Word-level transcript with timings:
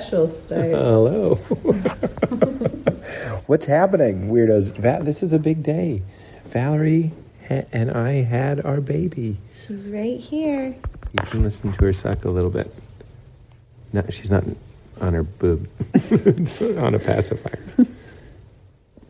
Special 0.00 0.30
start. 0.30 0.70
Hello. 0.70 1.34
What's 3.46 3.66
happening, 3.66 4.30
weirdos? 4.30 4.68
Va- 4.76 5.00
this 5.02 5.22
is 5.22 5.34
a 5.34 5.38
big 5.38 5.62
day. 5.62 6.00
Valerie 6.46 7.12
ha- 7.46 7.64
and 7.70 7.90
I 7.90 8.22
had 8.22 8.64
our 8.64 8.80
baby. 8.80 9.36
She's 9.66 9.84
right 9.88 10.18
here. 10.18 10.74
You 11.12 11.22
can 11.26 11.42
listen 11.42 11.74
to 11.74 11.84
her 11.84 11.92
suck 11.92 12.24
a 12.24 12.30
little 12.30 12.48
bit. 12.48 12.74
No, 13.92 14.02
she's 14.08 14.30
not 14.30 14.42
on 15.02 15.12
her 15.12 15.22
boob. 15.22 15.68
it's 15.92 16.62
on 16.62 16.94
a 16.94 16.98
pacifier. 16.98 17.58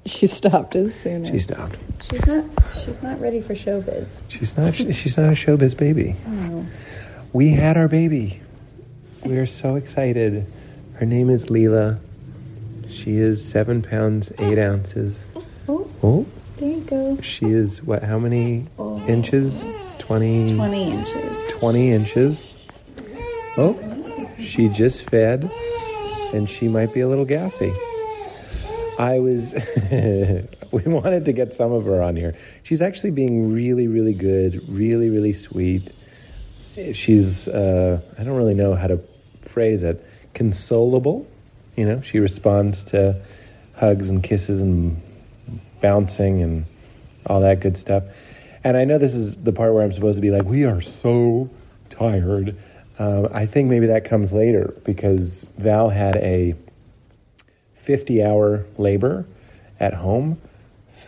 She 0.07 0.27
stopped 0.27 0.75
as 0.75 0.93
soon 0.93 1.25
as 1.25 1.31
She 1.31 1.39
stopped. 1.39 1.77
She's 2.11 2.27
not. 2.27 2.45
She's 2.85 3.01
not 3.01 3.21
ready 3.21 3.43
for 3.43 3.55
showbiz. 3.55 4.09
She's 4.27 4.57
not. 4.57 4.75
She's 4.75 5.17
not 5.17 5.29
a 5.29 5.37
showbiz 5.37 5.77
baby. 5.77 6.17
Oh. 6.27 6.67
We 7.33 7.51
had 7.51 7.77
our 7.77 7.87
baby. 7.87 8.41
We 9.25 9.37
are 9.37 9.47
so 9.47 9.77
excited. 9.77 10.47
Her 11.01 11.07
name 11.07 11.31
is 11.31 11.47
Leela. 11.47 11.99
She 12.91 13.17
is 13.17 13.43
seven 13.43 13.81
pounds 13.81 14.31
eight 14.39 14.59
ounces. 14.59 15.19
Oh, 15.67 15.89
Oh, 16.03 16.27
there 16.59 16.71
you 16.71 16.81
go. 16.83 17.19
she 17.23 17.47
is 17.47 17.83
what? 17.83 18.03
How 18.03 18.19
many 18.19 18.67
inches? 19.09 19.65
Twenty. 19.99 20.55
Twenty 20.57 20.91
inches. 20.91 21.53
20 21.53 21.93
inches. 21.93 22.47
Oh, 23.57 24.29
she 24.39 24.69
just 24.69 25.09
fed, 25.09 25.51
and 26.35 26.49
she 26.49 26.69
might 26.69 26.93
be 26.93 27.01
a 27.01 27.09
little 27.09 27.25
gassy. 27.25 27.73
I 28.99 29.19
was, 29.19 29.55
we 30.71 30.83
wanted 30.85 31.25
to 31.25 31.33
get 31.33 31.55
some 31.55 31.73
of 31.73 31.85
her 31.87 32.03
on 32.03 32.17
here. 32.17 32.37
She's 32.63 32.81
actually 32.83 33.11
being 33.13 33.53
really, 33.55 33.89
really 33.89 34.13
good, 34.15 34.63
really, 34.69 35.09
really 35.09 35.33
sweet. 35.33 35.91
She's, 36.93 37.49
uh, 37.49 38.01
I 38.19 38.23
don't 38.25 38.37
really 38.37 38.55
know 38.55 38.75
how 38.75 38.87
to 38.89 39.01
phrase 39.43 39.83
it, 39.83 40.05
consolable. 40.41 41.27
You 41.77 41.85
know, 41.85 42.01
she 42.01 42.19
responds 42.19 42.83
to 42.85 43.21
hugs 43.75 44.09
and 44.09 44.23
kisses 44.23 44.63
and 44.63 44.99
bouncing 45.83 46.43
and 46.43 46.65
all 47.27 47.43
that 47.43 47.61
good 47.61 47.77
stuff. 47.77 48.05
And 48.65 48.75
I 48.75 48.87
know 48.87 48.97
this 48.97 49.13
is 49.13 49.37
the 49.37 49.53
part 49.53 49.75
where 49.75 49.83
I'm 49.83 49.93
supposed 49.93 50.17
to 50.17 50.23
be 50.23 50.31
like, 50.31 50.45
we 50.45 50.65
are 50.65 50.81
so 50.81 51.51
tired. 51.91 52.57
Um, 52.99 53.29
I 53.35 53.45
think 53.45 53.69
maybe 53.69 53.89
that 53.89 54.07
comes 54.07 54.33
later 54.33 54.75
because 54.85 55.47
Val 55.59 55.91
had 55.91 56.17
a 56.17 56.55
50 57.75 58.25
hour 58.25 58.65
labor 58.79 59.27
at 59.79 59.93
home. 59.93 60.41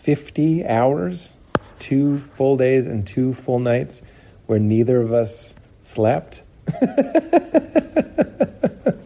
50 0.03 0.67
hours, 0.67 1.33
two 1.79 2.19
full 2.19 2.59
days 2.59 2.87
and 2.87 3.07
two 3.07 3.33
full 3.33 3.61
nights 3.61 4.03
where 4.45 4.59
neither 4.59 5.01
of 5.01 5.15
us 5.15 5.55
slept. 5.83 6.43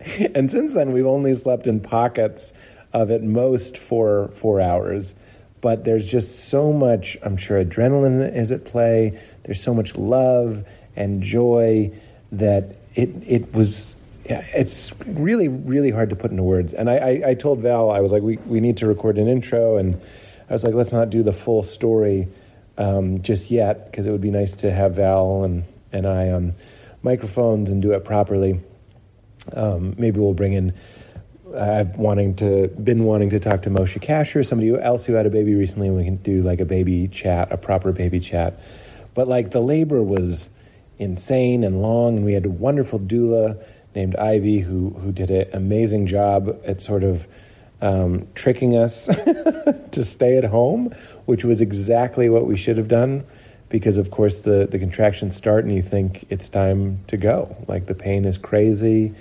and 0.34 0.50
since 0.50 0.72
then, 0.72 0.90
we've 0.90 1.06
only 1.06 1.34
slept 1.34 1.66
in 1.66 1.80
pockets 1.80 2.52
of 2.92 3.10
at 3.10 3.22
most 3.22 3.76
four 3.78 4.30
four 4.36 4.60
hours. 4.60 5.14
But 5.60 5.84
there's 5.84 6.08
just 6.08 6.48
so 6.48 6.72
much. 6.72 7.16
I'm 7.22 7.36
sure 7.36 7.62
adrenaline 7.64 8.34
is 8.34 8.52
at 8.52 8.64
play. 8.64 9.18
There's 9.44 9.60
so 9.60 9.74
much 9.74 9.96
love 9.96 10.64
and 10.94 11.22
joy 11.22 11.92
that 12.32 12.76
it 12.94 13.10
it 13.26 13.52
was. 13.54 13.94
It's 14.28 14.92
really 15.06 15.48
really 15.48 15.90
hard 15.90 16.10
to 16.10 16.16
put 16.16 16.30
into 16.30 16.42
words. 16.42 16.72
And 16.72 16.90
I, 16.90 16.96
I, 16.96 17.30
I 17.30 17.34
told 17.34 17.60
Val 17.60 17.90
I 17.90 18.00
was 18.00 18.12
like 18.12 18.22
we 18.22 18.36
we 18.38 18.60
need 18.60 18.76
to 18.78 18.86
record 18.86 19.18
an 19.18 19.28
intro, 19.28 19.76
and 19.76 20.00
I 20.48 20.52
was 20.52 20.64
like 20.64 20.74
let's 20.74 20.92
not 20.92 21.10
do 21.10 21.22
the 21.22 21.32
full 21.32 21.62
story 21.62 22.28
um, 22.78 23.22
just 23.22 23.50
yet 23.50 23.90
because 23.90 24.06
it 24.06 24.10
would 24.10 24.20
be 24.20 24.30
nice 24.30 24.52
to 24.56 24.72
have 24.72 24.94
Val 24.94 25.44
and 25.44 25.64
and 25.92 26.06
I 26.06 26.30
on 26.30 26.54
microphones 27.02 27.70
and 27.70 27.80
do 27.80 27.92
it 27.92 28.04
properly. 28.04 28.60
Um, 29.52 29.94
maybe 29.98 30.20
we'll 30.20 30.34
bring 30.34 30.52
in. 30.54 30.74
I've 31.56 31.96
wanting 31.96 32.34
to 32.36 32.68
been 32.68 33.04
wanting 33.04 33.30
to 33.30 33.40
talk 33.40 33.62
to 33.62 33.70
Moshe 33.70 34.00
Kasher, 34.02 34.44
somebody 34.44 34.74
else 34.74 35.04
who 35.04 35.14
had 35.14 35.26
a 35.26 35.30
baby 35.30 35.54
recently, 35.54 35.88
and 35.88 35.96
we 35.96 36.04
can 36.04 36.16
do 36.16 36.42
like 36.42 36.60
a 36.60 36.64
baby 36.64 37.08
chat, 37.08 37.52
a 37.52 37.56
proper 37.56 37.92
baby 37.92 38.20
chat. 38.20 38.58
But 39.14 39.28
like 39.28 39.52
the 39.52 39.60
labor 39.60 40.02
was 40.02 40.50
insane 40.98 41.64
and 41.64 41.82
long, 41.82 42.16
and 42.16 42.24
we 42.24 42.32
had 42.32 42.46
a 42.46 42.50
wonderful 42.50 42.98
doula 42.98 43.62
named 43.94 44.16
Ivy 44.16 44.58
who 44.58 44.90
who 44.90 45.12
did 45.12 45.30
an 45.30 45.48
amazing 45.52 46.06
job 46.06 46.60
at 46.64 46.82
sort 46.82 47.04
of 47.04 47.26
um, 47.80 48.26
tricking 48.34 48.76
us 48.76 49.06
to 49.92 50.04
stay 50.04 50.36
at 50.36 50.44
home, 50.44 50.94
which 51.26 51.44
was 51.44 51.60
exactly 51.60 52.28
what 52.28 52.46
we 52.46 52.56
should 52.56 52.76
have 52.76 52.88
done. 52.88 53.24
Because 53.68 53.98
of 53.98 54.10
course 54.10 54.40
the 54.40 54.68
the 54.70 54.78
contractions 54.78 55.36
start, 55.36 55.64
and 55.64 55.74
you 55.74 55.82
think 55.82 56.26
it's 56.28 56.48
time 56.48 57.00
to 57.06 57.16
go. 57.16 57.56
Like 57.68 57.86
the 57.86 57.94
pain 57.94 58.24
is 58.24 58.36
crazy 58.36 59.14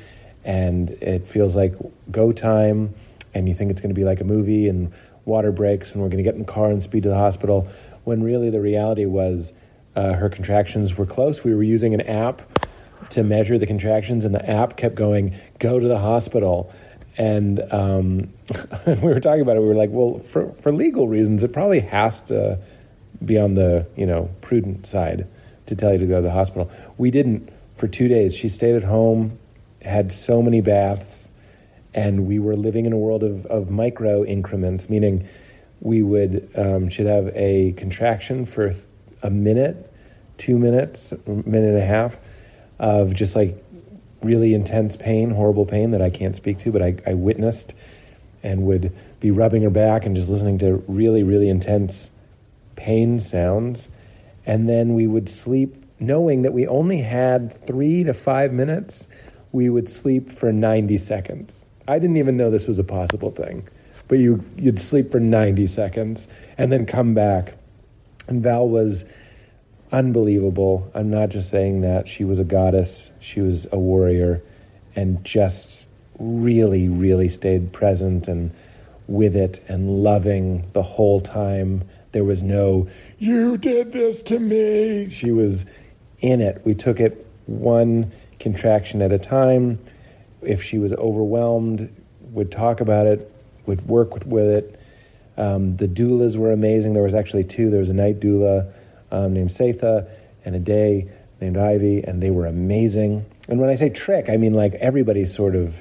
and 0.46 0.92
it 1.02 1.28
feels 1.28 1.56
like 1.56 1.74
go 2.12 2.32
time 2.32 2.94
and 3.34 3.50
you 3.50 3.56
think 3.56 3.72
it's 3.72 3.82
going 3.82 3.90
to 3.90 4.00
be 4.00 4.06
like 4.06 4.22
a 4.22 4.24
movie 4.24 4.70
and 4.70 4.94
water 5.26 5.52
breaks 5.52 5.92
and 5.92 6.02
we're 6.02 6.08
going 6.08 6.18
to 6.18 6.24
get 6.24 6.36
in 6.36 6.42
the 6.42 6.52
car 6.52 6.70
and 6.70 6.82
speed 6.82 7.04
to 7.04 7.10
the 7.10 7.16
hospital 7.16 7.68
when 8.04 8.24
really 8.24 8.52
the 8.52 8.62
reality 8.62 9.06
was 9.06 9.52
uh, 9.96 10.14
her 10.14 10.30
contractions 10.30 10.96
were 10.96 11.06
close. 11.06 11.44
We 11.44 11.56
were 11.56 11.64
using 11.64 11.94
an 11.94 12.02
app 12.02 12.42
to 13.10 13.24
measure 13.24 13.58
the 13.58 13.66
contractions 13.66 14.24
and 14.24 14.34
the 14.34 14.50
app 14.50 14.78
kept 14.78 14.96
going 14.96 15.36
go 15.60 15.80
to 15.80 15.88
the 15.88 15.98
hospital. 15.98 16.72
And 17.18 17.62
um, 17.72 18.30
we 18.88 18.94
were 18.96 19.20
talking 19.20 19.42
about 19.42 19.58
it 19.58 19.62
we 19.62 19.68
were 19.68 19.76
like 19.76 19.90
well 19.90 20.20
for, 20.20 20.54
for 20.62 20.72
legal 20.72 21.08
reasons 21.08 21.44
it 21.44 21.54
probably 21.54 21.80
has 21.80 22.22
to 22.22 22.60
be 23.24 23.40
on 23.40 23.56
the 23.56 23.88
you 23.96 24.06
know 24.06 24.30
prudent 24.42 24.86
side 24.86 25.28
to 25.66 25.76
tell 25.76 25.94
you 25.94 25.98
to 26.00 26.06
go 26.06 26.18
to 26.18 26.22
the 26.22 26.32
hospital. 26.32 26.70
We 26.98 27.10
didn't. 27.10 27.50
For 27.78 27.88
two 27.90 28.08
days 28.08 28.34
she 28.34 28.48
stayed 28.48 28.76
at 28.76 28.84
home 28.84 29.38
had 29.86 30.12
so 30.12 30.42
many 30.42 30.62
baths, 30.62 31.30
and 31.94 32.28
we 32.28 32.40
were 32.40 32.56
living 32.56 32.86
in 32.86 32.94
a 32.94 32.98
world 32.98 33.24
of, 33.24 33.46
of 33.46 33.70
micro 33.70 34.26
increments, 34.26 34.90
meaning 34.90 35.28
we 35.80 36.02
would 36.02 36.50
um, 36.56 36.90
should 36.90 37.06
have 37.06 37.32
a 37.36 37.74
contraction 37.74 38.46
for 38.46 38.74
a 39.22 39.30
minute, 39.30 39.92
two 40.38 40.58
minutes, 40.58 41.14
minute 41.26 41.70
and 41.70 41.78
a 41.78 41.86
half 41.86 42.18
of 42.80 43.14
just 43.14 43.36
like 43.36 43.64
really 44.24 44.54
intense 44.54 44.96
pain, 44.96 45.30
horrible 45.30 45.66
pain 45.66 45.92
that 45.92 46.02
I 46.02 46.10
can't 46.10 46.36
speak 46.36 46.58
to, 46.60 46.72
but 46.72 46.82
I, 46.82 46.96
I 47.06 47.14
witnessed 47.14 47.74
and 48.44 48.64
would 48.64 48.96
be 49.20 49.32
rubbing 49.32 49.62
her 49.64 49.70
back 49.70 50.06
and 50.06 50.16
just 50.16 50.28
listening 50.28 50.60
to 50.60 50.84
really, 50.88 51.24
really 51.24 51.50
intense 51.50 52.12
pain 52.76 53.20
sounds. 53.20 53.90
And 54.46 54.68
then 54.68 54.94
we 54.94 55.08
would 55.08 55.30
sleep 55.30 55.84
knowing 56.00 56.42
that 56.42 56.54
we 56.54 56.68
only 56.68 56.98
had 56.98 57.66
three 57.66 58.04
to 58.04 58.14
five 58.14 58.52
minutes 58.52 59.08
we 59.56 59.70
would 59.70 59.88
sleep 59.88 60.38
for 60.38 60.52
90 60.52 60.98
seconds. 60.98 61.66
I 61.88 61.98
didn't 61.98 62.18
even 62.18 62.36
know 62.36 62.52
this 62.52 62.68
was 62.68 62.78
a 62.78 62.84
possible 62.84 63.32
thing, 63.32 63.66
but 64.10 64.20
you, 64.20 64.44
you'd 64.58 64.80
sleep 64.80 65.14
for 65.14 65.20
90 65.22 65.66
seconds 65.68 66.28
and 66.58 66.74
then 66.74 66.86
come 66.86 67.14
back. 67.14 67.54
And 68.28 68.44
Val 68.44 68.68
was 68.68 69.06
unbelievable. 69.94 70.92
I'm 70.94 71.10
not 71.10 71.30
just 71.30 71.50
saying 71.50 71.82
that. 71.82 72.10
She 72.10 72.26
was 72.26 72.38
a 72.38 72.44
goddess, 72.44 73.12
she 73.22 73.40
was 73.40 73.66
a 73.72 73.80
warrior, 73.80 74.44
and 74.94 75.24
just 75.24 75.86
really, 76.20 76.90
really 76.90 77.30
stayed 77.30 77.72
present 77.72 78.28
and 78.28 78.52
with 79.08 79.38
it 79.38 79.64
and 79.70 80.04
loving 80.04 80.70
the 80.74 80.84
whole 80.84 81.22
time. 81.22 81.88
There 82.12 82.26
was 82.26 82.44
no, 82.44 82.90
you 83.20 83.58
did 83.58 83.94
this 83.94 84.22
to 84.24 84.38
me. 84.38 85.10
She 85.10 85.32
was 85.32 85.66
in 86.20 86.42
it. 86.42 86.62
We 86.66 86.76
took 86.76 87.00
it 87.00 87.26
one 87.46 88.12
contraction 88.46 89.02
at 89.02 89.12
a 89.12 89.18
time. 89.18 89.80
If 90.44 90.62
she 90.62 90.78
was 90.78 90.94
overwhelmed, 90.94 91.90
would 92.30 92.52
talk 92.52 92.80
about 92.80 93.08
it, 93.08 93.34
would 93.66 93.88
work 93.88 94.14
with, 94.14 94.28
with 94.28 94.46
it. 94.46 94.80
Um, 95.36 95.76
the 95.78 95.88
doulas 95.88 96.38
were 96.38 96.52
amazing. 96.52 96.94
There 96.94 97.02
was 97.02 97.16
actually 97.16 97.46
two. 97.46 97.72
There 97.72 97.80
was 97.80 97.90
a 97.90 97.94
night 97.94 98.20
doula 98.20 98.72
um, 99.10 99.34
named 99.34 99.50
Setha 99.50 100.08
and 100.46 100.56
a 100.56 100.60
day 100.60 101.10
named 101.42 101.58
Ivy, 101.58 102.04
and 102.04 102.22
they 102.22 102.30
were 102.30 102.46
amazing. 102.46 103.26
And 103.50 103.60
when 103.60 103.72
I 103.72 103.76
say 103.78 103.90
trick, 103.90 104.30
I 104.30 104.38
mean 104.38 104.54
like 104.54 104.76
everybody's 104.76 105.34
sort 105.34 105.56
of, 105.56 105.74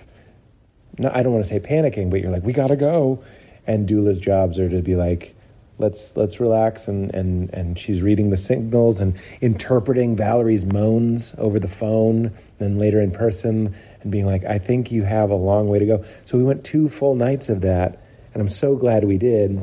not, 0.96 1.14
I 1.14 1.22
don't 1.22 1.34
want 1.34 1.44
to 1.44 1.50
say 1.50 1.60
panicking, 1.60 2.08
but 2.08 2.22
you're 2.22 2.30
like, 2.30 2.44
we 2.44 2.54
gotta 2.54 2.76
go. 2.76 3.22
And 3.66 3.86
doula's 3.86 4.18
jobs 4.18 4.58
are 4.58 4.70
to 4.70 4.80
be 4.80 4.96
like, 4.96 5.34
let's 5.78 6.16
let's 6.16 6.40
relax 6.40 6.88
and, 6.88 7.12
and 7.14 7.52
and 7.52 7.78
she's 7.78 8.00
reading 8.00 8.30
the 8.30 8.36
signals 8.36 9.00
and 9.00 9.18
interpreting 9.40 10.16
Valerie's 10.16 10.64
moans 10.64 11.34
over 11.36 11.58
the 11.58 11.68
phone 11.68 12.32
and 12.60 12.78
later 12.78 13.00
in 13.00 13.10
person 13.10 13.74
and 14.02 14.12
being 14.12 14.26
like 14.26 14.44
I 14.44 14.58
think 14.58 14.92
you 14.92 15.02
have 15.02 15.30
a 15.30 15.34
long 15.34 15.68
way 15.68 15.78
to 15.78 15.86
go. 15.86 16.04
So 16.26 16.38
we 16.38 16.44
went 16.44 16.64
two 16.64 16.88
full 16.88 17.14
nights 17.14 17.48
of 17.48 17.60
that 17.62 18.02
and 18.32 18.40
I'm 18.40 18.48
so 18.48 18.76
glad 18.76 19.04
we 19.04 19.18
did 19.18 19.60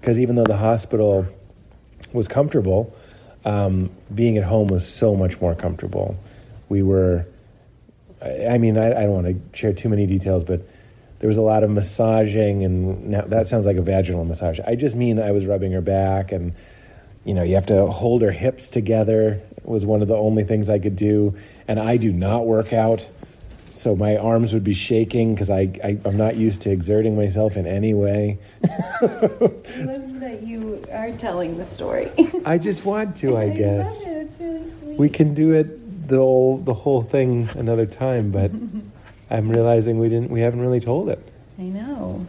because 0.00 0.18
even 0.18 0.36
though 0.36 0.44
the 0.44 0.56
hospital 0.56 1.26
was 2.12 2.28
comfortable 2.28 2.94
um, 3.44 3.90
being 4.14 4.38
at 4.38 4.44
home 4.44 4.68
was 4.68 4.86
so 4.86 5.14
much 5.14 5.40
more 5.40 5.54
comfortable. 5.54 6.16
We 6.68 6.82
were 6.82 7.26
I, 8.22 8.58
mean 8.58 8.76
I, 8.76 8.88
I 8.88 9.02
don't 9.04 9.24
want 9.24 9.26
to 9.26 9.58
share 9.58 9.72
too 9.72 9.88
many 9.88 10.06
details 10.06 10.44
but 10.44 10.66
there 11.18 11.28
was 11.28 11.36
a 11.36 11.42
lot 11.42 11.64
of 11.64 11.70
massaging 11.70 12.64
and 12.64 13.08
now 13.08 13.22
that 13.22 13.48
sounds 13.48 13.66
like 13.66 13.76
a 13.76 13.82
vaginal 13.82 14.24
massage. 14.24 14.60
I 14.66 14.74
just 14.74 14.94
mean 14.94 15.18
i 15.18 15.30
was 15.30 15.46
rubbing 15.46 15.72
her 15.72 15.80
back 15.80 16.32
and 16.32 16.54
you 17.26 17.34
know, 17.34 17.42
you 17.42 17.56
have 17.56 17.66
to 17.66 17.86
hold 17.86 18.22
her 18.22 18.30
hips 18.30 18.68
together. 18.68 19.42
Was 19.64 19.84
one 19.84 20.00
of 20.00 20.06
the 20.06 20.14
only 20.14 20.44
things 20.44 20.70
I 20.70 20.78
could 20.78 20.94
do, 20.94 21.34
and 21.68 21.78
I 21.80 21.96
do 21.96 22.12
not 22.12 22.46
work 22.46 22.72
out, 22.72 23.06
so 23.74 23.94
my 23.94 24.16
arms 24.16 24.54
would 24.54 24.64
be 24.64 24.74
shaking 24.74 25.34
because 25.34 25.50
I, 25.50 25.70
I 25.84 25.98
I'm 26.04 26.16
not 26.16 26.36
used 26.36 26.62
to 26.62 26.70
exerting 26.70 27.16
myself 27.16 27.56
in 27.56 27.66
any 27.66 27.94
way. 27.94 28.38
I 28.64 29.06
love 29.06 30.20
that 30.20 30.42
you 30.42 30.84
are 30.92 31.12
telling 31.12 31.58
the 31.58 31.66
story. 31.66 32.10
I 32.44 32.58
just 32.58 32.84
want 32.84 33.16
to, 33.18 33.36
I 33.36 33.48
guess. 33.56 33.98
love 33.98 34.06
it. 34.06 34.16
It's 34.28 34.40
really 34.40 34.70
sweet. 34.80 34.98
We 34.98 35.08
can 35.08 35.34
do 35.34 35.52
it 35.52 36.08
the 36.08 36.16
whole 36.18 36.58
the 36.58 36.74
whole 36.74 37.02
thing 37.02 37.48
another 37.54 37.86
time, 37.86 38.30
but 38.30 38.50
I'm 39.30 39.48
realizing 39.50 39.98
we 39.98 40.08
didn't 40.08 40.30
we 40.30 40.40
haven't 40.40 40.60
really 40.60 40.80
told 40.80 41.08
it. 41.08 41.20
I 41.58 41.62
know. 41.62 42.26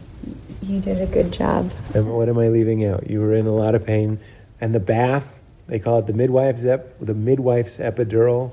You 0.62 0.80
did 0.80 1.00
a 1.00 1.06
good 1.06 1.32
job. 1.32 1.70
And 1.94 2.12
what 2.12 2.28
am 2.28 2.38
I 2.38 2.48
leaving 2.48 2.84
out? 2.84 3.08
You 3.08 3.20
were 3.20 3.34
in 3.34 3.46
a 3.46 3.54
lot 3.54 3.74
of 3.74 3.86
pain, 3.86 4.18
and 4.60 4.74
the 4.74 4.80
bath. 4.80 5.37
They 5.68 5.78
call 5.78 5.98
it 5.98 6.06
the 6.06 6.14
midwife's 6.14 6.64
ep, 6.64 6.98
the 7.00 7.14
midwife's 7.14 7.76
epidural. 7.76 8.50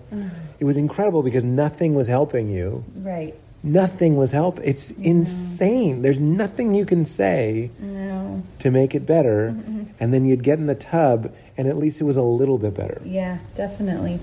It 0.60 0.66
was 0.66 0.78
incredible 0.78 1.24
because 1.24 1.44
nothing 1.44 1.96
was 1.96 2.08
helping 2.08 2.50
you. 2.50 2.84
Right. 2.98 3.34
Nothing 3.64 4.16
was 4.18 4.32
help. 4.32 4.60
It's 4.64 4.92
insane. 4.92 6.02
There's 6.04 6.20
nothing 6.20 6.76
you 6.76 6.86
can 6.86 7.04
say 7.06 7.72
No. 7.80 8.44
to 8.60 8.70
make 8.70 8.94
it 8.94 9.06
better, 9.08 9.56
and 10.00 10.14
then 10.14 10.26
you'd 10.26 10.44
get 10.44 10.60
in 10.60 10.68
the 10.68 10.76
tub, 10.76 11.32
and 11.58 11.68
at 11.68 11.78
least 11.78 12.00
it 12.00 12.04
was 12.04 12.18
a 12.18 12.22
little 12.22 12.58
bit 12.58 12.76
better. 12.76 13.02
Yeah, 13.04 13.38
definitely. 13.56 14.20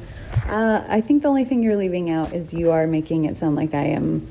Uh, 0.49 0.85
I 0.87 1.01
think 1.01 1.23
the 1.23 1.29
only 1.29 1.45
thing 1.45 1.63
you're 1.63 1.77
leaving 1.77 2.11
out 2.11 2.33
is 2.35 2.53
you 2.53 2.71
are 2.71 2.87
making 2.87 3.25
it 3.25 3.37
sound 3.39 3.57
like 3.57 3.75
I 3.75 3.85
am 3.85 4.29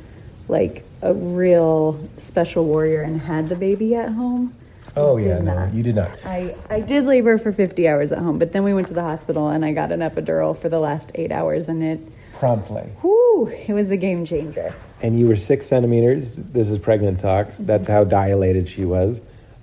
like 0.48 0.84
a 1.02 1.14
real 1.14 2.00
special 2.18 2.64
warrior 2.66 3.02
and 3.02 3.20
had 3.20 3.50
the 3.50 3.56
baby 3.56 3.96
at 3.96 4.10
home. 4.10 4.54
Oh 4.96 5.18
yeah, 5.18 5.40
no, 5.40 5.56
not. 5.56 5.74
you 5.74 5.84
did 5.84 5.96
not. 5.96 6.12
I, 6.26 6.56
I 6.70 6.80
did 6.82 7.06
labor 7.06 7.38
for 7.38 7.52
50 7.52 7.88
hours 7.88 8.12
at 8.12 8.18
home, 8.20 8.40
but 8.40 8.52
then 8.52 8.64
we 8.64 8.74
went 8.74 8.88
to 8.90 8.94
the 8.94 9.02
hospital 9.04 9.48
and 9.50 9.64
I 9.64 9.72
got 9.74 9.92
an 9.92 10.02
epidural 10.02 10.60
for 10.60 10.70
the 10.70 10.80
last 10.80 11.12
eight 11.16 11.32
hours, 11.32 11.68
and 11.68 11.82
it, 11.84 12.00
Promptly. 12.34 12.84
whoo, 13.02 13.48
it 13.48 13.72
was 13.74 13.92
a 13.92 13.98
game 13.98 14.26
changer. 14.26 14.74
and 15.02 15.18
you 15.20 15.28
were 15.28 15.36
six 15.36 15.68
centimeters. 15.68 16.32
This 16.36 16.70
is 16.70 16.78
pregnant 16.80 17.20
talks. 17.20 17.58
That's 17.58 17.88
how 17.88 18.04
dilated 18.04 18.70
she 18.70 18.84
was. 18.86 19.20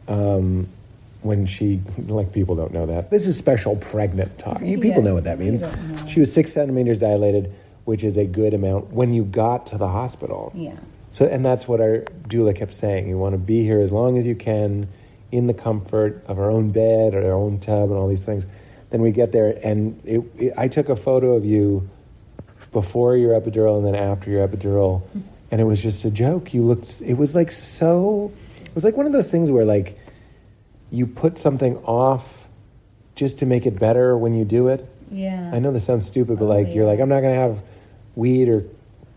Um, 0.06 0.68
when 1.22 1.46
she, 1.46 1.80
like 2.06 2.32
people 2.32 2.54
don't 2.54 2.72
know 2.72 2.86
that. 2.86 3.10
This 3.10 3.26
is 3.26 3.36
special 3.36 3.74
pregnant 3.76 4.38
talk. 4.38 4.60
You 4.62 4.78
people 4.78 4.98
Yeah, 5.02 5.08
know 5.08 5.14
what 5.14 5.24
that 5.24 5.38
means. 5.40 5.62
She 6.08 6.20
was 6.20 6.32
six 6.32 6.52
centimeters 6.52 6.98
dilated, 6.98 7.52
which 7.84 8.04
is 8.04 8.16
a 8.16 8.24
good 8.24 8.54
amount 8.54 8.92
when 8.92 9.12
you 9.12 9.24
got 9.24 9.66
to 9.66 9.78
the 9.78 9.88
hospital. 9.88 10.52
Yeah. 10.54 10.76
So, 11.10 11.24
and 11.26 11.44
that's 11.44 11.66
what 11.66 11.80
our 11.80 11.98
doula 12.28 12.54
kept 12.54 12.72
saying. 12.72 13.08
You 13.08 13.18
want 13.18 13.32
to 13.32 13.38
be 13.38 13.62
here 13.64 13.80
as 13.80 13.90
long 13.90 14.16
as 14.16 14.26
you 14.26 14.36
can, 14.36 14.88
in 15.30 15.46
the 15.46 15.54
comfort 15.54 16.24
of 16.26 16.38
our 16.38 16.50
own 16.50 16.70
bed 16.70 17.14
or 17.14 17.24
our 17.26 17.32
own 17.32 17.58
tub 17.60 17.90
and 17.90 17.98
all 17.98 18.08
these 18.08 18.24
things. 18.24 18.46
Then 18.90 19.02
we 19.02 19.10
get 19.10 19.32
there, 19.32 19.58
and 19.62 20.00
it, 20.06 20.22
it, 20.38 20.54
I 20.56 20.68
took 20.68 20.88
a 20.88 20.96
photo 20.96 21.34
of 21.34 21.44
you 21.44 21.88
before 22.72 23.16
your 23.16 23.38
epidural 23.38 23.76
and 23.78 23.86
then 23.86 23.94
after 23.94 24.30
your 24.30 24.46
epidural, 24.46 25.02
and 25.50 25.60
it 25.60 25.64
was 25.64 25.82
just 25.82 26.04
a 26.04 26.10
joke. 26.10 26.54
You 26.54 26.62
looked. 26.62 27.00
It 27.02 27.14
was 27.14 27.34
like 27.34 27.52
so. 27.52 28.32
It 28.64 28.74
was 28.74 28.84
like 28.84 28.96
one 28.96 29.06
of 29.06 29.12
those 29.12 29.30
things 29.30 29.50
where 29.50 29.64
like 29.64 29.98
you 30.90 31.06
put 31.06 31.36
something 31.36 31.76
off 31.84 32.26
just 33.14 33.38
to 33.40 33.46
make 33.46 33.66
it 33.66 33.78
better 33.78 34.16
when 34.16 34.32
you 34.34 34.44
do 34.46 34.68
it. 34.68 34.88
Yeah. 35.10 35.50
I 35.52 35.58
know 35.58 35.72
this 35.72 35.84
sounds 35.84 36.06
stupid, 36.06 36.38
but 36.38 36.46
Oh, 36.46 36.48
like 36.48 36.74
you're 36.74 36.86
like, 36.86 37.00
I'm 37.00 37.08
not 37.10 37.20
gonna 37.20 37.34
have 37.34 37.62
weed 38.14 38.48
or 38.48 38.64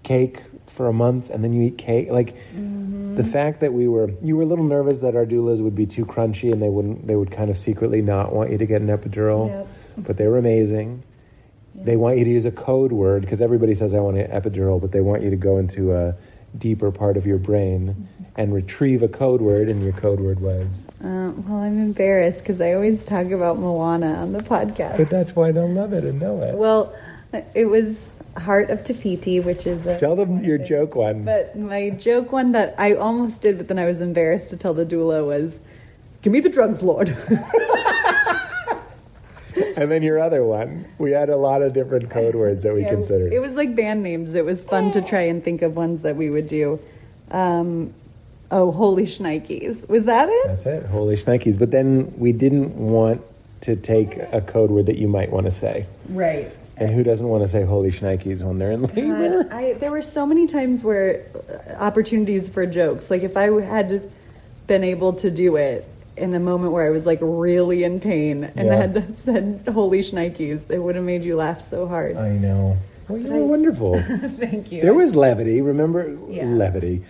cake 0.03 0.41
for 0.67 0.87
a 0.87 0.93
month, 0.93 1.29
and 1.29 1.43
then 1.43 1.53
you 1.53 1.61
eat 1.63 1.77
cake. 1.77 2.09
Like 2.09 2.35
Mm-hmm. 2.53 3.00
The 3.21 3.29
fact 3.29 3.59
that 3.61 3.73
we 3.73 3.87
were, 3.87 4.09
you 4.21 4.35
were 4.35 4.43
a 4.43 4.45
little 4.45 4.65
nervous 4.65 4.99
that 4.99 5.15
our 5.15 5.25
doulas 5.25 5.61
would 5.61 5.75
be 5.75 5.85
too 5.85 6.05
crunchy, 6.05 6.51
and 6.51 6.61
they 6.61 6.69
wouldn't, 6.69 7.07
they 7.07 7.15
would 7.15 7.31
kind 7.31 7.49
of 7.49 7.57
secretly 7.57 8.01
not 8.01 8.33
want 8.33 8.51
you 8.51 8.57
to 8.57 8.65
get 8.65 8.81
an 8.81 8.87
epidural, 8.87 9.49
Yep. 9.49 9.67
but 10.07 10.17
they 10.17 10.27
were 10.27 10.37
amazing. 10.37 11.03
They 11.75 11.95
want 11.95 12.17
you 12.17 12.25
to 12.25 12.29
use 12.29 12.45
a 12.45 12.51
code 12.51 12.91
word 12.91 13.21
because 13.21 13.41
everybody 13.41 13.75
says 13.75 13.93
I 13.93 13.99
want 13.99 14.17
an 14.17 14.29
epidural, 14.31 14.79
but 14.81 14.91
they 14.91 15.01
want 15.01 15.23
you 15.23 15.29
to 15.29 15.35
go 15.35 15.57
into 15.57 15.93
a 15.95 16.15
deeper 16.57 16.91
part 16.91 17.15
of 17.17 17.25
your 17.25 17.37
brain 17.37 17.95
Mm-hmm. 17.95 18.41
and 18.41 18.53
retrieve 18.53 19.03
a 19.03 19.07
code 19.07 19.41
word, 19.41 19.67
and 19.69 19.83
your 19.83 19.93
code 19.93 20.19
word 20.19 20.39
was. 20.39 20.67
Uh, 21.03 21.31
well, 21.35 21.57
I'm 21.59 21.79
embarrassed 21.79 22.39
because 22.39 22.61
I 22.61 22.73
always 22.73 23.03
talk 23.05 23.27
about 23.31 23.57
Moana 23.59 24.13
on 24.15 24.31
the 24.33 24.39
podcast. 24.39 24.97
But 24.97 25.09
that's 25.09 25.35
why 25.35 25.51
they'll 25.51 25.67
love 25.69 25.93
it 25.93 26.03
and 26.05 26.19
know 26.19 26.41
it. 26.41 26.55
Well, 26.55 26.93
it 27.55 27.65
was 27.65 27.97
Heart 28.37 28.69
of 28.69 28.83
Te 28.83 28.93
Fiti, 28.93 29.39
which 29.39 29.67
is 29.67 29.85
a, 29.85 29.97
Tell 29.97 30.15
them 30.15 30.43
your 30.43 30.57
joke 30.57 30.95
one. 30.95 31.23
But 31.23 31.57
my 31.57 31.89
joke 31.91 32.31
one 32.31 32.53
that 32.53 32.75
I 32.77 32.93
almost 32.93 33.41
did, 33.41 33.57
but 33.57 33.67
then 33.67 33.77
I 33.77 33.85
was 33.85 34.01
embarrassed 34.01 34.49
to 34.49 34.57
tell 34.57 34.73
the 34.73 34.85
doula 34.85 35.25
was, 35.25 35.59
"Give 36.21 36.31
me 36.31 36.39
the 36.39 36.49
drugs, 36.49 36.81
Lord." 36.81 37.15
And 39.75 39.91
then 39.91 40.03
your 40.03 40.19
other 40.19 40.43
one. 40.43 40.85
We 40.97 41.11
had 41.11 41.29
a 41.29 41.35
lot 41.35 41.61
of 41.61 41.73
different 41.73 42.09
code 42.09 42.35
words 42.35 42.63
that 42.63 42.73
we 42.73 42.81
Yeah, 42.81 42.89
considered. 42.89 43.33
It 43.33 43.39
was 43.39 43.53
like 43.53 43.75
band 43.75 44.03
names. 44.03 44.33
It 44.33 44.45
was 44.45 44.61
fun 44.61 44.91
to 44.91 45.01
try 45.01 45.21
and 45.21 45.43
think 45.43 45.61
of 45.61 45.75
ones 45.75 46.01
that 46.01 46.15
we 46.15 46.29
would 46.29 46.47
do. 46.47 46.79
Um, 47.31 47.93
oh, 48.51 48.71
holy 48.71 49.05
shnikes! 49.05 49.87
Was 49.89 50.05
that 50.05 50.29
it? 50.29 50.47
That's 50.47 50.65
it. 50.65 50.85
Holy 50.85 51.15
shnikes. 51.15 51.57
But 51.57 51.71
then 51.71 52.13
we 52.17 52.31
didn't 52.31 52.75
want 52.75 53.21
to 53.61 53.75
take 53.75 54.17
a 54.31 54.41
code 54.41 54.71
word 54.71 54.85
that 54.87 54.97
you 54.97 55.07
might 55.07 55.31
want 55.31 55.45
to 55.45 55.51
say. 55.51 55.85
Right. 56.09 56.51
And 56.81 56.89
who 56.89 57.03
doesn't 57.03 57.27
want 57.27 57.43
to 57.43 57.47
say 57.47 57.63
holy 57.63 57.91
shnikes 57.91 58.41
when 58.41 58.57
they're 58.57 58.71
in 58.71 58.81
labor? 58.81 59.43
God, 59.43 59.53
I, 59.53 59.73
there 59.73 59.91
were 59.91 60.01
so 60.01 60.25
many 60.25 60.47
times 60.47 60.83
where 60.83 61.27
uh, 61.47 61.73
opportunities 61.73 62.49
for 62.49 62.65
jokes. 62.65 63.11
Like 63.11 63.21
if 63.21 63.37
I 63.37 63.51
had 63.61 64.09
been 64.65 64.83
able 64.83 65.13
to 65.13 65.29
do 65.29 65.57
it 65.57 65.87
in 66.17 66.33
a 66.33 66.39
moment 66.39 66.73
where 66.73 66.87
I 66.87 66.89
was 66.89 67.05
like 67.05 67.19
really 67.21 67.83
in 67.83 67.99
pain 67.99 68.45
and 68.55 68.65
Yeah. 68.67 68.75
had 68.77 69.15
said 69.25 69.63
"Holy 69.71 69.99
shnikes," 70.01 70.69
it 70.71 70.79
would 70.79 70.95
have 70.95 71.03
made 71.03 71.23
you 71.23 71.35
laugh 71.35 71.61
so 71.69 71.87
hard. 71.87 72.17
I 72.17 72.31
know. 72.31 72.77
Well, 73.07 73.19
you 73.19 73.27
But 73.27 73.33
I- 73.35 73.37
were 73.37 73.45
wonderful. 73.45 74.03
Thank 74.39 74.71
you. 74.71 74.81
There 74.81 74.95
was 74.95 75.13
levity. 75.15 75.61
Remember 75.61 76.17
Yeah. 76.29 76.45
levity? 76.45 77.03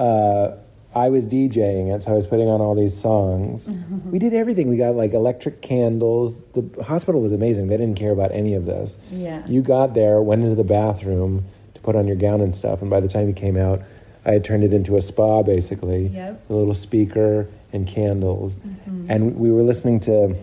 Uh, 0.00 0.56
I 0.94 1.08
was 1.08 1.24
DJing 1.24 1.94
it, 1.94 2.02
so 2.02 2.12
I 2.12 2.14
was 2.14 2.26
putting 2.26 2.48
on 2.48 2.60
all 2.60 2.74
these 2.74 2.98
songs. 2.98 3.64
Mm-hmm. 3.64 4.10
We 4.10 4.18
did 4.18 4.34
everything. 4.34 4.68
We 4.68 4.76
got 4.76 4.94
like 4.94 5.14
electric 5.14 5.62
candles. 5.62 6.36
The 6.54 6.82
hospital 6.82 7.20
was 7.22 7.32
amazing. 7.32 7.68
They 7.68 7.78
didn't 7.78 7.98
care 7.98 8.10
about 8.12 8.32
any 8.32 8.54
of 8.54 8.66
this. 8.66 8.94
Yeah. 9.10 9.46
You 9.46 9.62
got 9.62 9.94
there, 9.94 10.20
went 10.20 10.42
into 10.42 10.54
the 10.54 10.64
bathroom 10.64 11.46
to 11.74 11.80
put 11.80 11.96
on 11.96 12.06
your 12.06 12.16
gown 12.16 12.40
and 12.42 12.54
stuff, 12.54 12.82
and 12.82 12.90
by 12.90 13.00
the 13.00 13.08
time 13.08 13.26
you 13.26 13.32
came 13.34 13.56
out, 13.56 13.80
I 14.24 14.32
had 14.32 14.44
turned 14.44 14.64
it 14.64 14.72
into 14.72 14.96
a 14.96 15.02
spa 15.02 15.42
basically. 15.42 16.08
Yep. 16.08 16.50
A 16.50 16.52
little 16.52 16.74
speaker 16.74 17.48
and 17.72 17.88
candles, 17.88 18.54
and 19.08 19.36
we 19.36 19.50
were 19.50 19.62
listening 19.62 19.98
to 20.00 20.36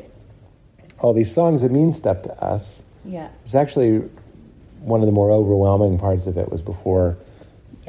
all 0.98 1.14
these 1.14 1.32
songs 1.32 1.62
that 1.62 1.72
mean 1.72 1.94
stuff 1.94 2.24
to 2.24 2.34
us. 2.44 2.82
yeah. 3.06 3.30
It's 3.46 3.56
actually 3.56 4.00
one 4.82 5.00
of 5.02 5.06
the 5.06 5.12
more 5.12 5.32
overwhelming 5.32 6.00
parts 6.00 6.26
of 6.26 6.38
it 6.38 6.52
was 6.52 6.62
before 6.62 7.18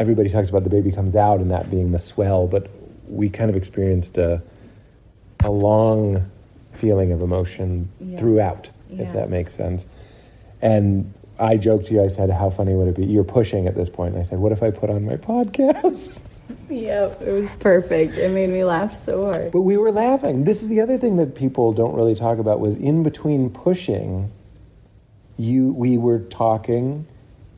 everybody 0.00 0.30
talks 0.30 0.48
about 0.48 0.64
the 0.64 0.70
baby 0.70 0.90
comes 0.90 1.14
out 1.14 1.40
and 1.40 1.50
that 1.50 1.70
being 1.70 1.92
the 1.92 1.98
swell, 1.98 2.46
but 2.46 2.68
we 3.06 3.28
kind 3.28 3.50
of 3.50 3.54
experienced 3.56 4.16
a, 4.16 4.42
a 5.44 5.50
long 5.50 6.28
feeling 6.72 7.12
of 7.12 7.20
emotion 7.20 7.88
Yeah. 8.00 8.18
throughout, 8.18 8.70
Yeah. 8.88 9.02
if 9.04 9.12
that 9.12 9.28
makes 9.28 9.54
sense. 9.54 9.84
And 10.62 11.12
I 11.38 11.58
joked 11.58 11.86
to 11.88 11.94
you, 11.94 12.02
I 12.02 12.08
said, 12.08 12.30
How 12.30 12.48
funny 12.50 12.74
would 12.74 12.88
it 12.88 12.96
be? 12.96 13.04
You're 13.04 13.24
pushing 13.24 13.66
at 13.66 13.74
this 13.74 13.90
point. 13.90 14.14
And 14.14 14.24
I 14.24 14.26
said, 14.26 14.38
What 14.38 14.52
if 14.52 14.62
I 14.62 14.70
put 14.70 14.90
on 14.90 15.04
my 15.04 15.16
podcast? 15.16 16.18
Yep. 16.68 17.22
It 17.22 17.30
was 17.30 17.48
perfect. 17.58 18.14
It 18.14 18.30
made 18.32 18.48
me 18.50 18.64
laugh 18.64 19.04
so 19.04 19.24
hard. 19.26 19.52
But 19.52 19.62
we 19.62 19.76
were 19.76 19.92
laughing. 19.92 20.42
This 20.44 20.62
is 20.62 20.68
the 20.68 20.80
other 20.80 20.98
thing 20.98 21.16
that 21.16 21.34
people 21.36 21.72
don't 21.72 21.94
really 21.94 22.14
talk 22.16 22.38
about 22.38 22.58
was 22.58 22.74
in 22.76 23.02
between 23.04 23.50
pushing, 23.50 24.30
you 25.36 25.72
we 25.72 25.96
were 25.98 26.20
talking 26.20 27.06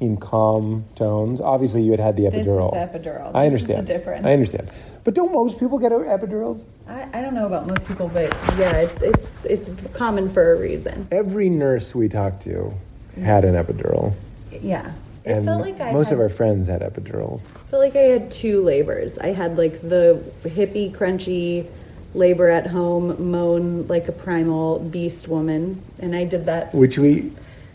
in 0.03 0.17
calm 0.17 0.85
tones. 0.97 1.41
Obviously, 1.41 1.83
you 1.83 1.93
had 1.93 2.01
had 2.01 2.17
the 2.17 2.25
epidural. 2.25 2.73
This 2.73 2.83
is 2.97 3.05
the 3.05 3.11
epidural. 3.11 3.31
I 3.35 3.47
is 3.47 3.67
the 3.67 3.77
understand. 3.77 3.87
difference. 3.87 4.27
I 4.27 4.33
understand. 4.33 4.71
But 5.05 5.15
don't 5.15 5.33
most 5.33 5.61
people 5.61 5.79
get 5.79 5.93
epidurals? 5.93 6.65
I, 6.89 7.09
I 7.13 7.21
don't 7.23 7.35
know 7.35 7.47
about 7.47 7.69
most 7.69 7.87
people, 7.87 8.09
but 8.09 8.33
yeah, 8.59 8.79
it, 8.79 8.91
it's 9.01 9.31
it's 9.45 9.69
common 9.95 10.29
for 10.29 10.53
a 10.53 10.59
reason. 10.59 11.07
Every 11.13 11.49
nurse 11.49 11.95
we 11.95 12.09
talked 12.09 12.43
to 12.45 12.75
had 13.21 13.45
an 13.45 13.55
epidural, 13.55 14.15
Yeah. 14.51 14.93
It 15.25 15.31
and 15.31 15.45
felt 15.47 15.61
like 15.61 15.81
I 15.81 15.93
most 15.93 16.07
had, 16.07 16.15
of 16.15 16.21
our 16.21 16.29
friends 16.29 16.67
had 16.67 16.81
epidurals. 16.81 17.43
I 17.55 17.71
felt 17.71 17.81
like 17.81 17.95
I 17.95 18.01
had 18.01 18.33
two 18.33 18.61
labors. 18.65 19.19
I 19.19 19.29
had 19.29 19.57
like 19.57 19.81
the 19.89 20.21
hippie, 20.43 20.93
crunchy 20.93 21.69
labor 22.15 22.49
at 22.49 22.67
home, 22.67 23.31
moan 23.31 23.87
like 23.87 24.09
a 24.09 24.13
primal 24.13 24.81
beast 24.81 25.29
woman, 25.29 25.81
and 26.01 26.17
I 26.17 26.25
did 26.25 26.47
that. 26.47 26.75
Which 26.75 26.99
we, 26.99 27.31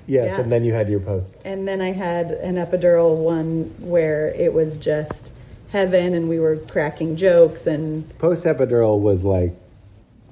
yes, 0.07 0.31
Yeah. 0.31 0.41
and 0.41 0.51
then 0.51 0.63
you 0.63 0.73
had 0.73 0.89
your 0.89 0.99
post. 0.99 1.27
And 1.45 1.67
then 1.67 1.79
I 1.81 1.91
had 1.91 2.31
an 2.31 2.55
epidural 2.55 3.15
one 3.17 3.73
where 3.79 4.29
it 4.29 4.51
was 4.53 4.77
just 4.77 5.31
heaven, 5.69 6.13
and 6.15 6.27
we 6.29 6.39
were 6.39 6.55
cracking 6.57 7.15
jokes, 7.15 7.67
and 7.67 8.07
Post 8.17 8.45
epidural 8.45 8.99
was 8.99 9.23
like 9.23 9.53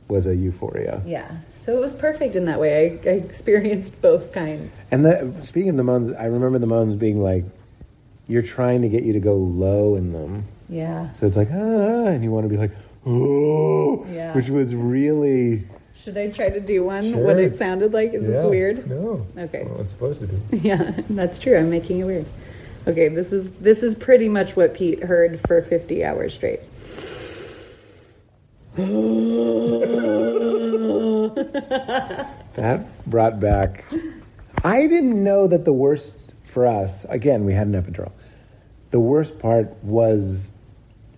was 0.07 0.25
a 0.27 0.35
euphoria. 0.35 1.01
yeah. 1.05 1.29
So 1.65 1.75
it 1.75 1.79
was 1.79 1.93
perfect 1.93 2.35
in 2.35 2.45
that 2.45 2.59
way. 2.59 2.99
I, 3.05 3.09
I 3.09 3.13
experienced 3.13 3.99
both 4.01 4.31
kinds. 4.31 4.71
And 4.91 5.03
the, 5.03 5.33
speaking 5.41 5.69
of 5.71 5.77
the 5.77 5.83
moans, 5.83 6.15
I 6.15 6.25
remember 6.25 6.59
the 6.59 6.67
moans 6.67 6.93
being 6.95 7.23
like, 7.23 7.43
you're 8.27 8.43
trying 8.43 8.83
to 8.83 8.87
get 8.89 9.01
you 9.03 9.13
to 9.13 9.19
go 9.19 9.33
low 9.35 9.95
in 9.95 10.13
them. 10.13 10.45
Yeah. 10.69 11.11
So 11.13 11.25
it's 11.25 11.35
like, 11.35 11.49
ah, 11.51 12.05
and 12.05 12.23
you 12.23 12.29
want 12.29 12.43
to 12.45 12.49
be 12.49 12.57
like, 12.57 12.69
oh, 13.07 14.05
Yeah. 14.11 14.33
which 14.35 14.49
was 14.49 14.75
really, 14.75 15.63
Should 15.97 16.17
I 16.17 16.29
try 16.29 16.49
to 16.49 16.59
do 16.59 16.83
one? 16.83 17.11
Sure. 17.13 17.23
What 17.23 17.39
it 17.39 17.57
sounded 17.57 17.93
like? 17.93 18.13
Is 18.13 18.27
this 18.27 18.45
weird? 18.45 18.89
No. 18.89 19.25
Okay. 19.37 19.63
Well, 19.63 19.81
it's 19.81 19.91
supposed 19.91 20.19
to 20.21 20.27
be. 20.27 20.57
Yeah, 20.67 20.91
that's 21.09 21.39
true. 21.39 21.57
I'm 21.57 21.69
making 21.69 21.99
it 21.99 22.03
weird. 22.03 22.25
Okay, 22.87 23.07
this 23.07 23.31
is 23.33 23.49
this 23.61 23.81
is 23.81 23.95
pretty 23.95 24.29
much 24.29 24.55
what 24.55 24.73
Pete 24.75 25.01
heard 25.03 25.39
for 25.47 25.61
50 25.61 26.03
hours 26.03 26.35
straight. 26.35 26.59
That 32.55 32.85
brought 33.07 33.39
back. 33.39 33.85
I 34.63 34.87
didn't 34.87 35.23
know 35.23 35.47
that 35.47 35.65
the 35.65 35.73
worst 35.73 36.13
for 36.43 36.65
us, 36.65 37.05
again, 37.09 37.45
we 37.45 37.53
had 37.53 37.67
an 37.67 37.73
epidural. 37.81 38.11
The 38.91 38.99
worst 38.99 39.39
part 39.39 39.73
was 39.83 40.49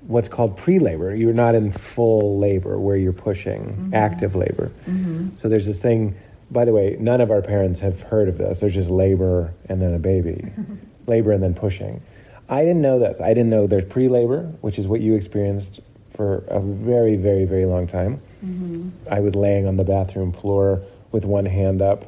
what's 0.07 0.27
called 0.27 0.57
pre 0.57 0.79
labor. 0.79 1.15
You're 1.15 1.33
not 1.33 1.55
in 1.55 1.71
full 1.71 2.39
labor 2.39 2.79
where 2.79 2.95
you're 2.95 3.13
pushing, 3.13 3.65
mm-hmm. 3.65 3.93
active 3.93 4.35
labor. 4.35 4.71
Mm-hmm. 4.87 5.35
So 5.35 5.49
there's 5.49 5.65
this 5.65 5.79
thing, 5.79 6.15
by 6.49 6.65
the 6.65 6.73
way, 6.73 6.97
none 6.99 7.21
of 7.21 7.29
our 7.29 7.41
parents 7.41 7.79
have 7.81 8.01
heard 8.01 8.27
of 8.27 8.37
this. 8.37 8.59
There's 8.59 8.73
just 8.73 8.89
labor 8.89 9.53
and 9.69 9.81
then 9.81 9.93
a 9.93 9.99
baby, 9.99 10.51
labor 11.07 11.31
and 11.31 11.43
then 11.43 11.53
pushing. 11.53 12.01
I 12.49 12.61
didn't 12.63 12.81
know 12.81 12.97
this. 12.97 13.19
I 13.19 13.29
didn't 13.29 13.49
know 13.49 13.67
there's 13.67 13.85
pre 13.85 14.07
labor, 14.07 14.43
which 14.61 14.79
is 14.79 14.87
what 14.87 15.01
you 15.01 15.15
experienced 15.15 15.81
for 16.15 16.37
a 16.47 16.59
very, 16.59 17.15
very, 17.15 17.45
very 17.45 17.65
long 17.65 17.85
time. 17.85 18.21
Mm-hmm. 18.43 18.89
I 19.11 19.19
was 19.19 19.35
laying 19.35 19.67
on 19.67 19.77
the 19.77 19.83
bathroom 19.83 20.31
floor 20.31 20.81
with 21.11 21.25
one 21.25 21.45
hand 21.45 21.81
up 21.81 22.05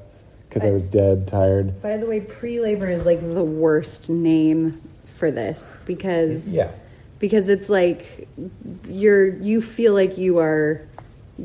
because 0.48 0.64
I 0.64 0.72
was 0.72 0.88
dead 0.88 1.28
tired. 1.28 1.80
By 1.82 1.98
the 1.98 2.08
way, 2.08 2.22
pre-labor 2.22 2.90
is 2.90 3.06
like 3.06 3.22
the 3.22 3.44
worst 3.44 4.10
name 4.10 4.82
for 5.18 5.30
this 5.30 5.78
because 5.86 6.48
Yeah. 6.48 6.72
Because 7.20 7.50
it's 7.50 7.70
like 7.70 8.28
you're 8.90 9.28
you 9.38 9.62
feel 9.62 9.94
like 9.94 10.18
you 10.18 10.40
are 10.40 10.82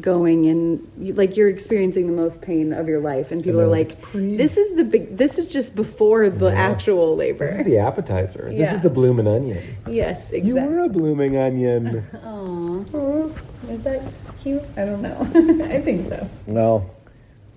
going 0.00 0.46
and 0.46 1.16
like 1.16 1.36
you're 1.36 1.48
experiencing 1.48 2.08
the 2.08 2.12
most 2.12 2.40
pain 2.40 2.72
of 2.72 2.88
your 2.88 2.98
life 2.98 3.30
and 3.30 3.44
people 3.44 3.60
And 3.60 3.68
are 3.68 3.70
like 3.70 4.00
this 4.12 4.56
is 4.56 4.74
the 4.74 4.82
big 4.82 5.16
this 5.16 5.38
is 5.38 5.46
just 5.46 5.76
before 5.76 6.28
the 6.30 6.46
Yeah. 6.46 6.54
actual 6.54 7.16
This 7.16 7.30
is 7.30 7.38
labor 7.40 7.62
the 7.64 7.78
appetizer. 7.78 8.48
yeah. 8.50 8.58
This 8.58 8.72
is 8.74 8.80
the 8.80 8.90
blooming 8.90 9.28
onion. 9.28 9.62
yes 9.88 10.22
exactly 10.30 10.48
You 10.48 10.54
were 10.56 10.80
a 10.84 10.88
blooming 10.88 11.36
onion. 11.36 12.04
Aw. 12.24 13.28
is 13.70 13.82
that 13.84 14.02
cute 14.42 14.62
i 14.76 14.84
don't 14.84 15.00
know 15.00 15.16
i 15.76 15.80
think 15.80 16.08
so 16.08 16.28
well, 16.46 16.90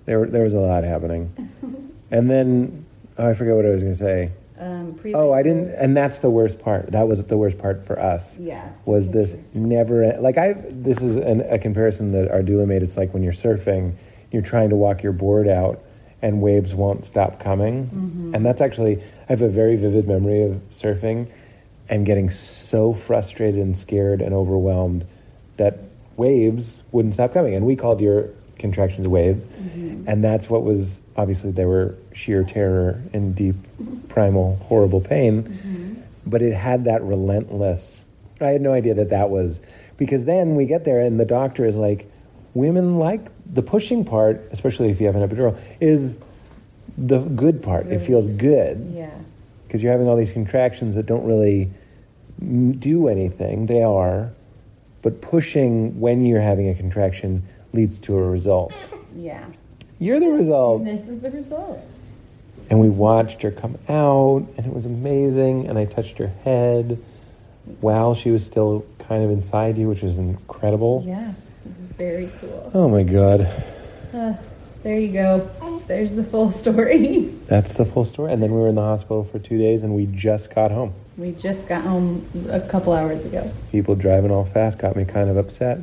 there 0.06 0.24
there 0.26 0.44
was 0.44 0.54
a 0.54 0.60
lot 0.60 0.84
happening, 0.84 1.30
and 2.12 2.30
then 2.30 2.84
oh, 3.18 3.28
I 3.30 3.34
forget 3.34 3.54
what 3.56 3.66
I 3.66 3.70
was 3.70 3.82
going 3.82 3.92
to 3.94 3.98
say. 3.98 4.30
Um, 4.58 4.94
pre- 5.00 5.14
Oh, 5.14 5.32
I 5.32 5.42
didn't, 5.42 5.70
and 5.74 5.96
that's 5.96 6.18
the 6.18 6.30
worst 6.30 6.58
part. 6.58 6.90
That 6.92 7.06
was 7.08 7.22
the 7.24 7.36
worst 7.36 7.58
part 7.58 7.86
for 7.86 7.98
us. 7.98 8.24
yeah 8.38 8.68
Was 8.84 9.08
this 9.08 9.36
never 9.54 10.16
like 10.20 10.38
I? 10.38 10.54
This 10.70 10.98
is 10.98 11.16
an, 11.16 11.40
a 11.42 11.58
comparison 11.58 12.12
that 12.12 12.30
our 12.30 12.42
doula 12.42 12.66
made. 12.66 12.82
It's 12.82 12.96
like 12.96 13.12
when 13.14 13.22
you're 13.22 13.32
surfing, 13.32 13.94
you're 14.32 14.42
trying 14.42 14.70
to 14.70 14.76
walk 14.76 15.02
your 15.02 15.12
board 15.12 15.48
out, 15.48 15.82
and 16.22 16.40
waves 16.42 16.74
won't 16.74 17.04
stop 17.04 17.40
coming. 17.40 18.32
And 18.34 18.44
that's 18.44 18.60
actually 18.60 19.00
I 19.28 19.32
have 19.32 19.42
a 19.42 19.48
very 19.48 19.76
vivid 19.76 20.06
memory 20.08 20.42
of 20.42 20.60
surfing, 20.72 21.28
and 21.88 22.04
getting 22.04 22.28
so 22.30 22.94
frustrated 22.94 23.60
and 23.60 23.76
scared 23.76 24.20
and 24.20 24.34
overwhelmed 24.34 25.06
that 25.56 25.78
waves 26.16 26.82
wouldn't 26.92 27.14
stop 27.14 27.32
coming. 27.32 27.54
And 27.54 27.64
we 27.64 27.76
called 27.76 28.00
your 28.00 28.30
contractions 28.58 29.06
waves, 29.06 29.44
mm-hmm. 29.44 30.08
and 30.08 30.22
that's 30.22 30.50
what 30.50 30.62
was 30.62 31.00
obviously 31.16 31.50
they 31.50 31.64
were 31.64 31.94
sheer 32.12 32.44
terror 32.44 33.02
and 33.12 33.34
deep, 33.34 33.56
primal, 34.08 34.56
horrible 34.56 35.00
pain. 35.00 35.42
Mm-hmm. 35.42 35.94
But 36.26 36.42
it 36.42 36.54
had 36.54 36.84
that 36.84 37.02
relentless. 37.02 38.02
I 38.40 38.48
had 38.48 38.60
no 38.60 38.72
idea 38.72 38.94
that 38.94 39.10
that 39.10 39.30
was 39.30 39.60
because 39.96 40.24
then 40.24 40.54
we 40.54 40.64
get 40.64 40.84
there 40.84 41.00
and 41.00 41.18
the 41.18 41.24
doctor 41.24 41.64
is 41.64 41.76
like, 41.76 42.10
women 42.54 42.98
like 42.98 43.30
the 43.52 43.62
pushing 43.62 44.04
part, 44.04 44.48
especially 44.52 44.90
if 44.90 45.00
you 45.00 45.06
have 45.06 45.16
an 45.16 45.28
epidural, 45.28 45.58
is 45.80 46.14
the 46.96 47.18
good 47.18 47.62
part. 47.62 47.86
It 47.86 48.00
feels 48.00 48.28
good. 48.28 48.92
Yeah. 48.94 49.10
Because 49.66 49.82
you're 49.82 49.92
having 49.92 50.08
all 50.08 50.16
these 50.16 50.32
contractions 50.32 50.94
that 50.94 51.06
don't 51.06 51.24
really 51.24 51.70
do 52.78 53.08
anything. 53.08 53.66
They 53.66 53.82
are, 53.82 54.30
but 55.02 55.20
pushing 55.20 55.98
when 56.00 56.24
you're 56.24 56.40
having 56.40 56.68
a 56.68 56.74
contraction 56.74 57.42
leads 57.72 57.98
to 57.98 58.16
a 58.16 58.22
result. 58.28 58.72
yeah 59.16 59.44
You're 59.98 60.20
the 60.20 60.28
result. 60.30 60.84
this 60.84 61.06
is 61.08 61.20
the 61.20 61.30
result 61.30 61.80
And 62.70 62.80
we 62.80 62.88
watched 62.88 63.42
her 63.42 63.50
come 63.50 63.78
out, 63.88 64.46
and 64.56 64.66
it 64.66 64.72
was 64.72 64.86
amazing. 64.86 65.68
And 65.68 65.78
I 65.78 65.84
touched 65.86 66.18
her 66.18 66.28
head 66.44 67.02
while 67.80 68.14
she 68.14 68.30
was 68.30 68.44
still 68.44 68.84
kind 68.98 69.24
of 69.24 69.30
inside 69.30 69.76
you, 69.78 69.88
which 69.88 70.02
was 70.02 70.18
incredible. 70.18 71.02
yeah 71.06 71.32
this 71.64 71.76
is 71.90 71.96
very 71.96 72.30
cool 72.40 72.70
Oh 72.74 72.88
my 72.88 73.02
God. 73.02 73.40
Uh, 74.14 74.34
there 74.82 74.98
you 74.98 75.12
go. 75.12 75.50
There's 75.86 76.12
the 76.14 76.22
full 76.24 76.50
story. 76.50 77.24
That's 77.46 77.72
the 77.72 77.84
full 77.84 78.04
story. 78.04 78.32
And 78.32 78.42
then 78.42 78.52
we 78.52 78.58
were 78.60 78.68
in 78.68 78.74
the 78.76 78.80
hospital 78.82 79.24
for 79.24 79.38
two 79.38 79.58
days, 79.58 79.82
and 79.82 79.94
we 79.94 80.06
just 80.06 80.54
got 80.54 80.70
home. 80.70 80.94
We 81.18 81.32
just 81.32 81.66
got 81.66 81.82
home 81.82 82.24
a 82.50 82.60
couple 82.60 82.92
hours 82.92 83.24
ago. 83.24 83.50
People 83.72 83.94
driving 83.96 84.30
all 84.30 84.44
fast 84.44 84.78
got 84.78 84.94
me 84.96 85.04
kind 85.04 85.28
of 85.28 85.36
upset. 85.36 85.78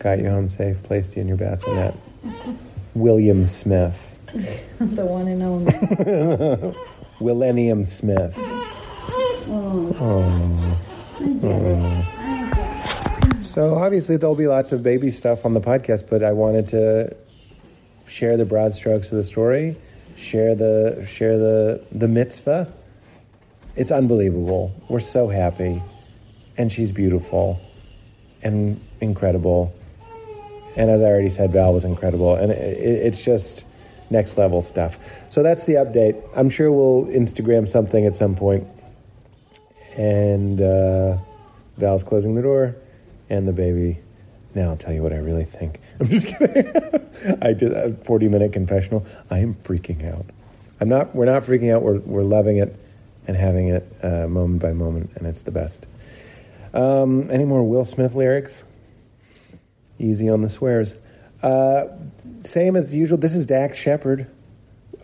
Got 0.00 0.18
you 0.18 0.30
home 0.30 0.48
safe, 0.48 0.82
placed 0.82 1.14
you 1.14 1.22
in 1.22 1.28
your 1.28 1.36
bassinet. 1.36 1.94
William 2.94 3.46
Smith. 3.46 3.96
the 4.32 5.04
one 5.04 5.28
and 5.28 5.42
only. 5.42 6.74
Millennium 7.20 7.84
Smith. 7.84 8.34
Oh, 9.52 10.78
Oh. 11.42 12.06
So 13.42 13.74
obviously 13.74 14.16
there'll 14.16 14.34
be 14.34 14.46
lots 14.46 14.72
of 14.72 14.82
baby 14.82 15.10
stuff 15.10 15.44
on 15.44 15.52
the 15.52 15.60
podcast, 15.60 16.08
but 16.08 16.24
I 16.24 16.32
wanted 16.32 16.66
to 16.68 17.14
share 18.06 18.38
the 18.38 18.46
broad 18.46 18.74
strokes 18.74 19.10
of 19.10 19.18
the 19.18 19.24
story, 19.24 19.76
share 20.16 20.54
the 20.54 21.04
share 21.06 21.36
the 21.36 21.84
the 21.92 22.08
mitzvah. 22.08 22.72
It's 23.76 23.90
unbelievable. 23.90 24.72
We're 24.88 25.00
so 25.00 25.28
happy, 25.28 25.82
and 26.56 26.72
she's 26.72 26.90
beautiful, 26.90 27.60
and 28.42 28.80
incredible. 29.00 29.74
And 30.80 30.88
as 30.88 31.02
I 31.02 31.04
already 31.04 31.28
said, 31.28 31.52
Val 31.52 31.74
was 31.74 31.84
incredible, 31.84 32.36
and 32.36 32.50
it, 32.50 32.56
it, 32.56 33.06
it's 33.06 33.22
just 33.22 33.66
next 34.08 34.38
level 34.38 34.62
stuff. 34.62 34.96
So 35.28 35.42
that's 35.42 35.66
the 35.66 35.74
update. 35.74 36.18
I'm 36.34 36.48
sure 36.48 36.72
we'll 36.72 37.04
Instagram 37.08 37.68
something 37.68 38.06
at 38.06 38.16
some 38.16 38.34
point. 38.34 38.66
and 39.98 40.62
uh, 40.62 41.18
Val's 41.76 42.02
closing 42.02 42.34
the 42.34 42.40
door, 42.40 42.76
and 43.28 43.46
the 43.46 43.52
baby. 43.52 43.98
Now 44.54 44.70
I'll 44.70 44.76
tell 44.78 44.94
you 44.94 45.02
what 45.02 45.12
I 45.12 45.18
really 45.18 45.44
think. 45.44 45.80
I'm 46.00 46.08
just 46.08 46.28
kidding. 46.28 46.72
I 47.42 47.52
did 47.52 47.74
a 47.74 47.92
40 48.04 48.28
minute 48.28 48.54
confessional. 48.54 49.04
I 49.30 49.40
am 49.40 49.56
freaking 49.56 50.10
out. 50.10 50.24
I'm 50.80 50.88
not. 50.88 51.14
We're 51.14 51.26
not 51.26 51.42
freaking 51.42 51.74
out. 51.74 51.82
We're 51.82 51.98
we're 51.98 52.22
loving 52.22 52.56
it 52.56 52.74
and 53.28 53.36
having 53.36 53.68
it 53.68 53.86
uh, 54.02 54.26
moment 54.28 54.62
by 54.62 54.72
moment, 54.72 55.10
and 55.16 55.26
it's 55.26 55.42
the 55.42 55.50
best. 55.50 55.84
Um, 56.72 57.30
any 57.30 57.44
more 57.44 57.62
Will 57.68 57.84
Smith 57.84 58.14
lyrics? 58.14 58.62
Easy 60.00 60.30
on 60.30 60.40
the 60.40 60.48
swears. 60.48 60.94
Uh, 61.42 61.84
same 62.40 62.74
as 62.74 62.94
usual. 62.94 63.18
This 63.18 63.34
is 63.34 63.44
Dax 63.44 63.76
Shepard. 63.76 64.26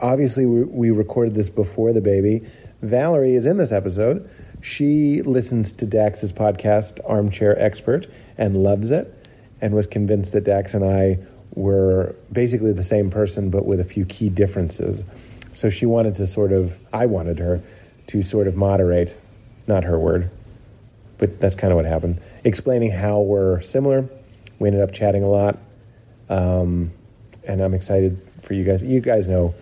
Obviously, 0.00 0.46
we, 0.46 0.64
we 0.64 0.90
recorded 0.90 1.34
this 1.34 1.50
before 1.50 1.92
the 1.92 2.00
baby. 2.00 2.42
Valerie 2.80 3.34
is 3.34 3.44
in 3.44 3.58
this 3.58 3.72
episode. 3.72 4.28
She 4.62 5.20
listens 5.22 5.72
to 5.74 5.86
Dax's 5.86 6.32
podcast, 6.32 6.98
Armchair 7.06 7.58
Expert, 7.62 8.06
and 8.38 8.62
loves 8.62 8.90
it, 8.90 9.28
and 9.60 9.74
was 9.74 9.86
convinced 9.86 10.32
that 10.32 10.44
Dax 10.44 10.72
and 10.72 10.84
I 10.84 11.18
were 11.54 12.14
basically 12.32 12.72
the 12.72 12.82
same 12.82 13.10
person, 13.10 13.50
but 13.50 13.66
with 13.66 13.80
a 13.80 13.84
few 13.84 14.06
key 14.06 14.30
differences. 14.30 15.04
So 15.52 15.68
she 15.70 15.84
wanted 15.86 16.14
to 16.16 16.26
sort 16.26 16.52
of, 16.52 16.74
I 16.92 17.06
wanted 17.06 17.38
her 17.38 17.60
to 18.08 18.22
sort 18.22 18.46
of 18.46 18.56
moderate, 18.56 19.14
not 19.66 19.84
her 19.84 19.98
word, 19.98 20.30
but 21.18 21.38
that's 21.40 21.54
kind 21.54 21.70
of 21.70 21.76
what 21.76 21.84
happened. 21.84 22.20
Explaining 22.44 22.90
how 22.90 23.20
we're 23.20 23.60
similar. 23.60 24.08
We 24.58 24.68
ended 24.68 24.82
up 24.82 24.92
chatting 24.92 25.22
a 25.22 25.28
lot. 25.28 25.58
Um, 26.28 26.92
and 27.44 27.60
I'm 27.60 27.74
excited 27.74 28.20
for 28.42 28.54
you 28.54 28.64
guys. 28.64 28.82
You 28.82 29.00
guys 29.00 29.28
know 29.28 29.54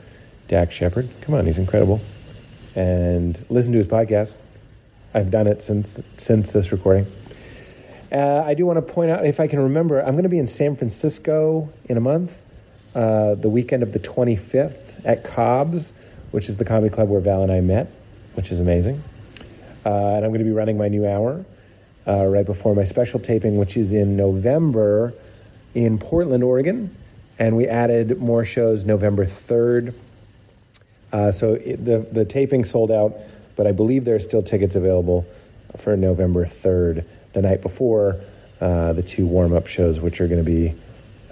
Dax 0.49 0.75
Shepard. 0.75 1.09
Come 1.23 1.35
on, 1.35 1.47
he's 1.47 1.59
incredible. 1.59 2.01
And 2.75 3.39
listen 3.49 3.73
to 3.73 3.79
his 3.79 3.87
podcast. 3.87 4.37
I've 5.13 5.31
done 5.31 5.47
it 5.47 5.63
since 5.63 5.97
since 6.19 6.51
this 6.51 6.73
recording. 6.73 7.07
Uh, 8.11 8.43
I 8.47 8.55
do 8.55 8.65
want 8.67 8.77
to 8.77 8.93
point 8.93 9.11
out, 9.11 9.27
if 9.27 9.41
I 9.41 9.47
can 9.47 9.59
remember, 9.61 10.01
I'm 10.01 10.13
going 10.13 10.23
to 10.25 10.29
be 10.29 10.39
in 10.39 10.47
San 10.47 10.77
Francisco 10.77 11.69
in 11.87 11.97
a 11.97 12.01
month, 12.01 12.33
uh, 12.95 13.35
the 13.35 13.49
weekend 13.49 13.83
of 13.83 13.93
the 13.93 13.99
25th 13.99 14.77
at 15.05 15.25
Cobb's, 15.25 15.93
which 16.31 16.49
is 16.49 16.57
the 16.57 16.65
comedy 16.65 16.95
club 16.95 17.09
where 17.09 17.21
Val 17.21 17.43
and 17.43 17.51
I 17.51 17.61
met, 17.61 17.91
which 18.35 18.53
is 18.53 18.61
amazing. 18.61 19.03
Uh, 19.85 20.15
and 20.15 20.25
I'm 20.25 20.31
going 20.31 20.39
to 20.39 20.45
be 20.45 20.53
running 20.53 20.79
my 20.79 20.89
new 20.89 21.07
hour 21.07 21.45
uh, 22.07 22.25
right 22.27 22.47
before 22.47 22.75
my 22.75 22.85
special 22.85 23.21
taping, 23.21 23.57
which 23.57 23.77
is 23.77 23.93
in 23.93 24.17
November 24.17 25.15
in 25.75 25.99
Portland, 25.99 26.45
Oregon. 26.45 26.95
And 27.39 27.57
we 27.57 27.67
added 27.67 28.21
more 28.21 28.45
shows 28.45 28.85
November 28.85 29.27
3rd. 29.27 29.95
Uh, 31.13 31.33
so 31.33 31.55
it, 31.55 31.85
the, 31.85 32.07
the 32.11 32.25
taping 32.25 32.65
sold 32.65 32.91
out, 32.91 33.15
but 33.57 33.67
I 33.67 33.73
believe 33.73 34.05
there 34.05 34.17
are 34.17 34.21
still 34.21 34.43
tickets 34.43 34.75
available 34.75 35.27
for 35.79 35.97
November 35.97 36.47
3rd, 36.47 37.05
the 37.33 37.43
night 37.43 37.63
before 37.63 38.21
uh, 38.61 38.93
the 38.93 39.03
two 39.03 39.27
warm 39.27 39.53
up 39.53 39.67
shows, 39.67 40.01
which 40.01 40.21
are 40.21 40.29
going 40.29 40.45
to 40.45 40.51
be 40.51 40.75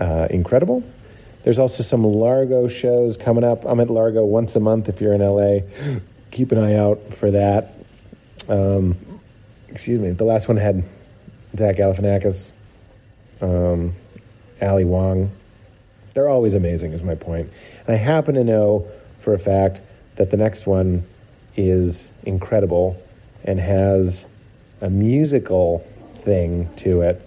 uh, 0.00 0.26
incredible. 0.30 0.82
There's 1.44 1.58
also 1.58 1.82
some 1.82 2.04
Largo 2.04 2.68
shows 2.68 3.16
coming 3.16 3.44
up. 3.44 3.64
I'm 3.64 3.80
at 3.80 3.90
Largo 3.90 4.24
once 4.24 4.54
a 4.54 4.60
month 4.60 4.88
if 4.88 5.00
you're 5.00 5.14
in 5.14 5.20
LA. 5.20 5.60
Keep 6.30 6.52
an 6.52 6.58
eye 6.58 6.76
out 6.76 7.14
for 7.14 7.30
that. 7.32 7.74
Um, 8.48 8.96
excuse 9.72 9.98
me. 9.98 10.10
The 10.10 10.24
last 10.24 10.48
one 10.48 10.58
had 10.58 10.84
Zach 11.56 11.76
Galifianakis, 11.76 12.52
um, 13.40 13.94
Ali 14.60 14.84
Wong. 14.84 15.30
They're 16.12 16.28
always 16.28 16.52
amazing, 16.52 16.92
is 16.92 17.02
my 17.02 17.14
point. 17.14 17.50
And 17.86 17.94
I 17.94 17.98
happen 17.98 18.34
to 18.34 18.44
know 18.44 18.86
for 19.20 19.32
a 19.32 19.38
fact 19.38 19.80
that 20.16 20.30
the 20.30 20.36
next 20.36 20.66
one 20.66 21.06
is 21.56 22.10
incredible 22.24 23.02
and 23.44 23.58
has 23.58 24.26
a 24.82 24.90
musical 24.90 25.86
thing 26.18 26.68
to 26.76 27.00
it 27.00 27.22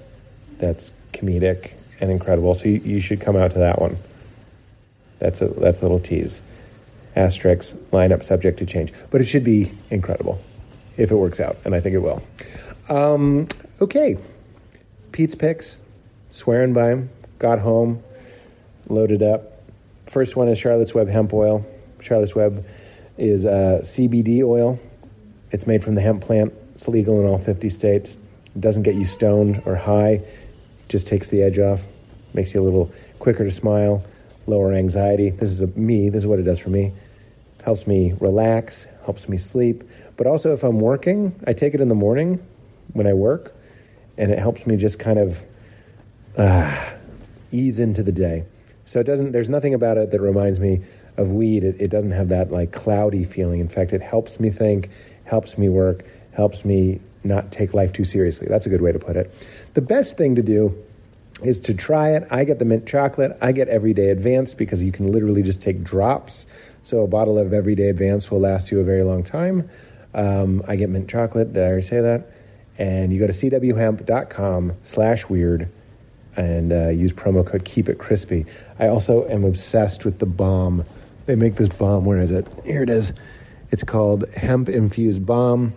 that's 0.60 0.94
comedic 1.14 1.72
and 2.00 2.12
incredible. 2.12 2.54
So 2.54 2.68
you, 2.68 2.78
you 2.78 3.00
should 3.00 3.22
come 3.22 3.36
out 3.36 3.52
to 3.52 3.60
that 3.60 3.82
one. 3.82 3.98
That's 5.18 5.42
a 5.42 5.48
that's 5.48 5.80
a 5.80 5.82
little 5.82 6.00
tease. 6.00 6.42
Asterix 7.16 7.74
lineup 7.92 8.24
subject 8.24 8.60
to 8.60 8.66
change, 8.66 8.94
but 9.10 9.22
it 9.22 9.25
should 9.25 9.44
be 9.44 9.72
incredible 9.90 10.40
if 10.98 11.12
it 11.12 11.16
works 11.16 11.40
out, 11.40 11.58
and 11.66 11.75
I 11.75 11.80
think 11.80 11.96
it 11.96 12.00
will. 12.00 12.22
Um, 12.90 13.48
okay, 13.82 14.18
Pete's 15.12 15.36
picks, 15.36 15.80
swearing 16.32 16.74
by 16.74 16.90
him, 16.90 17.10
got 17.40 17.60
home, 17.60 18.04
loaded 18.88 19.24
up. 19.24 19.64
First 20.08 20.36
one 20.36 20.48
is 20.48 20.58
Charlotte's 20.58 20.94
Web 20.94 21.08
hemp 21.08 21.34
oil. 21.34 21.66
Charlotte's 22.00 22.36
Web 22.36 22.66
is 23.18 23.46
uh, 23.46 23.80
CBD 23.84 24.44
oil. 24.44 24.80
It's 25.52 25.66
made 25.66 25.84
from 25.84 25.96
the 25.96 26.02
hemp 26.02 26.22
plant. 26.22 26.54
It's 26.74 26.88
legal 26.88 27.20
in 27.22 27.28
all 27.28 27.40
50 27.40 27.70
states. 27.70 28.18
It 28.56 28.62
doesn't 28.62 28.84
get 28.84 28.96
you 28.96 29.06
stoned 29.06 29.62
or 29.66 29.75
high. 29.75 30.22
Just 30.90 31.08
takes 31.08 31.30
the 31.30 31.42
edge 31.42 31.60
off. 31.60 31.82
Makes 32.34 32.54
you 32.54 32.62
a 32.62 32.64
little 32.64 32.92
quicker 33.20 33.46
to 33.46 33.52
smile, 33.52 34.04
lower 34.46 34.74
anxiety. 34.74 35.30
This 35.30 35.50
is 35.50 35.62
a, 35.62 35.68
me. 35.68 36.10
This 36.10 36.24
is 36.24 36.28
what 36.28 36.40
it 36.40 36.44
does 36.44 36.60
for 36.60 36.70
me. 36.70 36.94
Helps 37.64 37.88
me 37.88 38.14
relax. 38.20 38.86
Helps 39.06 39.28
me 39.28 39.38
sleep. 39.38 39.84
But 40.17 40.27
also, 40.27 40.53
if 40.53 40.63
I'm 40.63 40.79
working, 40.79 41.38
I 41.45 41.53
take 41.53 41.74
it 41.74 41.81
in 41.81 41.89
the 41.89 41.95
morning 41.95 42.45
when 42.93 43.07
I 43.07 43.13
work, 43.13 43.55
and 44.17 44.31
it 44.31 44.39
helps 44.39 44.65
me 44.65 44.77
just 44.77 44.98
kind 45.00 45.19
of 45.19 45.43
uh, 46.38 46.93
ease 47.51 47.79
into 47.79 48.03
the 48.03 48.12
day. 48.12 48.45
So 48.86 49.00
it 49.00 49.05
doesn't. 49.05 49.31
There's 49.31 49.50
nothing 49.50 49.74
about 49.74 49.98
it 49.98 50.12
that 50.12 50.22
reminds 50.22 50.60
me 50.60 50.81
of 51.17 51.31
weed. 51.31 51.63
It, 51.63 51.79
it 51.79 51.88
doesn't 51.89 52.12
have 52.12 52.29
that 52.29 52.51
like 52.51 52.72
cloudy 52.72 53.25
feeling. 53.25 53.60
In 53.60 53.67
fact, 53.67 53.93
it 53.93 54.01
helps 54.01 54.39
me 54.39 54.50
think, 54.50 54.89
helps 55.25 55.57
me 55.57 55.69
work, 55.69 56.05
helps 56.31 56.63
me 56.63 57.01
not 57.24 57.51
take 57.51 57.74
life 57.74 57.91
too 57.91 58.05
seriously. 58.05 58.48
That's 58.48 58.65
a 58.65 58.69
good 58.69 58.81
way 58.81 58.91
to 58.91 59.00
put 59.00 59.17
it. 59.17 59.34
The 59.74 59.81
best 59.81 60.17
thing 60.17 60.36
to 60.36 60.43
do 60.43 60.77
is 61.43 61.60
to 61.62 61.74
try 61.74 62.12
it. 62.12 62.25
I 62.31 62.43
get 62.43 62.60
the 62.60 62.65
mint 62.65 62.86
chocolate. 62.86 63.38
I 63.41 63.51
get 63.51 63.67
Everyday 63.67 64.10
Advanced 64.10 64.57
because 64.57 64.81
you 64.81 64.91
can 64.91 65.12
literally 65.12 65.41
just 65.41 65.62
take 65.62 65.84
drops. 65.84 66.45
So 66.84 67.01
a 67.01 67.07
bottle 67.07 67.38
of 67.38 67.51
Everyday 67.51 67.89
Advanced 67.89 68.31
will 68.31 68.39
last 68.39 68.72
you 68.72 68.79
a 68.79 68.84
very 68.84 69.03
long 69.03 69.24
time. 69.24 69.69
Um, 70.15 70.63
I 70.67 70.75
get 70.75 70.89
mint 70.89 71.10
chocolate. 71.10 71.53
Did 71.53 71.63
I 71.63 71.67
already 71.67 71.86
say 71.86 72.01
that? 72.01 72.31
And 72.77 73.13
you 73.13 73.19
go 73.19 73.27
to 73.27 73.34
cwhemp.com 73.34 74.74
slash 74.81 75.29
weird 75.29 75.69
and 76.36 76.74
uh, 76.74 76.89
use 76.89 77.13
promo 77.13 77.45
code 77.45 77.63
Keep 77.63 77.89
It 77.89 78.00
Crispy. 78.00 78.45
I 78.79 78.88
also 78.88 79.27
am 79.29 79.43
obsessed 79.43 80.03
with 80.03 80.19
the 80.19 80.25
balm. 80.25 80.84
They 81.25 81.36
make 81.36 81.55
this 81.55 81.69
balm. 81.69 82.05
Where 82.05 82.19
is 82.19 82.31
it? 82.31 82.48
Here 82.65 82.84
it 82.84 82.89
is. 82.89 83.13
It's 83.72 83.84
called 83.84 84.27
Hemp 84.31 84.69
Infused 84.69 85.25
balm. 85.25 85.74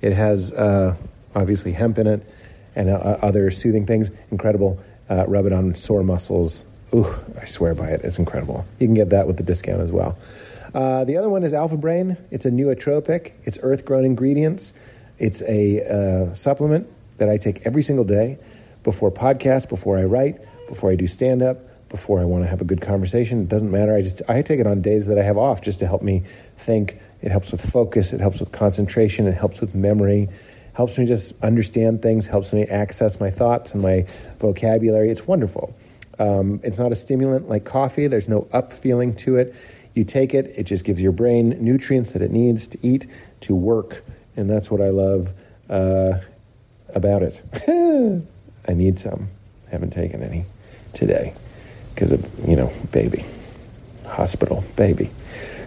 It 0.00 0.12
has 0.12 0.52
uh, 0.52 0.96
obviously 1.34 1.72
hemp 1.72 1.98
in 1.98 2.06
it 2.06 2.26
and 2.76 2.88
uh, 2.88 3.18
other 3.22 3.50
soothing 3.50 3.86
things. 3.86 4.10
Incredible. 4.30 4.80
Uh, 5.08 5.26
rub 5.26 5.46
it 5.46 5.52
on 5.52 5.74
sore 5.74 6.02
muscles. 6.02 6.64
Ooh, 6.94 7.06
I 7.40 7.44
swear 7.44 7.74
by 7.74 7.88
it. 7.88 8.02
It's 8.02 8.18
incredible. 8.18 8.64
You 8.78 8.86
can 8.86 8.94
get 8.94 9.10
that 9.10 9.26
with 9.26 9.36
the 9.36 9.42
discount 9.42 9.80
as 9.80 9.92
well. 9.92 10.18
Uh, 10.74 11.04
the 11.04 11.16
other 11.16 11.28
one 11.28 11.42
is 11.42 11.52
Alpha 11.52 11.76
Brain. 11.76 12.16
It's 12.30 12.46
a 12.46 12.50
nootropic. 12.50 13.32
It's 13.44 13.58
earth 13.62 13.84
grown 13.84 14.04
ingredients. 14.04 14.72
It's 15.18 15.42
a 15.42 15.82
uh, 16.30 16.34
supplement 16.34 16.86
that 17.18 17.28
I 17.28 17.36
take 17.36 17.66
every 17.66 17.82
single 17.82 18.04
day 18.04 18.38
before 18.82 19.10
podcasts, 19.10 19.68
before 19.68 19.98
I 19.98 20.04
write, 20.04 20.40
before 20.68 20.90
I 20.90 20.94
do 20.94 21.06
stand 21.06 21.42
up, 21.42 21.58
before 21.88 22.20
I 22.20 22.24
want 22.24 22.44
to 22.44 22.48
have 22.48 22.60
a 22.60 22.64
good 22.64 22.80
conversation. 22.80 23.42
It 23.42 23.48
doesn't 23.48 23.70
matter. 23.70 23.94
I 23.94 24.02
just 24.02 24.22
I 24.28 24.40
take 24.42 24.60
it 24.60 24.66
on 24.66 24.80
days 24.80 25.06
that 25.06 25.18
I 25.18 25.22
have 25.22 25.36
off 25.36 25.60
just 25.60 25.80
to 25.80 25.86
help 25.86 26.02
me 26.02 26.22
think. 26.56 26.98
It 27.20 27.30
helps 27.30 27.52
with 27.52 27.68
focus. 27.68 28.12
It 28.12 28.20
helps 28.20 28.40
with 28.40 28.52
concentration. 28.52 29.26
It 29.26 29.34
helps 29.34 29.60
with 29.60 29.74
memory. 29.74 30.28
Helps 30.72 30.96
me 30.96 31.04
just 31.04 31.34
understand 31.42 32.00
things. 32.00 32.26
Helps 32.26 32.52
me 32.52 32.64
access 32.66 33.18
my 33.18 33.30
thoughts 33.30 33.72
and 33.72 33.82
my 33.82 34.06
vocabulary. 34.38 35.10
It's 35.10 35.26
wonderful. 35.26 35.74
Um, 36.18 36.60
it's 36.62 36.78
not 36.78 36.92
a 36.92 36.96
stimulant 36.96 37.48
like 37.48 37.64
coffee. 37.64 38.06
There's 38.06 38.28
no 38.28 38.46
up 38.52 38.72
feeling 38.72 39.14
to 39.16 39.36
it. 39.36 39.54
You 39.94 40.04
take 40.04 40.34
it. 40.34 40.52
It 40.56 40.64
just 40.64 40.84
gives 40.84 41.00
your 41.00 41.12
brain 41.12 41.56
nutrients 41.60 42.10
that 42.12 42.22
it 42.22 42.30
needs 42.30 42.66
to 42.68 42.78
eat 42.86 43.06
to 43.42 43.54
work, 43.54 44.04
and 44.36 44.48
that's 44.48 44.70
what 44.70 44.80
I 44.80 44.90
love 44.90 45.30
uh, 45.68 46.18
about 46.94 47.22
it. 47.22 47.42
I 48.68 48.74
need 48.74 48.98
some. 48.98 49.28
Haven't 49.70 49.92
taken 49.92 50.22
any 50.22 50.44
today 50.92 51.34
because 51.94 52.12
of, 52.12 52.48
you 52.48 52.56
know, 52.56 52.72
baby. 52.92 53.24
Hospital, 54.06 54.64
baby. 54.76 55.10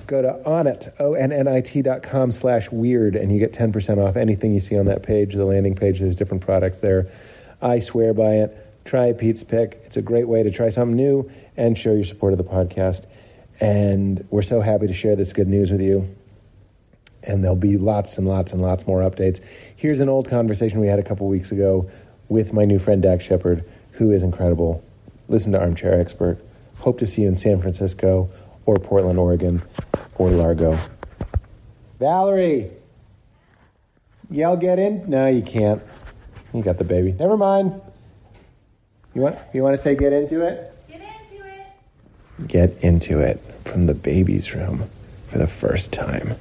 Go 0.07 0.21
to 0.21 0.41
onnit, 0.45 0.91
O-N-N-I-T 0.99 1.81
dot 1.81 2.03
com 2.03 2.31
slash 2.31 2.69
weird, 2.71 3.15
and 3.15 3.31
you 3.31 3.39
get 3.39 3.53
10% 3.53 4.05
off 4.05 4.17
anything 4.17 4.53
you 4.53 4.59
see 4.59 4.77
on 4.77 4.85
that 4.85 5.03
page, 5.03 5.33
the 5.33 5.45
landing 5.45 5.75
page. 5.75 5.99
There's 5.99 6.15
different 6.15 6.43
products 6.43 6.81
there. 6.81 7.07
I 7.61 7.79
swear 7.79 8.13
by 8.13 8.35
it. 8.35 8.57
Try 8.83 9.13
Pete's 9.13 9.43
Pick. 9.43 9.81
It's 9.85 9.95
a 9.95 10.01
great 10.01 10.27
way 10.27 10.43
to 10.43 10.51
try 10.51 10.69
something 10.69 10.97
new 10.97 11.31
and 11.55 11.77
show 11.77 11.93
your 11.93 12.03
support 12.03 12.33
of 12.33 12.37
the 12.37 12.43
podcast. 12.43 13.05
And 13.59 14.25
we're 14.29 14.41
so 14.41 14.61
happy 14.61 14.87
to 14.87 14.93
share 14.93 15.15
this 15.15 15.33
good 15.33 15.47
news 15.47 15.71
with 15.71 15.81
you. 15.81 16.15
And 17.23 17.43
there'll 17.43 17.55
be 17.55 17.77
lots 17.77 18.17
and 18.17 18.27
lots 18.27 18.51
and 18.51 18.61
lots 18.61 18.85
more 18.85 19.01
updates. 19.01 19.39
Here's 19.75 19.99
an 19.99 20.09
old 20.09 20.27
conversation 20.29 20.79
we 20.79 20.87
had 20.87 20.99
a 20.99 21.03
couple 21.03 21.27
weeks 21.27 21.51
ago 21.51 21.89
with 22.27 22.51
my 22.51 22.65
new 22.65 22.79
friend 22.79 23.01
Dax 23.01 23.23
Shepard, 23.23 23.63
who 23.91 24.11
is 24.11 24.23
incredible. 24.23 24.83
Listen 25.29 25.51
to 25.53 25.59
Armchair 25.59 25.99
Expert. 25.99 26.43
Hope 26.77 26.99
to 26.99 27.07
see 27.07 27.21
you 27.21 27.27
in 27.29 27.37
San 27.37 27.61
Francisco 27.61 28.29
or 28.65 28.77
Portland, 28.77 29.19
Oregon 29.19 29.61
or 30.15 30.29
Largo. 30.29 30.77
Valerie, 31.99 32.71
y'all 34.29 34.57
get 34.57 34.79
in? 34.79 35.09
No, 35.09 35.27
you 35.27 35.41
can't. 35.41 35.81
You 36.53 36.61
got 36.61 36.77
the 36.77 36.83
baby. 36.83 37.13
Never 37.13 37.37
mind. 37.37 37.81
You 39.13 39.21
want 39.21 39.37
you 39.53 39.63
want 39.63 39.75
to 39.75 39.81
say 39.81 39.95
get 39.95 40.11
into 40.11 40.41
it? 40.41 40.72
Get 42.47 42.69
into 42.81 42.81
it. 42.81 42.81
Get 42.83 42.83
into 42.83 43.19
it 43.19 43.39
from 43.65 43.81
the 43.83 43.93
baby's 43.93 44.53
room 44.53 44.89
for 45.27 45.37
the 45.37 45.47
first 45.47 45.91
time. 45.91 46.35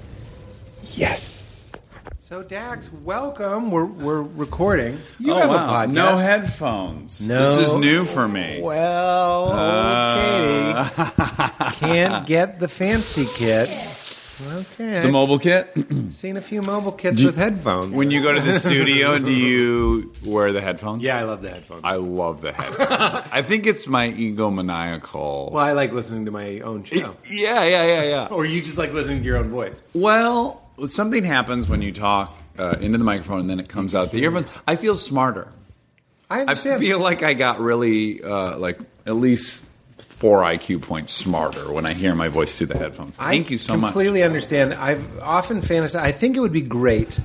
Yes. 0.95 1.71
So 2.19 2.43
Dax, 2.43 2.91
welcome. 2.93 3.71
We're 3.71 3.85
we're 3.85 4.23
recording. 4.23 4.99
You 5.19 5.33
oh, 5.33 5.37
have 5.37 5.49
wow. 5.51 5.85
a 5.85 5.87
podcast. 5.87 5.93
No 5.93 6.17
headphones. 6.17 7.21
No. 7.29 7.47
This 7.57 7.69
is 7.69 7.75
new 7.75 8.05
for 8.05 8.27
me. 8.29 8.61
Well, 8.62 9.53
Uh, 9.53 10.88
Katie 10.88 11.73
can't 11.77 12.27
get 12.27 12.59
the 12.59 12.69
fancy 12.69 13.27
kit. 13.37 13.69
Okay. 14.40 15.03
the 15.03 15.09
mobile 15.09 15.38
kit. 15.38 15.73
Seen 16.11 16.37
a 16.37 16.42
few 16.42 16.62
mobile 16.62 16.92
kits 16.92 17.21
Do- 17.21 17.27
with 17.27 17.37
headphones. 17.37 17.92
when 17.92 18.11
you 18.11 18.23
go 18.23 18.33
to 18.33 18.40
the 18.40 18.59
studio, 18.59 19.18
do 19.18 19.33
you 19.33 20.12
wear 20.25 20.53
the 20.53 20.61
headphones? 20.61 21.03
yeah, 21.03 21.18
I 21.18 21.25
love 21.25 21.42
the 21.42 21.51
headphones. 21.51 21.83
I 21.85 21.97
love 21.97 22.40
the 22.40 22.53
headphones. 22.53 22.88
I 23.33 23.42
think 23.42 23.66
it's 23.66 23.87
my 23.87 24.09
egomaniacal. 24.11 25.53
well, 25.53 25.64
I 25.64 25.73
like 25.73 25.92
listening 25.92 26.25
to 26.27 26.31
my 26.31 26.61
own 26.61 26.85
show. 26.85 27.16
Yeah, 27.29 27.64
yeah, 27.64 27.85
yeah, 27.85 28.03
yeah. 28.05 28.27
Or 28.31 28.45
you 28.45 28.62
just 28.62 28.79
like 28.79 28.92
listening 28.92 29.18
to 29.18 29.25
your 29.25 29.37
own 29.38 29.51
voice. 29.51 29.81
Well, 29.95 30.62
something 30.87 31.25
happens 31.25 31.68
when 31.68 31.83
you 31.83 31.92
talk 31.92 32.37
uh, 32.59 32.77
into 32.81 32.99
the 32.99 33.05
microphone 33.05 33.40
and 33.40 33.51
then 33.51 33.61
it 33.61 33.68
comes 33.68 33.95
out 33.95 34.11
the 34.12 34.23
earphones. 34.23 34.47
I 34.66 34.77
feel 34.77 34.97
smarter. 34.97 35.49
I 36.31 36.38
I 36.38 36.40
understand. 36.42 36.81
feel 36.81 36.99
like 36.99 37.23
I 37.23 37.35
got 37.35 37.61
really 37.61 38.23
uh, 38.23 38.57
like 38.57 38.79
at 39.05 39.16
least 39.16 39.62
four 40.23 40.43
IQ 40.43 40.83
points 40.83 41.13
smarter 41.13 41.73
when 41.73 41.85
I 41.85 41.95
hear 41.95 42.15
my 42.15 42.29
voice 42.29 42.57
through 42.57 42.69
the 42.69 42.79
headphones. 42.79 43.17
Thank 43.17 43.51
you 43.51 43.59
so 43.59 43.73
I 43.73 43.77
much. 43.77 43.93
completely 43.93 44.23
understand. 44.23 44.73
I've 44.73 45.19
often 45.19 45.63
fantasized. 45.63 46.01
I 46.01 46.13
think 46.13 46.37
it 46.37 46.41
would 46.41 46.53
be 46.53 46.63
great. 46.63 47.19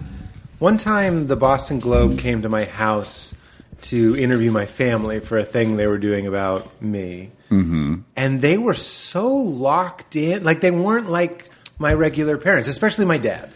One 0.57 0.77
time, 0.77 1.27
the 1.27 1.35
Boston 1.35 1.77
Globe 1.77 2.17
came 2.17 2.41
to 2.41 2.49
my 2.49 2.65
house 2.65 3.35
to 3.83 4.17
interview 4.17 4.49
my 4.49 4.65
family 4.65 5.19
for 5.19 5.37
a 5.37 5.43
thing 5.43 5.77
they 5.77 5.85
were 5.85 5.99
doing 5.99 6.25
about 6.25 6.81
me, 6.81 7.29
mm-hmm. 7.51 7.97
and 8.15 8.41
they 8.41 8.57
were 8.57 8.73
so 8.73 9.31
locked 9.31 10.15
in. 10.15 10.43
Like 10.43 10.61
they 10.61 10.71
weren't 10.71 11.07
like 11.07 11.51
my 11.77 11.93
regular 11.93 12.39
parents, 12.39 12.67
especially 12.67 13.05
my 13.05 13.19
dad. 13.19 13.51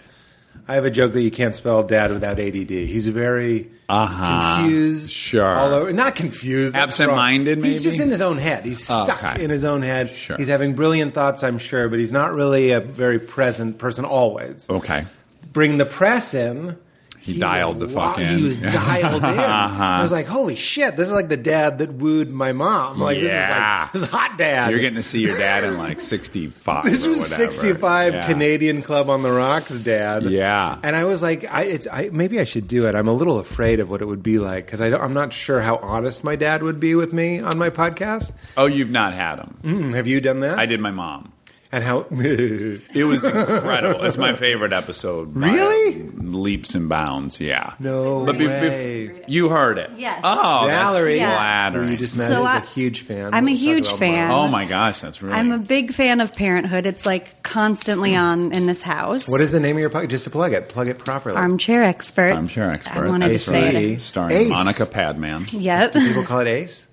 I 0.72 0.76
have 0.76 0.86
a 0.86 0.90
joke 0.90 1.12
that 1.12 1.22
you 1.22 1.32
can't 1.32 1.54
spell 1.54 1.84
dad 1.84 2.14
without 2.14 2.40
ADD. 2.40 2.70
He's 2.88 3.06
very 3.10 3.68
Uh-huh. 3.90 4.60
confused, 4.62 5.12
Sure. 5.12 5.44
all 5.58 5.74
over. 5.74 5.92
Not 5.92 6.16
confused, 6.16 6.78
Absent-minded, 6.78 7.58
wrong. 7.58 7.66
He's 7.66 7.84
just 7.84 8.00
in 8.00 8.10
his 8.10 8.22
own 8.22 8.38
head. 8.38 8.64
He's 8.64 8.82
stuck 8.82 9.22
Okay. 9.22 9.44
in 9.44 9.50
his 9.50 9.66
own 9.66 9.82
head. 9.82 10.10
Sure. 10.10 10.38
He's 10.38 10.48
having 10.48 10.72
brilliant 10.74 11.14
thoughts, 11.14 11.44
I'm 11.44 11.58
sure, 11.58 11.90
but 11.90 12.00
he's 12.00 12.14
not 12.14 12.34
really 12.34 12.72
a 12.72 12.80
very 12.80 13.20
present 13.20 13.80
person 13.80 14.06
always. 14.06 14.66
Okay. 14.70 15.04
Bring 15.52 15.78
the 15.78 15.86
press 15.86 16.34
in, 16.34 16.78
He, 17.22 17.38
dialed 17.40 17.80
the 17.80 17.88
fuck 17.88 18.18
wa- 18.18 18.24
in. 18.24 18.38
He 18.38 18.44
was 18.44 18.58
dialed 18.58 19.24
in. 19.24 19.30
Uh-huh. 19.40 19.84
I 19.84 20.02
was 20.02 20.12
like, 20.12 20.26
holy 20.26 20.56
shit, 20.56 20.98
this 20.98 21.08
is 21.08 21.14
like 21.14 21.30
the 21.30 21.38
dad 21.38 21.78
that 21.78 21.94
wooed 21.94 22.30
my 22.32 22.52
mom. 22.52 23.00
Like 23.00 23.20
this 23.20 23.34
was 23.34 23.48
like 23.50 23.92
this 23.94 24.02
is 24.04 24.10
hot 24.10 24.38
dad. 24.38 24.72
You're 24.72 24.80
getting 24.80 24.96
to 24.96 25.04
see 25.04 25.22
your 25.22 25.38
dad 25.38 25.64
in 25.64 25.78
like 25.78 26.00
65. 26.00 26.86
this 26.86 27.06
was 27.06 27.28
65 27.28 28.14
Yeah. 28.14 28.26
Canadian 28.28 28.82
Club 28.82 29.10
on 29.10 29.22
the 29.22 29.32
Rocks 29.32 29.70
dad. 29.84 30.24
Yeah. 30.24 30.80
And 30.82 30.96
I 30.96 31.04
was 31.06 31.22
like, 31.22 31.46
I, 31.52 31.64
it's, 31.64 31.88
I, 31.92 32.10
maybe 32.12 32.40
I 32.40 32.44
should 32.44 32.68
do 32.68 32.88
it. 32.88 32.96
I'm 32.96 33.08
a 33.08 33.14
little 33.14 33.38
afraid 33.40 33.80
of 33.80 33.90
what 33.90 34.02
it 34.02 34.06
would 34.06 34.24
be 34.24 34.40
like 34.40 34.66
because 34.66 34.82
I'm 34.82 35.14
not 35.14 35.32
sure 35.32 35.62
how 35.62 35.78
honest 35.78 36.24
my 36.24 36.36
dad 36.36 36.64
would 36.64 36.80
be 36.80 36.96
with 36.96 37.14
me 37.14 37.40
on 37.40 37.58
my 37.58 37.70
podcast. 37.70 38.32
Oh, 38.58 38.66
you've 38.66 38.92
not 38.92 39.14
had 39.14 39.38
him. 39.40 39.58
Mm, 39.64 39.94
have 39.94 40.08
you 40.08 40.22
done 40.22 40.40
that? 40.40 40.58
I 40.58 40.66
did 40.66 40.80
my 40.80 40.92
mom. 40.92 41.32
And 41.74 41.84
how? 41.84 42.06
It 42.12 43.06
was 43.06 43.24
incredible. 43.24 44.04
it's 44.04 44.18
my 44.18 44.36
favorite 44.36 44.74
episode. 44.74 45.34
Really? 45.36 46.04
Leaps 46.10 46.76
and 46.76 46.90
bounds, 46.90 47.40
yeah. 47.40 47.76
no 47.80 48.26
But 48.26 48.38
be- 48.38 48.48
way. 48.48 49.08
bef- 49.08 49.24
you 49.28 49.48
heard 49.50 49.78
it. 49.78 49.92
Yes. 49.96 50.20
Oh, 50.24 50.66
Valerie, 50.68 51.20
that's 51.20 51.36
flattering. 51.36 51.88
who 51.88 51.94
you 51.94 51.98
just 51.98 52.18
met, 52.18 52.28
So 52.28 52.42
is 52.44 52.50
I- 52.50 52.58
a 52.58 52.62
huge 52.62 53.02
fan. 53.02 53.34
I'm 53.34 53.48
a 53.48 53.52
We'll 53.52 53.56
talk 53.56 53.62
huge 53.62 53.88
about 53.88 54.00
fan. 54.00 54.32
Oh 54.32 54.48
my 54.50 54.66
gosh, 54.66 55.00
that's 55.00 55.22
really. 55.22 55.34
I'm 55.36 55.52
a 55.52 55.58
big 55.60 55.94
fan 55.94 56.20
of 56.20 56.34
Parenthood. 56.36 56.86
It's 56.86 57.06
like 57.06 57.42
constantly 57.44 58.12
hmm. 58.14 58.20
on 58.20 58.52
in 58.52 58.66
this 58.66 58.82
house. 58.82 59.30
What 59.30 59.40
is 59.42 59.52
the 59.54 59.60
name 59.60 59.78
of 59.78 59.82
your 59.82 59.90
podcast? 59.90 60.10
Just 60.10 60.24
to 60.26 60.30
plug 60.30 60.52
it. 60.54 60.68
Plug 60.70 60.90
it 60.90 61.00
properly. 61.00 61.38
Armchair 61.38 61.84
Expert? 61.84 62.34
I'm 62.34 62.48
sure 62.48 62.70
expert. 62.70 63.06
I 63.06 63.08
wanted 63.10 63.28
to 63.28 63.32
That's 63.34 63.46
say 63.46 63.64
right. 63.66 63.76
it. 63.76 64.02
Starring 64.02 64.36
Ace. 64.36 64.50
Monica 64.50 64.86
Padman. 64.86 65.48
Yep. 65.52 65.94
People 65.94 66.24
call 66.24 66.40
it 66.42 66.48
Ace. 66.48 66.86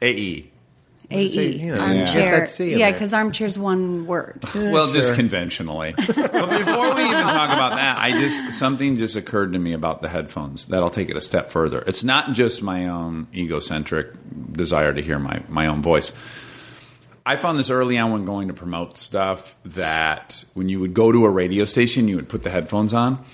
AE. 0.00 0.50
AE. 1.10 1.28
Say, 1.30 1.52
you 1.52 1.74
know, 1.74 1.80
armchair. 1.80 2.40
get 2.40 2.48
that 2.48 2.64
yeah, 2.64 2.76
there. 2.78 2.92
because 2.92 3.12
armchair's 3.12 3.58
one 3.58 4.06
word. 4.06 4.42
Well, 4.54 4.92
just 4.92 5.14
conventionally. 5.14 5.92
but 5.96 6.06
before 6.06 6.94
we 6.94 7.02
even 7.02 7.22
talk 7.22 7.50
about 7.50 7.76
that, 7.76 7.98
I 7.98 8.12
just 8.12 8.58
something 8.58 8.96
just 8.96 9.16
occurred 9.16 9.52
to 9.52 9.58
me 9.58 9.72
about 9.72 10.02
the 10.02 10.08
headphones 10.08 10.66
that'll 10.66 10.90
take 10.90 11.08
it 11.08 11.16
a 11.16 11.20
step 11.20 11.50
further. 11.50 11.82
It's 11.86 12.02
not 12.02 12.32
just 12.32 12.62
my 12.62 12.88
own 12.88 13.28
egocentric 13.34 14.12
desire 14.52 14.92
to 14.92 15.00
hear 15.02 15.18
my 15.18 15.42
my 15.48 15.66
own 15.66 15.82
voice. 15.82 16.16
I 17.24 17.36
found 17.36 17.58
this 17.58 17.70
early 17.70 17.98
on 17.98 18.12
when 18.12 18.24
going 18.24 18.48
to 18.48 18.54
promote 18.54 18.96
stuff 18.98 19.56
that 19.64 20.44
when 20.54 20.68
you 20.68 20.78
would 20.80 20.94
go 20.94 21.10
to 21.10 21.24
a 21.24 21.30
radio 21.30 21.64
station, 21.64 22.06
you 22.06 22.16
would 22.16 22.28
put 22.28 22.44
the 22.44 22.50
headphones 22.50 22.94
on. 22.94 23.24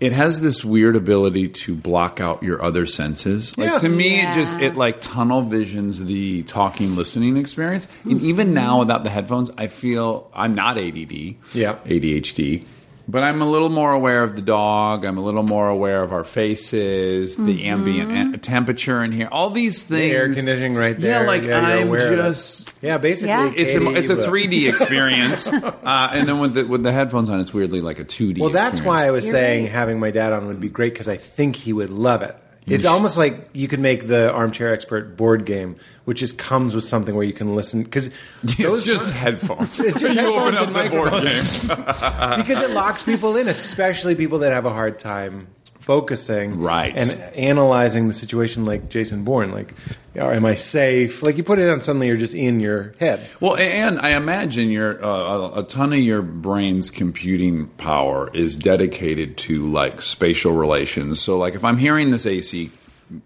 It 0.00 0.12
has 0.12 0.40
this 0.40 0.64
weird 0.64 0.96
ability 0.96 1.48
to 1.48 1.74
block 1.74 2.20
out 2.20 2.42
your 2.42 2.62
other 2.62 2.86
senses. 2.86 3.56
Like 3.58 3.68
Yeah. 3.70 3.78
to 3.78 3.88
me, 3.90 4.16
Yeah. 4.16 4.32
it 4.32 4.34
just 4.34 4.58
it 4.58 4.74
like 4.76 5.00
tunnel 5.02 5.42
visions 5.42 6.02
the 6.06 6.42
talking 6.44 6.96
listening 6.96 7.36
experience. 7.36 7.86
And 8.04 8.20
even 8.22 8.54
now 8.54 8.78
without 8.78 9.04
the 9.04 9.10
headphones, 9.10 9.50
I 9.58 9.68
feel 9.68 10.30
I'm 10.34 10.54
not 10.54 10.78
ADD, 10.78 11.36
Yeah. 11.52 11.74
ADHD, 11.86 12.62
but 13.10 13.22
I'm 13.22 13.42
a 13.42 13.48
little 13.50 13.68
more 13.68 13.92
aware 13.92 14.22
of 14.22 14.36
the 14.36 14.42
dog. 14.42 15.04
I'm 15.04 15.18
a 15.18 15.20
little 15.22 15.42
more 15.42 15.68
aware 15.68 16.02
of 16.02 16.12
our 16.12 16.24
faces, 16.24 17.36
the 17.36 17.64
ambient 17.66 18.34
a- 18.34 18.38
temperature 18.38 19.02
in 19.02 19.12
here, 19.12 19.28
all 19.30 19.50
these 19.50 19.84
The 19.84 19.96
things. 19.96 20.14
air 20.14 20.32
conditioning 20.34 20.74
right 20.74 20.98
there. 20.98 21.22
Yeah, 21.22 21.26
like 21.26 21.42
you're 21.44 21.54
I'm 21.54 21.88
aware 21.88 22.06
of 22.12 22.18
it. 22.18 22.22
just 22.22 22.74
Yeah, 22.82 22.98
basically, 22.98 23.28
Yeah. 23.28 23.52
it's 23.54 23.74
a, 23.74 23.88
it's 23.90 24.10
a 24.10 24.16
3D 24.16 24.68
experience, 24.72 25.52
uh, 25.52 26.10
and 26.14 26.28
then 26.28 26.38
with 26.38 26.54
the 26.54 26.64
with 26.64 26.82
the 26.82 26.92
headphones 26.92 27.28
on, 27.30 27.40
it's 27.40 27.52
weirdly 27.52 27.80
like 27.80 27.98
a 27.98 28.04
2D. 28.04 28.38
Well, 28.40 28.50
that's 28.50 28.80
why 28.82 29.06
I 29.06 29.10
was 29.10 29.24
You're 29.24 29.32
saying 29.34 29.64
right. 29.64 29.72
having 29.72 29.98
my 30.00 30.10
dad 30.10 30.32
on 30.32 30.46
would 30.46 30.60
be 30.60 30.68
great 30.68 30.92
because 30.92 31.08
I 31.08 31.16
think 31.16 31.56
he 31.56 31.72
would 31.72 31.90
love 31.90 32.22
it. 32.22 32.36
It's 32.70 32.86
almost 32.86 33.16
like 33.16 33.50
you 33.52 33.68
could 33.68 33.80
make 33.80 34.06
the 34.06 34.32
armchair 34.32 34.72
expert 34.72 35.16
board 35.16 35.44
game, 35.44 35.76
which 36.04 36.20
just 36.20 36.38
comes 36.38 36.74
with 36.74 36.84
something 36.84 37.14
where 37.14 37.24
you 37.24 37.32
can 37.32 37.54
listen 37.54 37.82
because 37.82 38.06
it's 38.42 38.84
just 38.84 39.10
headphones. 39.10 39.80
It's 39.80 40.00
just 40.00 40.14
you 40.20 40.26
open 40.26 40.54
headphones 40.54 40.56
up 40.56 40.66
and 40.68 40.76
the 40.76 40.90
board 40.90 41.10
game. 41.10 41.24
microphones. 41.24 41.68
because 42.36 42.62
it 42.62 42.70
locks 42.70 43.02
people 43.02 43.36
in, 43.36 43.48
especially 43.48 44.14
people 44.14 44.38
that 44.40 44.52
have 44.52 44.66
a 44.66 44.72
hard 44.72 44.98
time 44.98 45.48
focusing 45.94 46.60
Right. 46.60 46.92
and 46.96 47.10
analyzing 47.36 48.06
the 48.06 48.12
situation 48.12 48.64
like 48.64 48.88
Jason 48.90 49.24
Bourne 49.24 49.50
like 49.50 49.74
or 50.14 50.32
am 50.32 50.44
I 50.46 50.54
safe 50.54 51.20
like 51.24 51.36
you 51.36 51.42
put 51.42 51.58
it 51.58 51.68
on 51.68 51.80
suddenly 51.80 52.06
you're 52.06 52.16
just 52.16 52.34
in 52.34 52.60
your 52.60 52.94
head 53.00 53.18
Well, 53.40 53.56
and 53.56 53.98
I 54.00 54.10
imagine 54.10 54.70
your 54.70 55.04
uh, 55.04 55.08
a- 55.08 55.60
a 55.60 55.62
ton 55.64 55.92
of 55.92 55.98
your 55.98 56.22
brain's 56.22 56.90
computing 56.90 57.66
power 57.76 58.30
is 58.32 58.54
dedicated 58.56 59.36
to 59.48 59.66
like 59.80 60.00
spatial 60.02 60.52
relations. 60.52 61.20
So, 61.20 61.36
like 61.38 61.54
if 61.56 61.64
I'm 61.64 61.78
hearing 61.78 62.12
this 62.12 62.24
AC 62.24 62.70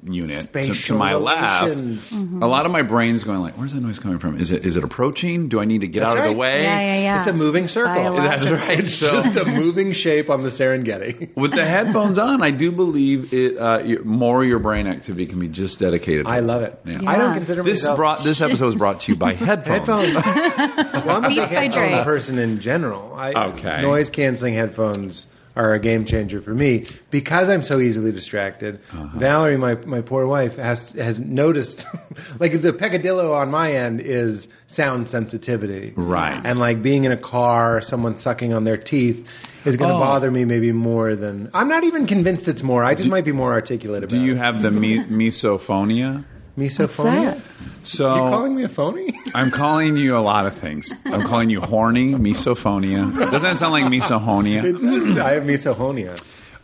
unit 0.05 0.31
to, 0.31 0.37
to 0.37 0.42
Spatial 0.47 0.99
my 0.99 1.12
relations. 1.12 2.12
left, 2.12 2.42
a 2.42 2.47
lot 2.47 2.64
of 2.66 2.73
my 2.73 2.83
brain's 2.83 3.23
going 3.25 3.40
like, 3.40 3.55
"Where's 3.59 3.73
that 3.75 3.81
noise 3.81 3.99
coming 3.99 4.18
from? 4.18 4.38
Is 4.40 4.51
it 4.51 4.64
is 4.64 4.77
it 4.77 4.85
approaching? 4.85 5.49
Do 5.49 5.61
I 5.61 5.64
need 5.64 5.83
to 5.83 5.88
get 5.88 6.01
That's 6.01 6.12
out 6.12 6.18
of 6.18 6.25
the 6.25 6.33
way?" 6.33 6.62
Yeah, 6.62 6.81
yeah, 6.81 6.99
yeah. 7.01 7.18
it's 7.18 7.27
a 7.29 7.33
moving 7.33 7.68
circle 7.68 8.16
That's 8.16 8.49
right. 8.51 8.79
it's 8.81 8.94
So- 8.94 9.11
just 9.11 9.37
a 9.37 9.44
moving 9.44 9.92
shape 9.92 10.31
on 10.31 10.42
the 10.42 10.49
Serengeti 10.49 11.35
With 11.37 11.53
the 11.53 11.64
headphones 11.64 12.18
on, 12.18 12.42
I 12.42 12.51
do 12.51 12.73
believe 12.73 13.33
it. 13.35 13.59
Uh, 13.59 13.81
your, 13.85 14.05
more 14.05 14.42
of 14.42 14.49
your 14.49 14.59
brain 14.59 14.87
activity 14.87 15.27
can 15.27 15.38
be 15.38 15.49
just 15.49 15.79
dedicated. 15.81 16.27
to 16.27 16.33
I 16.33 16.40
love 16.40 16.62
it 16.62 16.79
Yeah. 16.85 17.01
I 17.07 17.18
don't 17.18 17.35
consider 17.35 17.62
This 17.62 17.83
myself 17.83 17.97
brought 17.97 18.25
this 18.25 18.40
episode 18.40 18.66
was 18.66 18.75
brought 18.77 19.01
to 19.01 19.12
you 19.12 19.16
by 19.16 19.35
headphones. 19.35 20.01
headphones 20.12 21.05
well 21.05 21.16
I'm 21.18 21.25
a 21.25 21.29
big 21.29 21.37
Beats 21.38 21.51
by 21.53 21.61
headphone 21.61 22.05
person 22.05 22.38
in 22.38 22.61
general 22.61 23.14
I, 23.16 23.33
Okay. 23.49 23.83
noise 23.83 24.11
canceling 24.11 24.55
headphones 24.55 25.27
are 25.56 25.72
a 25.72 25.78
game 25.78 26.04
changer 26.04 26.40
for 26.40 26.52
me 26.54 26.84
because 27.10 27.48
I'm 27.48 27.62
so 27.62 27.78
easily 27.78 28.10
distracted. 28.10 28.80
Uh-huh. 28.92 29.06
Valerie, 29.18 29.56
my, 29.56 29.76
my 29.76 30.00
poor 30.00 30.26
wife, 30.26 30.56
has 30.56 30.90
has 30.92 31.20
noticed 31.20 31.86
like 32.40 32.60
the 32.60 32.72
peccadillo 32.72 33.32
on 33.34 33.50
my 33.50 33.72
end 33.72 34.00
is 34.00 34.48
sound 34.66 35.08
sensitivity, 35.08 35.92
Right. 35.96 36.40
And 36.44 36.58
like 36.58 36.82
being 36.82 37.04
in 37.04 37.12
a 37.12 37.16
car, 37.16 37.80
someone 37.80 38.18
sucking 38.18 38.52
on 38.52 38.64
their 38.64 38.76
teeth 38.76 39.28
is 39.64 39.76
going 39.76 39.90
to 39.90 39.96
Oh. 39.96 40.00
bother 40.00 40.30
me 40.30 40.44
maybe 40.44 40.72
more 40.72 41.14
than 41.16 41.48
I'm 41.54 41.68
not 41.68 41.84
even 41.84 42.06
convinced 42.06 42.48
it's 42.48 42.62
more. 42.62 42.82
I 42.84 42.94
just 42.94 43.08
might 43.08 43.24
be 43.24 43.32
more 43.32 43.52
articulate 43.52 44.02
about. 44.04 44.14
It. 44.14 44.18
Do 44.18 44.24
you 44.24 44.34
it. 44.34 44.38
have 44.38 44.60
the 44.62 44.70
me- 44.70 44.98
misophonia? 45.04 46.24
Misophonia? 46.56 47.36
that? 47.36 47.86
So 47.86 48.14
You 48.14 48.20
calling 48.30 48.56
me 48.56 48.62
a 48.64 48.68
phony? 48.68 49.12
I'm 49.34 49.50
calling 49.50 49.96
you 49.96 50.16
a 50.16 50.20
lot 50.20 50.46
of 50.46 50.56
things. 50.56 50.92
I'm 51.04 51.22
calling 51.26 51.50
you 51.50 51.60
horny, 51.60 52.14
misophonia. 52.14 53.12
Doesn't 53.30 53.42
that 53.42 53.56
sound 53.56 53.72
like 53.72 53.84
misohonia? 53.84 55.20
I 55.20 55.32
have 55.32 55.42
misophonia. 55.44 56.18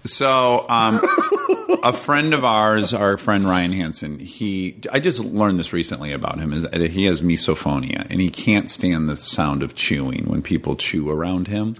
So, 0.05 0.67
um, 0.69 1.01
a 1.83 1.93
friend 1.93 2.35
of 2.35 2.45
ours, 2.45 2.95
our 2.95 3.17
friend 3.17 3.45
Ryan 3.45 3.73
Hansen, 3.73 4.19
he, 4.19 4.81
I 4.93 5.01
just 5.01 5.21
learned 5.21 5.59
this 5.59 5.73
recently 5.73 6.13
about 6.13 6.39
him, 6.39 6.53
is 6.53 6.63
that 6.63 6.81
he 6.91 7.05
has 7.05 7.21
misophonia 7.21 8.07
and 8.11 8.21
he 8.21 8.31
can't 8.31 8.71
stand 8.71 9.09
the 9.09 9.17
sound 9.17 9.63
of 9.63 9.75
chewing 9.75 10.27
when 10.27 10.43
people 10.43 10.77
chew 10.77 11.11
around 11.11 11.49
him, 11.49 11.75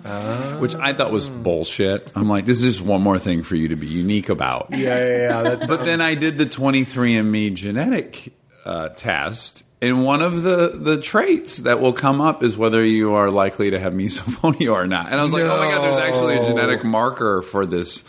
which 0.59 0.74
I 0.74 0.92
thought 0.92 1.12
was 1.12 1.28
bullshit. 1.28 2.11
I'm 2.14 2.28
like, 2.28 2.44
this 2.44 2.62
is 2.62 2.76
just 2.76 2.87
one 2.87 3.02
more 3.02 3.18
thing 3.18 3.42
for 3.42 3.56
you 3.56 3.68
to 3.68 3.76
be 3.76 3.87
unique 3.87 4.28
about. 4.28 4.68
Yeah, 4.70 4.98
yeah, 4.98 5.42
yeah. 5.42 5.66
But 5.66 5.85
then 5.85 6.00
I 6.00 6.14
did 6.14 6.38
the 6.38 6.46
23andMe 6.46 7.54
genetic 7.54 8.33
uh, 8.64 8.90
test, 8.90 9.64
and 9.82 10.04
one 10.04 10.20
of 10.20 10.42
the, 10.42 10.74
the 10.74 11.00
traits 11.00 11.58
that 11.58 11.80
will 11.80 11.92
come 11.92 12.20
up 12.20 12.42
is 12.42 12.56
whether 12.56 12.84
you 12.84 13.14
are 13.14 13.30
likely 13.30 13.70
to 13.70 13.78
have 13.78 13.92
misophonia 13.94 14.72
or 14.72 14.86
not. 14.86 15.10
And 15.10 15.18
I 15.18 15.24
was 15.24 15.32
like, 15.32 15.44
oh 15.44 15.56
my 15.56 15.70
god, 15.70 15.82
there's 15.82 16.14
actually 16.14 16.36
a 16.36 16.46
genetic 16.46 16.84
marker 16.84 17.42
for 17.42 17.66
this 17.66 18.02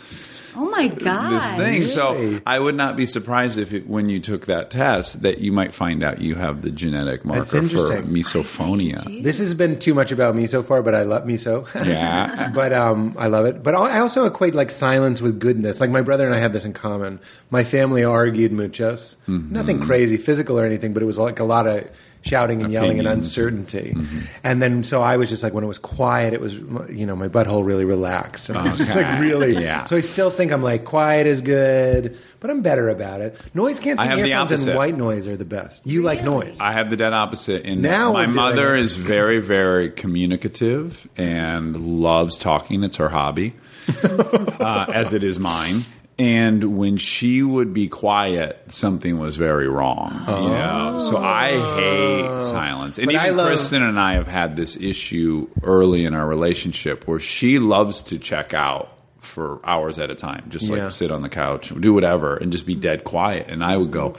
Oh 0.54 0.68
my 0.68 0.88
god! 0.88 1.32
this 1.32 1.52
thing. 1.52 1.86
So 1.86 2.40
I 2.46 2.58
would 2.58 2.74
not 2.74 2.96
be 2.96 3.06
surprised 3.06 3.58
if 3.58 3.72
it, 3.72 3.86
when 3.86 4.08
you 4.08 4.20
took 4.20 4.46
that 4.46 4.70
test 4.70 5.22
that 5.22 5.38
you 5.38 5.52
might 5.52 5.74
find 5.74 6.02
out 6.02 6.20
you 6.20 6.34
have 6.34 6.62
the 6.62 6.70
genetic 6.70 7.24
marker 7.24 7.44
for 7.44 7.56
interesting. 7.58 8.04
misophonia. 8.04 9.22
This 9.22 9.38
has 9.38 9.54
been 9.54 9.78
too 9.78 9.94
much 9.94 10.12
about 10.12 10.34
me 10.34 10.46
so 10.46 10.62
far, 10.62 10.82
but 10.82 10.94
I 10.94 11.02
love 11.02 11.24
miso. 11.24 11.66
Yeah. 11.84 12.50
but 12.54 12.72
um, 12.72 13.14
I 13.18 13.26
love 13.28 13.46
it. 13.46 13.62
But 13.62 13.74
I 13.74 14.00
also 14.00 14.26
equate 14.26 14.54
like 14.54 14.70
silence 14.70 15.22
with 15.22 15.40
goodness. 15.40 15.80
Like 15.80 15.90
my 15.90 16.02
brother 16.02 16.26
and 16.26 16.34
I 16.34 16.38
have 16.38 16.52
this 16.52 16.64
in 16.64 16.72
common. 16.72 17.20
My 17.50 17.64
family 17.64 18.04
argued 18.04 18.52
muchos. 18.52 19.16
Mm-hmm. 19.28 19.52
Nothing 19.52 19.80
crazy, 19.80 20.16
physical 20.16 20.58
or 20.58 20.66
anything, 20.66 20.92
but 20.92 21.02
it 21.02 21.06
was 21.06 21.18
like 21.18 21.40
a 21.40 21.44
lot 21.44 21.66
of 21.66 21.88
shouting 22.22 22.62
and 22.62 22.72
yelling 22.72 22.98
and 22.98 23.08
uncertainty. 23.08 23.94
And 24.42 24.62
then 24.62 24.84
so 24.84 25.02
I 25.02 25.16
was 25.16 25.28
just 25.28 25.42
like, 25.42 25.52
when 25.52 25.64
it 25.64 25.68
was 25.68 25.78
quiet, 25.78 26.32
it 26.32 26.40
was 26.40 26.56
you 26.56 27.06
know 27.06 27.16
my 27.16 27.28
butthole 27.28 27.64
really 27.64 27.84
relaxed. 27.84 28.48
And 28.48 28.58
I 28.58 28.70
was 28.70 28.78
just 28.78 28.94
like 28.94 29.20
really. 29.20 29.52
Yeah. 29.62 29.84
So 29.84 29.96
I 29.96 30.00
still 30.00 30.30
think 30.30 30.52
I'm 30.52 30.62
like 30.62 30.84
quiet 30.84 31.26
is 31.26 31.40
good, 31.40 32.18
but 32.40 32.50
I'm 32.50 32.62
better 32.62 32.88
about 32.88 33.20
it. 33.20 33.38
Noise 33.54 33.78
canceling 33.80 34.18
earphones 34.26 34.66
and 34.66 34.76
white 34.76 34.96
noise 34.96 35.28
are 35.28 35.36
the 35.36 35.44
best. 35.44 35.86
You 35.86 36.02
like 36.02 36.24
noise. 36.24 36.56
I 36.60 36.72
have 36.72 36.90
the 36.90 36.96
dead 36.96 37.12
opposite. 37.12 37.64
In 37.64 37.82
Now 37.82 38.12
my 38.12 38.26
mother 38.26 38.74
is 38.74 38.94
very, 38.94 39.40
very 39.40 39.90
communicative 39.90 41.08
and 41.16 41.76
loves 42.00 42.36
talking. 42.36 42.84
It's 42.84 42.96
her 42.96 43.08
hobby, 43.08 43.54
uh, 44.04 44.86
as 44.92 45.12
it 45.14 45.24
is 45.24 45.38
mine. 45.38 45.84
And 46.18 46.76
when 46.76 46.98
she 46.98 47.42
would 47.42 47.72
be 47.72 47.88
quiet, 47.88 48.60
something 48.68 49.18
was 49.18 49.36
very 49.36 49.66
wrong. 49.68 50.12
You 50.28 50.32
know? 50.34 50.96
Oh. 50.96 50.98
So 51.10 51.16
I 51.16 51.52
hate 51.76 52.40
silence. 52.42 52.98
And 52.98 53.06
But 53.06 53.14
even 53.14 53.36
love- 53.36 53.46
Kristen 53.48 53.82
and 53.82 53.98
I 53.98 54.14
have 54.14 54.28
had 54.28 54.54
this 54.54 54.76
issue 54.76 55.48
early 55.62 56.04
in 56.04 56.14
our 56.14 56.26
relationship 56.26 57.08
where 57.08 57.18
she 57.18 57.58
loves 57.58 58.00
to 58.02 58.18
check 58.18 58.52
out 58.54 58.90
for 59.20 59.60
hours 59.64 59.98
at 59.98 60.10
a 60.10 60.14
time, 60.14 60.44
just 60.50 60.68
like 60.68 60.78
Yeah. 60.80 60.88
sit 60.90 61.10
on 61.10 61.22
the 61.22 61.28
couch, 61.28 61.72
do 61.80 61.94
whatever, 61.94 62.36
and 62.36 62.52
just 62.52 62.66
be 62.66 62.74
dead 62.74 63.04
quiet. 63.04 63.46
And 63.48 63.64
I 63.64 63.76
would 63.76 63.90
go, 63.90 64.14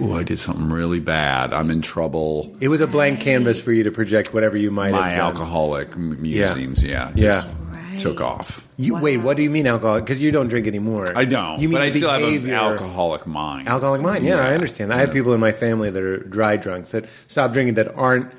"Oh, 0.00 0.12
I 0.14 0.24
did 0.24 0.38
something 0.38 0.68
really 0.68 1.00
bad. 1.00 1.52
I'm 1.54 1.70
in 1.70 1.80
trouble." 1.82 2.54
It 2.60 2.68
was 2.68 2.80
a 2.82 2.86
blank 2.86 3.20
canvas 3.20 3.60
for 3.60 3.72
you 3.72 3.84
to 3.84 3.90
project 3.90 4.34
whatever 4.34 4.56
you 4.56 4.70
might 4.70 4.90
My 4.92 5.08
have 5.08 5.16
done. 5.16 5.26
alcoholic 5.26 5.96
musings, 5.96 6.84
yeah, 6.84 7.10
Yeah. 7.14 7.30
just 7.42 7.46
Right. 7.72 7.98
took 7.98 8.20
off. 8.20 8.63
You 8.76 8.96
wait. 8.96 9.18
What 9.18 9.36
do 9.36 9.42
you 9.42 9.50
mean 9.50 9.66
alcoholic? 9.66 10.04
Because 10.04 10.20
you 10.22 10.30
don't 10.32 10.48
drink 10.48 10.66
anymore. 10.66 11.12
I 11.16 11.24
don't. 11.24 11.60
You 11.60 11.68
mean 11.68 11.76
but 11.78 11.82
I 11.82 11.90
the 11.90 11.98
still 11.98 12.10
have 12.10 12.20
an 12.22 12.26
behavior- 12.26 12.54
alcoholic 12.54 13.26
mind. 13.26 13.68
Alcoholic 13.68 14.02
mind. 14.02 14.24
Yeah, 14.24 14.38
I 14.38 14.52
understand. 14.54 14.92
I 14.92 14.98
have 14.98 15.12
people 15.12 15.32
in 15.32 15.40
my 15.40 15.52
family 15.52 15.90
that 15.90 16.02
are 16.02 16.18
dry 16.18 16.56
drunks 16.56 16.90
that 16.90 17.06
stop 17.28 17.52
drinking 17.52 17.74
that 17.74 17.94
aren't 17.94 18.32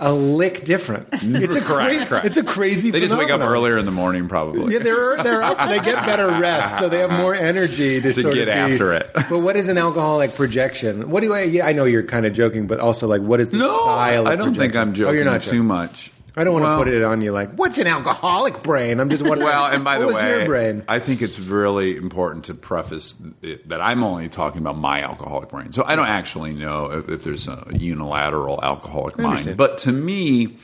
a 0.00 0.12
lick 0.12 0.64
different. 0.64 1.08
It's 1.22 1.54
a 1.54 1.60
Correct, 1.60 1.96
cra- 1.98 2.06
correct. 2.06 2.26
It's 2.26 2.36
a 2.36 2.42
crazy. 2.42 2.90
They 2.90 3.00
just 3.00 3.16
wake 3.16 3.30
up 3.30 3.40
earlier 3.42 3.76
in 3.78 3.84
the 3.84 3.90
morning, 3.92 4.26
probably. 4.28 4.72
Yeah, 4.74 4.80
they're 4.80 5.22
they're 5.22 5.42
up. 5.42 5.68
They 5.68 5.78
get 5.80 6.04
better 6.06 6.28
rest, 6.40 6.78
so 6.78 6.88
they 6.88 6.98
have 7.00 7.10
more 7.12 7.34
energy 7.34 8.00
to, 8.00 8.12
To 8.12 8.22
sort 8.22 8.34
get 8.34 8.48
of 8.48 8.54
be- 8.54 8.72
after 8.74 8.92
it. 8.94 9.10
But 9.28 9.40
what 9.40 9.56
is 9.56 9.68
an 9.68 9.76
alcoholic 9.78 10.34
projection? 10.34 11.10
What 11.10 11.20
do 11.22 11.32
I? 11.34 11.42
Yeah, 11.42 11.66
I 11.66 11.72
know 11.72 11.84
you're 11.84 12.02
kind 12.04 12.26
of 12.26 12.32
joking, 12.32 12.66
but 12.66 12.80
also 12.80 13.06
like, 13.06 13.20
what 13.22 13.38
is 13.40 13.50
the 13.50 13.58
no, 13.58 13.82
style? 13.82 14.22
Of 14.26 14.32
I 14.32 14.36
don't 14.36 14.56
think? 14.56 14.74
I'm 14.74 14.94
joking 14.94 15.10
Oh, 15.10 15.12
you're 15.14 15.24
not 15.24 15.42
too 15.42 15.50
joking. 15.50 15.64
much. 15.66 16.10
I 16.38 16.44
don't 16.44 16.52
want 16.52 16.64
Well- 16.64 16.78
to 16.80 16.84
put 16.84 16.92
it 16.92 17.02
on 17.02 17.22
you 17.22 17.32
like, 17.32 17.52
what's 17.54 17.78
an 17.78 17.86
alcoholic 17.86 18.62
brain? 18.62 19.00
I'm 19.00 19.08
just 19.08 19.22
wondering. 19.26 19.48
Well, 19.48 19.66
and 19.66 19.82
by 19.82 19.98
the 19.98 20.06
way, 20.08 20.38
your 20.38 20.46
brain? 20.46 20.84
I 20.86 20.98
think 20.98 21.22
it's 21.22 21.38
really 21.40 21.96
important 21.96 22.44
to 22.46 22.54
preface 22.54 23.16
it, 23.40 23.66
that 23.70 23.80
I'm 23.80 24.04
only 24.04 24.28
talking 24.28 24.60
about 24.60 24.76
my 24.76 25.02
alcoholic 25.02 25.48
brain. 25.48 25.72
So 25.72 25.82
I 25.86 25.96
don't 25.96 26.08
actually 26.08 26.52
know 26.52 26.92
if, 26.92 27.08
if 27.08 27.24
there's 27.24 27.48
a 27.48 27.66
unilateral 27.72 28.62
alcoholic 28.62 29.18
mind. 29.18 29.56
But 29.56 29.78
to 29.78 29.92
me, 29.92 30.56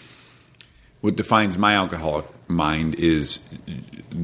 what 1.00 1.16
defines 1.16 1.56
my 1.56 1.74
alcoholic 1.74 2.26
mind 2.48 2.94
is 2.96 3.48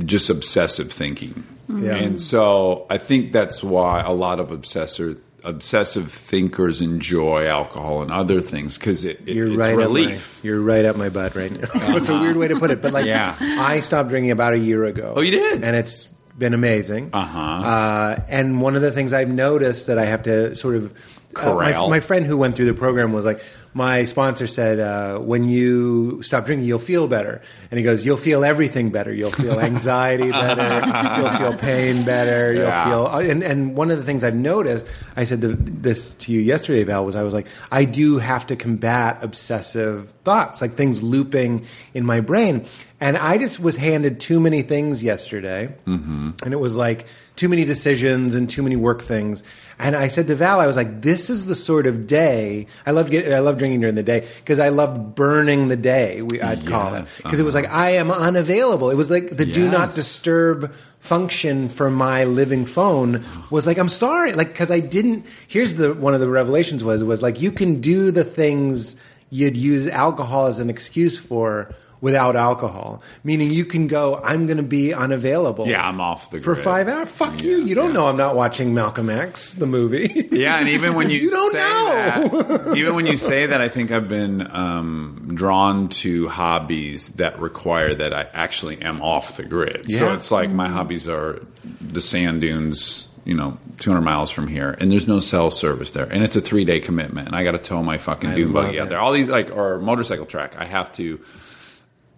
just 0.05 0.29
obsessive 0.29 0.93
thinking. 0.93 1.45
Yeah. 1.69 1.97
And 1.97 2.21
so 2.21 2.87
I 2.89 2.99
think 2.99 3.33
that's 3.33 3.63
why 3.63 4.01
a 4.01 4.13
lot 4.13 4.41
of 4.41 4.51
obsessor, 4.51 5.17
obsessive 5.45 6.11
thinkers 6.11 6.81
enjoy 6.81 7.47
alcohol 7.47 8.03
and 8.03 8.11
other 8.11 8.41
things 8.41 8.79
because 8.79 9.05
it, 9.05 9.21
it- 9.27 9.35
You're 9.37 9.49
it's 9.49 9.57
right 9.57 9.77
relief. 9.77 10.41
My, 10.43 10.49
you're 10.49 10.61
right 10.63 10.85
up 10.85 10.97
my 10.97 11.09
butt 11.11 11.35
right 11.35 11.51
now. 11.53 11.69
it's 11.97 12.09
a 12.09 12.19
weird 12.19 12.37
way 12.37 12.49
to 12.49 12.59
put 12.59 12.71
it, 12.71 12.81
but 12.81 12.93
like, 12.93 13.07
Yeah. 13.07 13.35
I 13.41 13.81
stopped 13.81 14.09
drinking 14.09 14.31
about 14.31 14.55
a 14.55 14.59
year 14.59 14.85
ago. 14.85 15.13
Oh, 15.17 15.21
you 15.21 15.31
did? 15.33 15.63
and 15.63 15.77
it's 15.77 16.07
been 16.39 16.55
amazing. 16.55 17.11
Uh-huh. 17.13 17.39
Uh, 17.39 18.21
and 18.29 18.63
one 18.63 18.75
of 18.77 18.81
the 18.83 18.93
things 18.93 19.13
I've 19.13 19.29
noticed 19.29 19.89
that 19.89 19.99
I 19.99 20.05
have 20.05 20.23
to 20.23 20.55
sort 20.55 20.77
of. 20.77 20.93
uh, 21.37 21.55
my, 21.55 21.89
my 21.89 22.01
friend 22.01 22.25
who 22.25 22.37
went 22.39 22.57
through 22.57 22.67
the 22.67 22.75
program 22.75 23.13
was 23.13 23.25
like, 23.27 23.43
my 23.75 24.05
sponsor 24.07 24.47
said, 24.47 24.81
uh, 24.81 25.19
when 25.19 25.45
you 25.49 26.23
stop 26.23 26.47
drinking, 26.47 26.67
you'll 26.67 26.79
feel 26.79 27.07
better. 27.09 27.41
And 27.71 27.79
he 27.79 27.85
goes, 27.85 28.05
you'll 28.05 28.17
feel 28.17 28.45
everything 28.45 28.91
better. 28.91 29.13
You'll 29.13 29.31
feel 29.31 29.61
anxiety 29.73 30.31
better. 30.31 31.21
You'll 31.21 31.31
feel 31.33 31.55
pain 31.57 32.05
better. 32.05 32.53
You'll 32.53 32.63
Yeah. 32.65 32.85
feel 32.89 33.07
and, 33.09 33.43
and 33.43 33.77
one 33.77 33.91
of 33.91 33.99
the 33.99 34.05
things 34.05 34.25
I've 34.25 34.35
noticed, 34.35 34.87
I 35.17 35.25
said 35.25 35.41
to, 35.43 35.49
this 35.57 36.15
to 36.15 36.33
you 36.33 36.41
yesterday, 36.41 36.85
Val, 36.85 37.05
was 37.05 37.15
I 37.17 37.23
was 37.23 37.35
like, 37.35 37.47
I 37.71 37.85
do 37.85 38.19
have 38.19 38.47
to 38.49 38.57
combat 38.57 39.19
obsessive 39.23 40.11
thoughts, 40.25 40.61
like 40.61 40.75
things 40.75 41.03
looping 41.03 41.67
in 41.95 42.05
my 42.05 42.21
brain. 42.21 42.65
And 43.01 43.17
I 43.17 43.39
just 43.39 43.61
was 43.61 43.77
handed 43.77 44.19
too 44.19 44.41
many 44.41 44.63
things 44.63 45.05
yesterday, 45.05 45.73
mm-hmm. 45.87 46.31
and 46.43 46.53
it 46.53 46.59
was 46.59 46.75
like 46.75 47.07
too 47.37 47.49
many 47.49 47.65
decisions 47.65 48.35
and 48.35 48.51
too 48.51 48.61
many 48.61 48.75
work 48.75 49.03
things. 49.03 49.45
And 49.79 49.95
I 49.95 50.09
said 50.09 50.27
to 50.27 50.35
Val, 50.35 50.59
I 50.59 50.67
was 50.67 50.75
like, 50.75 51.01
"This 51.03 51.31
is 51.31 51.47
the 51.47 51.55
sort 51.55 51.87
of 51.87 52.09
day 52.09 52.67
I 52.85 52.91
love. 52.91 53.09
Get, 53.09 53.33
I 53.33 53.39
love 53.39 53.58
drinking 53.59 53.81
during 53.81 53.95
the 53.95 54.03
day 54.03 54.27
because 54.37 54.59
I 54.59 54.69
loved 54.69 55.15
burning 55.15 55.69
the 55.69 55.77
day. 55.77 56.23
We, 56.23 56.41
I'd 56.41 56.67
call 56.67 56.95
it 56.95 57.01
Yes, 57.01 57.17
because 57.19 57.41
it 57.41 57.45
was 57.45 57.55
like 57.55 57.67
uh-huh. 57.67 57.77
I 57.77 57.91
am 57.91 58.11
unavailable. 58.11 58.91
It 58.91 58.97
was 58.97 59.11
like 59.11 59.37
the 59.37 59.45
do 59.45 59.71
not 59.71 59.95
disturb 59.95 60.73
function 61.01 61.69
for 61.69 61.91
my 61.91 62.25
living 62.25 62.67
phone 62.67 63.25
was 63.51 63.67
like 63.67 63.79
I'm 63.79 63.89
sorry 63.89 64.33
like 64.33 64.55
cuz 64.55 64.71
I 64.71 64.81
didn't 64.81 65.27
here's 65.47 65.75
the 65.75 65.95
one 65.95 66.13
of 66.13 66.21
the 66.21 66.29
revelations 66.29 66.83
was 66.83 67.05
was 67.05 67.23
like 67.23 67.41
you 67.41 67.53
can 67.53 67.81
do 67.81 68.11
the 68.11 68.25
things 68.25 68.97
you'd 69.31 69.57
use 69.57 69.87
alcohol 69.87 70.47
as 70.47 70.59
an 70.59 70.69
excuse 70.69 71.19
for 71.19 71.73
without 72.01 72.37
alcohol 72.37 73.03
meaning 73.25 73.51
you 73.51 73.65
can 73.65 73.87
go 73.89 74.21
I'm 74.23 74.47
going 74.47 74.57
to 74.59 74.63
be 74.63 74.93
unavailable 74.95 75.67
Yeah, 75.67 75.87
I'm 75.87 76.01
off 76.01 76.31
the 76.31 76.41
for 76.41 76.55
grid. 76.55 76.65
5 76.65 76.89
hours 76.89 77.11
fuck 77.11 77.43
you 77.43 77.59
Yeah, 77.59 77.65
you 77.65 77.75
don't 77.75 77.89
yeah. 77.89 77.93
know 77.95 78.07
I'm 78.09 78.17
not 78.17 78.37
watching 78.37 78.75
Malcolm 78.75 79.11
X 79.11 79.53
the 79.55 79.67
movie 79.67 80.29
Yeah, 80.33 80.59
and 80.59 80.69
even 80.69 80.95
when 80.95 81.11
you, 81.15 81.19
You 81.19 81.31
don't 81.31 81.53
say 81.53 81.59
know. 81.59 82.43
that, 82.43 82.77
even 82.77 82.95
when 82.95 83.07
you 83.07 83.17
say 83.31 83.47
that, 83.47 83.61
I 83.61 83.69
think 83.69 83.91
I've 83.91 84.09
been 84.09 84.49
um, 84.55 85.33
drawn 85.35 85.89
to 85.89 86.29
hobbies 86.29 87.11
that 87.17 87.39
require 87.41 87.95
that 87.95 88.13
I 88.15 88.29
actually 88.33 88.81
am 88.83 89.01
off 89.01 89.37
the 89.37 89.45
grid. 89.45 89.91
So 89.91 90.15
it's 90.15 90.31
like 90.31 90.51
my 90.51 90.69
hobbies 90.69 91.09
are 91.09 91.45
the 91.81 92.01
sand 92.01 92.41
dunes, 92.41 93.09
you 93.25 93.35
know, 93.35 93.59
200 93.79 94.01
miles 94.03 94.31
from 94.31 94.47
here, 94.49 94.77
and 94.81 94.91
there's 94.91 95.07
no 95.09 95.21
cell 95.21 95.51
service 95.51 95.91
there, 95.93 96.05
and 96.05 96.23
it's 96.25 96.37
a 96.37 96.41
three 96.41 96.65
day 96.65 96.81
commitment, 96.81 97.27
and 97.29 97.37
I 97.37 97.45
got 97.45 97.53
to 97.53 97.59
tow 97.59 97.83
my 97.83 97.99
fucking 97.99 98.35
dune 98.35 98.53
buggy 98.53 98.81
out 98.81 98.89
there. 98.89 98.99
All 99.01 99.13
these 99.13 99.29
like 99.29 99.51
or 99.55 99.79
motorcycle 99.79 100.27
track, 100.27 100.55
I 100.59 100.65
have 100.65 100.93
to 100.97 101.19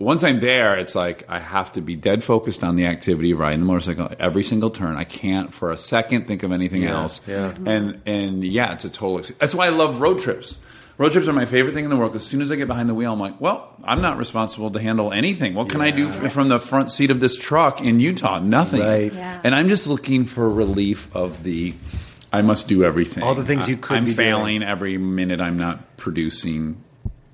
once 0.01 0.25
I'm 0.25 0.41
there, 0.41 0.77
it's 0.77 0.95
like 0.95 1.25
I 1.29 1.39
have 1.39 1.73
to 1.75 1.81
be 1.81 1.95
dead 1.95 2.25
focused 2.25 2.65
on 2.65 2.75
the 2.77 2.87
activity 2.87 3.31
of 3.33 3.39
riding 3.39 3.61
the 3.61 3.67
motorcycle 3.67 4.11
every 4.19 4.43
single 4.43 4.71
turn. 4.71 4.97
I 4.97 5.05
can't 5.05 5.55
for 5.55 5.71
a 5.71 5.77
second 5.77 6.27
think 6.27 6.43
of 6.43 6.51
anything 6.53 6.83
Yeah, 6.83 7.03
else. 7.03 7.21
yeah. 7.29 7.55
And 7.67 8.01
and 8.07 8.43
yeah, 8.45 8.73
it's 8.73 8.85
a 8.85 8.91
total. 8.91 9.19
ex- 9.19 9.33
That's 9.39 9.55
why 9.55 9.67
I 9.67 9.71
love 9.71 10.01
road 10.01 10.19
trips. 10.19 10.57
Road 10.99 11.13
trips 11.13 11.29
are 11.29 11.33
my 11.33 11.47
favorite 11.47 11.73
thing 11.73 11.85
in 11.85 11.91
the 11.91 11.97
world. 11.97 12.15
As 12.15 12.27
soon 12.27 12.43
as 12.43 12.53
I 12.53 12.57
get 12.57 12.67
behind 12.69 12.89
the 12.89 12.95
wheel, 12.95 13.11
I'm 13.13 13.21
like, 13.21 13.41
well, 13.41 13.75
I'm 13.85 14.03
not 14.03 14.19
responsible 14.19 14.71
to 14.73 14.81
handle 14.81 15.13
anything. 15.15 15.55
What 15.55 15.71
can 15.71 15.81
I 15.81 15.91
do 15.93 16.09
f- 16.09 16.31
from 16.31 16.49
the 16.51 16.61
front 16.61 16.91
seat 16.91 17.11
of 17.11 17.21
this 17.21 17.39
truck 17.39 17.81
in 17.81 18.01
Utah? 18.01 18.39
Nothing. 18.39 18.81
Right. 18.81 19.11
Yeah. 19.11 19.41
And 19.43 19.55
I'm 19.55 19.69
just 19.69 19.87
looking 19.87 20.27
for 20.27 20.49
relief 20.51 21.15
of 21.17 21.43
the. 21.43 21.75
I 22.33 22.43
must 22.43 22.69
do 22.69 22.85
everything. 22.85 23.23
All 23.23 23.35
the 23.35 23.45
things 23.45 23.67
you 23.69 23.77
could 23.79 23.97
I'm 23.97 24.05
be 24.05 24.11
doing. 24.15 24.17
failing 24.17 24.63
every 24.63 24.99
minute. 24.99 25.41
I'm 25.41 25.57
not 25.59 25.97
producing. 25.97 26.83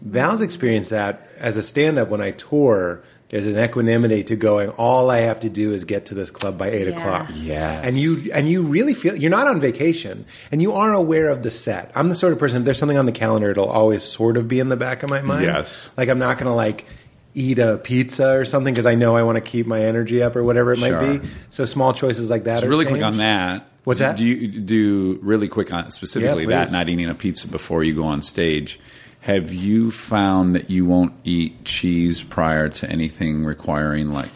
Val's 0.01 0.41
experienced 0.43 0.91
that 0.91 1.26
as 1.39 1.57
a 1.57 1.63
stand-up 1.63 2.09
when 2.09 2.21
I 2.21 2.31
tour. 2.33 3.03
There's 3.29 3.47
an 3.47 3.59
equanimity 3.59 4.23
to 4.25 4.37
going. 4.37 4.69
All 4.71 5.11
I 5.11 5.19
have 5.23 5.41
to 5.41 5.51
do 5.51 5.73
is 5.73 5.83
get 5.85 6.07
to 6.07 6.15
this 6.15 6.31
club 6.31 6.57
by 6.57 6.71
eight 6.71 6.87
Yeah. 6.87 6.95
o'clock. 6.97 7.29
Yes. 7.35 7.85
and 7.85 7.97
you 7.97 8.31
and 8.33 8.49
you 8.49 8.63
really 8.63 8.95
feel 8.95 9.17
you're 9.17 9.33
not 9.33 9.49
on 9.49 9.61
vacation, 9.61 10.25
and 10.53 10.63
you 10.63 10.75
are 10.75 10.93
aware 10.93 11.29
of 11.29 11.43
the 11.43 11.51
set. 11.51 11.91
I'm 11.97 12.09
the 12.09 12.15
sort 12.15 12.33
of 12.33 12.39
person. 12.39 12.61
If 12.63 12.65
there's 12.67 12.79
something 12.79 12.97
on 12.99 13.07
the 13.07 13.11
calendar, 13.13 13.51
it'll 13.51 13.67
always 13.67 14.05
sort 14.05 14.37
of 14.37 14.47
be 14.47 14.61
in 14.61 14.69
the 14.69 14.77
back 14.77 15.03
of 15.03 15.11
my 15.11 15.23
mind. 15.23 15.43
Yes. 15.45 15.91
like 15.97 16.09
I'm 16.09 16.21
not 16.21 16.39
going 16.39 16.47
to 16.47 16.55
like 16.55 16.87
eat 17.35 17.59
a 17.59 17.79
pizza 17.79 18.31
or 18.31 18.45
something 18.45 18.73
because 18.73 18.87
I 18.87 18.95
know 18.95 19.17
I 19.17 19.23
want 19.25 19.37
to 19.37 19.41
keep 19.43 19.67
my 19.67 19.81
energy 19.81 20.23
up 20.23 20.37
or 20.37 20.45
whatever 20.45 20.73
it 20.73 20.79
might 20.79 21.01
be. 21.21 21.29
So 21.51 21.65
small 21.67 21.93
choices 21.93 22.31
like 22.31 22.45
that. 22.45 22.61
So 22.61 22.67
are 22.67 22.71
really 22.71 22.87
quick 22.87 23.03
on 23.03 23.17
that. 23.17 23.69
What's 23.83 23.99
that? 24.01 24.17
Do 24.17 24.25
you 24.25 24.47
do 24.61 25.19
really 25.21 25.49
quick 25.49 25.73
on 25.73 25.91
specifically 25.91 26.45
Yeah, 26.45 26.65
that 26.65 26.71
not 26.73 26.89
eating 26.89 27.09
a 27.09 27.15
pizza 27.15 27.49
before 27.49 27.83
you 27.83 27.93
go 27.95 28.05
on 28.05 28.23
stage? 28.23 28.79
Have 29.27 29.53
you 29.53 29.91
found 29.91 30.55
that 30.55 30.71
you 30.71 30.85
won't 30.87 31.13
eat 31.25 31.65
cheese 31.65 32.23
prior 32.23 32.69
to 32.69 32.89
anything 32.89 33.45
requiring 33.45 34.13
like 34.13 34.29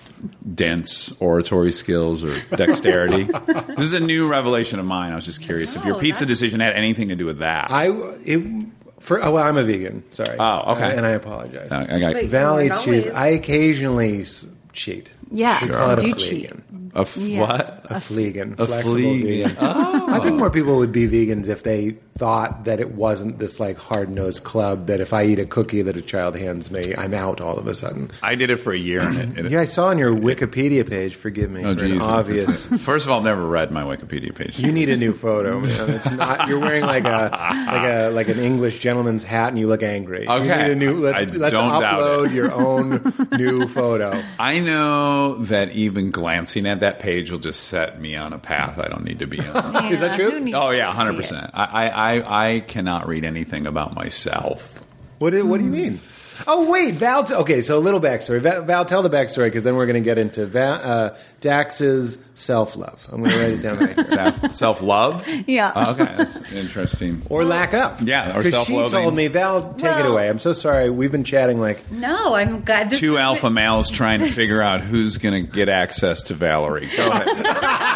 dense 0.54 1.12
oratory 1.20 1.70
skills 1.72 2.24
or 2.24 2.36
dexterity? 2.56 3.22
this 3.22 3.78
is 3.78 3.92
a 3.92 4.00
new 4.00 4.28
revelation 4.28 4.78
of 4.80 4.84
mine. 4.86 5.12
I 5.12 5.14
was 5.14 5.24
just 5.24 5.40
curious 5.42 5.76
if 5.76 5.84
your 5.84 5.98
pizza 5.98 6.24
that's- 6.24 6.38
decision 6.38 6.58
had 6.60 6.74
anything 6.74 7.08
to 7.08 7.14
do 7.16 7.24
with 7.24 7.38
that. 7.38 7.70
I 7.70 7.88
it 8.24 8.66
for 8.98 9.24
oh, 9.24 9.30
well, 9.32 9.44
I'm 9.46 9.56
a 9.56 9.62
vegan. 9.62 10.02
Sorry. 10.12 10.36
Oh, 10.38 10.72
okay. 10.74 10.94
and 10.96 11.06
I 11.06 11.10
apologize. 11.10 11.70
I 11.70 11.98
got 12.00 12.14
Wait. 12.14 12.28
Val 12.28 12.56
We're 12.56 12.62
eats 12.64 12.70
not 12.76 12.84
cheese. 12.84 13.04
always- 13.06 13.16
I 13.16 13.26
occasionally 13.28 14.20
s- 14.22 14.46
cheat. 14.72 15.10
Yeah, 15.32 15.64
We 15.64 15.70
call 15.70 15.90
it 15.92 15.98
a 16.00 16.02
do 16.02 16.14
fleegan. 16.14 16.60
a 16.94 17.00
f- 17.00 17.16
Yeah. 17.16 17.40
what? 17.40 17.86
A 17.88 17.94
fleegan. 17.94 18.58
A 18.58 18.66
flexible 18.66 18.94
fleegan. 18.96 19.22
vegan. 19.44 19.56
Oh. 19.60 20.06
I 20.12 20.18
think 20.20 20.38
more 20.38 20.50
people 20.50 20.76
would 20.78 20.90
be 20.90 21.06
vegans 21.06 21.48
if 21.48 21.62
they 21.62 21.96
thought 22.18 22.64
that 22.64 22.80
it 22.80 22.92
wasn't 22.94 23.38
this 23.38 23.60
like 23.60 23.78
hard 23.78 24.10
nosed 24.10 24.42
club 24.44 24.86
that 24.88 25.00
if 25.00 25.12
I 25.12 25.24
eat 25.24 25.38
a 25.38 25.46
cookie 25.46 25.82
that 25.82 25.96
a 25.96 26.02
child 26.02 26.36
hands 26.36 26.70
me, 26.70 26.94
I'm 26.98 27.14
out 27.14 27.40
all 27.40 27.56
of 27.58 27.66
a 27.68 27.74
sudden. 27.76 28.10
I 28.22 28.34
did 28.34 28.50
it 28.50 28.60
for 28.60 28.72
a 28.72 28.78
year 28.78 29.00
and 29.02 29.38
it, 29.38 29.46
it 29.46 29.52
Yeah, 29.52 29.60
I 29.60 29.64
saw 29.64 29.86
on 29.86 29.98
your 29.98 30.12
Wikipedia 30.14 30.86
page. 30.88 31.14
Forgive 31.14 31.50
me 31.50 31.60
Oh, 31.64 31.74
for 31.76 31.84
an 31.84 31.92
geez. 31.92 32.02
obvious. 32.02 32.66
First 32.82 33.06
of 33.06 33.12
all, 33.12 33.18
I've 33.18 33.24
never 33.24 33.46
read 33.46 33.70
my 33.70 33.82
Wikipedia 33.84 34.34
page. 34.34 34.58
You 34.58 34.72
need 34.72 34.88
a 34.88 34.96
new 34.96 35.12
photo, 35.12 35.60
man. 35.60 35.90
It's 35.90 36.10
not. 36.10 36.48
You're 36.48 36.58
wearing 36.60 36.82
like 36.84 37.04
a 37.04 37.30
like 37.66 37.84
a 37.84 38.10
like 38.10 38.28
an 38.28 38.38
English 38.40 38.80
gentleman's 38.80 39.22
hat, 39.22 39.48
and 39.50 39.58
you 39.58 39.68
look 39.68 39.82
angry. 39.84 40.24
You 40.24 40.28
Okay. 40.30 40.62
need 40.64 40.70
a 40.72 40.74
new. 40.74 40.94
Let's 40.96 41.22
I 41.32 41.36
let's 41.36 41.52
don't 41.54 41.80
doubt 41.80 42.00
upload 42.00 42.26
it. 42.26 42.32
your 42.32 42.52
own 42.52 42.88
new 43.38 43.68
photo. 43.68 44.20
I 44.38 44.58
know 44.58 44.69
that 44.72 45.70
even 45.72 46.10
glancing 46.10 46.66
at 46.66 46.80
that 46.80 46.98
page 46.98 47.30
will 47.30 47.38
just 47.38 47.64
set 47.64 48.00
me 48.00 48.16
on 48.16 48.32
a 48.32 48.38
path 48.38 48.78
I 48.78 48.88
don't 48.88 49.04
need 49.04 49.18
to 49.20 49.26
be 49.26 49.40
on. 49.40 49.84
Is 49.92 50.00
that 50.00 50.16
true? 50.16 50.52
oh 50.54 50.70
yeah, 50.70 50.90
hundred 50.90 51.16
percent. 51.16 51.50
I, 51.54 51.88
I 51.88 51.88
I 51.88 52.46
I 52.54 52.60
cannot 52.60 53.06
read 53.06 53.24
anything 53.24 53.66
about 53.66 53.94
myself. 53.94 54.82
What 55.18 55.30
do, 55.30 55.44
what 55.44 55.58
do 55.58 55.64
you 55.64 55.70
mean? 55.70 56.00
Oh 56.46 56.70
wait, 56.70 56.94
Val. 56.94 57.24
T- 57.24 57.34
okay, 57.34 57.60
so 57.60 57.78
a 57.78 57.80
little 57.80 58.00
backstory. 58.00 58.40
Val, 58.40 58.62
Val 58.62 58.84
tell 58.84 59.02
the 59.02 59.10
backstory 59.10 59.46
because 59.48 59.64
then 59.64 59.76
we're 59.76 59.86
going 59.86 60.02
to 60.02 60.04
get 60.04 60.16
into 60.18 60.46
Val, 60.46 60.80
uh, 60.82 61.16
Dax's 61.40 62.18
self 62.34 62.76
love. 62.76 63.06
I'm 63.10 63.22
going 63.22 63.32
to 63.34 63.38
write 63.40 63.52
it 63.52 63.62
down 63.62 63.78
right. 63.78 64.52
Self 64.54 64.82
love. 64.82 65.26
Yeah. 65.46 65.72
Oh, 65.74 65.92
okay, 65.92 66.04
that's 66.04 66.52
interesting. 66.52 67.22
or 67.30 67.44
lack 67.44 67.72
up. 67.74 67.98
Yeah, 68.02 68.30
or 68.30 68.34
'Cause 68.42 68.44
she 68.44 68.50
self-loathing. 68.50 69.02
told 69.02 69.14
me, 69.14 69.28
Val, 69.28 69.72
take 69.74 69.96
it 69.96 70.06
away. 70.06 70.28
I'm 70.28 70.38
so 70.38 70.52
sorry. 70.52 70.90
We've 70.90 71.10
been 71.12 71.24
chatting 71.24 71.60
like 71.60 71.90
No, 71.90 72.34
I'm 72.34 72.62
glad. 72.62 72.90
This 72.90 73.00
Two 73.00 73.14
is- 73.14 73.20
alpha 73.20 73.50
males 73.50 73.90
trying 73.90 74.20
to 74.20 74.28
figure 74.30 74.60
out 74.62 74.80
who's 74.82 75.16
going 75.18 75.46
to 75.46 75.50
get 75.50 75.68
access 75.68 76.22
to 76.24 76.34
Valerie. 76.34 76.88
Go 76.96 77.10
ahead. 77.10 77.26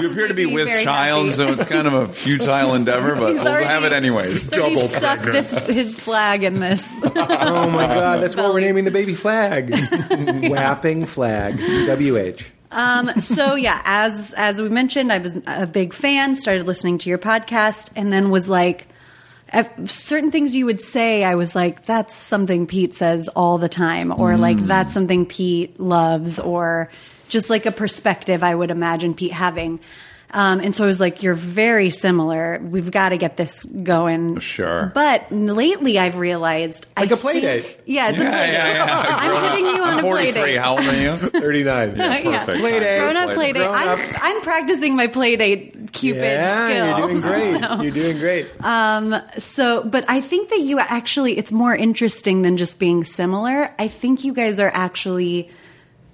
You 0.00 0.10
appear 0.10 0.28
to 0.28 0.34
be 0.34 0.46
with 0.46 0.68
child, 0.82 1.26
happy. 1.26 1.36
so 1.36 1.48
it's 1.52 1.64
kind 1.64 1.86
of 1.86 1.92
a 1.94 2.08
futile 2.08 2.74
endeavor, 2.74 3.14
but 3.16 3.34
He's 3.34 3.44
we'll 3.44 3.52
have 3.64 3.84
it 3.84 3.92
anyways. 3.92 4.44
he's 4.44 4.58
already 4.58 4.86
stuck 4.86 5.22
this 5.22 5.52
his 5.66 5.94
flag 5.98 6.42
in 6.44 6.60
this. 6.60 6.98
Oh 7.02 7.70
my 7.70 7.86
God, 7.86 8.22
that's 8.22 8.36
what 8.36 8.44
we're 8.46 8.50
Belly. 8.52 8.62
naming 8.62 8.84
the 8.84 8.90
baby 8.90 9.14
flag. 9.14 9.70
Whapping 10.62 11.06
flag. 11.06 11.58
WH. 11.58 12.42
Um, 12.72 13.20
so 13.20 13.54
yeah, 13.54 13.82
as 13.84 14.32
as 14.36 14.60
we 14.60 14.68
mentioned, 14.68 15.12
I 15.12 15.18
was 15.18 15.38
a 15.46 15.66
big 15.66 15.92
fan. 15.92 16.34
Started 16.34 16.66
listening 16.66 16.98
to 16.98 17.08
your 17.08 17.18
podcast, 17.18 17.90
and 17.96 18.12
then 18.12 18.30
was 18.30 18.48
like, 18.48 18.86
certain 19.84 20.30
things 20.30 20.54
you 20.54 20.66
would 20.66 20.80
say, 20.80 21.24
I 21.24 21.34
was 21.34 21.54
like, 21.54 21.84
that's 21.84 22.14
something 22.14 22.66
Pete 22.66 22.94
says 22.94 23.28
all 23.28 23.58
the 23.58 23.68
time, 23.68 24.12
or 24.18 24.36
like 24.36 24.58
that's 24.58 24.94
something 24.94 25.26
Pete 25.26 25.80
loves, 25.80 26.38
or 26.38 26.88
just 27.28 27.50
like 27.50 27.66
a 27.66 27.72
perspective 27.72 28.42
I 28.42 28.54
would 28.54 28.70
imagine 28.70 29.14
Pete 29.14 29.32
having. 29.32 29.80
Um, 30.32 30.60
and 30.60 30.74
so 30.74 30.84
I 30.84 30.86
was 30.86 31.00
like, 31.00 31.22
"You're 31.22 31.34
very 31.34 31.90
similar. 31.90 32.60
We've 32.62 32.90
got 32.90 33.08
to 33.10 33.18
get 33.18 33.36
this 33.36 33.64
going." 33.64 34.38
Sure. 34.40 34.92
But 34.94 35.30
lately, 35.32 35.98
I've 35.98 36.16
realized 36.16 36.86
Like 36.96 37.10
I 37.10 37.14
a 37.14 37.16
play 37.16 37.32
think- 37.40 37.64
date. 37.64 37.78
Yeah, 37.86 38.10
it's 38.10 38.20
a 38.20 38.22
Yeah, 38.22 38.30
play 38.30 38.52
yeah, 38.52 38.66
date. 38.66 38.74
yeah. 38.76 39.16
I'm 39.18 39.50
hitting 39.50 39.66
you 39.76 39.82
on 39.82 39.98
a 39.98 40.02
play 40.02 40.30
43. 40.32 40.42
date. 40.42 40.56
How 40.58 40.70
old 40.72 40.80
are 40.80 41.00
you? 41.00 41.10
39. 41.40 41.96
Yeah. 41.96 42.44
Perfect. 42.44 42.60
Play 42.60 42.80
date. 42.80 42.98
Grown 43.00 43.16
up 43.16 43.30
play 43.34 43.52
date. 43.52 43.66
I'm. 43.68 43.98
I'm 44.22 44.40
practicing 44.42 44.96
my 44.96 45.06
play 45.08 45.36
date 45.36 45.92
Cupid 45.92 46.22
yeah, 46.22 46.68
skills. 46.68 46.98
you're 46.98 47.08
doing 47.08 47.20
great. 47.20 47.60
So- 47.64 47.82
You're 47.82 47.92
doing 47.92 48.18
great. 48.18 48.64
Um, 48.64 49.16
so, 49.38 49.82
but 49.82 50.04
I 50.08 50.20
think 50.20 50.50
that 50.50 50.60
you 50.60 50.78
actually, 50.78 51.36
it's 51.36 51.50
more 51.50 51.74
interesting 51.74 52.42
than 52.42 52.56
just 52.56 52.78
being 52.78 53.02
similar. 53.02 53.74
I 53.78 53.88
think 53.88 54.22
you 54.22 54.32
guys 54.32 54.60
are 54.60 54.70
actually 54.72 55.50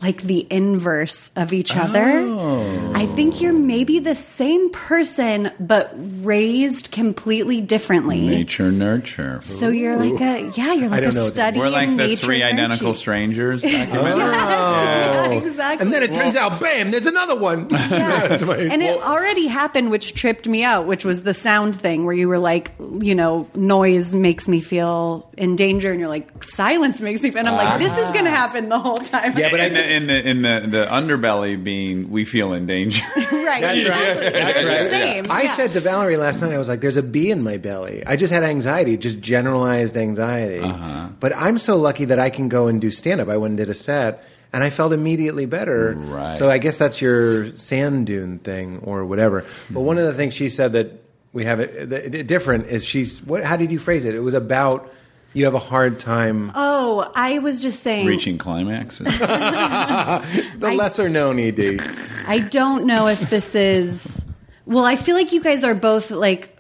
like 0.03 0.23
the 0.23 0.47
inverse 0.51 1.31
of 1.37 1.53
each 1.53 1.75
other. 1.75 2.19
Oh. 2.19 2.93
I 2.95 3.07
think 3.07 3.41
you're 3.41 3.53
maybe 3.53 3.99
the 3.99 4.15
same 4.15 4.71
person, 4.71 5.51
but 5.59 5.95
raised 5.97 6.93
completely 6.93 7.61
differently. 7.63 8.29
Nature 8.29 8.71
nurture. 8.71 9.41
So 9.43 9.69
you're 9.69 9.97
like 9.97 10.21
a 10.21 10.53
yeah, 10.55 10.75
you're 10.75 10.91
like 10.91 11.03
a 11.03 11.29
study. 11.29 11.59
We're 11.59 11.71
like 11.71 11.89
in 11.89 11.97
the 11.97 12.09
nature 12.09 12.27
three 12.27 12.43
identical 12.43 12.89
nurture. 12.89 12.99
strangers. 12.99 13.63
Yeah, 13.77 15.27
oh. 15.29 15.39
exactly. 15.39 15.85
And 15.85 15.93
then 15.93 16.03
it 16.03 16.15
turns 16.15 16.37
out, 16.37 16.61
bam, 16.61 16.91
there's 16.91 17.07
another 17.07 17.37
one. 17.37 17.69
That's 17.69 18.43
my- 18.43 18.57
and 18.57 18.83
it 18.83 19.01
already 19.03 19.49
happened, 19.49 19.91
which 19.91 20.15
tripped 20.15 20.47
me 20.47 20.63
out, 20.63 20.87
which 20.87 21.05
was 21.05 21.23
the 21.25 21.35
sound 21.35 21.77
thing 21.77 22.05
where 22.05 22.15
you 22.15 22.29
were 22.29 22.39
like, 22.39 22.73
you 23.01 23.15
know, 23.15 23.49
noise 23.55 24.15
makes 24.15 24.49
me 24.49 24.61
feel 24.61 25.31
in 25.37 25.57
danger, 25.57 25.91
and 25.91 26.01
you're 26.01 26.09
like, 26.09 26.45
silence 26.45 27.01
makes 27.01 27.23
me 27.23 27.31
feel. 27.31 27.41
And 27.41 27.49
I'm 27.49 27.57
like, 27.57 27.79
this 27.79 27.93
is 27.99 28.13
going 28.13 28.25
to 28.25 28.31
ah. 28.31 28.35
happen 28.35 28.69
the 28.69 28.79
whole 28.79 28.99
time. 28.99 29.37
Yeah, 29.37 29.51
but 29.51 29.61
I 29.61 29.69
in, 29.89 30.07
the, 30.07 30.29
in 30.29 30.43
the 30.43 30.57
the 30.57 30.77
the 30.77 30.87
underbelly 30.87 31.63
being 31.63 32.11
we 32.11 32.25
feel 32.25 32.53
in 32.53 32.67
danger. 32.67 33.05
right. 33.17 33.61
That's 33.61 33.89
right. 33.89 34.33
That's 34.33 34.63
right. 34.65 34.91
same. 34.91 35.27
I 35.31 35.47
said 35.47 35.71
to 35.73 35.81
Valerie 35.81 36.17
last 36.17 36.41
night, 36.41 36.53
I 36.53 36.59
was 36.59 36.69
like, 36.69 36.81
"There's 36.81 36.97
a 36.97 37.03
bee 37.03 37.31
in 37.31 37.43
my 37.43 37.57
belly." 37.57 38.05
I 38.07 38.17
just 38.17 38.33
had 38.33 38.43
anxiety, 38.43 38.97
just 38.97 39.21
generalized 39.21 39.97
anxiety. 39.97 40.61
Uh-huh. 40.61 41.09
But 41.21 41.35
I'm 41.35 41.59
so 41.59 41.77
lucky 41.77 42.07
that 42.07 42.19
I 42.19 42.31
can 42.31 42.49
go 42.49 42.67
and 42.67 42.81
do 42.81 42.91
stand 42.91 43.21
up. 43.21 43.29
I 43.29 43.37
went 43.37 43.53
and 43.53 43.59
did 43.59 43.71
a 43.71 43.75
set, 43.75 44.25
and 44.53 44.63
I 44.63 44.71
felt 44.71 44.93
immediately 44.93 45.47
better. 45.47 45.95
Right. 45.95 46.35
So 46.35 46.51
I 46.51 46.59
guess 46.59 46.79
that's 46.79 47.01
your 47.01 47.57
sand 47.57 48.07
dune 48.07 48.39
thing 48.39 48.79
or 48.79 49.05
whatever. 49.05 49.45
But 49.71 49.81
one 49.81 49.99
of 49.99 50.05
the 50.05 50.15
things 50.15 50.35
she 50.35 50.49
said 50.49 50.73
that 50.73 51.03
we 51.33 51.45
have 51.45 51.61
it, 51.61 51.91
that 51.91 52.15
it 52.15 52.27
different 52.27 52.67
is 52.67 52.85
she's. 52.85 53.23
What? 53.23 53.45
How 53.45 53.57
did 53.57 53.71
you 53.71 53.79
phrase 53.79 54.05
it? 54.05 54.15
It 54.15 54.21
was 54.21 54.35
about 54.35 54.93
you 55.37 55.45
have 55.45 55.55
a 55.55 55.59
hard 55.59 56.01
time. 56.01 56.51
Oh, 56.55 57.13
I 57.15 57.41
was 57.41 57.61
just 57.61 57.81
saying. 57.81 58.07
Reaching 58.07 58.39
climaxes. 58.39 59.07
the 59.19 60.73
lesser 60.75 61.11
known 61.11 61.39
E 61.39 61.49
ED. 61.49 61.81
I 62.27 62.39
don't 62.51 62.87
know 62.87 63.07
if 63.07 63.29
this 63.29 63.55
is. 63.55 64.25
Well, 64.65 64.87
I 64.87 64.97
feel 64.97 65.15
like 65.15 65.33
you 65.33 65.43
guys 65.43 65.63
are 65.63 65.75
both 65.75 66.11
like 66.11 66.56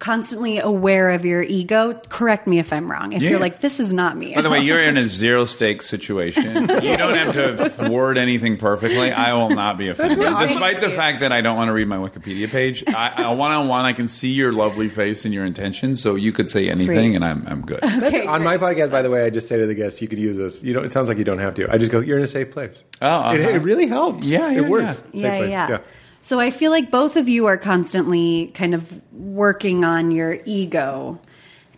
constantly 0.00 0.58
aware 0.58 1.10
of 1.10 1.24
your 1.24 1.42
ego. 1.42 1.94
Correct 2.08 2.46
me 2.48 2.58
if 2.58 2.72
I'm 2.72 2.90
wrong. 2.90 3.12
If 3.12 3.22
Yeah. 3.22 3.30
you're 3.30 3.38
like, 3.38 3.60
this 3.60 3.78
is 3.78 3.92
not 3.94 4.16
me. 4.16 4.34
By 4.34 4.40
the 4.40 4.50
way, 4.50 4.60
you're 4.60 4.80
in 4.80 4.96
a 4.96 5.06
zero 5.22 5.44
stakes 5.44 5.86
situation. 5.88 6.68
You 6.82 6.96
don't 6.96 7.14
have 7.16 7.34
to 7.34 7.88
word 7.90 8.18
anything 8.18 8.56
perfectly. 8.56 9.12
I 9.12 9.34
will 9.34 9.50
not 9.50 9.78
be 9.78 9.88
offended. 9.88 10.18
Despite 10.18 10.80
the 10.80 10.90
fact 10.90 11.20
that 11.20 11.30
I 11.32 11.42
don't 11.42 11.56
want 11.56 11.68
to 11.68 11.72
read 11.72 11.86
my 11.86 11.98
Wikipedia 11.98 12.50
page, 12.50 12.82
I, 12.88 13.30
one 13.32 13.52
on 13.52 13.68
one, 13.68 13.84
I 13.84 13.92
can 13.92 14.08
see 14.08 14.30
your 14.32 14.52
lovely 14.52 14.88
face 14.88 15.24
and 15.24 15.32
your 15.32 15.44
intentions. 15.44 16.02
So 16.02 16.16
you 16.16 16.32
could 16.32 16.50
say 16.50 16.68
anything, 16.68 17.12
Great. 17.12 17.14
and 17.16 17.24
I'm 17.24 17.46
I'm 17.46 17.60
good. 17.64 17.84
Okay, 17.84 18.26
On 18.26 18.42
my 18.42 18.56
podcast, 18.56 18.90
by 18.90 19.02
the 19.02 19.10
way, 19.10 19.24
I 19.24 19.30
just 19.30 19.46
say 19.48 19.58
to 19.58 19.66
the 19.66 19.74
guests, 19.74 20.00
you 20.02 20.08
could 20.08 20.18
use 20.18 20.36
this. 20.36 20.62
You 20.62 20.72
don't. 20.72 20.84
It 20.86 20.92
sounds 20.92 21.08
like 21.08 21.18
you 21.18 21.24
don't 21.24 21.38
have 21.38 21.54
to. 21.54 21.70
I 21.70 21.76
just 21.78 21.92
go, 21.92 22.00
you're 22.00 22.16
in 22.16 22.24
a 22.24 22.26
safe 22.26 22.50
place. 22.50 22.82
Oh, 23.02 23.06
uh-huh. 23.06 23.34
it, 23.34 23.56
it 23.56 23.58
really 23.58 23.86
helps. 23.86 24.26
Yeah, 24.26 24.50
yeah, 24.50 24.62
it 24.62 24.68
works. 24.68 24.96
Safe 24.96 25.06
yeah, 25.12 25.36
place. 25.36 25.50
yeah. 25.50 25.78
So 26.20 26.38
I 26.38 26.50
feel 26.50 26.70
like 26.70 26.90
both 26.90 27.16
of 27.16 27.28
you 27.28 27.46
are 27.46 27.56
constantly 27.56 28.50
kind 28.54 28.74
of 28.74 29.00
working 29.12 29.84
on 29.84 30.10
your 30.10 30.38
ego. 30.44 31.18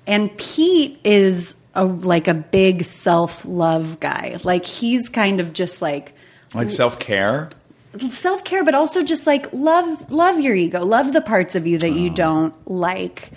And 0.07 0.37
Pete 0.37 0.99
is 1.05 1.55
a 1.75 1.85
like 1.85 2.29
a 2.29 2.35
big 2.35 2.85
self-love 2.85 4.01
guy. 4.01 4.39
Like 4.43 4.67
he's 4.67 5.09
kind 5.09 5.41
of 5.41 5.53
just 5.53 5.81
like 5.81 6.15
Like 6.55 6.71
self 6.71 6.99
care. 6.99 7.49
self-care 8.11 8.65
but 8.65 8.75
also 8.75 9.03
just 9.03 9.27
like 9.27 9.53
love 9.53 10.11
love 10.11 10.41
your 10.41 10.55
ego. 10.55 10.85
Love 10.85 11.13
the 11.13 11.23
parts 11.23 11.55
of 11.55 11.67
you 11.67 11.79
that 11.79 11.93
you 11.93 12.11
oh. 12.11 12.15
don't 12.15 12.71
like. 12.71 13.31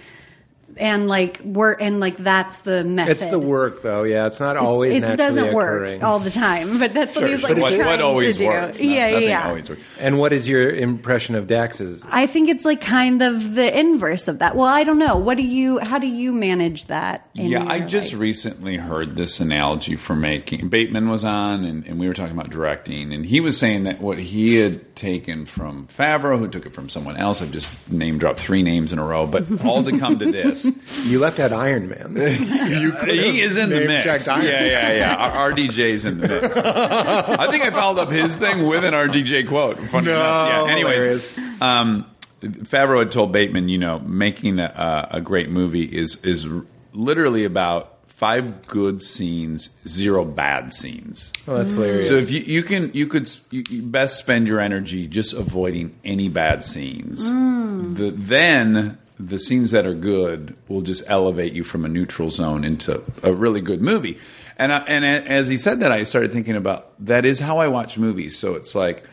And 0.77 1.07
like 1.07 1.39
work 1.41 1.81
and 1.81 1.99
like 1.99 2.17
that's 2.17 2.61
the 2.63 2.83
method. 2.83 3.11
It's 3.11 3.25
the 3.25 3.39
work, 3.39 3.81
though. 3.81 4.03
Yeah, 4.03 4.27
it's 4.27 4.39
not 4.39 4.57
always 4.57 4.97
It 5.01 5.15
doesn't 5.17 5.49
occurring. 5.49 5.99
work 6.01 6.03
all 6.03 6.19
the 6.19 6.29
time, 6.29 6.79
but 6.79 6.93
that's 6.93 7.15
what 7.15 7.29
he's 7.29 7.39
sure. 7.39 7.49
like 7.49 7.61
what, 7.61 7.73
trying 7.73 7.87
what 7.87 8.01
always 8.01 8.33
to 8.33 8.39
do. 8.39 8.47
works? 8.47 8.79
No- 8.79 8.89
yeah, 8.89 9.09
nothing 9.11 9.29
yeah. 9.29 9.47
always 9.47 9.69
works. 9.69 9.81
And 9.99 10.19
what 10.19 10.33
is 10.33 10.49
your 10.49 10.69
impression 10.69 11.35
of 11.35 11.47
Dax's? 11.47 12.03
I 12.09 12.27
think 12.27 12.49
it's 12.49 12.65
like 12.65 12.81
kind 12.81 13.21
of 13.21 13.53
the 13.55 13.79
inverse 13.79 14.27
of 14.27 14.39
that. 14.39 14.55
Well, 14.55 14.67
I 14.67 14.83
don't 14.83 14.99
know. 14.99 15.17
What 15.17 15.37
do 15.37 15.43
you? 15.43 15.79
How 15.79 15.97
do 15.99 16.07
you 16.07 16.33
manage 16.33 16.85
that? 16.85 17.29
In 17.35 17.51
yeah, 17.51 17.65
I 17.65 17.79
just 17.79 18.11
life? 18.13 18.21
recently 18.21 18.77
heard 18.77 19.15
this 19.15 19.39
analogy 19.39 19.95
for 19.95 20.15
making. 20.15 20.69
Bateman 20.69 21.09
was 21.09 21.23
on, 21.23 21.63
and, 21.63 21.85
and 21.85 21.99
we 21.99 22.07
were 22.07 22.13
talking 22.13 22.33
about 22.37 22.49
directing, 22.49 23.13
and 23.13 23.25
he 23.25 23.39
was 23.39 23.57
saying 23.57 23.83
that 23.83 24.01
what 24.01 24.19
he 24.19 24.55
had 24.55 24.95
taken 24.95 25.45
from 25.45 25.87
Favreau, 25.87 26.37
who 26.39 26.47
took 26.47 26.65
it 26.65 26.73
from 26.73 26.89
someone 26.89 27.17
else. 27.17 27.41
I've 27.41 27.51
just 27.51 27.91
name 27.91 28.17
dropped 28.17 28.39
three 28.39 28.61
names 28.63 28.91
in 28.93 28.99
a 28.99 29.03
row, 29.05 29.27
but 29.27 29.63
all 29.65 29.83
to 29.83 29.97
come 29.97 30.19
to 30.19 30.31
this. 30.31 30.64
You 31.05 31.19
left 31.19 31.39
out 31.39 31.51
Iron 31.53 31.87
Man. 31.89 32.13
you 32.15 32.91
He 33.05 33.39
is 33.41 33.57
in 33.57 33.69
the 33.69 33.85
mix. 33.85 34.05
Yeah, 34.25 34.37
Man. 34.37 34.45
yeah, 34.65 34.91
yeah. 34.93 35.15
Our 35.15 35.51
RDJ's 35.51 36.03
in 36.05 36.19
the 36.19 36.27
mix. 36.27 36.57
I 36.57 37.51
think 37.51 37.63
I 37.63 37.69
followed 37.69 37.99
up 38.01 38.09
his 38.11 38.35
thing 38.35 38.65
with 38.67 38.83
an 38.83 38.93
RDJ 38.95 39.47
quote. 39.47 39.77
Funny 39.77 40.07
No, 40.07 40.13
enough. 40.15 40.67
Yeah. 40.67 40.71
Anyways, 40.73 41.03
hilarious. 41.35 41.61
um, 41.61 42.05
Favreau 42.41 42.99
had 42.99 43.11
told 43.11 43.31
Bateman, 43.31 43.69
you 43.69 43.77
know, 43.77 43.99
making 43.99 44.59
a, 44.59 45.07
a 45.11 45.21
great 45.21 45.49
movie 45.51 45.83
is 45.85 46.15
is 46.23 46.47
literally 46.93 47.43
about 47.45 47.91
five 48.07 48.65
good 48.67 49.03
scenes, 49.03 49.69
zero 49.87 50.25
bad 50.25 50.73
scenes. 50.73 51.31
Oh, 51.47 51.57
that's 51.57 51.71
hilarious. 51.71 52.07
So 52.07 52.15
if 52.15 52.31
you, 52.31 52.39
you 52.39 52.63
can, 52.63 52.89
you 52.93 53.05
could 53.07 53.29
you, 53.51 53.63
you 53.69 53.81
best 53.83 54.17
spend 54.17 54.47
your 54.47 54.59
energy 54.59 55.05
just 55.07 55.33
avoiding 55.33 55.95
any 56.03 56.29
bad 56.29 56.63
scenes. 56.63 57.27
The, 57.27 58.11
then 58.15 58.97
the 59.19 59.39
scenes 59.39 59.71
that 59.71 59.85
are 59.85 59.93
good 59.93 60.55
will 60.67 60.81
just 60.81 61.03
elevate 61.07 61.53
you 61.53 61.63
from 61.63 61.85
a 61.85 61.87
neutral 61.87 62.29
zone 62.29 62.63
into 62.63 63.01
a 63.23 63.33
really 63.33 63.61
good 63.61 63.81
movie. 63.81 64.19
And 64.57 64.71
I, 64.71 64.79
and 64.79 65.05
as 65.05 65.47
he 65.47 65.57
said 65.57 65.79
that, 65.81 65.91
I 65.91 66.03
started 66.03 66.31
thinking 66.31 66.55
about 66.55 66.91
that 67.05 67.25
is 67.25 67.39
how 67.39 67.59
I 67.59 67.67
watch 67.67 67.97
movies. 67.97 68.37
So 68.37 68.55
it's 68.55 68.75
like 68.75 69.03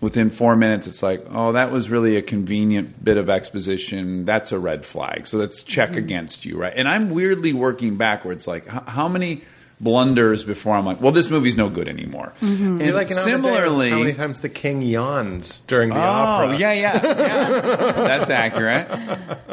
within 0.00 0.30
four 0.30 0.56
minutes, 0.56 0.86
it's 0.86 1.02
like, 1.02 1.24
oh, 1.30 1.52
that 1.52 1.70
was 1.70 1.90
really 1.90 2.16
a 2.16 2.22
convenient 2.22 3.04
bit 3.04 3.16
of 3.16 3.28
exposition. 3.28 4.24
That's 4.24 4.52
a 4.52 4.58
red 4.58 4.84
flag. 4.84 5.26
So 5.26 5.38
let's 5.38 5.62
check 5.62 5.90
mm-hmm. 5.90 5.98
against 5.98 6.44
you, 6.44 6.56
right? 6.56 6.72
And 6.74 6.88
I'm 6.88 7.10
weirdly 7.10 7.52
working 7.52 7.96
backwards. 7.96 8.46
Like, 8.46 8.66
how 8.66 9.08
many 9.08 9.42
blunders 9.80 10.44
before 10.44 10.76
I'm 10.76 10.84
like, 10.84 11.00
well, 11.00 11.12
this 11.12 11.30
movie's 11.30 11.56
no 11.56 11.70
good 11.70 11.88
anymore? 11.88 12.32
And 12.40 12.80
You're 12.80 12.94
like 12.94 13.08
similarly, 13.08 13.90
how 13.90 13.98
many 13.98 14.12
times 14.12 14.40
the 14.40 14.48
king 14.48 14.82
yawns 14.82 15.60
during 15.60 15.88
the 15.88 15.96
Oh, 15.96 15.98
opera? 15.98 16.58
yeah, 16.58 16.72
yeah, 16.72 16.94
yeah. 16.94 17.60
That's 17.92 18.30
accurate. 18.30 18.88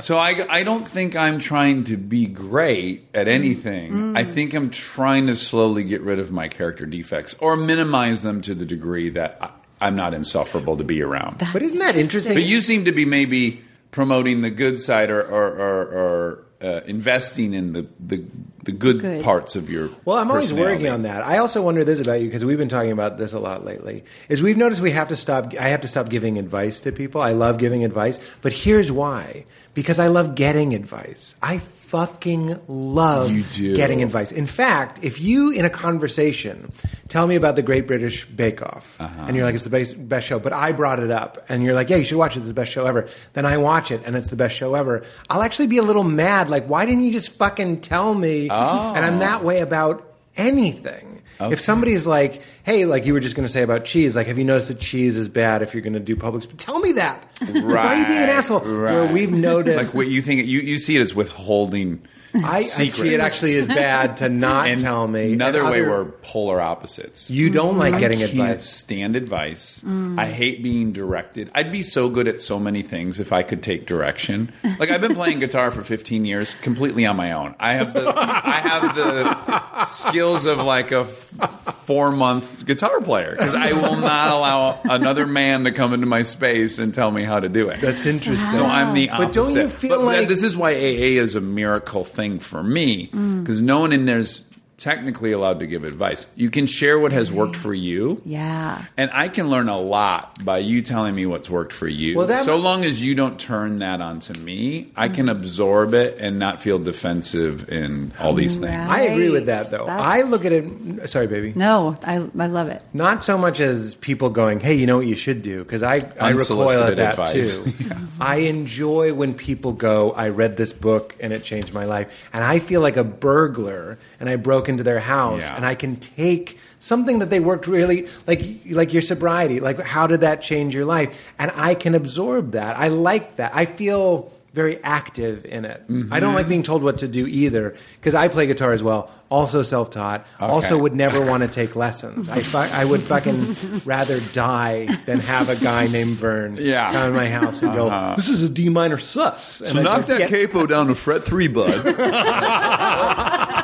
So 0.03 0.17
I, 0.17 0.45
I 0.49 0.63
don't 0.63 0.87
think 0.87 1.15
I'm 1.15 1.39
trying 1.39 1.85
to 1.85 1.97
be 1.97 2.27
great 2.27 3.07
at 3.13 3.27
mm. 3.27 3.31
anything. 3.31 4.17
I 4.17 4.25
mm. 4.25 4.33
think 4.33 4.53
I'm 4.53 4.69
trying 4.69 5.27
to 5.27 5.35
slowly 5.35 5.83
get 5.83 6.01
rid 6.01 6.19
of 6.19 6.31
my 6.31 6.49
character 6.49 6.85
defects 6.85 7.33
or 7.39 7.55
minimize 7.55 8.21
them 8.21 8.41
to 8.41 8.53
the 8.53 8.65
degree 8.65 9.09
that 9.11 9.37
I, 9.41 9.49
I'm 9.79 9.95
not 9.95 10.13
insufferable 10.13 10.77
to 10.77 10.83
be 10.83 11.01
around. 11.01 11.45
But 11.53 11.61
isn't 11.61 11.79
that 11.79 11.95
interesting? 11.95 12.33
But 12.33 12.43
you 12.43 12.61
seem 12.61 12.85
to 12.85 12.91
be 12.91 13.05
maybe 13.05 13.61
promoting 13.91 14.41
the 14.41 14.49
good 14.49 14.79
side 14.79 15.09
or, 15.09 15.21
or, 15.21 15.47
or, 15.47 15.81
or 15.83 16.46
uh, 16.61 16.81
investing 16.85 17.53
in 17.53 17.73
the, 17.73 17.87
the, 17.99 18.23
the 18.63 18.71
good, 18.71 18.99
Good. 18.99 19.23
parts 19.23 19.55
of 19.55 19.69
your 19.69 19.89
Well, 20.05 20.17
I'm 20.17 20.31
always 20.31 20.51
working 20.51 20.87
on 20.87 21.03
that. 21.03 21.23
I 21.23 21.37
also 21.37 21.61
wonder 21.61 21.83
this 21.83 22.01
about 22.01 22.19
you 22.21 22.27
because 22.27 22.43
we've 22.43 22.57
been 22.57 22.69
talking 22.69 22.91
about 22.91 23.17
this 23.17 23.33
a 23.33 23.39
lot 23.39 23.63
lately. 23.63 24.03
Is 24.29 24.41
we've 24.41 24.57
noticed 24.57 24.81
we 24.81 24.91
have 24.91 25.09
to 25.09 25.15
stop. 25.15 25.53
I 25.59 25.69
have 25.69 25.81
to 25.81 25.87
stop 25.87 26.09
giving 26.09 26.37
advice 26.37 26.79
to 26.81 26.91
people. 26.91 27.21
I 27.21 27.31
love 27.33 27.57
giving 27.57 27.83
advice, 27.83 28.19
but 28.41 28.53
here's 28.53 28.91
why: 28.91 29.45
because 29.73 29.99
I 29.99 30.07
love 30.07 30.35
getting 30.35 30.73
advice. 30.73 31.35
I 31.41 31.61
fucking 31.87 32.59
love 32.67 33.29
getting 33.57 34.03
advice. 34.03 34.31
In 34.31 34.45
fact, 34.45 34.99
if 35.03 35.21
you 35.21 35.51
in 35.51 35.63
a 35.65 35.69
conversation 35.69 36.71
tell 37.07 37.25
me 37.27 37.35
about 37.35 37.55
the 37.55 37.61
Great 37.61 37.87
British 37.87 38.25
Bake 38.25 38.61
Off, 38.61 38.99
Uh-huh. 38.99 39.25
and 39.27 39.35
you're 39.35 39.45
like, 39.45 39.55
it's 39.55 39.63
the 39.63 39.69
best, 39.69 39.95
best 40.09 40.27
show, 40.27 40.37
but 40.39 40.51
I 40.51 40.73
brought 40.73 40.99
it 40.99 41.09
up, 41.11 41.37
and 41.47 41.63
you're 41.63 41.73
like, 41.73 41.89
yeah, 41.89 41.95
you 41.95 42.03
should 42.03 42.17
watch 42.17 42.35
it, 42.35 42.39
it's 42.39 42.49
the 42.49 42.53
best 42.53 42.71
show 42.71 42.85
ever. 42.85 43.07
Then 43.33 43.45
I 43.45 43.55
watch 43.57 43.91
it, 43.91 44.01
and 44.05 44.15
it's 44.17 44.29
the 44.29 44.35
best 44.35 44.55
show 44.55 44.75
ever. 44.75 45.03
I'll 45.29 45.41
actually 45.41 45.67
be 45.67 45.77
a 45.77 45.83
little 45.83 46.03
mad, 46.03 46.49
like, 46.49 46.65
why 46.67 46.85
didn't 46.85 47.03
you 47.05 47.11
just 47.13 47.31
fucking 47.35 47.79
tell 47.79 48.13
me? 48.13 48.49
Oh. 48.51 48.93
And 48.93 49.05
I'm 49.05 49.19
that 49.19 49.43
way 49.45 49.61
about 49.61 50.03
anything. 50.35 51.06
If 51.39 51.61
somebody's 51.61 52.07
like, 52.07 52.41
"Hey, 52.63 52.85
like 52.85 53.05
you 53.05 53.13
were 53.13 53.19
just 53.19 53.35
going 53.35 53.45
to 53.47 53.51
say 53.51 53.61
about 53.63 53.85
cheese, 53.85 54.15
like, 54.15 54.27
have 54.27 54.37
you 54.37 54.43
noticed 54.45 54.69
that 54.69 54.79
cheese 54.79 55.17
is 55.17 55.29
bad 55.29 55.61
if 55.61 55.73
you're 55.73 55.83
going 55.83 55.93
to 55.93 55.99
do 55.99 56.15
public?" 56.15 56.43
Sp- 56.45 56.57
tell 56.57 56.79
me 56.79 56.93
that. 56.93 57.23
Why 57.51 57.77
are 57.77 57.95
you 57.97 58.05
being 58.05 58.23
an 58.23 58.29
asshole? 58.29 58.61
right. 58.61 58.93
Where 58.93 59.13
we've 59.13 59.31
noticed, 59.31 59.93
Like 59.93 59.95
what 59.95 60.07
you 60.07 60.21
think 60.21 60.47
you, 60.47 60.59
you 60.61 60.77
see 60.79 60.95
it 60.95 61.01
as 61.01 61.13
withholding. 61.15 62.01
I, 62.45 62.57
I 62.59 62.61
see 62.61 63.13
it 63.13 63.19
actually 63.19 63.55
as 63.57 63.67
bad 63.67 64.17
to 64.17 64.29
not 64.29 64.67
and 64.67 64.79
tell 64.79 65.07
me. 65.07 65.33
Another 65.33 65.61
And 65.61 65.69
way 65.71 65.81
other- 65.81 65.89
we're 65.89 66.05
polar 66.05 66.59
opposites. 66.61 67.29
you 67.29 67.49
don't 67.49 67.77
like 67.77 67.93
I 67.95 67.99
getting 67.99 68.19
can't 68.19 68.31
advice. 68.31 68.69
stand 68.69 69.15
advice. 69.15 69.79
Mm. 69.85 70.19
I 70.19 70.25
hate 70.25 70.61
being 70.63 70.91
directed. 70.91 71.49
I'd 71.55 71.71
be 71.71 71.81
so 71.81 72.09
good 72.09 72.27
at 72.27 72.41
so 72.41 72.59
many 72.59 72.81
things 72.83 73.19
if 73.19 73.31
I 73.33 73.43
could 73.43 73.63
take 73.63 73.85
direction. 73.87 74.51
Like 74.79 74.89
I've 74.91 75.01
been 75.01 75.15
playing 75.15 75.39
guitar 75.39 75.71
for 75.71 75.83
15 75.83 76.25
years, 76.25 76.53
completely 76.55 77.05
on 77.05 77.15
my 77.15 77.31
own. 77.31 77.55
I 77.59 77.73
have 77.73 77.93
the 77.93 78.07
I 78.15 78.51
have 78.59 78.95
the 78.95 79.85
skills 79.85 80.45
of 80.45 80.59
like 80.59 80.91
a 80.91 81.05
four 81.05 82.11
month 82.11 82.65
guitar 82.65 82.99
player 83.01 83.31
because 83.31 83.53
I 83.55 83.71
will 83.73 83.95
not 83.95 84.29
allow 84.29 84.81
another 84.83 85.25
man 85.25 85.63
to 85.63 85.71
come 85.71 85.93
into 85.93 86.05
my 86.05 86.23
space 86.23 86.77
and 86.79 86.93
tell 86.93 87.11
me 87.11 87.23
how 87.23 87.39
to 87.39 87.47
do 87.49 87.69
it. 87.69 87.79
That's 87.81 88.05
interesting. 88.05 88.47
So 88.51 88.65
I'm 88.65 88.93
the 88.93 89.09
opposite. 89.09 89.27
But 89.27 89.33
don't 89.33 89.55
you 89.55 89.69
feel 89.69 90.01
like- 90.01 90.27
this 90.27 90.43
is 90.43 90.57
why 90.57 90.71
AA 90.73 91.21
is 91.21 91.35
a 91.35 91.41
miracle 91.41 92.03
thing 92.03 92.26
for 92.39 92.61
me 92.63 93.07
Mm. 93.13 93.43
because 93.43 93.61
no 93.61 93.79
one 93.79 93.93
in 93.93 94.05
there's 94.05 94.41
technically 94.77 95.31
allowed 95.31 95.59
to 95.59 95.65
give 95.67 95.83
advice. 95.83 96.27
You 96.35 96.51
can 96.51 96.67
share 96.67 96.99
what 96.99 97.11
has 97.11 97.31
worked 97.31 97.55
for 97.55 97.73
you. 97.73 98.21
Yeah. 98.25 98.85
And 98.95 99.09
I 99.11 99.27
can 99.27 99.49
learn 99.49 99.69
a 99.69 99.79
lot 99.79 100.45
by 100.45 100.59
you 100.59 100.83
telling 100.83 101.15
me 101.15 101.25
what's 101.25 101.49
worked 101.49 101.73
for 101.73 101.87
you. 101.87 102.15
Well, 102.15 102.27
that- 102.27 102.45
so 102.45 102.57
long 102.57 102.85
as 102.85 103.03
you 103.03 103.15
don't 103.15 103.39
turn 103.39 103.79
that 103.79 104.01
onto 104.01 104.39
me, 104.41 104.91
I 104.95 105.09
can 105.09 105.29
absorb 105.29 105.95
it 105.95 106.17
and 106.19 106.37
not 106.37 106.61
feel 106.61 106.77
defensive 106.77 107.69
in 107.71 108.13
all 108.19 108.33
these 108.33 108.57
things. 108.57 108.89
I 108.89 109.01
agree 109.01 109.29
with 109.31 109.47
that, 109.47 109.71
though. 109.71 109.87
That's- 109.87 110.05
I 110.05 110.21
look 110.21 110.45
at 110.45 110.51
it. 110.51 110.65
Mm, 110.65 111.09
sorry, 111.09 111.25
baby. 111.25 111.53
No, 111.55 111.95
I, 112.03 112.17
I 112.37 112.45
love 112.47 112.67
it. 112.67 112.83
Not 112.93 113.23
so 113.23 113.35
much 113.37 113.59
as 113.59 113.95
people 113.95 114.29
going, 114.29 114.59
"Hey, 114.59 114.75
you 114.75 114.85
know 114.85 114.97
what 114.97 115.07
you 115.07 115.15
should 115.15 115.41
do," 115.41 115.63
because 115.63 115.81
I, 115.81 116.01
I 116.19 116.29
recoil 116.29 116.83
at 116.83 116.97
that 116.97 117.13
advice. 117.19 117.33
too. 117.57 117.73
I 118.19 118.37
enjoy 118.37 119.13
when 119.13 119.33
people 119.33 119.73
go, 119.73 120.11
"I 120.11 120.29
read 120.29 120.55
this 120.57 120.71
book 120.71 121.15
and 121.19 121.33
it 121.33 121.43
changed 121.43 121.73
my 121.73 121.85
life," 121.85 122.29
and 122.31 122.43
I 122.43 122.59
feel 122.59 122.81
like 122.81 122.97
a 122.97 123.03
burglar, 123.03 123.97
and 124.19 124.29
I 124.29 124.35
broke 124.35 124.66
into 124.69 124.83
their 124.83 124.99
house, 124.99 125.41
Yeah. 125.41 125.55
and 125.55 125.65
I 125.65 125.75
can 125.75 125.95
take 125.97 126.59
something 126.79 127.19
that 127.19 127.29
they 127.29 127.39
worked 127.39 127.67
really 127.67 128.07
like, 128.25 128.43
like 128.69 128.93
your 128.93 129.01
sobriety, 129.01 129.59
like 129.59 129.79
how 129.81 130.07
did 130.07 130.21
that 130.21 130.41
change 130.41 130.75
your 130.75 130.85
life, 130.85 131.33
and 131.39 131.51
I 131.55 131.75
can 131.75 131.95
absorb 131.95 132.51
that. 132.51 132.77
I 132.77 132.89
like 132.89 133.37
that. 133.37 133.51
I 133.55 133.65
feel 133.65 134.31
very 134.57 134.83
active 134.83 135.45
in 135.45 135.65
it. 135.65 135.83
I 136.11 136.19
don't 136.19 136.33
like 136.33 136.45
mm-hmm. 136.45 136.49
being 136.49 136.63
told 136.63 136.81
what 136.81 136.97
to 136.99 137.07
do 137.07 137.27
either 137.27 137.75
because 137.99 138.15
I 138.15 138.27
play 138.27 138.47
guitar 138.47 138.73
as 138.73 138.81
well. 138.81 139.11
Also 139.29 139.61
self-taught. 139.61 140.25
Also 140.39 140.79
would 140.79 140.95
never 140.95 141.23
want 141.23 141.43
to 141.43 141.49
take 141.49 141.75
lessons. 141.75 142.27
I, 142.27 142.41
fu- 142.41 142.57
I 142.57 142.83
would 142.83 143.01
fucking 143.01 143.81
rather 143.85 144.19
die 144.31 144.87
than 145.05 145.19
have 145.19 145.49
a 145.49 145.57
guy 145.63 145.85
named 145.85 146.13
Vern 146.13 146.57
Yeah. 146.59 146.91
come 146.91 147.09
in 147.09 147.15
my 147.15 147.29
house 147.29 147.61
and 147.61 147.71
go, 147.75 147.87
uh-huh. 147.87 148.15
"This 148.15 148.29
is 148.29 148.41
a 148.41 148.49
D 148.49 148.69
minor 148.69 148.97
sus." 148.97 149.61
And 149.61 149.87
I 149.87 150.01
go, 150.01 150.17
"Get- 150.17 150.29
capo 150.29 150.65
down 150.65 150.87
to 150.87 150.95
fret 150.95 151.23
three, 151.23 151.47
bud. 151.47 151.85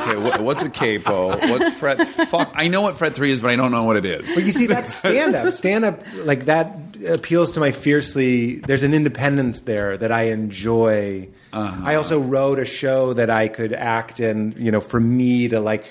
okay, 0.00 0.16
what, 0.16 0.40
what's 0.40 0.62
a 0.62 0.70
capo? 0.70 1.36
What's 1.36 1.76
fret? 1.76 2.06
Fuck, 2.06 2.52
I 2.54 2.68
know 2.68 2.82
what 2.82 2.96
fret 2.96 3.14
three 3.14 3.30
is, 3.30 3.40
but 3.40 3.50
I 3.50 3.56
don't 3.56 3.72
know 3.72 3.84
what 3.84 3.96
it 3.96 4.04
is. 4.04 4.34
But 4.34 4.44
you 4.44 4.52
see, 4.52 4.66
that's 4.66 4.94
stand 4.94 5.34
up. 5.34 5.52
Stand 5.52 5.84
up, 5.84 6.00
like 6.16 6.44
that 6.44 6.76
appeals 7.06 7.52
to 7.54 7.60
my 7.60 7.72
fiercely. 7.72 8.56
There's 8.56 8.82
an 8.82 8.94
independence 8.94 9.60
there 9.60 9.96
that 9.96 10.12
I 10.12 10.24
enjoy. 10.24 11.28
Uh-huh. 11.52 11.82
I 11.84 11.94
also 11.94 12.20
wrote 12.20 12.58
a 12.58 12.64
show 12.64 13.12
that 13.12 13.30
I 13.30 13.48
could 13.48 13.72
act 13.72 14.20
in, 14.20 14.54
you 14.58 14.70
know, 14.70 14.80
for 14.80 14.98
me 14.98 15.48
to 15.48 15.60
like 15.60 15.84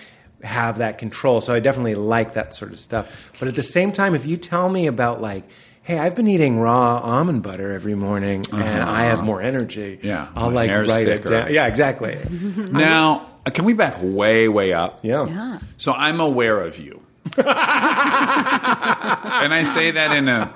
have 0.44 0.80
that 0.80 0.98
control. 0.98 1.42
So 1.42 1.54
I 1.54 1.60
definitely 1.60 1.96
like 1.96 2.34
that 2.34 2.54
sort 2.54 2.72
of 2.72 2.80
stuff. 2.80 3.32
But 3.40 3.48
at 3.48 3.56
the 3.56 3.64
same 3.64 3.92
time, 3.92 4.14
if 4.16 4.26
you 4.26 4.38
tell 4.38 4.70
me 4.70 4.88
about 4.88 5.22
like, 5.22 5.46
hey, 5.84 6.00
I've 6.00 6.16
been 6.16 6.28
eating 6.28 6.60
raw 6.60 7.00
almond 7.00 7.44
butter 7.44 7.72
every 7.72 7.96
morning 7.96 8.44
and 8.52 8.82
uh-huh. 8.82 8.92
I 8.92 9.04
have 9.04 9.24
more 9.24 9.42
energy. 9.42 10.00
Yeah, 10.02 10.30
I'll 10.36 10.50
like 10.50 10.72
write 10.72 11.08
it 11.08 11.26
down. 11.26 11.54
Yeah, 11.54 11.68
exactly. 11.68 12.18
Now, 12.74 13.33
can 13.52 13.66
we 13.66 13.74
back 13.74 13.98
way, 14.02 14.48
way 14.48 14.74
up? 14.74 15.00
Yeah. 15.04 15.26
Yeah. 15.26 15.60
So 15.78 15.92
I'm 15.94 16.20
aware 16.20 16.60
of 16.62 16.80
you. 16.80 17.02
and 17.38 17.44
I 19.54 19.64
say 19.74 19.92
that 19.92 20.16
in 20.16 20.28
a 20.28 20.54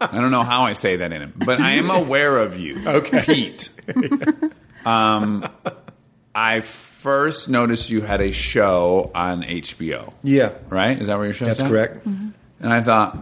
I 0.00 0.18
don't 0.18 0.30
know 0.30 0.42
how 0.44 0.62
I 0.62 0.72
say 0.72 0.96
that 0.96 1.12
in 1.12 1.20
it, 1.22 1.38
but 1.38 1.60
I 1.60 1.72
am 1.72 1.90
aware 1.90 2.38
of 2.38 2.58
you. 2.58 2.80
Okay. 2.86 3.22
Pete. 3.22 3.70
um 4.86 5.46
I 6.34 6.60
first 6.60 7.48
noticed 7.48 7.90
you 7.90 8.00
had 8.02 8.20
a 8.20 8.32
show 8.32 9.10
on 9.14 9.42
HBO. 9.42 10.12
Yeah. 10.22 10.52
Right? 10.68 11.00
Is 11.00 11.08
that 11.08 11.16
where 11.16 11.26
your 11.26 11.34
show 11.34 11.46
is? 11.46 11.58
That's 11.58 11.68
correct. 11.70 12.06
And 12.06 12.34
I 12.62 12.80
thought, 12.82 13.16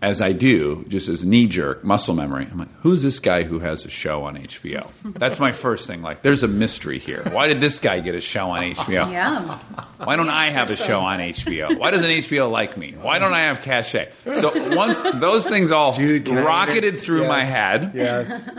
as 0.00 0.20
I 0.20 0.32
do, 0.32 0.84
just 0.88 1.08
as 1.08 1.24
knee 1.24 1.46
jerk 1.48 1.82
muscle 1.82 2.14
memory, 2.14 2.46
I'm 2.50 2.58
like, 2.58 2.72
who's 2.82 3.02
this 3.02 3.18
guy 3.18 3.42
who 3.42 3.58
has 3.58 3.84
a 3.84 3.90
show 3.90 4.22
on 4.24 4.36
HBO? 4.36 4.88
That's 5.02 5.40
my 5.40 5.50
first 5.52 5.86
thing. 5.88 6.02
Like, 6.02 6.22
there's 6.22 6.42
a 6.44 6.48
mystery 6.48 6.98
here. 7.00 7.22
Why 7.32 7.48
did 7.48 7.60
this 7.60 7.80
guy 7.80 7.98
get 8.00 8.14
a 8.14 8.20
show 8.20 8.50
on 8.50 8.62
HBO? 8.62 9.10
Yeah. 9.10 9.58
Why 10.04 10.14
don't 10.14 10.28
I 10.30 10.50
have 10.50 10.70
a 10.70 10.76
show 10.76 11.00
on 11.00 11.18
HBO? 11.18 11.76
Why 11.78 11.90
doesn't 11.90 12.08
HBO 12.08 12.50
like 12.50 12.76
me? 12.76 12.92
Why 13.00 13.18
don't 13.18 13.32
I 13.32 13.40
have 13.40 13.60
cachet? 13.62 14.12
So 14.24 14.52
once 14.76 15.00
those 15.16 15.44
things 15.44 15.72
all 15.72 15.94
Dude, 15.94 16.28
rocketed 16.28 17.00
through 17.00 17.22
Yes. 17.22 17.28
my 17.28 17.42
head, 17.44 17.90
Yes. 17.94 18.50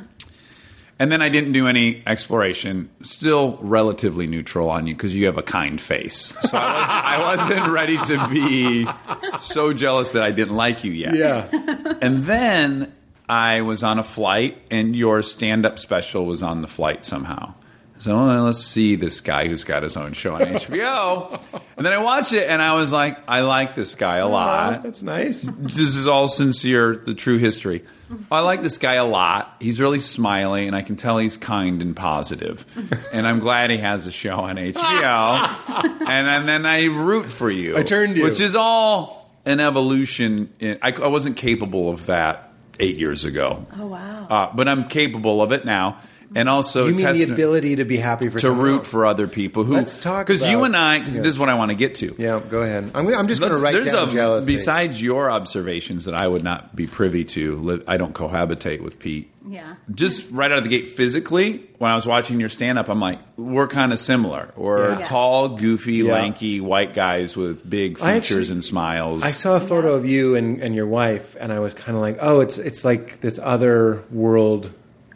And 1.00 1.12
then 1.12 1.22
I 1.22 1.30
didn't 1.30 1.54
do 1.54 1.68
any 1.68 2.04
exploration. 2.06 2.90
Still 3.02 3.58
relatively 3.62 4.28
neutral 4.28 4.70
on 4.70 4.86
you 4.86 4.94
because 4.94 5.16
you 5.16 5.26
have 5.28 5.38
a 5.38 5.44
kind 5.44 5.80
face. 5.80 6.36
So 6.42 6.58
I, 6.58 7.18
was, 7.18 7.40
I 7.40 7.56
wasn't 7.56 7.72
ready 7.72 7.98
to 7.98 8.28
be 8.30 8.88
so 9.40 9.74
jealous 9.74 10.12
that 10.12 10.24
I 10.24 10.32
didn't 10.32 10.56
like 10.56 10.84
you 10.84 10.92
yet. 10.92 11.16
Yeah. 11.16 11.48
And 12.02 12.26
then 12.26 12.94
I 13.30 13.62
was 13.62 13.84
on 13.84 14.00
a 14.00 14.04
flight, 14.04 14.58
and 14.72 14.96
your 14.96 15.22
stand 15.22 15.66
up 15.66 15.80
special 15.80 16.26
was 16.26 16.44
on 16.44 16.62
the 16.62 16.68
flight 16.68 17.06
somehow. 17.06 17.54
So 18.00 18.16
well, 18.16 18.44
let's 18.46 18.64
see 18.64 18.96
this 18.96 19.20
guy 19.20 19.48
who's 19.48 19.66
got 19.66 19.84
his 19.84 19.98
own 19.98 20.14
show 20.14 20.36
on 20.36 20.42
HBO. 20.42 21.40
and 21.78 21.86
then 21.86 21.92
I 21.92 21.98
watched 21.98 22.32
it, 22.32 22.50
and 22.50 22.62
I 22.62 22.74
was 22.76 22.94
like, 22.94 23.18
I 23.28 23.42
like 23.42 23.76
this 23.76 23.96
guy 23.96 24.18
a 24.18 24.28
lot. 24.28 24.84
That's 24.84 25.04
nice. 25.04 25.42
This 25.42 25.96
is 25.96 26.08
all 26.08 26.30
sincere, 26.30 26.96
the 26.96 27.14
true 27.14 27.38
history. 27.38 27.84
I 28.32 28.40
like 28.40 28.62
this 28.62 28.78
guy 28.78 28.94
a 28.96 29.06
lot. 29.06 29.56
He's 29.60 29.80
really 29.80 30.00
smiley, 30.00 30.66
and 30.66 30.76
I 30.76 30.82
can 30.82 30.96
tell 30.96 31.18
he's 31.18 31.38
kind 31.38 31.82
and 31.82 31.96
positive. 31.96 32.66
And 33.12 33.26
I'm 33.26 33.40
glad 33.40 33.72
he 33.72 33.78
has 33.78 34.06
a 34.06 34.12
show 34.12 34.40
on 34.40 34.58
HBO. 34.58 36.02
and, 36.08 36.28
and 36.28 36.48
then 36.48 36.66
I 36.66 36.86
root 36.86 37.26
for 37.26 37.50
you. 37.50 37.76
I 37.76 37.84
turned 37.84 38.16
you. 38.16 38.24
Which 38.24 38.40
is 38.40 38.56
all 38.56 39.32
an 39.46 39.60
evolution. 39.60 40.54
In, 40.60 40.78
I, 40.82 40.92
I 40.92 41.08
wasn't 41.08 41.36
capable 41.36 41.90
of 41.90 42.06
that 42.06 42.54
eight 42.80 42.98
years 42.98 43.24
ago. 43.24 43.66
Oh, 43.78 43.88
wow. 43.88 44.28
Uh, 44.30 44.52
but 44.54 44.68
I'm 44.68 44.88
capable 44.88 45.42
of 45.42 45.52
it 45.52 45.66
now. 45.66 45.98
And 46.36 46.48
also, 46.48 46.86
You 46.86 46.94
mean 46.94 47.28
the 47.28 47.34
ability 47.34 47.78
to 47.78 47.86
be 47.86 47.98
happy 47.98 48.30
for 48.30 48.38
to 48.40 48.46
someone 48.48 48.66
root 48.66 48.78
else. 48.80 48.88
for 48.88 49.06
other 49.08 49.28
people 49.28 49.64
who 49.64 49.74
Let's 49.74 50.00
talk 50.00 50.28
because 50.28 50.48
you 50.48 50.58
about- 50.60 50.66
and 50.66 50.76
I. 50.78 51.00
'cause 51.00 51.16
Yeah. 51.16 51.22
This 51.22 51.34
is 51.34 51.40
what 51.40 51.50
I 51.50 51.56
want 51.56 51.70
to 51.70 51.76
get 51.76 51.96
to. 51.96 52.14
Yeah, 52.20 52.40
go 52.48 52.62
ahead. 52.62 52.92
I'm, 52.94 53.06
gonna, 53.06 53.18
I'm 53.18 53.28
just 53.28 53.40
going 53.42 53.50
to 53.50 53.56
Let's- 53.56 53.64
write 53.64 53.74
there's 53.74 53.92
down 53.92 54.10
a, 54.10 54.12
jealousy. 54.12 54.46
Besides 54.46 55.02
your 55.02 55.32
observations 55.32 56.06
that 56.06 56.14
I 56.14 56.28
would 56.28 56.44
not 56.44 56.76
be 56.76 56.86
privy 56.86 57.24
to, 57.26 57.82
I 57.88 57.98
don't 57.98 58.14
cohabitate 58.14 58.82
with 58.82 59.00
Pete. 59.00 59.32
Yeah. 59.50 59.74
Just 59.96 60.30
right 60.30 60.52
out 60.52 60.60
of 60.60 60.64
the 60.66 60.70
gate, 60.70 60.90
physically, 60.90 61.64
when 61.80 61.90
I 61.90 61.96
was 61.96 62.06
watching 62.06 62.40
your 62.40 62.50
stand 62.50 62.78
up, 62.78 62.88
I'm 62.90 63.00
like, 63.00 63.18
we're 63.36 63.66
kind 63.68 63.92
of 63.92 63.98
similar. 64.00 64.50
We're 64.56 64.90
Yeah. 64.92 65.00
tall, 65.06 65.50
goofy, 65.50 65.94
Yeah. 65.96 66.14
lanky 66.14 66.62
white 66.62 66.94
guys 66.94 67.36
with 67.36 67.68
big 67.68 67.98
features 67.98 68.16
actually- 68.16 68.52
and 68.52 68.64
smiles. 68.64 69.24
I 69.24 69.32
saw 69.32 69.56
a 69.56 69.60
photo 69.60 69.96
of 69.96 70.06
you 70.06 70.36
and, 70.36 70.62
and 70.62 70.76
your 70.76 70.86
wife, 70.86 71.36
and 71.40 71.52
I 71.52 71.58
was 71.60 71.74
kind 71.74 71.96
of 71.96 72.02
like, 72.04 72.20
oh, 72.22 72.42
it's 72.42 72.60
it's 72.60 72.86
like 72.86 73.22
this 73.22 73.40
other 73.42 74.02
world, 74.12 74.70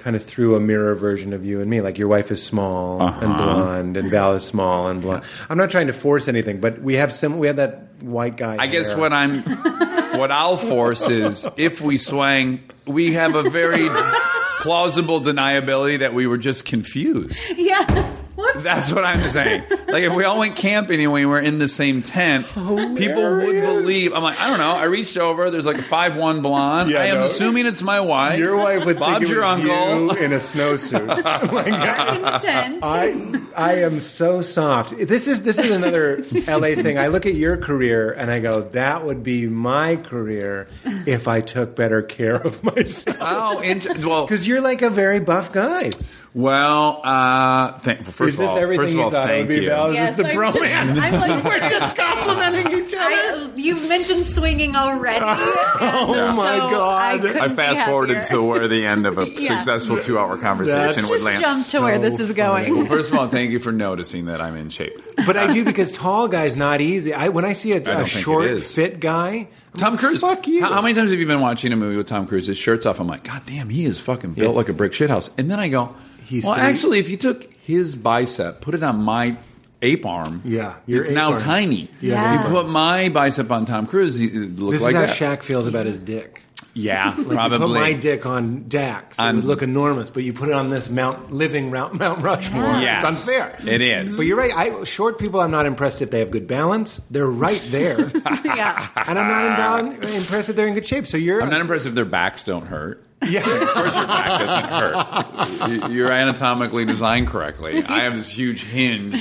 kind 0.04 0.16
of 0.16 0.24
through 0.24 0.56
a 0.56 0.60
mirror 0.60 0.96
version 0.96 1.32
of 1.34 1.46
you 1.46 1.62
and 1.62 1.70
me. 1.70 1.80
Like 1.82 1.98
your 1.98 2.08
wife 2.10 2.30
is 2.32 2.44
small 2.44 3.02
Uh-huh. 3.02 3.26
and 3.26 3.38
blonde, 3.38 3.98
and 3.98 4.10
Val 4.12 4.34
is 4.34 4.44
small 4.44 4.88
and 4.88 5.02
blonde. 5.02 5.24
I'm 5.50 5.58
not 5.58 5.70
trying 5.72 5.88
to 5.88 5.94
force 5.94 6.28
anything, 6.28 6.60
but 6.60 6.82
we 6.82 6.96
have 6.96 7.14
some. 7.14 7.38
We 7.40 7.48
have 7.48 7.56
that 7.56 7.88
white 8.02 8.36
guy. 8.38 8.58
I 8.60 8.68
guess 8.68 8.94
what 8.96 9.14
I'm, 9.14 9.42
what 10.20 10.32
I'll 10.32 10.58
force 10.58 11.08
is 11.10 11.48
if 11.58 11.80
we 11.82 11.98
swang, 11.98 12.60
we 12.86 13.14
have 13.14 13.36
a 13.36 13.50
very 13.50 13.88
plausible 14.62 15.22
deniability 15.22 16.00
that 16.00 16.14
we 16.14 16.28
were 16.28 16.38
just 16.38 16.66
confused. 16.66 17.42
Yeah. 17.58 18.13
What? 18.54 18.64
That's 18.64 18.92
what 18.92 19.04
I'm 19.04 19.24
saying. 19.30 19.64
like 19.88 20.04
if 20.04 20.14
we 20.14 20.24
all 20.24 20.40
went 20.40 20.56
camping 20.56 21.02
and 21.02 21.12
we 21.12 21.26
were 21.26 21.40
in 21.40 21.58
the 21.60 21.68
same 21.68 22.02
tent, 22.02 22.46
people 22.48 23.38
would 23.38 23.62
believe. 23.62 24.14
I'm 24.14 24.24
like, 24.24 24.40
I 24.40 24.48
don't 24.50 24.60
know. 24.60 24.76
I 24.76 24.84
reached 24.86 25.18
over. 25.18 25.50
There's 25.50 25.66
like 25.66 25.78
a 25.80 25.84
five 25.84 26.16
one 26.16 26.42
blonde. 26.42 26.90
Yeah, 26.90 27.02
I 27.02 27.06
am 27.06 27.18
no. 27.18 27.26
assuming 27.26 27.66
it's 27.66 27.82
my 27.82 28.00
wife. 28.00 28.40
Your 28.40 28.58
wife 28.58 28.86
would 28.86 29.00
Bob's 29.00 29.20
think 29.20 29.30
it 29.32 29.34
your 29.34 29.42
was 29.44 29.60
uncle. 29.60 30.18
you 30.18 30.24
in 30.24 30.34
a 30.34 30.38
snowsuit. 30.38 31.24
like, 31.52 31.68
in 31.68 32.22
the 32.22 32.40
tent. 32.42 32.80
I 32.84 33.42
I 33.56 33.74
am 33.82 34.00
so 34.00 34.42
soft. 34.42 34.96
This 34.98 35.28
is 35.28 35.44
this 35.44 35.58
is 35.58 35.72
another 35.72 36.18
LA 36.48 36.76
thing. 36.82 36.98
I 36.98 37.08
look 37.08 37.26
at 37.26 37.34
your 37.36 37.58
career 37.58 38.12
and 38.12 38.30
I 38.32 38.40
go, 38.40 38.62
that 38.70 39.06
would 39.06 39.24
be 39.24 39.48
my 39.48 39.96
career 39.96 40.68
if 41.06 41.28
I 41.28 41.42
took 41.42 41.76
better 41.76 42.02
care 42.02 42.36
of 42.36 42.64
myself. 42.64 43.18
Oh, 43.22 43.60
inter- 43.62 43.94
well, 44.08 44.26
Because 44.34 44.48
you're 44.48 44.62
like 44.62 44.82
a 44.82 44.90
very 44.90 45.20
buff 45.20 45.52
guy. 45.52 45.92
Well. 46.34 47.02
Uh, 47.04 47.74
thank, 47.80 48.06
first 48.06 48.34
is 48.34 48.40
of 48.40 48.46
all, 48.48 48.58
everything 48.58 48.82
first 48.84 48.94
of 48.94 48.98
you 49.00 49.04
all, 49.04 49.12
thought 49.12 49.30
it 49.30 49.34
thank 49.34 49.50
would 49.50 49.56
be, 49.56 49.62
you. 49.64 49.70
Val? 49.70 49.88
Is 49.90 49.94
Yes, 49.96 50.16
this 50.18 50.26
the 50.26 50.32
I'm 50.34 50.38
bromance? 50.38 50.96
just- 50.96 51.02
I'm 51.14 51.20
like, 51.20 51.44
We're 51.44 51.70
just 51.70 51.98
complimenting 51.98 52.68
each 52.86 52.94
other. 52.94 53.04
I, 53.04 53.52
you've 53.56 53.88
mentioned 53.90 54.26
swinging 54.26 54.76
already. 54.76 55.26
Oh 55.86 56.36
my 56.36 56.58
so 56.58 56.70
God. 56.70 57.02
I, 57.02 57.14
I 57.14 57.18
couldn't 57.20 57.38
I 57.42 57.48
be 57.50 57.56
fast 57.56 57.86
forwarded 57.90 58.24
to 58.26 58.42
where 58.42 58.68
the 58.68 58.86
end 58.86 59.06
of 59.06 59.18
a 59.18 59.28
Yeah. 59.30 59.56
successful 59.58 59.98
two 60.00 60.18
hour 60.18 60.38
conversation 60.38 60.80
That's 60.80 61.10
would 61.10 61.16
Just 61.16 61.24
land. 61.26 61.42
jump 61.42 61.66
to 61.68 61.82
where 61.82 62.00
this 62.00 62.20
is 62.20 62.30
So 62.30 62.34
going. 62.34 62.86
First 62.86 63.12
of 63.12 63.18
all, 63.18 63.28
thank 63.28 63.52
you 63.52 63.60
for 63.60 63.72
noticing 63.72 64.26
that 64.26 64.40
I'm 64.42 64.56
in 64.56 64.70
shape. 64.70 65.02
But 65.26 65.36
I 65.38 65.52
do 65.52 65.66
because 65.66 65.92
tall 65.92 66.28
guys 66.28 66.56
not 66.58 66.82
easy. 66.82 67.14
I 67.14 67.30
when 67.30 67.44
I 67.46 67.54
see 67.54 67.74
a, 67.74 67.80
don't 67.80 67.96
a 67.96 68.06
think 68.06 68.10
short, 68.24 68.64
fit 68.64 69.00
guy, 69.00 69.50
Tom 69.78 69.98
Cruise. 69.98 70.22
Fuck 70.22 70.48
you. 70.48 70.62
How, 70.62 70.74
how 70.74 70.82
many 70.82 70.94
times 70.94 71.12
have 71.12 71.20
you 71.20 71.26
been 71.28 71.42
watching 71.42 71.74
a 71.74 71.76
movie 71.76 71.98
with 71.98 72.08
Tom 72.08 72.28
Cruise? 72.28 72.48
His 72.48 72.58
shirt's 72.58 72.86
off. 72.86 73.00
I'm 73.00 73.08
like, 73.08 73.24
God 73.24 73.42
damn, 73.46 73.70
he 73.70 73.86
is 73.86 74.00
fucking 74.00 74.34
built 74.34 74.54
Yeah. 74.54 74.58
like 74.58 74.70
a 74.70 74.74
brick 74.74 74.94
shithouse. 74.94 75.30
And 75.38 75.50
then 75.52 75.60
I 75.60 75.70
go, 75.70 75.96
He's 76.24 76.44
well, 76.46 76.56
three- 76.56 76.64
actually, 76.64 77.00
if 77.00 77.10
you 77.10 77.18
took 77.18 77.52
his 77.62 77.96
bicep, 77.96 78.62
put 78.62 78.74
it 78.76 78.84
on 78.84 79.02
my 79.02 79.36
ape 79.82 80.06
arm, 80.06 80.42
Yeah, 80.46 80.76
it's 80.88 81.10
now 81.10 81.32
arms. 81.32 81.42
tiny. 81.42 81.90
Yeah. 82.02 82.40
If 82.42 82.48
you 82.48 82.54
put 82.54 82.70
my 82.70 83.10
bicep 83.10 83.52
on 83.52 83.66
Tom 83.66 83.86
Cruise, 83.86 84.16
he- 84.18 84.28
it 84.28 84.58
looks 84.60 84.72
This 84.74 84.82
like 84.84 84.96
is 84.96 85.00
how 85.02 85.06
that. 85.08 85.40
Shaq 85.40 85.44
feels 85.44 85.68
about 85.68 85.86
his 85.86 86.00
dick. 86.00 86.42
yeah, 86.74 87.14
Like, 87.18 87.28
probably. 87.28 87.58
You 87.60 87.66
put 87.66 87.80
my 87.82 87.94
dick 87.94 88.26
on 88.26 88.64
Dax, 88.68 89.20
it 89.20 89.22
On- 89.22 89.36
would 89.36 89.46
look 89.46 89.62
enormous, 89.62 90.10
but 90.10 90.24
you 90.24 90.32
put 90.34 90.48
it 90.50 90.56
on 90.56 90.70
this 90.70 90.90
Mount 90.90 91.32
living 91.34 91.70
Mount, 91.70 91.94
Mount 92.00 92.22
Rushmore. 92.22 92.64
Yes, 92.64 93.04
It's 93.04 93.28
unfair. 93.28 93.58
It 93.68 93.82
is. 93.82 94.16
But 94.18 94.26
you're 94.26 94.38
right. 94.38 94.52
I, 94.56 94.84
short 94.86 95.20
people, 95.20 95.40
I'm 95.42 95.52
not 95.52 95.66
impressed 95.66 96.02
if 96.02 96.10
they 96.12 96.20
have 96.20 96.32
good 96.32 96.48
balance. 96.48 96.98
They're 97.12 97.28
right 97.30 97.62
there, 97.70 98.00
yeah. 98.46 98.88
and. 98.96 99.20
I'm 99.20 99.28
not 99.28 99.86
imbal- 100.02 100.16
impressed 100.16 100.50
if 100.50 100.56
they're 100.56 100.68
in 100.68 100.74
good 100.76 100.88
shape. 100.88 101.08
So 101.08 101.18
you're. 101.18 101.42
I'm 101.42 101.50
not 101.50 101.60
impressed 101.62 101.86
if 101.86 101.94
their 101.94 102.06
backs 102.06 102.44
don't 102.46 102.66
hurt. 102.68 103.04
Yeah. 103.28 103.40
Of 103.40 103.68
course, 103.70 103.94
your 103.96 104.08
back 104.08 104.40
doesn't 104.40 105.70
hurt. 105.70 105.88
You- 105.90 105.96
You're 105.96 106.12
anatomically 106.12 106.86
designed 106.86 107.28
correctly. 107.28 107.84
I 107.84 108.00
have 108.02 108.16
this 108.16 108.30
huge 108.30 108.64
hinge 108.64 109.20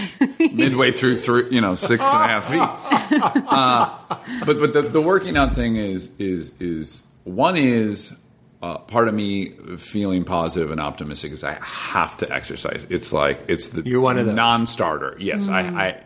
midway 0.53 0.91
through, 0.93 1.17
three, 1.17 1.49
you 1.51 1.61
know, 1.61 1.75
six 1.75 2.03
and 2.03 2.25
a 2.25 2.27
half 2.29 2.49
feet. 2.49 3.23
Uh, 3.53 3.95
but 4.47 4.59
but 4.59 4.73
the, 4.73 4.83
the 4.83 5.01
working 5.01 5.37
out 5.37 5.55
thing 5.55 5.77
is 5.77 6.11
is 6.19 6.55
is 6.61 7.03
one 7.25 7.57
is 7.57 8.15
uh, 8.63 8.79
part 8.79 9.09
of 9.09 9.15
me 9.15 9.51
feeling 9.77 10.25
positive 10.25 10.71
and 10.71 10.81
optimistic 10.81 11.33
is 11.33 11.45
I 11.45 11.59
have 11.63 12.17
to 12.19 12.33
exercise. 12.33 12.87
It's 12.89 13.13
like 13.13 13.45
it's 13.49 13.69
the 13.71 13.83
You're 13.83 14.01
one 14.01 14.17
of 14.19 14.27
those. 14.27 14.35
non-starter. 14.35 15.17
Yes, 15.19 15.49
I. 15.49 15.61
I 15.61 16.03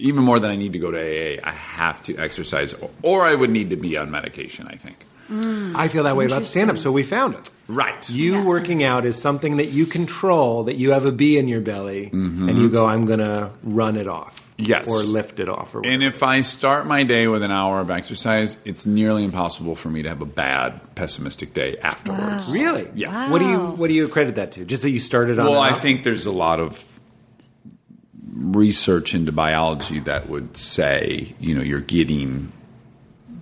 even 0.00 0.22
more 0.22 0.38
than 0.38 0.50
I 0.50 0.54
need 0.56 0.72
to 0.74 0.78
go 0.78 0.92
to 0.92 0.98
AA, 0.98 1.40
I 1.42 1.50
have 1.50 2.00
to 2.04 2.16
exercise, 2.18 2.72
or, 2.72 2.88
or 3.02 3.24
I 3.24 3.34
would 3.34 3.50
need 3.50 3.70
to 3.70 3.76
be 3.76 3.96
on 3.96 4.10
medication. 4.12 4.68
I 4.68 4.76
think. 4.76 5.04
I 5.30 5.88
feel 5.88 6.04
that 6.04 6.16
way 6.16 6.26
about 6.26 6.44
stand 6.44 6.70
up, 6.70 6.78
so 6.78 6.90
we 6.90 7.02
found 7.04 7.34
it. 7.34 7.50
Right. 7.68 8.08
You 8.08 8.42
working 8.42 8.82
out 8.82 9.04
is 9.04 9.20
something 9.20 9.58
that 9.58 9.66
you 9.66 9.84
control, 9.84 10.64
that 10.64 10.76
you 10.76 10.92
have 10.92 11.04
a 11.04 11.12
bee 11.12 11.36
in 11.36 11.48
your 11.48 11.60
belly, 11.60 12.08
and 12.12 12.58
you 12.58 12.70
go, 12.70 12.86
I'm 12.86 13.04
going 13.04 13.18
to 13.18 13.50
run 13.62 13.96
it 13.96 14.08
off. 14.08 14.40
Mm-hmm. 14.40 14.70
Yes. 14.70 14.88
Or 14.88 15.02
lift 15.02 15.38
it 15.38 15.48
off. 15.48 15.74
Or 15.76 15.86
And 15.86 16.02
if 16.02 16.24
I 16.24 16.40
start 16.40 16.84
my 16.84 17.04
day 17.04 17.28
with 17.28 17.44
an 17.44 17.52
hour 17.52 17.78
of 17.78 17.90
exercise, 17.90 18.56
it's 18.64 18.86
nearly 18.86 19.22
impossible 19.22 19.76
for 19.76 19.88
me 19.88 20.02
to 20.02 20.08
have 20.08 20.20
a 20.20 20.26
bad, 20.26 20.96
pessimistic 20.96 21.54
day 21.54 21.76
afterwards. 21.80 22.48
Really? 22.48 22.90
Yeah. 22.94 23.30
What 23.30 23.38
do 23.38 23.48
you 23.48 23.58
What 23.58 23.86
do 23.86 23.94
you 23.94 24.08
credit 24.08 24.34
that 24.34 24.50
to? 24.52 24.64
Just 24.64 24.82
that 24.82 24.90
you 24.90 24.98
started 24.98 25.38
on. 25.38 25.46
Well, 25.46 25.60
I 25.60 25.74
think 25.74 26.02
there's 26.02 26.26
a 26.26 26.32
lot 26.32 26.58
of 26.58 26.98
research 28.32 29.14
into 29.14 29.30
biology 29.30 30.00
that 30.00 30.28
would 30.28 30.56
say, 30.56 31.36
you 31.38 31.54
know, 31.54 31.62
you're 31.62 31.80
getting 31.80 32.52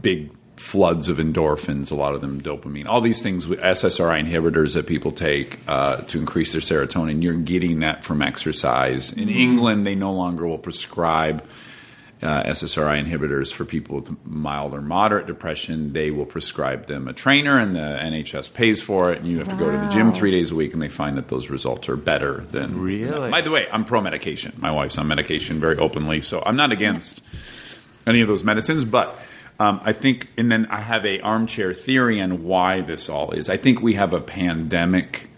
big 0.03 0.31
floods 0.57 1.09
of 1.09 1.19
endorphins, 1.19 1.91
a 1.91 1.95
lot 1.95 2.15
of 2.15 2.21
them 2.21 2.41
dopamine, 2.41 2.87
all 2.87 3.01
these 3.01 3.23
things 3.23 3.47
SSRI 3.47 4.25
inhibitors 4.25 4.75
that 4.75 4.87
people 4.87 5.13
take 5.13 5.59
uh, 5.69 5.99
to 6.03 6.19
increase 6.19 6.53
their 6.53 6.61
serotonin. 6.61 7.23
You're 7.23 7.35
getting 7.35 7.81
that 7.81 8.05
from 8.05 8.23
exercise. 8.23 9.13
In 9.13 9.29
England, 9.29 9.87
they 9.87 9.95
no 9.95 10.13
longer 10.13 10.47
will 10.47 10.59
prescribe 10.59 11.45
uh, 12.23 12.43
SSRI 12.45 13.05
inhibitors 13.05 13.53
for 13.53 13.65
people 13.65 13.97
with 13.97 14.27
mild 14.27 14.73
or 14.73 14.81
moderate 14.81 15.27
depression. 15.27 15.93
They 15.93 16.11
will 16.11 16.25
prescribe 16.25 16.87
them 16.87 17.09
a 17.09 17.13
trainer, 17.13 17.59
and 17.59 17.77
the 17.77 17.81
NHS 17.81 18.55
pays 18.55 18.81
for 18.81 19.13
it, 19.13 19.19
and 19.19 19.27
you 19.27 19.39
have 19.39 19.49
to 19.49 19.57
go 19.57 19.71
to 19.71 19.77
the 19.77 19.89
gym 19.89 20.13
three 20.13 20.31
days 20.31 20.51
a 20.51 20.55
week, 20.55 20.73
and 20.73 20.81
they 20.81 20.89
find 20.89 21.19
that 21.19 21.29
those 21.29 21.51
results 21.51 21.89
are 21.89 21.97
better 21.97 22.41
than. 22.41 22.81
Really? 22.81 23.31
By 23.31 23.43
the 23.43 23.51
way, 23.51 23.69
I'm 23.71 23.85
pro 23.85 24.01
medication. 24.01 24.55
My 24.57 24.71
wife's 24.71 24.97
on 24.97 25.07
medication 25.09 25.61
very 25.61 25.77
openly, 25.77 26.23
so 26.23 26.43
I'm 26.45 26.57
not 26.57 26.73
against 26.73 27.23
any 28.07 28.21
of 28.23 28.29
those 28.29 28.45
medicines, 28.45 28.85
but. 28.85 29.19
Um, 29.59 29.81
I 29.85 29.93
think, 29.93 30.29
and 30.37 30.53
then 30.53 30.67
I 30.67 30.81
have 30.81 31.07
a 31.07 31.21
armchair 31.21 31.73
theory 31.73 32.21
on 32.21 32.45
why 32.45 32.83
this 32.83 33.09
all 33.09 33.31
is. 33.31 33.49
I 33.49 33.57
think 33.57 33.81
we 33.81 33.95
have 33.95 34.13
a 34.13 34.21
pandemic 34.21 35.29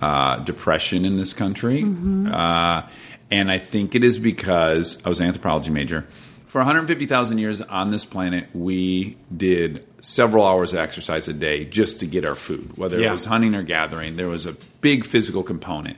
uh, 0.00 0.38
depression 0.38 1.04
in 1.04 1.16
this 1.18 1.34
country. 1.34 1.84
Uh, 1.84 2.82
and 3.30 3.50
I 3.50 3.58
think 3.58 3.94
it 3.94 4.02
is 4.02 4.18
because 4.18 4.98
I 5.04 5.08
was 5.10 5.20
an 5.20 5.26
anthropology 5.26 5.70
major. 5.70 6.06
For 6.48 6.58
150,000 6.58 7.38
years 7.38 7.60
on 7.60 7.90
this 7.90 8.04
planet, 8.04 8.48
we 8.54 9.16
did 9.36 9.86
several 10.00 10.44
hours 10.46 10.72
of 10.72 10.78
exercise 10.80 11.28
a 11.28 11.32
day 11.32 11.64
just 11.64 12.00
to 12.00 12.06
get 12.06 12.24
our 12.24 12.34
food, 12.34 12.76
whether 12.76 12.98
Yeah. 12.98 13.10
it 13.10 13.12
was 13.12 13.24
hunting 13.26 13.54
or 13.54 13.62
gathering. 13.62 14.16
There 14.16 14.26
was 14.26 14.46
a 14.46 14.54
big 14.80 15.04
physical 15.04 15.42
component. 15.42 15.96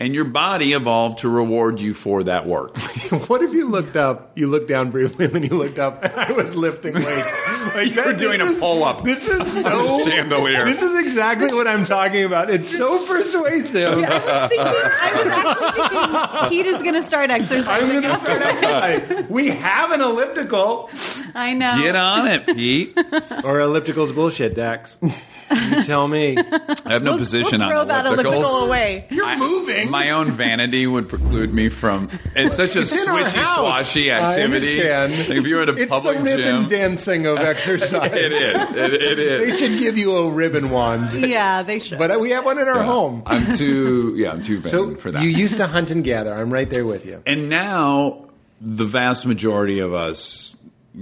And 0.00 0.14
your 0.14 0.24
body 0.24 0.72
evolved 0.72 1.20
to 1.20 1.28
reward 1.28 1.80
you 1.80 1.94
for 1.94 2.22
that 2.24 2.46
work. 2.46 2.76
what 3.28 3.42
if 3.42 3.52
you 3.52 3.66
looked 3.66 3.96
up? 3.96 4.32
You 4.36 4.48
looked 4.48 4.68
down 4.68 4.90
briefly, 4.90 5.26
and 5.26 5.34
then 5.34 5.42
you 5.42 5.50
looked 5.56 5.78
up, 5.78 6.04
and 6.04 6.12
I 6.14 6.32
was 6.32 6.56
lifting 6.56 6.94
weights. 6.94 7.44
Like, 7.74 7.88
You 7.94 7.96
were 8.02 8.12
that- 8.12 8.18
doing 8.18 8.38
this 8.38 8.48
a 8.48 8.52
is- 8.52 8.58
pull-up 8.60 9.04
This 9.04 9.28
is 9.28 9.40
on 9.40 9.46
so 9.62 9.98
the 10.04 10.10
chandelier. 10.10 10.64
This 10.64 10.82
is 10.82 10.94
exactly 11.04 11.52
what 11.54 11.66
I'm 11.66 11.84
talking 11.84 12.24
about. 12.24 12.50
It's 12.50 12.74
so 12.76 13.04
persuasive. 13.06 13.98
I 14.04 14.48
was 14.48 14.48
thinking, 14.50 14.58
I 14.60 15.12
was 15.16 15.26
actually 15.26 15.88
thinking 15.88 16.48
Pete 16.50 16.66
is 16.66 16.82
going 16.82 16.94
to 16.94 17.02
start 17.06 17.30
I'm 17.30 17.40
exercising. 17.42 17.88
going 17.88 18.02
to 18.02 18.20
start 18.20 18.42
exercising. 18.42 19.28
We 19.28 19.48
have 19.48 19.90
an 19.92 20.00
elliptical, 20.00 20.90
I 21.34 21.54
know. 21.54 21.76
Get 21.82 21.96
on 21.96 22.26
it, 22.28 22.46
Pete. 22.46 22.96
or 23.44 23.60
elliptical's 23.60 24.12
bullshit, 24.12 24.54
Dax. 24.54 24.98
You 25.02 25.82
tell 25.84 26.08
me. 26.08 26.36
I 26.38 26.92
have 26.92 27.02
no 27.02 27.12
We'll, 27.12 27.18
position 27.18 27.60
we'll 27.60 27.68
throw 27.68 27.80
on 27.82 27.88
that 27.88 28.06
ellipticals. 28.06 28.18
elliptical 28.24 28.64
away. 28.64 29.06
You're 29.10 29.26
I- 29.26 29.36
moving. 29.36 29.90
My 29.90 30.10
own 30.10 30.30
vanity 30.30 30.86
would 30.86 31.08
preclude 31.08 31.52
me 31.52 31.68
from. 31.68 32.08
It's 32.34 32.56
such 32.56 32.74
a 32.76 32.80
It's 32.82 32.92
in 32.92 33.06
swishy 33.06 33.38
house. 33.42 33.58
swashy 33.94 34.12
I 34.14 34.30
activity. 34.30 34.82
understand. 34.90 35.28
Like 35.28 35.38
if 35.38 35.46
you're 35.46 35.62
at 35.62 35.68
a 35.68 35.74
it's 35.76 35.92
public 35.92 36.18
the 36.18 36.22
ribbon 36.24 36.44
gym, 36.44 36.66
dancing 36.66 37.26
of 37.26 37.38
exercise. 37.52 38.10
it 38.12 38.32
is. 38.32 38.74
It, 38.76 38.94
it 38.94 39.16
They 39.50 39.56
should 39.56 39.78
give 39.78 39.96
you 39.98 40.16
a 40.16 40.30
ribbon 40.30 40.70
wand. 40.70 41.12
Yeah, 41.12 41.62
they 41.62 41.78
should. 41.78 41.98
But 41.98 42.20
we 42.20 42.30
have 42.30 42.44
one 42.44 42.58
in 42.58 42.66
our 42.68 42.82
home. 42.82 43.22
I'm 43.26 43.56
too. 43.56 44.14
Yeah, 44.16 44.32
I'm 44.32 44.42
too 44.42 44.58
vain 44.60 44.70
So 44.70 44.94
for 44.96 45.10
that. 45.12 45.22
you 45.22 45.28
used 45.30 45.56
to 45.58 45.66
hunt 45.66 45.90
and 45.90 46.02
gather. 46.04 46.32
I'm 46.32 46.52
right 46.52 46.68
there 46.68 46.84
with 46.86 47.06
you. 47.06 47.22
and 47.26 47.48
now 47.48 48.26
the 48.60 48.84
vast 48.84 49.26
majority 49.26 49.78
of 49.80 49.92
us 49.92 50.54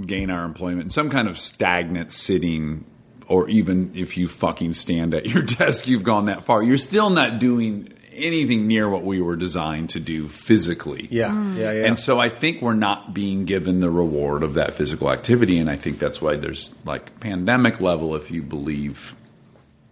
gain 0.06 0.30
our 0.30 0.44
employment 0.44 0.82
in 0.84 0.90
some 0.90 1.10
kind 1.10 1.28
of 1.28 1.38
stagnant 1.38 2.12
sitting. 2.12 2.84
Or 3.26 3.48
even 3.48 3.92
if 3.94 4.16
you 4.16 4.26
fucking 4.26 4.72
stand 4.72 5.14
at 5.14 5.26
your 5.26 5.42
desk, 5.58 5.86
you've 5.86 6.02
gone 6.02 6.24
that 6.24 6.44
far. 6.44 6.64
You're 6.64 6.76
still 6.78 7.10
not 7.10 7.38
doing 7.38 7.92
anything 8.12 8.66
near 8.66 8.88
what 8.88 9.04
we 9.04 9.20
were 9.20 9.36
designed 9.36 9.90
to 9.90 10.00
do 10.00 10.28
physically. 10.28 11.08
Yeah, 11.10 11.30
mm. 11.30 11.56
yeah, 11.56 11.72
yeah. 11.72 11.86
And 11.86 11.98
so 11.98 12.18
I 12.20 12.28
think 12.28 12.62
we're 12.62 12.74
not 12.74 13.14
being 13.14 13.44
given 13.44 13.80
the 13.80 13.90
reward 13.90 14.42
of 14.42 14.54
that 14.54 14.74
physical 14.74 15.10
activity, 15.10 15.58
and 15.58 15.70
I 15.70 15.76
think 15.76 15.98
that's 15.98 16.20
why 16.20 16.36
there's 16.36 16.74
like 16.84 17.18
pandemic 17.20 17.80
level. 17.80 18.14
If 18.14 18.30
you 18.30 18.42
believe 18.42 19.14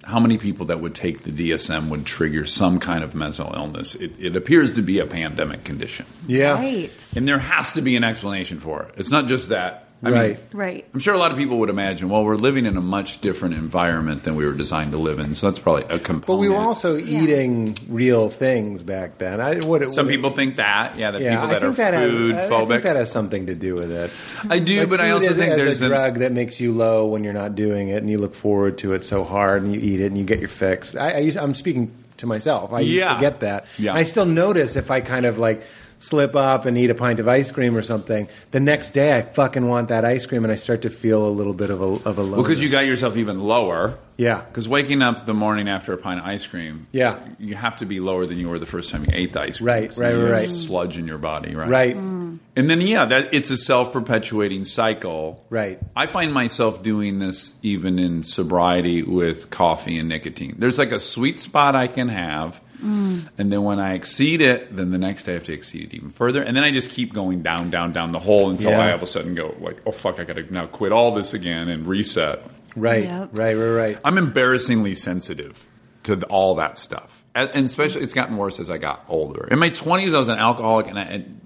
how 0.04 0.20
many 0.20 0.38
people 0.38 0.66
that 0.66 0.80
would 0.80 0.94
take 0.94 1.22
the 1.22 1.30
DSM 1.30 1.88
would 1.90 2.06
trigger 2.06 2.46
some 2.46 2.80
kind 2.80 3.04
of 3.04 3.14
mental 3.14 3.52
illness, 3.54 3.94
it, 3.94 4.12
it 4.18 4.36
appears 4.36 4.72
to 4.74 4.82
be 4.82 4.98
a 5.00 5.06
pandemic 5.06 5.64
condition, 5.64 6.06
yeah. 6.26 6.52
right. 6.52 7.12
and 7.16 7.28
there 7.28 7.38
has 7.38 7.72
to 7.72 7.82
be 7.82 7.96
an 7.96 8.04
explanation 8.04 8.60
for 8.60 8.84
it. 8.84 8.94
It's 8.96 9.10
not 9.10 9.26
just 9.26 9.50
that. 9.50 9.87
I 10.04 10.10
Right. 10.10 10.28
Mean, 10.30 10.38
Right. 10.52 10.84
I'm 10.94 11.00
sure 11.00 11.12
a 11.12 11.18
lot 11.18 11.32
of 11.32 11.36
people 11.38 11.58
would 11.58 11.70
imagine, 11.70 12.08
well, 12.08 12.24
we're 12.24 12.36
living 12.36 12.66
in 12.66 12.76
a 12.76 12.80
much 12.80 13.20
different 13.20 13.54
environment 13.56 14.22
than 14.22 14.36
we 14.36 14.46
were 14.46 14.52
designed 14.52 14.92
to 14.92 14.96
live 14.98 15.18
in, 15.18 15.34
so 15.34 15.50
that's 15.50 15.58
probably 15.60 15.82
a 15.90 15.98
component. 15.98 16.26
But 16.26 16.36
we 16.36 16.48
were 16.48 16.56
also 16.56 16.96
eating 16.96 17.76
real 17.88 18.28
things 18.28 18.84
back 18.84 19.18
then. 19.18 19.40
I, 19.40 19.56
what, 19.66 19.90
Some 19.90 20.06
what- 20.06 20.12
people 20.12 20.30
think 20.30 20.54
that, 20.56 20.96
yeah, 20.96 21.10
that 21.10 21.20
yeah, 21.20 21.30
people 21.32 21.46
I 21.46 21.52
that 21.54 21.62
are 21.64 21.66
think 21.66 21.76
that 21.78 21.94
has, 21.94 22.10
food 22.12 22.34
I- 22.36 22.46
I 22.46 22.48
phobic. 22.48 22.68
think 22.68 22.82
that 22.84 22.94
has 22.96 23.10
something 23.10 23.46
to 23.46 23.54
do 23.56 23.74
with 23.74 23.90
it. 23.90 24.10
I 24.48 24.60
do, 24.60 24.80
Like 24.80 24.90
but 24.90 25.00
I 25.00 25.10
also 25.10 25.30
is- 25.32 25.36
think 25.36 25.56
there's 25.56 25.80
a 25.82 25.86
an- 25.86 25.90
drug 25.90 26.18
that 26.20 26.30
makes 26.30 26.60
you 26.60 26.72
low 26.72 27.06
when 27.06 27.24
you're 27.24 27.32
not 27.32 27.56
doing 27.56 27.88
it, 27.88 27.96
and 27.96 28.08
you 28.08 28.18
look 28.18 28.36
forward 28.36 28.78
to 28.78 28.92
it 28.92 29.04
so 29.04 29.24
hard, 29.24 29.62
and 29.64 29.74
you 29.74 29.80
eat 29.80 30.00
it, 30.00 30.06
and 30.06 30.16
you 30.16 30.22
get 30.24 30.38
your 30.38 30.48
fix. 30.48 30.94
I, 30.94 31.10
I 31.10 31.18
used, 31.18 31.36
I'm 31.36 31.56
speaking 31.56 31.90
to 32.18 32.26
myself. 32.28 32.72
I 32.72 32.80
used 32.80 32.92
Yeah. 32.92 33.14
to 33.14 33.20
get 33.20 33.40
that. 33.40 33.66
Yeah. 33.78 33.90
And 33.90 33.98
I 33.98 34.04
still 34.04 34.26
notice 34.26 34.76
if 34.76 34.90
I 34.92 35.00
kind 35.00 35.26
of 35.26 35.38
like 35.38 35.62
slip 35.98 36.34
up 36.36 36.64
and 36.64 36.78
eat 36.78 36.90
a 36.90 36.94
pint 36.94 37.20
of 37.20 37.28
ice 37.28 37.50
cream 37.50 37.76
or 37.76 37.82
something, 37.82 38.28
the 38.52 38.60
next 38.60 38.92
day 38.92 39.16
I 39.16 39.22
fucking 39.22 39.66
want 39.68 39.88
that 39.88 40.04
ice 40.04 40.26
cream 40.26 40.44
and 40.44 40.52
I 40.52 40.56
start 40.56 40.82
to 40.82 40.90
feel 40.90 41.26
a 41.26 41.30
little 41.30 41.52
bit 41.54 41.70
of 41.70 41.80
a 41.80 41.84
of 42.08 42.18
a 42.18 42.22
low. 42.22 42.32
Well, 42.38 42.42
because 42.42 42.62
you 42.62 42.68
got 42.68 42.86
yourself 42.86 43.16
even 43.16 43.40
lower. 43.40 43.98
Yeah. 44.16 44.40
Because 44.40 44.68
waking 44.68 45.00
up 45.00 45.26
the 45.26 45.34
morning 45.34 45.68
after 45.68 45.92
a 45.92 45.96
pint 45.96 46.18
of 46.18 46.26
ice 46.26 46.44
cream, 46.44 46.88
Yeah. 46.90 47.20
you 47.38 47.54
have 47.54 47.76
to 47.76 47.86
be 47.86 48.00
lower 48.00 48.26
than 48.26 48.38
you 48.38 48.48
were 48.48 48.58
the 48.58 48.66
first 48.66 48.90
time 48.90 49.04
you 49.04 49.10
ate 49.12 49.32
the 49.32 49.42
ice 49.42 49.58
cream. 49.58 49.66
Right, 49.68 49.94
So 49.94 50.02
right, 50.02 50.10
you 50.14 50.26
right. 50.26 50.50
Sludge 50.50 50.98
in 50.98 51.06
your 51.06 51.18
body, 51.18 51.54
right? 51.54 51.68
right, 51.68 51.96
Mm. 51.96 52.38
And 52.56 52.68
then 52.68 52.80
yeah, 52.80 53.04
that 53.04 53.28
it's 53.32 53.50
a 53.50 53.56
self-perpetuating 53.56 54.64
cycle. 54.64 55.44
Right. 55.50 55.78
I 55.94 56.06
find 56.06 56.32
myself 56.34 56.82
doing 56.82 57.20
this 57.20 57.54
even 57.62 57.98
in 58.00 58.24
sobriety 58.24 59.02
with 59.02 59.50
coffee 59.50 59.98
and 59.98 60.08
nicotine. 60.08 60.56
There's 60.58 60.78
like 60.78 60.90
a 60.92 60.98
sweet 61.00 61.38
spot 61.40 61.76
I 61.76 61.86
can 61.86 62.08
have. 62.08 62.60
Mm. 62.82 63.28
And 63.38 63.52
then 63.52 63.64
when 63.64 63.78
I 63.80 63.94
exceed 63.94 64.40
it, 64.40 64.74
then 64.76 64.90
the 64.90 64.98
next 64.98 65.24
day 65.24 65.32
I 65.32 65.34
have 65.34 65.44
to 65.44 65.52
exceed 65.52 65.92
it 65.92 65.94
even 65.96 66.10
further. 66.10 66.42
And 66.42 66.56
then 66.56 66.64
I 66.64 66.70
just 66.70 66.90
keep 66.90 67.12
going 67.12 67.42
down, 67.42 67.70
down, 67.70 67.92
down 67.92 68.12
the 68.12 68.18
hole 68.20 68.50
until 68.50 68.70
Yeah. 68.70 68.78
I 68.80 68.88
all 68.90 68.96
of 68.96 69.02
a 69.02 69.06
sudden 69.06 69.34
go 69.34 69.54
like, 69.60 69.80
oh 69.86 69.92
fuck, 69.92 70.20
I 70.20 70.24
got 70.24 70.36
to 70.36 70.52
now 70.52 70.66
quit 70.66 70.92
all 70.92 71.12
this 71.12 71.34
again 71.34 71.68
and 71.68 71.86
reset. 71.86 72.40
right, 72.76 73.04
Yep. 73.04 73.30
right, 73.32 73.54
right, 73.54 73.70
right. 73.72 73.98
I'm 74.04 74.16
embarrassingly 74.18 74.94
sensitive 74.94 75.66
to 76.04 76.14
the, 76.16 76.26
all 76.26 76.54
that 76.54 76.78
stuff, 76.78 77.24
and 77.34 77.50
and 77.52 77.66
especially 77.66 78.02
it's 78.02 78.12
gotten 78.14 78.36
worse 78.36 78.60
as 78.60 78.70
I 78.70 78.78
got 78.78 79.04
older. 79.08 79.48
In 79.50 79.58
my 79.58 79.68
20s, 79.70 80.14
I 80.14 80.18
was 80.18 80.28
an 80.28 80.38
alcoholic, 80.38 80.86
and 80.86 80.98
I 80.98 81.02
and 81.02 81.40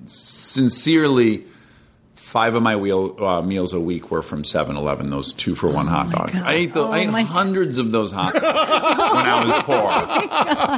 sincerely. 0.52 1.44
Five 2.32 2.54
of 2.54 2.62
my 2.62 2.76
wheel, 2.76 3.22
uh, 3.22 3.42
meals 3.42 3.74
a 3.74 3.78
week 3.78 4.10
were 4.10 4.22
from 4.22 4.42
7-Eleven, 4.42 5.10
those 5.10 5.34
two 5.34 5.54
for 5.54 5.68
one 5.68 5.86
hot 5.86 6.10
dogs. 6.10 6.40
I 6.40 6.54
ate, 6.54 6.72
the, 6.72 6.84
I 6.84 7.00
ate 7.00 7.08
Oh 7.10 7.24
hundreds 7.24 7.76
of 7.76 7.92
those 7.92 8.10
hot 8.10 8.32
dogs 8.32 8.42
when 8.42 9.26
I 9.26 9.44
was 9.44 9.62
poor. 9.64 9.76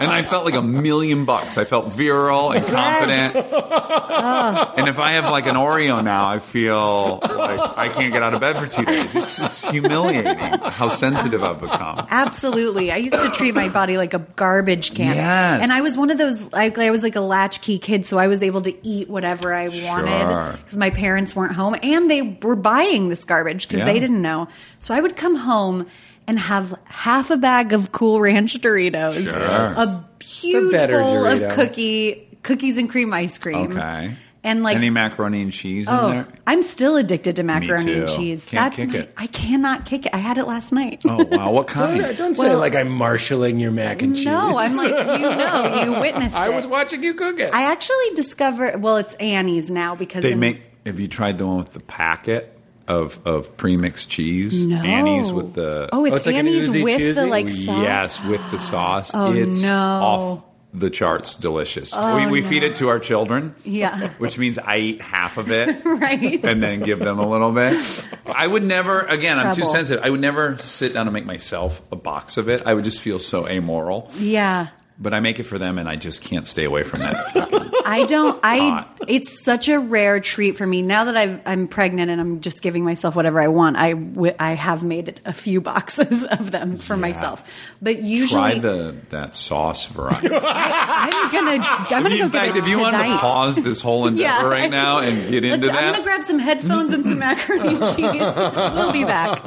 And 0.03 0.11
I 0.11 0.25
felt 0.25 0.47
like 0.47 0.55
a 0.55 0.63
million 0.63 1.25
bucks. 1.25 1.57
I 1.57 1.65
felt 1.65 1.93
virile 1.93 2.51
and 2.51 2.67
confident. 2.67 3.37
And 3.37 4.89
if 4.89 4.99
I 4.99 5.13
have 5.13 5.31
like 5.31 5.47
an 5.47 5.55
Oreo 5.55 6.03
now, 6.03 6.27
I 6.27 6.41
feel 6.41 7.21
like 7.23 7.79
I 7.79 7.89
can't 7.89 8.13
get 8.13 8.25
out 8.25 8.35
of 8.35 8.41
bed 8.41 8.59
for 8.59 8.67
two 8.67 8.85
days. 8.85 9.15
It's, 9.15 9.39
it's 9.39 9.71
humiliating 9.71 10.37
how 10.37 10.89
sensitive 10.89 11.45
I've 11.45 11.61
become. 11.61 12.05
Absolutely. 12.11 12.91
I 12.91 12.97
used 12.97 13.15
to 13.15 13.31
treat 13.31 13.55
my 13.55 13.69
body 13.69 13.97
like 13.97 14.13
a 14.13 14.19
garbage 14.19 14.93
can. 14.97 15.15
Yes. 15.15 15.63
And 15.63 15.73
I 15.73 15.83
was 15.83 15.97
one 15.97 16.11
of 16.11 16.19
those, 16.19 16.53
I, 16.53 16.73
I 16.77 16.91
was 16.91 17.05
like 17.05 17.15
a 17.15 17.21
latchkey 17.21 17.79
kid, 17.79 18.07
so 18.07 18.19
I 18.19 18.27
was 18.27 18.43
able 18.43 18.63
to 18.63 18.75
eat 18.85 19.09
whatever 19.09 19.55
I 19.55 19.69
wanted 19.69 20.59
because 20.59 20.77
my 20.77 20.91
parents 20.91 21.37
weren't 21.37 21.44
home 21.53 21.77
and 21.83 22.11
they 22.11 22.23
were 22.43 22.57
buying 22.57 23.09
this 23.11 23.25
garbage 23.25 23.69
because 23.69 23.81
Yeah. 23.81 23.87
they 23.87 23.99
didn't 23.99 24.23
know. 24.23 24.49
So 24.79 24.95
I 24.95 25.01
would 25.01 25.17
come 25.17 25.37
home 25.37 25.87
and 26.27 26.39
have 26.39 26.75
half 26.87 27.31
a 27.31 27.37
bag 27.37 27.73
of 27.75 27.93
Cool 27.93 28.21
Ranch 28.21 28.55
Doritos, 28.61 29.25
Sure. 29.25 29.37
a 29.43 30.25
huge 30.25 30.73
bowl 30.73 31.25
Dorito. 31.25 31.47
of 31.49 31.53
cookie, 31.55 32.29
cookies 32.43 32.79
and 32.79 32.89
cream 32.89 33.13
ice 33.13 33.37
cream. 33.39 33.73
Okay. 33.73 34.15
And 34.47 34.63
like, 34.63 34.77
Any 34.77 34.91
macaroni 34.91 35.41
and 35.41 35.51
cheese 35.53 35.89
in 35.89 35.95
Oh, 35.95 36.11
there? 36.11 36.27
I'm 36.47 36.63
still 36.63 36.97
addicted 36.97 37.37
to 37.37 37.43
macaroni 37.43 37.95
and 37.95 38.09
too. 38.09 38.15
cheese. 38.17 38.45
Can't 38.45 38.63
That's 38.63 38.77
kick 38.77 38.89
my, 38.91 38.99
it. 38.99 39.15
I 39.17 39.27
cannot 39.29 39.87
kick 39.87 40.05
it. 40.05 40.15
I 40.15 40.19
had 40.19 40.37
it 40.37 40.47
last 40.47 40.71
night. 40.71 41.01
Oh 41.07 41.25
wow, 41.25 41.51
what 41.51 41.67
Don't, 41.69 41.75
kind? 41.99 42.17
don't 42.19 42.37
say 42.37 42.49
Well- 42.51 42.59
like 42.59 42.75
I'm 42.75 42.91
marshaling 42.91 43.59
your 43.59 43.71
mac 43.71 44.03
and 44.03 44.15
cheese. 44.15 44.27
No, 44.27 44.59
I'm 44.59 44.77
like, 44.77 44.91
you 44.91 44.95
know, 45.37 45.83
you 45.95 46.01
witnessed 46.01 46.37
I 46.37 46.51
it. 46.51 46.55
was 46.55 46.67
watching 46.67 47.03
you 47.03 47.15
cook 47.15 47.41
it. 47.41 47.55
I 47.55 47.71
actually 47.73 48.11
discovered. 48.17 48.83
Well, 48.83 48.99
it's 48.99 49.15
Annie's 49.15 49.71
now 49.71 49.95
because 49.95 50.23
They 50.23 50.33
in- 50.33 50.41
make. 50.41 50.61
Have 50.87 51.01
you 51.01 51.09
tried 51.09 51.39
the 51.39 51.47
one 51.47 51.59
with 51.59 51.73
the 51.73 51.81
packet 51.81 52.51
of 52.87 53.19
of 53.27 53.57
premixed 53.57 54.09
cheese? 54.09 54.67
no 54.67 54.77
Annie's 54.77 55.33
with 55.33 55.55
the 55.55 55.89
oh, 55.93 56.05
it's, 56.05 56.13
oh, 56.13 56.17
it's 56.17 56.27
like 56.27 56.37
an 56.37 56.47
Annie's 56.47 56.69
Uzi 56.69 56.85
with 56.85 57.15
the 57.15 57.27
like 57.27 57.49
sauce. 57.49 57.67
yes 57.67 58.25
with 58.25 58.51
the 58.51 58.59
sauce. 58.59 59.11
Oh, 59.15 59.33
it's 59.33 59.63
no. 59.63 59.77
off 59.77 60.43
the 60.75 60.91
charts, 60.91 61.37
delicious. 61.37 61.93
Oh, 61.95 62.17
we 62.17 62.27
we 62.27 62.43
feed 62.43 62.65
it 62.65 62.75
to 62.77 62.89
our 62.89 62.99
children. 62.99 63.55
Yeah. 63.65 64.09
which 64.19 64.37
means 64.39 64.59
I 64.59 64.79
eat 64.79 65.01
half 65.01 65.39
of 65.39 65.51
it. 65.51 65.85
right. 65.85 66.45
and 66.45 66.63
then 66.63 66.81
give 66.81 66.99
them 66.99 67.19
a 67.19 67.27
little 67.27 67.53
bit. 67.53 67.79
I 68.27 68.47
would 68.47 68.65
never, 68.65 69.01
again, 69.01 69.39
I'm 69.39 69.55
too 69.55 69.65
sensitive. 69.65 70.05
I 70.05 70.11
would 70.11 70.21
never 70.21 70.59
sit 70.59 70.93
down 70.93 71.07
and 71.07 71.15
make 71.15 71.27
myself 71.27 71.81
a 71.93 71.97
box 71.97 72.37
of 72.37 72.49
it. 72.49 72.63
I 72.67 72.75
would 72.75 72.85
just 72.85 73.01
feel 73.01 73.21
so 73.21 73.47
amoral. 73.49 74.11
Yeah. 74.17 74.69
But 74.97 75.13
I 75.13 75.19
make 75.19 75.41
it 75.41 75.45
for 75.45 75.59
them, 75.59 75.79
and 75.79 75.89
I 75.89 75.97
just 75.97 76.23
can't 76.23 76.47
stay 76.47 76.63
away 76.63 76.85
from 76.85 77.01
that. 77.01 77.83
I 77.85 78.07
don't. 78.07 78.39
I. 78.45 78.59
Hot. 78.59 79.01
It's 79.09 79.43
such 79.45 79.69
a 79.69 79.81
rare 79.81 80.21
treat 80.21 80.53
for 80.57 80.65
me 80.67 80.83
now 80.83 81.05
that 81.05 81.17
I've, 81.17 81.41
I'm 81.47 81.67
pregnant 81.67 82.13
and 82.13 82.21
I'm 82.21 82.41
just 82.41 82.63
giving 82.63 82.85
myself 82.85 83.17
whatever 83.17 83.41
I 83.41 83.49
want. 83.49 83.77
I 83.77 83.95
w- 83.95 84.35
I 84.39 84.53
have 84.53 84.85
made 84.85 85.21
a 85.25 85.33
few 85.33 85.61
boxes 85.73 86.25
of 86.25 86.53
them 86.53 86.77
for 86.77 86.97
myself, 86.97 87.43
but 87.83 88.03
usually 88.03 88.41
Try 88.41 88.59
the 88.61 88.97
that 89.11 89.35
sauce 89.35 89.87
variety. 89.87 90.29
I'm 90.33 91.33
gonna 91.33 91.65
I'm 91.67 92.03
gonna 92.05 92.17
go 92.17 92.29
fact, 92.29 92.47
get 92.47 92.57
it 92.57 92.61
if 92.61 92.69
you 92.69 92.79
want 92.79 92.95
to 92.95 93.03
pause 93.19 93.57
this 93.57 93.81
whole 93.81 94.07
endeavor 94.07 94.23
Yeah. 94.23 94.49
right 94.49 94.71
now 94.71 95.01
and 95.01 95.29
get 95.29 95.45
into 95.45 95.67
Let's- 95.67 95.79
I'm 95.79 95.93
gonna 95.93 96.05
grab 96.05 96.23
some 96.23 96.39
headphones 96.39 96.93
and 96.93 97.05
some 97.05 97.19
macaroni 97.19 97.69
and 97.69 97.97
cheese. 97.97 98.45
We'll 98.77 98.93
be 98.93 99.05
back. 99.05 99.41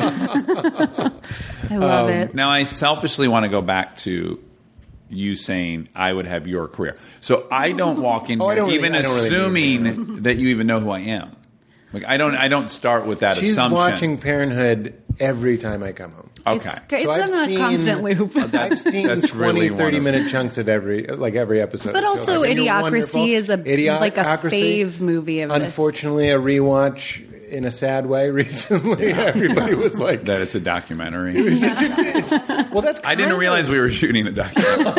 I 1.69 1.77
love 1.77 2.09
um, 2.09 2.13
it. 2.13 2.33
Now, 2.35 2.49
I 2.49 2.63
selfishly 2.63 3.27
want 3.27 3.43
to 3.45 3.49
go 3.49 3.61
back 3.61 3.95
to 3.97 4.43
you 5.09 5.35
saying 5.35 5.89
I 5.95 6.11
would 6.11 6.25
have 6.25 6.47
your 6.47 6.67
career. 6.67 6.97
So 7.21 7.47
I 7.51 7.71
don't 7.71 8.01
walk 8.01 8.29
in 8.29 8.41
Oh, 8.41 8.47
I 8.47 8.49
here 8.53 8.55
don't 8.57 8.65
really- 8.67 8.79
even 8.79 8.95
I 8.95 9.01
don't 9.01 9.15
really 9.15 9.27
assuming 9.27 10.15
that 10.23 10.37
you 10.37 10.49
even 10.49 10.67
know 10.67 10.79
who 10.79 10.89
I 10.91 10.99
am. 10.99 11.35
Like 11.93 12.03
I 12.05 12.17
don't. 12.17 12.35
I 12.35 12.49
don't 12.49 12.69
start 12.69 13.05
with 13.07 13.21
that 13.21 13.37
She's 13.37 13.53
assumption. 13.53 13.75
watching 13.75 14.17
Parenthood 14.17 15.01
every 15.19 15.57
time 15.57 15.81
I 15.83 15.93
come 15.93 16.11
home. 16.11 16.29
Okay. 16.45 16.69
It's, 16.69 16.79
it's 16.91 17.03
So 17.03 17.11
I've 17.11 17.21
on 17.31 17.39
a 17.39 17.45
seen- 17.45 17.57
constant 17.57 18.01
loop. 18.03 18.35
I've 18.53 18.77
seen 18.77 19.07
that's 19.07 19.27
20, 19.27 19.53
really 19.53 19.69
one 19.71 19.79
30 19.79 19.97
of- 19.97 20.03
minute 20.03 20.29
chunks 20.29 20.57
of 20.57 20.67
every, 20.69 21.07
like 21.07 21.35
every 21.35 21.61
episode. 21.61 21.93
But 21.93 22.03
also 22.03 22.41
like, 22.41 22.57
Idiocracy 22.57 23.29
is 23.29 23.49
a- 23.49 23.55
like 23.99 24.17
a 24.17 24.23
fave 24.23 24.99
movie 24.99 25.41
of 25.41 25.49
this. 25.49 25.63
Unfortunately, 25.63 26.29
a 26.29 26.37
rewatch 26.37 27.23
in 27.47 27.65
a 27.65 27.71
sad 27.71 28.05
way 28.05 28.29
recently. 28.31 29.07
Everybody 29.13 29.73
was 29.75 29.99
like, 29.99 30.25
that 30.25 30.41
it's 30.41 30.55
a 30.55 30.59
documentary. 30.59 31.33
well, 31.41 32.81
that's 32.81 32.99
I 33.03 33.15
didn't 33.15 33.29
kind 33.31 33.39
realize 33.39 33.67
of- 33.67 33.73
we 33.73 33.79
were 33.79 33.89
shooting 33.89 34.27
a 34.27 34.31
documentary. 34.31 34.93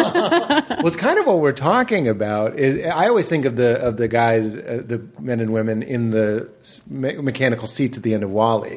Well, 0.79 0.87
it's 0.87 0.97
kind 0.97 1.19
of 1.19 1.27
what 1.27 1.39
we're 1.41 1.53
talking 1.53 2.09
about. 2.09 2.57
Is 2.59 2.85
I 2.87 3.09
always 3.09 3.29
think 3.29 3.45
of 3.45 3.57
the 3.57 3.81
of 3.81 3.97
the 3.97 4.09
guys, 4.09 4.57
uh, 4.57 4.83
the 4.85 5.03
men 5.21 5.41
and 5.41 5.53
women 5.53 5.83
in 5.83 6.11
the 6.11 6.49
me- 6.89 7.17
mechanical 7.17 7.67
seats 7.67 7.97
at 7.97 8.03
the 8.03 8.15
end 8.15 8.23
of 8.23 8.31
WALL-E. 8.31 8.71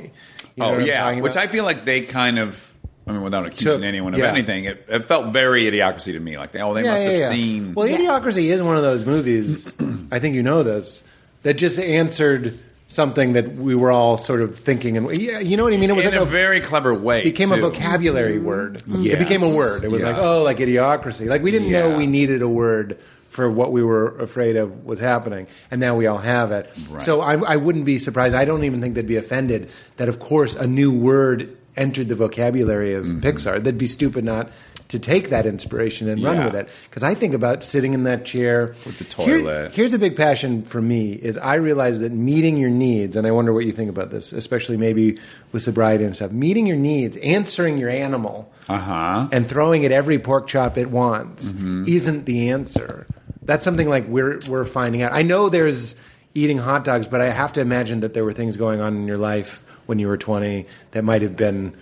You 0.56 0.64
know 0.64 0.76
oh 0.76 0.80
yeah, 0.80 1.20
which? 1.22 1.36
I 1.38 1.48
feel 1.48 1.64
like 1.64 1.86
they 1.86 2.02
kind 2.02 2.40
of. 2.40 2.68
I 3.08 3.14
mean, 3.14 3.24
without 3.24 3.46
accusing 3.48 3.80
Took- 3.80 3.84
anyone 3.84 4.14
of 4.14 4.20
yeah. 4.20 4.28
anything, 4.28 4.66
it, 4.66 4.86
it 4.88 5.06
felt 5.06 5.34
very 5.34 5.64
idiocracy 5.64 6.14
to 6.14 6.20
me. 6.20 6.38
Like, 6.38 6.56
oh, 6.56 6.74
they 6.76 6.84
Yeah, 6.84 6.92
must 6.92 7.04
yeah, 7.04 7.10
have 7.12 7.20
yeah. 7.20 7.30
seen. 7.30 7.74
Well, 7.74 7.88
Yes. 7.88 8.00
Idiocracy 8.00 8.52
is 8.52 8.62
one 8.62 8.78
of 8.78 8.84
those 8.84 9.06
movies. 9.06 9.76
I 10.12 10.20
think 10.20 10.36
you 10.36 10.44
know 10.44 10.62
this 10.64 11.04
that 11.44 11.56
just 11.56 11.80
answered 11.80 12.60
something 12.92 13.34
that 13.34 13.56
we 13.56 13.74
were 13.74 13.90
all 13.90 14.18
sort 14.18 14.42
of 14.42 14.60
thinking, 14.60 14.98
and 14.98 15.18
yeah, 15.18 15.40
you 15.40 15.56
know 15.56 15.64
what 15.64 15.72
I 15.72 15.78
mean. 15.78 15.90
It 15.90 15.96
was 15.96 16.06
in 16.06 16.12
like 16.12 16.22
a 16.22 16.26
very 16.26 16.60
clever 16.60 16.94
way. 16.94 17.24
became 17.24 17.54
a 17.54 17.58
vocabulary 17.58 18.38
word. 18.38 18.84
Yes. 18.86 19.16
It 19.16 19.20
became 19.20 19.44
a 19.44 19.56
word. 19.56 19.86
It 19.86 19.90
was 19.90 20.02
Yeah. 20.02 20.10
like, 20.10 20.18
oh, 20.18 20.44
like 20.44 20.58
idiocracy. 20.58 21.28
Like 21.28 21.42
we 21.42 21.52
didn't 21.52 21.70
Yeah. 21.70 21.88
know 21.88 21.98
we 21.98 22.06
needed 22.06 22.42
a 22.42 22.50
word 22.50 23.00
for 23.30 23.50
what 23.50 23.72
we 23.72 23.82
were 23.82 24.18
afraid 24.20 24.58
of 24.58 24.84
was 24.84 25.00
happening, 25.00 25.48
and 25.72 25.80
now 25.80 25.96
we 25.96 26.06
all 26.06 26.18
have 26.18 26.52
it. 26.52 26.70
Right. 26.90 27.02
So 27.02 27.22
I, 27.22 27.38
I 27.38 27.56
wouldn't 27.56 27.86
be 27.86 27.98
surprised. 27.98 28.36
I 28.36 28.44
don't 28.44 28.66
even 28.66 28.82
think 28.82 28.96
they'd 28.96 29.08
be 29.08 29.16
offended 29.16 29.72
that, 29.96 30.10
of 30.10 30.20
course, 30.20 30.54
a 30.54 30.68
new 30.68 30.92
word 30.92 31.58
entered 31.78 32.10
the 32.10 32.16
vocabulary 32.16 32.94
of 32.94 33.06
mm-hmm. 33.06 33.22
Pixar. 33.22 33.64
They'd 33.64 33.78
be 33.78 33.88
stupid 33.88 34.26
not 34.26 34.52
to 34.92 35.00
take 35.00 35.30
that 35.32 35.46
inspiration 35.46 36.08
and 36.08 36.24
run 36.24 36.38
Yeah. 36.38 36.46
with 36.46 36.56
it. 36.56 36.70
Because 36.90 37.04
I 37.04 37.14
think 37.16 37.34
about 37.34 37.64
sitting 37.64 37.94
in 37.94 38.04
that 38.04 38.24
chair 38.26 38.74
With 38.86 38.98
the 39.00 39.24
Here- 39.24 39.40
toilet. 39.40 39.72
here's 39.74 39.94
a 39.94 40.00
big 40.00 40.16
passion 40.16 40.62
for 40.64 40.82
me: 40.82 41.14
is 41.14 41.38
I 41.38 41.56
realize 41.56 42.00
that 42.00 42.12
meeting 42.12 42.56
your 42.58 42.70
needs, 42.70 43.16
and 43.16 43.26
I 43.28 43.32
wonder 43.32 43.52
what 43.54 43.66
you 43.66 43.72
think 43.72 43.90
about 43.90 44.12
this, 44.12 44.32
especially 44.34 44.78
maybe 44.78 45.18
with 45.52 45.64
sobriety 45.64 46.04
and 46.04 46.16
stuff. 46.16 46.32
Meeting 46.32 46.68
your 46.68 46.78
needs, 46.78 47.18
answering 47.18 47.78
your 47.78 47.90
animal, 47.90 48.50
Uh 48.70 48.78
huh. 48.78 49.28
and 49.32 49.48
throwing 49.48 49.84
it 49.84 49.92
every 49.92 50.20
pork 50.20 50.48
chop 50.48 50.78
it 50.78 50.90
wants 50.92 51.52
Mm-hmm. 51.52 51.86
isn't 51.88 52.26
the 52.26 52.50
answer. 52.50 53.06
That's 53.44 53.64
something 53.64 53.90
like 53.90 54.08
we're 54.08 54.40
we're 54.50 54.66
finding 54.66 55.02
out. 55.02 55.12
I 55.14 55.24
know 55.24 55.50
there's 55.50 55.96
eating 56.36 56.60
hot 56.60 56.84
dogs, 56.86 57.08
but 57.08 57.20
I 57.22 57.32
have 57.32 57.54
to 57.54 57.62
imagine 57.62 58.00
that 58.02 58.14
there 58.14 58.24
were 58.24 58.34
things 58.34 58.56
going 58.56 58.80
on 58.80 58.96
in 58.96 59.08
your 59.08 59.18
life 59.18 59.64
when 59.88 60.00
you 60.00 60.08
were 60.08 60.16
20 60.16 60.66
that 60.92 61.04
might 61.04 61.22
have 61.24 61.36
been 61.36 61.74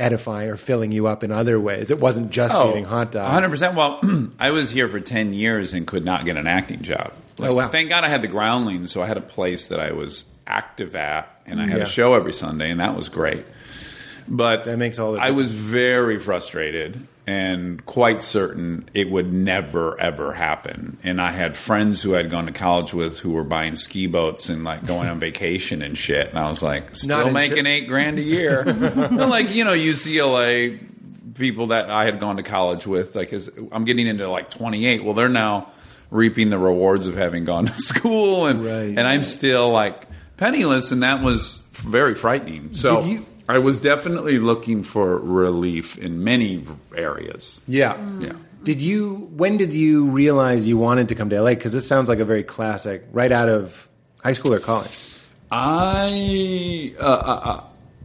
edifying 0.00 0.48
or 0.48 0.56
filling 0.56 0.90
you 0.92 1.06
up 1.06 1.22
in 1.22 1.30
other 1.30 1.60
ways. 1.60 1.90
It 1.90 2.00
wasn't 2.00 2.30
just 2.30 2.54
oh, 2.54 2.70
eating 2.70 2.84
hot 2.84 3.12
dogs. 3.12 3.60
100%. 3.62 3.74
Well, 3.74 4.30
I 4.40 4.50
was 4.50 4.70
here 4.70 4.88
for 4.88 4.98
10 5.00 5.32
years 5.32 5.72
and 5.72 5.86
could 5.86 6.04
not 6.04 6.24
get 6.24 6.36
an 6.36 6.46
acting 6.46 6.82
job. 6.82 7.12
Oh, 7.38 7.42
like, 7.42 7.50
Oh, 7.50 7.54
wow. 7.54 7.68
Thank 7.68 7.88
God 7.90 8.04
I 8.04 8.08
had 8.08 8.22
the 8.22 8.28
groundlings, 8.28 8.90
so 8.90 9.02
I 9.02 9.06
had 9.06 9.16
a 9.16 9.22
place 9.22 9.66
that 9.68 9.80
I 9.80 9.92
was 9.92 10.24
active 10.46 10.96
at, 10.96 11.28
and 11.46 11.60
I 11.60 11.66
had 11.68 11.78
Yeah. 11.78 11.84
a 11.84 11.86
show 11.86 12.14
every 12.14 12.32
Sunday, 12.32 12.70
and 12.70 12.80
that 12.80 12.96
was 12.96 13.08
great. 13.08 13.44
But 14.26 14.64
That 14.64 14.78
makes 14.78 14.98
all 14.98 15.12
the 15.12 15.18
I 15.20 15.30
was 15.30 15.50
very 15.52 16.18
frustrated 16.18 17.06
and 17.30 17.84
quite 17.86 18.22
certain 18.24 18.88
it 18.92 19.08
would 19.08 19.32
never 19.32 19.98
ever 20.00 20.32
happen. 20.32 20.98
And 21.04 21.20
I 21.20 21.30
had 21.30 21.56
friends 21.56 22.02
who 22.02 22.16
I'd 22.16 22.28
gone 22.30 22.46
to 22.46 22.52
college 22.52 22.92
with 22.92 23.20
who 23.20 23.30
were 23.30 23.44
buying 23.44 23.76
ski 23.76 24.06
boats 24.08 24.48
and 24.48 24.64
like 24.64 24.84
going 24.84 25.08
on 25.08 25.20
vacation 25.20 25.80
and 25.82 25.96
shit. 25.96 26.28
And 26.30 26.38
I 26.38 26.48
was 26.48 26.60
like, 26.62 26.96
still 26.96 27.28
in 27.28 27.32
making 27.32 27.56
shit. 27.58 27.66
eight 27.66 27.86
grand 27.86 28.18
a 28.18 28.22
year. 28.22 28.64
Like 29.10 29.54
you 29.54 29.64
know, 29.64 29.74
UCLA 29.74 30.78
people 31.34 31.68
that 31.68 31.90
I 31.90 32.04
had 32.04 32.18
gone 32.20 32.36
to 32.36 32.42
college 32.42 32.86
with, 32.86 33.14
like, 33.14 33.32
as 33.32 33.48
I'm 33.72 33.84
getting 33.84 34.06
into 34.06 34.28
like 34.28 34.50
28. 34.50 35.04
Well, 35.04 35.14
they're 35.14 35.28
now 35.28 35.70
reaping 36.10 36.50
the 36.50 36.58
rewards 36.58 37.06
of 37.06 37.14
having 37.14 37.44
gone 37.44 37.66
to 37.66 37.74
school, 37.76 38.46
and 38.46 38.64
Right. 38.64 38.72
and 38.98 39.00
I'm 39.00 39.22
still 39.24 39.70
like 39.70 40.04
penniless, 40.36 40.90
and 40.90 41.02
that 41.04 41.22
was 41.22 41.58
very 41.72 42.14
frightening. 42.14 42.72
So 42.72 43.00
Did 43.00 43.10
you- 43.10 43.26
I 43.50 43.58
was 43.58 43.78
definitely 43.78 44.38
looking 44.38 44.82
for 44.82 45.18
relief 45.18 45.98
in 45.98 46.22
many 46.22 46.64
areas. 46.96 47.60
Yeah. 47.66 47.96
Yeah. 48.20 48.34
Did 48.62 48.80
you? 48.80 49.30
When 49.36 49.56
did 49.56 49.72
you 49.72 50.06
realize 50.06 50.68
you 50.68 50.76
wanted 50.76 51.08
to 51.08 51.14
come 51.14 51.30
to 51.30 51.40
LA? 51.40 51.50
Because 51.50 51.72
this 51.72 51.88
sounds 51.88 52.08
like 52.08 52.20
a 52.20 52.24
very 52.24 52.44
classic, 52.44 53.04
right 53.10 53.32
out 53.32 53.48
of 53.48 53.88
high 54.22 54.34
school 54.34 54.52
or 54.52 54.60
college. 54.60 54.96
I, 55.50 56.94
uh, 57.00 57.02
uh, 57.02 57.40
uh, 57.42 57.62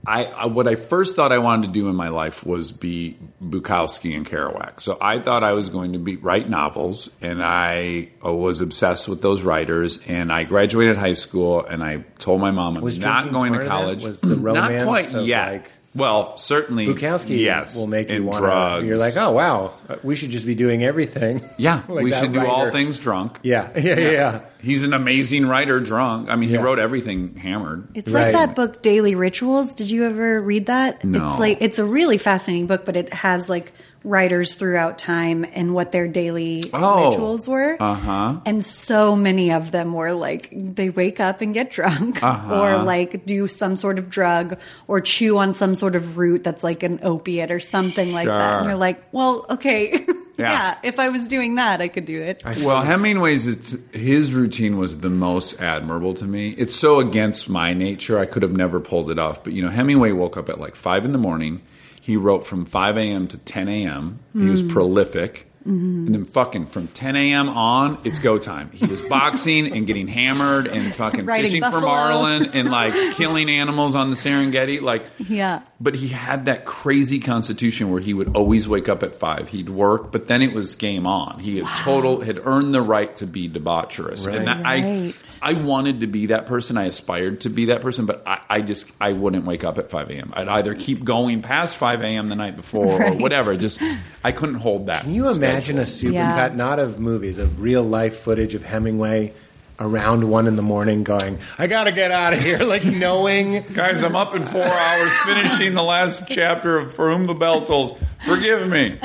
I, 0.07 0.25
I, 0.25 0.45
what 0.45 0.67
I 0.67 0.75
first 0.75 1.15
thought 1.15 1.31
I 1.31 1.39
wanted 1.39 1.67
to 1.67 1.73
do 1.73 1.89
in 1.89 1.95
my 1.95 2.09
life 2.09 2.45
was 2.45 2.71
be 2.71 3.17
Bukowski 3.43 4.15
and 4.15 4.25
Kerouac. 4.25 4.81
So 4.81 4.97
I 4.99 5.19
thought 5.19 5.43
I 5.43 5.53
was 5.53 5.69
going 5.69 5.93
to 5.93 5.99
be 5.99 6.15
write 6.15 6.49
novels, 6.49 7.09
and 7.21 7.43
I 7.43 8.09
uh, 8.23 8.33
was 8.33 8.61
obsessed 8.61 9.07
with 9.07 9.21
those 9.21 9.41
writers. 9.41 9.99
And 10.07 10.31
I 10.31 10.43
graduated 10.43 10.97
high 10.97 11.13
school, 11.13 11.65
and 11.65 11.83
I 11.83 12.03
told 12.19 12.41
my 12.41 12.51
mom 12.51 12.77
I'm 12.77 12.83
Was 12.83 12.99
not 12.99 13.31
going 13.31 13.53
to 13.53 13.65
college. 13.65 14.03
Was 14.03 14.21
the 14.21 14.35
not 14.35 14.43
romance 14.43 14.85
quite 14.85 15.13
of, 15.13 15.25
yet. 15.25 15.51
like- 15.51 15.71
well, 15.95 16.37
certainly 16.37 16.85
Bukowski 16.87 17.39
yes, 17.39 17.75
will 17.75 17.87
make 17.87 18.09
you 18.11 18.23
want 18.23 18.43
drugs. 18.43 18.81
to. 18.81 18.87
You're 18.87 18.97
like, 18.97 19.15
oh 19.17 19.31
wow, 19.31 19.71
we 20.03 20.15
should 20.15 20.31
just 20.31 20.45
be 20.45 20.53
doing 20.55 20.83
everything. 20.83 21.41
yeah, 21.57 21.83
Like 21.87 22.03
we 22.03 22.11
that 22.11 22.21
should 22.21 22.33
do 22.33 22.45
all 22.45 22.69
things 22.71 22.99
drunk. 22.99 23.39
Yeah, 23.43 23.71
yeah, 23.75 23.99
yeah. 23.99 24.11
yeah. 24.11 24.39
He's 24.59 24.83
an 24.83 24.93
amazing 24.93 25.45
writer, 25.45 25.79
drunk. 25.79 26.29
I 26.29 26.35
mean, 26.35 26.49
he 26.49 26.55
Yeah. 26.55 26.61
wrote 26.63 26.79
everything 26.79 27.35
hammered. 27.35 27.87
It's 27.93 28.11
Right. 28.11 28.25
like 28.25 28.33
that 28.33 28.55
book 28.55 28.81
Daily 28.81 29.15
Rituals. 29.15 29.75
Did 29.75 29.89
you 29.91 30.03
ever 30.05 30.41
read 30.41 30.65
that? 30.65 31.03
No. 31.03 31.29
It's 31.29 31.39
like 31.39 31.57
it's 31.61 31.79
a 31.79 31.85
really 31.85 32.17
fascinating 32.17 32.67
book, 32.67 32.83
but 32.85 32.95
it 32.95 33.13
has 33.13 33.47
like 33.49 33.71
writers 34.05 34.55
throughout 34.55 34.97
time 34.97 35.45
and 35.53 35.73
what 35.73 35.91
their 35.91 36.07
daily 36.07 36.69
Oh. 36.73 37.09
rituals 37.09 37.47
were. 37.47 37.75
Uh-huh. 37.79 38.39
And 38.45 38.63
so 38.63 39.15
many 39.15 39.51
of 39.51 39.71
them 39.71 39.91
were 39.93 40.13
like 40.13 40.49
they 40.55 40.89
wake 40.89 41.19
up 41.19 41.41
and 41.41 41.53
get 41.53 41.71
drunk 41.77 42.23
Uh-huh. 42.23 42.61
or 42.61 42.77
like 42.83 43.25
do 43.25 43.47
some 43.47 43.75
sort 43.75 43.99
of 43.99 44.09
drug 44.09 44.57
or 44.87 45.01
chew 45.01 45.37
on 45.39 45.53
some 45.53 45.75
sort 45.75 45.95
of 45.95 46.17
root 46.17 46.43
that's 46.43 46.63
like 46.63 46.83
an 46.83 46.99
opiate 47.03 47.51
or 47.51 47.59
something 47.59 48.13
like 48.13 48.27
that. 48.27 48.59
And 48.59 48.65
you're 48.67 48.77
like, 48.77 49.03
well, 49.11 49.45
okay. 49.49 50.05
Yeah. 50.37 50.51
yeah, 50.51 50.77
if 50.83 50.99
I 50.99 51.07
was 51.07 51.29
doing 51.29 51.55
that, 51.55 51.79
I 51.79 51.87
could 51.87 52.03
do 52.03 52.21
it. 52.21 52.43
Well, 52.43 52.81
Hemingway's 52.81 53.47
it's- 53.47 53.77
his 53.97 54.33
routine 54.33 54.77
was 54.77 54.97
the 54.97 55.09
most 55.09 55.61
admirable 55.61 56.13
to 56.15 56.25
me. 56.25 56.49
It's 56.57 56.75
so 56.75 56.99
against 56.99 57.47
my 57.47 57.73
nature; 57.73 58.19
I 58.19 58.25
could 58.25 58.41
have 58.43 58.51
never 58.51 58.81
pulled 58.81 59.09
it 59.09 59.17
off. 59.17 59.45
But 59.45 59.53
you 59.53 59.61
know, 59.61 59.69
Hemingway 59.69 60.11
woke 60.11 60.35
up 60.35 60.49
at 60.49 60.59
like 60.59 60.75
five 60.75 61.05
in 61.05 61.13
the 61.13 61.17
morning. 61.17 61.61
He 62.05 62.17
wrote 62.17 62.45
from 62.45 62.65
five 62.65 62.97
a.m. 62.97 63.27
to 63.29 63.37
ten 63.39 63.67
a.m. 63.67 64.19
He 64.33 64.47
was 64.47 64.61
hmm. 64.61 64.67
prolific. 64.67 65.51
Mm-hmm. 65.65 66.05
And 66.05 66.13
then 66.13 66.25
fucking 66.25 66.67
from 66.67 66.87
10 66.89 67.15
a.m. 67.15 67.49
on, 67.49 67.97
it's 68.03 68.19
go 68.19 68.37
time. 68.37 68.69
He 68.71 68.85
was 68.85 69.01
boxing 69.01 69.75
and 69.75 69.87
getting 69.87 70.07
hammered 70.07 70.67
and 70.67 70.93
fucking 70.93 71.25
Riding 71.25 71.45
fishing 71.45 71.63
for 71.63 71.81
marlin 71.81 72.51
and 72.53 72.69
like 72.69 72.93
killing 73.15 73.49
animals 73.49 73.95
on 73.95 74.11
the 74.11 74.15
Serengeti. 74.15 74.79
Like, 74.79 75.05
Yeah. 75.27 75.61
but 75.79 75.95
he 75.95 76.09
had 76.09 76.45
that 76.45 76.65
crazy 76.65 77.19
constitution 77.19 77.89
where 77.89 77.99
he 77.99 78.13
would 78.13 78.35
always 78.37 78.67
wake 78.67 78.87
up 78.87 79.01
at 79.01 79.15
five. 79.15 79.49
He'd 79.49 79.69
work, 79.69 80.11
but 80.11 80.27
then 80.27 80.43
it 80.43 80.53
was 80.53 80.75
game 80.75 81.07
on. 81.07 81.39
He 81.39 81.57
had 81.57 81.67
total 81.83 82.21
had 82.21 82.39
earned 82.45 82.75
the 82.75 82.83
right 82.83 83.15
to 83.15 83.25
be 83.25 83.49
debaucherous, 83.49 84.31
and 84.31 84.47
that, 84.47 84.63
Right. 84.63 85.13
I 85.41 85.49
I 85.49 85.53
wanted 85.53 86.01
to 86.01 86.07
be 86.07 86.27
that 86.27 86.45
person. 86.45 86.77
I 86.77 86.85
aspired 86.85 87.41
to 87.41 87.49
be 87.49 87.65
that 87.65 87.81
person, 87.81 88.05
but 88.05 88.21
I, 88.27 88.41
I 88.49 88.61
just 88.61 88.91
I 89.01 89.13
wouldn't 89.13 89.45
wake 89.45 89.63
up 89.63 89.77
at 89.79 89.89
five 89.89 90.11
a.m. 90.11 90.31
I'd 90.35 90.47
either 90.47 90.75
keep 90.75 91.03
going 91.03 91.41
past 91.41 91.75
five 91.75 92.01
a.m. 92.01 92.29
the 92.29 92.35
night 92.35 92.55
before 92.55 93.01
or 93.03 93.13
whatever. 93.13 93.55
Just 93.57 93.81
I 94.23 94.31
couldn't 94.31 94.55
hold 94.55 94.87
that. 94.87 95.01
Can 95.01 95.11
you 95.13 95.29
imagine 95.29 95.54
a 95.55 95.85
super 95.85 96.13
Yeah. 96.13 96.35
cut, 96.35 96.55
not 96.55 96.79
of 96.79 96.99
movies, 96.99 97.37
of 97.37 97.61
real 97.61 97.83
life 97.83 98.17
footage 98.17 98.53
of 98.55 98.63
Hemingway 98.63 99.33
around 99.77 100.29
one 100.29 100.47
in 100.47 100.55
the 100.55 100.61
morning 100.61 101.03
going, 101.03 101.37
I 101.59 101.67
gotta 101.67 101.91
get 101.91 102.09
out 102.11 102.33
of 102.33 102.39
here, 102.41 102.59
like 102.63 102.85
knowing. 102.85 103.63
Guys, 103.73 104.03
I'm 104.03 104.15
up 104.15 104.33
in 104.35 104.43
four 104.45 104.63
hours 104.63 105.11
finishing 105.25 105.73
the 105.73 105.83
last 105.83 106.23
chapter 106.29 106.77
of 106.77 106.93
For 106.93 107.09
Whom 107.11 107.25
the 107.27 107.33
Bell 107.33 107.61
Tolls. 107.65 107.97
Forgive 108.25 108.67
me. 108.69 108.97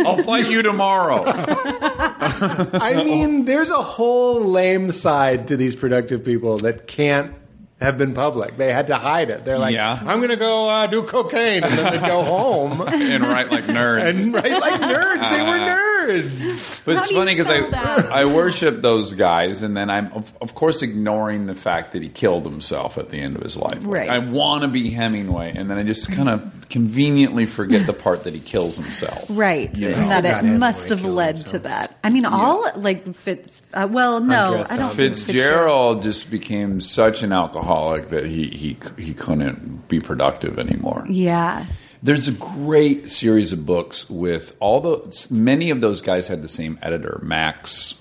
I'll 0.00 0.22
fight 0.22 0.48
you 0.50 0.62
tomorrow. 0.62 1.22
I 1.26 3.02
mean, 3.04 3.44
there's 3.44 3.70
a 3.70 3.82
whole 3.82 4.40
lame 4.40 4.90
side 4.90 5.48
to 5.48 5.56
these 5.56 5.76
productive 5.76 6.24
people 6.24 6.58
that 6.58 6.86
can't 6.86 7.32
have 7.80 7.96
been 7.98 8.14
public. 8.14 8.56
They 8.56 8.72
had 8.72 8.86
to 8.88 8.96
hide 8.96 9.30
it. 9.30 9.44
They're 9.44 9.58
like, 9.58 9.74
Yeah. 9.74 10.00
I'm 10.04 10.20
gonna 10.20 10.36
go 10.36 10.68
uh, 10.68 10.86
do 10.88 11.02
cocaine, 11.04 11.62
and 11.62 11.72
then 11.72 11.92
they 12.00 12.06
go 12.06 12.24
home 12.24 12.80
and 12.80 13.22
write 13.22 13.50
like 13.52 13.64
nerds. 13.64 14.24
and 14.24 14.34
write 14.34 14.50
like 14.50 14.80
nerds. 14.80 15.30
They 15.30 15.42
were 15.42 15.58
nerds. 15.58 15.92
But 16.06 16.96
How 16.96 17.02
it's 17.02 17.12
funny 17.12 17.34
because 17.34 17.50
I 17.50 17.68
that? 17.70 18.06
I 18.12 18.24
worship 18.26 18.80
those 18.82 19.14
guys, 19.14 19.62
and 19.62 19.76
then 19.76 19.90
I'm 19.90 20.12
of, 20.12 20.32
of 20.40 20.54
course 20.54 20.82
ignoring 20.82 21.46
the 21.46 21.54
fact 21.54 21.92
that 21.92 22.02
he 22.02 22.08
killed 22.08 22.44
himself 22.44 22.96
at 22.98 23.10
the 23.10 23.18
end 23.18 23.36
of 23.36 23.42
his 23.42 23.56
life. 23.56 23.78
Like, 23.78 23.86
Right. 23.86 24.08
I 24.08 24.18
want 24.18 24.62
to 24.62 24.68
be 24.68 24.90
Hemingway, 24.90 25.52
and 25.56 25.70
then 25.70 25.78
I 25.78 25.82
just 25.82 26.10
kind 26.12 26.28
of 26.28 26.66
conveniently 26.68 27.46
forget 27.46 27.86
the 27.86 27.92
part 27.92 28.24
that 28.24 28.34
he 28.34 28.40
kills 28.40 28.76
himself. 28.76 29.24
Right, 29.28 29.76
You 29.78 29.90
know. 29.90 29.96
and 29.96 30.10
that 30.10 30.24
it 30.24 30.34
Hemingway 30.34 30.58
must 30.58 30.88
have 30.90 31.04
led 31.04 31.36
himself. 31.36 31.50
to 31.52 31.58
that. 31.68 31.98
I 32.04 32.10
mean, 32.10 32.24
all 32.24 32.70
like 32.76 33.12
Fitz. 33.14 33.62
Uh, 33.74 33.88
well, 33.90 34.20
no, 34.20 34.48
Undressed 34.52 34.72
I 34.72 34.76
don't. 34.76 34.84
on 34.90 34.96
think 34.96 35.16
Fitzgerald 35.16 36.02
just 36.02 36.30
became 36.30 36.80
such 36.80 37.22
an 37.22 37.32
alcoholic 37.32 38.08
that 38.08 38.26
he 38.26 38.46
he 38.48 38.76
he 38.98 39.14
couldn't 39.14 39.88
be 39.88 40.00
productive 40.00 40.58
anymore. 40.58 41.04
Yeah, 41.08 41.66
There's 42.06 42.28
a 42.28 42.32
great 42.32 43.10
series 43.10 43.50
of 43.50 43.66
books 43.66 44.08
with 44.08 44.56
all 44.60 44.80
the 44.80 45.26
many 45.28 45.70
of 45.70 45.80
those 45.80 46.00
guys 46.00 46.28
had 46.28 46.40
the 46.40 46.48
same 46.48 46.78
editor, 46.80 47.18
Max 47.20 48.00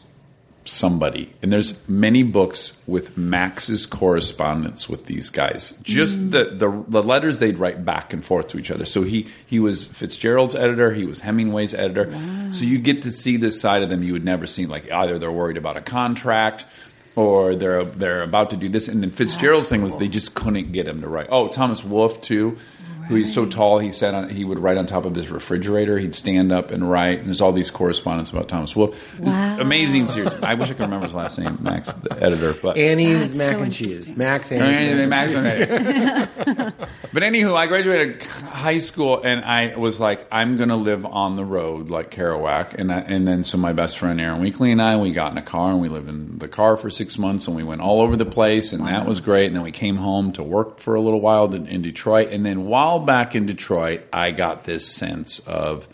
somebody. 0.63 1.33
And 1.41 1.51
there's 1.51 1.75
many 1.87 2.21
books 2.21 2.81
with 2.85 3.17
Max's 3.17 3.87
correspondence 3.87 4.87
with 4.87 5.05
these 5.05 5.31
guys. 5.31 5.79
Just 5.81 6.17
mm. 6.17 6.31
the, 6.31 6.43
the 6.45 6.85
the 6.87 7.03
letters 7.03 7.39
they'd 7.39 7.57
write 7.57 7.83
back 7.83 8.13
and 8.13 8.23
forth 8.23 8.49
to 8.49 8.59
each 8.59 8.69
other. 8.69 8.85
So 8.85 9.01
he 9.01 9.27
he 9.45 9.59
was 9.59 9.85
Fitzgerald's 9.85 10.55
editor, 10.55 10.93
he 10.93 11.05
was 11.05 11.21
Hemingway's 11.21 11.73
editor. 11.73 12.13
So 12.51 12.63
you 12.63 12.77
get 12.77 13.01
to 13.03 13.11
see 13.11 13.37
this 13.37 13.59
side 13.59 13.81
of 13.81 13.89
them 13.89 14.03
you 14.03 14.13
would 14.13 14.25
never 14.25 14.45
see 14.45 14.67
like 14.67 14.91
either 14.91 15.17
they're 15.17 15.31
worried 15.31 15.57
about 15.57 15.77
a 15.77 15.81
contract 15.81 16.65
or 17.15 17.55
they're 17.55 17.85
they're 17.85 18.23
about 18.23 18.49
to 18.51 18.57
do 18.57 18.69
this 18.69 18.87
and 18.87 19.01
then 19.01 19.09
Fitzgerald's 19.09 19.69
thing 19.69 19.81
was 19.81 19.97
they 19.97 20.09
just 20.09 20.35
couldn't 20.35 20.73
get 20.73 20.87
him 20.87 21.01
to 21.01 21.07
write. 21.07 21.27
Oh, 21.29 21.47
Thomas 21.47 21.83
Wolfe 21.83 22.21
too. 22.21 22.57
Who 23.07 23.15
he's 23.15 23.33
so 23.33 23.45
tall, 23.45 23.79
he 23.79 23.91
sat 23.91 24.13
on. 24.13 24.29
He 24.29 24.43
would 24.43 24.57
write 24.59 24.77
on 24.77 24.85
top 24.87 25.05
of 25.05 25.15
his 25.15 25.29
refrigerator. 25.29 25.97
He'd 25.99 26.15
stand 26.15 26.51
up 26.51 26.71
and 26.71 26.89
write. 26.89 27.19
and 27.19 27.25
There's 27.27 27.41
all 27.41 27.51
these 27.51 27.69
correspondence 27.69 28.31
about 28.31 28.47
Thomas 28.49 28.75
Wolfe. 28.75 29.19
Wow. 29.19 29.57
Amazing 29.59 30.07
series. 30.07 30.33
I 30.41 30.55
wish 30.55 30.69
I 30.69 30.73
could 30.73 30.81
remember 30.81 31.05
his 31.05 31.15
last 31.15 31.37
name, 31.37 31.57
Max, 31.61 31.91
the 31.93 32.17
editor. 32.23 32.53
But 32.53 32.77
Annie's 32.77 33.33
That's 33.33 33.35
mac 33.35 33.57
so 33.57 33.63
and 33.63 33.73
cheese. 33.73 34.15
Max 34.17 34.51
Annie's 34.51 35.07
mac 35.09 35.29
and 35.29 35.45
cheese. 36.37 36.47
Max- 36.47 36.73
but 37.13 37.23
anywho, 37.23 37.55
I 37.55 37.67
graduated 37.67 38.25
high 38.65 38.79
school 38.79 39.21
and 39.21 39.45
I 39.45 39.75
was 39.75 39.99
like, 39.99 40.25
I'm 40.31 40.57
going 40.57 40.69
to 40.69 40.75
live 40.75 41.05
on 41.05 41.35
the 41.35 41.45
road 41.45 41.91
like 41.91 42.09
Kerouac. 42.09 42.73
And 42.73 42.91
I, 42.91 43.01
and 43.01 43.27
then 43.27 43.43
so 43.43 43.59
my 43.59 43.73
best 43.73 43.99
friend 43.99 44.19
Aaron 44.19 44.41
Weekly 44.41 44.71
and 44.71 44.81
I, 44.81 44.97
we 44.97 45.11
got 45.11 45.31
in 45.31 45.37
a 45.37 45.43
car 45.43 45.69
and 45.69 45.79
we 45.79 45.87
lived 45.87 46.09
in 46.09 46.39
the 46.39 46.47
car 46.47 46.75
for 46.75 46.89
six 46.89 47.19
months 47.19 47.45
and 47.45 47.55
we 47.55 47.61
went 47.61 47.81
all 47.81 48.01
over 48.01 48.17
the 48.17 48.25
place 48.25 48.73
and 48.73 48.87
that 48.87 49.05
was 49.05 49.19
great. 49.19 49.45
And 49.45 49.55
then 49.55 49.61
we 49.61 49.71
came 49.71 49.97
home 49.97 50.31
to 50.33 50.41
work 50.41 50.79
for 50.79 50.95
a 50.95 50.99
little 50.99 51.21
while 51.21 51.53
in, 51.53 51.67
in 51.67 51.83
Detroit. 51.83 52.29
And 52.31 52.43
then 52.43 52.65
while 52.65 52.97
back 52.97 53.35
in 53.35 53.45
Detroit, 53.45 54.01
I 54.11 54.31
got 54.31 54.63
this 54.63 54.91
sense 54.91 55.37
of, 55.41 55.87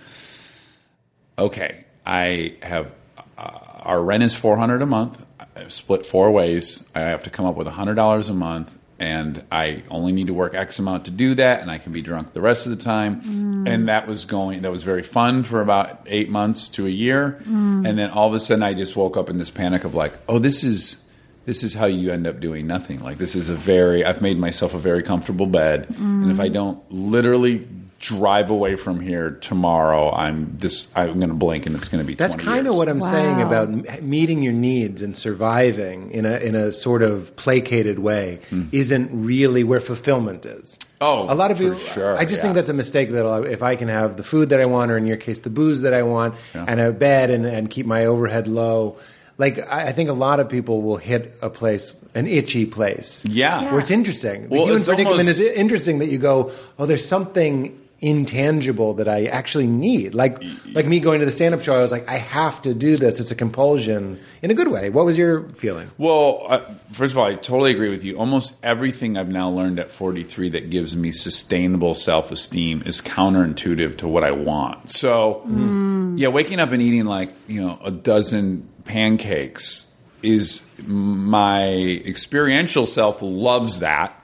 okay, 1.37 1.83
I 2.05 2.55
have 2.61 2.93
uh, 3.37 3.59
our 3.81 4.01
rent 4.01 4.23
is 4.23 4.33
four 4.33 4.55
hundred 4.55 4.81
a 4.81 4.85
month, 4.85 5.21
I've 5.57 5.73
split 5.73 6.05
four 6.05 6.31
ways. 6.31 6.85
I 6.95 7.01
have 7.01 7.23
to 7.23 7.29
come 7.29 7.45
up 7.45 7.55
with 7.55 7.67
hundred 7.67 7.95
dollars 7.95 8.29
a 8.29 8.33
month, 8.33 8.77
and 9.01 9.43
I 9.51 9.81
only 9.89 10.11
need 10.11 10.27
to 10.27 10.33
work 10.33 10.53
X 10.53 10.77
amount 10.77 11.05
to 11.05 11.11
do 11.11 11.33
that, 11.35 11.61
and 11.61 11.71
I 11.71 11.79
can 11.79 11.91
be 11.91 12.03
drunk 12.03 12.33
the 12.33 12.41
rest 12.41 12.67
of 12.67 12.69
the 12.69 12.81
time. 12.81 13.21
Mm. 13.21 13.67
And 13.67 13.87
that 13.87 14.07
was 14.07 14.25
going. 14.25 14.61
That 14.61 14.71
was 14.71 14.83
very 14.83 15.01
fun 15.01 15.41
for 15.41 15.59
about 15.59 16.03
eight 16.05 16.29
months 16.29 16.69
to 16.69 16.85
a 16.85 16.89
year, 16.89 17.41
mm. 17.43 17.87
and 17.87 17.97
then 17.97 18.11
all 18.11 18.27
of 18.27 18.35
a 18.35 18.39
sudden, 18.39 18.61
I 18.61 18.75
just 18.75 18.95
woke 18.95 19.17
up 19.17 19.29
in 19.29 19.39
this 19.39 19.49
panic 19.49 19.83
of 19.83 19.95
like, 19.95 20.13
oh, 20.29 20.39
this 20.39 20.63
is. 20.63 20.97
This 21.43 21.63
is 21.63 21.73
how 21.73 21.87
you 21.87 22.11
end 22.11 22.27
up 22.27 22.39
doing 22.39 22.67
nothing. 22.67 22.99
Like 22.99 23.17
this 23.17 23.35
is 23.35 23.49
a 23.49 23.55
very 23.55 24.05
I've 24.05 24.21
made 24.21 24.37
myself 24.37 24.75
a 24.75 24.77
very 24.77 25.01
comfortable 25.01 25.47
bed, 25.47 25.87
mm. 25.87 25.97
and 25.97 26.31
if 26.31 26.39
I 26.39 26.49
don't 26.49 26.79
literally 26.91 27.67
drive 28.01 28.49
away 28.49 28.75
from 28.75 28.99
here 28.99 29.31
tomorrow, 29.31 30.11
I'm 30.11 30.57
this 30.57 30.89
I'm 30.95 31.19
going 31.19 31.29
to 31.29 31.35
blink 31.35 31.65
and 31.65 31.75
it's 31.75 31.87
going 31.87 32.03
to 32.03 32.07
be. 32.07 32.15
That's 32.15 32.33
20 32.33 32.45
kind 32.45 32.67
of 32.67 32.75
what 32.75 32.89
I'm 32.89 33.01
saying 33.01 33.41
about 33.41 34.01
meeting 34.01 34.41
your 34.41 34.53
needs 34.53 35.01
and 35.01 35.15
surviving 35.15 36.11
in 36.11 36.25
a 36.25 36.37
in 36.37 36.55
a 36.55 36.71
sort 36.71 37.03
of 37.03 37.35
placated 37.35 37.99
way 37.99 38.39
hmm. 38.49 38.63
isn't 38.71 39.09
really 39.13 39.63
where 39.63 39.79
fulfillment 39.79 40.45
is. 40.45 40.77
Oh, 40.99 41.31
a 41.31 41.33
lot 41.33 41.51
of 41.51 41.57
for 41.57 41.63
people. 41.63 41.79
sure, 41.79 42.17
I 42.17 42.25
just 42.25 42.37
yeah. 42.37 42.41
think 42.41 42.55
that's 42.55 42.69
a 42.69 42.73
mistake. 42.73 43.11
That 43.11 43.25
a 43.25 43.29
lot- 43.29 43.47
if 43.47 43.63
I 43.63 43.75
can 43.75 43.87
have 43.87 44.17
the 44.17 44.23
food 44.23 44.49
that 44.49 44.59
I 44.59 44.67
want, 44.67 44.91
or 44.91 44.97
in 44.97 45.07
your 45.07 45.17
case, 45.17 45.39
the 45.39 45.49
booze 45.49 45.81
that 45.81 45.93
I 45.93 46.03
want, 46.03 46.35
Yeah. 46.53 46.65
and 46.67 46.79
a 46.79 46.91
bed, 46.91 47.29
and, 47.29 47.45
and 47.45 47.69
keep 47.69 47.85
my 47.85 48.05
overhead 48.05 48.47
low. 48.47 48.97
Like 49.37 49.59
I, 49.59 49.87
I 49.87 49.91
think 49.93 50.09
a 50.09 50.13
lot 50.13 50.39
of 50.39 50.49
people 50.49 50.83
will 50.83 50.97
hit 50.97 51.35
a 51.41 51.49
place, 51.49 51.95
an 52.13 52.27
itchy 52.27 52.65
place. 52.65 53.25
Yeah. 53.25 53.71
where 53.71 53.79
it's 53.79 53.89
interesting. 53.89 54.43
The 54.43 54.49
Well, 54.49 54.65
human 54.65 54.81
it's 54.81 54.87
predicament 54.87 55.19
almost- 55.21 55.39
is 55.39 55.51
interesting 55.53 55.99
that 55.99 56.07
you 56.07 56.19
go, 56.19 56.51
oh, 56.77 56.85
there's 56.85 57.07
something 57.07 57.79
intangible 58.01 58.95
that 58.95 59.07
I 59.07 59.25
actually 59.25 59.67
need. 59.67 60.15
Like 60.15 60.43
like 60.73 60.85
me 60.85 60.99
going 60.99 61.19
to 61.19 61.25
the 61.25 61.31
stand 61.31 61.53
up 61.53 61.61
show, 61.61 61.75
I 61.75 61.81
was 61.81 61.91
like, 61.91 62.07
I 62.09 62.17
have 62.17 62.61
to 62.63 62.73
do 62.73 62.97
this. 62.97 63.19
It's 63.19 63.31
a 63.31 63.35
compulsion 63.35 64.19
in 64.41 64.51
a 64.51 64.53
good 64.53 64.67
way. 64.67 64.89
What 64.89 65.05
was 65.05 65.17
your 65.17 65.43
feeling? 65.49 65.89
Well, 65.97 66.45
uh, 66.47 66.59
first 66.91 67.13
of 67.13 67.17
all, 67.19 67.25
I 67.25 67.35
totally 67.35 67.71
agree 67.71 67.89
with 67.89 68.03
you. 68.03 68.17
Almost 68.17 68.57
everything 68.63 69.17
I've 69.17 69.29
now 69.29 69.49
learned 69.49 69.79
at 69.79 69.91
43 69.91 70.49
that 70.49 70.69
gives 70.69 70.95
me 70.95 71.11
sustainable 71.11 71.93
self 71.93 72.31
esteem 72.31 72.81
is 72.85 73.01
counterintuitive 73.01 73.97
to 73.99 74.07
what 74.07 74.23
I 74.23 74.31
want. 74.31 74.91
So, 74.91 75.43
yeah, 76.17 76.29
waking 76.29 76.59
up 76.59 76.71
and 76.71 76.81
eating 76.81 77.05
like, 77.05 77.33
you 77.47 77.61
know, 77.61 77.79
a 77.83 77.91
dozen 77.91 78.67
pancakes 78.85 79.85
is 80.23 80.63
my 80.85 81.67
experiential 81.67 82.85
self 82.85 83.21
loves 83.21 83.79
that. 83.79 84.20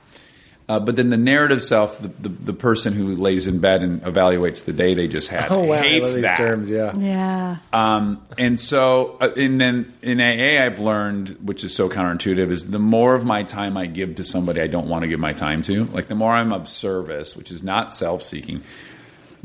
Uh, 0.70 0.82
but 0.82 0.98
then 0.98 1.10
the 1.10 1.16
narrative 1.18 1.64
self, 1.64 1.98
the, 2.00 2.10
the, 2.20 2.28
the 2.28 2.54
person 2.54 2.92
who 2.92 3.16
lays 3.16 3.48
in 3.48 3.60
bed 3.60 3.82
and 3.82 4.02
evaluates 4.02 4.66
the 4.66 4.74
day 4.74 4.94
they 4.94 5.08
just 5.08 5.30
had, 5.30 5.48
Oh 5.50 5.64
wow, 5.64 5.76
I 5.76 5.78
hates 5.78 6.04
love 6.08 6.14
these 6.16 6.22
that. 6.24 6.38
terms. 6.38 6.70
Yeah. 6.70 6.94
Yeah. 6.98 7.58
Um, 7.72 8.22
and 8.38 8.60
so, 8.60 9.18
uh, 9.22 9.30
and 9.38 9.62
then 9.62 9.94
in 10.02 10.20
AA, 10.20 10.62
I've 10.62 10.82
learned, 10.82 11.38
which 11.42 11.64
is 11.64 11.74
so 11.74 11.88
counterintuitive, 11.88 12.52
is 12.52 12.70
the 12.70 12.80
more 12.80 13.16
of 13.16 13.24
my 13.24 13.44
time 13.44 13.78
I 13.78 13.86
give 13.86 14.16
to 14.16 14.26
somebody 14.26 14.60
I 14.60 14.68
don't 14.68 14.90
want 14.90 15.04
to 15.04 15.08
give 15.08 15.22
my 15.22 15.32
time 15.32 15.62
to, 15.64 15.86
like 15.86 16.08
the 16.08 16.16
more 16.16 16.34
I'm 16.34 16.52
of 16.52 16.68
service, 16.68 17.34
which 17.38 17.50
is 17.50 17.64
not 17.64 17.94
self 17.96 18.22
seeking, 18.22 18.62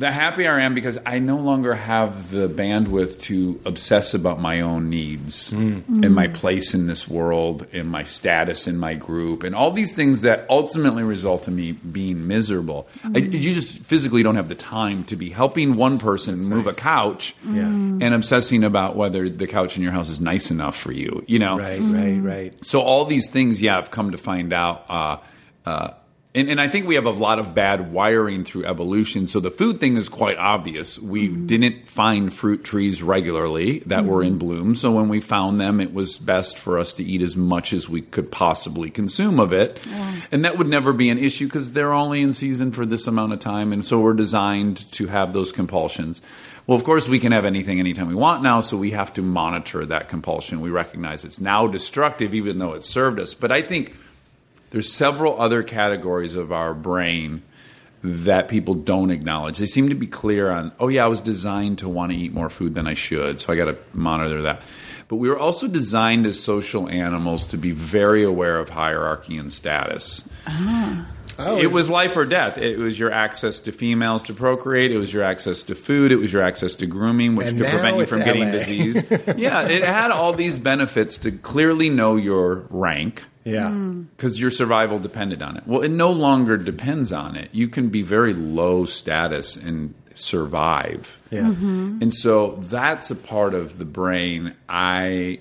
the 0.02 0.10
happier 0.10 0.58
I 0.58 0.62
am 0.62 0.74
because 0.74 0.98
I 1.06 1.20
no 1.20 1.36
longer 1.36 1.74
have 1.74 2.32
the 2.32 2.48
bandwidth 2.48 3.20
to 3.22 3.60
obsess 3.64 4.14
about 4.14 4.40
my 4.40 4.60
own 4.60 4.90
needs 4.90 5.50
hmm. 5.50 5.78
and 6.02 6.12
my 6.12 6.26
hmm. 6.26 6.32
place 6.32 6.74
in 6.74 6.88
this 6.88 7.06
world 7.06 7.68
and 7.72 7.88
my 7.88 8.02
status 8.02 8.66
in 8.66 8.78
my 8.78 8.94
group 8.94 9.44
and 9.44 9.54
all 9.54 9.70
these 9.70 9.94
things 9.94 10.22
that 10.22 10.44
ultimately 10.50 11.04
result 11.04 11.46
in 11.46 11.54
me 11.54 11.70
being 11.70 12.26
miserable. 12.26 12.88
I, 13.04 13.20
hmm. 13.20 13.32
you 13.32 13.54
just 13.54 13.78
physically 13.78 14.24
don't 14.24 14.34
have 14.34 14.48
the 14.48 14.56
time 14.56 15.04
to 15.04 15.14
be 15.14 15.30
helping 15.30 15.76
one 15.76 16.00
person 16.00 16.40
move 16.46 16.66
a 16.66 16.74
couch 16.74 17.36
Yeah. 17.44 17.62
and 17.62 18.12
obsessing 18.12 18.64
about 18.64 18.96
whether 18.96 19.28
the 19.28 19.46
couch 19.46 19.76
in 19.76 19.84
your 19.84 19.92
house 19.92 20.08
is 20.08 20.20
nice 20.20 20.50
enough 20.50 20.76
for 20.76 20.90
you. 20.90 21.22
You 21.28 21.38
know, 21.38 21.60
Right, 21.60 21.80
right, 21.80 22.16
right. 22.16 22.64
so 22.66 22.80
all 22.80 23.04
these 23.04 23.30
things, 23.30 23.62
yeah, 23.62 23.78
I've 23.78 23.92
come 23.92 24.10
to 24.10 24.18
find 24.18 24.52
out. 24.52 24.84
Uh, 24.88 25.16
uh, 25.64 25.90
and, 26.34 26.48
and 26.48 26.58
I 26.58 26.66
think 26.68 26.86
we 26.86 26.94
have 26.94 27.04
a 27.04 27.10
lot 27.10 27.38
of 27.38 27.52
bad 27.52 27.92
wiring 27.92 28.44
through 28.44 28.64
evolution. 28.64 29.26
So 29.26 29.38
the 29.38 29.50
food 29.50 29.80
thing 29.80 29.98
is 29.98 30.08
quite 30.08 30.38
obvious. 30.38 30.98
We 30.98 31.28
mm-hmm. 31.28 31.46
didn't 31.46 31.90
find 31.90 32.32
fruit 32.32 32.64
trees 32.64 33.02
regularly 33.02 33.80
that 33.80 34.06
were 34.06 34.22
in 34.22 34.30
mm-hmm. 34.30 34.38
bloom. 34.38 34.74
So 34.74 34.90
when 34.92 35.10
we 35.10 35.20
found 35.20 35.60
them, 35.60 35.78
it 35.78 35.92
was 35.92 36.16
best 36.16 36.58
for 36.58 36.78
us 36.78 36.94
to 36.94 37.04
eat 37.04 37.20
as 37.20 37.36
much 37.36 37.74
as 37.74 37.86
we 37.86 38.00
could 38.00 38.32
possibly 38.32 38.88
consume 38.88 39.38
of 39.38 39.52
it. 39.52 39.78
And 40.30 40.46
that 40.46 40.56
would 40.56 40.68
never 40.68 40.94
be 40.94 41.10
an 41.10 41.18
issue 41.18 41.46
because 41.46 41.72
they're 41.72 41.92
only 41.92 42.22
in 42.22 42.32
season 42.32 42.72
for 42.72 42.86
this 42.86 43.06
amount 43.06 43.34
of 43.34 43.40
time. 43.40 43.70
And 43.70 43.84
so 43.84 44.00
we're 44.00 44.14
designed 44.14 44.90
to 44.92 45.08
have 45.08 45.34
those 45.34 45.52
compulsions. 45.52 46.22
Well, 46.66 46.78
of 46.78 46.84
course, 46.84 47.08
we 47.08 47.18
can 47.18 47.32
have 47.32 47.44
anything 47.44 47.78
anytime 47.78 48.08
we 48.08 48.14
want 48.14 48.42
now, 48.42 48.62
so 48.62 48.78
we 48.78 48.92
have 48.92 49.12
to 49.14 49.22
monitor 49.22 49.84
that 49.84 50.08
compulsion. 50.08 50.60
We 50.62 50.70
recognize 50.70 51.26
it's 51.26 51.40
now 51.40 51.66
destructive, 51.66 52.34
even 52.34 52.58
though 52.58 52.72
it 52.72 52.84
served 52.84 53.20
us. 53.20 53.34
But 53.34 53.52
I 53.52 53.60
think 53.60 53.94
there's 54.72 54.90
several 54.90 55.40
other 55.40 55.62
categories 55.62 56.34
of 56.34 56.50
our 56.50 56.72
brain 56.72 57.42
that 58.02 58.48
people 58.48 58.74
don't 58.74 59.10
acknowledge. 59.10 59.58
They 59.58 59.66
seem 59.66 59.90
to 59.90 59.94
be 59.94 60.06
clear 60.06 60.50
on, 60.50 60.72
oh, 60.80 60.88
yeah, 60.88 61.04
I 61.04 61.08
was 61.08 61.20
designed 61.20 61.78
to 61.78 61.88
want 61.88 62.10
to 62.10 62.18
eat 62.18 62.32
more 62.32 62.48
food 62.48 62.74
than 62.74 62.86
I 62.86 62.94
should, 62.94 63.38
so 63.38 63.52
I 63.52 63.56
got 63.56 63.66
to 63.66 63.76
monitor 63.92 64.42
that. 64.42 64.62
But 65.08 65.16
we 65.16 65.28
were 65.28 65.38
also 65.38 65.68
designed 65.68 66.24
as 66.24 66.42
social 66.42 66.88
animals 66.88 67.46
to 67.48 67.58
be 67.58 67.70
very 67.70 68.24
aware 68.24 68.58
of 68.58 68.70
hierarchy 68.70 69.36
and 69.36 69.52
status. 69.52 70.26
Oh, 71.38 71.58
it 71.58 71.70
was 71.70 71.90
life 71.90 72.16
or 72.16 72.24
death. 72.24 72.56
It 72.56 72.78
was 72.78 72.98
your 72.98 73.12
access 73.12 73.60
to 73.60 73.72
females 73.72 74.22
to 74.24 74.34
procreate. 74.34 74.90
It 74.90 74.98
was 74.98 75.12
your 75.12 75.22
access 75.22 75.62
to 75.64 75.74
food. 75.74 76.12
It 76.12 76.16
was 76.16 76.32
your 76.32 76.42
access 76.42 76.74
to 76.76 76.86
grooming, 76.86 77.36
which 77.36 77.48
And 77.48 77.58
could 77.58 77.70
prevent 77.70 77.98
you 77.98 78.06
from 78.06 78.20
getting 78.20 78.50
disease. 78.50 79.04
yeah, 79.36 79.68
it 79.68 79.84
had 79.84 80.10
all 80.10 80.32
these 80.32 80.56
benefits 80.56 81.18
to 81.18 81.30
clearly 81.30 81.90
know 81.90 82.16
your 82.16 82.66
rank 82.70 83.24
Yeah. 83.44 83.70
Mm. 83.70 84.06
because 84.16 84.40
your 84.40 84.50
survival 84.50 84.98
depended 84.98 85.42
on 85.42 85.56
it. 85.56 85.64
Well, 85.66 85.82
it 85.82 85.90
no 85.90 86.10
longer 86.12 86.56
depends 86.56 87.12
on 87.12 87.34
it. 87.34 87.48
You 87.52 87.68
can 87.68 87.88
be 87.88 88.02
very 88.02 88.34
low 88.34 88.84
status 88.84 89.56
and 89.56 89.94
survive. 90.14 91.18
Yeah. 91.30 91.42
Mm-hmm. 91.42 91.98
And 92.02 92.14
so 92.14 92.56
that's 92.60 93.10
a 93.10 93.16
part 93.16 93.54
of 93.54 93.78
the 93.78 93.84
brain 93.84 94.54
I 94.68 95.40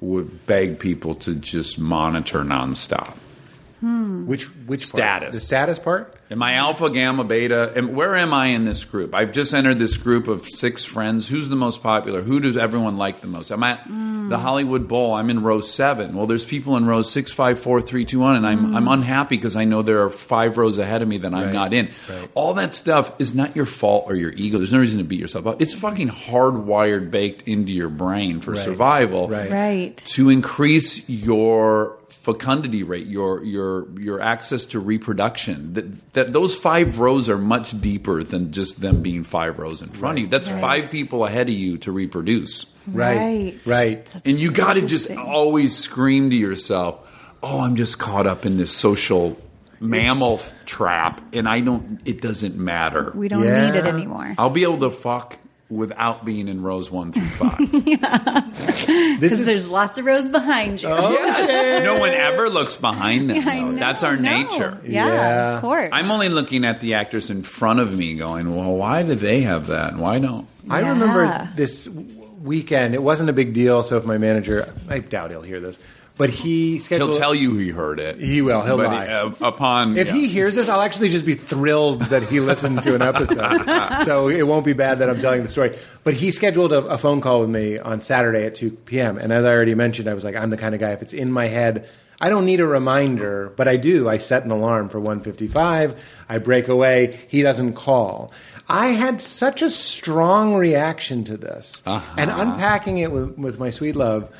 would 0.00 0.46
beg 0.46 0.78
people 0.78 1.14
to 1.16 1.34
just 1.34 1.78
monitor 1.78 2.40
nonstop. 2.40 3.16
Hmm. 3.80 4.26
Which 4.26 4.44
which 4.66 4.82
part? 4.82 5.00
Status. 5.00 5.34
The 5.34 5.40
status 5.40 5.78
part? 5.78 6.14
Am 6.30 6.42
I 6.42 6.54
alpha, 6.54 6.90
gamma, 6.90 7.24
beta? 7.24 7.72
And 7.74 7.96
where 7.96 8.14
am 8.14 8.34
I 8.34 8.46
in 8.46 8.64
this 8.64 8.84
group? 8.84 9.14
I've 9.14 9.32
just 9.32 9.54
entered 9.54 9.78
this 9.78 9.96
group 9.96 10.28
of 10.28 10.44
six 10.44 10.84
friends. 10.84 11.26
Who's 11.28 11.48
the 11.48 11.56
most 11.56 11.82
popular? 11.82 12.20
Who 12.20 12.38
does 12.38 12.56
everyone 12.56 12.98
like 12.98 13.20
the 13.20 13.26
most? 13.28 13.50
I'm 13.50 13.62
at 13.62 13.80
hmm. 13.84 14.28
the 14.28 14.36
Hollywood 14.38 14.88
Bowl. 14.88 15.14
I'm 15.14 15.30
in 15.30 15.42
row 15.42 15.60
seven. 15.60 16.14
Well, 16.14 16.26
there's 16.26 16.44
people 16.44 16.76
in 16.76 16.86
rows 16.86 17.10
six, 17.10 17.32
five, 17.32 17.58
four, 17.58 17.80
three, 17.80 18.04
two, 18.04 18.20
one, 18.20 18.36
and 18.36 18.46
I'm 18.46 18.58
hmm. 18.58 18.76
I'm 18.76 18.88
unhappy 18.88 19.36
because 19.36 19.56
I 19.56 19.64
know 19.64 19.82
there 19.82 20.02
are 20.02 20.10
five 20.10 20.58
rows 20.58 20.76
ahead 20.78 21.00
of 21.02 21.08
me 21.08 21.18
that 21.18 21.32
I'm 21.32 21.44
Right. 21.44 21.52
not 21.52 21.72
in. 21.72 21.90
Right. 22.08 22.28
All 22.34 22.54
that 22.54 22.74
stuff 22.74 23.12
is 23.18 23.34
not 23.34 23.56
your 23.56 23.66
fault 23.66 24.04
or 24.08 24.14
your 24.14 24.32
ego. 24.32 24.58
There's 24.58 24.72
no 24.72 24.80
reason 24.80 24.98
to 24.98 25.04
beat 25.04 25.20
yourself 25.20 25.46
up. 25.46 25.62
It's 25.62 25.74
fucking 25.74 26.08
hardwired, 26.08 27.10
baked 27.10 27.42
into 27.48 27.72
your 27.72 27.88
brain 27.88 28.40
for 28.40 28.50
Right. 28.52 28.60
survival 28.60 29.28
Right. 29.28 29.50
Right. 29.50 29.96
to 30.08 30.28
increase 30.30 31.08
your 31.08 31.96
fecundity 32.28 32.82
rate, 32.82 33.06
your 33.06 33.42
your 33.42 33.88
your 33.98 34.20
access 34.20 34.66
to 34.66 34.78
reproduction. 34.80 35.72
That 35.74 36.12
that 36.14 36.32
those 36.32 36.54
five 36.54 36.98
rows 36.98 37.28
are 37.28 37.38
much 37.38 37.80
deeper 37.80 38.22
than 38.22 38.52
just 38.52 38.80
them 38.80 39.00
being 39.02 39.24
five 39.24 39.58
rows 39.58 39.80
in 39.82 39.88
front 39.88 40.18
of 40.18 40.22
you. 40.24 40.28
That's 40.28 40.50
Right. 40.50 40.60
five 40.60 40.90
people 40.90 41.24
ahead 41.24 41.48
of 41.48 41.54
you 41.54 41.78
to 41.78 41.92
reproduce. 41.92 42.66
Right. 42.86 43.16
Right. 43.16 43.58
Right. 43.66 44.06
That's 44.12 44.28
And 44.28 44.38
you 44.38 44.50
got 44.50 44.74
to 44.74 44.82
just 44.82 45.10
always 45.10 45.76
scream 45.76 46.30
to 46.30 46.36
yourself, 46.36 47.06
"Oh, 47.42 47.60
I'm 47.60 47.76
just 47.76 47.98
caught 47.98 48.26
up 48.26 48.44
in 48.44 48.56
this 48.58 48.72
social 48.72 49.38
mammal 49.80 50.40
trap 50.66 51.20
and 51.32 51.48
I 51.48 51.60
don't 51.60 52.00
it 52.04 52.20
doesn't 52.20 52.56
matter. 52.56 53.12
We 53.14 53.28
don't 53.28 53.44
Yeah. 53.44 53.70
need 53.70 53.78
it 53.78 53.86
anymore. 53.86 54.34
I'll 54.36 54.50
be 54.50 54.64
able 54.64 54.78
to 54.80 54.90
fuck 54.90 55.38
without 55.70 56.24
being 56.24 56.48
in 56.48 56.62
rows 56.62 56.90
1 56.90 57.12
through 57.12 57.22
5." 57.24 57.58
Because 57.58 59.22
is 59.22 59.46
there's 59.46 59.70
lots 59.70 59.98
of 59.98 60.04
rows 60.04 60.28
behind 60.28 60.82
you. 60.82 60.88
Oh, 60.90 61.80
no 61.84 61.98
one 61.98 62.10
ever 62.10 62.48
looks 62.48 62.76
behind 62.76 63.30
them. 63.30 63.46
I 63.46 63.54
though. 63.60 63.70
know, 63.72 63.78
That's 63.78 64.02
our 64.02 64.16
no. 64.16 64.30
nature. 64.42 64.78
Yeah, 64.84 65.06
Yeah. 65.06 65.54
of 65.56 65.60
course. 65.62 65.90
I'm 65.92 66.10
only 66.10 66.28
looking 66.28 66.64
at 66.64 66.80
the 66.80 66.94
actors 66.94 67.30
in 67.30 67.42
front 67.42 67.80
of 67.80 67.96
me 67.96 68.14
going, 68.14 68.54
well, 68.56 68.74
why 68.74 69.02
do 69.02 69.14
they 69.14 69.42
have 69.42 69.66
that 69.68 69.92
and 69.92 70.00
why 70.00 70.18
don't? 70.18 70.46
I 70.70 70.80
remember 70.80 71.48
this 71.54 71.88
weekend. 72.42 72.94
It 72.94 73.02
wasn't 73.02 73.30
a 73.30 73.32
big 73.32 73.52
deal. 73.54 73.82
So 73.82 73.96
if 73.96 74.04
my 74.04 74.18
manager, 74.18 74.72
I 74.88 74.98
doubt 75.00 75.30
he'll 75.30 75.42
hear 75.42 75.60
this, 75.60 75.78
but 76.18 76.30
he 76.30 76.80
scheduled. 76.80 77.10
He'll 77.10 77.18
tell 77.18 77.34
you 77.34 77.56
he 77.56 77.70
heard 77.70 78.00
it. 78.00 78.18
He 78.18 78.42
will. 78.42 78.60
He'll 78.62 78.76
but 78.76 78.88
lie. 78.88 79.06
uh, 79.06 79.32
upon 79.40 79.96
If 79.96 80.08
yeah. 80.08 80.12
he 80.12 80.28
hears 80.28 80.56
this, 80.56 80.68
I'll 80.68 80.82
actually 80.82 81.08
just 81.08 81.24
be 81.24 81.34
thrilled 81.34 82.00
that 82.02 82.24
he 82.24 82.40
listened 82.40 82.82
to 82.82 82.94
an 82.96 83.02
episode. 83.02 83.64
so 84.04 84.28
it 84.28 84.42
won't 84.42 84.66
be 84.66 84.72
bad 84.72 84.98
that 84.98 85.08
I'm 85.08 85.20
telling 85.20 85.42
the 85.42 85.48
story. 85.48 85.78
But 86.02 86.14
he 86.14 86.32
scheduled 86.32 86.72
a, 86.72 86.84
a 86.86 86.98
phone 86.98 87.20
call 87.20 87.40
with 87.40 87.50
me 87.50 87.78
on 87.78 88.00
Saturday 88.00 88.44
at 88.44 88.56
2 88.56 88.72
p.m. 88.72 89.16
And 89.16 89.32
as 89.32 89.44
I 89.44 89.48
already 89.48 89.74
mentioned, 89.76 90.08
I 90.08 90.14
was 90.14 90.24
like, 90.24 90.34
I'm 90.34 90.50
the 90.50 90.56
kind 90.56 90.74
of 90.74 90.80
guy, 90.80 90.90
if 90.90 91.02
it's 91.02 91.12
in 91.12 91.30
my 91.30 91.46
head, 91.46 91.88
I 92.20 92.30
don't 92.30 92.46
need 92.46 92.58
a 92.58 92.66
reminder, 92.66 93.52
but 93.56 93.68
I 93.68 93.76
do. 93.76 94.08
I 94.08 94.18
set 94.18 94.44
an 94.44 94.50
alarm 94.50 94.88
for 94.88 94.98
155. 94.98 96.24
I 96.28 96.38
break 96.38 96.66
away. 96.66 97.20
He 97.28 97.42
doesn't 97.42 97.74
call. 97.74 98.32
I 98.68 98.88
had 98.88 99.20
such 99.20 99.62
a 99.62 99.70
strong 99.70 100.56
reaction 100.56 101.22
to 101.24 101.36
this. 101.36 101.80
And 101.86 102.30
unpacking 102.30 102.98
it 102.98 103.12
with, 103.12 103.38
with 103.38 103.58
my 103.60 103.70
sweet 103.70 103.94
love, 103.94 104.34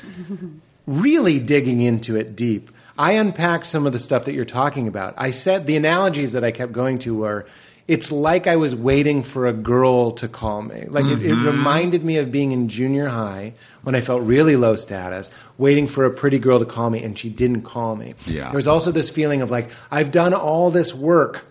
really 0.89 1.39
digging 1.39 1.81
into 1.81 2.15
it 2.15 2.35
deep. 2.35 2.71
I 2.97 3.13
unpacked 3.13 3.65
some 3.65 3.85
of 3.85 3.93
the 3.93 3.99
stuff 3.99 4.25
that 4.25 4.33
you're 4.33 4.43
talking 4.43 4.87
about. 4.87 5.13
I 5.17 5.31
said 5.31 5.67
the 5.67 5.77
analogies 5.77 6.33
that 6.33 6.43
I 6.43 6.51
kept 6.51 6.73
going 6.73 6.99
to 6.99 7.15
were 7.15 7.45
it's 7.87 8.11
like 8.11 8.45
I 8.45 8.55
was 8.55 8.75
waiting 8.75 9.23
for 9.23 9.47
a 9.47 9.53
girl 9.53 10.11
to 10.11 10.27
call 10.27 10.61
me. 10.61 10.85
Like 10.87 11.05
it, 11.05 11.23
it 11.23 11.31
mm-hmm. 11.31 11.45
reminded 11.45 12.03
me 12.03 12.17
of 12.17 12.31
being 12.31 12.51
in 12.51 12.69
junior 12.69 13.07
high 13.07 13.53
when 13.81 13.95
I 13.95 14.01
felt 14.01 14.21
really 14.21 14.55
low 14.55 14.75
status, 14.75 15.31
waiting 15.57 15.87
for 15.87 16.05
a 16.05 16.11
pretty 16.11 16.37
girl 16.37 16.59
to 16.59 16.65
call 16.65 16.91
me, 16.91 17.01
and 17.01 17.17
she 17.17 17.29
didn't 17.29 17.63
call 17.63 17.95
me. 17.95 18.13
Yeah. 18.27 18.43
There 18.43 18.57
was 18.57 18.67
also 18.67 18.91
this 18.91 19.09
feeling 19.09 19.41
of 19.41 19.49
like, 19.49 19.71
I've 19.89 20.11
done 20.11 20.35
all 20.35 20.69
this 20.69 20.93
work 20.93 21.45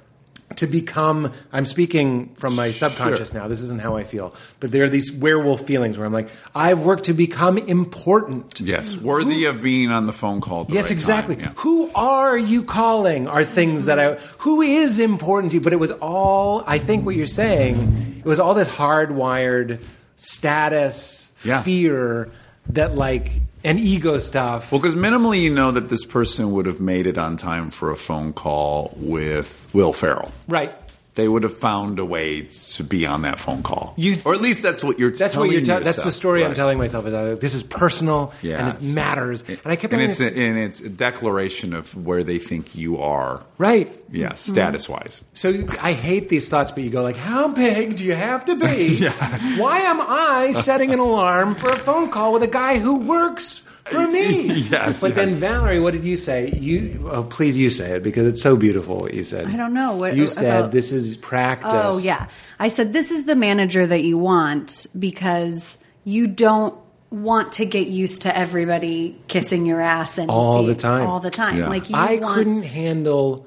to 0.57 0.67
become 0.67 1.33
I'm 1.53 1.67
speaking 1.67 2.35
from 2.35 2.55
my 2.57 2.71
subconscious 2.71 3.33
now. 3.35 3.49
This 3.49 3.61
isn't 3.61 3.81
how 3.81 3.97
I 3.97 4.05
feel. 4.05 4.35
But 4.61 4.71
there 4.71 4.85
are 4.85 4.89
these 4.89 5.13
werewolf 5.13 5.61
feelings 5.67 5.99
where 5.99 6.07
I'm 6.07 6.13
like, 6.13 6.31
I've 6.55 6.83
worked 6.85 7.05
to 7.05 7.13
become 7.13 7.59
important. 7.59 8.59
yes, 8.61 8.97
worthy 8.97 9.45
of 9.45 9.61
being 9.63 9.91
on 9.91 10.07
the 10.07 10.13
phone 10.13 10.41
call. 10.41 10.65
The 10.65 10.73
Yes, 10.75 10.85
right 10.87 10.93
exactly. 10.93 11.37
yeah. 11.39 11.53
Who 11.57 11.91
are 11.95 12.37
you 12.37 12.63
calling? 12.65 13.29
Are 13.29 13.45
things 13.45 13.85
that 13.85 13.99
I 13.99 14.15
who 14.39 14.63
is 14.63 14.99
important 14.99 15.53
to 15.53 15.59
you? 15.59 15.61
But 15.61 15.73
it 15.75 15.79
was 15.81 15.91
all 15.93 16.65
I 16.67 16.79
think 16.79 17.05
what 17.05 17.15
you're 17.15 17.27
saying. 17.27 18.17
It 18.19 18.25
was 18.25 18.41
all 18.41 18.55
this 18.55 18.69
hardwired 18.69 19.81
status 20.17 21.31
Yeah. 21.45 21.63
fear 21.63 22.31
that 22.71 22.95
like 22.95 23.31
and 23.65 23.79
ego 23.79 24.19
stuff. 24.19 24.71
Well, 24.73 24.81
because 24.81 24.95
minimally 24.95 25.41
you 25.41 25.51
know 25.51 25.71
that 25.73 25.89
this 25.89 26.05
person 26.05 26.53
would 26.53 26.67
have 26.67 26.81
made 26.81 27.07
it 27.07 27.19
on 27.19 27.37
time 27.37 27.71
for 27.71 27.91
a 27.91 27.97
phone 27.97 28.33
call 28.33 28.93
with 28.97 29.69
Will 29.73 29.93
Ferrell. 29.93 30.31
right. 30.47 30.73
They 31.19 31.27
would 31.27 31.43
have 31.43 31.57
found 31.59 31.99
a 31.99 32.05
way 32.05 32.43
to 32.43 32.85
be 32.85 33.05
on 33.05 33.23
that 33.23 33.41
phone 33.41 33.61
call. 33.65 33.93
You- 33.97 34.19
or 34.25 34.35
at 34.35 34.41
least 34.41 34.63
that's 34.63 34.85
what 34.85 35.01
you're. 35.01 35.11
That's 35.11 35.37
what 35.37 35.51
you're. 35.51 35.61
telling 35.63 35.83
Te- 35.83 35.91
that's 35.91 36.05
the 36.05 36.13
story 36.13 36.45
I'm 36.45 36.55
telling 36.55 36.79
myself. 36.79 37.07
Is 37.07 37.13
that 37.13 37.41
this 37.41 37.55
is 37.55 37.65
personal 37.65 38.33
Yeah, 38.41 38.59
and 38.65 38.77
it 38.77 38.83
matters. 38.95 39.43
And 39.49 39.59
I 39.65 39.75
kept 39.75 39.93
and 39.93 40.01
it's 40.01 40.19
this- 40.19 40.33
a, 40.33 40.41
and 40.41 40.57
it's 40.57 40.81
a 40.81 40.89
declaration 40.89 41.73
of 41.73 41.93
where 42.07 42.23
they 42.23 42.39
think 42.39 42.77
you 42.77 42.99
are. 42.99 43.43
right. 43.59 43.93
Yeah, 44.13 44.29
mm-hmm. 44.29 44.37
status 44.37 44.89
wise. 44.89 45.25
So 45.35 45.49
you- 45.49 45.69
I 45.83 45.93
hate 45.93 46.29
these 46.29 46.49
thoughts, 46.49 46.71
but 46.71 46.85
you 46.85 46.91
go 46.91 47.03
like, 47.03 47.17
"How 47.17 47.49
big 47.49 47.97
do 47.97 48.05
you 48.05 48.15
have 48.15 48.45
to 48.45 48.55
be? 48.55 49.05
Why 49.59 49.79
am 49.81 50.01
I 50.01 50.53
setting 50.53 50.93
an 50.93 51.01
alarm 51.01 51.57
for 51.57 51.69
a 51.71 51.77
phone 51.77 52.11
call 52.11 52.33
with 52.33 52.45
a 52.45 52.47
guy 52.47 52.79
who 52.79 53.01
works 53.01 53.63
for 53.89 54.07
me?" 54.09 54.53
Yes, 54.69 55.01
But 55.01 55.15
then. 55.15 55.31
Valerie, 55.35 55.81
what 55.81 55.93
did 55.93 56.05
you 56.05 56.17
say? 56.17 56.51
You 56.59 57.09
oh, 57.11 57.23
please, 57.25 57.57
you 57.57 57.71
say 57.71 57.93
it 57.97 58.03
because 58.03 58.27
it's 58.27 58.43
so 58.43 58.57
beautiful. 58.57 58.99
What 58.99 59.15
you 59.15 59.25
said. 59.25 59.47
I 59.47 59.57
don't 59.57 59.73
know. 59.75 59.95
What- 59.95 60.17
you 60.17 60.27
said. 60.27 60.59
about- 60.61 60.73
this 60.73 60.93
is 60.93 61.17
practice. 61.17 61.73
Oh, 61.73 61.99
yeah. 61.99 62.29
I 62.59 62.69
said, 62.69 62.93
this 62.93 63.11
is 63.11 63.25
the 63.25 63.37
manager 63.37 63.87
that 63.87 64.03
you 64.03 64.19
want 64.19 64.87
because 64.99 65.79
you 66.05 66.27
don't 66.27 66.75
want 67.11 67.53
to 67.53 67.65
get 67.65 67.89
used 67.89 68.23
to 68.23 68.37
everybody 68.37 69.19
kissing 69.29 69.65
your 69.65 69.81
ass 69.81 70.19
and 70.19 70.31
All 70.31 70.63
the 70.65 70.75
time. 70.75 71.07
All 71.09 71.21
the 71.21 71.31
time. 71.31 71.57
Yeah. 71.59 71.69
Like 71.69 71.89
you 71.89 71.97
I 71.97 72.17
want, 72.19 72.35
couldn't 72.35 72.63
handle 72.65 73.47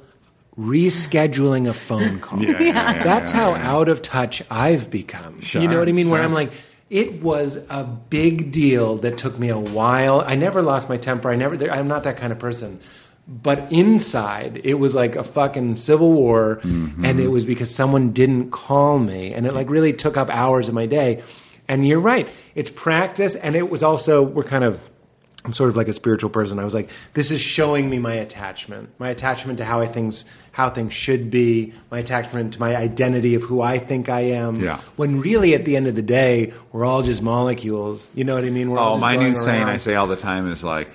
rescheduling 0.58 1.68
a 1.68 1.74
phone 1.74 2.20
call. 2.22 2.42
Yeah, 2.42 2.52
yeah, 2.60 2.64
yeah, 2.96 3.04
That's 3.04 3.32
how 3.32 3.54
out 3.56 3.90
of 3.90 4.02
touch 4.02 4.42
I've 4.50 4.90
become. 4.90 5.42
Sure, 5.42 5.62
you 5.62 5.68
know 5.68 5.80
what 5.80 5.90
I 5.90 5.92
mean? 5.92 6.10
Where 6.10 6.20
sure. 6.20 6.26
I'm 6.26 6.34
like, 6.34 6.54
it 6.92 7.24
was 7.24 7.56
a 7.70 7.84
big 7.86 8.52
deal 8.52 8.98
that 8.98 9.18
took 9.18 9.40
me 9.40 9.48
a 9.50 9.58
while. 9.58 10.22
I 10.28 10.36
never 10.36 10.62
lost 10.62 10.90
my 10.90 10.98
temper. 10.98 11.32
I 11.32 11.36
never. 11.38 11.56
I'm 11.72 11.88
not 11.88 12.04
that 12.04 12.18
kind 12.18 12.32
of 12.32 12.38
person. 12.38 12.80
But 13.28 13.72
inside, 13.72 14.60
it 14.66 14.74
was 14.74 14.94
like 14.94 15.16
a 15.16 15.24
fucking 15.24 15.78
civil 15.78 16.12
war, 16.12 16.60
Mm-hmm. 16.64 17.06
and 17.06 17.20
it 17.20 17.30
was 17.30 17.46
because 17.46 17.74
someone 17.74 18.12
didn't 18.12 18.52
call 18.52 19.00
me, 19.00 19.34
and 19.34 19.48
it 19.48 19.54
like 19.54 19.70
really 19.70 19.94
took 19.94 20.18
up 20.18 20.30
hours 20.30 20.68
of 20.68 20.76
my 20.76 20.86
day. 20.86 21.24
And 21.68 21.88
you're 21.88 22.02
right, 22.02 22.28
it's 22.56 22.70
practice, 22.70 23.36
and 23.36 23.56
it 23.56 23.70
was 23.70 23.82
also 23.84 24.22
we're 24.22 24.44
kind 24.44 24.66
of 24.66 24.78
I'm 25.44 25.54
sort 25.54 25.70
of 25.70 25.76
like 25.76 25.88
a 25.88 25.94
spiritual 25.94 26.30
person. 26.30 26.60
I 26.60 26.64
was 26.64 26.74
like, 26.74 26.90
this 27.14 27.32
is 27.32 27.42
showing 27.42 27.90
me 27.90 27.98
my 27.98 28.14
attachment, 28.14 28.90
my 29.00 29.10
attachment 29.10 29.58
to 29.58 29.66
how 29.66 29.82
I 29.82 29.88
things 29.88 30.26
how 30.54 30.70
things 30.70 30.94
should 30.94 31.32
be, 31.32 31.74
my 31.90 32.00
attachment 32.00 32.54
to 32.54 32.60
my 32.60 32.76
identity 32.76 33.36
of 33.36 33.44
who 33.44 33.62
I 33.62 33.78
think 33.80 34.10
I 34.10 34.20
am. 34.22 34.56
Yeah. 34.58 34.78
When 34.98 35.22
really, 35.22 35.56
at 35.56 35.64
the 35.66 35.78
end 35.78 35.88
of 35.88 35.96
the 35.96 36.02
day, 36.02 36.52
we're 36.74 36.84
all 36.86 37.02
just 37.04 37.24
molecules. 37.24 38.10
You 38.14 38.26
know 38.26 38.36
what 38.36 38.44
I 38.44 38.50
mean? 38.50 38.70
We're 38.70 38.78
all 38.78 38.92
Oh, 38.92 38.96
just 38.96 39.02
my 39.02 39.16
going 39.16 39.28
new 39.28 39.34
saying. 39.34 39.64
I 39.64 39.78
say 39.78 39.96
all 39.96 40.08
the 40.08 40.18
time 40.18 40.52
is 40.52 40.62
like, 40.64 40.90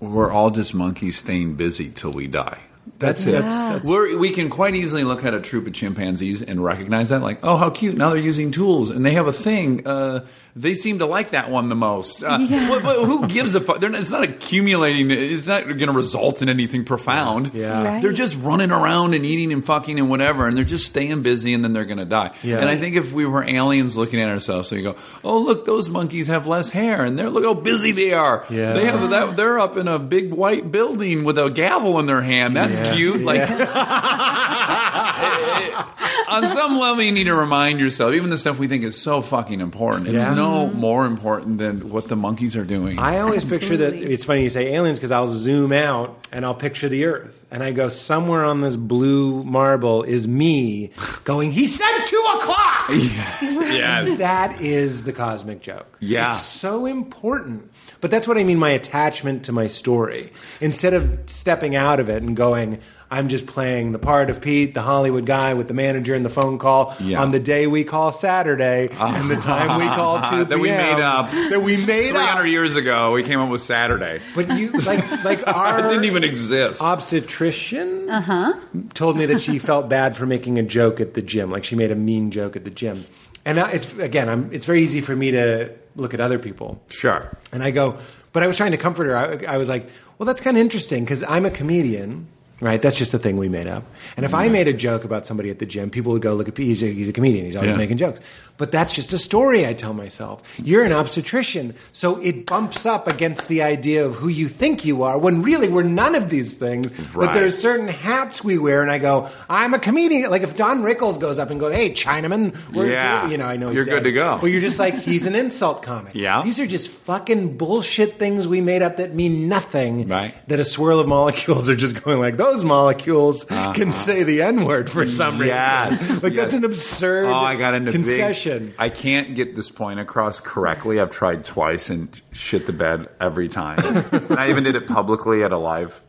we're 0.00 0.30
all 0.30 0.50
just 0.50 0.74
monkeys 0.74 1.16
staying 1.18 1.54
busy 1.54 1.88
till 1.90 2.10
we 2.10 2.26
die. 2.26 2.58
That's, 2.98 3.24
That's- 3.24 3.26
it. 3.26 3.32
that's- 3.32 3.64
that's- 3.64 3.86
We're, 3.90 4.16
we 4.18 4.30
can 4.30 4.50
quite 4.50 4.74
easily 4.74 5.04
look 5.04 5.24
at 5.24 5.34
a 5.34 5.40
troop 5.40 5.66
of 5.66 5.72
chimpanzees 5.72 6.42
and 6.42 6.62
recognize 6.62 7.08
that, 7.10 7.22
like, 7.22 7.38
oh, 7.42 7.56
how 7.56 7.70
cute! 7.70 7.96
Now 7.96 8.10
they're 8.10 8.18
using 8.18 8.50
tools 8.50 8.90
and 8.90 9.04
they 9.06 9.12
have 9.12 9.26
a 9.26 9.32
thing. 9.32 9.86
Uh, 9.86 10.26
they 10.56 10.74
seem 10.74 11.00
to 11.00 11.06
like 11.06 11.30
that 11.30 11.50
one 11.50 11.68
the 11.68 11.74
most. 11.74 12.22
Uh, 12.22 12.38
what- 12.38 12.84
what- 12.84 13.06
who 13.06 13.26
gives 13.26 13.54
a 13.54 13.60
fuck? 13.60 13.80
They're 13.80 13.90
not- 13.90 14.00
It's 14.02 14.10
not 14.10 14.22
accumulating. 14.22 15.10
It's 15.10 15.48
not 15.48 15.64
going 15.66 15.78
to 15.78 15.92
result 15.92 16.42
in 16.42 16.48
anything 16.48 16.84
profound. 16.84 17.50
Yeah. 17.54 17.82
Right. 17.82 18.02
They're 18.02 18.12
just 18.12 18.36
running 18.40 18.70
around 18.70 19.14
and 19.14 19.24
eating 19.26 19.52
and 19.52 19.64
fucking 19.64 19.98
and 19.98 20.08
whatever, 20.08 20.46
and 20.46 20.56
they're 20.56 20.64
just 20.64 20.86
staying 20.86 21.22
busy, 21.22 21.54
and 21.54 21.64
then 21.64 21.72
they're 21.72 21.84
going 21.84 21.98
to 21.98 22.04
die. 22.04 22.30
Yeah. 22.42 22.58
And 22.58 22.68
I 22.68 22.76
think 22.76 22.96
if 22.96 23.12
we 23.12 23.24
were 23.26 23.42
aliens 23.42 23.96
looking 23.96 24.20
at 24.20 24.28
ourselves, 24.28 24.68
so 24.68 24.76
you 24.76 24.82
go, 24.82 24.96
oh 25.24 25.38
look, 25.38 25.66
those 25.66 25.88
monkeys 25.88 26.28
have 26.28 26.46
less 26.46 26.70
hair, 26.70 27.04
and 27.04 27.18
they're 27.18 27.30
look 27.30 27.44
how 27.44 27.54
busy 27.54 27.90
they 27.92 28.12
are. 28.12 28.44
Yeah. 28.48 28.74
They 28.74 28.84
have 28.86 29.10
that. 29.10 29.36
They're 29.36 29.58
up 29.58 29.76
in 29.76 29.88
a 29.88 29.98
big 29.98 30.32
white 30.32 30.70
building 30.70 31.24
with 31.24 31.38
a 31.38 31.50
gavel 31.50 31.98
in 31.98 32.06
their 32.06 32.22
hand. 32.22 32.56
That's 32.56 32.78
Yeah. 32.80 32.94
cute. 32.94 33.22
Like. 33.24 33.40
on 36.28 36.46
some 36.46 36.78
level, 36.78 37.02
you 37.02 37.12
need 37.12 37.24
to 37.24 37.34
remind 37.34 37.80
yourself, 37.80 38.14
even 38.14 38.30
the 38.30 38.38
stuff 38.38 38.58
we 38.58 38.66
think 38.68 38.84
is 38.84 39.00
so 39.00 39.20
fucking 39.22 39.60
important, 39.60 40.08
it's 40.08 40.22
Yeah. 40.22 40.34
no 40.34 40.68
more 40.68 41.06
important 41.06 41.58
than 41.58 41.90
what 41.90 42.08
the 42.08 42.16
monkeys 42.16 42.56
are 42.56 42.64
doing. 42.64 42.98
I 42.98 43.18
always 43.20 43.44
picture 43.44 43.76
that. 43.76 43.94
It's 43.94 44.24
funny 44.24 44.42
you 44.42 44.50
say 44.50 44.74
aliens 44.74 44.98
because 44.98 45.10
I'll 45.10 45.28
zoom 45.28 45.72
out 45.72 46.26
and 46.32 46.44
I'll 46.44 46.54
picture 46.54 46.88
the 46.88 47.04
Earth, 47.04 47.44
and 47.50 47.62
I 47.62 47.70
go 47.72 47.88
somewhere 47.88 48.44
on 48.44 48.60
this 48.60 48.76
blue 48.76 49.44
marble 49.44 50.02
is 50.02 50.26
me 50.26 50.90
going. 51.24 51.52
He 51.52 51.66
said 51.66 52.04
two 52.06 52.24
o'clock. 52.36 52.90
yeah. 52.90 54.04
That 54.24 54.60
is 54.60 55.02
the 55.04 55.12
cosmic 55.12 55.60
joke. 55.62 55.96
Yeah. 56.00 56.32
It's 56.32 56.42
so 56.42 56.86
important. 56.86 57.70
But 58.00 58.10
that's 58.10 58.28
what 58.28 58.36
I 58.38 58.44
mean 58.44 58.58
my 58.58 58.70
attachment 58.70 59.44
to 59.46 59.52
my 59.52 59.66
story. 59.66 60.32
Instead 60.60 60.94
of 60.94 61.18
stepping 61.26 61.74
out 61.76 62.00
of 62.00 62.08
it 62.08 62.22
and 62.22 62.36
going, 62.36 62.78
I'm 63.14 63.28
just 63.28 63.46
playing 63.46 63.92
the 63.92 63.98
part 63.98 64.28
of 64.30 64.40
Pete, 64.40 64.74
the 64.74 64.82
Hollywood 64.82 65.24
guy 65.26 65.54
with 65.54 65.68
the 65.68 65.74
manager 65.74 66.14
and 66.14 66.24
the 66.24 66.30
phone 66.30 66.58
call 66.58 66.94
Yeah. 67.00 67.22
on 67.22 67.30
the 67.30 67.38
day 67.38 67.66
we 67.66 67.84
call 67.84 68.10
Saturday 68.12 68.88
and 68.98 69.30
the 69.30 69.36
time 69.36 69.78
we 69.78 69.86
call 69.86 70.20
2 70.30 70.44
that 70.46 70.58
we 70.58 70.70
made 70.70 71.00
up. 71.00 71.30
That 71.30 71.62
we 71.62 71.76
made 71.76 72.10
300 72.10 72.40
up. 72.40 72.46
years 72.46 72.76
ago, 72.76 73.12
we 73.12 73.22
came 73.22 73.38
up 73.40 73.50
with 73.50 73.60
Saturday. 73.60 74.20
But 74.34 74.58
you, 74.58 74.72
like, 74.72 75.24
like 75.24 75.46
our. 75.56 75.78
It 75.78 75.82
didn't 75.88 76.04
even 76.04 76.24
exist. 76.24 76.82
obstetrician 76.82 78.10
uh-huh. 78.10 78.52
told 78.94 79.16
me 79.16 79.26
that 79.26 79.40
she 79.40 79.58
felt 79.58 79.88
bad 79.88 80.16
for 80.16 80.26
making 80.26 80.58
a 80.58 80.62
joke 80.62 81.00
at 81.00 81.14
the 81.14 81.22
gym 81.22 81.50
like 81.50 81.64
she 81.64 81.76
made 81.76 81.90
a 81.90 81.94
mean 81.94 82.30
joke 82.30 82.56
at 82.56 82.64
the 82.64 82.70
gym 82.70 82.96
and 83.44 83.58
I- 83.60 83.70
it's 83.72 83.92
again 83.98 84.28
I'm, 84.28 84.52
it's 84.52 84.66
very 84.66 84.82
easy 84.82 85.00
for 85.00 85.14
me 85.16 85.30
to 85.32 85.70
look 85.96 86.12
at 86.14 86.20
other 86.20 86.38
people 86.38 86.82
Sure. 86.88 87.36
and 87.52 87.62
i 87.62 87.70
go 87.70 87.96
but 88.32 88.42
i 88.42 88.46
was 88.46 88.56
trying 88.56 88.72
to 88.72 88.76
comfort 88.76 89.04
her 89.06 89.16
i, 89.16 89.54
I 89.54 89.58
was 89.58 89.68
like 89.68 89.88
well 90.18 90.26
that's 90.26 90.40
kind 90.40 90.56
of 90.56 90.60
interesting 90.60 91.04
because 91.04 91.22
i'm 91.24 91.46
a 91.46 91.50
comedian 91.50 92.26
right 92.60 92.80
that's 92.82 92.96
just 92.96 93.12
a 93.14 93.18
thing 93.18 93.36
we 93.36 93.48
made 93.48 93.66
up 93.66 93.82
and 94.16 94.24
if 94.24 94.32
i 94.34 94.48
made 94.48 94.68
a 94.68 94.72
joke 94.72 95.04
about 95.04 95.26
somebody 95.26 95.50
at 95.50 95.58
the 95.58 95.66
gym 95.66 95.90
people 95.90 96.12
would 96.12 96.22
go 96.22 96.34
look 96.34 96.48
at 96.48 96.56
he's 96.56 96.82
a, 96.82 96.86
he's 96.86 97.08
a 97.08 97.12
comedian 97.12 97.44
he's 97.44 97.56
always 97.56 97.72
Yeah. 97.72 97.76
making 97.78 97.96
jokes 97.98 98.20
but 98.56 98.70
that's 98.70 98.92
just 98.94 99.12
a 99.12 99.18
story 99.18 99.66
i 99.66 99.74
tell 99.74 99.92
myself 99.92 100.42
you're 100.62 100.84
an 100.84 100.92
obstetrician 100.92 101.74
so 101.92 102.20
it 102.22 102.46
bumps 102.46 102.86
up 102.86 103.08
against 103.08 103.48
the 103.48 103.62
idea 103.62 104.06
of 104.06 104.14
who 104.16 104.28
you 104.28 104.46
think 104.48 104.84
you 104.84 105.02
are 105.02 105.18
when 105.18 105.42
really 105.42 105.68
we're 105.68 105.82
none 105.82 106.14
of 106.14 106.30
these 106.30 106.54
things 106.54 106.86
but 107.12 107.26
Right. 107.26 107.34
there's 107.34 107.58
certain 107.58 107.88
hats 107.88 108.44
we 108.44 108.56
wear 108.58 108.82
and 108.82 108.90
i 108.90 108.98
go 108.98 109.28
i'm 109.50 109.74
a 109.74 109.78
comedian 109.80 110.30
like 110.30 110.42
if 110.42 110.56
don 110.56 110.82
rickles 110.84 111.18
goes 111.18 111.38
up 111.40 111.50
and 111.50 111.58
goes 111.58 111.74
hey 111.74 111.90
chinaman 111.90 112.54
we're 112.72 112.92
Yeah. 112.92 113.28
you 113.28 113.36
know 113.36 113.46
i 113.46 113.56
know 113.56 113.68
he's 113.68 113.76
You're 113.76 113.84
good 113.84 114.04
to 114.04 114.12
go. 114.12 114.38
but 114.40 114.46
you're 114.48 114.60
just 114.60 114.78
like 114.78 114.94
he's 114.94 115.26
an 115.26 115.34
insult 115.34 115.82
comic 115.82 116.14
Yeah. 116.14 116.42
these 116.42 116.60
are 116.60 116.66
just 116.66 116.88
fucking 116.88 117.56
bullshit 117.56 118.18
things 118.18 118.46
we 118.46 118.60
made 118.60 118.82
up 118.82 118.96
that 118.98 119.12
mean 119.14 119.48
nothing 119.48 120.06
Right. 120.06 120.34
that 120.48 120.60
a 120.60 120.64
swirl 120.64 121.00
of 121.00 121.08
molecules 121.08 121.68
are 121.68 121.76
just 121.76 122.02
going 122.04 122.20
like 122.20 122.36
those 122.44 122.64
molecules 122.64 123.44
can 123.44 123.92
say 123.92 124.22
the 124.22 124.42
n-word 124.42 124.90
for 124.90 125.08
some 125.08 125.34
Uh-huh. 125.36 125.44
Yes. 125.44 125.90
reason 126.10 126.22
like 126.28 126.36
that's 126.36 126.54
an 126.54 126.64
absurd 126.64 127.26
Oh, 127.26 127.32
I 127.34 127.56
got 127.56 127.74
into 127.74 127.90
concession 127.92 128.66
Big, 128.66 128.74
I 128.78 128.88
can't 128.90 129.34
get 129.34 129.56
this 129.56 129.70
point 129.70 129.98
across 130.00 130.40
correctly. 130.40 131.00
I've 131.00 131.10
tried 131.10 131.44
twice 131.44 131.88
and 131.90 132.08
shit 132.32 132.66
the 132.66 132.72
bed 132.72 133.08
every 133.20 133.48
time. 133.48 133.78
and 133.80 134.38
I 134.38 134.50
even 134.50 134.64
did 134.64 134.76
it 134.76 134.86
publicly 134.86 135.42
at 135.42 135.52
a 135.52 135.58
live 135.58 136.02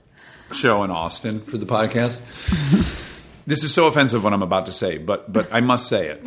show 0.53 0.83
in 0.83 0.91
Austin 0.91 1.41
for 1.41 1.57
the 1.57 1.65
podcast. 1.65 2.19
This 3.47 3.63
is 3.63 3.73
so 3.73 3.87
offensive 3.87 4.23
what 4.23 4.33
I'm 4.33 4.41
about 4.43 4.65
to 4.67 4.71
say, 4.71 4.97
but 4.97 5.31
but 5.31 5.47
I 5.53 5.61
must 5.61 5.87
say 5.87 6.07
it. 6.09 6.21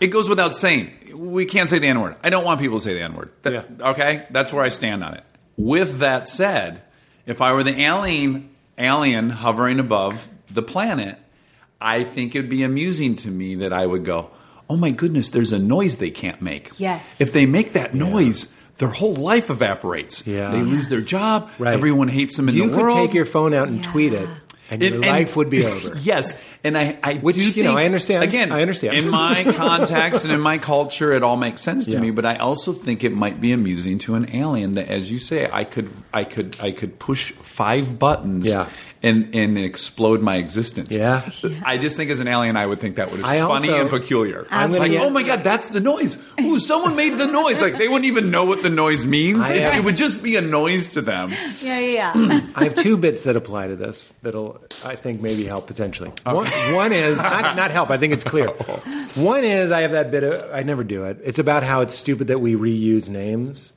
it 0.00 0.08
goes 0.08 0.28
without 0.28 0.56
saying. 0.56 0.92
We 1.14 1.46
can't 1.46 1.68
say 1.70 1.78
the 1.78 1.86
N 1.86 2.00
word. 2.00 2.16
I 2.24 2.30
don't 2.30 2.44
want 2.44 2.58
people 2.60 2.78
to 2.78 2.82
say 2.84 2.94
the 2.94 3.02
N 3.02 3.14
word. 3.14 3.30
Yeah. 3.44 3.62
Okay, 3.80 4.26
that's 4.30 4.52
where 4.52 4.64
I 4.64 4.70
stand 4.70 5.04
on 5.04 5.14
it. 5.14 5.24
With 5.56 5.98
that 5.98 6.26
said, 6.28 6.82
if 7.26 7.40
I 7.40 7.52
were 7.52 7.62
the 7.62 7.80
alien 7.80 8.48
alien 8.78 9.30
hovering 9.30 9.78
above 9.78 10.28
the 10.50 10.62
planet, 10.62 11.18
I 11.80 12.04
think 12.04 12.34
it'd 12.34 12.48
be 12.50 12.62
amusing 12.62 13.16
to 13.16 13.28
me 13.28 13.54
that 13.56 13.72
I 13.72 13.86
would 13.86 14.04
go, 14.04 14.30
"Oh 14.68 14.76
my 14.76 14.90
goodness, 14.90 15.28
there's 15.28 15.52
a 15.52 15.58
noise 15.58 15.96
they 15.96 16.10
can't 16.10 16.40
make." 16.40 16.70
Yes. 16.78 17.20
If 17.20 17.32
they 17.32 17.44
make 17.46 17.74
that 17.74 17.94
noise, 17.94 18.54
their 18.78 18.88
whole 18.88 19.14
life 19.14 19.50
evaporates. 19.50 20.26
Yeah. 20.26 20.50
They 20.50 20.62
lose 20.62 20.88
their 20.88 21.00
job. 21.02 21.50
Right. 21.58 21.74
Everyone 21.74 22.08
hates 22.08 22.36
them 22.36 22.48
in 22.48 22.54
you 22.54 22.68
the 22.70 22.76
could 22.76 22.82
world. 22.82 22.96
take 22.96 23.14
your 23.14 23.26
phone 23.26 23.52
out 23.52 23.68
and 23.68 23.76
Yeah. 23.84 23.90
tweet 23.90 24.12
it 24.14 24.28
and 24.72 24.82
your 24.82 24.94
And- 24.94 25.04
and- 25.04 25.12
life 25.12 25.36
would 25.36 25.50
be 25.50 25.64
over 25.66 25.96
Yes, 26.00 26.40
and 26.64 26.76
I, 26.76 26.96
I 27.02 27.14
Which, 27.14 27.36
you 27.36 27.62
know, 27.64 27.76
I 27.76 27.84
understand. 27.84 28.24
Again, 28.24 28.50
I 28.52 28.62
understand. 28.62 28.96
in 28.96 29.08
my 29.08 29.44
context 29.56 30.24
and 30.24 30.32
in 30.32 30.40
my 30.40 30.58
culture, 30.58 31.12
it 31.12 31.22
all 31.22 31.36
makes 31.36 31.60
sense 31.62 31.84
to 31.86 31.92
Yeah. 31.92 32.00
me. 32.00 32.10
But 32.10 32.24
I 32.26 32.36
also 32.36 32.72
think 32.72 33.04
it 33.04 33.12
might 33.12 33.40
be 33.40 33.52
amusing 33.52 33.98
to 34.00 34.14
an 34.14 34.34
alien 34.34 34.74
that, 34.74 34.88
as 34.88 35.10
you 35.12 35.18
say, 35.18 35.48
I 35.52 35.64
could, 35.64 35.90
I 36.14 36.24
could, 36.24 36.56
I 36.60 36.72
could 36.72 36.98
push 36.98 37.32
five 37.32 37.98
buttons. 37.98 38.48
Yeah. 38.48 38.68
And, 39.04 39.34
and 39.34 39.58
explode 39.58 40.22
my 40.22 40.36
existence. 40.36 40.92
Yeah. 40.92 41.28
I 41.64 41.76
just 41.76 41.96
think 41.96 42.12
as 42.12 42.20
an 42.20 42.28
alien, 42.28 42.56
I 42.56 42.64
would 42.64 42.78
think 42.78 42.94
that 42.96 43.10
would 43.10 43.16
be 43.16 43.24
I 43.24 43.38
funny 43.40 43.68
also- 43.68 43.80
and 43.80 43.90
peculiar. 43.90 44.46
I'm 44.48 44.70
like, 44.72 44.92
get- 44.92 45.02
oh 45.02 45.10
my 45.10 45.24
god, 45.24 45.42
that's 45.42 45.70
the 45.70 45.80
noise. 45.80 46.22
Ooh, 46.40 46.60
someone 46.60 46.94
made 46.94 47.14
the 47.18 47.26
noise. 47.26 47.60
Like 47.60 47.78
they 47.78 47.88
wouldn't 47.88 48.04
even 48.04 48.30
know 48.30 48.44
what 48.44 48.62
the 48.62 48.70
noise 48.70 49.04
means. 49.04 49.48
It, 49.50 49.60
have- 49.62 49.74
uh, 49.74 49.78
it 49.78 49.84
would 49.84 49.96
just 49.96 50.22
be 50.22 50.36
a 50.36 50.40
noise 50.40 50.92
to 50.92 51.00
them. 51.00 51.30
Yeah, 51.60 51.80
yeah, 51.80 52.16
yeah. 52.16 52.40
I 52.54 52.62
have 52.62 52.76
two 52.76 52.96
bits 52.96 53.24
that 53.24 53.34
apply 53.34 53.66
to 53.66 53.74
this 53.74 54.12
that'll, 54.22 54.60
I 54.86 54.94
think, 54.94 55.20
maybe 55.20 55.46
help 55.46 55.66
potentially. 55.66 56.12
One, 56.22 56.46
one 56.72 56.92
is 56.92 57.18
not, 57.18 57.56
not 57.56 57.72
help. 57.72 57.90
I 57.90 57.96
think 57.96 58.12
it's 58.12 58.22
clear. 58.24 58.50
Oh. 58.68 58.82
One 59.16 59.42
is 59.42 59.72
I 59.72 59.80
have 59.80 59.90
that 59.92 60.12
bit. 60.12 60.22
Of, 60.22 60.48
I 60.54 60.62
never 60.62 60.84
do 60.84 61.02
it. 61.06 61.18
It's 61.24 61.40
about 61.40 61.64
how 61.64 61.80
it's 61.80 61.94
stupid 61.94 62.28
that 62.28 62.38
we 62.38 62.54
reuse 62.54 63.10
names. 63.10 63.72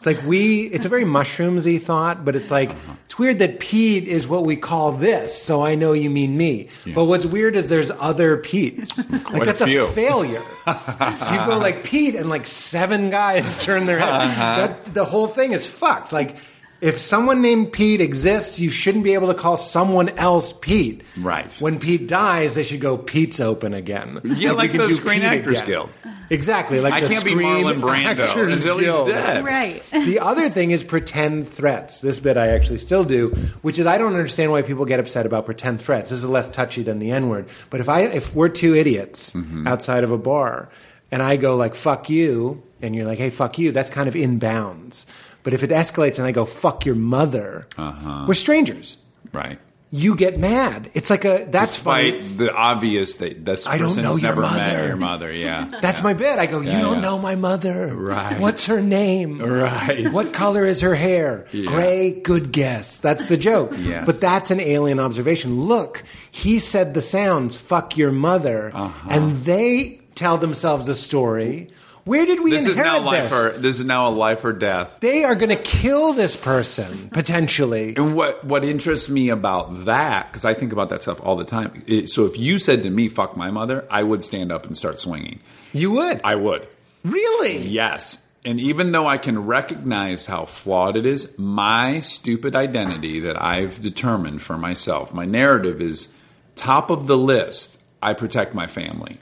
It's 0.00 0.06
like 0.06 0.22
we, 0.22 0.62
it's 0.62 0.86
a 0.86 0.88
very 0.88 1.04
mushroomsy 1.04 1.82
thought, 1.82 2.24
but 2.24 2.34
it's 2.34 2.50
like, 2.50 2.70
it's 3.04 3.18
weird 3.18 3.38
that 3.40 3.60
Pete 3.60 4.08
is 4.08 4.26
what 4.26 4.46
we 4.46 4.56
call 4.56 4.92
this, 4.92 5.42
so 5.42 5.62
I 5.62 5.74
know 5.74 5.92
you 5.92 6.08
mean 6.08 6.38
me. 6.38 6.70
But 6.94 7.04
what's 7.04 7.26
weird 7.26 7.54
is 7.54 7.68
there's 7.68 7.90
other 7.90 8.38
Petes. 8.38 8.96
like 9.10 9.42
a 9.42 9.44
that's 9.44 9.60
a, 9.60 9.66
few. 9.66 9.86
failure. 9.88 10.42
you 10.66 11.38
go 11.44 11.58
like 11.58 11.84
Pete 11.84 12.14
and 12.14 12.30
like 12.30 12.46
seven 12.46 13.10
guys 13.10 13.62
turn 13.66 13.84
their 13.84 13.98
head. 13.98 14.08
Uh-huh. 14.08 14.56
That, 14.56 14.94
the 14.94 15.04
whole 15.04 15.26
thing 15.26 15.52
is 15.52 15.66
fucked. 15.66 16.14
Like, 16.14 16.38
if 16.80 16.96
someone 16.96 17.42
named 17.42 17.74
Pete 17.74 18.00
exists, 18.00 18.58
you 18.58 18.70
shouldn't 18.70 19.04
be 19.04 19.12
able 19.12 19.28
to 19.28 19.34
call 19.34 19.58
someone 19.58 20.08
else 20.08 20.54
Pete. 20.54 21.02
Right. 21.18 21.52
When 21.60 21.78
Pete 21.78 22.08
dies, 22.08 22.54
they 22.54 22.62
should 22.62 22.80
go 22.80 22.96
Pete's 22.96 23.38
open 23.38 23.74
again. 23.74 24.22
Yeah, 24.24 24.52
like 24.52 24.70
can 24.70 24.80
the 24.80 24.92
Screen 24.92 25.20
Pete 25.20 25.24
Actors 25.24 25.58
again. 25.58 25.66
Guild. 25.66 25.90
Exactly. 26.30 26.80
Like 26.80 26.92
I 26.92 27.00
the 27.00 27.08
can't 27.08 27.24
be 27.24 27.32
Screen 27.32 27.46
Marlon 27.48 27.80
Brando 27.80 28.04
Actors 28.20 28.62
until 28.62 28.78
he's 28.78 29.12
dead. 29.12 29.44
Right. 29.44 29.82
The 29.92 30.20
other 30.20 30.48
thing 30.48 30.70
is 30.70 30.82
pretend 30.84 31.48
threats. 31.48 32.00
This 32.00 32.20
bit 32.20 32.36
I 32.36 32.48
actually 32.48 32.78
still 32.78 33.04
do, 33.04 33.30
which 33.62 33.78
is 33.78 33.86
I 33.86 33.98
don't 33.98 34.14
understand 34.14 34.50
why 34.52 34.62
people 34.62 34.84
get 34.84 35.00
upset 35.00 35.26
about 35.26 35.44
pretend 35.44 35.82
threats. 35.82 36.10
This 36.10 36.20
is 36.20 36.24
less 36.24 36.48
touchy 36.50 36.82
than 36.82 36.98
the 37.00 37.10
N 37.10 37.28
word. 37.28 37.48
But 37.68 37.80
if 37.80 37.88
I 37.88 38.02
if 38.02 38.34
we're 38.34 38.48
two 38.48 38.74
idiots 38.74 39.32
Mm-hmm. 39.34 39.66
outside 39.66 40.04
of 40.04 40.12
a 40.12 40.18
bar 40.18 40.68
and 41.10 41.22
I 41.22 41.36
go 41.36 41.56
like 41.56 41.74
fuck 41.74 42.08
you 42.08 42.62
and 42.80 42.94
you're 42.94 43.06
like 43.06 43.18
hey 43.18 43.30
fuck 43.30 43.58
you, 43.58 43.72
that's 43.72 43.90
kind 43.90 44.08
of 44.08 44.14
in 44.16 44.38
bounds. 44.38 45.06
But 45.42 45.52
if 45.52 45.62
it 45.62 45.70
escalates 45.70 46.18
and 46.18 46.26
I 46.26 46.32
go 46.32 46.44
fuck 46.44 46.84
your 46.86 46.94
mother, 46.94 47.66
Uh-huh. 47.76 48.24
we're 48.28 48.34
strangers. 48.34 48.98
Right. 49.32 49.58
You 49.92 50.14
get 50.14 50.38
mad. 50.38 50.88
It's 50.94 51.10
like 51.10 51.24
a 51.24 51.46
that's 51.50 51.74
Despite 51.74 52.22
funny. 52.22 52.34
the 52.36 52.54
obvious 52.54 53.16
that 53.16 53.44
this 53.44 53.66
I 53.66 53.76
don't 53.76 53.96
know 53.96 54.12
your 54.12 54.22
never 54.22 54.42
met 54.42 54.52
mother. 54.52 54.86
your 54.86 54.96
mother. 54.96 55.32
Yeah. 55.32 55.68
That's 55.82 56.00
my 56.04 56.14
bit. 56.14 56.38
I 56.38 56.46
go, 56.46 56.60
you 56.60 56.70
don't 56.70 56.96
yeah. 56.96 57.00
know 57.00 57.18
my 57.18 57.34
mother. 57.34 57.92
Right. 57.92 58.38
What's 58.38 58.66
her 58.66 58.80
name? 58.80 59.40
Right. 59.42 60.12
What 60.12 60.32
color 60.32 60.64
is 60.64 60.80
her 60.82 60.94
hair? 60.94 61.46
Yeah. 61.52 61.70
Gray. 61.70 62.12
Good 62.12 62.52
guess. 62.52 63.00
That's 63.00 63.26
the 63.26 63.36
joke. 63.36 63.72
Yes. 63.80 64.06
But 64.06 64.20
that's 64.20 64.52
an 64.52 64.60
alien 64.60 65.00
observation. 65.00 65.62
Look, 65.62 66.04
he 66.30 66.60
said 66.60 66.94
the 66.94 67.02
sounds, 67.02 67.56
fuck 67.56 67.96
your 67.96 68.12
mother. 68.12 68.70
Uh-huh. 68.72 69.08
And 69.10 69.36
they 69.38 70.00
tell 70.14 70.38
themselves 70.38 70.88
a 70.88 70.94
story. 70.94 71.68
Where 72.04 72.24
did 72.26 72.42
we 72.42 72.50
This 72.50 72.66
is 72.66 72.76
inherit 72.76 73.02
now 73.02 73.06
life 73.06 73.22
this? 73.30 73.32
or 73.32 73.50
this 73.58 73.78
is 73.80 73.86
now 73.86 74.08
a 74.08 74.10
life 74.10 74.44
or 74.44 74.52
death. 74.52 74.98
They 75.00 75.24
are 75.24 75.34
going 75.34 75.50
to 75.50 75.62
kill 75.62 76.12
this 76.12 76.36
person, 76.36 77.08
potentially. 77.10 77.94
And 77.96 78.14
what 78.16 78.42
what 78.44 78.64
interests 78.64 79.08
me 79.08 79.28
about 79.28 79.84
that, 79.84 80.30
because 80.32 80.44
I 80.44 80.54
think 80.54 80.72
about 80.72 80.88
that 80.90 81.02
stuff 81.02 81.20
all 81.22 81.36
the 81.36 81.44
time. 81.44 81.82
it- 81.86 82.08
so 82.08 82.24
if 82.26 82.38
you 82.38 82.58
said 82.58 82.82
to 82.84 82.90
me, 82.90 83.08
"Fuck 83.08 83.36
my 83.36 83.50
mother," 83.50 83.84
I 83.90 84.02
would 84.02 84.24
stand 84.24 84.50
up 84.50 84.66
and 84.66 84.76
start 84.76 84.98
swinging. 85.00 85.40
You 85.72 85.90
would. 85.92 86.20
I 86.24 86.34
would. 86.36 86.66
really? 87.04 87.58
Yes. 87.58 88.18
And 88.44 88.58
even 88.58 88.92
though 88.92 89.06
I 89.06 89.18
can 89.18 89.46
recognize 89.46 90.24
how 90.26 90.46
flawed 90.46 90.96
it 90.96 91.04
is, 91.04 91.38
my 91.38 92.00
stupid 92.00 92.56
identity 92.56 93.20
that 93.20 93.40
I've 93.40 93.82
determined 93.82 94.40
for 94.42 94.56
myself, 94.56 95.12
my 95.12 95.26
narrative 95.26 95.80
is 95.82 96.14
top 96.56 96.88
of 96.90 97.06
the 97.06 97.18
list. 97.18 97.76
I 98.02 98.14
protect 98.14 98.54
my 98.54 98.66
family. 98.66 99.16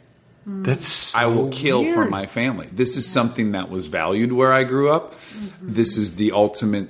That's 0.50 0.88
so 0.88 1.18
I 1.18 1.26
will 1.26 1.50
kill 1.50 1.92
for 1.92 2.06
my 2.06 2.24
family. 2.24 2.68
This 2.72 2.96
is 2.96 3.06
something 3.06 3.52
that 3.52 3.68
was 3.70 3.86
valued 3.86 4.32
where 4.32 4.52
I 4.52 4.64
grew 4.64 4.88
up. 4.90 5.12
Mm-hmm. 5.12 5.74
This 5.74 5.98
is 5.98 6.16
the 6.16 6.32
ultimate 6.32 6.88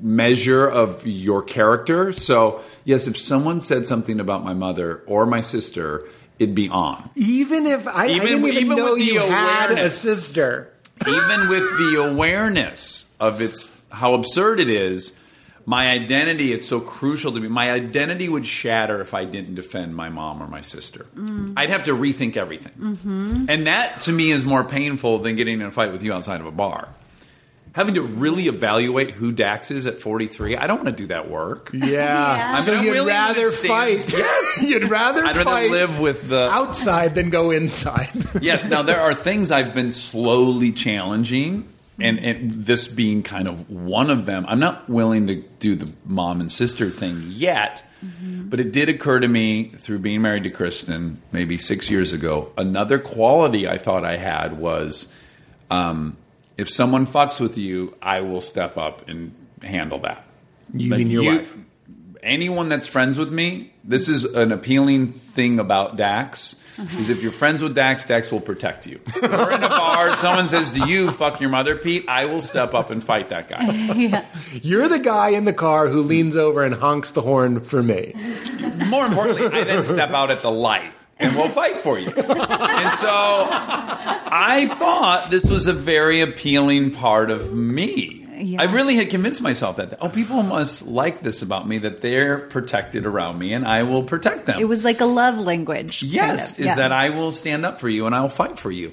measure 0.00 0.66
of 0.66 1.06
your 1.06 1.42
character. 1.42 2.12
So, 2.12 2.62
yes, 2.84 3.06
if 3.06 3.16
someone 3.16 3.60
said 3.60 3.86
something 3.86 4.18
about 4.18 4.44
my 4.44 4.54
mother 4.54 5.02
or 5.06 5.24
my 5.24 5.40
sister, 5.40 6.04
it'd 6.38 6.54
be 6.54 6.68
on. 6.68 7.10
Even 7.14 7.66
if 7.66 7.86
I, 7.86 8.08
Even- 8.08 8.20
I 8.20 8.24
didn't 8.24 8.44
even, 8.46 8.56
even 8.64 8.76
know 8.76 8.94
with 8.94 9.06
the 9.06 9.12
you 9.12 9.20
had 9.20 9.70
a 9.78 9.90
sister. 9.90 10.72
Even 11.06 11.48
with 11.48 11.62
the 11.78 12.10
awareness 12.10 13.14
of 13.20 13.40
its 13.40 13.70
how 13.90 14.14
absurd 14.14 14.58
it 14.58 14.68
is, 14.68 15.16
my 15.66 15.88
identity 15.90 16.52
it's 16.52 16.68
so 16.68 16.80
crucial 16.80 17.32
to 17.32 17.40
me. 17.40 17.48
My 17.48 17.70
identity 17.72 18.28
would 18.28 18.46
shatter 18.46 19.00
if 19.00 19.14
I 19.14 19.24
didn't 19.24 19.54
defend 19.54 19.94
my 19.96 20.08
mom 20.10 20.42
or 20.42 20.46
my 20.46 20.60
sister. 20.60 21.06
Mm. 21.16 21.54
I'd 21.56 21.70
have 21.70 21.84
to 21.84 21.92
rethink 21.96 22.36
everything. 22.36 22.72
Mm-hmm. 22.78 23.46
And 23.48 23.66
that 23.66 24.02
to 24.02 24.12
me 24.12 24.30
is 24.30 24.44
more 24.44 24.64
painful 24.64 25.20
than 25.20 25.36
getting 25.36 25.60
in 25.60 25.66
a 25.66 25.70
fight 25.70 25.92
with 25.92 26.02
you 26.02 26.12
outside 26.12 26.40
of 26.40 26.46
a 26.46 26.50
bar. 26.52 26.88
Having 27.72 27.94
to 27.96 28.02
really 28.02 28.46
evaluate 28.46 29.10
who 29.10 29.32
Dax 29.32 29.72
is 29.72 29.86
at 29.86 30.00
43, 30.00 30.56
I 30.56 30.68
don't 30.68 30.84
want 30.84 30.96
to 30.96 31.02
do 31.02 31.08
that 31.08 31.28
work. 31.28 31.70
Yeah. 31.72 32.54
I 32.56 32.60
So 32.60 32.72
I'm 32.72 32.84
you'd 32.84 32.92
willing 32.92 33.08
rather 33.08 33.50
fight. 33.50 34.12
Yes. 34.16 34.62
You'd 34.62 34.84
rather 34.84 35.24
I'd 35.24 35.36
rather 35.36 35.44
fight 35.44 35.70
live 35.72 35.98
with 35.98 36.28
the 36.28 36.48
outside 36.52 37.16
than 37.16 37.30
go 37.30 37.50
inside. 37.50 38.10
yes. 38.40 38.64
Now 38.64 38.82
there 38.82 39.00
are 39.00 39.12
things 39.12 39.50
I've 39.50 39.74
been 39.74 39.90
slowly 39.90 40.70
challenging, 40.70 41.68
and, 42.00 42.18
and 42.18 42.66
this 42.66 42.88
being 42.88 43.22
kind 43.22 43.48
of 43.48 43.70
one 43.70 44.10
of 44.10 44.26
them. 44.26 44.44
I'm 44.48 44.58
not 44.60 44.88
willing 44.88 45.26
to 45.28 45.36
do 45.36 45.76
the 45.76 45.92
mom 46.04 46.40
and 46.40 46.50
sister 46.50 46.90
thing 46.90 47.22
yet, 47.28 47.82
but 48.02 48.60
it 48.60 48.72
did 48.72 48.88
occur 48.88 49.20
to 49.20 49.28
me 49.28 49.64
through 49.68 50.00
being 50.00 50.22
married 50.22 50.44
to 50.44 50.50
Kristen 50.50 51.22
maybe 51.32 51.56
six 51.56 51.90
years 51.90 52.12
ago. 52.12 52.52
Another 52.58 52.98
quality 52.98 53.68
I 53.68 53.78
thought 53.78 54.04
I 54.04 54.16
had 54.16 54.58
was. 54.58 55.14
Um, 55.70 56.16
if 56.56 56.70
someone 56.70 57.06
fucks 57.06 57.40
with 57.40 57.58
you, 57.58 57.96
I 58.00 58.20
will 58.20 58.40
step 58.40 58.76
up 58.76 59.08
and 59.08 59.34
handle 59.62 59.98
that. 60.00 60.24
You 60.72 60.90
Like, 60.90 60.98
mean 60.98 61.10
your 61.10 61.24
wife? 61.24 61.56
Anyone 62.24 62.70
that's 62.70 62.86
friends 62.86 63.18
with 63.18 63.30
me, 63.30 63.70
this 63.84 64.08
is 64.08 64.24
an 64.24 64.50
appealing 64.50 65.12
thing 65.12 65.58
about 65.58 65.96
Dax. 65.96 66.56
Uh-huh. 66.78 66.98
Is 66.98 67.08
if 67.08 67.22
you're 67.22 67.30
friends 67.30 67.62
with 67.62 67.74
Dax, 67.76 68.04
Dax 68.04 68.32
will 68.32 68.40
protect 68.40 68.86
you. 68.86 68.98
If 69.06 69.22
we're 69.22 69.52
in 69.52 69.62
a 69.62 69.68
bar, 69.68 70.16
someone 70.16 70.48
says 70.48 70.72
to 70.72 70.88
you, 70.88 71.12
"Fuck 71.12 71.40
your 71.40 71.50
mother, 71.50 71.76
Pete," 71.76 72.08
I 72.08 72.24
will 72.24 72.40
step 72.40 72.74
up 72.74 72.90
and 72.90 73.04
fight 73.04 73.28
that 73.28 73.48
guy. 73.48 74.24
You're 74.62 74.88
the 74.88 74.98
guy 74.98 75.28
in 75.28 75.44
the 75.44 75.52
car 75.52 75.86
who 75.86 76.00
leans 76.02 76.34
over 76.36 76.64
and 76.64 76.74
honks 76.74 77.12
the 77.12 77.20
horn 77.20 77.60
for 77.60 77.80
me. 77.80 78.14
More 78.88 79.06
importantly, 79.06 79.46
I 79.46 79.64
then 79.64 79.84
step 79.84 80.10
out 80.10 80.32
at 80.32 80.42
the 80.42 80.50
light 80.50 80.90
and 81.18 81.36
we'll 81.36 81.48
fight 81.48 81.76
for 81.76 81.98
you. 81.98 82.08
And 82.08 82.98
so 82.98 83.46
I 83.50 84.66
thought 84.76 85.28
this 85.30 85.48
was 85.48 85.66
a 85.66 85.72
very 85.72 86.22
appealing 86.22 86.90
part 86.90 87.30
of 87.30 87.52
me. 87.52 88.23
Yeah. 88.36 88.60
I 88.62 88.64
really 88.64 88.96
had 88.96 89.10
convinced 89.10 89.40
myself 89.40 89.76
that 89.76 89.96
oh, 90.00 90.08
people 90.08 90.42
must 90.42 90.86
like 90.86 91.20
this 91.20 91.42
about 91.42 91.68
me 91.68 91.78
that 91.78 92.02
they're 92.02 92.38
protected 92.38 93.06
around 93.06 93.38
me, 93.38 93.52
and 93.52 93.66
I 93.66 93.82
will 93.84 94.02
protect 94.02 94.46
them. 94.46 94.58
It 94.60 94.64
was 94.68 94.84
like 94.84 95.00
a 95.00 95.04
love 95.06 95.38
language. 95.38 96.00
kind 96.00 96.12
Yes, 96.12 96.52
of. 96.54 96.60
is 96.60 96.66
Yeah. 96.66 96.74
that 96.76 96.92
I 96.92 97.10
will 97.10 97.30
stand 97.32 97.64
up 97.64 97.80
for 97.80 97.88
you 97.88 98.06
and 98.06 98.14
I 98.14 98.20
will 98.22 98.28
fight 98.28 98.58
for 98.58 98.70
you. 98.70 98.92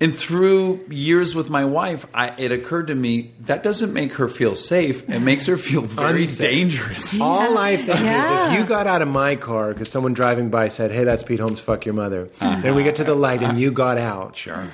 And 0.00 0.12
through 0.16 0.84
years 0.90 1.32
with 1.32 1.48
my 1.48 1.64
wife, 1.64 2.06
I, 2.12 2.34
it 2.36 2.50
occurred 2.50 2.88
to 2.88 2.94
me 2.94 3.30
that 3.42 3.62
doesn't 3.62 3.92
make 3.92 4.14
her 4.14 4.28
feel 4.28 4.56
safe. 4.56 5.08
It 5.08 5.20
makes 5.20 5.46
her 5.46 5.56
feel 5.56 5.82
very 5.82 6.22
Unsafe. 6.22 6.40
dangerous. 6.50 7.20
All 7.20 7.56
I 7.56 7.76
think 7.76 8.00
is 8.00 8.52
if 8.52 8.58
you 8.58 8.64
got 8.64 8.88
out 8.88 9.00
of 9.02 9.06
my 9.06 9.36
car 9.36 9.72
because 9.72 9.88
someone 9.90 10.12
driving 10.12 10.50
by 10.50 10.70
said, 10.70 10.90
"Hey, 10.90 11.04
that's 11.04 11.22
Pete 11.22 11.38
Holmes. 11.38 11.60
Fuck 11.60 11.84
your 11.86 11.94
mother," 11.94 12.28
uh-huh. 12.40 12.62
then 12.62 12.74
we 12.74 12.82
get 12.82 12.96
to 12.96 13.04
the 13.04 13.14
light 13.14 13.42
and 13.42 13.60
you 13.60 13.70
got 13.70 13.96
out. 13.96 14.34
Sure. 14.34 14.64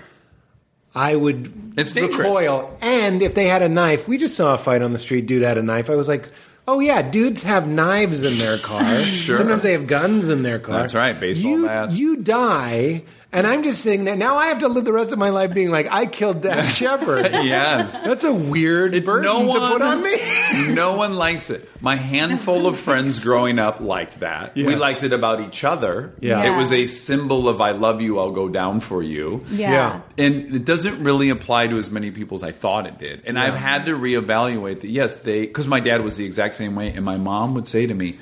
I 0.99 1.15
would 1.17 1.73
It's 1.79 1.93
dangerous. 1.93 2.19
recoil. 2.19 2.77
And 2.81 3.23
if 3.23 3.35
they 3.35 3.47
had 3.47 3.63
a 3.63 3.69
knife, 3.69 4.09
we 4.09 4.19
just 4.19 4.37
saw 4.37 4.55
a 4.55 4.59
fight 4.59 4.83
on 4.83 4.93
the 4.93 4.99
street. 4.99 5.27
Dude 5.27 5.43
had 5.43 5.57
a 5.59 5.63
knife. 5.63 5.89
I 5.91 5.95
was 5.95 6.09
like, 6.09 6.29
oh 6.67 6.81
yeah, 6.81 7.03
dudes 7.03 7.43
have 7.43 7.69
knives 7.69 8.25
in 8.25 8.37
their 8.39 8.59
car. 8.59 8.83
Sure. 9.03 9.37
Sometimes 9.37 9.63
they 9.63 9.73
have 9.73 9.87
guns 9.87 10.29
in 10.29 10.43
their 10.43 10.59
car. 10.59 10.81
That's 10.81 10.95
right, 10.95 11.19
baseball 11.19 11.51
you, 11.53 11.67
bats. 11.67 11.97
You 11.97 12.17
die, 12.17 13.03
and 13.33 13.47
I'm 13.47 13.62
just 13.62 13.83
saying 13.83 14.05
that 14.05 14.16
Now 14.18 14.37
I 14.37 14.47
have 14.47 14.61
to 14.61 14.68
live 14.68 14.85
the 14.85 14.93
rest 14.93 15.12
of 15.12 15.18
my 15.18 15.29
life 15.31 15.53
being 15.53 15.70
like, 15.70 15.87
I 15.91 16.07
killed 16.07 16.41
Dax 16.43 16.74
Shepard. 16.76 17.31
yes. 17.33 17.99
That's 17.99 18.24
a 18.24 18.33
weird 18.33 18.93
burden 19.05 19.24
no 19.24 19.41
one, 19.47 19.61
to 19.61 19.68
put 19.68 19.83
on 19.83 20.03
me. 20.03 20.16
no 20.74 20.97
one 20.97 21.14
likes 21.14 21.51
it. 21.51 21.68
My 21.83 21.97
handful 21.97 22.66
of 22.66 22.79
friends 22.79 23.18
growing 23.22 23.59
up 23.59 23.81
liked 23.81 24.20
that. 24.20 24.55
We 24.55 24.74
liked 24.77 25.03
it 25.03 25.12
about 25.12 25.40
each 25.40 25.62
other. 25.65 26.15
Yeah. 26.20 26.43
Yeah. 26.43 26.55
It 26.55 26.59
was 26.59 26.73
a 26.73 26.86
symbol 26.86 27.48
of 27.48 27.61
I 27.61 27.73
love 27.73 28.01
you, 28.01 28.19
I'll 28.19 28.32
go 28.32 28.48
down 28.48 28.81
for 28.81 29.03
you. 29.03 29.44
Yeah. 29.48 29.70
Yeah. 29.70 30.01
And 30.16 30.55
it 30.55 30.65
doesn't 30.65 31.03
really 31.03 31.28
apply 31.28 31.69
to 31.69 31.77
as 31.78 31.90
many 31.90 32.11
people 32.11 32.35
as 32.36 32.43
I 32.43 32.53
thought 32.53 32.86
it 32.86 32.98
did. 32.98 33.23
And 33.27 33.39
I've 33.39 33.55
had 33.55 33.86
to 33.86 33.93
reevaluate 33.93 34.81
that, 34.81 34.89
yes, 34.89 35.16
they, 35.16 35.43
because 35.43 35.66
my 35.66 35.81
dad 35.81 36.03
was 36.03 36.16
the 36.16 36.24
exact 36.24 36.55
same 36.55 36.74
way, 36.74 36.93
and 36.93 37.05
my 37.05 37.16
mom 37.16 37.55
would 37.55 37.66
say 37.66 37.86
to 37.86 37.94
me, 37.94 38.19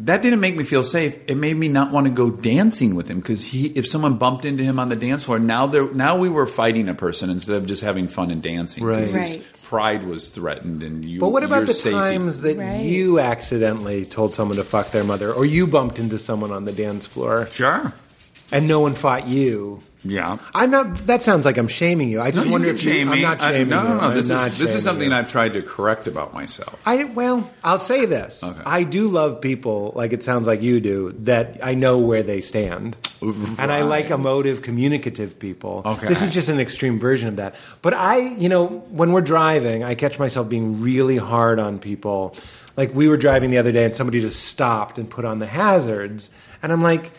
that 0.00 0.22
didn't 0.22 0.40
make 0.40 0.56
me 0.56 0.64
feel 0.64 0.82
safe. 0.82 1.16
It 1.28 1.36
made 1.36 1.56
me 1.56 1.68
not 1.68 1.92
want 1.92 2.06
to 2.06 2.12
go 2.12 2.28
dancing 2.30 2.94
with 2.96 3.06
him 3.08 3.20
because 3.20 3.44
he, 3.44 3.66
if 3.68 3.86
someone 3.86 4.14
bumped 4.14 4.44
into 4.44 4.62
him 4.64 4.78
on 4.80 4.88
the 4.88 4.96
dance 4.96 5.24
floor, 5.24 5.38
now 5.38 5.66
there, 5.66 5.92
now 5.94 6.16
we 6.16 6.28
were 6.28 6.46
fighting 6.46 6.88
a 6.88 6.94
person 6.94 7.30
instead 7.30 7.54
of 7.56 7.66
just 7.66 7.82
having 7.82 8.08
fun 8.08 8.30
and 8.30 8.42
dancing. 8.42 8.82
'cause 8.82 9.12
Right. 9.12 9.26
his 9.26 9.36
Right. 9.36 9.60
pride 9.62 10.06
was 10.06 10.28
threatened, 10.28 10.82
and 10.82 11.04
you. 11.04 11.20
But 11.20 11.28
what 11.28 11.44
about 11.44 11.66
the 11.66 11.74
safety. 11.74 11.96
times 11.98 12.40
that 12.40 12.58
Right. 12.58 12.80
you 12.84 13.20
accidentally 13.20 14.04
told 14.04 14.32
someone 14.34 14.56
to 14.56 14.64
fuck 14.64 14.90
their 14.90 15.04
mother, 15.04 15.32
or 15.32 15.44
you 15.46 15.66
bumped 15.66 15.98
into 15.98 16.18
someone 16.18 16.50
on 16.50 16.64
the 16.64 16.72
dance 16.72 17.06
floor? 17.06 17.48
Sure. 17.52 17.92
And 18.52 18.66
no 18.68 18.80
one 18.80 18.94
fought 18.94 19.26
you. 19.28 19.80
Yeah. 20.06 20.36
I'm 20.54 20.70
not. 20.70 21.06
That 21.06 21.22
sounds 21.22 21.46
like 21.46 21.56
I'm 21.56 21.66
shaming 21.66 22.10
you. 22.10 22.20
I 22.20 22.30
just 22.30 22.44
No, 22.44 22.52
wonder 22.52 22.68
if 22.68 22.84
you, 22.84 23.10
I'm 23.10 23.22
not 23.22 23.40
I- 23.40 23.52
shaming 23.52 23.70
no, 23.70 23.82
you. 23.82 23.88
no, 23.88 23.94
no. 23.94 24.00
I'm 24.08 24.14
This 24.14 24.28
is 24.28 24.58
this 24.58 24.74
is 24.74 24.82
something 24.82 25.08
you. 25.10 25.16
I've 25.16 25.30
tried 25.32 25.54
to 25.54 25.62
correct 25.62 26.06
about 26.06 26.34
myself. 26.34 26.78
I 26.84 27.04
well, 27.04 27.50
I'll 27.64 27.78
say 27.78 28.04
this. 28.04 28.44
Okay. 28.44 28.60
I 28.66 28.82
do 28.82 29.08
love 29.08 29.40
people 29.40 29.92
like 29.96 30.12
it 30.12 30.22
sounds 30.22 30.46
like 30.46 30.60
you 30.60 30.78
do 30.80 31.12
that 31.20 31.58
I 31.62 31.72
know 31.72 31.96
where 32.00 32.22
they 32.22 32.42
stand, 32.42 32.98
and 33.22 33.72
I 33.72 33.80
like 33.80 34.10
emotive, 34.10 34.60
communicative 34.60 35.38
people. 35.38 35.80
Okay. 35.86 36.06
This 36.06 36.20
is 36.20 36.34
just 36.34 36.50
an 36.50 36.60
extreme 36.60 36.98
version 36.98 37.28
of 37.28 37.36
that. 37.36 37.54
But 37.80 37.94
I, 37.94 38.18
you 38.18 38.50
know, 38.50 38.66
when 38.90 39.10
we're 39.12 39.22
driving, 39.22 39.84
I 39.84 39.94
catch 39.94 40.18
myself 40.18 40.50
being 40.50 40.82
really 40.82 41.16
hard 41.16 41.58
on 41.58 41.78
people. 41.78 42.36
Like 42.76 42.94
we 42.94 43.08
were 43.08 43.16
driving 43.16 43.48
the 43.50 43.56
other 43.56 43.72
day, 43.72 43.86
and 43.86 43.96
somebody 43.96 44.20
just 44.20 44.42
stopped 44.44 44.98
and 44.98 45.08
put 45.08 45.24
on 45.24 45.38
the 45.38 45.46
hazards, 45.46 46.28
and 46.62 46.70
I'm 46.72 46.82
like. 46.82 47.10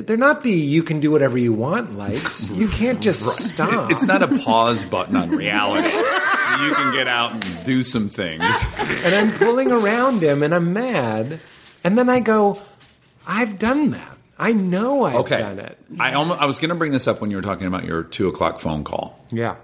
They're 0.00 0.16
not 0.16 0.42
the 0.42 0.50
you 0.52 0.82
can 0.82 1.00
do 1.00 1.10
whatever 1.10 1.38
you 1.38 1.52
want 1.52 1.94
lights. 1.94 2.50
You 2.56 2.68
can't 2.68 3.00
just 3.00 3.22
stop. 3.48 3.90
It's 3.90 4.02
not 4.04 4.22
a 4.22 4.28
pause 4.38 4.84
button 4.84 5.16
on 5.16 5.30
reality. 5.30 5.88
so 5.88 6.64
you 6.64 6.74
can 6.74 6.94
get 6.94 7.06
out 7.08 7.32
and 7.32 7.64
do 7.64 7.82
some 7.82 8.08
things. 8.08 8.44
and 9.04 9.14
I'm 9.14 9.32
pulling 9.38 9.70
around 9.72 10.22
him 10.22 10.42
and 10.42 10.54
I'm 10.54 10.72
mad. 10.72 11.40
And 11.84 11.96
then 11.98 12.08
I 12.08 12.20
go, 12.20 12.58
I've 13.26 13.58
done 13.58 13.90
that. 13.90 14.16
I 14.38 14.52
know 14.52 15.04
I've 15.04 15.14
Okay. 15.16 15.38
done 15.38 15.58
it. 15.58 15.78
I 15.98 16.12
almost, 16.14 16.40
I 16.40 16.46
was 16.46 16.58
going 16.58 16.68
to 16.70 16.74
bring 16.74 16.92
this 16.92 17.06
up 17.06 17.20
when 17.20 17.30
you 17.30 17.36
were 17.36 17.42
talking 17.42 17.66
about 17.66 17.84
your 17.84 18.02
two 18.02 18.28
o'clock 18.28 18.60
phone 18.60 18.84
call. 18.84 19.18
Yeah. 19.30 19.56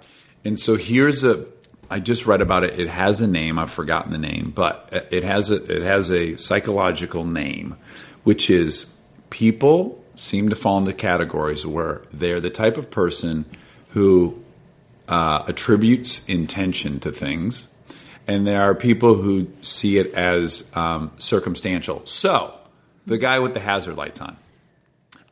And 0.44 0.58
so 0.58 0.76
here's 0.76 1.24
a. 1.24 1.44
I 1.90 2.00
just 2.00 2.26
read 2.26 2.40
about 2.40 2.64
it. 2.64 2.78
It 2.80 2.88
has 2.88 3.20
a 3.20 3.26
name. 3.26 3.58
I've 3.58 3.70
forgotten 3.70 4.12
the 4.12 4.18
name, 4.18 4.50
but 4.54 4.88
uh, 4.94 5.00
it 5.10 5.24
has 5.24 5.50
a 5.50 5.56
it 5.76 5.82
has 5.82 6.10
a 6.10 6.36
psychological 6.36 7.24
name, 7.26 7.76
which 8.24 8.48
is 8.48 8.88
people 9.30 10.01
seem 10.22 10.48
to 10.48 10.54
fall 10.54 10.78
into 10.78 10.92
categories 10.92 11.66
where 11.66 12.02
they're 12.12 12.40
the 12.40 12.48
type 12.48 12.76
of 12.76 12.90
person 12.90 13.44
who 13.88 14.40
uh, 15.08 15.42
attributes 15.48 16.24
intention 16.26 17.00
to 17.00 17.10
things, 17.10 17.66
and 18.28 18.46
there 18.46 18.62
are 18.62 18.74
people 18.74 19.16
who 19.16 19.48
see 19.62 19.98
it 19.98 20.14
as 20.14 20.70
um, 20.76 21.10
circumstantial. 21.18 22.06
So 22.06 22.54
the 23.04 23.18
guy 23.18 23.40
with 23.40 23.52
the 23.52 23.60
hazard 23.60 23.96
lights 23.96 24.20
on, 24.20 24.36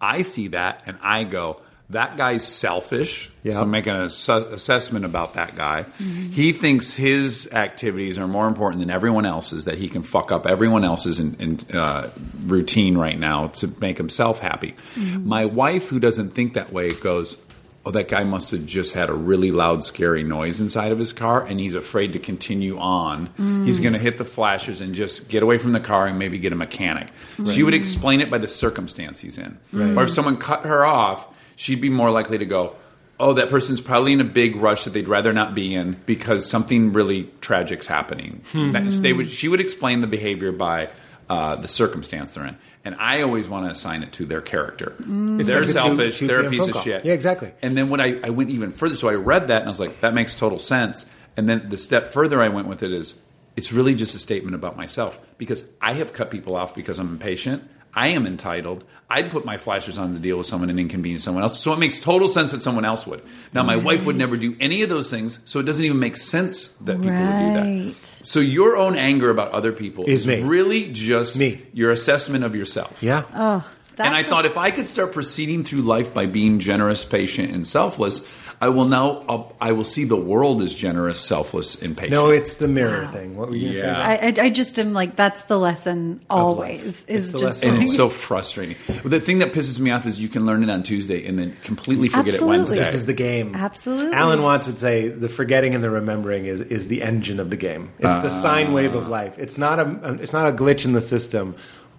I 0.01 0.23
see 0.23 0.49
that 0.49 0.83
and 0.87 0.99
I 1.01 1.23
go, 1.23 1.63
that 1.91 2.17
guy's 2.17 2.47
selfish. 2.47 3.31
Yeah. 3.43 3.61
I'm 3.61 3.71
making 3.71 3.95
an 3.95 4.03
ass- 4.03 4.29
assessment 4.29 5.05
about 5.05 5.35
that 5.35 5.57
guy. 5.57 5.85
Mm-hmm. 5.99 6.31
He 6.31 6.53
thinks 6.53 6.93
his 6.95 7.51
activities 7.53 8.19
are 8.19 8.29
more 8.29 8.47
important 8.47 8.81
than 8.81 8.91
everyone 8.91 9.27
else's, 9.27 9.65
that 9.65 9.79
he 9.79 9.89
can 9.89 10.03
fuck 10.03 10.31
up 10.31 10.47
everyone 10.47 10.85
else's 10.85 11.19
in, 11.19 11.35
in, 11.35 11.77
uh, 11.77 12.11
routine 12.45 12.97
right 12.97 13.19
now 13.19 13.49
to 13.49 13.73
make 13.81 13.99
himself 13.99 14.39
happy. 14.39 14.73
Mm-hmm. 14.95 15.29
My 15.29 15.45
wife, 15.45 15.89
who 15.89 15.99
doesn't 15.99 16.31
think 16.31 16.55
that 16.55 16.73
way, 16.73 16.91
goes, 16.91 17.37
Oh, 17.83 17.91
that 17.93 18.09
guy 18.09 18.25
must 18.25 18.51
have 18.51 18.67
just 18.67 18.93
had 18.93 19.09
a 19.09 19.15
really 19.15 19.51
loud, 19.51 19.85
scary 19.85 20.23
noise 20.23 20.61
inside 20.61 20.93
of 20.93 20.99
his 20.99 21.15
car, 21.15 21.47
and 21.47 21.59
he's 21.59 21.75
afraid 21.75 22.13
to 22.13 22.19
continue 22.19 22.79
on. 22.79 23.29
Mm. 23.39 23.65
He's 23.65 23.81
going 23.81 23.95
to 23.95 23.99
hit 23.99 24.19
the 24.19 24.27
flashers 24.27 24.83
and 24.83 24.95
just 24.95 25.31
get 25.31 25.43
away 25.43 25.57
from 25.57 25.73
the 25.73 25.81
car 25.81 26.07
and 26.07 26.19
maybe 26.19 26.39
get 26.39 26.53
a 26.53 26.57
mechanic. 26.57 27.09
She 27.51 27.63
would 27.63 27.73
explain 27.73 28.21
it 28.21 28.31
by 28.31 28.37
the 28.37 28.49
circumstance 28.49 29.21
he's 29.21 29.39
in. 29.39 29.59
Or 29.75 30.03
if 30.03 30.11
someone 30.11 30.37
cut 30.37 30.67
her 30.67 30.85
off, 30.85 31.27
she'd 31.61 31.81
be 31.81 31.91
more 31.91 32.11
likely 32.11 32.39
to 32.39 32.47
go, 32.47 32.75
Oh, 33.23 33.35
that 33.35 33.51
person's 33.51 33.83
probably 33.83 34.15
in 34.15 34.21
a 34.23 34.25
big 34.25 34.57
rush 34.57 34.85
that 34.85 34.95
they'd 34.95 35.07
rather 35.07 35.33
not 35.35 35.55
be 35.55 35.75
in 35.75 35.97
because 36.07 36.49
something 36.49 36.95
really 36.95 37.29
tragic's 37.43 37.87
happening. 37.87 38.41
That- 38.55 38.99
They 39.03 39.13
would, 39.13 39.29
she 39.29 39.47
would 39.49 39.61
explain 39.61 40.01
the 40.01 40.07
behavior 40.07 40.53
by 40.53 40.89
uh, 41.29 41.57
the 41.57 41.69
circumstance 41.69 42.33
they're 42.33 42.47
in. 42.47 42.57
And 42.83 42.95
I 42.99 43.21
always 43.21 43.47
want 43.47 43.67
to 43.67 43.71
assign 43.73 44.03
it 44.03 44.13
to 44.15 44.25
their 44.25 44.41
character. 44.41 44.95
They're 44.99 45.61
like 45.61 45.69
selfish. 45.69 46.19
2 46.21 46.27
they're 46.29 46.47
a 46.47 46.49
piece 46.51 46.67
of 46.67 46.73
call. 46.73 46.83
shit. 46.83 47.05
Yeah, 47.05 47.13
exactly. 47.13 47.53
And 47.61 47.77
then 47.77 47.91
when 47.91 48.01
I, 48.01 48.19
I 48.25 48.31
went 48.31 48.49
even 48.51 48.73
further, 48.73 48.97
so 48.97 49.11
I 49.11 49.15
read 49.15 49.49
that 49.49 49.61
and 49.61 49.69
I 49.69 49.71
was 49.71 49.81
like, 49.81 50.01
that 50.01 50.15
makes 50.15 50.35
total 50.35 50.59
sense. 50.59 51.05
And 51.37 51.47
then 51.47 51.69
the 51.69 51.77
step 51.77 52.11
further 52.11 52.41
I 52.41 52.49
went 52.49 52.69
with 52.69 52.83
it 52.83 52.91
is, 52.91 53.23
it's 53.55 53.71
really 53.71 53.95
just 53.95 54.15
a 54.15 54.19
statement 54.19 54.55
about 54.55 54.79
myself 54.79 55.21
because 55.37 55.63
I 55.81 55.93
have 55.93 56.15
cut 56.15 56.31
people 56.31 56.57
off 56.57 56.75
because 56.75 56.99
I'm 56.99 57.09
impatient. 57.09 57.69
I 57.95 58.09
am 58.09 58.27
entitled. 58.27 58.85
I'd 59.09 59.31
put 59.33 59.45
my 59.45 59.57
flashers 59.59 59.99
on 59.99 60.13
to 60.13 60.19
deal 60.21 60.39
with 60.39 60.47
someone 60.47 60.71
and 60.71 60.79
inconvenience 60.79 61.25
someone 61.25 61.43
else. 61.43 61.59
So 61.59 61.73
it 61.73 61.79
makes 61.81 61.99
total 61.99 62.29
sense 62.29 62.53
that 62.53 62.63
someone 62.63 62.85
else 62.85 63.07
would. 63.09 63.21
Now, 63.53 63.65
my 63.65 63.77
wife 63.77 64.05
would 64.05 64.15
never 64.17 64.37
do 64.37 64.57
any 64.61 64.83
of 64.83 64.89
those 64.89 65.11
things, 65.11 65.41
so 65.45 65.59
it 65.59 65.65
doesn't 65.65 65.85
even 65.85 65.99
make 65.99 66.17
sense 66.17 66.69
that 66.69 67.01
people 67.01 67.19
would 67.19 67.39
do 67.39 67.91
that. 67.91 67.95
So 68.23 68.39
your 68.39 68.77
own 68.77 68.95
anger 68.95 69.31
about 69.31 69.51
other 69.51 69.73
people 69.73 70.05
Is 70.05 70.21
is, 70.23 70.27
me. 70.29 70.43
really 70.43 70.93
just 70.93 71.39
Me. 71.39 71.61
your 71.73 71.91
assessment 71.91 72.45
of 72.45 72.55
yourself. 72.55 73.03
Yeah. 73.03 73.25
Oh, 73.35 73.69
that's 73.97 74.07
And 74.07 74.15
I 74.15 74.21
a- 74.21 74.25
thought 74.25 74.47
if 74.47 74.57
I 74.57 74.71
could 74.71 74.87
start 74.89 75.13
proceeding 75.13 75.65
through 75.65 75.83
life 75.83 76.15
by 76.15 76.27
being 76.27 76.61
generous, 76.61 77.05
patient, 77.05 77.51
and 77.53 77.67
selfless, 77.67 78.21
I 78.63 78.69
will 78.69 78.85
now 78.85 79.25
I'll, 79.27 79.57
I 79.59 79.73
will 79.73 79.85
see 79.85 80.05
the 80.05 80.17
world 80.17 80.61
as 80.61 80.75
generous, 80.75 81.19
selfless, 81.19 81.81
and 81.81 81.97
patient. 81.97 82.13
No, 82.13 82.29
it's 82.29 82.57
the 82.57 82.69
mirror 82.69 83.07
thing. 83.07 83.35
What 83.35 83.49
were 83.49 83.57
you 83.57 83.73
going 83.73 83.75
to 83.75 83.81
say? 83.81 83.87
Yeah. 83.87 84.13
about- 84.13 84.39
I, 84.39 84.43
I, 84.43 84.47
I 84.47 84.51
just 84.51 84.79
am 84.79 84.93
like 84.93 85.17
that's 85.17 85.45
the 85.45 85.59
lesson 85.59 86.21
always 86.29 87.07
is 87.07 87.33
the 87.33 87.39
just 87.39 87.63
and 87.65 87.79
like, 87.79 87.85
it's 87.85 87.97
so 87.97 88.11
frustrating. 88.11 88.77
The 89.03 89.19
thing 89.19 89.39
that 89.39 89.53
pisses 89.53 89.81
me 89.81 89.91
off 89.91 90.05
is 90.05 90.21
you 90.21 90.29
can 90.29 90.45
learn 90.45 90.63
it 90.63 90.69
on 90.69 90.83
Tuesday 90.83 91.27
and 91.27 91.39
then 91.39 91.57
completely 91.63 92.09
forget 92.09 92.35
Absolutely. 92.35 92.55
it 92.55 92.59
Wednesday. 92.59 92.77
This 92.77 92.95
is 92.95 93.07
the 93.07 93.15
game. 93.15 93.55
Absolutely. 93.55 94.15
Alan 94.15 94.43
Watts 94.43 94.67
would 94.67 94.79
say 94.79 95.09
the 95.09 95.31
forgetting 95.31 95.75
and 95.75 95.83
the 95.83 95.91
remembering 95.91 96.45
is, 96.45 96.61
is 96.61 96.89
the 96.89 97.03
engine 97.03 97.41
of 97.41 97.49
the 97.49 97.57
game. 97.57 97.93
It's 97.99 98.15
the 98.17 98.29
sine 98.29 98.69
ah. 98.69 98.73
wave 98.73 98.95
of 98.95 99.09
life. 99.09 99.39
It's 99.39 99.57
not 99.57 99.79
a 99.79 100.19
it's 100.21 100.35
not 100.35 100.47
a 100.47 100.53
glitch 100.53 100.85
in 100.85 100.93
the 100.93 101.01
system. 101.01 101.57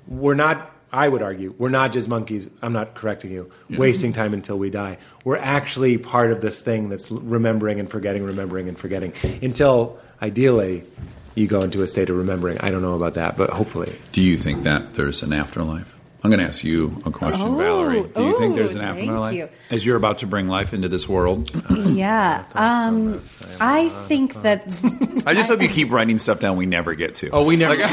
We're 0.08 0.36
not. 0.36 0.76
I 0.92 1.08
would 1.08 1.22
argue 1.22 1.54
we're 1.58 1.70
not 1.70 1.94
just 1.94 2.10
monkeys. 2.10 2.50
I'm 2.62 2.74
not 2.74 2.96
correcting 2.96 3.32
you. 3.32 3.50
Wasting 3.70 4.12
time 4.14 4.34
until 4.34 4.58
we 4.58 4.70
die. 4.70 4.98
We're 5.24 5.38
actually 5.38 5.98
part 5.98 6.32
of 6.32 6.42
this 6.42 6.62
thing 6.62 6.90
that's 6.90 7.10
remembering 7.10 7.80
and 7.80 7.90
forgetting, 7.90 8.24
remembering 8.24 8.68
and 8.68 8.78
forgetting 8.78 9.14
until 9.42 10.00
ideally 10.22 10.84
you 11.36 11.48
go 11.48 11.60
into 11.60 11.82
a 11.82 11.88
state 11.88 12.10
of 12.10 12.18
remembering. 12.18 12.58
I 12.60 12.72
don't 12.72 12.82
know 12.82 12.96
about 12.96 13.14
that, 13.14 13.38
but 13.38 13.52
hopefully. 13.52 13.96
Do 14.12 14.22
you 14.22 14.36
think 14.36 14.64
that 14.64 14.96
there's 14.96 15.24
an 15.24 15.32
afterlife? 15.32 15.96
I'm 16.24 16.30
going 16.30 16.40
to 16.40 16.46
ask 16.46 16.64
you 16.64 17.02
a 17.04 17.10
question, 17.10 17.48
Oh, 17.48 17.56
Valerie. 17.56 18.04
Do 18.04 18.24
you 18.24 18.38
think 18.38 18.54
oh, 18.54 18.56
there's 18.56 18.76
an 18.76 18.82
afterlife 18.82 19.34
you. 19.34 19.50
as 19.72 19.84
you're 19.84 19.96
about 19.96 20.20
to 20.20 20.28
bring 20.28 20.48
life 20.48 20.72
into 20.72 20.88
this 20.88 21.10
world? 21.10 21.50
yeah. 21.72 22.46
Um, 22.54 23.22
I 23.60 23.90
think 23.90 24.36
that 24.44 24.66
I 25.26 25.34
just 25.34 25.50
hope 25.50 25.64
you 25.64 25.68
keep 25.68 25.90
writing 25.90 26.20
stuff 26.20 26.40
down 26.40 26.58
we 26.58 26.68
never 26.68 26.94
get 26.94 27.16
to. 27.16 27.32
Oh, 27.32 27.44
we 27.44 27.56
never. 27.56 27.74
yeah. 27.80 27.88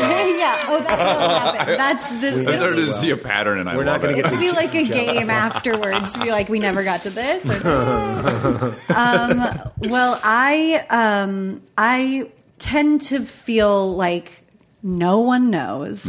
Oh, 0.68 0.80
that 0.80 0.98
will 0.98 1.56
happen. 1.56 1.76
That's 1.78 2.20
the. 2.20 2.52
I 2.52 2.56
started 2.56 2.76
to 2.76 2.94
see 2.94 3.10
a 3.10 3.16
pattern, 3.16 3.60
and 3.60 3.68
I 3.68 3.76
We're 3.76 3.84
not 3.84 4.02
going 4.02 4.14
to 4.14 4.22
get 4.22 4.30
It'd 4.30 4.38
to 4.38 4.44
be 4.44 4.54
like 4.54 4.74
a 4.74 4.84
game 4.84 5.30
afterwards 5.30 6.12
to 6.12 6.22
be 6.22 6.30
like, 6.30 6.50
we 6.50 6.58
never 6.58 6.84
got 6.84 7.02
to 7.02 7.10
this. 7.10 7.42
This. 7.44 7.64
um, 8.90 9.72
well, 9.78 10.20
I 10.22 10.84
um, 10.90 11.62
I 11.78 12.30
tend 12.58 13.00
to 13.02 13.24
feel 13.24 13.96
like 13.96 14.44
no 14.82 15.20
one 15.20 15.50
knows, 15.50 16.04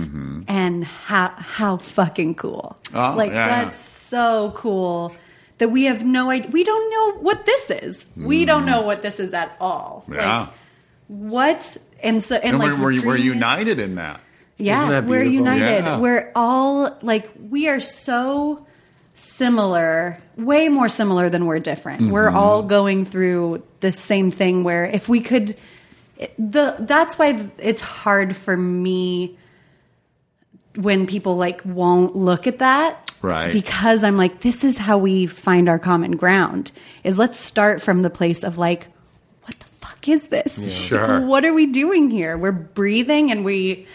and 0.47 0.83
how 0.85 1.33
how 1.37 1.77
fucking 1.77 2.35
cool. 2.35 2.77
Oh, 2.93 3.13
like 3.15 3.31
yeah, 3.31 3.63
that's 3.63 3.77
so 3.77 4.51
cool 4.55 5.15
that 5.57 5.69
we 5.71 5.85
have 5.85 6.05
no 6.05 6.29
idea. 6.29 6.49
We 6.51 6.63
don't 6.63 6.89
know 6.91 7.19
what 7.21 7.45
this 7.45 7.69
is. 7.71 8.05
We 8.15 8.45
don't 8.45 8.65
know 8.65 8.81
what 8.81 9.01
this 9.01 9.19
is 9.19 9.33
at 9.33 9.55
all. 9.59 10.05
Yeah. 10.11 10.39
Like, 10.39 10.49
what? 11.07 11.77
And 12.01 12.23
so 12.23 12.35
and, 12.35 12.45
And 12.55 12.59
like 12.59 12.71
we're, 12.73 13.03
we're, 13.05 13.15
the 13.17 13.19
is- 13.19 13.25
united 13.25 13.79
in 13.79 13.95
that. 13.95 14.21
yeah, 14.57 14.77
Isn't 14.77 14.89
that 14.89 15.05
we're 15.05 15.23
united. 15.23 15.83
Yeah. 15.83 15.99
We're 15.99 16.31
all 16.35 16.97
like 17.01 17.29
we 17.49 17.67
are 17.67 17.79
so 17.81 18.65
similar, 19.13 20.17
way 20.37 20.69
more 20.69 20.87
similar 20.89 21.29
than 21.29 21.45
we're 21.45 21.59
different. 21.59 22.03
Mm-hmm. 22.03 22.11
We're 22.11 22.29
all 22.29 22.63
going 22.63 23.03
through 23.05 23.63
the 23.81 23.91
same 23.91 24.29
thing 24.29 24.63
where 24.63 24.85
if 24.85 25.09
we 25.09 25.19
could 25.21 25.51
it- 25.51 25.59
the 26.37 26.75
that's 26.79 27.17
why 27.17 27.39
it's 27.57 27.81
hard 27.81 28.35
for 28.35 28.55
me 28.57 29.37
when 30.75 31.07
people 31.07 31.35
like 31.37 31.61
won't 31.65 32.15
look 32.15 32.47
at 32.47 32.59
that 32.59 33.05
Right. 33.21 33.51
because 33.51 34.03
i'm 34.03 34.15
like 34.17 34.41
this 34.41 34.63
is 34.63 34.77
how 34.77 34.97
we 34.97 35.25
find 35.27 35.67
our 35.67 35.79
common 35.79 36.15
ground 36.15 36.71
is 37.03 37.17
let's 37.17 37.39
start 37.39 37.81
from 37.81 38.01
the 38.01 38.09
place 38.09 38.43
of 38.43 38.57
like 38.57 38.87
what 39.43 39.59
the 39.59 39.65
fuck 39.65 40.07
is 40.07 40.27
this 40.27 40.57
Like, 40.57 40.71
Sure. 40.71 41.21
what 41.25 41.43
are 41.43 41.53
we 41.53 41.65
doing 41.67 42.09
here 42.11 42.37
we're 42.37 42.51
breathing 42.51 43.31
and 43.31 43.43
we 43.43 43.87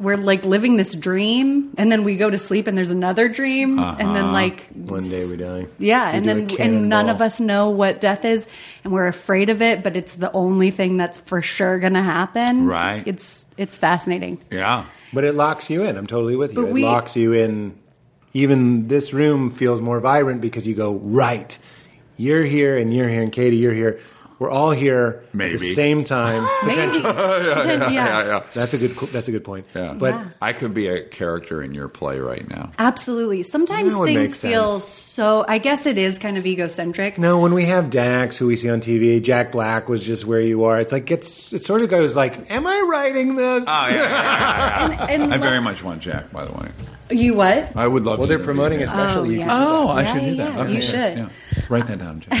we're 0.00 0.16
like 0.16 0.44
living 0.46 0.78
this 0.78 0.94
dream 0.94 1.74
and 1.76 1.92
then 1.92 2.04
we 2.04 2.16
go 2.16 2.30
to 2.30 2.38
sleep 2.38 2.66
and 2.66 2.76
there's 2.76 2.90
another 2.90 3.28
dream 3.28 3.78
and 3.78 4.16
then 4.16 4.24
uh-huh. 4.24 4.32
like 4.32 4.66
One 4.68 5.06
day 5.06 5.26
we 5.28 5.36
die. 5.36 5.66
yeah, 5.78 6.10
We 6.10 6.16
and 6.16 6.24
do 6.24 6.30
a 6.30 6.56
then 6.56 6.74
and 6.74 6.88
none 6.88 7.10
of 7.10 7.20
us 7.20 7.38
know 7.38 7.68
what 7.68 8.00
death 8.00 8.24
is, 8.24 8.46
and 8.82 8.92
we're 8.94 9.08
afraid 9.08 9.50
of 9.50 9.60
it. 9.60 9.82
But 9.82 9.96
it's 9.96 10.16
the 10.16 10.32
only 10.32 10.70
thing 10.70 10.96
that's 10.96 11.18
for 11.18 11.42
sure 11.42 11.78
going 11.78 11.92
to 11.92 12.02
happen. 12.02 12.66
Right. 12.66 13.06
It's 13.06 13.44
it's 13.58 13.76
fascinating. 13.76 14.40
Yeah. 14.50 14.86
But 15.12 15.24
it 15.24 15.34
locks 15.34 15.68
you 15.68 15.82
in. 15.82 15.96
I'm 15.98 16.06
totally 16.06 16.34
with 16.36 16.54
you. 16.54 16.62
But 16.62 16.68
it 16.68 16.72
we- 16.72 16.84
locks 16.84 17.14
you 17.16 17.34
in. 17.34 17.78
Even 18.32 18.88
this 18.88 19.12
room 19.12 19.50
feels 19.50 19.82
more 19.82 20.00
vibrant 20.00 20.40
because 20.40 20.66
you 20.66 20.74
go 20.74 20.94
right. 20.94 21.58
You're 22.16 22.44
here, 22.44 22.78
and 22.78 22.94
you're 22.94 23.08
here, 23.08 23.22
and 23.22 23.32
Katie, 23.32 23.56
you're 23.56 23.74
here. 23.74 23.98
We're 24.40 24.50
all 24.50 24.70
here 24.70 25.22
at 25.34 25.38
the 25.38 25.58
same 25.58 26.02
time. 26.02 26.48
Potentially. 26.62 27.02
Pretend- 27.52 27.94
yeah. 27.94 28.24
yeah. 28.26 28.42
That's 28.54 28.72
a 28.72 28.78
good. 28.78 28.92
That's 29.12 29.28
a 29.28 29.32
good 29.32 29.44
point. 29.44 29.66
Yeah. 29.74 29.92
But 29.92 30.14
Yeah. 30.14 30.28
I 30.40 30.54
could 30.54 30.72
be 30.72 30.88
a 30.88 31.04
character 31.04 31.62
in 31.62 31.74
your 31.74 31.88
play 31.88 32.20
right 32.20 32.48
now. 32.48 32.70
Absolutely. 32.78 33.42
Sometimes 33.42 33.92
That 33.92 34.00
would 34.00 34.06
things 34.06 34.40
feel 34.40 34.80
so. 34.80 35.44
I 35.46 35.58
guess 35.58 35.84
it 35.84 35.98
is 35.98 36.18
kind 36.18 36.38
of 36.38 36.46
egocentric. 36.46 37.18
no, 37.18 37.38
when 37.38 37.52
we 37.52 37.66
have 37.66 37.90
Dax, 37.90 38.38
who 38.38 38.46
we 38.46 38.56
see 38.56 38.70
on 38.70 38.80
TV, 38.80 39.22
Jack 39.22 39.52
Black 39.52 39.90
was 39.90 40.02
just 40.02 40.24
where 40.24 40.40
you 40.40 40.64
are. 40.64 40.80
It's 40.80 40.90
like 40.92 41.10
it's 41.10 41.52
it 41.52 41.62
sort 41.62 41.82
of 41.82 41.90
goes 41.90 42.16
like, 42.16 42.50
"Am 42.50 42.66
I 42.66 42.80
writing 42.90 43.36
this?" 43.36 43.64
Oh, 43.68 43.88
yeah, 43.90 43.94
yeah, 43.94 44.00
yeah, 44.00 44.88
yeah. 44.90 45.06
And, 45.10 45.22
and 45.24 45.34
I 45.34 45.36
very 45.36 45.60
much 45.60 45.84
want 45.84 46.00
Jack, 46.00 46.32
by 46.32 46.46
the 46.46 46.52
way. 46.52 46.68
You 47.10 47.34
what? 47.34 47.74
I 47.76 47.86
would 47.88 48.04
love 48.04 48.18
Well, 48.18 48.26
to 48.26 48.30
they're 48.30 48.38
interview 48.38 48.54
promoting 48.54 48.82
a 48.82 48.86
special. 48.86 49.20
Oh, 49.20 49.24
you 49.24 49.38
yeah. 49.40 49.46
can- 49.46 49.56
Oh, 49.60 49.88
I 49.88 50.02
Yeah, 50.02 50.12
should 50.12 50.20
do 50.22 50.36
that. 50.36 50.54
yeah. 50.54 50.60
Okay, 50.62 50.72
You 50.74 50.80
should. 50.80 51.16
yeah. 51.18 51.28
Write 51.68 51.86
that 51.88 51.98
down, 51.98 52.20
Jack. 52.20 52.34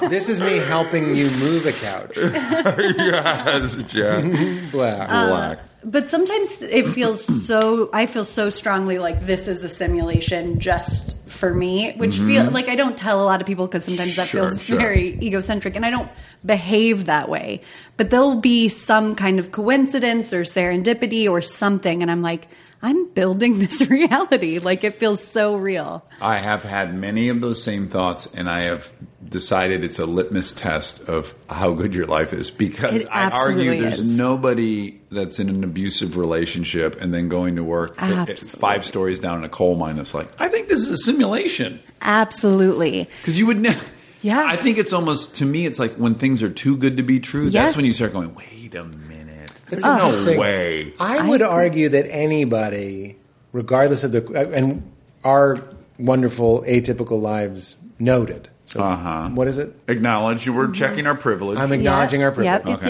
this 0.10 0.28
is 0.28 0.40
me 0.40 0.58
helping 0.58 1.14
you 1.16 1.24
move 1.38 1.66
a 1.66 1.72
couch. 1.72 2.16
yes, 2.16 3.74
Jack. 3.84 4.24
Black. 4.72 5.08
Black. 5.08 5.58
But 5.88 6.08
sometimes 6.08 6.60
it 6.60 6.88
feels 6.88 7.24
so. 7.46 7.88
I 7.92 8.06
feel 8.06 8.24
so 8.24 8.50
strongly 8.50 8.98
like 8.98 9.24
this 9.24 9.46
is 9.46 9.62
a 9.62 9.68
simulation 9.68 10.58
just 10.58 11.28
for 11.28 11.54
me, 11.54 11.92
which 11.96 12.18
feel 12.18 12.50
like 12.50 12.68
I 12.68 12.74
don't 12.74 12.96
tell 12.98 13.22
a 13.22 13.24
lot 13.24 13.40
of 13.40 13.46
people 13.46 13.66
because 13.66 13.84
sometimes 13.84 14.16
that 14.16 14.26
Mm-hmm. 14.26 14.38
Sure, 14.38 14.48
feels 14.48 14.62
sure. 14.62 14.78
very 14.78 15.16
egocentric, 15.22 15.76
and 15.76 15.86
I 15.86 15.90
don't 15.90 16.10
behave 16.44 17.06
that 17.06 17.28
way. 17.28 17.60
But 17.96 18.10
there'll 18.10 18.40
be 18.40 18.68
some 18.68 19.14
kind 19.14 19.38
of 19.38 19.52
coincidence 19.52 20.32
or 20.32 20.42
serendipity 20.42 21.30
or 21.30 21.40
something, 21.40 22.02
and 22.02 22.10
I'm 22.10 22.22
like, 22.22 22.48
I'm 22.82 23.08
building 23.10 23.58
this 23.60 23.88
reality. 23.88 24.58
Like 24.58 24.82
it 24.82 24.96
feels 24.96 25.22
so 25.22 25.54
real. 25.56 26.04
I 26.20 26.38
have 26.38 26.62
had 26.64 26.94
many 26.94 27.28
of 27.28 27.40
those 27.40 27.62
same 27.62 27.86
thoughts, 27.86 28.26
and 28.34 28.50
I 28.50 28.62
have 28.62 28.90
decided 29.28 29.82
it's 29.84 29.98
a 29.98 30.06
litmus 30.06 30.52
test 30.52 31.08
of 31.08 31.34
how 31.50 31.72
good 31.72 31.94
your 31.94 32.06
life 32.06 32.32
is 32.32 32.50
because 32.50 33.02
It 33.02 33.08
I 33.10 33.30
argue 33.30 33.76
there's 33.80 34.00
is. 34.00 34.16
nobody 34.18 35.00
that's 35.10 35.38
in 35.38 35.48
an 35.48 35.64
abusive 35.64 36.16
relationship 36.16 37.00
and 37.00 37.12
then 37.12 37.28
going 37.28 37.56
to 37.56 37.64
work 37.64 37.94
at- 38.00 38.10
at 38.12 38.30
Absolutely. 38.30 38.60
five 38.60 38.84
stories 38.86 39.18
down 39.18 39.38
in 39.38 39.44
a 39.44 39.48
coal 39.48 39.74
mine 39.76 39.96
that's 39.96 40.14
like, 40.14 40.28
I 40.38 40.48
think 40.48 40.68
this 40.68 40.80
is 40.80 40.90
a 40.90 40.96
simulation. 40.98 41.80
Absolutely. 42.02 43.08
Because 43.20 43.38
you 43.38 43.46
would 43.46 43.60
never. 43.60 43.84
Yeah. 44.22 44.44
I 44.44 44.56
think 44.56 44.78
it's 44.78 44.92
almost, 44.92 45.36
to 45.36 45.44
me, 45.44 45.66
it's 45.66 45.78
like 45.78 45.94
when 45.94 46.14
things 46.14 46.42
are 46.42 46.48
too 46.50 46.76
good 46.76 46.96
to 46.96 47.02
be 47.02 47.20
true, 47.20 47.46
Yeah. 47.48 47.64
that's 47.64 47.76
when 47.76 47.84
you 47.84 47.92
start 47.92 48.12
going, 48.12 48.34
wait 48.34 48.74
a 48.74 48.84
minute. 48.84 49.52
There's 49.70 49.84
Oh. 49.84 49.96
no 49.96 50.06
Interesting. 50.08 50.38
way. 50.38 50.92
I 50.98 51.28
would 51.28 51.42
I- 51.42 51.46
argue 51.46 51.88
that 51.90 52.06
anybody, 52.10 53.16
regardless 53.52 54.04
of 54.04 54.12
the 54.12 54.24
uh, 54.34 54.50
and 54.52 54.82
our 55.24 55.58
wonderful 55.98 56.62
atypical 56.68 57.20
lives 57.20 57.76
noted. 57.98 58.48
So 58.66 58.82
Uh-huh. 58.82 59.28
what 59.30 59.48
is 59.48 59.58
it? 59.58 59.74
Acknowledge 59.88 60.44
you 60.44 60.52
were 60.52 60.68
checking 60.68 61.06
our 61.06 61.14
privilege. 61.14 61.58
I'm 61.58 61.72
acknowledging 61.72 62.22
our 62.22 62.32
privilege. 62.32 62.64
Yep, 62.64 62.66
yep, 62.66 62.78
Okay. 62.78 62.88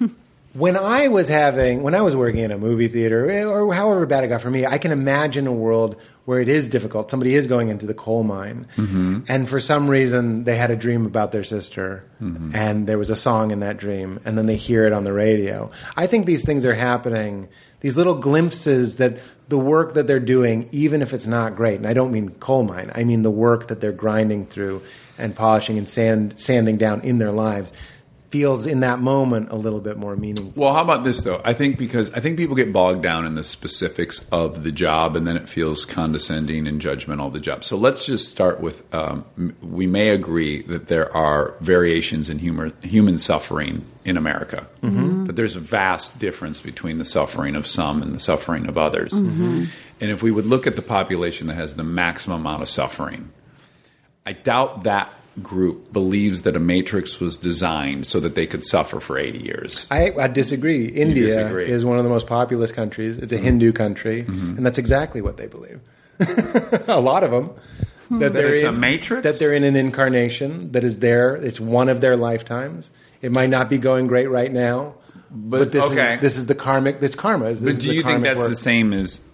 yep. 0.00 0.10
When 0.54 0.76
I 0.76 1.08
was 1.08 1.28
having, 1.28 1.82
when 1.82 1.96
I 1.96 2.00
was 2.02 2.14
working 2.14 2.40
in 2.40 2.52
a 2.52 2.58
movie 2.58 2.86
theater, 2.86 3.28
eh, 3.28 3.42
or 3.44 3.74
however 3.74 4.06
bad 4.06 4.22
it 4.22 4.28
got 4.28 4.40
for 4.40 4.50
me, 4.50 4.64
I 4.64 4.78
can 4.78 4.92
imagine 4.92 5.48
a 5.48 5.52
world 5.52 5.96
where 6.26 6.40
it 6.40 6.48
is 6.48 6.68
difficult. 6.68 7.10
Somebody 7.10 7.34
is 7.34 7.48
going 7.48 7.70
into 7.70 7.86
the 7.86 7.92
coal 7.94 8.22
mine, 8.22 8.66
and 9.28 9.48
for 9.48 9.58
some 9.58 9.90
reason 9.90 10.44
they 10.44 10.56
had 10.56 10.70
a 10.70 10.76
dream 10.76 11.06
about 11.06 11.32
their 11.32 11.42
sister, 11.42 12.04
and 12.54 12.86
there 12.86 12.98
was 12.98 13.10
a 13.10 13.16
song 13.16 13.50
in 13.50 13.60
that 13.60 13.78
dream, 13.78 14.20
and 14.24 14.38
then 14.38 14.46
they 14.46 14.56
hear 14.56 14.86
it 14.86 14.92
on 14.92 15.02
the 15.02 15.12
radio. 15.12 15.70
I 15.96 16.06
think 16.06 16.24
these 16.24 16.46
things 16.46 16.64
are 16.64 16.74
happening. 16.74 17.48
These 17.80 17.96
little 17.96 18.14
glimpses 18.14 18.96
that 18.96 19.18
the 19.48 19.58
work 19.58 19.92
that 19.94 20.06
they're 20.06 20.20
doing, 20.20 20.68
even 20.70 21.02
if 21.02 21.12
it's 21.12 21.26
not 21.26 21.56
great, 21.56 21.76
and 21.76 21.86
I 21.86 21.92
don't 21.92 22.12
mean 22.12 22.30
coal 22.30 22.62
mine, 22.62 22.90
I 22.94 23.04
mean 23.04 23.22
the 23.22 23.30
work 23.30 23.66
that 23.68 23.80
they're 23.80 23.92
grinding 23.92 24.46
through 24.46 24.82
and 25.18 25.34
polishing 25.36 25.76
and 25.78 25.88
sand, 25.88 26.34
sanding 26.38 26.76
down 26.78 27.00
in 27.02 27.18
their 27.18 27.32
lives, 27.32 27.72
feels 28.30 28.66
in 28.66 28.80
that 28.80 28.98
moment 28.98 29.50
a 29.50 29.54
little 29.54 29.80
bit 29.80 29.96
more 29.96 30.16
meaningful. 30.16 30.60
Well, 30.60 30.74
how 30.74 30.82
about 30.82 31.04
this 31.04 31.20
though? 31.20 31.40
I 31.44 31.52
think 31.52 31.78
because 31.78 32.12
I 32.14 32.20
think 32.20 32.36
people 32.36 32.56
get 32.56 32.72
bogged 32.72 33.02
down 33.02 33.26
in 33.26 33.36
the 33.36 33.44
specifics 33.44 34.26
of 34.32 34.64
the 34.64 34.72
job, 34.72 35.14
and 35.14 35.26
then 35.26 35.36
it 35.36 35.48
feels 35.48 35.84
condescending 35.84 36.66
and 36.66 36.80
judgmental 36.80 37.28
of 37.28 37.32
the 37.32 37.40
job. 37.40 37.62
So 37.62 37.76
let's 37.76 38.06
just 38.06 38.30
start 38.30 38.60
with: 38.60 38.92
um, 38.94 39.24
we 39.62 39.86
may 39.86 40.08
agree 40.08 40.62
that 40.62 40.88
there 40.88 41.14
are 41.16 41.56
variations 41.60 42.28
in 42.28 42.40
humor, 42.40 42.72
human 42.82 43.18
suffering 43.18 43.84
in 44.04 44.16
America, 44.16 44.66
but 44.82 45.36
there's 45.36 45.56
a 45.56 45.60
vast 45.60 46.18
difference 46.18 46.60
between 46.60 46.98
the 46.98 47.04
suffering 47.04 47.56
of 47.56 47.66
some 47.66 48.02
and 48.02 48.14
the 48.14 48.20
suffering 48.20 48.66
of 48.66 48.76
others. 48.76 49.12
And 49.12 49.70
if 50.00 50.22
we 50.22 50.30
would 50.30 50.44
look 50.44 50.66
at 50.66 50.76
the 50.76 50.82
population 50.82 51.46
that 51.46 51.54
has 51.54 51.74
the 51.74 51.84
maximum 51.84 52.40
amount 52.40 52.62
of 52.62 52.68
suffering, 52.68 53.30
I 54.26 54.32
doubt 54.32 54.82
that 54.82 55.12
group 55.42 55.92
believes 55.92 56.42
that 56.42 56.56
a 56.56 56.60
matrix 56.60 57.18
was 57.18 57.36
designed 57.36 58.06
so 58.06 58.20
that 58.20 58.34
they 58.34 58.46
could 58.46 58.64
suffer 58.64 59.00
for 59.00 59.18
80 59.18 59.38
years. 59.38 59.86
I, 59.90 60.12
I 60.12 60.28
disagree. 60.28 60.86
India 60.86 61.26
disagree. 61.26 61.68
is 61.68 61.84
one 61.84 61.98
of 61.98 62.04
the 62.04 62.10
most 62.10 62.26
populous 62.26 62.72
countries. 62.72 63.16
It's 63.18 63.32
a 63.32 63.36
mm-hmm. 63.36 63.44
Hindu 63.44 63.72
country, 63.72 64.22
mm-hmm. 64.22 64.56
and 64.56 64.64
that's 64.64 64.78
exactly 64.78 65.20
what 65.20 65.36
they 65.36 65.46
believe. 65.46 65.80
a 66.88 67.00
lot 67.00 67.24
of 67.24 67.30
them. 67.30 67.52
Hmm. 68.08 68.18
That, 68.18 68.34
they're 68.34 68.54
it's 68.54 68.64
a 68.64 68.68
in, 68.68 68.80
matrix? 68.80 69.22
That 69.24 69.38
they're 69.38 69.54
in 69.54 69.64
an 69.64 69.76
incarnation 69.76 70.72
that 70.72 70.84
is 70.84 70.98
there. 70.98 71.34
It's 71.36 71.58
one 71.58 71.88
of 71.88 72.00
their 72.00 72.16
lifetimes. 72.16 72.90
It 73.22 73.32
might 73.32 73.48
not 73.48 73.70
be 73.70 73.78
going 73.78 74.06
great 74.06 74.26
right 74.26 74.52
now, 74.52 74.96
but, 75.30 75.72
this 75.72 75.90
okay. 75.90 76.16
is 76.16 76.20
this 76.20 76.36
is 76.36 76.46
the 76.46 76.54
karmic. 76.54 76.98
It's 77.00 77.16
karma. 77.16 77.46
This 77.46 77.60
But 77.60 77.68
is 77.70 77.78
do 77.78 77.88
the 77.88 77.94
you 77.94 78.02
think 78.02 78.22
that's 78.22 78.38
work. 78.38 78.50
the 78.50 78.56
same 78.56 78.92
as 78.92 79.26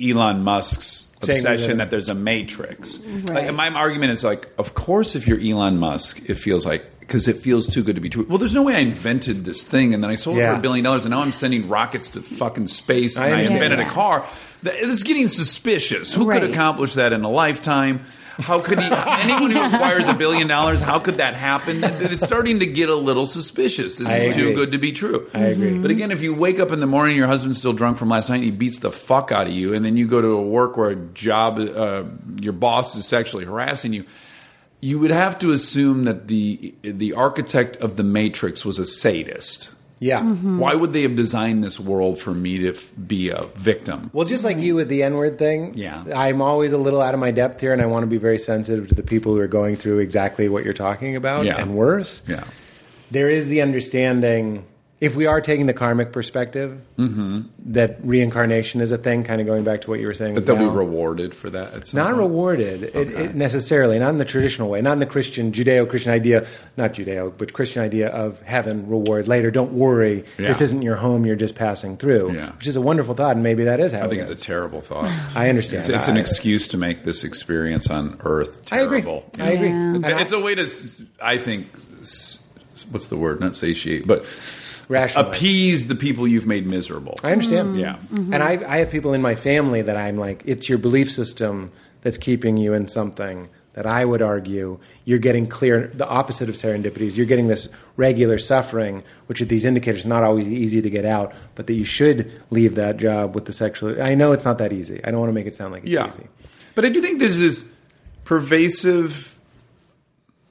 Elon 0.00 0.44
Musk's 0.44 1.07
Saying 1.07 1.07
that- 1.07 1.07
obsession 1.22 1.78
that 1.78 1.90
there's 1.90 2.08
a 2.08 2.14
matrix? 2.14 3.04
Like, 3.04 3.28
Right. 3.30 3.46
and 3.48 3.56
my 3.56 3.68
argument 3.70 4.12
is 4.12 4.24
like, 4.24 4.48
of 4.58 4.74
course, 4.74 5.14
if 5.14 5.26
you're 5.26 5.40
Elon 5.40 5.78
Musk, 5.78 6.28
it 6.28 6.34
feels 6.36 6.64
like 6.66 6.84
because 7.00 7.26
it 7.26 7.36
feels 7.38 7.66
too 7.66 7.82
good 7.82 7.94
to 7.94 8.02
be 8.02 8.10
true. 8.10 8.26
Well, 8.28 8.36
there's 8.36 8.54
no 8.54 8.62
way 8.62 8.74
I 8.74 8.80
invented 8.80 9.46
this 9.46 9.62
thing 9.62 9.94
and 9.94 10.04
then 10.04 10.10
I 10.10 10.14
sold 10.14 10.36
it 10.38 10.44
for 10.46 10.52
a 10.52 10.58
billion 10.60 10.84
dollars 10.84 11.06
and 11.06 11.12
now 11.12 11.22
I'm 11.22 11.32
sending 11.32 11.66
rockets 11.66 12.10
to 12.10 12.20
fucking 12.20 12.66
space 12.66 13.16
and 13.16 13.24
I 13.34 13.38
I, 13.38 13.40
invented 13.40 13.78
that. 13.78 13.86
a 13.88 13.90
car. 13.90 14.26
It's 14.62 15.02
getting 15.04 15.26
suspicious. 15.26 16.14
Who 16.14 16.30
could 16.30 16.44
accomplish 16.44 16.94
that 16.94 17.14
in 17.14 17.22
a 17.24 17.30
lifetime? 17.30 18.04
How 18.38 18.60
could 18.60 18.78
he? 18.78 18.88
anyone 18.90 19.50
who 19.50 19.60
acquires 19.60 20.06
a 20.08 20.14
billion 20.14 20.46
dollars, 20.46 20.80
how 20.80 20.98
could 20.98 21.16
that 21.16 21.34
happen? 21.34 21.82
It's 21.82 22.24
starting 22.24 22.60
to 22.60 22.66
get 22.66 22.88
a 22.88 22.94
little 22.94 23.26
suspicious. 23.26 23.96
This 23.96 24.08
I 24.08 24.18
is 24.18 24.34
too 24.34 24.54
good 24.54 24.72
to 24.72 24.78
be 24.78 24.92
true. 24.92 25.28
I 25.34 25.46
agree. 25.46 25.78
But 25.78 25.90
again, 25.90 26.10
if 26.10 26.22
you 26.22 26.34
wake 26.34 26.60
up 26.60 26.70
in 26.70 26.80
the 26.80 26.86
morning, 26.86 27.16
your 27.16 27.26
husband's 27.26 27.58
still 27.58 27.72
drunk 27.72 27.98
from 27.98 28.08
last 28.08 28.30
night, 28.30 28.36
and 28.36 28.44
he 28.44 28.50
beats 28.50 28.78
the 28.78 28.92
fuck 28.92 29.32
out 29.32 29.46
of 29.48 29.52
you, 29.52 29.74
and 29.74 29.84
then 29.84 29.96
you 29.96 30.06
go 30.06 30.20
to 30.20 30.28
a 30.28 30.42
work 30.42 30.76
where 30.76 30.90
a 30.90 30.96
job, 30.96 31.58
uh, 31.58 32.04
your 32.40 32.52
boss 32.52 32.94
is 32.94 33.06
sexually 33.06 33.44
harassing 33.44 33.92
you, 33.92 34.04
you 34.80 34.98
would 34.98 35.10
have 35.10 35.38
to 35.40 35.52
assume 35.52 36.04
that 36.04 36.28
the 36.28 36.74
the 36.82 37.12
architect 37.14 37.76
of 37.78 37.96
the 37.96 38.04
Matrix 38.04 38.64
was 38.64 38.78
a 38.78 38.84
sadist. 38.84 39.70
Yeah. 40.00 40.20
Mm-hmm. 40.20 40.58
Why 40.58 40.74
would 40.74 40.92
they 40.92 41.02
have 41.02 41.16
designed 41.16 41.64
this 41.64 41.80
world 41.80 42.18
for 42.18 42.32
me 42.32 42.58
to 42.58 42.70
f- 42.74 42.90
be 43.06 43.30
a 43.30 43.46
victim? 43.56 44.10
Well, 44.12 44.26
just 44.26 44.44
like 44.44 44.58
you 44.58 44.76
with 44.76 44.88
the 44.88 45.02
N 45.02 45.14
word 45.14 45.38
thing, 45.38 45.72
Yeah. 45.74 46.04
I'm 46.14 46.40
always 46.40 46.72
a 46.72 46.78
little 46.78 47.00
out 47.02 47.14
of 47.14 47.20
my 47.20 47.30
depth 47.32 47.60
here, 47.60 47.72
and 47.72 47.82
I 47.82 47.86
want 47.86 48.04
to 48.04 48.06
be 48.06 48.16
very 48.18 48.38
sensitive 48.38 48.88
to 48.88 48.94
the 48.94 49.02
people 49.02 49.34
who 49.34 49.40
are 49.40 49.48
going 49.48 49.74
through 49.76 49.98
exactly 49.98 50.48
what 50.48 50.64
you're 50.64 50.72
talking 50.74 51.16
about 51.16 51.44
Yeah. 51.46 51.60
and 51.60 51.74
worse. 51.74 52.22
Yeah. 52.28 52.44
There 53.10 53.28
is 53.28 53.48
the 53.48 53.60
understanding, 53.62 54.64
if 55.00 55.14
we 55.14 55.26
are 55.26 55.40
taking 55.40 55.66
the 55.66 55.72
karmic 55.74 56.12
perspective, 56.12 56.80
Mm-hmm. 56.98 57.42
that 57.72 57.98
reincarnation 58.02 58.80
is 58.80 58.90
a 58.90 58.98
thing, 58.98 59.22
kind 59.22 59.40
of 59.40 59.46
going 59.46 59.62
back 59.62 59.82
to 59.82 59.90
what 59.90 60.00
you 60.00 60.08
were 60.08 60.14
saying. 60.14 60.34
But 60.34 60.46
they'll 60.46 60.56
be 60.56 60.64
rewarded 60.66 61.32
for 61.32 61.48
that. 61.50 61.76
At 61.76 61.86
some 61.86 61.98
Not 61.98 62.06
point. 62.08 62.18
rewarded 62.18 62.82
it, 62.82 62.96
it 62.96 63.34
necessarily, 63.36 64.00
not 64.00 64.08
in 64.10 64.18
the 64.18 64.24
traditional 64.24 64.68
way, 64.68 64.80
not 64.82 64.94
in 64.94 64.98
the 64.98 65.06
Christian, 65.06 65.52
Judeo 65.52 65.88
Christian 65.88 66.10
idea, 66.10 66.44
not 66.76 66.94
Judeo, 66.94 67.32
but 67.38 67.52
Christian 67.52 67.82
idea 67.82 68.08
of 68.08 68.42
heaven, 68.42 68.88
reward 68.88 69.28
later. 69.28 69.52
Don't 69.52 69.74
worry, 69.74 70.24
this 70.38 70.60
isn't 70.60 70.82
your 70.82 70.96
home, 70.96 71.24
you're 71.24 71.36
just 71.36 71.54
passing 71.54 71.96
through, 71.96 72.32
Yeah. 72.32 72.50
which 72.56 72.66
is 72.66 72.74
a 72.74 72.80
wonderful 72.80 73.14
thought, 73.14 73.36
and 73.36 73.44
maybe 73.44 73.62
that 73.62 73.78
is 73.78 73.92
how 73.92 74.00
I 74.06 74.08
think 74.08 74.22
it 74.22 74.30
it's 74.30 74.42
a 74.42 74.44
terrible 74.44 74.80
thought. 74.80 75.08
I 75.36 75.48
understand. 75.48 75.82
It's, 75.86 75.88
it's 75.90 76.08
an 76.08 76.16
I- 76.16 76.20
excuse 76.20 76.66
to 76.68 76.76
make 76.76 77.04
this 77.04 77.22
experience 77.22 77.88
on 77.88 78.16
Earth 78.24 78.72
I 78.72 78.80
agree. 78.80 79.02
terrible. 79.02 79.30
you 79.38 79.44
I 79.44 79.50
agree. 79.50 79.68
Yeah. 79.68 80.18
It's 80.20 80.32
a 80.32 80.40
way 80.40 80.56
to, 80.56 80.66
I 81.22 81.38
think, 81.38 81.68
what's 82.90 83.06
the 83.06 83.16
word? 83.16 83.38
Not 83.40 83.54
satiate, 83.54 84.04
but 84.06 84.26
Rationalize. 84.88 85.36
appease 85.36 85.86
the 85.88 85.94
people 85.94 86.26
you've 86.26 86.46
made 86.46 86.66
miserable. 86.66 87.18
I 87.22 87.32
understand. 87.32 87.70
Mm-hmm. 87.70 87.78
Yeah. 87.78 87.96
Mm-hmm. 88.12 88.32
And 88.34 88.42
I, 88.42 88.52
I 88.66 88.76
have 88.78 88.90
people 88.90 89.12
in 89.14 89.20
my 89.22 89.34
family 89.34 89.82
that 89.82 89.96
I'm 89.96 90.16
like, 90.16 90.42
it's 90.46 90.68
your 90.68 90.78
belief 90.78 91.10
system 91.12 91.70
that's 92.00 92.16
keeping 92.16 92.56
you 92.56 92.72
in 92.72 92.88
something 92.88 93.48
that 93.74 93.86
I 93.86 94.04
would 94.04 94.22
argue 94.22 94.80
you're 95.04 95.18
getting 95.20 95.46
clear, 95.46 95.88
the 95.94 96.08
opposite 96.08 96.48
of 96.48 96.56
serendipities. 96.56 97.16
You're 97.16 97.26
getting 97.26 97.46
this 97.48 97.68
regular 97.96 98.38
suffering, 98.38 99.04
which 99.26 99.40
are 99.40 99.44
these 99.44 99.64
indicators 99.64 100.04
not 100.06 100.24
always 100.24 100.48
easy 100.48 100.80
to 100.82 100.90
get 100.90 101.04
out, 101.04 101.32
but 101.54 101.66
that 101.68 101.74
you 101.74 101.84
should 101.84 102.32
leave 102.50 102.74
that 102.76 102.96
job 102.96 103.34
with 103.36 103.44
the 103.44 103.52
sexual. 103.52 104.02
I 104.02 104.14
know 104.16 104.32
it's 104.32 104.44
not 104.44 104.58
that 104.58 104.72
easy. 104.72 105.00
I 105.04 105.10
don't 105.12 105.20
want 105.20 105.28
to 105.30 105.34
make 105.34 105.46
it 105.46 105.54
sound 105.54 105.72
like 105.72 105.82
it's 105.84 105.92
Yeah. 105.92 106.08
easy. 106.08 106.26
But 106.74 106.86
I 106.86 106.88
do 106.88 107.00
think 107.00 107.18
there's 107.20 107.38
this 107.38 107.66
pervasive, 108.24 109.36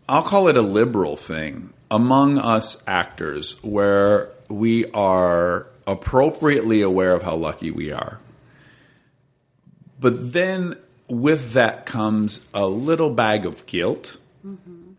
I'll 0.07 0.23
call 0.23 0.47
it 0.47 0.55
a 0.57 0.61
liberal 0.61 1.15
thing 1.17 1.71
among 1.89 2.37
us 2.37 2.83
actors 2.87 3.61
where 3.63 4.29
we 4.49 4.89
are 4.91 5.67
appropriately 5.85 6.81
aware 6.81 7.13
of 7.13 7.23
how 7.23 7.35
lucky 7.35 7.71
we 7.71 7.91
are. 7.91 8.19
But 9.99 10.33
then 10.33 10.77
with 11.07 11.53
that 11.53 11.85
comes 11.85 12.45
a 12.53 12.67
little 12.67 13.09
bag 13.09 13.45
of 13.45 13.65
guilt 13.65 14.17
mm-hmm. 14.45 14.91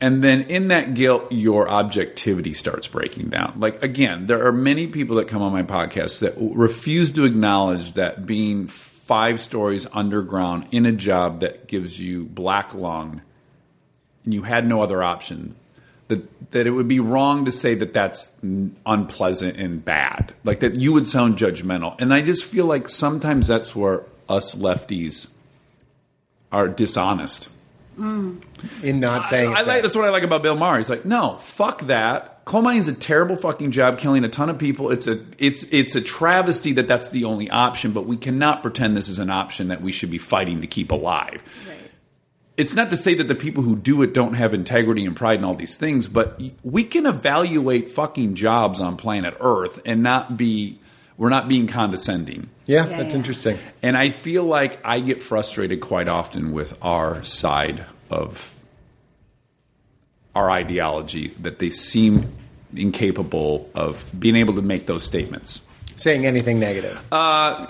and 0.00 0.22
then 0.22 0.42
in 0.42 0.68
that 0.68 0.94
guilt, 0.94 1.30
your 1.30 1.68
objectivity 1.68 2.52
starts 2.52 2.88
breaking 2.88 3.30
down. 3.30 3.54
Like, 3.58 3.82
again, 3.82 4.26
there 4.26 4.44
are 4.46 4.52
many 4.52 4.88
people 4.88 5.16
that 5.16 5.28
come 5.28 5.42
on 5.42 5.52
my 5.52 5.62
podcast 5.62 6.20
that 6.20 6.34
refuse 6.36 7.12
to 7.12 7.24
acknowledge 7.24 7.92
that 7.92 8.26
being 8.26 8.66
five 8.66 9.40
stories 9.40 9.86
underground 9.92 10.66
in 10.72 10.84
a 10.84 10.92
job 10.92 11.40
that 11.40 11.68
gives 11.68 12.00
you 12.00 12.24
black 12.24 12.74
lung 12.74 13.22
and 14.24 14.34
you 14.34 14.42
had 14.42 14.66
no 14.66 14.82
other 14.82 15.02
option, 15.02 15.54
that, 16.08 16.50
that 16.52 16.66
it 16.66 16.70
would 16.70 16.88
be 16.88 17.00
wrong 17.00 17.44
to 17.44 17.52
say 17.52 17.74
that 17.74 17.92
that's 17.92 18.36
unpleasant 18.84 19.56
and 19.58 19.84
bad. 19.84 20.34
Like, 20.44 20.60
that 20.60 20.76
you 20.76 20.92
would 20.92 21.06
sound 21.06 21.36
judgmental. 21.36 22.00
And 22.00 22.14
I 22.14 22.22
just 22.22 22.44
feel 22.44 22.66
like 22.66 22.88
sometimes 22.88 23.46
that's 23.46 23.74
where 23.74 24.04
us 24.28 24.54
lefties 24.54 25.28
are 26.52 26.68
dishonest. 26.68 27.48
Mm. 27.98 28.42
in 28.82 29.00
not 29.00 29.26
saying 29.26 29.54
I 29.54 29.60
it's 29.60 29.68
like 29.68 29.82
that's 29.82 29.96
what 29.96 30.04
I 30.04 30.10
like 30.10 30.22
about 30.22 30.42
Bill 30.42 30.54
Maher. 30.54 30.76
He's 30.76 30.90
like, 30.90 31.06
no, 31.06 31.38
fuck 31.38 31.80
that. 31.82 32.44
Coal 32.44 32.60
mining 32.60 32.80
is 32.80 32.88
a 32.88 32.94
terrible 32.94 33.36
fucking 33.36 33.70
job, 33.70 33.98
killing 33.98 34.22
a 34.22 34.28
ton 34.28 34.50
of 34.50 34.58
people. 34.58 34.90
It's 34.90 35.06
a 35.06 35.24
it's 35.38 35.64
it's 35.72 35.96
a 35.96 36.02
travesty 36.02 36.72
that 36.74 36.88
that's 36.88 37.08
the 37.08 37.24
only 37.24 37.48
option. 37.48 37.92
But 37.92 38.06
we 38.06 38.18
cannot 38.18 38.60
pretend 38.60 38.96
this 38.96 39.08
is 39.08 39.18
an 39.18 39.30
option 39.30 39.68
that 39.68 39.80
we 39.80 39.92
should 39.92 40.10
be 40.10 40.18
fighting 40.18 40.60
to 40.60 40.66
keep 40.66 40.92
alive. 40.92 41.42
It's 42.56 42.74
not 42.74 42.90
to 42.90 42.96
say 42.96 43.14
that 43.14 43.28
the 43.28 43.34
people 43.34 43.62
who 43.62 43.76
do 43.76 44.00
it 44.02 44.14
don't 44.14 44.34
have 44.34 44.54
integrity 44.54 45.04
and 45.04 45.14
pride 45.14 45.34
and 45.36 45.44
all 45.44 45.54
these 45.54 45.76
things, 45.76 46.08
but 46.08 46.40
we 46.62 46.84
can 46.84 47.04
evaluate 47.04 47.90
fucking 47.90 48.34
jobs 48.34 48.80
on 48.80 48.96
planet 48.96 49.36
Earth 49.40 49.80
and 49.84 50.02
not 50.02 50.36
be 50.36 50.78
we're 51.18 51.28
not 51.30 51.48
being 51.48 51.66
condescending. 51.66 52.48
Yeah, 52.66 52.86
Yeah, 52.86 52.96
that's 52.98 53.12
yeah. 53.14 53.18
interesting. 53.18 53.58
And 53.82 53.96
I 53.96 54.10
feel 54.10 54.44
like 54.44 54.78
I 54.84 55.00
get 55.00 55.22
frustrated 55.22 55.80
quite 55.80 56.08
often 56.08 56.52
with 56.52 56.76
our 56.82 57.22
side 57.24 57.86
of 58.10 58.52
our 60.34 60.50
ideology 60.50 61.28
that 61.40 61.58
they 61.58 61.70
seem 61.70 62.32
incapable 62.74 63.70
of 63.74 64.04
being 64.18 64.36
able 64.36 64.54
to 64.54 64.62
make 64.62 64.84
those 64.86 65.04
statements. 65.04 65.62
Saying 65.96 66.26
anything 66.26 66.60
negative. 66.60 67.02
Uh, 67.10 67.66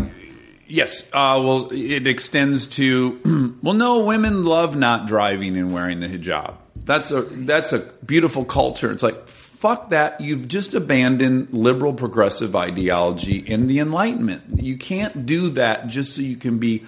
Yes, 0.68 1.08
uh, 1.12 1.40
well, 1.44 1.68
it 1.72 2.06
extends 2.06 2.66
to 2.68 3.56
well, 3.62 3.74
no, 3.74 4.04
women 4.04 4.44
love 4.44 4.76
not 4.76 5.06
driving 5.06 5.56
and 5.56 5.72
wearing 5.72 6.00
the 6.00 6.08
hijab. 6.08 6.54
That's 6.76 7.10
a 7.10 7.22
that's 7.22 7.72
a 7.72 7.80
beautiful 8.04 8.44
culture. 8.44 8.90
It's 8.90 9.02
like 9.02 9.28
fuck 9.28 9.90
that. 9.90 10.20
You've 10.20 10.48
just 10.48 10.74
abandoned 10.74 11.52
liberal 11.52 11.92
progressive 11.94 12.54
ideology 12.54 13.38
in 13.38 13.66
the 13.68 13.78
Enlightenment. 13.78 14.62
You 14.62 14.76
can't 14.76 15.24
do 15.26 15.50
that 15.50 15.86
just 15.86 16.14
so 16.14 16.22
you 16.22 16.36
can 16.36 16.58
be 16.58 16.84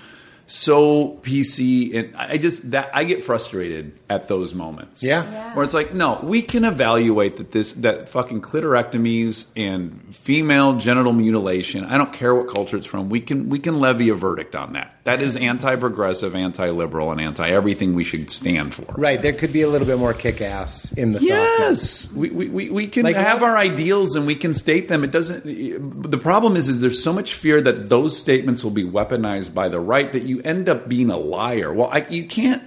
so 0.49 1.19
PC. 1.23 1.95
And 1.95 2.16
I 2.16 2.39
just 2.39 2.70
that 2.70 2.91
I 2.95 3.05
get 3.05 3.23
frustrated 3.23 3.99
at 4.09 4.29
those 4.29 4.55
moments. 4.55 5.03
Yeah. 5.03 5.55
where 5.55 5.65
it's 5.65 5.75
like, 5.75 5.95
no, 5.95 6.19
we 6.23 6.43
can 6.43 6.65
evaluate 6.65 7.37
that 7.37 7.53
this 7.53 7.73
that 7.75 8.09
fucking 8.09 8.41
clitorectomies 8.41 9.47
and 9.57 10.15
female 10.15 10.79
genital 10.79 11.12
mutilation. 11.12 11.85
I 11.85 11.99
don't 11.99 12.12
care 12.12 12.35
what 12.35 12.49
culture 12.49 12.79
it's 12.79 12.87
from. 12.87 13.11
We 13.11 13.20
can 13.20 13.49
we 13.51 13.59
can 13.59 13.79
levy 13.79 14.09
a 14.09 14.15
verdict 14.15 14.57
on 14.57 14.73
that. 14.73 14.95
That 15.05 15.20
is 15.23 15.37
anti-progressive, 15.37 16.35
anti-liberal, 16.35 17.12
and 17.12 17.20
anti-everything 17.20 17.95
we 17.95 18.05
should 18.05 18.31
stand 18.31 18.75
for. 18.75 18.85
Right. 18.93 19.23
There 19.23 19.33
could 19.33 19.55
be 19.55 19.62
a 19.62 19.69
little 19.69 19.87
bit 19.87 19.99
more 19.99 20.12
kick 20.12 20.43
ass 20.43 20.93
in 20.93 21.12
the 21.12 21.20
softness. 21.20 22.05
Yes, 22.05 22.12
we, 22.12 22.29
we, 22.29 22.49
we, 22.49 22.70
we 22.70 22.87
can 22.89 23.05
Like 23.05 23.16
have 23.16 23.43
our 23.43 23.57
ideals 23.57 24.16
and 24.16 24.27
we 24.27 24.35
can 24.35 24.53
state 24.53 24.89
them. 24.89 25.05
It 25.05 25.11
doesn't. 25.11 25.45
The 25.45 26.19
problem 26.19 26.57
is, 26.57 26.69
is 26.69 26.83
there's 26.83 27.03
so 27.03 27.12
much 27.12 27.35
fear 27.35 27.61
that 27.62 27.89
those 27.89 28.19
statements 28.19 28.62
will 28.62 28.70
be 28.70 28.85
weaponized 28.85 29.55
by 29.55 29.69
the 29.69 29.81
right 29.81 30.12
that 30.12 30.25
you 30.25 30.38
end 30.44 30.69
up 30.69 30.89
being 30.89 31.10
a 31.10 31.16
liar. 31.16 31.73
Well, 31.73 31.89
I, 31.93 32.06
you 32.09 32.27
can't. 32.27 32.62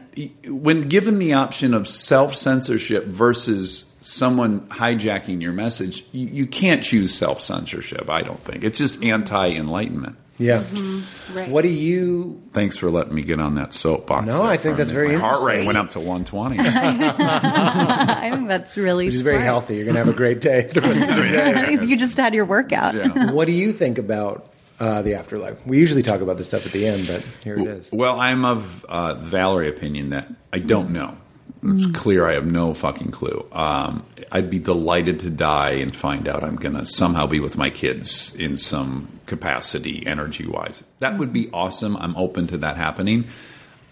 When 0.46 0.90
given 0.90 1.20
the 1.20 1.34
option 1.34 1.74
of 1.74 1.88
self 1.88 2.36
censorship 2.36 3.06
versus 3.06 3.86
someone 4.02 4.62
hijacking 4.68 5.42
your 5.42 5.54
message, 5.54 6.04
you, 6.12 6.28
you 6.28 6.48
can't 6.48 6.84
choose 6.84 7.14
self 7.14 7.42
censorship. 7.42 8.10
I 8.10 8.22
don't 8.22 8.40
think 8.42 8.64
it's 8.64 8.78
just 8.78 9.04
anti 9.04 9.50
enlightenment. 9.50 10.18
Yeah. 10.38 10.64
Mm-hmm. 10.64 11.38
Right. 11.38 11.50
What 11.50 11.62
do 11.62 11.68
you? 11.68 12.42
Thanks 12.52 12.76
for 12.76 12.90
letting 12.90 13.14
me 13.14 13.22
get 13.22 13.40
on 13.40 13.56
that 13.56 13.74
soapbox. 13.74 14.26
No, 14.26 14.42
I 14.42 14.58
think 14.58 14.76
that's 14.78 14.92
minute. 14.92 15.08
very 15.08 15.18
My 15.18 15.28
heart 15.28 15.48
rate 15.48 15.66
went 15.68 15.78
up 15.78 15.92
to 15.92 16.00
120. 16.00 16.58
I 16.60 18.32
think 18.34 18.48
that's 18.48 18.76
really 18.76 19.06
Which 19.06 19.16
is 19.16 19.22
very 19.22 19.42
healthy. 19.44 19.76
You're 19.76 19.86
going 19.86 19.96
to 19.96 20.00
have 20.00 20.10
a 20.10 20.14
great 20.14 20.42
day. 20.42 20.64
the 20.64 20.82
rest 20.82 21.10
of 21.10 21.16
the 21.16 21.24
day. 21.80 21.86
you 21.86 21.96
just 21.96 22.18
had 22.18 22.34
your 22.34 22.46
workout. 22.46 22.96
Yeah. 22.96 23.32
what 23.32 23.46
do 23.46 23.52
you 23.54 23.72
think 23.72 24.00
about 24.00 24.51
uh, 24.82 25.02
the 25.02 25.14
afterlife? 25.14 25.66
We 25.66 25.80
usually 25.80 26.02
talk 26.02 26.22
about 26.22 26.38
this 26.38 26.48
stuff 26.48 26.66
at 26.66 26.72
the 26.72 26.88
end, 26.88 27.08
but 27.08 27.22
here 27.44 27.58
it 27.58 27.68
is. 27.68 27.92
Well, 27.92 28.20
I'm 28.20 28.44
of 28.44 28.84
uh, 28.86 29.14
Valerie 29.16 29.70
opinion 29.70 30.10
that 30.10 30.28
I 30.52 30.58
don't 30.60 30.90
know. 30.90 31.16
It's 31.64 31.86
clear 31.96 32.26
I 32.26 32.34
have 32.34 32.52
no 32.52 32.74
fucking 32.74 33.12
clue. 33.12 33.46
Um, 33.52 34.04
I'd 34.32 34.50
be 34.50 34.58
delighted 34.58 35.20
to 35.20 35.30
die 35.30 35.74
and 35.74 35.96
find 35.96 36.28
out 36.28 36.44
I'm 36.44 36.56
going 36.56 36.76
to 36.76 36.88
somehow 36.88 37.28
be 37.28 37.40
with 37.40 37.56
my 37.56 37.70
kids 37.70 38.34
in 38.36 38.58
some 38.58 39.20
capacity, 39.28 40.04
energy 40.08 40.48
wise. 40.48 40.84
That 41.00 41.20
would 41.20 41.32
be 41.32 41.52
awesome. 41.54 41.96
I'm 41.98 42.16
open 42.18 42.48
to 42.48 42.58
that 42.58 42.78
happening. 42.78 43.28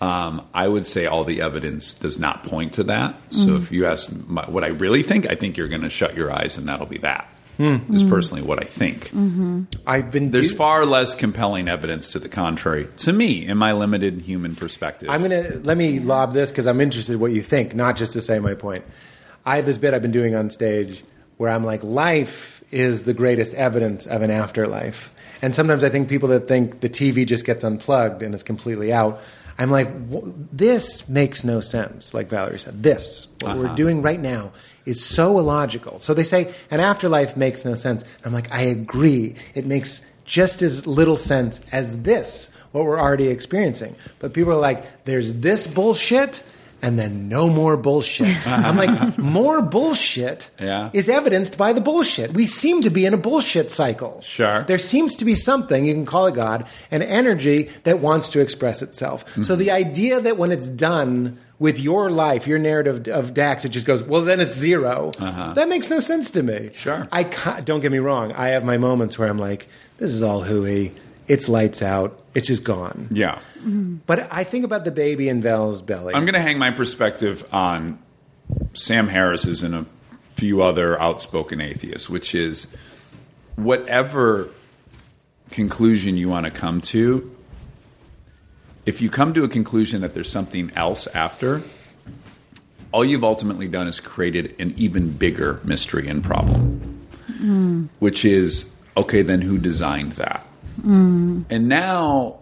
Um, 0.01 0.47
I 0.51 0.67
would 0.67 0.87
say 0.87 1.05
all 1.05 1.23
the 1.25 1.41
evidence 1.41 1.93
does 1.93 2.17
not 2.17 2.43
point 2.43 2.73
to 2.73 2.85
that. 2.85 3.15
So 3.29 3.57
if 3.57 3.71
you 3.71 3.85
ask 3.85 4.11
my, 4.27 4.49
what 4.49 4.63
I 4.63 4.69
really 4.69 5.03
think, 5.03 5.29
I 5.29 5.35
think 5.35 5.55
you're 5.55 5.67
going 5.67 5.81
to 5.81 5.91
shut 5.91 6.15
your 6.15 6.31
eyes 6.31 6.57
and 6.57 6.67
that'll 6.67 6.87
be 6.87 6.99
that. 6.99 7.27
Hmm. 7.59 7.93
Is 7.93 8.05
personally 8.05 8.41
what 8.41 8.63
I 8.63 8.65
think. 8.65 9.09
Mm-hmm. 9.09 9.63
I've 9.85 10.11
been. 10.11 10.31
There's 10.31 10.51
do- 10.51 10.55
far 10.55 10.85
less 10.85 11.13
compelling 11.13 11.67
evidence 11.67 12.13
to 12.13 12.19
the 12.19 12.29
contrary, 12.29 12.87
to 12.99 13.11
me, 13.11 13.45
in 13.45 13.57
my 13.57 13.73
limited 13.73 14.21
human 14.21 14.55
perspective. 14.55 15.09
I'm 15.09 15.21
going 15.21 15.43
to 15.43 15.59
let 15.59 15.77
me 15.77 15.99
lob 15.99 16.31
this 16.31 16.51
because 16.51 16.65
I'm 16.67 16.79
interested 16.79 17.15
in 17.15 17.19
what 17.19 17.33
you 17.33 17.41
think, 17.41 17.75
not 17.75 17.97
just 17.97 18.13
to 18.13 18.21
say 18.21 18.39
my 18.39 18.53
point. 18.53 18.85
I 19.45 19.57
have 19.57 19.65
this 19.65 19.77
bit 19.77 19.93
I've 19.93 20.01
been 20.01 20.11
doing 20.11 20.35
on 20.35 20.49
stage 20.49 21.03
where 21.35 21.49
I'm 21.49 21.65
like, 21.65 21.83
life 21.83 22.63
is 22.71 23.03
the 23.03 23.13
greatest 23.13 23.53
evidence 23.55 24.05
of 24.05 24.21
an 24.21 24.31
afterlife. 24.31 25.13
And 25.41 25.53
sometimes 25.53 25.83
I 25.83 25.89
think 25.89 26.07
people 26.07 26.29
that 26.29 26.47
think 26.47 26.79
the 26.79 26.89
TV 26.89 27.27
just 27.27 27.45
gets 27.45 27.65
unplugged 27.65 28.23
and 28.23 28.33
is 28.33 28.43
completely 28.43 28.93
out, 28.93 29.21
I'm 29.57 29.69
like, 29.69 29.89
"Wh- 30.09 30.29
this 30.53 31.09
makes 31.09 31.43
no 31.43 31.59
sense. 31.59 32.13
Like 32.13 32.29
Valerie 32.29 32.59
said, 32.59 32.81
this, 32.81 33.27
what 33.41 33.57
we're 33.57 33.65
uh-huh. 33.65 33.75
doing 33.75 34.01
right 34.01 34.19
now, 34.19 34.53
is 34.89 35.03
so 35.05 35.39
illogical. 35.39 35.99
So 35.99 36.13
they 36.13 36.23
say 36.23 36.53
an 36.71 36.79
afterlife 36.79 37.37
makes 37.37 37.63
no 37.63 37.75
sense. 37.75 38.03
I'm 38.25 38.33
like, 38.33 38.51
I 38.51 38.61
agree. 38.63 39.35
It 39.55 39.65
makes 39.65 40.01
just 40.25 40.61
as 40.61 40.85
little 40.85 41.15
sense 41.15 41.61
as 41.71 42.01
this, 42.01 42.51
what 42.71 42.85
we're 42.85 42.99
already 42.99 43.27
experiencing. 43.27 43.95
But 44.19 44.33
people 44.33 44.51
are 44.53 44.59
like, 44.59 45.05
there's 45.05 45.35
this 45.39 45.65
bullshit. 45.67 46.43
And 46.81 46.97
then 46.97 47.27
no 47.27 47.49
more 47.49 47.75
bullshit. 47.75 48.37
I'm 48.47 48.77
like, 48.77 49.17
more 49.17 49.61
bullshit 49.61 50.49
Yeah. 50.61 50.91
is 50.93 51.09
evidenced 51.09 51.57
by 51.57 51.73
the 51.73 51.81
bullshit. 51.81 52.31
We 52.31 52.45
seem 52.45 52.83
to 52.83 52.89
be 52.89 53.05
in 53.05 53.13
a 53.13 53.17
bullshit 53.17 53.69
cycle. 53.69 54.21
Sure. 54.21 54.63
There 54.63 54.77
seems 54.77 55.15
to 55.15 55.25
be 55.25 55.35
something, 55.35 55.83
you 55.85 55.93
can 55.93 56.05
call 56.05 56.27
it 56.27 56.35
God, 56.35 56.67
an 56.89 57.01
energy 57.01 57.63
that 57.83 57.99
wants 57.99 58.29
to 58.29 58.39
express 58.39 58.81
itself. 58.81 59.25
Mm-hmm. 59.25 59.41
So 59.43 59.57
the 59.57 59.71
idea 59.71 60.21
that 60.21 60.37
when 60.37 60.53
it's 60.53 60.69
done 60.69 61.37
with 61.59 61.79
your 61.79 62.09
life, 62.09 62.47
your 62.47 62.57
narrative 62.57 63.07
of 63.09 63.33
Dax, 63.33 63.65
it 63.65 63.69
just 63.69 63.85
goes, 63.85 64.01
well, 64.01 64.21
then 64.21 64.39
it's 64.39 64.55
0 64.55 65.11
That 65.19 65.67
makes 65.69 65.89
no 65.89 65.99
sense 65.99 66.31
to 66.31 66.41
me. 66.43 66.55
Uh-huh. 66.55 66.69
Sure. 66.73 67.07
I 67.11 67.25
ca- 67.25 67.59
don't 67.61 67.81
get 67.81 67.91
me 67.91 67.97
wrong. 67.99 68.31
I 68.31 68.47
have 68.49 68.63
my 68.63 68.77
moments 68.77 69.19
where 69.19 69.27
I'm 69.29 69.37
like, 69.37 69.67
this 69.97 70.11
is 70.13 70.21
all 70.21 70.41
hooey. 70.41 70.93
It's 71.27 71.47
lights 71.49 71.81
out. 71.83 72.23
It's 72.33 72.47
just 72.47 72.63
gone. 72.63 73.09
yeah. 73.11 73.39
But 74.07 74.31
I 74.31 74.43
think 74.45 74.63
about 74.65 74.85
the 74.85 74.91
baby 74.91 75.27
in 75.29 75.41
Val's 75.41 75.81
belly. 75.81 76.15
I'm 76.15 76.23
going 76.23 76.33
to 76.33 76.41
hang 76.41 76.57
my 76.57 76.71
perspective 76.71 77.45
on 77.53 77.99
Sam 78.73 79.07
Harris's 79.09 79.61
and 79.61 79.75
a 79.75 79.85
few 80.35 80.63
other 80.63 80.99
outspoken 80.99 81.59
atheists, 81.61 82.09
which 82.09 82.33
is 82.33 82.73
whatever 83.57 84.49
conclusion 85.51 86.15
you 86.17 86.29
want 86.29 86.45
to 86.45 86.51
come 86.51 86.79
to, 86.81 87.35
if 88.85 89.01
you 89.01 89.09
come 89.09 89.33
to 89.33 89.43
a 89.43 89.49
conclusion 89.49 90.01
that 90.01 90.13
there's 90.13 90.31
something 90.31 90.71
else 90.75 91.07
after, 91.07 91.61
all 92.91 93.05
you've 93.05 93.23
ultimately 93.23 93.67
done 93.67 93.87
is 93.87 93.99
created 93.99 94.55
an 94.59 94.73
even 94.77 95.11
bigger 95.11 95.61
mystery 95.63 96.07
and 96.07 96.23
problem, 96.23 96.99
mm-hmm. 97.27 97.85
which 97.99 98.25
is 98.25 98.71
okay, 98.97 99.21
then 99.21 99.41
who 99.41 99.57
designed 99.57 100.13
that? 100.13 100.45
Mm-hmm. 100.79 101.43
And 101.49 101.67
now 101.67 102.39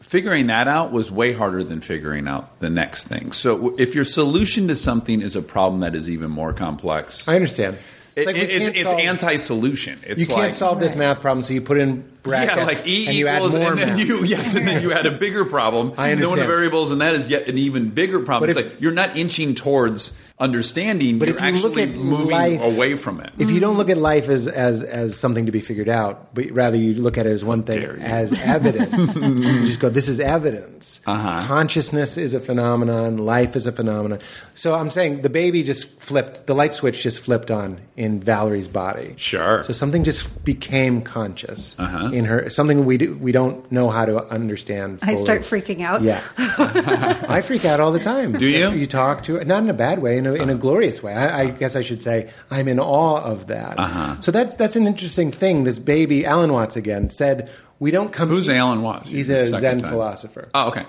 figuring 0.00 0.48
that 0.48 0.68
out 0.68 0.92
was 0.92 1.10
way 1.10 1.32
harder 1.32 1.64
than 1.64 1.80
figuring 1.80 2.28
out 2.28 2.60
the 2.60 2.70
next 2.70 3.04
thing. 3.04 3.32
So 3.32 3.74
if 3.78 3.94
your 3.94 4.04
solution 4.04 4.68
to 4.68 4.76
something 4.76 5.20
is 5.20 5.34
a 5.34 5.42
problem 5.42 5.80
that 5.80 5.94
is 5.94 6.08
even 6.08 6.30
more 6.30 6.52
complex, 6.52 7.26
I 7.28 7.34
understand. 7.36 7.78
It- 8.16 8.26
like 8.26 8.36
it- 8.36 8.50
it's, 8.50 8.66
it's 8.68 8.82
solve- 8.82 8.98
anti-solution. 9.00 9.98
It's 10.06 10.20
You 10.20 10.26
can't 10.26 10.38
like, 10.40 10.52
solve 10.52 10.80
this 10.80 10.94
math 10.96 11.20
problem, 11.20 11.42
so 11.44 11.52
you 11.52 11.60
put 11.60 11.78
in 11.78 12.04
brackets 12.22 12.56
yeah, 12.56 12.64
like 12.64 12.86
E 12.86 13.06
and 13.08 13.16
you 13.16 13.28
add 13.28 13.36
equals, 13.36 13.56
more 13.56 13.70
and 13.72 13.78
then 13.78 13.88
math. 13.96 13.98
you 13.98 14.24
yes, 14.24 14.54
and 14.54 14.66
then 14.66 14.82
you 14.82 14.92
add 14.92 15.06
a 15.06 15.10
bigger 15.10 15.44
problem. 15.44 15.92
I 15.98 16.08
And 16.08 16.20
then 16.20 16.28
one 16.30 16.38
of 16.38 16.44
the 16.44 16.50
variables, 16.50 16.90
and 16.90 17.00
that 17.00 17.14
is 17.14 17.28
yet 17.28 17.48
an 17.48 17.58
even 17.58 17.90
bigger 17.90 18.20
problem. 18.20 18.48
But 18.48 18.56
it's 18.56 18.66
if- 18.66 18.72
like 18.74 18.80
you're 18.80 18.92
not 18.92 19.16
inching 19.16 19.54
towards 19.54 20.16
understanding, 20.36 21.18
But 21.20 21.28
you're 21.28 21.36
if 21.36 21.40
you 21.42 21.46
actually 21.48 21.62
look 21.62 21.78
at 21.78 21.96
moving 21.96 22.30
life- 22.30 22.60
away 22.62 22.96
from 22.96 23.20
it. 23.20 23.32
If 23.38 23.50
you 23.52 23.60
don't 23.60 23.76
look 23.76 23.88
at 23.88 23.96
life 23.96 24.28
as, 24.28 24.48
as, 24.48 24.82
as 24.82 25.16
something 25.16 25.46
to 25.46 25.52
be 25.52 25.60
figured 25.60 25.88
out, 25.88 26.34
but 26.34 26.50
rather 26.50 26.76
you 26.76 26.94
look 26.94 27.16
at 27.18 27.24
it 27.26 27.30
as 27.30 27.44
one 27.44 27.62
thing, 27.62 27.82
as 28.02 28.32
evidence, 28.32 29.14
you 29.22 29.62
just 29.66 29.78
go, 29.78 29.88
this 29.88 30.08
is 30.08 30.18
evidence. 30.18 31.00
Uh-huh. 31.06 31.44
Consciousness 31.46 32.16
is 32.16 32.34
a 32.34 32.40
phenomenon, 32.40 33.16
life 33.18 33.54
is 33.54 33.68
a 33.68 33.72
phenomenon. 33.72 34.18
So 34.56 34.74
I'm 34.74 34.90
saying 34.90 35.22
the 35.22 35.30
baby 35.30 35.62
just 35.62 35.88
flipped, 36.02 36.46
the 36.48 36.54
light 36.54 36.74
switch 36.74 37.02
just 37.04 37.20
flipped 37.20 37.50
on 37.52 37.80
in 37.96 38.18
Valerie's 38.20 38.66
body. 38.68 39.14
Sure. 39.16 39.62
So 39.62 39.72
something 39.72 40.02
just 40.02 40.44
became 40.44 41.00
conscious 41.02 41.76
Uh-huh. 41.78 42.10
in 42.12 42.24
her, 42.24 42.50
something 42.50 42.84
we, 42.86 42.98
do, 42.98 43.14
we 43.14 43.30
don't 43.30 43.70
know 43.70 43.88
how 43.88 44.04
to 44.04 44.18
understand. 44.26 44.98
I 45.02 45.14
start 45.14 45.42
freaking 45.42 45.82
out. 45.82 46.02
Yeah, 46.02 46.20
I 47.28 47.40
freak 47.42 47.64
out 47.64 47.78
all 47.78 47.92
the 47.92 48.00
time. 48.00 48.32
Do 48.32 48.46
you? 48.46 48.72
You 48.72 48.86
talk 48.86 49.22
to 49.24 49.36
it, 49.36 49.46
not 49.46 49.62
in 49.62 49.70
a 49.70 49.74
bad 49.74 50.00
way, 50.00 50.20
in 50.26 50.40
a, 50.40 50.42
in 50.42 50.50
a 50.50 50.54
glorious 50.54 51.02
way. 51.02 51.14
I, 51.14 51.40
I 51.40 51.50
guess 51.50 51.76
I 51.76 51.82
should 51.82 52.02
say 52.02 52.30
I'm 52.50 52.68
in 52.68 52.80
awe 52.80 53.20
of 53.22 53.46
that. 53.48 53.78
Uh-huh. 53.78 54.20
So 54.20 54.30
that's 54.30 54.54
that's 54.56 54.76
an 54.76 54.86
interesting 54.86 55.30
thing. 55.30 55.64
This 55.64 55.78
baby, 55.78 56.24
Alan 56.24 56.52
Watts 56.52 56.76
again, 56.76 57.10
said 57.10 57.50
we 57.78 57.90
don't 57.90 58.12
come. 58.12 58.28
Who's 58.28 58.48
Alan 58.48 58.82
Watts? 58.82 59.08
He's 59.08 59.28
a 59.30 59.44
Zen 59.46 59.80
time. 59.80 59.90
philosopher. 59.90 60.48
Oh, 60.54 60.68
okay. 60.68 60.84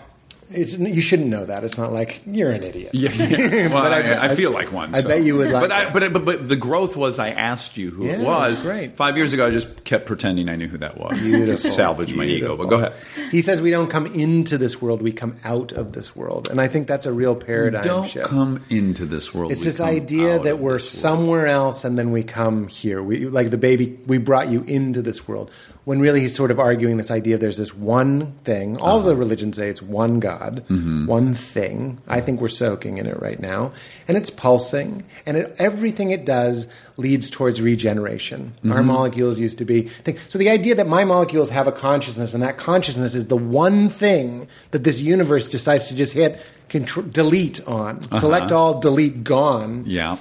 It's 0.52 0.78
you 0.78 1.02
shouldn't 1.02 1.30
know 1.30 1.46
that. 1.46 1.64
It's 1.64 1.78
not 1.78 1.92
like 1.92 2.22
you're 2.26 2.52
an 2.52 2.62
idiot. 2.64 2.92
Yeah, 2.94 3.12
yeah. 3.14 3.68
Well, 3.74 3.84
But 3.84 3.94
I, 3.94 4.14
I- 4.14 4.26
I, 4.32 4.36
feel 4.36 4.52
like 4.52 4.72
one. 4.72 4.94
I 4.94 5.02
bet 5.02 5.24
you 5.24 5.38
would 5.38 5.50
like 5.50 5.70
But, 5.70 5.72
I, 5.72 5.90
but, 5.92 6.14
but 6.14 6.24
but 6.26 6.48
the 6.48 6.56
growth 6.56 6.96
was 6.96 7.18
I 7.18 7.30
asked 7.30 7.78
you 7.78 7.90
who 7.90 8.06
Yeah, 8.06 8.14
it 8.14 8.20
was. 8.26 8.54
that's 8.54 8.64
great. 8.64 8.96
Five 8.96 9.18
years 9.18 9.34
ago, 9.34 9.48
I 9.48 9.50
just 9.52 9.84
kept 9.86 10.06
pretending 10.06 10.48
I 10.50 10.56
knew 10.56 10.68
who 10.68 10.78
that 10.78 10.98
was 11.00 11.18
to 11.18 11.24
Beautiful. 11.24 11.58
salvage 11.58 12.14
my 12.16 12.26
ego. 12.26 12.56
But 12.56 12.66
go 12.70 12.76
ahead. 12.78 12.94
He 13.32 13.42
says 13.42 13.62
we 13.62 13.72
don't 13.72 13.90
come 13.90 14.06
into 14.06 14.58
this 14.58 14.82
world; 14.82 15.02
we 15.02 15.12
come 15.12 15.38
out 15.44 15.72
of 15.72 15.94
this 15.94 16.16
world, 16.16 16.50
and 16.52 16.62
I 16.62 16.68
think 16.68 16.88
that's 16.88 17.06
a 17.08 17.12
real 17.14 17.36
paradigm 17.36 17.82
Don't 17.84 18.08
shift. 18.10 18.28
come 18.28 18.64
into 18.70 19.06
this 19.06 19.34
world. 19.34 19.52
It's 19.52 19.62
we 19.62 19.66
this 19.66 19.80
idea 19.80 20.38
that 20.40 20.60
we're 20.60 20.78
somewhere 20.80 21.48
else 21.48 21.84
and 21.84 21.98
then 21.98 22.12
we 22.12 22.22
come 22.24 22.68
here. 22.68 23.02
We, 23.02 23.26
like 23.26 23.50
the 23.50 23.58
baby, 23.58 23.98
we 24.06 24.20
brought 24.20 24.50
you 24.50 24.62
into 24.64 25.02
this 25.02 25.28
world. 25.28 25.50
When 25.86 26.00
really 26.00 26.22
he's 26.22 26.34
sort 26.36 26.50
of 26.50 26.60
arguing 26.60 26.98
this 26.98 27.12
idea 27.12 27.36
of 27.36 27.42
there's 27.42 27.58
this 27.58 27.76
one 27.76 28.34
thing. 28.44 28.78
All 28.78 28.98
Uh-huh. 28.98 29.10
the 29.10 29.16
religions 29.16 29.56
say 29.58 29.70
it's 29.70 29.84
one 29.84 30.20
God, 30.20 30.64
Mm-hmm. 30.68 31.06
one 31.06 31.36
thing. 31.36 32.00
I 32.08 32.22
think 32.22 32.42
we're 32.42 32.48
soaking 32.48 32.98
in 32.98 33.06
it 33.06 33.22
right 33.22 33.40
now. 33.40 33.72
And 34.08 34.18
it's 34.18 34.32
pulsing. 34.32 35.04
And 35.28 35.38
it, 35.38 35.56
everything 35.60 36.10
it 36.10 36.26
does 36.26 36.66
leads 36.98 37.30
towards 37.30 37.62
regeneration. 37.62 38.54
Our 38.64 38.78
Mm-hmm. 38.80 38.88
molecules 38.88 39.40
used 39.40 39.60
to 39.60 39.66
be. 39.66 39.84
Think, 39.84 40.18
so 40.28 40.40
the 40.40 40.50
idea 40.50 40.74
that 40.74 40.88
my 40.88 41.04
molecules 41.06 41.50
have 41.52 41.68
a 41.68 41.72
consciousness 41.72 42.34
and 42.34 42.42
that 42.42 42.58
consciousness 42.58 43.14
is 43.14 43.28
the 43.28 43.38
one 43.38 43.88
thing 43.90 44.48
that 44.72 44.84
this 44.84 45.00
universe 45.02 45.52
decides 45.52 45.88
to 45.90 45.96
just 45.96 46.14
hit. 46.14 46.42
Contr- 46.68 47.14
delete 47.14 47.62
on. 47.68 48.02
Select 48.18 48.52
all, 48.52 48.80
delete, 48.80 49.24
gone. 49.24 49.82
Uh-huh. 49.82 49.84
Yeah. 49.86 50.18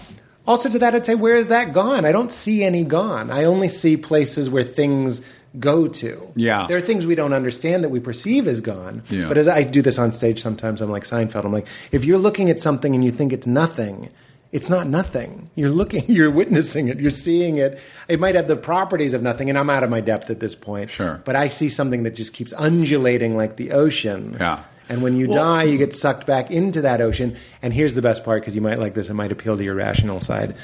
Also, 0.46 0.68
to 0.68 0.78
that, 0.80 0.94
I'd 0.94 1.06
say, 1.06 1.14
where 1.14 1.38
is 1.38 1.48
that 1.48 1.72
gone? 1.72 2.04
I 2.04 2.12
don't 2.12 2.30
see 2.30 2.62
any 2.64 2.84
gone. 2.84 3.30
I 3.30 3.44
only 3.44 3.70
see 3.70 3.96
places 3.96 4.50
where 4.50 4.62
things 4.62 5.22
go 5.58 5.86
to. 5.88 6.32
Yeah. 6.34 6.66
There 6.66 6.76
are 6.76 6.80
things 6.80 7.06
we 7.06 7.14
don't 7.14 7.32
understand 7.32 7.84
that 7.84 7.88
we 7.90 8.00
perceive 8.00 8.46
as 8.46 8.60
gone. 8.60 9.02
Yeah. 9.10 9.28
But 9.28 9.38
as 9.38 9.48
I 9.48 9.62
do 9.62 9.82
this 9.82 9.98
on 9.98 10.12
stage 10.12 10.40
sometimes, 10.42 10.80
I'm 10.80 10.90
like 10.90 11.04
Seinfeld. 11.04 11.44
I'm 11.44 11.52
like, 11.52 11.68
if 11.92 12.04
you're 12.04 12.18
looking 12.18 12.50
at 12.50 12.58
something 12.58 12.94
and 12.94 13.04
you 13.04 13.10
think 13.10 13.32
it's 13.32 13.46
nothing, 13.46 14.08
it's 14.52 14.68
not 14.68 14.86
nothing. 14.88 15.50
You're 15.54 15.70
looking, 15.70 16.04
you're 16.08 16.30
witnessing 16.30 16.88
it, 16.88 16.98
you're 17.00 17.10
seeing 17.10 17.56
it. 17.58 17.80
It 18.08 18.20
might 18.20 18.34
have 18.34 18.48
the 18.48 18.56
properties 18.56 19.14
of 19.14 19.22
nothing, 19.22 19.48
and 19.48 19.58
I'm 19.58 19.70
out 19.70 19.82
of 19.82 19.90
my 19.90 20.00
depth 20.00 20.30
at 20.30 20.40
this 20.40 20.54
point. 20.54 20.90
Sure. 20.90 21.20
But 21.24 21.36
I 21.36 21.48
see 21.48 21.68
something 21.68 22.02
that 22.04 22.14
just 22.14 22.32
keeps 22.32 22.52
undulating 22.54 23.36
like 23.36 23.56
the 23.56 23.72
ocean. 23.72 24.36
Yeah. 24.38 24.62
And 24.88 25.02
when 25.02 25.16
you 25.16 25.28
Well- 25.28 25.38
die, 25.38 25.62
you 25.64 25.78
get 25.78 25.94
sucked 25.94 26.26
back 26.26 26.50
into 26.50 26.82
that 26.82 27.00
ocean. 27.00 27.36
And 27.62 27.72
here's 27.72 27.94
the 27.94 28.02
best 28.02 28.22
part 28.24 28.42
because 28.42 28.54
you 28.54 28.60
might 28.60 28.78
like 28.78 28.94
this, 28.94 29.08
it 29.08 29.14
might 29.14 29.32
appeal 29.32 29.56
to 29.56 29.64
your 29.64 29.74
rational 29.74 30.20
side. 30.20 30.54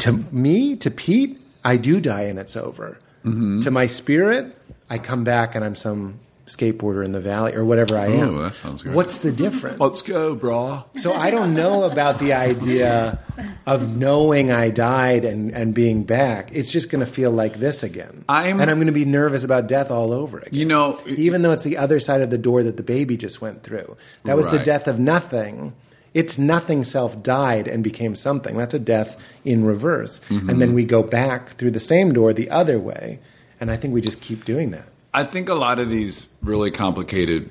To 0.00 0.12
me, 0.30 0.76
to 0.76 0.90
Pete, 0.90 1.40
I 1.64 1.76
do 1.78 2.00
die 2.00 2.22
and 2.22 2.38
it's 2.38 2.56
over. 2.56 2.98
Mm-hmm. 3.24 3.60
To 3.60 3.70
my 3.70 3.86
spirit, 3.86 4.56
I 4.88 4.98
come 4.98 5.24
back 5.24 5.54
and 5.54 5.64
I'm 5.64 5.74
some 5.74 6.20
skateboarder 6.46 7.04
in 7.04 7.12
the 7.12 7.20
valley 7.20 7.54
or 7.54 7.64
whatever 7.64 7.96
I 7.96 8.06
am. 8.08 8.34
Ooh, 8.38 8.42
that 8.42 8.54
sounds 8.54 8.82
good. 8.82 8.92
What's 8.92 9.18
the 9.18 9.30
difference? 9.30 9.78
Let's 9.78 10.02
go, 10.02 10.34
brah. 10.34 10.84
So 10.98 11.12
I 11.12 11.30
don't 11.30 11.54
know 11.54 11.84
about 11.84 12.18
the 12.18 12.32
idea 12.32 13.20
of 13.66 13.96
knowing 13.96 14.50
I 14.50 14.70
died 14.70 15.24
and, 15.24 15.52
and 15.52 15.72
being 15.72 16.02
back. 16.02 16.50
It's 16.52 16.72
just 16.72 16.90
going 16.90 17.04
to 17.06 17.10
feel 17.10 17.30
like 17.30 17.54
this 17.60 17.84
again. 17.84 18.24
I'm- 18.28 18.60
and 18.60 18.68
I'm 18.68 18.78
going 18.78 18.86
to 18.88 18.92
be 18.92 19.04
nervous 19.04 19.44
about 19.44 19.68
death 19.68 19.92
all 19.92 20.12
over 20.12 20.38
again. 20.38 20.50
You 20.52 20.64
know- 20.64 20.98
even 21.06 21.42
though 21.42 21.52
it's 21.52 21.62
the 21.62 21.76
other 21.76 22.00
side 22.00 22.20
of 22.20 22.30
the 22.30 22.38
door 22.38 22.64
that 22.64 22.76
the 22.76 22.82
baby 22.82 23.16
just 23.16 23.40
went 23.40 23.62
through. 23.62 23.96
That 24.24 24.36
was 24.36 24.48
the 24.48 24.58
death 24.58 24.88
of 24.88 24.98
nothing. 24.98 25.74
It's 26.12 26.38
nothing 26.38 26.84
self 26.84 27.22
died 27.22 27.68
and 27.68 27.84
became 27.84 28.16
something. 28.16 28.56
That's 28.56 28.74
a 28.74 28.78
death 28.78 29.22
in 29.44 29.64
reverse. 29.64 30.20
Mm-hmm. 30.28 30.50
And 30.50 30.60
then 30.60 30.74
we 30.74 30.84
go 30.84 31.02
back 31.02 31.50
through 31.50 31.70
the 31.70 31.80
same 31.80 32.12
door 32.12 32.32
the 32.32 32.50
other 32.50 32.78
way. 32.78 33.20
And 33.60 33.70
I 33.70 33.76
think 33.76 33.94
we 33.94 34.00
just 34.00 34.20
keep 34.20 34.44
doing 34.44 34.70
that. 34.70 34.86
I 35.12 35.24
think 35.24 35.48
a 35.48 35.54
lot 35.54 35.78
of 35.78 35.88
these 35.88 36.28
really 36.42 36.70
complicated 36.70 37.50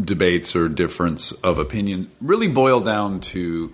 debates 0.00 0.56
or 0.56 0.68
difference 0.68 1.32
of 1.32 1.58
opinion 1.58 2.10
really 2.20 2.48
boil 2.48 2.80
down 2.80 3.20
to 3.20 3.72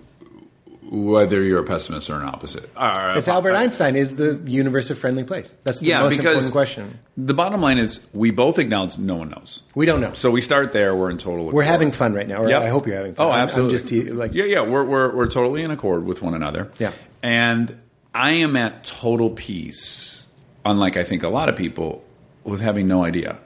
whether 0.93 1.41
you're 1.41 1.61
a 1.61 1.63
pessimist 1.63 2.09
or 2.09 2.17
an 2.17 2.23
opposite. 2.27 2.69
Or- 2.75 3.13
It's 3.15 3.29
Albert 3.29 3.55
Einstein. 3.55 3.95
Is 3.95 4.17
the 4.17 4.41
universe 4.45 4.89
a 4.89 4.95
friendly 4.95 5.23
place? 5.23 5.55
That's 5.63 5.79
the 5.79 5.85
Yeah, 5.87 6.01
most 6.01 6.17
because 6.17 6.45
important 6.45 6.51
question. 6.51 6.99
the 7.15 7.33
bottom 7.33 7.61
line 7.61 7.77
is 7.77 8.05
we 8.13 8.29
both 8.31 8.59
acknowledge 8.59 8.97
no 8.97 9.15
one 9.15 9.29
knows. 9.29 9.63
We 9.73 9.85
don't 9.85 10.01
know. 10.01 10.11
So 10.13 10.29
we 10.29 10.41
start 10.41 10.73
there. 10.73 10.93
We're 10.93 11.09
in 11.09 11.17
total. 11.17 11.45
We're 11.45 11.51
accord. 11.61 11.65
having 11.65 11.91
fun 11.93 12.13
right 12.13 12.27
now, 12.27 12.43
or 12.43 12.49
Yep. 12.49 12.61
I 12.61 12.67
hope 12.67 12.87
you're 12.87 12.97
having 12.97 13.13
fun. 13.13 13.25
Oh, 13.25 13.29
I'm- 13.29 13.39
I'm 13.39 13.43
absolutely. 13.45 13.71
just 13.71 13.87
te- 13.87 14.11
like 14.11 14.33
yeah, 14.33 14.43
yeah. 14.43 14.61
We're, 14.61 14.83
we're 14.83 15.15
we're 15.15 15.27
totally 15.27 15.63
in 15.63 15.71
accord 15.71 16.05
with 16.05 16.21
one 16.21 16.33
another. 16.33 16.69
Yeah. 16.77 16.91
and 17.23 17.77
I 18.13 18.31
am 18.31 18.57
at 18.57 18.83
total 18.83 19.29
peace, 19.29 20.27
unlike 20.65 20.97
I 20.97 21.05
think 21.05 21.23
a 21.23 21.29
lot 21.29 21.47
of 21.47 21.55
people, 21.55 22.03
with 22.43 22.59
having 22.59 22.85
no 22.89 23.05
idea. 23.05 23.37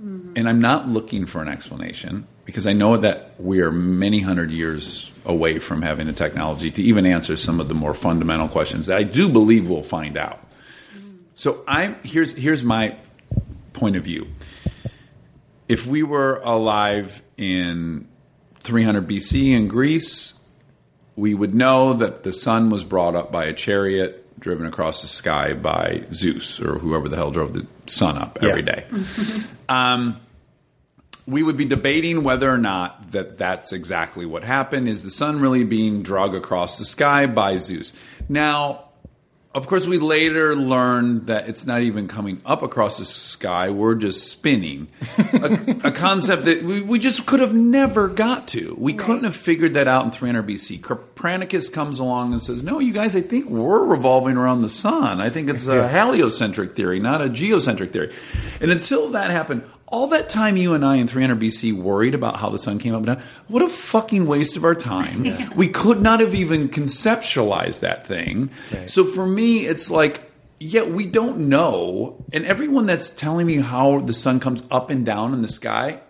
Mm-hmm. 0.00 0.34
And 0.36 0.48
I'm 0.48 0.60
not 0.60 0.88
looking 0.88 1.26
for 1.26 1.42
an 1.42 1.48
explanation 1.48 2.28
because 2.44 2.66
I 2.66 2.72
know 2.72 2.96
that 2.96 3.34
we 3.38 3.60
are 3.60 3.70
many 3.72 4.20
hundred 4.20 4.50
years 4.50 5.12
away 5.24 5.58
from 5.58 5.82
having 5.82 6.06
the 6.06 6.12
technology 6.12 6.70
to 6.72 6.82
even 6.82 7.06
answer 7.06 7.36
some 7.36 7.60
of 7.60 7.68
the 7.68 7.74
more 7.74 7.94
fundamental 7.94 8.48
questions 8.48 8.86
that 8.86 8.96
I 8.96 9.02
do 9.04 9.28
believe 9.28 9.68
we'll 9.70 9.82
find 9.82 10.16
out. 10.16 10.40
So 11.34 11.62
I'm 11.66 11.96
here's 12.02 12.34
here's 12.36 12.62
my 12.64 12.96
point 13.72 13.96
of 13.96 14.04
view. 14.04 14.26
If 15.68 15.86
we 15.86 16.02
were 16.02 16.36
alive 16.44 17.22
in 17.38 18.06
300 18.60 19.06
BC 19.08 19.52
in 19.52 19.68
Greece, 19.68 20.34
we 21.16 21.34
would 21.34 21.54
know 21.54 21.94
that 21.94 22.22
the 22.24 22.32
sun 22.32 22.68
was 22.70 22.84
brought 22.84 23.14
up 23.14 23.32
by 23.32 23.44
a 23.46 23.52
chariot 23.52 24.18
driven 24.40 24.66
across 24.66 25.02
the 25.02 25.08
sky 25.08 25.54
by 25.54 26.04
Zeus 26.12 26.60
or 26.60 26.78
whoever 26.78 27.08
the 27.08 27.16
hell 27.16 27.30
drove 27.30 27.52
the 27.54 27.66
sun 27.86 28.18
up 28.18 28.38
every 28.42 28.62
Yeah. 28.62 28.74
day. 28.74 28.84
um, 29.68 30.16
we 31.26 31.42
would 31.42 31.56
be 31.56 31.64
debating 31.64 32.24
whether 32.24 32.50
or 32.50 32.58
not 32.58 33.12
that 33.12 33.38
that's 33.38 33.72
exactly 33.72 34.26
what 34.26 34.44
happened. 34.44 34.88
Is 34.88 35.02
the 35.02 35.10
sun 35.10 35.40
really 35.40 35.64
being 35.64 36.02
drug 36.02 36.34
across 36.34 36.78
the 36.78 36.84
sky 36.84 37.26
by 37.26 37.58
Zeus? 37.58 37.92
Now, 38.28 38.88
of 39.54 39.66
course, 39.66 39.86
we 39.86 39.98
later 39.98 40.56
learned 40.56 41.26
that 41.26 41.46
it's 41.46 41.66
not 41.66 41.82
even 41.82 42.08
coming 42.08 42.40
up 42.46 42.62
across 42.62 42.96
the 42.96 43.04
sky. 43.04 43.68
We're 43.68 43.94
just 43.94 44.30
spinning. 44.30 44.88
a, 45.18 45.76
a 45.84 45.90
concept 45.92 46.46
that 46.46 46.62
we, 46.62 46.80
we 46.80 46.98
just 46.98 47.26
could 47.26 47.40
have 47.40 47.52
never 47.52 48.08
got 48.08 48.48
to. 48.48 48.74
We 48.78 48.94
couldn't 48.94 49.24
have 49.24 49.36
figured 49.36 49.74
that 49.74 49.86
out 49.86 50.06
in 50.06 50.10
300 50.10 50.46
BC. 50.46 50.82
Copernicus 50.82 51.68
comes 51.68 51.98
along 51.98 52.32
and 52.32 52.42
says, 52.42 52.62
No, 52.62 52.78
you 52.78 52.94
guys, 52.94 53.14
I 53.14 53.20
think 53.20 53.50
we're 53.50 53.84
revolving 53.84 54.38
around 54.38 54.62
the 54.62 54.70
sun. 54.70 55.20
I 55.20 55.28
think 55.28 55.50
it's 55.50 55.66
a 55.66 55.86
heliocentric 55.86 56.72
theory, 56.72 56.98
not 56.98 57.20
a 57.20 57.28
geocentric 57.28 57.92
theory. 57.92 58.14
And 58.58 58.70
until 58.70 59.10
that 59.10 59.30
happened, 59.30 59.64
all 59.92 60.08
that 60.08 60.28
time 60.28 60.56
you 60.56 60.72
and 60.74 60.84
I 60.84 60.96
in 60.96 61.06
300 61.06 61.38
BC 61.38 61.72
worried 61.74 62.14
about 62.14 62.36
how 62.36 62.48
the 62.48 62.58
sun 62.58 62.78
came 62.78 62.94
up 62.94 62.98
and 62.98 63.06
down, 63.06 63.22
what 63.46 63.62
a 63.62 63.68
fucking 63.68 64.26
waste 64.26 64.56
of 64.56 64.64
our 64.64 64.74
time. 64.74 65.22
We 65.54 65.68
could 65.68 66.00
not 66.00 66.20
have 66.20 66.34
even 66.34 66.70
conceptualized 66.70 67.80
that 67.80 68.06
thing. 68.06 68.50
So 68.86 69.04
for 69.04 69.26
me, 69.26 69.66
it's 69.66 69.90
like, 69.90 70.30
yeah, 70.58 70.82
we 70.84 71.06
don't 71.06 71.48
know. 71.50 72.24
And 72.32 72.46
everyone 72.46 72.86
that's 72.86 73.10
telling 73.10 73.46
me 73.46 73.58
how 73.58 74.00
the 74.00 74.14
sun 74.14 74.40
comes 74.40 74.62
up 74.70 74.88
and 74.90 75.04
down 75.04 75.34
in 75.34 75.42
the 75.42 75.48
sky, 75.48 76.00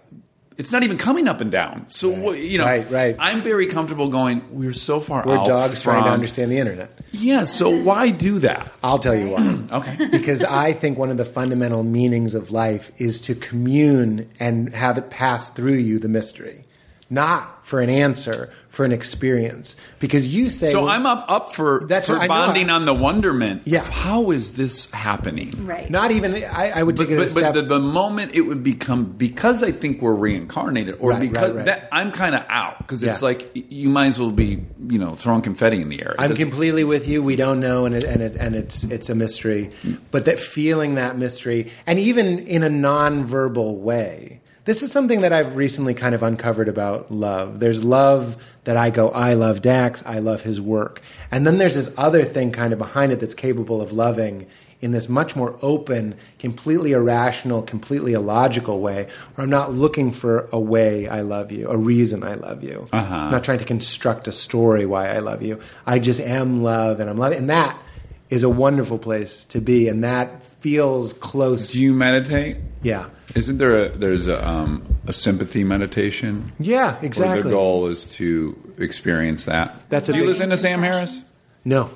it's 0.59 0.73
not 0.73 0.83
even 0.83 0.99
coming 0.99 1.29
up 1.29 1.41
and 1.41 1.51
down. 1.51 1.87
So, 1.89 2.09
what 2.11 2.39
you 2.39 2.59
know, 2.59 2.65
Right, 2.66 2.91
right. 2.91 3.16
I'm 3.19 3.43
very 3.43 3.66
comfortable 3.66 4.09
going, 4.09 4.43
we're 4.51 4.73
so 4.73 5.01
far 5.01 5.24
we're 5.27 5.39
out 5.39 5.47
dogs 5.47 5.83
trying 5.83 6.05
to 6.05 6.11
understand 6.11 6.51
the 6.53 6.59
internet. 6.59 6.99
Yeah, 7.12 7.45
so 7.45 7.70
why 7.70 8.11
do 8.11 8.39
that? 8.41 8.73
I'll 8.83 8.99
tell 8.99 9.15
you 9.15 9.29
why. 9.29 9.59
Okay. 9.73 10.09
because 10.11 10.45
I 10.45 10.73
think 10.73 10.99
one 10.99 11.11
of 11.11 11.16
the 11.16 11.24
fundamental 11.24 11.83
meanings 11.83 12.35
of 12.35 12.51
life 12.51 12.91
is 12.99 13.20
to 13.23 13.35
commune 13.35 14.29
and 14.39 14.74
have 14.74 14.99
it 14.99 15.09
pass 15.11 15.49
through 15.51 15.74
you 15.74 15.99
the 15.99 16.09
mystery. 16.09 16.65
not 17.09 17.65
for 17.66 17.81
an 17.81 17.89
answer, 17.91 18.51
for 18.73 18.86
an 18.86 18.90
experience. 18.93 19.77
Because 19.99 20.35
you 20.35 20.49
say, 20.49 20.73
So 20.73 20.85
well, 20.85 20.89
I'm 20.93 21.05
up 21.05 21.27
up 21.28 21.55
for 21.55 21.85
That's 21.86 22.07
for 22.07 22.15
what 22.15 22.23
I 22.23 22.27
know. 22.27 22.35
bonding 22.47 22.70
on 22.70 22.86
the 22.86 22.94
wonderment. 22.94 23.62
Yeah. 23.66 23.82
of 23.82 23.89
how 23.89 24.31
is 24.31 24.53
this 24.53 24.90
happening? 24.93 25.53
Right. 25.66 25.90
not 25.90 26.11
even. 26.11 26.35
I, 26.43 26.70
I 26.70 26.82
would 26.82 26.97
take 26.97 27.09
But, 27.09 27.12
it 27.12 27.16
a 27.19 27.20
but, 27.20 27.31
step. 27.31 27.55
but 27.55 27.61
the, 27.61 27.66
the 27.69 27.78
moment 27.78 28.35
it 28.35 28.40
would 28.40 28.62
become 28.65 29.05
because 29.05 29.62
I 29.62 29.73
think 29.73 30.01
we're 30.01 30.15
reincarnated, 30.15 30.97
or 31.01 31.11
Right, 31.11 31.20
because 31.20 31.51
right, 31.51 31.57
right. 31.57 31.65
that 31.66 31.89
I'm 31.93 32.11
kind 32.12 32.35
of 32.35 32.44
out 32.49 32.78
because 32.78 33.03
it's 33.03 33.20
Yeah. 33.20 33.27
like 33.28 33.51
you 33.55 33.90
might 33.90 34.07
as 34.07 34.19
well 34.19 34.31
be 34.31 34.65
you 34.89 34.99
know 34.99 35.15
throwing 35.16 35.43
confetti 35.43 35.81
in 35.82 35.90
the 35.90 36.01
air. 36.03 36.16
I'm 36.19 36.35
completely 36.35 36.85
with 36.85 37.07
you. 37.07 37.23
We 37.23 37.36
don't 37.36 37.61
know, 37.61 37.85
and 37.85 37.94
it, 37.94 38.05
and 38.05 38.23
it, 38.23 38.35
and 38.36 38.55
it's 38.57 38.85
it's 38.85 39.11
a 39.11 39.15
mystery. 39.15 39.69
Mm. 39.85 39.99
But 40.11 40.24
that 40.24 40.40
feeling 40.40 40.94
that 40.97 41.19
mystery, 41.19 41.70
and 41.86 41.99
even 41.99 42.39
in 42.40 42.62
a 42.62 42.70
non-verbal 42.70 43.77
way, 43.77 44.40
this 44.64 44.82
is 44.82 44.93
something 44.93 45.22
that 45.22 45.32
I've 45.32 45.56
recently 45.56 45.94
kind 45.94 46.14
of 46.14 46.22
uncovered 46.22 46.68
about 46.68 47.10
love. 47.10 47.60
There's 47.60 47.82
love 47.82 48.52
that 48.64 48.76
I 48.76 48.90
go, 48.90 49.10
I 49.10 49.34
love 49.34 49.60
Dax, 49.60 50.05
I 50.06 50.18
love 50.18 50.43
his 50.43 50.60
work, 50.60 51.02
and 51.30 51.47
then 51.47 51.59
there's 51.59 51.74
this 51.74 51.93
other 51.97 52.24
thing 52.24 52.52
kind 52.52 52.72
of 52.72 52.78
behind 52.78 53.12
it 53.12 53.20
that's 53.20 53.34
capable 53.34 53.80
of 53.80 53.93
loving 53.93 54.47
in 54.82 54.90
this 54.90 55.09
much 55.09 55.36
more 55.36 55.56
open, 55.62 56.16
completely 56.40 56.93
irrational, 56.93 57.62
completely 57.62 58.14
illogical 58.14 58.80
way, 58.80 59.06
where 59.34 59.44
I'm 59.44 59.51
not 59.51 59.72
looking 59.72 60.10
for 60.10 60.48
a 60.52 60.59
way 60.59 61.06
I 61.06 61.20
love 61.20 61.52
you, 61.52 61.68
a 61.68 61.76
reason 61.76 62.24
I 62.24 62.34
love 62.34 62.64
you. 62.64 62.89
Uh-huh. 62.93 63.14
I'm 63.14 63.30
not 63.30 63.44
trying 63.44 63.59
to 63.59 63.64
construct 63.64 64.26
a 64.26 64.32
story 64.32 64.84
why 64.84 65.09
I 65.09 65.20
love 65.20 65.40
you. 65.40 65.60
I 65.86 66.01
just 66.01 66.18
am 66.18 66.64
love 66.64 66.98
and 66.98 67.09
I'm 67.09 67.16
loving. 67.16 67.39
And 67.39 67.51
that 67.51 67.80
is 68.28 68.43
a 68.43 68.48
wonderful 68.48 68.98
place 68.98 69.44
to 69.47 69.60
be. 69.60 69.86
And 69.86 70.02
that 70.02 70.43
feels 70.62 71.12
close. 71.14 71.72
Do 71.72 71.82
you 71.82 71.93
meditate? 71.93 72.56
yeah. 72.82 73.09
Isn't 73.34 73.56
there 73.56 73.86
a 73.86 73.89
there's 73.89 74.26
a, 74.26 74.47
um, 74.47 74.82
a 75.06 75.12
sympathy 75.14 75.64
meditation? 75.64 76.52
Yeah, 76.60 76.97
Where 76.97 77.05
exactly. 77.05 77.43
the 77.43 77.48
goal 77.51 77.86
is 77.86 78.05
to 78.16 78.74
experience 78.76 79.47
that. 79.47 79.74
That's 79.89 80.10
a 80.10 80.12
Do 80.12 80.18
you 80.18 80.26
listen 80.26 80.51
to 80.51 80.59
Sam 80.59 80.82
Harris? 80.82 81.22
No. 81.64 81.90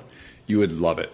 You 0.47 0.57
would 0.59 0.79
love 0.79 0.97
it. 0.97 1.13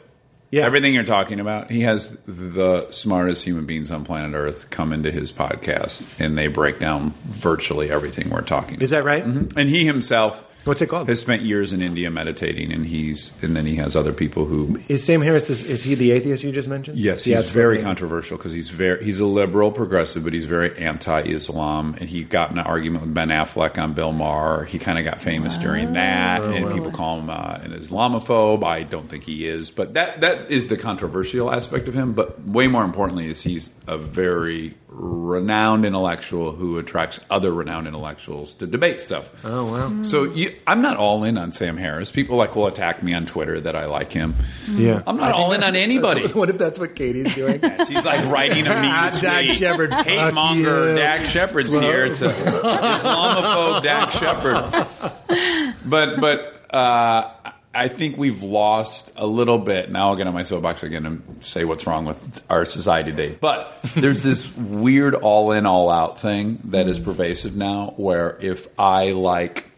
Yeah. 0.49 0.65
Everything 0.65 0.93
you're 0.93 1.03
talking 1.03 1.41
about, 1.41 1.69
he 1.71 1.81
has 1.81 2.11
the 2.25 2.87
smartest 2.91 3.43
human 3.43 3.65
beings 3.65 3.91
on 3.91 4.05
planet 4.05 4.33
Earth 4.33 4.69
come 4.69 4.93
into 4.93 5.11
his 5.11 5.31
podcast, 5.31 6.07
and 6.21 6.37
they 6.37 6.47
break 6.47 6.79
down 6.79 7.09
virtually 7.25 7.89
everything 7.91 8.29
we're 8.29 8.41
talking. 8.41 8.79
Is 8.79 8.91
that 8.91 9.03
right? 9.03 9.25
Mhm. 9.25 9.57
And 9.57 9.67
he 9.69 9.83
himself 9.85 10.45
What's 10.65 10.81
it 10.81 10.87
called? 10.87 11.09
has 11.09 11.19
spent 11.19 11.41
years 11.41 11.73
in 11.73 11.81
India 11.81 12.09
meditating, 12.09 12.71
and 12.71 12.85
he's 12.85 13.31
and 13.43 13.55
then 13.55 13.65
he 13.65 13.75
has 13.75 13.95
other 13.95 14.13
people 14.13 14.45
who. 14.45 14.79
Is 14.87 15.03
Sam 15.03 15.21
Harris, 15.21 15.47
this, 15.47 15.69
is 15.69 15.83
he 15.83 15.95
the 15.95 16.11
atheist 16.11 16.43
you 16.43 16.51
just 16.53 16.69
mentioned? 16.69 16.97
Yes, 16.97 17.27
Yeah, 17.27 17.35
he's 17.37 17.45
it's 17.47 17.53
very 17.53 17.81
controversial 17.81 18.37
because 18.37 18.53
he's 18.53 18.69
very 18.69 19.03
he's 19.03 19.19
a 19.19 19.25
liberal 19.25 19.71
progressive, 19.71 20.23
but 20.23 20.31
he's 20.33 20.45
very 20.45 20.77
anti-Islam, 20.77 21.95
and 21.99 22.09
he 22.09 22.23
got 22.23 22.51
in 22.51 22.57
an 22.59 22.65
argument 22.65 23.05
with 23.05 23.13
Ben 23.13 23.29
Affleck 23.29 23.77
on 23.81 23.93
Bill 23.93 24.13
Maher. 24.13 24.63
He 24.65 24.79
kind 24.79 24.97
of 24.97 25.05
got 25.05 25.19
famous 25.21 25.57
during 25.57 25.93
that, 25.93 26.41
Oh, 26.41 26.51
and 26.51 26.73
people 26.73 26.91
call 26.91 27.19
him 27.19 27.29
uh, 27.29 27.59
an 27.61 27.71
Islamophobe. 27.73 28.63
I 28.63 28.83
don't 28.83 29.09
think 29.09 29.23
he 29.25 29.47
is, 29.47 29.69
but 29.69 29.93
that 29.95 30.21
that 30.21 30.49
is 30.51 30.69
the 30.69 30.77
controversial 30.77 31.51
aspect 31.51 31.87
of 31.87 31.93
him. 31.93 32.13
But 32.13 32.45
way 32.45 32.67
more 32.67 32.83
importantly, 32.83 33.27
is 33.29 33.41
he's 33.41 33.69
a 33.87 33.97
very 33.97 34.75
renowned 34.87 35.85
intellectual 35.85 36.51
who 36.51 36.77
attracts 36.77 37.19
other 37.29 37.51
renowned 37.51 37.87
intellectuals 37.87 38.53
to 38.55 38.67
debate 38.67 39.01
stuff. 39.01 39.31
Oh, 39.43 39.65
wow. 39.71 40.03
So 40.03 40.25
you, 40.25 40.52
I'm 40.65 40.81
not 40.81 40.97
all 40.97 41.23
in 41.23 41.37
on 41.37 41.51
Sam 41.51 41.77
Harris. 41.77 42.11
People 42.11 42.37
like 42.37 42.55
will 42.55 42.67
attack 42.67 43.03
me 43.03 43.13
on 43.13 43.25
Twitter 43.25 43.59
that 43.61 43.75
I 43.75 43.85
like 43.85 44.11
him. 44.11 44.35
Yeah. 44.71 45.01
I'm 45.05 45.17
not 45.17 45.33
all 45.33 45.51
in 45.53 45.63
on 45.63 45.75
anybody. 45.75 46.27
What 46.27 46.49
if 46.49 46.57
that's 46.57 46.79
what 46.79 46.95
Katie's 46.95 47.35
doing? 47.35 47.59
She's 47.87 48.05
like 48.05 48.25
writing 48.25 48.65
a 48.65 48.69
mean 48.69 48.91
Dax 48.91 49.19
tweet. 49.19 49.51
Shepard, 49.51 49.93
Hate 49.93 50.17
fuck 50.17 50.33
monger 50.33 50.89
you. 50.91 50.95
Dax 50.95 51.29
Shepard's 51.29 51.73
here. 51.73 52.05
It's 52.05 52.21
a 52.21 52.29
Islamophobe 52.29 53.83
Dax 53.83 54.17
Shepard. 54.17 55.75
But 55.85 56.19
but 56.19 56.73
uh, 56.75 57.31
I 57.75 57.87
think 57.87 58.17
we've 58.17 58.43
lost 58.43 59.11
a 59.15 59.25
little 59.25 59.57
bit. 59.57 59.89
Now 59.91 60.09
I'll 60.09 60.15
get 60.15 60.27
on 60.27 60.33
my 60.33 60.43
soapbox 60.43 60.83
again 60.83 61.05
and 61.05 61.37
say 61.41 61.65
what's 61.65 61.87
wrong 61.87 62.05
with 62.05 62.43
our 62.49 62.65
society 62.65 63.11
today. 63.11 63.35
But 63.39 63.79
there's 63.95 64.21
this 64.21 64.55
weird 64.55 65.15
all 65.15 65.51
in 65.51 65.65
all 65.65 65.89
out 65.89 66.19
thing 66.19 66.59
that 66.65 66.87
is 66.87 66.99
pervasive 66.99 67.55
now. 67.55 67.93
Where 67.97 68.37
if 68.41 68.67
I 68.79 69.11
like 69.11 69.71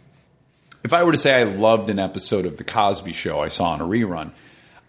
if 0.85 0.93
I 0.93 1.03
were 1.03 1.11
to 1.11 1.17
say 1.17 1.33
I 1.33 1.43
loved 1.43 1.89
an 1.89 1.97
episode 1.97 2.45
of 2.45 2.57
The 2.57 2.63
Cosby 2.63 3.11
Show 3.11 3.39
I 3.39 3.47
saw 3.47 3.71
on 3.71 3.81
a 3.81 3.85
rerun, 3.85 4.29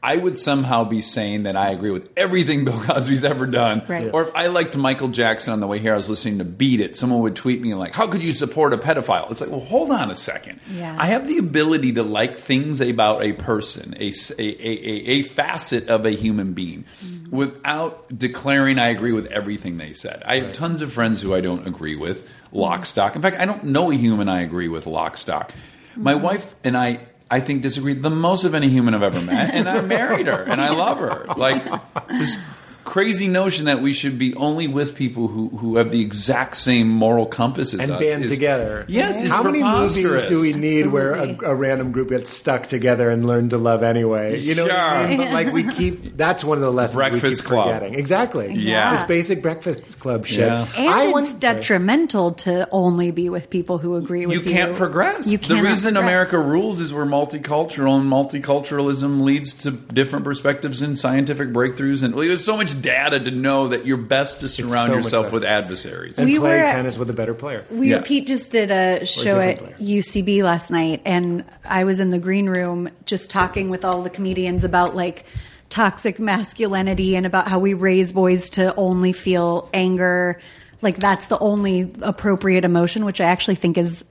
I 0.03 0.19
would 0.19 0.39
somehow 0.39 0.85
be 0.85 1.01
saying 1.01 1.45
that 1.45 1.57
I 1.57 1.71
agree 1.71 1.91
with 1.91 2.11
everything 2.19 2.65
Bill 2.67 2.79
Cosby's 2.79 3.25
ever 3.25 3.47
done. 3.47 3.83
Right. 3.89 4.11
Or 4.13 4.25
if 4.25 4.37
I 4.37 4.49
liked 4.49 4.77
Michael 4.77 5.09
Jackson 5.09 5.55
on 5.55 5.61
the 5.61 5.67
way 5.67 5.79
here, 5.79 5.95
I 5.95 5.97
was 5.97 6.11
listening 6.11 6.37
to 6.39 6.45
Beat 6.45 6.81
It, 6.81 6.97
someone 6.97 7.21
would 7.23 7.35
tweet 7.35 7.63
me 7.63 7.73
like, 7.73 7.95
How 7.95 8.09
could 8.09 8.23
you 8.23 8.33
support 8.33 8.75
a 8.75 8.77
pedophile? 8.77 9.31
It's 9.31 9.41
like, 9.41 9.49
well, 9.49 9.61
hold 9.61 9.91
on 9.91 10.11
a 10.11 10.15
second. 10.15 10.61
Yeah. 10.71 10.95
I 10.99 11.07
have 11.07 11.27
the 11.27 11.39
ability 11.39 11.95
to 11.95 12.03
like 12.03 12.41
things 12.41 12.83
about 12.83 13.23
a 13.23 13.33
person, 13.33 13.97
a 13.99 14.13
a 14.39 14.43
a 14.43 15.23
facet 15.23 15.89
of 15.89 16.05
a 16.05 16.11
human 16.11 16.53
being, 16.53 16.85
mm-hmm. 17.03 17.35
without 17.35 18.07
declaring 18.17 18.79
I 18.79 18.89
agree 18.89 19.13
with 19.13 19.27
everything 19.33 19.79
they 19.79 19.95
said. 19.95 20.23
I 20.27 20.41
have 20.41 20.53
tons 20.53 20.83
of 20.83 20.93
friends 20.93 21.23
who 21.23 21.35
I 21.35 21.41
don't 21.41 21.67
agree 21.67 21.97
with, 21.97 22.29
mm-hmm. 22.29 22.59
lock, 22.59 22.85
stock. 22.85 23.17
In 23.17 23.23
fact, 23.23 23.39
I 23.39 23.47
don't 23.47 23.65
know 23.65 23.91
a 23.91 23.95
human 23.95 24.29
I 24.29 24.43
agree 24.43 24.69
with, 24.69 24.87
lock, 24.87 25.17
stock. 25.17 25.53
My 25.97 26.15
wife 26.15 26.55
and 26.63 26.77
I, 26.77 27.01
I 27.31 27.41
think, 27.41 27.63
disagree 27.63 27.95
the 27.95 28.11
most 28.11 28.45
of 28.45 28.55
any 28.55 28.69
human 28.69 28.95
I've 28.95 29.03
ever 29.03 29.21
met, 29.21 29.55
and 29.55 29.69
I 29.69 29.81
married 29.83 30.27
her, 30.27 30.43
and 30.43 30.61
I 30.61 30.71
love 30.71 30.99
her. 30.99 31.25
Like 31.37 31.65
this 32.09 32.39
crazy 32.87 33.29
notion 33.29 33.67
that 33.67 33.83
we 33.83 33.93
should 33.93 34.19
be 34.19 34.35
only 34.37 34.69
with 34.69 34.95
people 34.95 35.29
who, 35.29 35.49
who 35.51 35.77
have 35.77 35.91
the 35.91 36.01
exact 36.01 36.57
same 36.57 36.89
moral 36.89 37.27
compass 37.27 37.75
as 37.75 37.81
and 37.81 37.91
us 37.93 38.01
band 38.01 38.25
is- 38.25 38.33
together. 38.33 38.85
Yes, 38.89 39.23
is 39.23 39.31
How 39.31 39.43
many 39.43 39.63
movies 39.63 40.29
do 40.29 40.41
we 40.41 40.53
need 40.55 40.87
where 40.87 41.13
a, 41.13 41.37
a 41.51 41.55
random 41.55 41.93
group 41.93 42.09
gets 42.11 42.31
stuck 42.31 42.67
together 42.67 43.11
and 43.11 43.27
learn 43.27 43.51
to 43.51 43.59
love 43.59 43.83
anyway? 43.83 44.39
You 44.39 44.55
know 44.55 44.63
what 44.65 44.73
I 44.73 45.09
mean? 45.09 45.19
But 45.19 45.33
like 45.33 45.53
we 45.53 45.65
keep 45.69 46.17
that's 46.17 46.45
one 46.45 46.57
of 46.59 46.63
the 46.63 46.73
lessons 46.73 46.97
we 46.97 47.21
keep 47.21 47.39
Club. 47.45 47.65
forgetting. 47.67 47.95
Exactly. 47.99 48.55
Yeah. 48.55 48.93
This 48.93 49.03
basic 49.03 49.43
breakfast 49.43 49.99
club 49.99 50.25
shit. 50.27 50.39
Yeah. 50.39 50.67
And 50.79 50.89
I 50.89 51.05
it's 51.05 51.13
want- 51.13 51.41
detrimental 51.41 52.33
to 52.33 52.69
only 52.71 53.11
be 53.11 53.29
with 53.29 53.51
people 53.51 53.79
who 53.79 53.97
agree 53.97 54.27
with 54.27 54.37
you 54.37 54.43
you. 54.43 54.51
can't 54.51 54.77
progress. 54.77 55.27
You 55.27 55.39
the 55.39 55.61
reason 55.63 55.95
progress. 55.95 56.03
America 56.03 56.39
rules 56.39 56.81
is 56.81 56.95
we're 56.95 57.05
multicultural, 57.05 57.99
and 58.01 58.09
multiculturalism 58.11 59.21
leads 59.23 59.55
to 59.63 59.71
different 59.73 60.25
perspectives 60.25 60.83
and 60.83 60.99
scientific 60.99 61.49
breakthroughs. 61.51 62.03
And 62.03 62.15
well, 62.15 62.27
there's 62.27 62.45
so 62.45 62.57
much 62.57 62.76
data 62.81 63.19
to 63.21 63.31
know 63.31 63.69
that 63.69 63.87
you're 63.87 63.97
best 63.97 64.41
to 64.41 64.49
surround 64.49 64.89
so 64.91 64.97
yourself 64.97 65.33
with 65.33 65.45
adversaries. 65.45 66.19
and 66.19 66.29
We 66.29 66.39
play 66.39 66.61
were- 66.61 66.67
tennis 66.67 66.99
with 66.99 67.11
a 67.11 67.13
better 67.13 67.35
player. 67.35 67.65
We 67.71 67.91
Yeah. 67.91 68.03
Pete 68.05 68.27
just 68.27 68.53
did 68.53 68.71
a 68.71 69.05
show 69.05 69.39
at 69.41 69.59
different 69.59 69.81
UCB 69.81 70.43
last 70.43 70.71
night, 70.71 71.03
and 71.05 71.45
I 71.65 71.85
was 71.85 72.01
in 72.01 72.11
the 72.11 72.19
green 72.19 72.49
room 72.49 72.89
just 73.05 73.31
talking 73.31 73.71
with 73.71 73.85
all 73.85 74.03
the 74.03 74.11
comedians 74.11 74.65
about 74.65 74.95
like 74.95 75.25
toxic 75.69 76.19
masculinity 76.21 77.17
and 77.17 77.27
about 77.27 77.49
how 77.49 77.59
we 77.59 77.75
raise 77.75 78.13
boys 78.13 78.51
to 78.51 78.75
only 78.77 79.13
feel 79.13 79.69
anger. 79.75 80.39
Like 80.83 80.97
that's 80.99 81.27
the 81.27 81.39
only 81.39 81.91
appropriate 82.03 82.65
emotion, 82.65 83.05
which 83.05 83.21
I 83.21 83.25
actually 83.25 83.57
think 83.57 83.77
is 83.79 84.05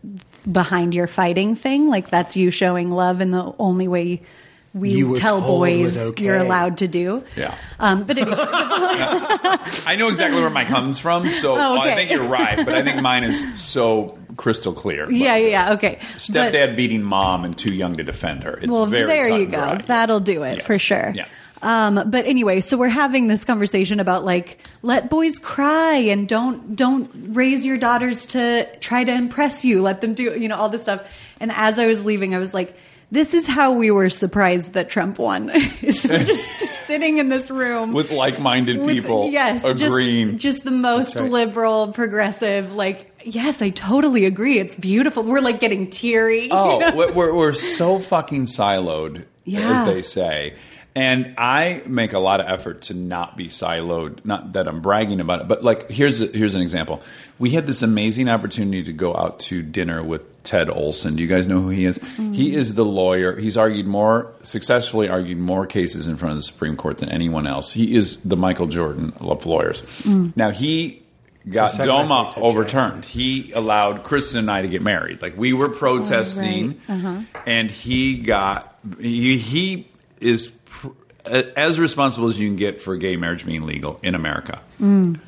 behind 0.51 0.93
your 0.93 1.07
fighting 1.07 1.55
thing. 1.55 1.89
Like 1.89 2.09
that's 2.09 2.35
you 2.35 2.51
showing 2.51 2.91
love, 2.91 3.21
in 3.21 3.31
the 3.31 3.53
only 3.57 3.87
way 3.87 4.21
we 4.75 4.91
You 4.91 5.07
were 5.09 5.15
tell 5.15 5.39
told 5.39 5.59
boys 5.61 5.81
was 5.81 5.97
okay. 6.09 6.25
you're 6.25 6.37
allowed 6.37 6.79
to 6.79 6.87
do. 6.87 7.23
Yeah. 7.37 7.55
Um, 7.79 8.03
but 8.03 8.17
anyway, 8.17 8.35
I 8.39 9.95
know 9.97 10.09
exactly 10.09 10.41
where 10.41 10.49
mine 10.49 10.67
comes 10.67 10.99
from, 10.99 11.27
so 11.29 11.55
Oh, 11.57 11.79
okay. 11.79 11.91
I 11.91 11.95
think 11.95 12.11
you're 12.11 12.27
right. 12.27 12.57
But 12.57 12.75
I 12.75 12.83
think 12.83 13.01
mine 13.01 13.23
is 13.23 13.59
so 13.59 14.17
crystal 14.37 14.73
clear. 14.73 15.09
yeah, 15.11 15.37
yeah, 15.37 15.73
okay. 15.73 15.97
But- 16.01 16.07
Stepdad 16.19 16.75
beating 16.75 17.03
mom 17.03 17.45
and 17.45 17.57
too 17.57 17.73
young 17.73 17.95
to 17.97 18.03
defend 18.03 18.43
her. 18.43 18.57
It's 18.57 18.67
well, 18.71 18.85
very 18.85 19.07
there 19.07 19.29
you 19.29 19.45
go. 19.45 19.51
dry. 19.57 19.77
That'll 19.77 20.19
do 20.19 20.43
it 20.43 20.57
Yes. 20.57 20.65
for 20.67 20.77
sure. 20.77 21.11
Yeah. 21.15 21.27
Um, 21.61 22.09
but 22.11 22.25
anyway, 22.25 22.59
so 22.61 22.77
we're 22.77 22.89
having 22.89 23.27
this 23.27 23.43
conversation 23.45 23.99
about 23.99 24.23
like 24.25 24.59
let 24.83 25.09
boys 25.09 25.39
cry 25.39 25.95
and 25.95 26.27
don't 26.27 26.75
don't 26.75 27.09
raise 27.29 27.65
your 27.65 27.77
daughters 27.77 28.25
to 28.27 28.67
try 28.81 29.03
to 29.03 29.11
impress 29.11 29.63
you. 29.65 29.81
Let 29.81 30.01
them 30.01 30.13
do 30.13 30.37
you 30.37 30.47
know 30.49 30.57
all 30.57 30.69
this 30.69 30.83
stuff. 30.83 31.01
And 31.39 31.51
as 31.53 31.79
I 31.79 31.87
was 31.87 32.05
leaving, 32.05 32.35
I 32.35 32.39
was 32.39 32.53
like, 32.53 32.77
this 33.11 33.33
is 33.33 33.45
how 33.47 33.71
we 33.73 33.91
were 33.91 34.09
surprised 34.09 34.73
that 34.73 34.89
Trump 34.89 35.19
won. 35.19 35.49
is 35.81 36.05
we're 36.09 36.23
just 36.23 36.59
sitting 36.59 37.17
in 37.17 37.29
this 37.29 37.49
room 37.51 37.93
with 37.93 38.11
like-minded 38.11 38.77
with- 38.79 38.89
people 38.95 39.29
yes, 39.29 39.63
agreeing. 39.63 40.31
Just, 40.37 40.41
just 40.57 40.65
the 40.65 40.71
most 40.71 41.15
right. 41.15 41.29
liberal, 41.29 41.91
progressive. 41.93 42.75
Like, 42.75 43.11
yes, 43.23 43.61
I 43.61 43.69
totally 43.69 44.25
agree. 44.25 44.59
It's 44.59 44.75
beautiful. 44.75 45.23
We're 45.23 45.41
like 45.41 45.59
getting 45.59 45.89
teary. 45.89 46.41
you 46.45 46.49
Oh, 46.51 46.79
know? 46.79 46.95
we're- 46.95 47.11
we're, 47.13 47.33
we're 47.33 47.53
so 47.53 47.99
fucking 47.99 48.43
siloed, 48.45 49.25
Yeah. 49.45 49.81
as 49.81 49.85
they 49.93 50.01
say. 50.01 50.55
And 50.95 51.35
I 51.37 51.83
make 51.85 52.13
a 52.13 52.19
lot 52.19 52.39
of 52.39 52.47
effort 52.47 52.83
to 52.83 52.93
not 52.93 53.35
be 53.35 53.47
siloed. 53.47 54.23
Not 54.23 54.53
that 54.53 54.67
I'm 54.67 54.81
bragging 54.81 55.19
about 55.19 55.41
it, 55.41 55.47
but 55.49 55.61
like 55.61 55.91
here's 55.91 56.21
a, 56.21 56.27
here's 56.27 56.55
an 56.55 56.61
example. 56.61 57.03
We 57.37 57.49
had 57.49 57.67
this 57.67 57.81
amazing 57.81 58.29
opportunity 58.29 58.83
to 58.83 58.93
go 58.93 59.13
out 59.13 59.41
to 59.41 59.61
dinner 59.61 60.01
with 60.01 60.43
Ted 60.43 60.69
Olson. 60.69 61.17
Do 61.17 61.21
you 61.21 61.27
guys 61.27 61.47
know 61.47 61.59
who 61.59 61.69
he 61.69 61.83
is? 61.83 61.97
He 61.97 62.01
mm-hmm. 62.01 62.57
is 62.57 62.75
the 62.75 62.85
lawyer. 62.85 63.35
He's 63.35 63.57
argued 63.57 63.87
more 63.87 64.31
successfully 64.41 65.09
argued 65.09 65.37
more 65.37 65.65
cases 65.65 66.07
in 66.07 66.15
front 66.15 66.31
of 66.31 66.37
the 66.37 66.43
Supreme 66.43 66.77
Court 66.77 66.99
than 66.99 67.09
anyone 67.09 67.45
else. 67.45 67.73
He 67.73 67.93
is 67.95 68.23
the 68.23 68.37
Michael 68.37 68.67
Jordan 68.67 69.11
of 69.19 69.45
lawyers. 69.45 69.81
Mm. 70.03 70.35
Now 70.37 70.51
he 70.51 71.03
got 71.49 71.71
For 71.71 71.73
a 71.73 71.77
second, 71.77 71.91
I 71.91 72.07
thought 72.07 72.07
DOMA 72.07 72.25
you 72.27 72.31
said 72.31 72.43
overturned. 72.43 73.05
He 73.05 73.51
allowed 73.51 74.03
Kristen 74.03 74.39
and 74.39 74.51
I 74.51 74.61
to 74.61 74.67
get 74.69 74.81
married. 74.81 75.21
Like 75.21 75.35
we 75.35 75.51
were 75.51 75.69
oh, 75.69 75.77
protesting, 75.77 76.79
uh-huh. 76.87 77.21
and 77.45 77.69
he 77.69 78.19
got 78.19 78.79
he, 78.99 79.37
he 79.37 79.87
is 80.19 80.47
pr- 80.47 80.64
as 81.27 81.79
responsible 81.79 82.27
as 82.27 82.39
you 82.39 82.47
can 82.47 82.55
get 82.55 82.81
for 82.81 82.95
gay 82.97 83.15
marriage 83.15 83.45
being 83.45 83.65
legal 83.65 83.99
in 84.03 84.15
America. 84.15 84.61
Mm. 84.79 85.19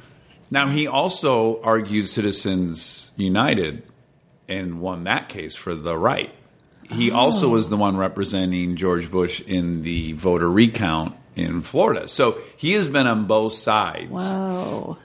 Now 0.49 0.69
he 0.69 0.88
also 0.88 1.61
argued 1.61 2.07
Citizens 2.07 3.11
United 3.18 3.84
and 4.48 4.80
won 4.80 5.03
that 5.03 5.30
case 5.30 5.56
for 5.56 5.76
the 5.76 5.98
right. 5.98 6.34
He 6.90 7.11
oh. 7.11 7.18
also 7.18 7.49
was 7.49 7.69
the 7.69 7.78
one 7.78 7.98
representing 7.98 8.78
George 8.78 9.11
Bush 9.11 9.41
in 9.41 9.84
the 9.84 10.14
voter 10.14 10.49
recount 10.49 11.15
in 11.36 11.61
Florida. 11.61 12.07
So 12.07 12.40
he 12.56 12.74
has 12.74 12.88
been 12.88 13.07
on 13.07 13.28
both 13.28 13.53
sides 13.53 14.11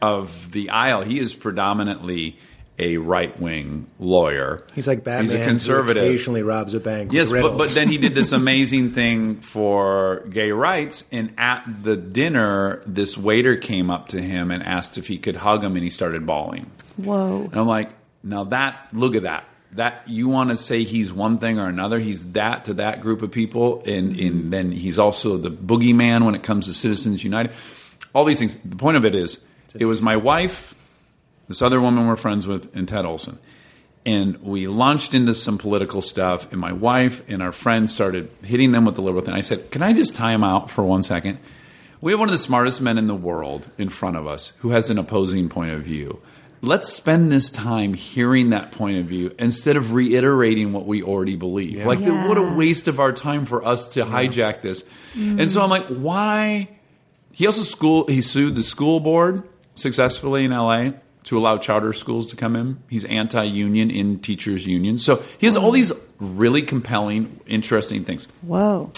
of 0.00 0.52
the 0.52 0.70
aisle. 0.70 1.02
He 1.02 1.18
is 1.18 1.34
predominantly 1.34 2.38
a 2.82 2.96
right 2.98 3.38
wing 3.40 3.86
lawyer. 3.98 4.66
He's 4.74 4.86
like 4.86 5.04
Batman. 5.04 5.24
He's 5.24 5.34
a 5.34 5.38
who 5.38 5.44
conservative. 5.44 6.02
occasionally 6.02 6.42
robs 6.42 6.74
a 6.74 6.80
bank. 6.80 7.08
with 7.08 7.14
Yes, 7.14 7.30
but, 7.30 7.56
but 7.56 7.68
then 7.70 7.88
he 7.88 7.98
did 7.98 8.14
this 8.14 8.32
amazing 8.42 8.90
thing 8.92 9.40
for 9.40 10.26
gay 10.30 10.50
rights. 10.50 11.04
And 11.12 11.32
at 11.38 11.64
the 11.82 11.96
dinner, 11.96 12.82
this 12.86 13.16
waiter 13.16 13.56
came 13.56 13.90
up 13.90 14.08
to 14.08 14.20
him 14.20 14.50
and 14.50 14.62
asked 14.62 14.98
if 14.98 15.06
he 15.06 15.18
could 15.18 15.36
hug 15.36 15.62
him, 15.62 15.76
and 15.76 15.84
he 15.84 15.90
started 15.90 16.26
bawling. 16.26 16.70
Whoa. 16.96 17.42
And 17.44 17.56
I'm 17.56 17.68
like, 17.68 17.90
now 18.22 18.44
that, 18.44 18.88
look 18.92 19.14
at 19.14 19.22
that. 19.22 19.44
That 19.72 20.02
you 20.06 20.28
want 20.28 20.50
to 20.50 20.56
say 20.56 20.84
he's 20.84 21.12
one 21.12 21.38
thing 21.38 21.58
or 21.58 21.66
another. 21.66 21.98
He's 21.98 22.32
that 22.32 22.66
to 22.66 22.74
that 22.74 23.00
group 23.00 23.22
of 23.22 23.30
people, 23.30 23.82
and, 23.86 24.18
and 24.18 24.52
then 24.52 24.70
he's 24.70 24.98
also 24.98 25.38
the 25.38 25.50
boogeyman 25.50 26.26
when 26.26 26.34
it 26.34 26.42
comes 26.42 26.66
to 26.66 26.74
Citizens 26.74 27.24
United. 27.24 27.54
All 28.14 28.26
these 28.26 28.38
things. 28.38 28.54
The 28.64 28.76
point 28.76 28.98
of 28.98 29.06
it 29.06 29.14
is, 29.14 29.44
it 29.74 29.86
was 29.86 30.02
my 30.02 30.16
wife, 30.16 30.74
this 31.52 31.60
other 31.62 31.82
woman 31.82 32.06
we're 32.06 32.16
friends 32.16 32.46
with, 32.46 32.74
and 32.74 32.88
Ted 32.88 33.04
Olson. 33.04 33.38
And 34.06 34.40
we 34.42 34.68
launched 34.68 35.12
into 35.14 35.34
some 35.34 35.58
political 35.58 36.00
stuff, 36.00 36.50
and 36.50 36.58
my 36.58 36.72
wife 36.72 37.28
and 37.28 37.42
our 37.42 37.52
friends 37.52 37.92
started 37.92 38.30
hitting 38.42 38.72
them 38.72 38.86
with 38.86 38.94
the 38.96 39.02
liberal 39.02 39.22
thing. 39.22 39.34
I 39.34 39.42
said, 39.42 39.70
Can 39.70 39.82
I 39.82 39.92
just 39.92 40.16
time 40.16 40.42
out 40.42 40.70
for 40.70 40.82
one 40.82 41.02
second? 41.02 41.38
We 42.00 42.10
have 42.12 42.18
one 42.18 42.28
of 42.28 42.32
the 42.32 42.38
smartest 42.38 42.80
men 42.80 42.96
in 42.96 43.06
the 43.06 43.14
world 43.14 43.68
in 43.76 43.90
front 43.90 44.16
of 44.16 44.26
us 44.26 44.54
who 44.60 44.70
has 44.70 44.88
an 44.88 44.96
opposing 44.96 45.50
point 45.50 45.72
of 45.72 45.82
view. 45.82 46.20
Let's 46.62 46.88
spend 46.92 47.30
this 47.30 47.50
time 47.50 47.92
hearing 47.94 48.50
that 48.50 48.72
point 48.72 48.96
of 48.98 49.04
view 49.06 49.34
instead 49.38 49.76
of 49.76 49.92
reiterating 49.92 50.72
what 50.72 50.86
we 50.86 51.02
already 51.02 51.36
believe. 51.36 51.84
Like, 51.84 52.00
Yeah. 52.00 52.26
what 52.28 52.38
a 52.38 52.42
waste 52.42 52.88
of 52.88 52.98
our 52.98 53.12
time 53.12 53.44
for 53.44 53.62
us 53.64 53.86
to 53.88 54.04
hijack 54.04 54.62
this. 54.62 54.84
Mm-hmm. 55.14 55.40
And 55.40 55.50
so 55.50 55.62
I'm 55.62 55.70
like, 55.70 55.86
why? 55.86 56.68
He 57.32 57.46
also 57.46 57.62
school 57.62 58.06
he 58.08 58.20
sued 58.20 58.54
the 58.56 58.62
school 58.62 58.98
board 59.00 59.42
successfully 59.74 60.44
in 60.44 60.50
LA 60.50 60.92
to 61.24 61.38
allow 61.38 61.58
charter 61.58 61.92
schools 61.92 62.26
to 62.28 62.36
come 62.36 62.56
in. 62.56 62.82
He's 62.88 63.04
anti-union 63.04 63.90
in 63.90 64.18
teachers 64.18 64.66
unions. 64.66 65.04
So 65.04 65.22
he 65.38 65.46
has 65.46 65.56
all 65.56 65.70
these 65.70 65.92
really 66.18 66.62
compelling, 66.62 67.40
interesting 67.46 68.04
things. 68.04 68.26
Whoa. 68.42 68.90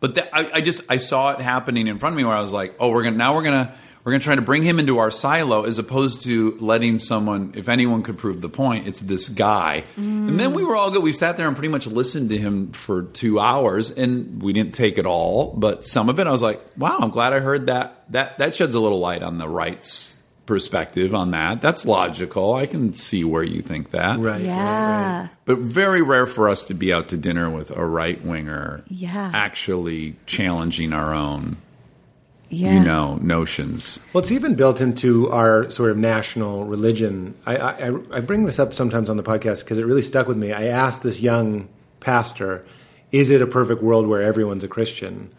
But 0.00 0.14
that, 0.14 0.30
I, 0.32 0.50
I 0.54 0.60
just 0.60 0.82
I 0.88 0.96
saw 0.96 1.32
it 1.32 1.40
happening 1.40 1.86
in 1.86 1.98
front 1.98 2.14
of 2.14 2.16
me 2.16 2.24
where 2.24 2.36
I 2.36 2.40
was 2.40 2.52
like, 2.52 2.74
oh, 2.80 2.90
we're 2.90 3.02
gonna 3.02 3.16
now 3.16 3.34
we're 3.34 3.42
gonna 3.42 3.74
we're 4.02 4.12
gonna 4.12 4.24
try 4.24 4.34
to 4.34 4.40
bring 4.42 4.62
him 4.62 4.78
into 4.78 4.96
our 4.96 5.10
silo 5.10 5.64
as 5.64 5.78
opposed 5.78 6.22
to 6.22 6.56
letting 6.58 6.98
someone, 6.98 7.52
if 7.54 7.68
anyone 7.68 8.02
could 8.02 8.16
prove 8.16 8.40
the 8.40 8.48
point, 8.48 8.88
it's 8.88 9.00
this 9.00 9.28
guy. 9.28 9.84
Mm. 9.98 10.28
And 10.28 10.40
then 10.40 10.54
we 10.54 10.64
were 10.64 10.74
all 10.74 10.90
good. 10.90 11.02
We 11.02 11.12
sat 11.12 11.36
there 11.36 11.46
and 11.46 11.54
pretty 11.54 11.68
much 11.68 11.86
listened 11.86 12.30
to 12.30 12.38
him 12.38 12.72
for 12.72 13.02
two 13.02 13.38
hours, 13.38 13.90
and 13.90 14.42
we 14.42 14.54
didn't 14.54 14.74
take 14.74 14.96
it 14.96 15.04
all, 15.04 15.52
but 15.54 15.84
some 15.84 16.08
of 16.08 16.18
it 16.18 16.26
I 16.26 16.30
was 16.30 16.42
like, 16.42 16.62
wow, 16.78 16.96
I'm 16.98 17.10
glad 17.10 17.34
I 17.34 17.40
heard 17.40 17.66
that. 17.66 18.04
That 18.10 18.38
that 18.38 18.54
sheds 18.54 18.74
a 18.74 18.80
little 18.80 19.00
light 19.00 19.22
on 19.22 19.36
the 19.36 19.48
rights 19.48 20.16
perspective 20.50 21.14
on 21.14 21.30
that. 21.30 21.62
That's 21.62 21.86
logical. 21.86 22.54
I 22.54 22.66
can 22.66 22.92
see 22.92 23.22
where 23.22 23.44
you 23.44 23.62
think 23.62 23.92
that. 23.92 24.18
right, 24.18 24.32
right, 24.32 24.40
Yeah. 24.42 25.20
right. 25.22 25.30
But 25.44 25.58
very 25.60 26.02
rare 26.02 26.26
for 26.26 26.48
us 26.48 26.64
to 26.64 26.74
be 26.74 26.92
out 26.92 27.08
to 27.10 27.16
dinner 27.16 27.48
with 27.48 27.70
a 27.70 27.86
right 27.86 28.20
winger 28.24 28.82
Yeah. 28.88 29.30
actually 29.32 30.16
challenging 30.26 30.92
our 30.92 31.14
own, 31.14 31.56
Yeah. 32.48 32.74
you 32.74 32.80
know, 32.80 33.16
notions. 33.22 34.00
Well, 34.12 34.20
it's 34.22 34.32
even 34.32 34.56
built 34.56 34.80
into 34.80 35.30
our 35.30 35.70
sort 35.70 35.92
of 35.92 35.96
national 35.96 36.64
religion. 36.64 37.34
I, 37.46 37.56
I, 37.56 37.86
I 38.16 38.20
bring 38.20 38.44
this 38.44 38.58
up 38.58 38.74
sometimes 38.74 39.08
on 39.08 39.16
the 39.16 39.22
podcast 39.22 39.62
because 39.64 39.78
it 39.78 39.86
really 39.86 40.02
stuck 40.02 40.26
with 40.26 40.36
me. 40.36 40.52
I 40.52 40.64
asked 40.66 41.04
this 41.04 41.20
young 41.22 41.68
pastor, 42.00 42.64
"Is 43.12 43.30
it 43.30 43.40
a 43.40 43.46
perfect 43.46 43.82
world 43.84 44.08
where 44.08 44.20
everyone's 44.22 44.64
a 44.64 44.68
Christian?" 44.68 45.30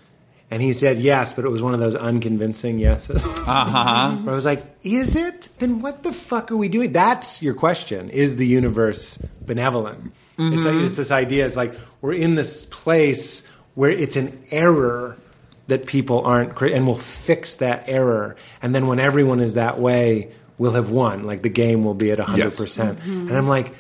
And 0.52 0.61
he 0.61 0.73
said 0.73 0.99
yes, 0.99 1.32
but 1.32 1.45
it 1.45 1.49
was 1.49 1.61
one 1.61 1.73
of 1.73 1.80
those 1.80 1.95
unconvincing 1.95 2.78
yeses. 2.78 3.23
Uh-huh. 3.48 4.11
Where 4.18 4.32
I 4.34 4.36
was 4.36 4.45
like, 4.45 4.64
"Is 4.84 5.15
it? 5.15 5.48
Then 5.60 5.82
what 5.82 6.03
the 6.03 6.11
fuck 6.14 6.52
are 6.52 6.57
we 6.57 6.68
doing?" 6.68 6.91
That's 6.91 7.41
your 7.41 7.53
question. 7.53 8.10
Is 8.10 8.36
the 8.36 8.45
universe 8.45 9.18
benevolent? 9.45 10.11
It's, 10.38 10.65
like, 10.65 10.76
it's 10.76 10.95
this 10.98 11.11
idea. 11.11 11.45
It's 11.45 11.56
like 11.56 11.73
we're 12.02 12.14
in 12.15 12.36
this 12.36 12.65
place 12.65 13.48
where 13.76 13.91
it's 13.91 14.15
an 14.18 14.44
error 14.52 15.18
that 15.68 15.86
people 15.86 16.26
aren't, 16.26 16.60
and 16.61 16.86
we'll 16.86 16.98
fix 16.98 17.56
that 17.57 17.86
error. 17.88 18.36
And 18.61 18.76
then 18.76 18.88
when 18.88 18.99
everyone 18.99 19.40
is 19.40 19.53
that 19.53 19.80
way, 19.80 20.32
we'll 20.57 20.73
have 20.73 20.91
won. 20.91 21.23
Like 21.26 21.44
the 21.44 21.49
game 21.49 21.84
will 21.86 21.94
be 21.94 22.11
at 22.11 22.19
hundred 22.19 22.45
Yes. 22.45 22.57
percent. 22.57 22.99
And 23.06 23.32
I'm 23.32 23.48
like, 23.48 23.73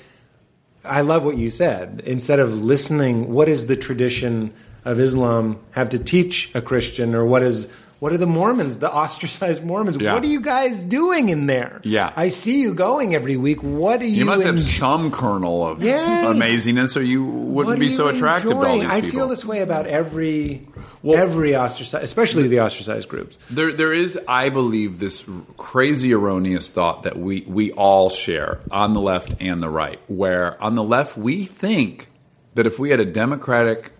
I 0.85 1.01
love 1.01 1.25
what 1.25 1.35
you 1.37 1.49
said. 1.49 2.01
Instead 2.05 2.39
of 2.39 2.61
listening, 2.61 3.31
what 3.33 3.49
is 3.49 3.67
the 3.67 3.75
tradition 3.75 4.53
of 4.85 4.99
Islam 4.99 5.59
have 5.71 5.89
to 5.89 5.99
teach 5.99 6.49
a 6.55 6.61
Christian, 6.61 7.13
or 7.15 7.25
what 7.25 7.43
is 7.43 7.67
what 7.99 8.11
are 8.11 8.17
the 8.17 8.25
Mormons, 8.25 8.79
the 8.79 8.91
ostracized 8.91 9.63
Mormons? 9.63 9.95
Yeah. 9.97 10.13
What 10.13 10.23
are 10.23 10.27
you 10.27 10.41
guys 10.41 10.81
doing 10.83 11.29
in 11.29 11.45
there? 11.45 11.81
Yeah. 11.83 12.11
I 12.15 12.29
see 12.29 12.59
you 12.59 12.73
going 12.73 13.13
every 13.13 13.37
week. 13.37 13.61
What 13.61 14.01
are 14.01 14.05
you? 14.05 14.15
You 14.17 14.25
must 14.25 14.43
have 14.43 14.59
some 14.59 15.11
kernel 15.11 15.67
of 15.67 15.83
Yes. 15.83 16.25
amazingness, 16.35 16.97
or 16.97 17.03
you 17.03 17.23
wouldn't 17.23 17.79
be 17.79 17.87
you 17.87 17.91
so 17.91 18.07
attractive 18.07 18.49
to 18.51 18.57
all 18.57 18.63
enjoying? 18.63 18.89
these 18.89 18.89
I 18.91 19.01
feel 19.01 19.27
this 19.27 19.45
way 19.45 19.59
about 19.61 19.85
every 19.85 20.67
Well- 21.03 21.15
every 21.19 21.55
ostracized, 21.55 22.03
especially 22.03 22.47
the 22.47 22.59
ostracized 22.61 23.07
groups. 23.07 23.37
There, 23.51 23.71
there 23.71 23.93
is, 23.93 24.17
I 24.27 24.49
believe, 24.49 24.99
this 24.99 25.23
crazy 25.57 26.11
erroneous 26.11 26.69
thought 26.69 27.03
that 27.03 27.19
we, 27.19 27.41
we 27.47 27.69
all 27.73 28.09
share 28.09 28.61
on 28.71 28.93
the 28.95 29.01
left 29.01 29.35
and 29.39 29.61
the 29.61 29.69
right, 29.69 29.99
where 30.07 30.61
on 30.63 30.73
the 30.73 30.83
left, 30.83 31.17
we 31.19 31.43
think 31.43 32.07
that 32.55 32.65
if 32.65 32.79
we 32.79 32.89
had 32.89 32.99
a 32.99 33.05
Democratic 33.05 33.91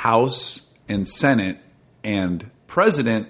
House 0.00 0.62
and 0.88 1.06
Senate 1.06 1.58
and 2.02 2.50
president, 2.66 3.28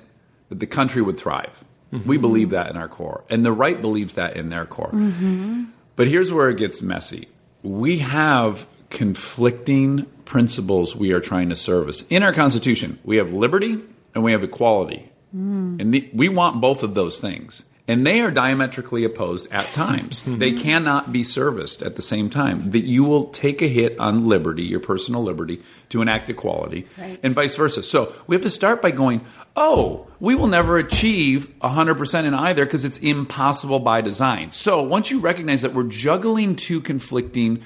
that 0.50 0.60
the 0.60 0.66
country 0.66 1.02
would 1.02 1.16
thrive. 1.16 1.64
We 1.90 1.98
mm-hmm. 1.98 2.20
believe 2.20 2.50
that 2.50 2.70
in 2.70 2.76
our 2.76 2.86
core. 2.86 3.24
And 3.28 3.44
the 3.44 3.52
right 3.52 3.80
believes 3.80 4.14
that 4.14 4.36
in 4.36 4.50
their 4.50 4.66
core. 4.66 4.92
Mm-hmm. 4.92 5.64
But 5.96 6.06
here's 6.06 6.32
where 6.32 6.48
it 6.48 6.56
gets 6.56 6.80
messy. 6.80 7.28
We 7.64 7.98
have 7.98 8.66
conflicting 8.88 10.06
principles 10.24 10.94
we 10.94 11.10
are 11.10 11.18
trying 11.18 11.48
to 11.48 11.56
service. 11.56 12.06
In 12.08 12.22
our 12.22 12.32
Constitution, 12.32 13.00
we 13.02 13.16
have 13.16 13.32
liberty 13.32 13.76
and 14.14 14.22
we 14.22 14.30
have 14.30 14.44
equality. 14.44 15.10
Mm. 15.34 15.80
And 15.80 15.92
the, 15.92 16.08
we 16.12 16.28
want 16.28 16.60
both 16.60 16.84
of 16.84 16.94
those 16.94 17.18
things. 17.18 17.64
And 17.90 18.06
they 18.06 18.20
are 18.20 18.30
diametrically 18.30 19.02
opposed 19.04 19.50
at 19.52 19.66
times. 19.74 20.22
they 20.24 20.52
cannot 20.52 21.12
be 21.12 21.22
serviced 21.22 21.82
at 21.82 21.96
the 21.96 22.02
same 22.02 22.30
time. 22.30 22.70
That 22.70 22.84
you 22.84 23.02
will 23.04 23.24
take 23.30 23.62
a 23.62 23.66
hit 23.66 23.98
on 23.98 24.28
liberty, 24.28 24.62
your 24.62 24.80
personal 24.80 25.22
liberty, 25.22 25.60
to 25.88 26.00
enact 26.00 26.28
equality, 26.30 26.86
Right. 26.96 27.18
and 27.22 27.34
vice 27.34 27.56
versa. 27.56 27.82
So 27.82 28.12
we 28.28 28.36
have 28.36 28.42
to 28.42 28.50
start 28.50 28.80
by 28.80 28.92
going, 28.92 29.22
oh, 29.56 30.06
we 30.20 30.34
will 30.36 30.46
never 30.46 30.78
achieve 30.78 31.48
100% 31.62 32.24
in 32.26 32.34
either 32.34 32.64
because 32.64 32.84
it's 32.84 32.98
impossible 32.98 33.80
by 33.80 34.00
design. 34.02 34.52
So 34.52 34.82
once 34.82 35.10
you 35.10 35.18
recognize 35.18 35.62
that 35.62 35.74
we're 35.74 35.82
juggling 35.84 36.54
two 36.56 36.80
conflicting 36.80 37.60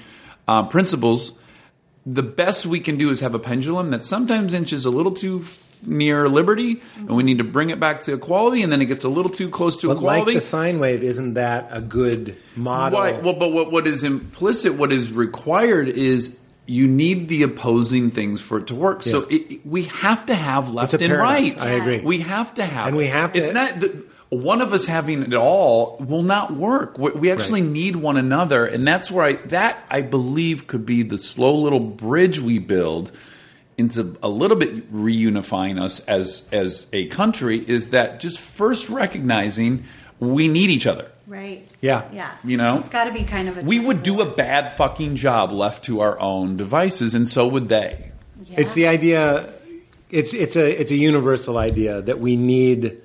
uh, 0.47 0.63
principles, 0.63 1.33
the 2.05 2.23
best 2.23 2.65
we 2.65 2.79
can 2.79 2.97
do 2.97 3.09
is 3.11 3.19
have 3.19 3.35
a 3.35 3.39
pendulum 3.39 3.91
that 3.91 4.03
sometimes 4.03 4.53
inches 4.53 4.85
a 4.85 4.89
little 4.89 5.11
too 5.11 5.41
f- 5.43 5.64
near 5.85 6.27
liberty, 6.29 6.81
and 6.97 7.09
we 7.15 7.23
need 7.23 7.37
to 7.39 7.43
bring 7.43 7.69
it 7.69 7.79
back 7.79 8.03
to 8.03 8.13
equality, 8.13 8.61
and 8.61 8.71
then 8.71 8.81
it 8.81 8.85
gets 8.85 9.03
a 9.03 9.09
little 9.09 9.31
too 9.31 9.49
close 9.49 9.77
to 9.77 9.87
But 9.87 10.01
like 10.01 10.25
the 10.25 10.41
sine 10.41 10.79
wave, 10.79 11.03
isn't 11.03 11.35
that 11.35 11.67
a 11.71 11.81
good 11.81 12.35
model? 12.55 12.99
Right. 12.99 13.21
Well, 13.21 13.33
but 13.33 13.51
what, 13.51 13.71
what 13.71 13.87
is 13.87 14.03
implicit, 14.03 14.75
what 14.75 14.91
is 14.91 15.11
required 15.11 15.87
is 15.89 16.37
you 16.67 16.87
need 16.87 17.27
the 17.27 17.43
opposing 17.43 18.09
things 18.11 18.41
for 18.41 18.57
it 18.57 18.67
to 18.67 18.75
work. 18.75 19.03
So 19.03 19.27
Yeah. 19.29 19.37
it, 19.37 19.51
it- 19.53 19.65
we 19.65 19.83
have 19.83 20.25
to 20.27 20.35
have 20.35 20.71
left 20.71 20.93
and 20.95 21.13
right. 21.13 21.61
I 21.61 21.69
agree. 21.71 21.99
We 21.99 22.19
have 22.19 22.55
to 22.55 22.65
have, 22.65 22.87
And 22.87 22.97
we 22.97 23.07
have 23.07 23.33
to- 23.33 23.39
It's 23.39 23.53
not 23.53 23.79
that 23.81 23.91
one 24.29 24.59
of 24.61 24.73
us 24.73 24.87
having 24.87 25.21
it 25.21 25.33
all 25.35 25.97
will 25.99 26.23
not 26.23 26.53
work. 26.55 26.97
We, 26.97 27.11
we 27.11 27.31
actually 27.31 27.61
Right. 27.61 27.71
need 27.71 27.95
one 27.97 28.17
another, 28.17 28.65
and 28.65 28.87
that's 28.87 29.11
where 29.11 29.23
I 29.23 29.33
that 29.49 29.85
I 29.91 30.01
believe 30.01 30.65
could 30.65 30.85
be 30.87 31.03
the 31.03 31.19
slow 31.19 31.55
little 31.55 31.79
bridge 31.79 32.39
we 32.39 32.57
build 32.57 33.11
into 33.77 34.17
a 34.23 34.29
little 34.29 34.57
bit 34.57 34.93
reunifying 34.93 35.81
us 35.81 35.99
as 36.01 36.47
as 36.51 36.87
a 36.93 37.07
country. 37.07 37.57
Is 37.57 37.89
that 37.89 38.19
just 38.19 38.39
first 38.39 38.89
recognizing 38.89 39.83
we 40.19 40.47
need 40.47 40.69
each 40.69 40.87
other. 40.87 41.11
Right. 41.27 41.67
Yeah. 41.81 42.07
Yeah. 42.13 42.31
You 42.43 42.57
know? 42.57 42.77
it's 42.79 42.89
got 42.89 43.05
to 43.05 43.11
be 43.11 43.23
kind 43.23 43.49
of 43.49 43.57
a. 43.57 43.63
We 43.63 43.79
would 43.79 44.03
do 44.03 44.21
a 44.21 44.25
bad 44.25 44.75
fucking 44.75 45.15
job 45.15 45.51
left 45.51 45.85
to 45.85 46.01
our 46.01 46.19
own 46.19 46.57
devices, 46.57 47.15
and 47.15 47.27
so 47.27 47.47
would 47.47 47.69
they. 47.69 48.11
It's 48.51 48.73
the 48.73 48.87
idea. 48.87 49.49
It's 50.09 50.33
it's 50.33 50.55
a 50.55 50.79
it's 50.79 50.91
a 50.91 50.95
universal 50.95 51.57
idea 51.57 52.01
that 52.01 52.19
we 52.19 52.35
need 52.35 53.01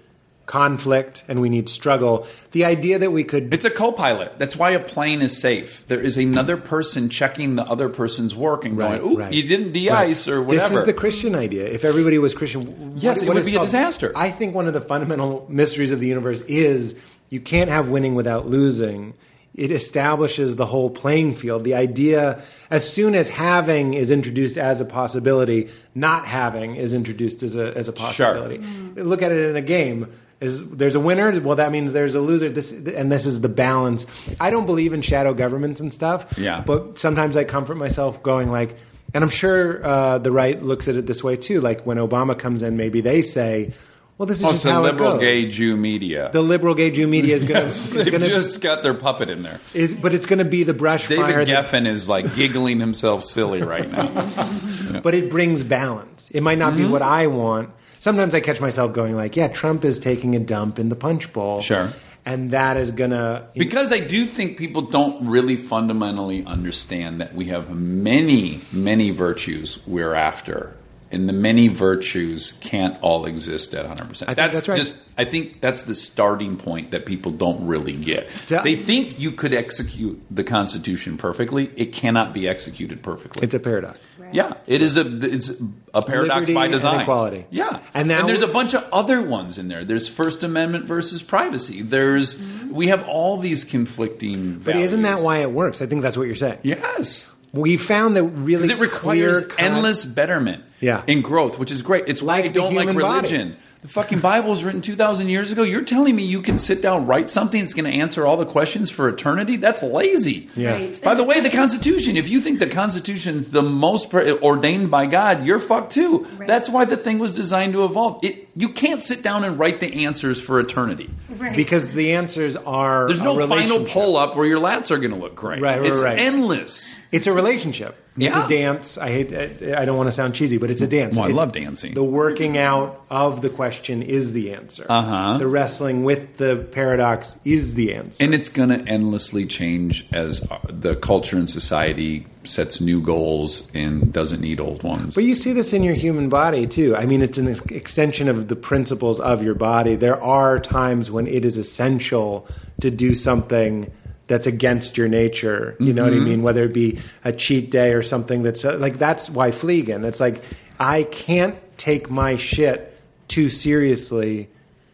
conflict 0.51 1.23
and 1.29 1.41
we 1.41 1.49
need 1.49 1.69
struggle. 1.69 2.27
The 2.51 2.65
idea 2.65 2.99
that 2.99 3.13
we 3.13 3.23
could 3.23 3.55
It's 3.55 3.65
a 3.65 3.71
co-pilot. 3.71 4.33
That's 4.39 4.57
why 4.57 4.71
a 4.73 4.81
plane 4.81 5.23
is 5.23 5.41
safe. 5.41 5.87
There 5.87 6.01
is 6.01 6.19
another 6.19 6.57
person 6.57 7.09
checking 7.09 7.55
the 7.55 7.63
other 7.63 7.89
person's 7.89 8.35
work 8.35 8.65
and 8.65 8.77
Right, 8.77 9.01
going, 9.01 9.13
"Ooh, 9.13 9.17
right. 9.17 9.33
you 9.33 9.45
didn't 9.45 9.71
de-ice 9.73 10.27
or 10.27 10.43
whatever." 10.43 10.69
This 10.69 10.79
is 10.81 10.85
the 10.85 10.93
Christian 10.93 11.37
idea. 11.37 11.67
If 11.67 11.85
everybody 11.85 12.19
was 12.19 12.35
Christian, 12.35 12.95
Yes, 12.97 13.19
what- 13.19 13.23
it 13.23 13.29
what 13.29 13.35
would 13.37 13.47
be 13.47 13.55
a 13.55 13.61
disaster. 13.61 14.11
I 14.17 14.31
think 14.31 14.53
one 14.55 14.67
of 14.67 14.75
the 14.75 14.81
fundamental 14.81 15.47
mysteries 15.49 15.93
of 15.93 16.01
the 16.01 16.09
universe 16.09 16.41
is 16.49 16.97
you 17.29 17.39
can't 17.39 17.71
have 17.71 17.89
winning 17.89 18.17
without 18.17 18.49
losing. 18.51 19.15
It 19.55 19.71
establishes 19.71 20.57
the 20.57 20.67
whole 20.67 20.91
playing 20.91 21.35
field. 21.35 21.65
The 21.65 21.75
idea, 21.75 22.41
as 22.71 22.89
soon 22.89 23.15
as 23.15 23.29
having 23.31 23.95
is 23.95 24.11
introduced 24.11 24.57
as 24.57 24.81
a 24.81 24.85
possibility, 24.85 25.69
not 25.95 26.25
having 26.27 26.77
is 26.77 26.95
introduced 26.95 27.43
as 27.43 27.57
a, 27.57 27.77
as 27.77 27.87
a 27.89 27.93
possibility. 27.93 28.61
Look 28.97 29.23
at 29.23 29.33
it 29.33 29.51
in 29.51 29.57
a 29.57 29.61
game. 29.63 30.07
Is 30.41 30.67
there's 30.71 30.95
a 30.95 31.01
winner? 31.01 31.39
Well, 31.41 31.57
that 31.57 31.71
means 31.71 31.93
there's 31.93 32.15
a 32.15 32.21
loser. 32.21 32.49
This 32.49 32.71
and 32.73 33.13
this 33.13 33.27
is 33.27 33.43
the 33.43 33.49
balance. 33.51 34.07
I 34.41 34.51
don't 34.51 34.65
believe 34.67 34.93
in 34.95 35.03
shadow 35.03 35.35
governments 35.35 35.81
and 35.81 35.93
stuff. 35.93 36.39
Yeah. 36.39 36.63
But 36.67 36.99
sometimes 36.99 37.37
I 37.37 37.45
comfort 37.45 37.75
myself 37.75 38.23
going 38.23 38.51
like, 38.51 38.77
and 39.13 39.23
I'm 39.23 39.29
sure 39.31 39.85
uh, 39.85 40.17
the 40.19 40.33
right 40.33 40.63
looks 40.63 40.89
at 40.89 40.95
it 40.97 41.07
this 41.07 41.23
way 41.23 41.37
too. 41.37 41.61
Like 41.61 41.85
when 41.85 41.99
Obama 41.99 42.39
comes 42.39 42.63
in, 42.63 42.79
maybe 42.79 43.03
they 43.03 43.21
say, 43.21 43.75
"Well, 44.17 44.25
this 44.25 44.39
is 44.39 44.47
Oh, 44.47 44.51
just 44.53 44.65
how 44.65 44.81
liberal 44.83 45.17
it 45.17 45.21
goes." 45.21 45.21
gay 45.21 45.51
Jew 45.53 45.77
media. 45.77 46.31
the 46.33 46.41
liberal 46.41 46.75
gay 46.75 46.91
Jew 46.91 47.07
media 47.07 47.37
is 47.37 47.45
going 47.45 47.65
Yes, 47.67 47.91
to, 47.91 48.03
they've 48.05 48.21
just 48.23 48.63
got 48.63 48.83
their 48.83 48.95
puppet 48.95 49.29
in 49.29 49.43
there. 49.43 49.61
is, 49.75 49.93
but 49.93 50.15
it's 50.15 50.25
going 50.25 50.39
to 50.39 50.47
be 50.47 50.63
the 50.63 50.73
brush 50.73 51.07
David 51.07 51.23
fire. 51.25 51.45
that- 51.45 51.67
Geffen 51.67 51.87
is 51.87 52.09
like 52.09 52.35
giggling 52.35 52.81
himself 52.81 53.25
silly 53.25 53.61
right 53.61 53.91
now. 53.93 54.07
but 55.03 55.13
it 55.13 55.29
brings 55.29 55.63
balance. 55.65 56.31
It 56.31 56.43
might 56.43 56.57
not 56.57 56.73
Mm-hmm. 56.73 56.83
be 56.85 56.89
what 56.89 57.03
I 57.03 57.27
want. 57.27 57.71
Sometimes 58.01 58.35
I 58.35 58.41
catch 58.41 58.61
myself 58.61 58.93
going 58.93 59.15
like, 59.15 59.37
"Yeah, 59.37 59.49
Trump 59.49 59.85
is 59.85 59.99
taking 59.99 60.35
a 60.35 60.41
dump 60.41 60.79
in 60.79 60.89
the 60.89 60.97
punch 60.97 61.33
bowl." 61.33 61.61
Sure. 61.61 61.93
And 62.27 62.51
that 62.51 62.77
is 62.77 62.91
gonna 62.91 63.45
Because 63.55 63.93
I 63.93 64.01
do 64.01 64.27
think 64.27 64.59
people 64.59 64.83
don't 64.83 65.27
really 65.27 65.57
fundamentally 65.57 66.45
understand 66.45 67.21
that 67.21 67.35
we 67.35 67.47
have 67.47 67.71
many, 67.71 68.61
many 68.73 69.11
virtues 69.11 69.79
we're 69.87 70.15
after. 70.15 70.75
And 71.13 71.29
the 71.29 71.33
many 71.33 71.67
virtues 71.67 72.53
can't 72.61 72.97
all 73.03 73.27
exist 73.27 73.75
at 73.75 73.85
100%. 73.85 74.27
think 74.27 74.37
that's 74.37 74.69
right. 74.69 74.79
just, 74.79 74.97
I 75.19 75.25
think 75.25 75.61
that's 75.61 75.83
the 75.83 75.97
starting 75.97 76.57
point 76.57 76.93
that 76.93 77.05
people 77.05 77.33
don't 77.33 77.67
really 77.67 77.95
get. 77.95 78.29
To- 78.47 78.61
they 78.63 78.77
think 78.77 79.19
you 79.19 79.33
could 79.33 79.53
execute 79.53 80.23
the 80.31 80.45
Constitution 80.45 81.17
perfectly. 81.17 81.73
It 81.75 81.93
cannot 81.93 82.33
be 82.33 82.47
executed 82.47 83.03
perfectly. 83.03 83.43
it's 83.43 83.55
a 83.55 83.59
paradox. 83.59 83.99
Yeah, 84.33 84.55
it 84.67 84.83
is 84.83 84.97
a 84.97 85.05
it's 85.25 85.51
a 85.93 86.03
paradox 86.03 86.35
Liberty 86.35 86.55
by 86.55 86.65
and 86.67 86.73
design. 86.73 87.01
equality. 87.01 87.47
Yeah, 87.51 87.79
And 87.95 88.09
now- 88.09 88.27
there's 88.27 88.43
a 88.43 88.47
bunch 88.47 88.75
of 88.75 88.85
other 88.93 89.21
ones 89.23 89.59
in 89.59 89.69
there. 89.69 89.85
There's 89.85 90.09
First 90.09 90.43
Amendment 90.45 90.85
versus 90.85 91.23
privacy. 91.23 91.83
There's 91.83 92.37
mm-hmm. 92.37 92.73
we 92.73 92.89
have 92.89 93.07
all 93.09 93.39
these 93.39 93.65
conflicting. 93.65 94.59
But 94.61 94.77
isn't 94.77 95.03
that 95.03 95.21
why 95.21 95.39
it 95.39 95.51
works? 95.51 95.83
I 95.83 95.87
think 95.87 96.03
that's 96.03 96.17
what 96.17 96.27
you're 96.27 96.37
saying. 96.37 96.59
Yes, 96.63 97.35
We 97.53 97.77
found 97.77 98.17
that 98.17 98.23
really 98.25 98.71
it 98.71 98.79
requires 98.79 99.43
endless 99.59 100.05
betterment. 100.05 100.65
Yeah. 100.81 101.03
in 101.07 101.21
growth, 101.21 101.59
which 101.59 101.71
is 101.71 101.83
great. 101.83 102.05
It's 102.07 102.23
why 102.23 102.37
Like 102.37 102.45
I 102.47 102.49
the 102.49 102.55
don't 102.55 102.75
like 102.75 102.89
human 102.89 103.03
body. 103.03 103.55
Religion. 103.81 103.89
The 103.89 103.89
fucking 103.89 104.21
Bible 104.21 104.51
was 104.51 104.63
written 104.63 104.81
two 104.81 104.97
thousand 104.97 105.29
years 105.29 105.51
ago. 105.51 105.63
You're 105.63 105.85
telling 105.85 106.15
me 106.15 106.25
you 106.25 106.43
can 106.43 106.59
sit 106.59 106.83
down, 106.83 107.07
write 107.07 107.31
something 107.31 107.61
that's 107.61 107.75
going 107.75 107.91
to 107.91 107.99
answer 107.99 108.27
all 108.27 108.37
the 108.37 108.47
questions 108.47 108.91
for 108.91 109.09
eternity? 109.09 109.57
That's 109.57 109.83
lazy. 109.83 110.51
Yeah. 110.55 110.73
Right. 110.73 111.01
By 111.03 111.15
the 111.15 111.25
way, 111.25 111.41
the 111.41 111.51
Constitution, 111.51 112.17
if 112.17 112.29
you 112.29 112.41
think 112.41 112.59
the 112.59 112.67
Constitution's 112.67 113.51
the 113.51 113.63
most 113.63 114.11
pre- 114.11 114.33
ordained 114.33 114.91
by 114.91 115.07
God, 115.07 115.45
you're 115.45 115.61
fucked 115.61 115.93
too. 115.93 116.27
Right. 116.37 116.47
That's 116.47 116.69
why 116.69 116.85
the 116.85 116.97
thing 116.97 117.19
was 117.19 117.33
designed 117.33 117.73
to 117.73 117.85
evolve. 117.85 118.23
It, 118.23 118.49
you 118.55 118.69
can't 118.69 119.03
sit 119.03 119.23
down 119.23 119.45
and 119.45 119.59
write 119.59 119.81
the 119.81 120.05
answers 120.05 120.41
for 120.41 120.61
eternity. 120.61 121.11
Right. 121.31 121.57
because 121.57 121.89
the 121.91 122.13
answers 122.13 122.57
are 122.57 123.07
There's 123.07 123.21
a 123.21 123.25
no 123.25 123.47
final 123.47 123.85
pull 123.85 124.17
up 124.17 124.37
where 124.37 124.45
your 124.45 124.61
lats 124.61 124.91
are 124.91 124.99
going 124.99 125.13
to 125.13 125.17
look 125.17 125.35
great. 125.35 125.63
Right, 125.63 125.81
right, 125.81 125.91
it's 125.91 126.01
right. 126.01 126.19
endless. 126.19 126.99
It's 127.13 127.27
a 127.27 127.33
relationship. 127.33 127.97
It's 128.21 128.37
Yeah. 128.37 128.45
a 128.45 128.49
dance. 128.49 128.99
I 128.99 129.09
hate. 129.11 129.33
I 129.33 129.85
don't 129.85 129.97
want 129.97 130.09
to 130.09 130.13
sound 130.13 130.35
cheesy, 130.35 130.59
but 130.59 130.71
it's 130.71 130.81
a 130.83 130.87
dance. 130.87 131.17
Well, 131.17 131.25
I 131.27 131.29
It's- 131.31 131.39
love 131.39 131.53
dancing. 131.53 131.95
The 131.95 132.05
working 132.05 132.59
out 132.59 133.01
of 133.11 133.41
the 133.43 133.49
question 133.49 134.03
is 134.03 134.33
the 134.33 134.53
answer. 134.53 134.85
Uh-huh. 134.89 135.39
The 135.39 135.47
wrestling 135.47 136.05
with 136.05 136.37
the 136.37 136.57
paradox 136.57 137.37
is 137.45 137.75
the 137.75 137.95
answer. 137.95 138.23
And 138.23 138.35
it's 138.35 138.49
going 138.49 138.69
to 138.69 138.81
endlessly 138.87 139.47
change 139.47 140.07
as 140.13 140.43
uh, 140.51 140.59
the 140.69 140.95
culture 140.97 141.37
and 141.37 141.49
society 141.49 142.27
sets 142.45 142.81
new 142.81 143.01
goals 143.01 143.69
and 143.75 144.13
doesn't 144.13 144.41
need 144.41 144.61
old 144.61 144.83
ones. 144.83 145.15
But 145.15 145.25
you 145.25 145.35
see 145.35 145.53
this 145.53 145.73
in 145.75 145.83
your 145.83 145.95
human 145.95 146.29
body 146.31 146.67
too. 146.67 146.97
I 146.97 147.05
mean, 147.05 147.21
it's 147.23 147.37
an 147.39 147.61
extension 147.71 148.29
of 148.29 148.49
the 148.49 148.57
principles 148.57 149.21
of 149.21 149.43
your 149.43 149.55
body. 149.55 149.95
There 149.95 150.21
are 150.23 150.59
times 150.59 151.11
when 151.11 151.27
it 151.27 151.45
is 151.45 151.59
essential 151.59 152.47
to 152.81 152.91
do 152.91 153.15
something 153.15 153.91
that's 154.31 154.47
against 154.47 154.97
your 154.97 155.09
nature. 155.09 155.77
You 155.79 155.93
know 155.93 156.05
what 156.05 156.13
I 156.15 156.17
Mm-hmm. 156.17 156.25
mean? 156.25 156.43
Whether 156.43 156.65
it 156.65 156.73
be 156.73 157.01
a 157.25 157.33
cheat 157.33 157.71
day 157.71 157.93
or 157.93 158.03
something 158.03 158.43
that's 158.43 158.65
uh, 158.65 158.79
like 158.79 158.97
that's 158.97 159.29
why 159.29 159.51
Fleegan. 159.51 160.05
It's 160.05 160.21
like 160.21 160.43
I 160.79 161.03
can't 161.03 161.57
take 161.77 162.09
my 162.09 162.37
shit 162.37 162.97
too 163.29 163.49
seriously 163.51 164.49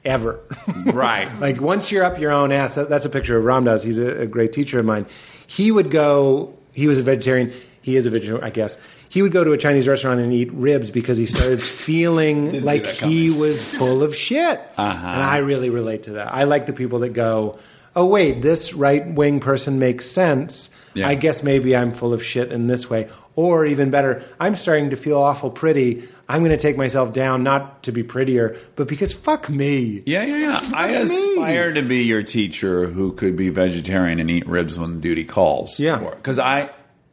ever. 0.04 0.40
Right. 0.86 1.28
like 1.40 1.60
once 1.60 1.90
you're 1.92 2.04
up 2.04 2.18
your 2.18 2.32
own 2.32 2.50
ass, 2.52 2.74
that, 2.76 2.88
that's 2.88 3.04
a 3.04 3.10
picture 3.10 3.36
of 3.36 3.44
Ram 3.44 3.64
Dass. 3.64 3.82
He's 3.82 3.98
a, 3.98 4.22
a 4.22 4.26
great 4.26 4.52
teacher 4.52 4.78
of 4.78 4.86
mine. 4.86 5.06
He 5.46 5.70
would 5.70 5.90
go. 5.90 6.54
He 6.72 6.86
was 6.88 6.98
a 6.98 7.02
vegetarian. 7.02 7.52
He 7.82 7.96
is 7.96 8.06
a 8.06 8.10
vegetarian, 8.10 8.42
I 8.44 8.50
guess. 8.50 8.76
He 9.08 9.22
would 9.22 9.32
go 9.32 9.44
to 9.44 9.52
a 9.52 9.56
Chinese 9.58 9.86
restaurant 9.86 10.20
and 10.20 10.32
eat 10.32 10.52
ribs 10.52 10.90
because 10.90 11.16
he 11.18 11.26
started 11.26 11.62
feeling 11.90 12.64
like 12.64 12.84
he 12.86 13.30
was 13.30 13.62
full 13.74 14.02
of 14.02 14.14
shit. 14.14 14.58
Uh-huh. 14.76 15.06
And 15.06 15.22
I 15.22 15.38
really 15.38 15.70
relate 15.70 16.04
to 16.04 16.12
that. 16.12 16.32
I 16.34 16.44
like 16.44 16.66
the 16.66 16.72
people 16.72 16.98
that 17.00 17.10
go, 17.10 17.58
"Oh 17.96 18.06
wait, 18.06 18.42
this 18.42 18.74
right 18.74 19.04
wing 19.06 19.40
person 19.40 19.78
makes 19.80 20.04
sense." 20.06 20.70
Yeah. 20.94 21.08
I 21.08 21.14
guess 21.14 21.42
maybe 21.42 21.76
I'm 21.76 21.92
full 21.92 22.14
of 22.14 22.24
shit 22.24 22.50
in 22.52 22.68
this 22.68 22.88
way. 22.88 23.08
Or 23.34 23.66
even 23.66 23.90
better, 23.90 24.22
I'm 24.40 24.56
starting 24.56 24.88
to 24.90 24.96
feel 24.96 25.18
awful 25.18 25.50
pretty. 25.50 26.04
I'm 26.26 26.38
going 26.40 26.52
to 26.52 26.56
take 26.56 26.78
myself 26.78 27.12
down, 27.12 27.42
not 27.42 27.82
to 27.82 27.92
be 27.92 28.02
prettier, 28.02 28.56
but 28.76 28.88
because 28.88 29.12
fuck 29.12 29.50
me. 29.50 30.02
Yeah, 30.06 30.24
yeah, 30.24 30.36
yeah. 30.38 30.60
I 30.74 30.94
Fuck 31.04 31.08
me. 31.10 31.32
aspire 31.34 31.72
to 31.74 31.82
be 31.82 32.04
your 32.04 32.22
teacher 32.22 32.86
who 32.86 33.12
could 33.12 33.36
be 33.36 33.50
vegetarian 33.50 34.18
and 34.20 34.30
eat 34.30 34.46
ribs 34.46 34.78
when 34.78 35.00
duty 35.00 35.24
calls. 35.26 35.78
Yeah. 35.78 35.98
because 35.98 36.38
I, 36.38 36.70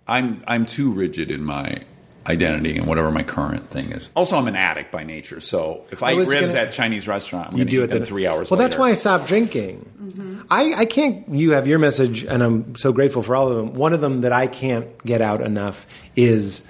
I'm, 0.08 0.42
I'm 0.48 0.66
too 0.66 0.92
rigid 0.94 1.30
in 1.30 1.44
my 1.44 1.80
identity 2.28 2.78
and 2.78 2.88
whatever 2.88 3.12
my 3.12 3.24
current 3.24 3.70
thing 3.70 3.92
is. 3.92 4.10
Also, 4.16 4.38
I'm 4.38 4.48
an 4.48 4.56
addict 4.56 4.92
by 4.92 5.04
nature, 5.04 5.40
so 5.40 5.86
if 5.92 6.04
I, 6.04 6.10
I 6.10 6.14
eat 6.14 6.18
was 6.18 6.28
ribs 6.28 6.54
gonna- 6.54 6.68
at 6.68 6.74
Chinese 6.74 7.08
restaurant, 7.08 7.54
I'm 7.54 7.58
you 7.60 7.66
do 7.66 7.82
eat 7.82 7.84
it 7.86 7.88
them 7.90 8.00
then 8.00 8.08
three 8.08 8.28
hours. 8.28 8.50
Well, 8.50 8.58
that's 8.58 8.78
why 8.78 8.90
I 8.90 8.94
stopped 8.94 9.28
drinking. 9.28 9.90
Mm-hmm. 10.02 10.42
I, 10.50 10.74
I 10.74 10.86
can't. 10.86 11.28
You 11.30 11.52
have 11.52 11.68
your 11.68 11.80
message, 11.80 12.24
and 12.24 12.44
I'm 12.44 12.76
so 12.76 12.92
grateful 12.94 13.22
for 13.22 13.36
all 13.36 13.50
of 13.50 13.56
them. 13.58 13.74
One 13.74 13.94
of 13.94 14.02
them 14.02 14.22
that 14.22 14.32
I 14.34 14.48
can't 14.48 14.86
get 15.06 15.22
out 15.22 15.42
enough 15.42 15.86
is 16.16 16.66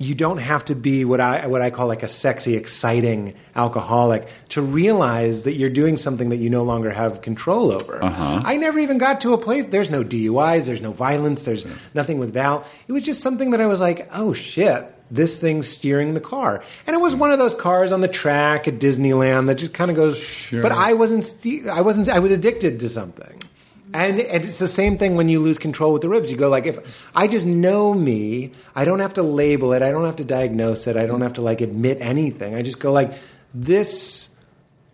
you 0.00 0.14
don't 0.14 0.38
have 0.38 0.64
to 0.64 0.74
be 0.74 1.04
what 1.04 1.20
I 1.20 1.46
what 1.46 1.60
I 1.60 1.68
call 1.68 1.86
like 1.86 2.02
a 2.02 2.08
sexy, 2.08 2.56
exciting 2.56 3.34
alcoholic 3.54 4.26
to 4.48 4.62
realize 4.62 5.44
that 5.44 5.52
you're 5.52 5.68
doing 5.68 5.98
something 5.98 6.30
that 6.30 6.38
you 6.38 6.48
no 6.48 6.62
longer 6.62 6.90
have 6.90 7.20
control 7.20 7.70
over. 7.70 8.02
Uh-huh. 8.02 8.40
I 8.42 8.56
never 8.56 8.78
even 8.78 8.96
got 8.96 9.20
to 9.20 9.34
a 9.34 9.38
place. 9.38 9.66
There's 9.66 9.90
no 9.90 10.02
DUIs. 10.02 10.64
There's 10.64 10.80
no 10.80 10.90
violence. 10.90 11.44
There's 11.44 11.66
nothing 11.94 12.18
with 12.18 12.32
Val. 12.32 12.64
It 12.88 12.92
was 12.92 13.04
just 13.04 13.20
something 13.20 13.50
that 13.50 13.60
I 13.60 13.66
was 13.66 13.80
like, 13.80 14.08
oh 14.12 14.32
shit. 14.32 14.86
This 15.12 15.40
thing's 15.40 15.66
steering 15.66 16.14
the 16.14 16.20
car, 16.20 16.62
and 16.86 16.94
it 16.94 17.00
was 17.00 17.16
one 17.16 17.32
of 17.32 17.40
those 17.40 17.52
cars 17.52 17.90
on 17.90 18.00
the 18.00 18.06
track 18.06 18.68
at 18.68 18.74
Disneyland 18.74 19.48
that 19.48 19.56
just 19.56 19.74
kind 19.74 19.90
of 19.90 19.96
goes. 19.96 20.48
But 20.52 20.70
I 20.70 20.92
wasn't. 20.92 21.34
I 21.68 21.80
wasn't. 21.80 22.08
I 22.08 22.20
was 22.20 22.30
addicted 22.30 22.78
to 22.78 22.88
something. 22.88 23.42
And, 23.92 24.20
and 24.20 24.44
it's 24.44 24.58
the 24.58 24.68
same 24.68 24.98
thing 24.98 25.16
when 25.16 25.28
you 25.28 25.40
lose 25.40 25.58
control 25.58 25.92
with 25.92 26.02
the 26.02 26.08
ribs. 26.08 26.30
You 26.30 26.36
go 26.38 26.48
like, 26.48 26.66
if 26.66 27.10
I 27.14 27.26
just 27.26 27.46
know 27.46 27.92
me, 27.94 28.52
I 28.74 28.84
don't 28.84 29.00
have 29.00 29.14
to 29.14 29.22
label 29.22 29.72
it, 29.72 29.82
I 29.82 29.90
don't 29.90 30.04
have 30.06 30.16
to 30.16 30.24
diagnose 30.24 30.86
it, 30.86 30.96
I 30.96 31.06
don't 31.06 31.22
have 31.22 31.34
to 31.34 31.42
like 31.42 31.60
admit 31.60 31.98
anything. 32.00 32.54
I 32.54 32.62
just 32.62 32.78
go 32.80 32.92
like, 32.92 33.12
this 33.52 34.34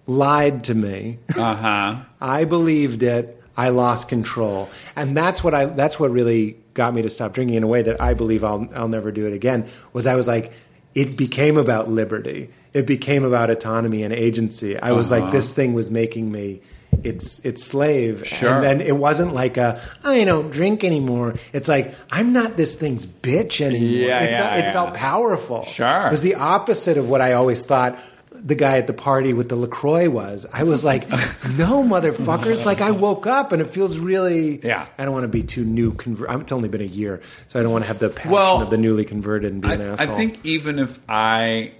lied 0.06 0.64
to 0.64 0.74
me. 0.74 1.18
Uh 1.36 1.55
huh. 1.55 1.97
I 2.20 2.44
believed 2.44 3.02
it. 3.02 3.32
I 3.59 3.70
lost 3.70 4.09
control, 4.09 4.68
and 4.97 5.16
that's 5.16 5.43
what 5.43 5.55
I. 5.55 5.64
That's 5.64 5.98
what 5.98 6.10
really 6.10 6.59
got 6.74 6.93
me 6.93 7.01
to 7.01 7.09
stop 7.09 7.32
drinking 7.32 7.56
in 7.56 7.62
a 7.62 7.66
way 7.66 7.81
that 7.81 7.98
I 8.02 8.12
believe 8.12 8.44
I'll 8.44 8.68
I'll 8.74 8.89
never 8.89 9.10
do 9.10 9.27
it 9.27 9.32
again. 9.32 9.66
Was 9.94 10.06
I 10.06 10.14
was 10.14 10.28
like, 10.28 10.52
it 10.94 11.16
became 11.16 11.56
about 11.56 11.89
liberty. 11.89 12.51
It 12.74 12.85
became 12.86 13.24
about 13.24 13.48
autonomy 13.48 14.02
and 14.02 14.12
agency. 14.12 14.78
I 14.78 14.93
was 14.93 15.10
Uh-huh. 15.10 15.23
like, 15.24 15.32
this 15.32 15.55
thing 15.55 15.73
was 15.73 15.90
making 15.90 16.31
me 16.31 16.60
its 17.02 17.38
its 17.40 17.64
slave. 17.64 18.26
Sure. 18.26 18.54
And 18.54 18.64
then 18.64 18.80
it 18.80 18.96
wasn't 18.96 19.34
like 19.34 19.56
a 19.56 19.80
I 20.04 20.24
don't 20.24 20.50
drink 20.50 20.84
anymore. 20.84 21.34
It's 21.52 21.68
like 21.68 21.94
I'm 22.10 22.32
not 22.32 22.56
this 22.56 22.74
thing's 22.74 23.06
bitch 23.06 23.60
anymore. 23.60 24.08
Yeah, 24.08 24.20
it, 24.22 24.30
yeah, 24.30 24.38
felt, 24.38 24.52
it 24.52 24.64
yeah. 24.64 24.72
felt 24.72 24.94
powerful. 24.94 25.62
Sure. 25.64 26.06
It 26.06 26.10
was 26.10 26.22
the 26.22 26.36
opposite 26.36 26.96
of 26.96 27.08
what 27.08 27.20
I 27.20 27.32
always 27.34 27.64
thought 27.64 27.98
the 28.32 28.54
guy 28.54 28.78
at 28.78 28.86
the 28.86 28.92
party 28.92 29.32
with 29.32 29.48
the 29.48 29.56
LaCroix 29.56 30.08
was. 30.08 30.46
I 30.52 30.62
was 30.64 30.84
like, 30.84 31.08
no, 31.10 31.82
motherfuckers. 31.82 32.64
Like, 32.64 32.80
I 32.80 32.90
woke 32.90 33.26
up 33.26 33.52
and 33.52 33.60
it 33.60 33.68
feels 33.70 33.98
really. 33.98 34.64
Yeah. 34.64 34.86
I 34.98 35.04
don't 35.04 35.14
want 35.14 35.24
to 35.24 35.28
be 35.28 35.42
too 35.42 35.64
new. 35.64 35.92
Conver- 35.92 36.40
it's 36.40 36.52
only 36.52 36.68
been 36.68 36.80
a 36.80 36.84
year, 36.84 37.20
so 37.48 37.58
I 37.58 37.62
don't 37.62 37.72
want 37.72 37.84
to 37.84 37.88
have 37.88 37.98
the 37.98 38.10
passion 38.10 38.32
Well, 38.32 38.62
of 38.62 38.70
the 38.70 38.76
newly 38.76 39.04
converted 39.04 39.52
and 39.52 39.62
be 39.62 39.70
an 39.70 39.80
I, 39.80 39.84
asshole. 39.86 40.14
I 40.14 40.16
think 40.16 40.44
even 40.44 40.78
if 40.78 40.98
I 41.08 41.72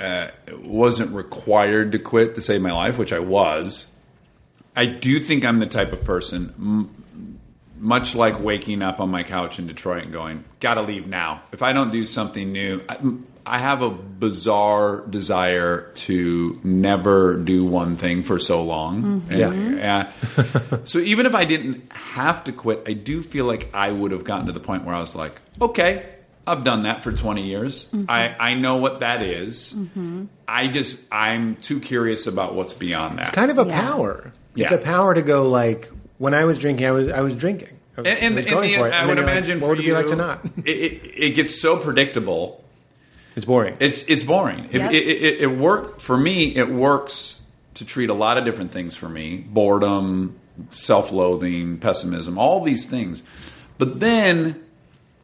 uh, 0.00 0.28
wasn't 0.62 1.14
required 1.14 1.92
to 1.92 1.98
quit 1.98 2.34
to 2.34 2.40
save 2.40 2.60
my 2.60 2.72
life, 2.72 2.98
which 2.98 3.12
I 3.12 3.20
was. 3.20 3.87
I 4.76 4.86
do 4.86 5.18
think 5.20 5.44
I'm 5.44 5.58
the 5.58 5.66
type 5.66 5.92
of 5.92 6.04
person, 6.04 6.54
m- 6.58 7.38
much 7.78 8.14
like 8.14 8.40
waking 8.40 8.82
up 8.82 9.00
on 9.00 9.10
my 9.10 9.22
couch 9.22 9.58
in 9.58 9.66
Detroit 9.66 10.04
and 10.04 10.12
going, 10.12 10.44
"Gotta 10.60 10.82
leave 10.82 11.06
now." 11.06 11.42
If 11.52 11.62
I 11.62 11.72
don't 11.72 11.90
do 11.90 12.04
something 12.04 12.52
new, 12.52 12.82
I, 12.88 12.96
I 13.46 13.58
have 13.58 13.82
a 13.82 13.90
bizarre 13.90 15.04
desire 15.08 15.90
to 15.94 16.60
never 16.62 17.36
do 17.36 17.64
one 17.64 17.96
thing 17.96 18.22
for 18.22 18.38
so 18.38 18.62
long. 18.62 19.20
Mm-hmm. 19.22 19.40
And- 19.42 19.78
yeah. 19.78 20.12
Uh, 20.36 20.78
so 20.84 20.98
even 20.98 21.24
if 21.26 21.34
I 21.34 21.44
didn't 21.44 21.90
have 21.92 22.44
to 22.44 22.52
quit, 22.52 22.82
I 22.86 22.92
do 22.92 23.22
feel 23.22 23.46
like 23.46 23.68
I 23.74 23.90
would 23.90 24.12
have 24.12 24.24
gotten 24.24 24.46
to 24.46 24.52
the 24.52 24.60
point 24.60 24.84
where 24.84 24.94
I 24.94 25.00
was 25.00 25.14
like, 25.16 25.40
"Okay." 25.60 26.06
I've 26.46 26.64
done 26.64 26.84
that 26.84 27.02
for 27.04 27.12
20 27.12 27.42
years. 27.42 27.88
Mm-hmm. 27.88 28.06
I, 28.10 28.34
I 28.40 28.54
know 28.54 28.76
what 28.78 29.00
that 29.00 29.20
is. 29.20 29.74
Mm-hmm. 29.74 30.24
I 30.48 30.68
just, 30.68 30.98
I'm 31.12 31.56
too 31.56 31.78
curious 31.78 32.26
about 32.26 32.54
what's 32.54 32.72
beyond 32.72 33.18
that. 33.18 33.26
It's 33.26 33.30
kind 33.32 33.50
of 33.50 33.58
a 33.58 33.66
Yeah. 33.68 33.82
power. 33.82 34.32
It's 34.56 34.72
a 34.72 34.78
power 34.78 35.14
to 35.14 35.22
go 35.22 35.48
like 35.48 35.90
when 36.18 36.34
I 36.34 36.44
was 36.44 36.58
drinking, 36.58 36.86
I 36.86 36.90
was 36.92 37.08
I 37.08 37.20
was 37.20 37.34
drinking. 37.34 37.68
I 37.96 38.00
was, 38.00 38.06
And, 38.08 38.18
and, 38.18 38.34
I 38.34 38.36
was 38.36 38.46
and 38.46 38.54
going 38.54 38.70
the, 38.70 38.76
for 38.78 38.88
it. 38.88 38.92
I 38.92 39.06
would 39.06 39.08
then 39.10 39.16
you're 39.16 39.26
like, 39.26 39.32
imagine 39.36 39.60
what 39.60 39.66
for 39.66 39.70
would 39.70 39.78
it 39.80 39.84
you, 39.84 39.90
be 39.92 39.96
like 39.96 40.06
to 40.08 40.16
not? 40.16 40.44
It, 40.64 40.70
it, 40.70 41.02
it 41.16 41.30
gets 41.34 41.60
so 41.60 41.76
predictable. 41.76 42.64
It's 43.36 43.44
boring. 43.44 43.76
It's 43.80 44.02
it's 44.08 44.22
boring. 44.24 44.64
It, 44.72 44.80
Yep. 44.80 44.92
it, 44.92 45.06
it, 45.06 45.40
it 45.42 45.46
worked 45.46 46.00
for 46.00 46.16
me. 46.16 46.54
It 46.56 46.68
works 46.68 47.42
to 47.74 47.84
treat 47.84 48.10
a 48.10 48.14
lot 48.14 48.36
of 48.38 48.44
different 48.44 48.70
things 48.72 48.96
for 48.96 49.08
me: 49.08 49.36
boredom, 49.36 50.38
self-loathing, 50.70 51.78
pessimism, 51.78 52.38
all 52.38 52.62
these 52.64 52.86
things. 52.86 53.22
But 53.78 54.00
then 54.00 54.60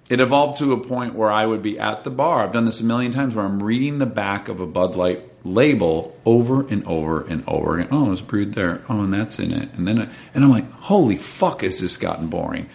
it 0.09 0.21
evolved 0.21 0.59
to 0.59 0.73
a 0.73 0.79
point 0.79 1.15
where 1.15 1.33
I 1.33 1.47
would 1.47 1.63
be 1.63 1.79
at 1.79 2.05
the 2.05 2.11
bar. 2.11 2.45
I've 2.45 2.53
done 2.53 2.67
this 2.67 2.81
a 2.81 2.85
million 2.85 3.11
times 3.11 3.35
where 3.35 3.45
I'm 3.45 3.63
reading 3.63 3.99
the 3.99 4.07
back 4.07 4.49
of 4.49 4.61
a 4.61 4.67
Bud 4.67 4.95
Light 4.95 5.23
label 5.45 6.17
over 6.25 6.67
and 6.67 6.85
over 6.87 7.23
and 7.23 7.45
over 7.47 7.79
again. 7.79 7.89
Oh, 7.93 8.11
it's 8.11 8.23
brewed 8.23 8.55
there. 8.55 8.83
Oh, 8.89 9.03
and 9.03 9.13
that's 9.13 9.39
in 9.39 9.53
it. 9.53 9.69
And 9.75 9.87
then, 9.87 10.01
I, 10.01 10.09
and 10.33 10.43
I'm 10.43 10.51
like, 10.51 10.71
holy 10.73 11.17
fuck, 11.17 11.61
has 11.61 11.79
this 11.79 11.97
gotten 11.97 12.29
boring? 12.29 12.69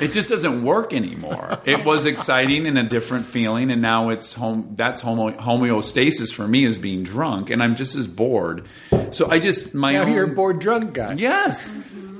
It 0.00 0.10
just 0.10 0.28
doesn't 0.28 0.64
work 0.64 0.92
anymore. 0.92 1.60
It 1.64 1.84
was 1.84 2.04
exciting 2.04 2.66
and 2.66 2.76
a 2.76 2.82
different 2.82 3.26
feeling, 3.26 3.70
and 3.70 3.80
now 3.80 4.08
it's 4.08 4.32
home. 4.32 4.74
That's 4.76 5.00
homo, 5.00 5.30
homeostasis 5.30 6.34
for 6.34 6.48
me 6.48 6.64
is 6.64 6.76
being 6.76 7.04
drunk, 7.04 7.50
and 7.50 7.62
I'm 7.62 7.76
just 7.76 7.94
as 7.94 8.08
bored. 8.08 8.66
So 9.10 9.30
I 9.30 9.38
just 9.38 9.74
my 9.74 9.92
now 9.92 10.02
own, 10.02 10.12
you're 10.12 10.24
a 10.24 10.34
bored 10.34 10.58
drunk 10.58 10.94
guy. 10.94 11.12
Yes. 11.12 11.72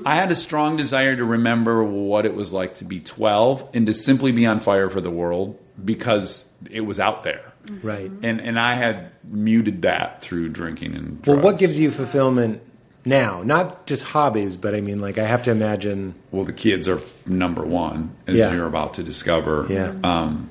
I 0.05 0.15
had 0.15 0.31
a 0.31 0.35
strong 0.35 0.77
desire 0.77 1.17
to 1.17 1.25
remember 1.25 1.83
what 1.83 2.25
it 2.25 2.33
was 2.33 2.53
like 2.53 2.75
to 2.75 2.85
be 2.85 3.01
12 3.01 3.71
and 3.73 3.85
to 3.87 3.93
simply 3.93 4.31
be 4.31 4.45
on 4.45 4.61
fire 4.61 4.89
for 4.89 5.01
the 5.01 5.11
world 5.11 5.59
because 5.83 6.49
it 6.71 6.81
was 6.81 6.99
out 7.01 7.23
there. 7.23 7.48
Right. 7.83 8.11
And 8.23 8.41
and 8.41 8.59
I 8.59 8.73
had 8.75 9.11
muted 9.23 9.81
that 9.83 10.21
through 10.21 10.49
drinking 10.49 10.95
and 10.95 11.25
Well, 11.25 11.37
what 11.39 11.57
gives 11.57 11.79
you 11.79 11.91
fulfillment 11.91 12.61
now? 13.05 13.41
Not 13.43 13.85
just 13.87 14.03
hobbies, 14.03 14.57
but 14.57 14.73
I 14.75 14.81
mean, 14.81 14.99
like 15.01 15.17
I 15.17 15.23
have 15.25 15.43
to 15.45 15.51
imagine. 15.51 16.15
Well, 16.31 16.43
the 16.45 16.53
kids 16.53 16.87
are 16.87 16.99
number 17.25 17.63
one, 17.65 18.11
as 18.27 18.35
Yeah. 18.35 18.53
you're 18.53 18.67
about 18.67 18.95
to 18.95 19.03
discover. 19.03 19.67
Yeah. 19.69 19.93
Um, 20.03 20.49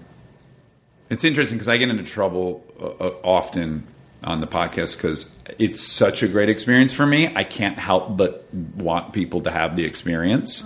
it's 1.11 1.25
interesting 1.25 1.57
because 1.59 1.69
I 1.69 1.77
get 1.79 1.89
into 1.89 2.03
trouble 2.05 2.65
uh, 2.81 2.87
uh, 3.05 3.15
often 3.25 3.85
on 4.25 4.41
the 4.41 4.47
podcast 4.47 4.97
because 4.97 5.35
it's 5.59 5.81
such 5.81 6.23
a 6.23 6.29
great 6.29 6.49
experience 6.49 6.93
for 6.93 7.07
me. 7.07 7.33
I 7.35 7.45
can't 7.45 7.79
help 7.79 8.17
but 8.17 8.47
want 8.77 9.13
people 9.13 9.41
to 9.43 9.51
have 9.51 9.75
the 9.77 9.85
experience. 9.85 10.65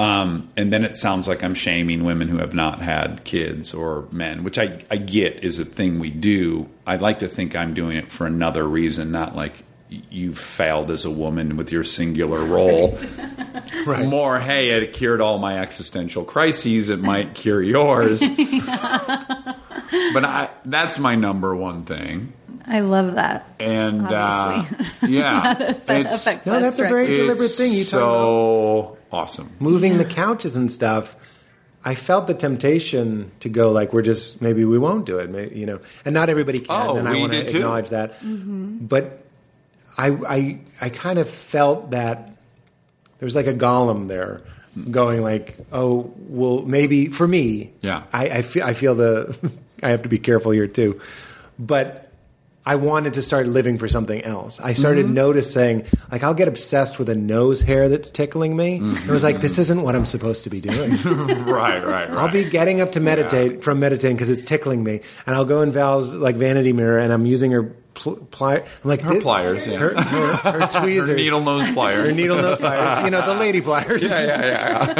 Um, 0.00 0.48
and 0.56 0.72
then 0.72 0.82
it 0.82 0.96
sounds 0.96 1.28
like 1.28 1.44
I'm 1.44 1.52
shaming 1.52 2.04
women 2.04 2.28
who 2.28 2.38
have 2.38 2.54
not 2.54 2.80
had 2.80 3.22
kids 3.24 3.74
or 3.74 4.08
men, 4.10 4.44
which 4.44 4.58
I, 4.58 4.82
I 4.90 4.96
get 4.96 5.44
is 5.44 5.58
a 5.58 5.64
thing 5.66 5.98
we 5.98 6.08
do. 6.08 6.70
I 6.86 6.96
like 6.96 7.18
to 7.18 7.28
think 7.28 7.54
I'm 7.54 7.74
doing 7.74 7.98
it 7.98 8.10
for 8.10 8.26
another 8.26 8.66
reason, 8.66 9.12
not 9.12 9.36
like 9.36 9.62
you've 9.90 10.38
failed 10.38 10.90
as 10.90 11.04
a 11.04 11.10
woman 11.10 11.58
with 11.58 11.70
your 11.70 11.84
singular 11.84 12.42
role. 12.42 12.98
Right. 13.86 14.06
More, 14.06 14.38
hey, 14.38 14.70
it 14.70 14.92
cured 14.92 15.20
all 15.22 15.38
my 15.38 15.58
existential 15.58 16.24
crises. 16.24 16.90
It 16.90 17.00
might 17.00 17.34
cure 17.34 17.62
yours. 17.62 18.20
but 18.28 18.36
I, 20.24 20.50
that's 20.66 20.98
my 20.98 21.14
number 21.14 21.54
one 21.56 21.84
thing. 21.84 22.34
I 22.66 22.80
love 22.80 23.14
that. 23.14 23.46
And 23.58 24.06
uh, 24.06 24.64
yeah, 25.02 25.54
That 25.86 26.06
it's, 26.06 26.16
affects 26.16 26.46
No, 26.46 26.52
that 26.52 26.60
that's 26.60 26.78
a 26.78 26.88
very 26.88 27.14
deliberate 27.14 27.52
thing 27.52 27.72
you 27.72 27.84
talk 27.84 28.00
about. 28.00 28.99
So 29.10 29.16
awesome. 29.16 29.50
Moving 29.60 29.98
the 29.98 30.04
couches 30.04 30.56
and 30.56 30.70
stuff. 30.70 31.16
I 31.84 31.94
felt 31.94 32.26
the 32.26 32.34
temptation 32.34 33.30
to 33.40 33.48
go 33.48 33.72
like 33.72 33.92
we're 33.94 34.02
just 34.02 34.42
maybe 34.42 34.64
we 34.66 34.78
won't 34.78 35.06
do 35.06 35.18
it, 35.18 35.30
maybe, 35.30 35.58
you 35.58 35.64
know. 35.66 35.80
And 36.04 36.12
not 36.12 36.28
everybody 36.28 36.58
can, 36.60 36.66
Oh, 36.70 36.96
and 36.96 37.08
I 37.08 37.18
want 37.18 37.32
to 37.32 37.38
did 37.42 37.48
too. 37.48 37.56
acknowledge 37.58 37.88
that. 37.90 38.20
Mm-hmm. 38.20 38.84
But 38.86 39.24
I, 39.96 40.08
I, 40.28 40.60
I 40.80 40.88
kind 40.90 41.18
of 41.18 41.28
felt 41.28 41.90
that 41.92 42.26
there 43.18 43.26
was 43.26 43.34
like 43.34 43.46
a 43.46 43.54
golem 43.54 44.08
there, 44.08 44.42
going 44.90 45.22
like, 45.22 45.56
oh, 45.72 46.12
well, 46.28 46.62
maybe 46.62 47.08
for 47.08 47.26
me, 47.26 47.72
Yeah. 47.80 48.02
I, 48.12 48.28
I 48.28 48.42
feel 48.42 48.64
I 48.64 48.74
feel 48.74 48.94
the 48.94 49.36
I 49.82 49.88
have 49.88 50.02
to 50.02 50.08
be 50.10 50.18
careful 50.18 50.52
here 50.52 50.66
too, 50.66 51.00
but. 51.58 52.09
I 52.70 52.76
wanted 52.76 53.14
to 53.14 53.22
start 53.22 53.46
living 53.48 53.78
for 53.78 53.88
something 53.88 54.22
else. 54.22 54.60
I 54.60 54.74
started 54.74 55.06
Mm-hmm. 55.06 55.14
noticing, 55.14 55.84
like, 56.12 56.22
I'll 56.22 56.34
get 56.42 56.46
obsessed 56.46 56.98
with 57.00 57.08
a 57.08 57.14
nose 57.16 57.60
hair 57.62 57.88
that's 57.88 58.10
tickling 58.10 58.54
me. 58.56 58.80
It 58.80 59.08
was 59.08 59.24
like, 59.24 59.40
this 59.40 59.58
isn't 59.58 59.82
what 59.82 59.94
I'm 59.96 60.06
supposed 60.06 60.44
to 60.44 60.50
be 60.50 60.60
doing. 60.60 60.90
right, 61.02 61.82
right, 61.84 61.84
right. 61.84 62.10
I'll 62.10 62.30
be 62.30 62.44
getting 62.48 62.80
up 62.80 62.92
to 62.92 63.00
meditate 63.00 63.64
from 63.64 63.80
meditating 63.80 64.16
because 64.16 64.30
it's 64.30 64.44
tickling 64.44 64.84
me, 64.84 65.00
and 65.26 65.34
I'll 65.34 65.44
go 65.44 65.62
in 65.62 65.72
Val's 65.72 66.14
like 66.14 66.36
vanity 66.36 66.72
mirror, 66.72 66.98
and 66.98 67.12
I'm 67.12 67.26
using 67.26 67.50
her 67.50 67.74
pl- 68.00 68.16
plier. 68.30 68.62
I'm 68.62 68.88
like 68.90 69.00
Her 69.02 69.14
"Thi- 69.14 69.20
pliers, 69.20 69.66
yeah. 69.66 69.78
her, 69.78 69.94
her, 70.02 70.36
her 70.36 70.66
tweezers, 70.80 71.08
Her 71.08 71.14
needle 71.16 71.40
nose 71.40 71.70
pliers. 71.72 72.08
her 72.10 72.14
needle 72.16 72.36
nose 72.40 72.58
pliers. 72.64 73.04
You 73.04 73.10
know 73.10 73.24
the 73.24 73.34
lady 73.38 73.60
pliers. 73.60 74.02
yeah, 74.02 74.20
yeah, 74.26 74.46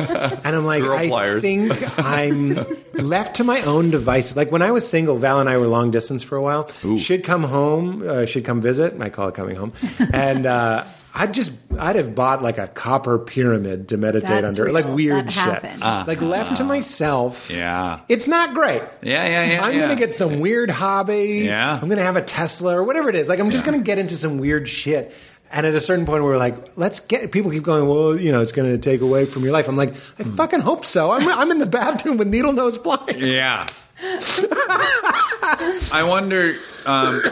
yeah. 0.01 0.41
And 0.45 0.55
I'm 0.57 0.65
like, 0.65 0.83
Girl 0.83 0.93
I 0.97 1.09
pliers. 1.09 1.43
think 1.43 1.73
I'm 1.99 2.55
left 2.95 3.37
to 3.37 3.45
my 3.45 3.61
own 3.63 3.91
devices. 3.91 4.37
Like 4.37 4.53
when 4.53 4.63
I 4.63 4.71
was 4.71 4.89
single, 4.89 5.17
Val 5.17 5.41
and 5.41 5.49
I 5.49 5.57
were 5.57 5.67
long 5.67 5.91
distance 5.91 6.23
for 6.23 6.37
a 6.37 6.43
while. 6.43 6.69
She'd 6.99 7.25
come 7.25 7.43
home, 7.45 8.03
uh, 8.09 8.27
she'd 8.27 8.45
come 8.45 8.61
visit. 8.61 9.01
I 9.01 9.09
call 9.11 9.29
it 9.29 9.35
coming 9.35 9.57
home, 9.57 9.73
and. 10.13 10.47
Uh, 10.47 10.85
I'd 11.15 11.35
just, 11.35 11.53
I'd 11.79 11.97
have 11.97 12.15
bought 12.15 12.41
like 12.43 12.59
a 12.59 12.69
copper 12.69 13.19
pyramid 13.19 13.89
to 13.89 13.97
meditate 13.97 14.43
That's 14.43 14.59
under, 14.59 14.71
like 14.73 14.87
weird 14.87 15.27
That 15.27 15.33
shit. 15.33 15.63
happened. 15.65 16.07
like 16.07 16.21
left 16.21 16.57
to 16.59 16.65
myself, 16.65 17.51
Yeah. 17.51 18.01
it's 18.09 18.27
not 18.27 18.55
great. 18.55 18.83
Yeah, 19.03 19.27
yeah, 19.27 19.53
yeah. 19.53 19.65
I'm 19.65 19.75
yeah. 19.75 19.81
gonna 19.81 19.97
get 19.97 20.13
some 20.13 20.39
weird 20.41 20.71
hobby. 20.71 21.43
Yeah. 21.47 21.79
I'm 21.83 21.89
gonna 21.89 22.03
have 22.03 22.17
a 22.17 22.23
Tesla 22.23 22.77
or 22.77 22.85
whatever 22.85 23.09
it 23.09 23.17
is. 23.17 23.29
Like 23.29 23.41
I'm 23.41 23.51
just 23.51 23.65
Yeah. 23.67 23.73
gonna 23.73 23.83
get 23.85 23.99
into 23.99 24.15
some 24.15 24.39
weird 24.39 24.69
shit. 24.69 25.13
And 25.53 25.67
at 25.67 25.75
a 25.75 25.81
certain 25.81 26.07
point, 26.07 26.23
we're 26.23 26.37
like, 26.37 26.55
let's 26.77 27.01
get. 27.01 27.33
People 27.33 27.51
keep 27.51 27.65
going. 27.65 27.89
Well, 27.89 28.17
you 28.17 28.31
know, 28.31 28.41
it's 28.41 28.53
going 28.53 28.71
to 28.71 28.79
take 28.79 29.01
away 29.01 29.25
from 29.27 29.43
your 29.43 29.51
life. 29.53 29.67
I'm 29.67 29.77
like, 29.77 29.95
I 30.17 30.23
Hmm. 30.23 30.37
fucking 30.37 30.61
hope 30.61 30.87
so. 30.87 31.11
I'm, 31.11 31.27
I'm 31.29 31.51
in 31.51 31.59
the 31.59 31.67
bathroom 31.81 32.19
with 32.19 32.29
needle 32.29 32.53
nose 32.53 32.79
blind. 32.79 33.17
Yeah. 33.19 33.67
I 35.93 36.05
wonder. 36.09 36.55
Um, 36.87 37.23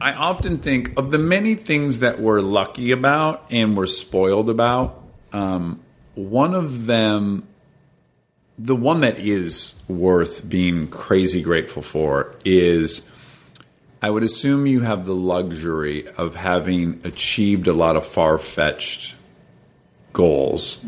I 0.00 0.12
often 0.12 0.58
think 0.58 0.98
of 0.98 1.10
the 1.10 1.18
many 1.18 1.54
things 1.54 2.00
that 2.00 2.20
we're 2.20 2.40
lucky 2.40 2.90
about 2.90 3.46
and 3.50 3.76
we're 3.76 3.86
spoiled 3.86 4.50
about. 4.50 5.02
Um, 5.32 5.80
one 6.14 6.54
of 6.54 6.86
them, 6.86 7.46
the 8.58 8.76
one 8.76 9.00
that 9.00 9.18
is 9.18 9.82
worth 9.88 10.46
being 10.46 10.88
crazy 10.88 11.40
grateful 11.40 11.82
for, 11.82 12.34
is 12.44 13.10
I 14.02 14.10
would 14.10 14.22
assume 14.22 14.66
you 14.66 14.80
have 14.80 15.06
the 15.06 15.14
luxury 15.14 16.08
of 16.08 16.34
having 16.34 17.00
achieved 17.04 17.68
a 17.68 17.72
lot 17.72 17.96
of 17.96 18.04
far 18.04 18.36
fetched 18.36 19.14
goals. 20.12 20.84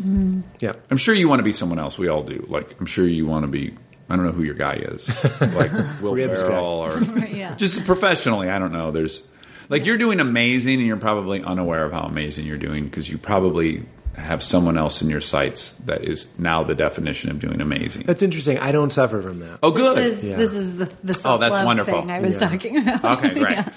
Yeah. 0.61 0.75
I'm 0.91 0.97
sure 0.97 1.15
you 1.15 1.29
want 1.29 1.39
to 1.39 1.45
be 1.45 1.53
someone 1.53 1.79
else. 1.79 1.97
We 1.97 2.09
all 2.09 2.23
do. 2.23 2.45
Like, 2.49 2.79
I'm 2.81 2.87
sure 2.87 3.07
you 3.07 3.25
want 3.27 3.45
to 3.45 3.49
be. 3.49 3.75
I 4.09 4.17
don't 4.17 4.27
know 4.27 4.33
who 4.33 4.43
your 4.43 4.55
guy 4.55 4.75
is, 4.75 5.09
like 5.55 5.73
Will 6.03 6.15
Ribs 6.15 6.43
guy. 6.43 6.49
Ferrell, 6.49 6.65
or 6.65 7.01
yeah. 7.27 7.55
just 7.55 7.85
professionally. 7.85 8.51
I 8.51 8.59
don't 8.59 8.73
know. 8.73 8.91
There's 8.91 9.23
like 9.69 9.87
you're 9.87 9.97
doing 9.97 10.21
amazing, 10.21 10.79
and 10.79 10.87
you're 10.87 10.97
probably 10.97 11.43
unaware 11.43 11.85
of 11.85 11.93
how 11.93 12.03
amazing 12.03 12.47
you're 12.47 12.59
doing 12.59 12.85
because 12.85 13.09
you 13.09 13.17
probably 13.19 13.85
have 14.17 14.43
someone 14.43 14.79
else 14.79 15.03
in 15.03 15.11
your 15.11 15.21
sights 15.21 15.73
that 15.87 16.03
is 16.05 16.29
now 16.39 16.63
the 16.63 16.75
definition 16.75 17.31
of 17.31 17.41
doing 17.41 17.61
amazing. 17.61 18.05
That's 18.07 18.23
interesting. 18.23 18.59
I 18.59 18.71
don't 18.73 18.93
suffer 18.93 19.21
from 19.21 19.41
that. 19.41 19.59
Oh, 19.63 19.71
good. 19.73 19.97
This 19.97 20.23
is, 20.23 20.31
Yeah. 20.31 20.37
this 20.37 20.55
is 20.55 20.77
the, 20.77 20.85
the 21.03 21.21
Oh, 21.25 21.37
that's 21.39 21.65
wonderful. 21.65 22.01
thing 22.03 22.11
I 22.11 22.21
was 22.21 22.41
Yeah. 22.41 22.49
talking 22.49 22.77
about. 22.79 23.05
Okay, 23.19 23.35
great. 23.35 23.57
Yeah. 23.57 23.69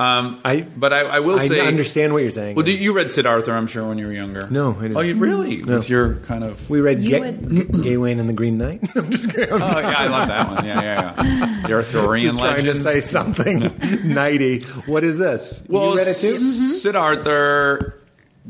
Um, 0.00 0.40
I, 0.44 0.60
But 0.60 0.92
I, 0.92 1.00
I 1.00 1.20
will 1.20 1.40
I 1.40 1.46
say, 1.48 1.60
I 1.60 1.66
understand 1.66 2.12
what 2.12 2.22
you're 2.22 2.30
saying. 2.30 2.54
Well, 2.54 2.64
did 2.64 2.78
you 2.78 2.92
read 2.92 3.10
Siddhartha? 3.10 3.50
I'm 3.52 3.66
sure 3.66 3.88
when 3.88 3.98
you 3.98 4.06
were 4.06 4.12
younger. 4.12 4.46
No, 4.48 4.76
I 4.78 4.82
didn't. 4.82 4.96
Oh, 4.96 5.00
you 5.00 5.16
really? 5.16 5.56
No. 5.58 5.74
Was 5.74 5.88
your 5.90 6.14
kind 6.26 6.44
of? 6.44 6.70
we 6.70 6.80
read 6.80 7.02
You 7.02 7.10
Ga- 7.10 7.20
would- 7.20 7.82
Gawain 7.82 8.20
and 8.20 8.28
the 8.28 8.32
Green 8.32 8.58
Knight. 8.58 8.80
I'm 8.94 9.10
just, 9.10 9.34
kidding. 9.34 9.52
I'm 9.54 9.62
Oh 9.62 9.78
yeah, 9.80 9.94
I 9.98 10.06
love 10.06 10.28
that 10.28 10.50
one. 10.50 10.64
Yeah, 10.64 10.82
yeah, 10.82 11.14
yeah. 11.24 11.62
The 11.66 11.72
Arthurian 11.74 12.26
just 12.36 12.38
trying 12.38 12.56
to 12.58 12.74
legends. 12.74 12.82
say 12.84 13.00
something 13.00 13.70
nighty. 14.14 14.60
What 14.86 15.02
is 15.02 15.18
this? 15.18 15.64
you 15.68 15.96
read 15.96 16.06
it 16.06 16.16
too? 16.16 16.28
S- 16.28 16.42
mm-hmm. 16.42 16.68
Siddhartha, 16.74 17.92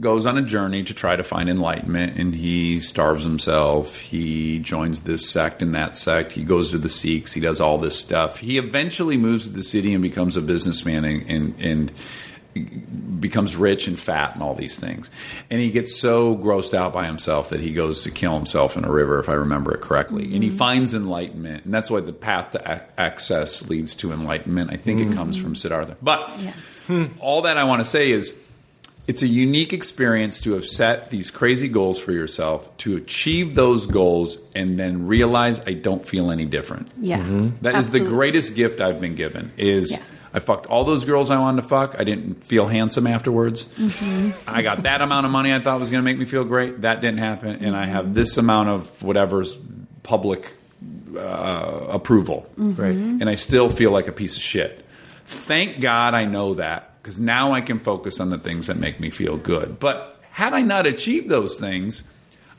goes 0.00 0.26
on 0.26 0.38
a 0.38 0.42
journey 0.42 0.84
to 0.84 0.94
try 0.94 1.16
to 1.16 1.24
find 1.24 1.48
enlightenment 1.48 2.18
and 2.18 2.34
he 2.34 2.80
starves 2.80 3.24
himself. 3.24 3.96
He 3.96 4.58
joins 4.60 5.00
this 5.00 5.28
sect 5.28 5.60
and 5.62 5.74
that 5.74 5.96
sect. 5.96 6.32
He 6.32 6.44
goes 6.44 6.70
to 6.70 6.78
the 6.78 6.88
Sikhs. 6.88 7.32
He 7.32 7.40
does 7.40 7.60
all 7.60 7.78
this 7.78 7.98
stuff. 7.98 8.38
He 8.38 8.58
eventually 8.58 9.16
moves 9.16 9.48
to 9.48 9.52
the 9.52 9.64
city 9.64 9.92
and 9.92 10.02
becomes 10.02 10.36
a 10.36 10.42
businessman 10.42 11.04
and, 11.04 11.28
and, 11.28 11.60
and 11.60 11.92
becomes 13.20 13.56
rich 13.56 13.88
and 13.88 13.98
fat 13.98 14.34
and 14.34 14.42
all 14.42 14.54
these 14.54 14.78
things. 14.78 15.10
And 15.50 15.60
he 15.60 15.70
gets 15.70 15.96
so 15.96 16.36
grossed 16.36 16.74
out 16.74 16.92
by 16.92 17.06
himself 17.06 17.48
that 17.50 17.60
he 17.60 17.72
goes 17.72 18.02
to 18.04 18.10
kill 18.10 18.36
himself 18.36 18.76
in 18.76 18.84
a 18.84 18.90
river, 18.90 19.18
if 19.18 19.28
I 19.28 19.34
remember 19.34 19.74
it 19.74 19.80
correctly. 19.80 20.34
And 20.34 20.42
he 20.42 20.48
mm-hmm. 20.48 20.58
finds 20.58 20.94
enlightenment. 20.94 21.64
And 21.64 21.74
that's 21.74 21.90
why 21.90 22.00
the 22.00 22.12
path 22.12 22.52
to 22.52 23.00
access 23.00 23.68
leads 23.68 23.94
to 23.96 24.12
enlightenment. 24.12 24.70
I 24.72 24.76
think 24.76 25.00
it 25.00 25.06
mm-hmm. 25.06 25.14
comes 25.14 25.36
from 25.36 25.54
Siddhartha. 25.54 25.96
But 26.02 26.30
all 27.20 27.42
that 27.42 27.56
I 27.56 27.64
want 27.64 27.80
to 27.80 27.84
say 27.84 28.10
is 28.10 28.36
it's 29.08 29.22
a 29.22 29.26
unique 29.26 29.72
experience 29.72 30.40
to 30.42 30.52
have 30.52 30.64
set 30.66 31.10
these 31.10 31.30
crazy 31.30 31.66
goals 31.66 31.98
for 31.98 32.12
yourself, 32.12 32.68
to 32.78 32.96
achieve 32.96 33.54
those 33.56 33.86
goals, 33.86 34.38
and 34.54 34.78
then 34.78 35.06
realize 35.08 35.60
I 35.66 35.72
don't 35.72 36.06
feel 36.06 36.30
any 36.30 36.44
different. 36.44 36.90
Yeah. 37.00 37.16
That 37.62 37.74
is 37.74 37.90
the 37.90 37.98
Absolutely. 37.98 38.08
greatest 38.10 38.54
gift 38.54 38.80
I've 38.80 39.00
been 39.00 39.14
given. 39.16 39.50
Is 39.56 39.90
Yeah. 39.92 40.02
I 40.34 40.40
fucked 40.40 40.66
all 40.66 40.84
those 40.84 41.06
girls 41.06 41.30
I 41.30 41.38
wanted 41.38 41.62
to 41.62 41.68
fuck. 41.68 41.96
I 41.98 42.04
didn't 42.04 42.44
feel 42.44 42.66
handsome 42.66 43.06
afterwards. 43.06 43.64
Mm-hmm. 43.64 44.32
I 44.46 44.60
got 44.60 44.82
that 44.82 45.00
amount 45.00 45.24
of 45.24 45.32
money 45.32 45.54
I 45.54 45.58
thought 45.58 45.80
was 45.80 45.88
going 45.90 46.02
to 46.02 46.04
make 46.04 46.18
me 46.18 46.26
feel 46.26 46.44
great. 46.44 46.82
That 46.82 47.00
didn't 47.00 47.18
happen, 47.20 47.64
and 47.64 47.74
I 47.74 47.86
have 47.86 48.12
this 48.12 48.36
amount 48.36 48.68
of 48.68 49.02
whatever's 49.02 49.56
public 50.02 50.52
uh, 51.18 51.86
approval, 51.88 52.46
Mm-hmm. 52.58 52.80
Right. 52.80 52.90
and 52.94 53.28
I 53.30 53.36
still 53.36 53.70
feel 53.70 53.90
like 53.90 54.06
a 54.06 54.12
piece 54.12 54.36
of 54.36 54.42
shit. 54.42 54.84
Thank 55.24 55.80
God 55.80 56.14
I 56.14 56.26
know 56.26 56.54
that 56.54 56.87
because 56.98 57.20
now 57.20 57.52
I 57.52 57.60
can 57.60 57.78
focus 57.78 58.20
on 58.20 58.30
the 58.30 58.38
things 58.38 58.66
that 58.66 58.76
make 58.76 59.00
me 59.00 59.10
feel 59.10 59.36
good. 59.36 59.78
But 59.80 60.20
had 60.32 60.52
I 60.54 60.62
not 60.62 60.86
achieved 60.86 61.28
those 61.28 61.56
things, 61.58 62.04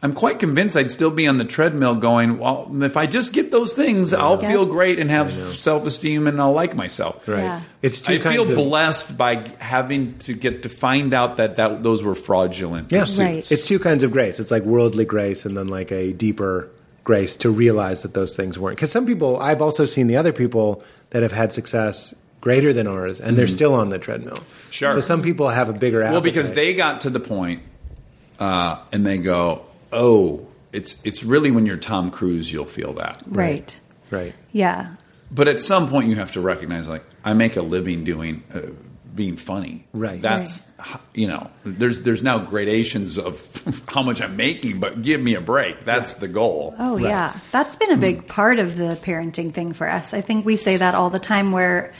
I'm 0.02 0.14
quite 0.14 0.40
convinced 0.40 0.78
I'd 0.78 0.91
still 0.91 1.11
be 1.11 1.28
on 1.28 1.38
the 1.40 1.44
treadmill 1.45 1.95
going, 1.95 2.40
well, 2.40 2.72
if 2.82 2.95
I 2.95 3.06
just 3.06 3.34
get 3.34 3.52
those 3.52 3.74
things, 3.74 4.14
I'll 4.14 4.41
Yeah. 4.41 4.49
feel 4.52 4.66
great 4.66 4.98
and 4.98 5.11
have 5.11 5.30
self 5.56 5.86
esteem 5.86 6.26
and 6.26 6.40
I'll 6.40 6.53
like 6.53 6.74
myself. 6.76 7.28
Right. 7.28 7.40
Yeah. 7.44 7.61
It's 7.82 7.99
two 7.99 8.14
I 8.14 8.18
feel 8.20 8.44
of 8.44 8.56
blessed 8.56 9.18
by 9.18 9.44
having 9.60 10.18
to 10.20 10.34
get 10.34 10.64
to 10.64 10.70
find 10.70 11.14
out 11.14 11.36
that, 11.38 11.57
that 11.57 11.84
those 11.84 12.02
were 12.02 12.16
fraudulent 12.16 12.91
Yeah. 12.91 13.02
pursuits. 13.02 13.20
Right. 13.20 13.52
It's 13.52 13.68
two 13.68 13.78
kinds 13.80 14.03
of 14.03 14.11
grace. 14.11 14.40
It's 14.40 14.52
like 14.52 14.64
worldly 14.64 15.03
grace 15.06 15.45
and 15.45 15.57
then 15.57 15.68
like 15.68 15.91
a 15.91 16.14
deeper 16.14 16.70
grace 17.03 17.36
to 17.38 17.49
realize 17.49 18.02
that 18.03 18.14
those 18.14 18.38
things 18.38 18.57
weren't. 18.57 18.78
Because 18.78 18.91
some 18.91 19.06
people, 19.06 19.38
I've 19.41 19.61
also 19.61 19.84
seen 19.86 20.07
the 20.07 20.16
other 20.16 20.32
people 20.32 20.82
that 21.10 21.24
have 21.24 21.32
had 21.34 21.52
success 21.52 22.14
greater 22.41 22.74
than 22.74 22.88
ours 22.88 23.20
and 23.20 23.38
they're 23.38 23.48
still 23.48 23.74
on 23.74 23.90
the 23.90 23.99
treadmill. 23.99 24.36
Mm-hmm. 24.36 24.72
Sure. 24.72 24.94
So 24.94 24.99
some 24.99 25.22
people 25.22 25.49
have 25.49 25.70
a 25.70 25.74
bigger 25.74 26.02
appetite. 26.02 26.14
Well, 26.14 26.22
because 26.22 26.52
they 26.52 26.74
got 26.74 27.02
to 27.02 27.10
the 27.10 27.20
point, 27.20 27.64
uh, 28.40 28.78
and 28.91 29.06
they 29.06 29.18
go, 29.18 29.66
"Oh, 29.91 30.48
it's 30.72 31.02
it's 31.03 31.24
really 31.24 31.52
when 31.52 31.66
you're 31.66 31.78
Tom 31.78 32.11
Cruise 32.11 32.52
you'll 32.52 32.66
feel 32.66 32.94
that." 32.94 33.22
Right. 33.28 33.80
Right. 34.11 34.34
Yeah. 34.52 34.95
But 35.32 35.48
at 35.48 35.61
some 35.61 35.90
point, 35.90 36.07
you 36.10 36.16
have 36.16 36.32
to 36.32 36.41
recognize, 36.41 36.90
like, 36.90 37.03
I 37.24 37.34
make 37.34 37.56
a 37.56 37.61
living 37.61 38.03
doing 38.03 38.44
uh, 38.53 38.61
being 39.14 39.38
funny. 39.38 39.86
Right. 39.94 40.20
That's 40.22 40.64
h- 40.80 40.98
you 41.14 41.28
know, 41.28 41.52
there's 41.64 42.02
there's 42.02 42.24
now 42.24 42.40
gradations 42.40 43.20
of 43.20 43.84
how 43.88 44.02
much 44.02 44.22
I'm 44.22 44.36
making, 44.36 44.80
but 44.80 45.02
give 45.02 45.22
me 45.22 45.36
a 45.36 45.41
break. 45.41 45.86
That's 45.86 46.16
the 46.16 46.28
goal. 46.28 46.74
Oh 46.80 46.98
yeah, 46.98 47.38
that's 47.52 47.76
been 47.76 47.91
a 47.91 47.98
big 47.98 48.28
part 48.28 48.60
of 48.60 48.78
the 48.78 48.98
parenting 49.02 49.53
thing 49.53 49.74
for 49.74 49.88
us. 49.90 50.14
I 50.14 50.22
think 50.22 50.45
we 50.45 50.56
say 50.56 50.78
that 50.78 50.95
all 50.95 51.10
the 51.10 51.20
time. 51.20 51.52
Where 51.52 51.94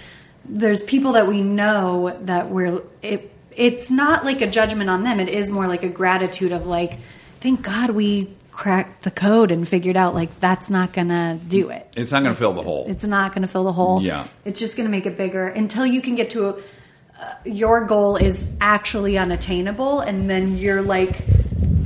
there's 0.50 0.84
people 0.84 1.14
that 1.14 1.28
we 1.28 1.42
know 1.42 2.18
that 2.24 2.50
we're 2.50 2.82
it. 3.02 3.34
It's 3.56 3.90
not 3.92 4.26
like 4.26 4.42
a 4.42 4.48
judgment 4.48 4.90
on 4.90 5.04
them. 5.04 5.20
It 5.20 5.30
is 5.30 5.50
more 5.50 5.68
like 5.68 5.84
a 5.84 5.90
gratitude 5.90 6.52
of 6.52 6.66
like, 6.66 6.98
thank 7.40 7.62
God 7.62 7.92
we 7.92 8.34
cracked 8.52 9.04
the 9.04 9.12
code 9.12 9.52
and 9.52 9.68
figured 9.68 9.96
out 9.96 10.14
like 10.14 10.38
that's 10.40 10.70
not 10.70 10.92
gonna 10.92 11.40
do 11.48 11.70
it. 11.70 11.88
It's 11.96 12.12
not 12.12 12.24
going 12.24 12.34
to 12.34 12.40
fill 12.40 12.54
the 12.54 12.62
hole. 12.62 12.86
It's 12.90 13.06
not 13.06 13.34
going 13.34 13.42
to 13.44 13.48
fill 13.48 13.64
the 13.64 13.74
hole. 13.74 14.02
Yeah. 14.02 14.28
It's 14.46 14.60
just 14.60 14.76
going 14.76 14.88
to 14.88 14.92
make 14.92 15.06
it 15.06 15.18
bigger 15.18 15.48
until 15.48 15.86
you 15.86 16.02
can 16.02 16.16
get 16.16 16.30
to 16.32 16.48
a, 16.48 16.54
uh, 17.20 17.36
your 17.46 17.86
goal 17.86 18.16
is 18.16 18.50
actually 18.62 19.18
unattainable, 19.18 20.00
and 20.02 20.30
then 20.30 20.58
you're 20.58 20.82
like, 20.82 21.22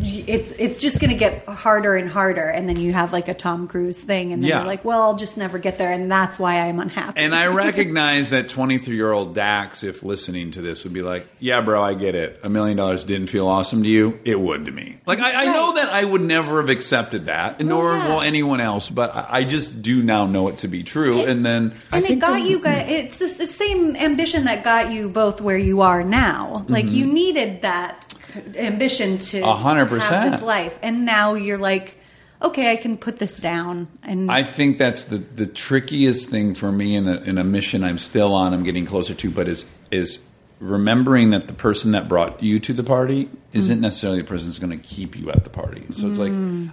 it's 0.05 0.51
it's 0.57 0.79
just 0.79 0.99
going 0.99 1.09
to 1.09 1.17
get 1.17 1.45
harder 1.47 1.95
and 1.95 2.09
harder, 2.09 2.45
and 2.45 2.67
then 2.67 2.77
you 2.77 2.93
have 2.93 3.13
like 3.13 3.27
a 3.27 3.33
Tom 3.33 3.67
Cruise 3.67 3.99
thing, 3.99 4.31
and 4.31 4.41
then 4.41 4.49
Yeah. 4.49 4.57
you're 4.59 4.67
like, 4.67 4.85
well, 4.85 5.01
I'll 5.01 5.15
just 5.15 5.37
never 5.37 5.57
get 5.57 5.77
there, 5.77 5.91
and 5.91 6.11
that's 6.11 6.39
why 6.39 6.61
I'm 6.61 6.79
unhappy. 6.79 7.19
And 7.19 7.35
I 7.35 7.47
recognize 7.53 8.29
that 8.29 8.49
23 8.49 8.95
year 8.95 9.11
old 9.11 9.35
Dax, 9.35 9.83
if 9.83 10.03
listening 10.03 10.51
to 10.51 10.61
this, 10.61 10.83
would 10.83 10.93
be 10.93 11.01
like, 11.01 11.27
yeah, 11.39 11.61
bro, 11.61 11.83
I 11.83 11.93
get 11.93 12.15
it. 12.15 12.39
A 12.43 12.49
million 12.49 12.77
dollars 12.77 13.03
didn't 13.03 13.27
feel 13.27 13.47
awesome 13.47 13.83
to 13.83 13.89
you. 13.89 14.19
It 14.23 14.39
would 14.39 14.65
to 14.65 14.71
me. 14.71 14.97
Like, 15.05 15.19
I, 15.19 15.43
I 15.43 15.53
know 15.53 15.75
that 15.75 15.89
I 15.89 16.03
would 16.03 16.21
never 16.21 16.61
have 16.61 16.69
accepted 16.69 17.25
that, 17.25 17.59
nor 17.59 17.93
yeah. 17.93 18.07
will 18.07 18.21
anyone 18.21 18.61
else, 18.61 18.89
but 18.89 19.15
I, 19.15 19.27
I 19.29 19.43
just 19.43 19.81
do 19.81 20.03
now 20.03 20.25
know 20.25 20.47
it 20.47 20.57
to 20.57 20.67
be 20.67 20.83
true. 20.83 21.21
and 21.23 21.45
then. 21.45 21.73
and 21.91 22.05
it 22.05 22.19
got 22.19 22.41
you 22.43 22.59
guys. 22.59 22.89
It's 22.89 23.17
the, 23.17 23.25
the 23.25 23.47
same 23.47 23.95
ambition 23.95 24.45
that 24.45 24.63
got 24.63 24.91
you 24.91 25.09
both 25.09 25.41
where 25.41 25.57
you 25.57 25.81
are 25.81 26.03
now. 26.03 26.65
Like 26.67 26.85
mm-hmm. 26.85 26.95
you 26.95 27.05
needed 27.05 27.61
that 27.63 28.12
ambition 28.55 29.17
to 29.17 29.41
Mm-hmm. 29.41 29.61
Hundred 29.61 29.87
percent. 29.87 30.11
have 30.11 30.31
this 30.31 30.41
life, 30.41 30.77
and 30.81 31.05
now 31.05 31.33
you're 31.35 31.57
like, 31.57 31.97
okay, 32.41 32.71
I 32.71 32.75
can 32.75 32.97
put 32.97 33.19
this 33.19 33.37
down. 33.37 33.87
And 34.03 34.31
I 34.31 34.43
think 34.43 34.77
that's 34.77 35.05
the, 35.05 35.17
the 35.17 35.45
trickiest 35.45 36.29
thing 36.29 36.55
for 36.55 36.71
me 36.71 36.95
in 36.95 37.07
a, 37.07 37.21
in 37.21 37.37
a 37.37 37.43
mission 37.43 37.83
I'm 37.83 37.97
still 37.97 38.33
on, 38.33 38.53
I'm 38.53 38.63
getting 38.63 38.85
closer 38.85 39.13
to, 39.13 39.29
but 39.31 39.47
is 39.47 39.69
is 39.91 40.25
remembering 40.59 41.31
that 41.31 41.47
the 41.47 41.53
person 41.53 41.91
that 41.91 42.07
brought 42.07 42.41
you 42.41 42.57
to 42.57 42.73
the 42.73 42.83
party 42.83 43.29
isn't 43.51 43.81
necessarily 43.81 44.21
the 44.21 44.27
person 44.27 44.47
that's 44.47 44.59
going 44.59 44.77
to 44.77 44.87
keep 44.87 45.17
you 45.19 45.29
at 45.29 45.43
the 45.43 45.49
party. 45.49 45.83
So 45.91 46.07
it's 46.09 46.19
like 46.19 46.31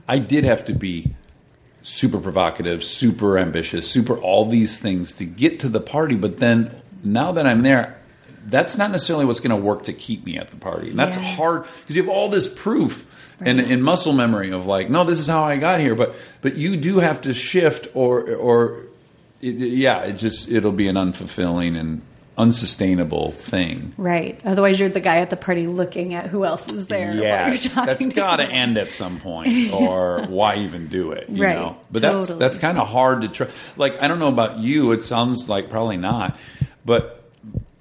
I 0.09 0.19
did 0.19 0.45
have 0.45 0.65
to 0.67 0.73
be 0.73 1.15
super 1.83 2.19
provocative, 2.21 2.85
super 2.85 3.37
ambitious, 3.39 3.91
super 3.91 4.17
all 4.17 4.45
these 4.45 4.79
things 4.79 5.13
to 5.15 5.25
get 5.25 5.59
to 5.61 5.69
the 5.69 5.81
party, 5.81 6.15
but 6.15 6.39
then 6.39 6.71
now 7.03 7.33
that 7.33 7.47
I'm 7.47 7.63
there, 7.63 8.00
that's 8.47 8.77
not 8.79 8.91
necessarily 8.91 9.25
what's 9.25 9.41
going 9.41 9.51
to 9.51 9.57
work 9.65 9.85
to 9.85 9.93
keep 9.93 10.25
me 10.25 10.37
at 10.39 10.51
the 10.51 10.57
party. 10.57 10.91
And 10.91 10.99
that's 10.99 11.17
Yeah. 11.17 11.23
hard 11.23 11.65
because 11.83 11.97
you 11.97 12.03
have 12.03 12.11
all 12.11 12.29
this 12.29 12.49
proof 12.49 13.07
and, 13.41 13.61
and 13.61 13.83
muscle 13.85 14.13
memory 14.13 14.51
of 14.51 14.67
like, 14.67 14.91
no, 14.91 15.05
this 15.05 15.19
is 15.21 15.27
how 15.27 15.43
I 15.45 15.57
got 15.57 15.81
here. 15.81 15.95
But 15.95 16.15
but 16.43 16.57
you 16.57 16.77
do 16.77 16.99
have 16.99 17.21
to 17.23 17.35
shift, 17.35 17.89
or 17.95 18.35
or 18.35 18.83
it, 19.41 19.55
yeah, 19.57 20.01
it 20.03 20.15
just 20.15 20.51
it'll 20.51 20.73
be 20.73 20.89
an 20.89 20.97
unfulfilling 20.97 21.79
and 21.79 22.03
unsustainable 22.39 23.33
thing. 23.33 23.93
Right. 23.97 24.41
Otherwise, 24.45 24.81
you're 24.81 24.89
the 24.89 25.01
guy 25.01 25.19
at 25.19 25.31
the 25.31 25.37
party 25.37 25.67
looking 25.67 26.15
at 26.15 26.27
who 26.29 26.45
else 26.45 26.71
is 26.73 26.87
there. 26.87 27.15
Yeah, 27.15 27.55
that's 27.55 28.07
got 28.15 28.37
to 28.37 28.45
end 28.45 28.79
at 28.79 28.93
some 28.93 29.21
point, 29.21 29.73
or 29.73 30.23
why 30.27 30.57
even 30.57 30.89
do 30.89 31.13
it? 31.13 31.29
You 31.29 31.45
Right, 31.45 31.55
know, 31.57 31.77
but 31.91 32.03
that's 32.03 32.29
that's 32.35 32.59
kind 32.59 32.79
of 32.79 32.89
hard 32.89 33.23
to 33.23 33.29
try. 33.29 33.49
Like 33.77 34.03
I 34.03 34.09
don't 34.09 34.19
know 34.19 34.29
about 34.29 34.59
you, 34.59 34.93
it 34.93 35.03
sounds 35.03 35.49
like 35.49 35.71
probably 35.71 35.97
not, 35.99 36.39
but 36.85 37.20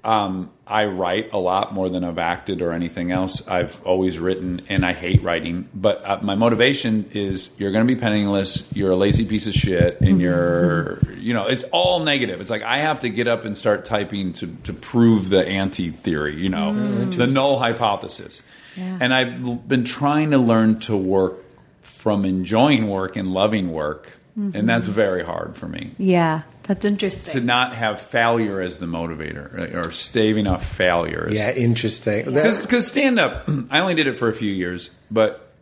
um, 0.02 0.50
I 0.66 0.86
write 0.86 1.32
a 1.32 1.38
lot 1.38 1.74
more 1.74 1.90
than 1.90 2.04
I've 2.04 2.18
acted 2.18 2.62
or 2.62 2.72
anything 2.72 3.10
else. 3.12 3.46
I've 3.46 3.84
always 3.84 4.18
written, 4.18 4.62
and 4.68 4.84
I 4.86 4.92
hate 4.92 5.22
writing. 5.22 5.68
But 5.74 6.04
uh, 6.04 6.18
my 6.22 6.34
motivation 6.34 7.10
is 7.12 7.50
you're 7.58 7.72
going 7.72 7.86
to 7.86 7.94
be 7.94 8.00
penniless. 8.00 8.70
You're 8.74 8.92
a 8.92 8.96
lazy 8.96 9.26
piece 9.26 9.46
of 9.46 9.52
shit, 9.52 10.00
and 10.00 10.20
you're, 10.20 10.98
you 11.16 11.34
know, 11.34 11.46
it's 11.46 11.64
all 11.64 12.00
negative. 12.00 12.40
It's 12.40 12.50
like 12.50 12.62
I 12.62 12.78
have 12.78 13.00
to 13.00 13.10
get 13.10 13.28
up 13.28 13.44
and 13.44 13.56
start 13.56 13.84
typing 13.84 14.32
to 14.34 14.46
to 14.64 14.72
prove 14.72 15.28
the 15.28 15.46
anti 15.46 15.90
theory. 15.90 16.40
You 16.40 16.48
know, 16.48 16.72
the 16.72 17.26
null 17.26 17.58
hypothesis. 17.58 18.42
Yeah. 18.76 18.98
And 19.00 19.12
I've 19.12 19.68
been 19.68 19.84
trying 19.84 20.30
to 20.30 20.38
learn 20.38 20.78
to 20.80 20.96
work 20.96 21.44
from 21.82 22.24
enjoying 22.24 22.88
work 22.88 23.16
and 23.16 23.34
loving 23.34 23.72
work, 23.72 24.19
Mm-hmm. 24.38 24.56
and 24.56 24.68
that's 24.68 24.86
very 24.86 25.24
hard 25.24 25.56
for 25.56 25.66
me 25.66 25.90
Yeah, 25.98 26.42
that's 26.62 26.84
interesting. 26.84 27.32
to 27.34 27.40
not 27.44 27.74
have 27.74 28.00
failure 28.00 28.60
as 28.60 28.78
the 28.78 28.86
motivator 28.86 29.74
uh, 29.74 29.78
or 29.78 29.90
staving 29.92 30.46
off 30.46 30.64
failure. 30.64 31.28
Yeah, 31.30 31.50
interesting. 31.52 32.32
That- 32.34 32.62
Because 32.62 32.86
stand 32.86 33.18
up, 33.18 33.48
I 33.70 33.80
only 33.80 33.94
did 33.94 34.06
it 34.06 34.16
for 34.16 34.28
a 34.28 34.32
few 34.34 34.52
years, 34.52 34.90
but 35.10 35.52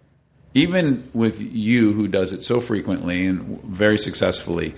even 0.54 1.08
with 1.14 1.40
you 1.40 1.92
who 1.92 2.08
does 2.08 2.32
it 2.32 2.42
so 2.42 2.60
frequently 2.60 3.26
and 3.26 3.62
very 3.64 3.96
successfully, 3.98 4.74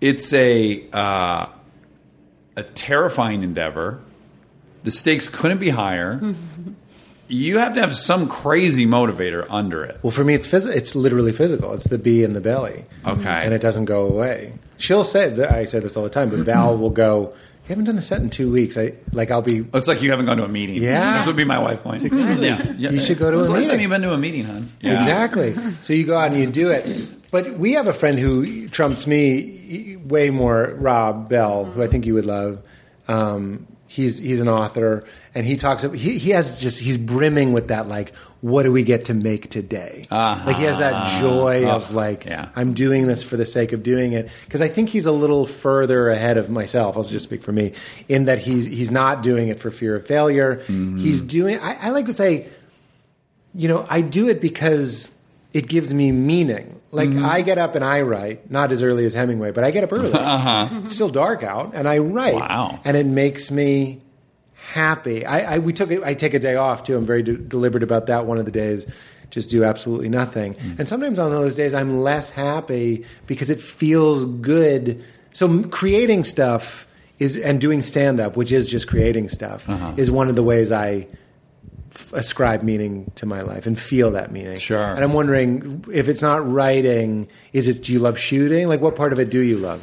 it's 0.00 0.32
a 0.32 0.84
uh, 0.92 1.46
a 2.56 2.62
terrifying 2.74 3.42
endeavor. 3.42 4.00
The 4.84 4.90
stakes 4.90 5.28
couldn't 5.28 5.58
be 5.58 5.70
higher. 5.70 6.18
Mm-hmm. 6.20 6.72
You 7.28 7.58
have 7.58 7.74
to 7.74 7.80
have 7.80 7.96
some 7.96 8.28
crazy 8.28 8.86
motivator 8.86 9.46
under 9.50 9.84
it. 9.84 9.98
Well, 10.02 10.10
for 10.10 10.24
me, 10.24 10.34
it's 10.34 10.46
phys- 10.48 10.74
It's 10.74 10.94
literally 10.94 11.32
physical. 11.32 11.72
It's 11.74 11.88
the 11.88 11.98
bee 11.98 12.24
in 12.24 12.32
the 12.32 12.40
belly. 12.40 12.84
Okay. 13.06 13.28
and 13.44 13.52
it 13.54 13.60
doesn't 13.60 13.84
go 13.84 14.06
away. 14.06 14.54
She'll 14.78 15.04
say, 15.04 15.32
I 15.46 15.64
say 15.64 15.80
this 15.80 15.96
all 15.96 16.02
the 16.04 16.08
time, 16.10 16.30
but 16.30 16.40
Val 16.40 16.76
will 16.78 16.90
go. 16.90 17.34
You 17.64 17.70
haven't 17.74 17.84
done 17.84 17.98
a 17.98 18.02
set 18.02 18.22
in 18.22 18.30
two 18.30 18.50
weeks. 18.50 18.78
I 18.78 18.94
like. 19.12 19.30
I'll 19.30 19.42
be. 19.42 19.62
It's 19.74 19.86
like 19.88 20.00
you 20.00 20.10
haven't 20.10 20.24
gone 20.24 20.38
to 20.38 20.44
a 20.44 20.48
meeting. 20.48 20.82
Yeah. 20.82 21.18
This 21.18 21.26
would 21.26 21.36
be 21.36 21.44
my 21.44 21.58
wife 21.58 21.84
going, 21.84 21.96
Exactly. 22.02 22.46
yeah, 22.46 22.72
yeah. 22.78 22.90
You 22.90 22.98
should 23.00 23.18
go 23.18 23.30
to 23.30 23.36
a 23.36 23.40
meeting. 23.40 23.54
last 23.56 23.68
time 23.68 23.80
you've 23.80 23.90
been 23.90 24.00
to 24.02 24.12
a 24.14 24.16
meeting, 24.18 24.44
hon? 24.44 24.70
Yeah. 24.80 24.96
Exactly. 24.98 25.52
So 25.82 25.92
you 25.92 26.06
go 26.06 26.16
out 26.16 26.32
and 26.32 26.40
you 26.40 26.46
do 26.46 26.70
it. 26.70 26.86
But 27.30 27.58
we 27.58 27.72
have 27.74 27.86
a 27.86 27.92
friend 27.92 28.18
who 28.18 28.68
trumps 28.70 29.06
me 29.06 29.98
way 30.02 30.30
more, 30.30 30.74
Rob 30.78 31.28
Bell, 31.28 31.66
who 31.66 31.82
I 31.82 31.88
think 31.88 32.06
you 32.06 32.14
would 32.14 32.24
love. 32.24 32.62
Um, 33.06 33.66
He's 33.90 34.18
he's 34.18 34.40
an 34.40 34.48
author, 34.48 35.04
and 35.34 35.46
he 35.46 35.56
talks. 35.56 35.82
He 35.82 36.18
he 36.18 36.30
has 36.30 36.60
just 36.60 36.78
he's 36.78 36.98
brimming 36.98 37.54
with 37.54 37.68
that 37.68 37.88
like, 37.88 38.14
what 38.42 38.64
do 38.64 38.70
we 38.70 38.82
get 38.82 39.06
to 39.06 39.14
make 39.14 39.48
today? 39.48 40.04
Uh-huh. 40.10 40.46
Like 40.46 40.56
he 40.56 40.64
has 40.64 40.78
that 40.78 41.20
joy 41.20 41.66
of 41.68 41.90
Oh, 41.90 41.94
like, 41.94 42.26
yeah. 42.26 42.50
I'm 42.54 42.74
doing 42.74 43.06
this 43.06 43.22
for 43.22 43.38
the 43.38 43.46
sake 43.46 43.72
of 43.72 43.82
doing 43.82 44.12
it 44.12 44.30
because 44.44 44.60
I 44.60 44.68
think 44.68 44.90
he's 44.90 45.06
a 45.06 45.12
little 45.12 45.46
further 45.46 46.10
ahead 46.10 46.36
of 46.36 46.50
myself. 46.50 46.98
I'll 46.98 47.02
just 47.02 47.24
speak 47.24 47.42
for 47.42 47.50
me 47.52 47.72
in 48.08 48.26
that 48.26 48.40
he's 48.40 48.66
he's 48.66 48.90
not 48.90 49.22
doing 49.22 49.48
it 49.48 49.58
for 49.58 49.70
fear 49.70 49.96
of 49.96 50.06
failure. 50.06 50.56
Mm-hmm. 50.56 50.98
He's 50.98 51.22
doing. 51.22 51.58
I, 51.60 51.86
I 51.86 51.88
like 51.88 52.04
to 52.06 52.12
say, 52.12 52.48
you 53.54 53.68
know, 53.68 53.86
I 53.88 54.02
do 54.02 54.28
it 54.28 54.40
because 54.42 55.14
it 55.54 55.66
gives 55.66 55.94
me 55.94 56.12
meaning. 56.12 56.77
Like 56.90 57.10
Mm-hmm. 57.10 57.24
I 57.24 57.42
get 57.42 57.58
up 57.58 57.74
and 57.74 57.84
I 57.84 58.00
write, 58.00 58.50
not 58.50 58.72
as 58.72 58.82
early 58.82 59.04
as 59.04 59.12
Hemingway, 59.12 59.50
but 59.52 59.62
I 59.62 59.70
get 59.70 59.84
up 59.84 59.92
early. 59.92 60.12
Uh-huh. 60.14 60.68
It's 60.84 60.94
still 60.94 61.10
dark 61.10 61.42
out, 61.42 61.72
and 61.74 61.86
I 61.86 61.98
write. 61.98 62.34
Wow. 62.36 62.80
And 62.84 62.96
it 62.96 63.04
makes 63.06 63.50
me 63.50 64.00
happy. 64.54 65.24
I, 65.26 65.54
I 65.54 65.58
we 65.58 65.72
took 65.72 65.90
I 65.90 66.14
take 66.14 66.34
a 66.34 66.38
day 66.38 66.56
off 66.56 66.82
too. 66.82 66.96
I'm 66.96 67.06
very 67.06 67.22
de- 67.22 67.36
deliberate 67.36 67.82
about 67.82 68.06
that. 68.06 68.26
One 68.26 68.38
of 68.38 68.44
the 68.46 68.50
days, 68.50 68.86
just 69.30 69.50
do 69.50 69.64
absolutely 69.64 70.08
nothing. 70.08 70.54
Mm. 70.54 70.78
And 70.80 70.88
sometimes 70.88 71.18
on 71.18 71.30
those 71.30 71.54
days, 71.54 71.74
I'm 71.74 72.00
less 72.00 72.30
happy 72.30 73.04
because 73.26 73.50
it 73.50 73.60
feels 73.60 74.24
good. 74.24 75.04
So 75.32 75.62
creating 75.64 76.24
stuff 76.24 76.86
is 77.18 77.36
and 77.36 77.60
doing 77.60 77.82
stand 77.82 78.20
up, 78.20 78.36
which 78.36 78.52
is 78.52 78.68
just 78.68 78.88
creating 78.88 79.28
stuff, 79.28 79.68
Uh-huh. 79.68 79.92
is 79.96 80.10
one 80.10 80.28
of 80.28 80.34
the 80.36 80.42
ways 80.42 80.72
I 80.72 81.06
f- 81.98 82.12
ascribe 82.12 82.62
meaning 82.62 83.10
to 83.16 83.26
my 83.26 83.40
life 83.42 83.66
and 83.66 83.78
feel 83.78 84.10
that 84.12 84.30
meaning. 84.32 84.58
Sure. 84.58 84.82
And 84.94 85.00
I'm 85.04 85.12
wondering 85.12 85.84
if 85.92 86.08
it's 86.08 86.22
not 86.22 86.48
writing, 86.50 87.28
is 87.52 87.68
it? 87.68 87.82
Do 87.82 87.92
you 87.92 87.98
love 87.98 88.18
shooting? 88.18 88.68
Like, 88.68 88.80
what 88.80 88.96
part 88.96 89.12
of 89.12 89.18
it 89.18 89.30
do 89.30 89.40
you 89.40 89.58
love? 89.58 89.80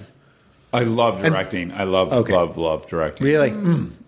I 0.74 0.84
love 0.84 1.22
directing. 1.22 1.72
I 1.72 1.84
love 1.86 2.12
Okay. 2.12 2.34
love 2.34 2.58
love 2.58 2.88
directing. 2.88 3.26
Really, 3.26 3.52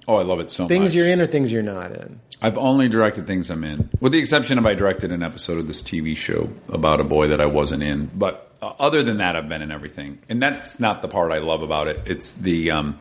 Oh, 0.08 0.16
I 0.16 0.24
love 0.24 0.40
it 0.40 0.52
so 0.52 0.68
things 0.68 0.90
much. 0.90 0.96
you're 0.96 1.08
in 1.08 1.20
or 1.22 1.28
things 1.28 1.52
you're 1.52 1.62
not 1.64 1.92
in. 1.92 2.20
I've 2.42 2.58
only 2.58 2.88
directed 2.88 3.26
things 3.26 3.50
I'm 3.50 3.64
in, 3.64 3.90
with 4.00 4.12
the 4.12 4.20
exception 4.20 4.58
of 4.58 4.66
I 4.66 4.74
directed 4.76 5.12
an 5.12 5.24
episode 5.24 5.58
of 5.58 5.68
this 5.68 5.82
TV 5.82 6.16
show 6.16 6.50
about 6.70 7.00
a 7.02 7.04
boy 7.04 7.28
that 7.30 7.42
I 7.42 7.46
wasn't 7.48 7.84
in. 7.84 8.12
But 8.14 8.52
uh, 8.62 8.74
other 8.80 9.02
than 9.02 9.18
that, 9.18 9.36
I've 9.36 9.50
been 9.50 9.62
in 9.62 9.72
everything, 9.72 10.20
and 10.30 10.42
that's 10.42 10.80
not 10.80 11.02
the 11.02 11.08
part 11.08 11.32
I 11.32 11.40
love 11.40 11.64
about 11.64 11.88
it. 11.88 12.02
It's 12.06 12.32
the 12.34 12.72
um, 12.72 13.00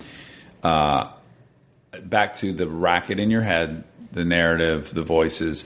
uh, 0.62 1.08
back 2.02 2.34
to 2.34 2.52
the 2.52 2.66
racket 2.68 3.18
in 3.20 3.30
your 3.30 3.42
head, 3.42 3.84
the 4.16 4.24
narrative, 4.24 4.92
the 4.94 5.02
voices. 5.02 5.64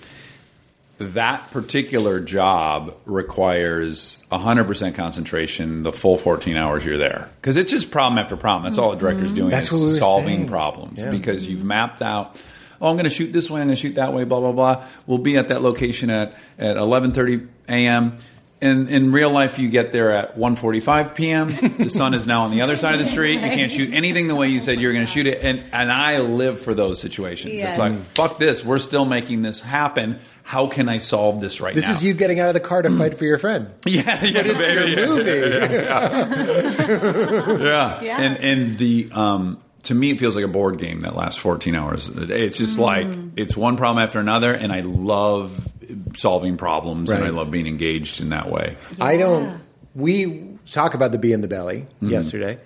That 0.98 1.50
particular 1.52 2.20
job 2.20 2.94
requires 3.06 4.18
100% 4.32 4.94
concentration 4.96 5.84
the 5.84 5.92
full 5.92 6.18
14 6.18 6.56
hours 6.56 6.84
you're 6.84 6.98
there. 6.98 7.30
Because 7.36 7.56
it's 7.56 7.70
just 7.70 7.90
problem 7.90 8.18
after 8.18 8.36
problem. 8.36 8.64
That's 8.64 8.76
all 8.76 8.92
a 8.92 8.96
director's 8.96 9.28
mm-hmm. 9.28 9.36
doing 9.36 9.50
That's 9.50 9.72
is 9.72 9.92
we 9.92 9.98
solving 9.98 10.36
saying. 10.36 10.48
problems. 10.48 11.02
Yeah. 11.02 11.12
Because 11.12 11.48
you've 11.48 11.64
mapped 11.64 12.02
out, 12.02 12.44
oh, 12.82 12.88
I'm 12.88 12.96
going 12.96 13.04
to 13.04 13.10
shoot 13.10 13.32
this 13.32 13.48
way, 13.48 13.60
I'm 13.60 13.68
going 13.68 13.76
to 13.76 13.80
shoot 13.80 13.94
that 13.94 14.12
way, 14.12 14.24
blah, 14.24 14.40
blah, 14.40 14.52
blah. 14.52 14.84
We'll 15.06 15.18
be 15.18 15.38
at 15.38 15.48
that 15.48 15.62
location 15.62 16.10
at, 16.10 16.36
at 16.58 16.76
11.30 16.76 17.46
a.m., 17.68 18.18
and 18.62 18.88
in 18.88 19.10
real 19.12 19.30
life, 19.30 19.58
you 19.58 19.68
get 19.68 19.90
there 19.92 20.10
at 20.10 20.36
1:45 20.36 21.14
p.m. 21.14 21.48
The 21.78 21.88
sun 21.90 22.14
is 22.14 22.26
now 22.26 22.42
on 22.42 22.50
the 22.50 22.60
other 22.60 22.76
side 22.76 22.92
of 22.94 23.00
the 23.00 23.06
street. 23.06 23.34
You 23.40 23.48
can't 23.48 23.72
shoot 23.72 23.92
anything 23.94 24.28
the 24.28 24.34
way 24.36 24.48
you 24.48 24.60
said 24.60 24.80
you 24.80 24.88
were 24.88 24.92
going 24.92 25.06
to 25.06 25.10
shoot 25.10 25.26
it, 25.26 25.40
and 25.42 25.62
and 25.72 25.90
I 25.90 26.18
live 26.20 26.60
for 26.60 26.74
those 26.74 27.00
situations. 27.00 27.54
Yes. 27.54 27.70
It's 27.70 27.78
like 27.78 27.94
fuck 27.98 28.38
this. 28.38 28.64
We're 28.64 28.78
still 28.78 29.04
making 29.04 29.42
this 29.42 29.60
happen. 29.60 30.18
How 30.42 30.66
can 30.66 30.88
I 30.88 30.98
solve 30.98 31.40
this 31.40 31.60
right 31.60 31.74
This 31.74 31.84
now? 31.84 31.90
This 31.92 31.98
is 31.98 32.04
you 32.04 32.12
getting 32.14 32.40
out 32.40 32.48
of 32.48 32.54
the 32.54 32.60
car 32.60 32.82
to 32.82 32.90
fight 32.90 33.16
for 33.16 33.24
your 33.24 33.38
friend. 33.38 33.70
Yeah, 33.86 34.02
yeah, 34.24 34.42
It's 34.44 34.58
baby, 34.58 34.90
your 34.90 34.98
yeah. 35.00 36.26
movie. 36.26 37.64
yeah. 37.64 38.00
Yeah. 38.02 38.20
And 38.20 38.36
and 38.38 38.78
the 38.78 39.10
um 39.12 39.58
to 39.84 39.94
me 39.94 40.10
it 40.10 40.18
feels 40.20 40.34
like 40.36 40.44
a 40.44 40.48
board 40.48 40.78
game 40.78 41.00
that 41.02 41.14
lasts 41.16 41.38
14 41.38 41.74
hours 41.74 42.08
a 42.08 42.26
day. 42.26 42.44
It's 42.46 42.58
just 42.58 42.78
like 42.78 43.06
it's 43.36 43.56
one 43.56 43.76
problem 43.76 44.02
after 44.02 44.18
another 44.20 44.52
and 44.52 44.72
I 44.72 44.80
love 44.80 45.68
solving 46.16 46.56
problems 46.56 47.10
and 47.10 47.24
I 47.24 47.28
love 47.30 47.50
being 47.50 47.66
engaged 47.66 48.20
in 48.20 48.30
that 48.30 48.50
way. 48.50 48.76
I 49.00 49.16
don't. 49.16 49.60
We 49.94 50.46
talk 50.70 50.94
about 50.94 51.12
the 51.12 51.18
bee 51.18 51.32
in 51.32 51.40
the 51.40 51.48
belly 51.48 51.80
Mm-hmm. 51.96 52.08
yesterday. 52.08 52.58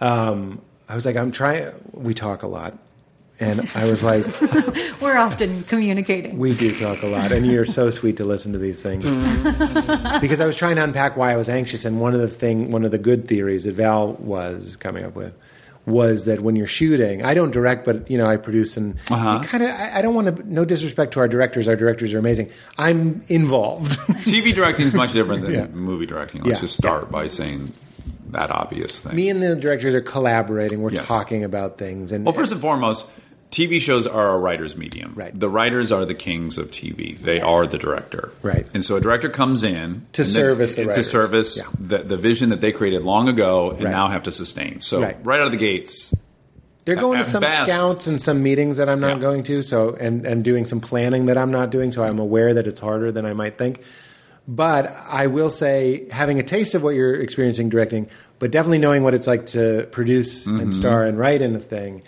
Um, 0.00 0.60
I 0.88 0.94
was 0.94 1.06
like, 1.06 1.16
I'm 1.16 1.32
trying. 1.32 1.72
We 1.92 2.12
talk 2.14 2.42
a 2.42 2.46
lot, 2.46 2.78
and 3.40 3.68
I 3.74 3.90
was 3.90 4.04
like, 4.04 4.24
We're 5.00 5.16
often 5.16 5.62
communicating. 5.62 6.38
we 6.38 6.54
do 6.54 6.70
talk 6.78 7.02
a 7.02 7.06
lot, 7.06 7.32
and 7.32 7.46
you're 7.46 7.64
so 7.66 7.90
sweet 7.90 8.18
to 8.18 8.24
listen 8.24 8.52
to 8.52 8.58
these 8.58 8.80
things. 8.82 9.04
because 10.20 10.40
I 10.40 10.46
was 10.46 10.56
trying 10.56 10.76
to 10.76 10.84
unpack 10.84 11.16
why 11.16 11.32
I 11.32 11.36
was 11.36 11.48
anxious, 11.48 11.84
and 11.84 12.00
one 12.00 12.14
of 12.14 12.20
the 12.20 12.28
thing, 12.28 12.70
one 12.70 12.84
of 12.84 12.90
the 12.90 12.98
good 12.98 13.26
theories 13.26 13.64
that 13.64 13.72
Val 13.72 14.12
was 14.14 14.76
coming 14.76 15.04
up 15.04 15.14
with 15.16 15.34
was 15.86 16.24
that 16.24 16.40
when 16.40 16.56
you're 16.56 16.66
shooting, 16.66 17.24
I 17.24 17.32
don't 17.34 17.52
direct, 17.52 17.84
but 17.84 18.10
you 18.10 18.18
know, 18.18 18.26
I 18.26 18.36
produce, 18.36 18.76
and 18.76 18.96
Uh-huh. 19.08 19.40
kind 19.44 19.62
of. 19.62 19.70
I, 19.70 19.98
I 19.98 20.02
don't 20.02 20.14
want 20.14 20.36
to. 20.36 20.52
No 20.52 20.64
disrespect 20.64 21.12
to 21.12 21.20
our 21.20 21.28
directors. 21.28 21.68
Our 21.68 21.76
directors 21.76 22.12
are 22.12 22.18
amazing. 22.18 22.50
I'm 22.76 23.22
involved. 23.28 23.92
TV 24.26 24.52
directing 24.54 24.86
is 24.86 24.94
much 24.94 25.12
different 25.12 25.42
than 25.42 25.52
Yeah. 25.54 25.66
movie 25.68 26.06
directing. 26.06 26.42
Let's 26.42 26.58
Yeah. 26.58 26.66
just 26.66 26.76
start 26.76 27.10
by 27.10 27.28
saying 27.28 27.72
that 28.30 28.50
obvious 28.50 29.00
thing. 29.00 29.14
Me 29.14 29.28
and 29.30 29.40
the 29.40 29.54
directors 29.54 29.94
are 29.94 30.00
collaborating. 30.00 30.82
We're 30.82 30.90
Yes. 30.90 31.06
talking 31.06 31.44
about 31.44 31.78
things, 31.78 32.10
and 32.10 32.24
Well, 32.24 32.34
first 32.34 32.50
and 32.50 32.60
foremost, 32.60 33.06
TV 33.56 33.80
shows 33.80 34.06
are 34.06 34.34
a 34.34 34.36
writer's 34.36 34.76
medium. 34.76 35.12
Right. 35.14 35.38
The 35.38 35.48
writers 35.48 35.90
are 35.90 36.04
the 36.04 36.14
kings 36.14 36.58
of 36.58 36.70
TV. 36.70 37.16
They 37.16 37.40
are 37.40 37.66
the 37.66 37.78
director. 37.78 38.30
Right. 38.42 38.66
And 38.74 38.84
so 38.84 38.96
a 38.96 39.00
director 39.00 39.30
comes 39.30 39.64
in 39.64 40.04
To 40.12 40.24
service 40.24 40.76
the 40.76 40.84
to 40.84 41.02
service 41.02 41.56
Yeah. 41.56 41.64
the, 41.78 41.98
the 42.04 42.16
vision 42.18 42.50
that 42.50 42.60
they 42.60 42.70
created 42.70 43.02
long 43.02 43.28
ago 43.28 43.70
and 43.70 43.84
Right. 43.84 43.90
now 43.90 44.08
have 44.08 44.24
to 44.24 44.30
sustain. 44.32 44.80
So 44.80 45.00
Right. 45.00 45.16
right, 45.24 45.40
out 45.40 45.46
of 45.46 45.52
the 45.52 45.56
gates, 45.58 46.14
They're 46.84 46.96
going 46.96 47.18
to 47.18 47.24
some 47.24 47.40
best. 47.40 47.64
scouts 47.66 48.06
and 48.06 48.20
some 48.20 48.42
meetings 48.42 48.76
that 48.76 48.90
I'm 48.90 49.00
not 49.00 49.16
Yeah. 49.16 49.22
going 49.22 49.42
to, 49.44 49.62
so 49.62 49.96
and 49.98 50.26
and 50.26 50.44
doing 50.44 50.66
some 50.66 50.80
planning 50.80 51.24
that 51.26 51.38
I'm 51.38 51.50
not 51.50 51.70
doing. 51.70 51.92
So 51.92 52.04
I'm 52.04 52.18
aware 52.18 52.52
that 52.52 52.66
it's 52.66 52.80
harder 52.80 53.10
than 53.10 53.24
I 53.24 53.32
might 53.32 53.56
think. 53.56 53.80
But 54.46 54.94
I 55.08 55.26
will 55.28 55.50
say, 55.50 56.06
having 56.10 56.38
a 56.38 56.42
taste 56.44 56.74
of 56.76 56.82
what 56.82 56.94
you're 56.94 57.14
experiencing 57.16 57.68
directing, 57.68 58.06
but 58.38 58.50
definitely 58.52 58.78
knowing 58.78 59.02
what 59.02 59.14
it's 59.14 59.26
like 59.26 59.46
to 59.46 59.88
produce 59.90 60.46
Mm-hmm. 60.46 60.60
and 60.60 60.74
star 60.74 61.04
and 61.04 61.18
write 61.18 61.40
in 61.42 61.56
a 61.56 61.58
thing, 61.58 62.02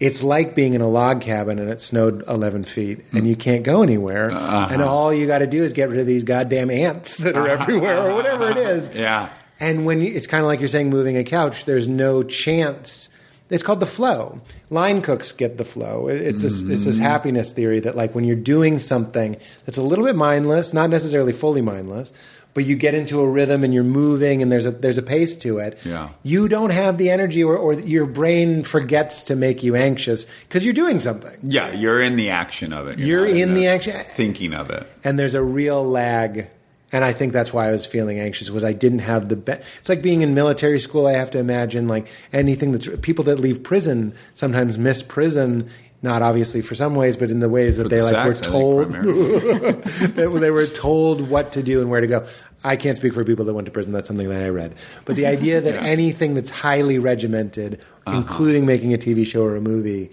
it's 0.00 0.22
like 0.22 0.54
being 0.54 0.74
in 0.74 0.80
a 0.80 0.88
log 0.88 1.20
cabin 1.20 1.58
and 1.58 1.68
it 1.70 1.80
snowed 1.80 2.22
11 2.28 2.64
feet 2.64 3.04
and 3.12 3.26
you 3.26 3.34
can't 3.34 3.64
go 3.64 3.82
anywhere. 3.82 4.30
Uh-huh. 4.30 4.68
And 4.70 4.80
all 4.82 5.12
you 5.12 5.26
got 5.26 5.38
to 5.40 5.46
do 5.46 5.64
is 5.64 5.72
get 5.72 5.88
rid 5.88 5.98
of 5.98 6.06
these 6.06 6.22
goddamn 6.24 6.70
ants 6.70 7.18
that 7.18 7.36
are 7.36 7.48
everywhere 7.48 8.08
or 8.08 8.14
whatever 8.14 8.48
it 8.50 8.56
is. 8.58 8.90
Yeah. 8.94 9.28
And 9.58 9.84
when 9.84 10.00
you, 10.00 10.14
it's 10.14 10.28
kind 10.28 10.42
of 10.42 10.46
like 10.46 10.60
you're 10.60 10.68
saying 10.68 10.88
moving 10.90 11.16
a 11.16 11.24
couch, 11.24 11.64
there's 11.64 11.88
no 11.88 12.22
chance. 12.22 13.08
It's 13.50 13.62
called 13.64 13.80
the 13.80 13.86
flow. 13.86 14.40
Line 14.70 15.02
cooks 15.02 15.32
get 15.32 15.56
the 15.58 15.64
flow. 15.64 16.06
It- 16.06 16.20
It's 16.20 16.42
this, 16.42 16.60
it's 16.62 16.84
this 16.84 16.98
happiness 16.98 17.52
theory 17.52 17.80
that 17.80 17.96
like 17.96 18.14
when 18.14 18.22
you're 18.24 18.36
doing 18.36 18.78
something 18.78 19.36
that's 19.66 19.78
a 19.78 19.82
little 19.82 20.04
bit 20.04 20.14
mindless, 20.14 20.72
not 20.72 20.90
necessarily 20.90 21.32
fully 21.32 21.62
mindless, 21.62 22.12
but 22.58 22.66
you 22.66 22.74
get 22.74 22.92
into 22.92 23.20
a 23.20 23.28
rhythm 23.30 23.62
and 23.62 23.72
you're 23.72 23.84
moving 23.84 24.42
and 24.42 24.50
there's 24.50 24.66
a 24.66 24.72
there's 24.72 24.98
a 24.98 25.02
pace 25.02 25.36
to 25.36 25.58
it. 25.58 25.78
Yeah. 25.86 26.08
You 26.24 26.48
don't 26.48 26.72
have 26.72 26.98
the 26.98 27.08
energy 27.08 27.44
or, 27.44 27.56
or 27.56 27.74
your 27.74 28.04
brain 28.04 28.64
forgets 28.64 29.22
to 29.24 29.36
make 29.36 29.62
you 29.62 29.76
anxious 29.76 30.24
because 30.42 30.64
you're 30.64 30.74
doing 30.74 30.98
something. 30.98 31.36
yeah, 31.42 31.70
you're 31.72 32.02
in 32.02 32.16
the 32.16 32.30
action 32.30 32.72
of 32.72 32.88
it. 32.88 32.98
You're 32.98 33.28
not 33.28 33.36
in 33.36 33.54
the 33.54 33.68
action. 33.68 33.92
Thinking 33.94 34.54
of 34.54 34.70
it. 34.70 34.84
and 35.04 35.18
there's 35.18 35.34
a 35.34 35.42
real 35.42 35.84
lag 35.84 36.48
and 36.90 37.04
i 37.04 37.12
think 37.12 37.32
that's 37.32 37.52
why 37.52 37.68
i 37.68 37.70
was 37.70 37.84
feeling 37.86 38.18
anxious 38.18 38.50
was 38.50 38.64
i 38.64 38.72
didn't 38.72 39.00
have 39.00 39.28
the 39.28 39.36
it's 39.78 39.88
like 39.88 40.00
being 40.02 40.22
in 40.22 40.34
military 40.34 40.80
school 40.80 41.06
i 41.06 41.12
have 41.12 41.30
to 41.30 41.38
imagine 41.38 41.86
like 41.86 42.08
anything 42.32 42.72
that's 42.72 42.88
people 43.02 43.22
that 43.24 43.38
leave 43.38 43.62
prison 43.62 44.12
sometimes 44.34 44.78
miss 44.78 45.02
prison 45.02 45.68
not 46.00 46.22
obviously 46.22 46.62
for 46.62 46.74
some 46.74 46.94
ways 46.94 47.14
but 47.16 47.28
in 47.30 47.40
the 47.40 47.48
ways 47.48 47.76
that 47.76 47.82
For 47.84 47.88
they 47.90 47.98
the 47.98 48.04
like 48.04 48.26
were 48.26 48.34
sex, 48.34 48.40
think, 48.46 48.52
told 48.52 48.92
that 48.92 50.38
they 50.40 50.50
were 50.50 50.66
told 50.66 51.28
what 51.28 51.52
to 51.52 51.62
do 51.62 51.80
and 51.82 51.90
where 51.90 52.00
to 52.00 52.06
go 52.06 52.26
i 52.64 52.76
can't 52.76 52.96
speak 52.98 53.12
for 53.14 53.24
people 53.24 53.44
that 53.44 53.54
went 53.54 53.66
to 53.66 53.70
prison 53.72 53.92
that's 53.92 54.08
something 54.08 54.28
that 54.28 54.42
i 54.42 54.48
read 54.48 54.74
but 55.04 55.16
the 55.16 55.26
idea 55.26 55.60
that 55.60 55.74
Yeah. 55.74 55.80
Uh-huh. 55.80 55.88
anything 55.88 56.34
that's 56.34 56.50
highly 56.50 56.98
regimented 56.98 57.80
including 58.06 58.64
making 58.66 58.92
a 58.94 58.98
tv 58.98 59.26
show 59.26 59.42
or 59.44 59.56
a 59.56 59.60
movie 59.60 60.10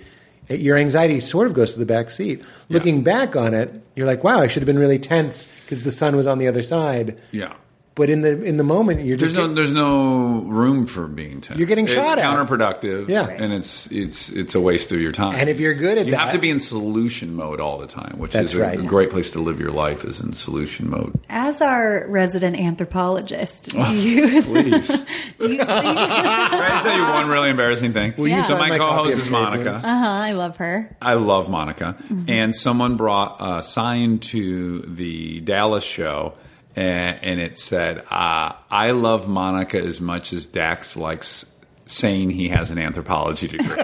it- 0.47 0.59
your 0.59 0.77
anxiety 0.77 1.19
sort 1.19 1.47
of 1.47 1.53
goes 1.53 1.73
to 1.73 1.79
the 1.79 1.87
back 1.87 2.11
seat. 2.11 2.43
Looking 2.69 3.01
back 3.01 3.35
on 3.35 3.55
it, 3.55 3.81
you're 3.95 4.05
like, 4.05 4.23
"Wow, 4.23 4.41
I 4.41 4.47
should 4.47 4.61
have 4.61 4.67
been 4.67 4.77
really 4.77 4.99
tense 4.99 5.47
because 5.63 5.81
the 5.81 5.89
sun 5.89 6.15
was 6.15 6.27
on 6.27 6.37
the 6.37 6.47
other 6.47 6.61
side." 6.61 7.19
Yeah. 7.31 7.53
But 7.95 8.09
in 8.09 8.21
the 8.23 8.43
in 8.43 8.57
the 8.57 8.63
moment, 8.65 9.05
you're 9.05 9.15
just 9.15 9.33
There's 9.33 9.45
just 9.45 9.49
no, 9.49 9.55
there's 9.55 9.71
no 9.71 10.41
room 10.41 10.85
for 10.85 11.07
being 11.07 11.39
tense. 11.39 11.57
You're 11.57 11.67
getting 11.67 11.85
it's 11.85 11.93
shot 11.93 12.19
at. 12.19 12.25
counterproductive. 12.25 13.07
Yeah. 13.07 13.25
and 13.29 13.53
it's 13.53 13.89
it's 13.89 14.29
it's 14.31 14.53
a 14.53 14.59
waste 14.59 14.91
of 14.91 14.99
your 14.99 15.13
time. 15.13 15.35
And 15.35 15.49
if 15.49 15.61
you're 15.61 15.73
good 15.75 15.97
at 15.97 16.05
you 16.05 16.11
that- 16.11 16.19
have 16.19 16.31
to 16.33 16.37
be 16.37 16.49
in 16.49 16.59
solution 16.59 17.33
mode 17.35 17.61
all 17.61 17.77
the 17.77 17.87
time, 17.87 18.15
which 18.19 18.33
That's 18.33 18.49
is 18.53 18.55
a, 18.59 18.61
right. 18.63 18.79
a 18.79 18.83
great 18.83 19.11
place 19.11 19.31
to 19.31 19.39
live 19.39 19.61
your 19.61 19.71
life 19.71 20.03
is 20.03 20.19
in 20.19 20.33
solution 20.33 20.89
mode. 20.89 21.17
As 21.29 21.61
our 21.61 22.05
resident 22.09 22.57
anthropologist, 22.59 23.69
do 23.71 23.93
you 23.95 24.41
Please. 24.43 24.87
do 25.39 25.51
you 25.51 25.57
think? 25.57 25.61
Can 25.61 25.69
I 25.69 26.69
just 26.71 26.83
tell 26.83 26.97
you 26.97 27.03
one 27.05 27.29
really 27.29 27.49
embarrassing 27.49 27.93
thing? 27.93 28.13
Will 28.17 28.27
Yeah. 28.27 28.41
So 28.41 28.57
my 28.57 28.69
my 28.69 28.77
co-host 28.77 29.17
is 29.17 29.31
Monica. 29.31 29.71
Uh 29.71 29.79
huh. 29.79 30.05
I 30.05 30.33
love 30.33 30.57
her. 30.57 30.93
I 31.01 31.13
love 31.13 31.49
Monica. 31.49 31.95
And 32.27 32.53
someone 32.53 32.97
brought 32.97 33.37
a 33.39 33.63
sign 33.63 34.19
to 34.19 34.81
the 34.81 35.39
Dallas 35.41 35.83
show, 35.85 36.33
and, 36.75 37.23
and 37.23 37.39
it 37.39 37.57
said, 37.57 37.99
uh, 38.11 38.53
"I 38.69 38.91
love 38.91 39.27
Monica 39.27 39.79
as 39.79 40.01
much 40.01 40.33
as 40.33 40.45
Dax 40.45 40.95
likes 40.95 41.45
saying 41.85 42.31
he 42.31 42.49
has 42.49 42.71
an 42.71 42.77
anthropology 42.77 43.47
degree." 43.47 43.67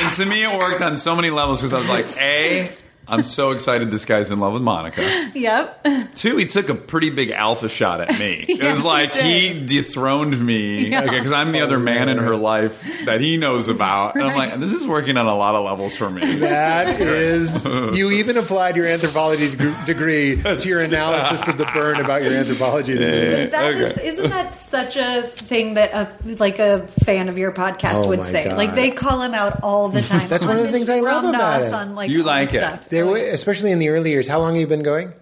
and 0.00 0.14
to 0.14 0.24
me, 0.26 0.44
it 0.44 0.58
worked 0.58 0.80
on 0.80 0.96
so 0.96 1.14
many 1.16 1.30
levels 1.30 1.58
because 1.58 1.72
I 1.72 1.78
was 1.78 1.88
like, 1.88 2.06
A, 2.20 2.72
I'm 3.08 3.22
so 3.22 3.52
excited 3.52 3.90
this 3.90 4.04
guy's 4.04 4.30
in 4.30 4.40
love 4.40 4.52
with 4.52 4.62
Monica. 4.62 5.02
Yep. 5.36 5.86
Two, 6.14 6.36
he 6.38 6.46
took 6.46 6.68
a 6.70 6.74
pretty 6.74 7.10
big 7.10 7.30
alpha 7.30 7.68
shot 7.68 8.00
at 8.00 8.18
me. 8.18 8.44
It 8.48 8.58
Yes, 8.62 8.76
was 8.76 8.84
like 8.84 9.14
he, 9.14 9.52
did. 9.52 9.66
dethroned 9.66 10.40
me 10.44 10.88
Yeah. 10.88 11.02
because 11.02 11.30
I'm 11.30 11.52
the 11.52 11.60
other 11.60 11.78
man 11.78 12.08
in 12.08 12.18
her 12.18 12.34
life 12.36 13.04
that 13.04 13.20
he 13.20 13.36
knows 13.36 13.68
about. 13.68 14.14
And 14.14 14.24
I'm 14.24 14.34
like, 14.36 14.58
this 14.60 14.72
is 14.72 14.86
working 14.86 15.16
on 15.18 15.26
a 15.26 15.36
lot 15.36 15.54
of 15.54 15.64
levels 15.64 15.94
for 15.96 16.08
me. 16.10 16.36
That 16.36 17.00
is, 17.00 17.64
you 17.66 18.10
even 18.12 18.36
applied 18.38 18.76
your 18.76 18.86
anthropology 18.86 19.54
deg- 19.54 19.86
degree 19.86 20.42
to 20.42 20.68
your 20.68 20.82
analysis 20.82 21.46
of 21.46 21.58
the 21.58 21.66
burn 21.66 22.00
about 22.00 22.22
your 22.22 22.32
anthropology 22.32 22.94
degree. 22.94 23.46
That 23.46 23.74
is, 23.74 23.98
isn't 23.98 24.30
that 24.30 24.54
such 24.54 24.96
a 24.96 25.22
thing 25.22 25.74
that 25.74 25.92
a 25.92 26.34
like 26.38 26.58
a 26.58 26.86
fan 27.04 27.28
of 27.28 27.36
your 27.38 27.52
podcast 27.52 28.04
Oh 28.06 28.08
would 28.08 28.24
say? 28.24 28.44
God. 28.44 28.56
Like 28.56 28.74
they 28.74 28.90
call 28.90 29.20
him 29.22 29.34
out 29.34 29.62
all 29.62 29.88
the 29.90 30.00
time. 30.02 30.28
That's 30.28 30.46
one 30.46 30.56
of 30.56 30.64
the 30.64 30.72
things 30.72 30.88
I 30.88 31.00
love 31.00 31.24
Ram 31.24 31.34
about 31.34 31.62
it. 31.62 31.72
On, 31.72 31.94
like, 31.94 32.10
You 32.10 32.22
like 32.22 32.54
it. 32.54 32.60
Stuff. 32.60 32.88
There, 32.96 33.06
were, 33.06 33.18
especially 33.18 33.72
in 33.72 33.78
the 33.78 33.90
early 33.90 34.10
years. 34.10 34.26
How 34.26 34.38
long 34.38 34.54
have 34.54 34.60
you 34.60 34.66
been 34.66 34.82
going? 34.82 35.12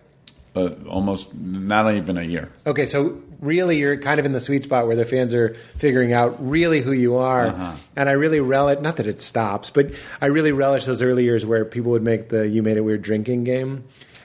Uh, 0.54 0.70
almost 0.88 1.34
not 1.34 1.92
even 1.92 2.16
a 2.16 2.22
year. 2.22 2.52
Okay, 2.64 2.86
so 2.86 3.20
really, 3.40 3.76
you're 3.78 3.96
kind 3.96 4.20
of 4.20 4.24
in 4.26 4.30
the 4.32 4.40
sweet 4.40 4.62
spot 4.62 4.86
where 4.86 4.94
the 4.94 5.04
fans 5.04 5.34
are 5.34 5.54
figuring 5.76 6.12
out 6.12 6.36
really 6.38 6.80
who 6.80 6.92
you 6.92 7.16
are, 7.16 7.46
Uh-huh. 7.48 7.72
and 7.96 8.08
I 8.08 8.12
really 8.12 8.38
relish. 8.38 8.78
Not 8.80 8.96
that 8.98 9.08
it 9.08 9.20
stops, 9.20 9.70
but 9.70 9.90
I 10.20 10.26
really 10.26 10.52
relish 10.52 10.84
those 10.86 11.02
early 11.02 11.24
years 11.24 11.44
where 11.44 11.64
people 11.64 11.90
would 11.90 12.04
make 12.04 12.28
the 12.28 12.46
"You 12.48 12.62
Made 12.62 12.76
It 12.76 12.82
Weird" 12.82 13.02
drinking 13.02 13.42
game, 13.42 13.82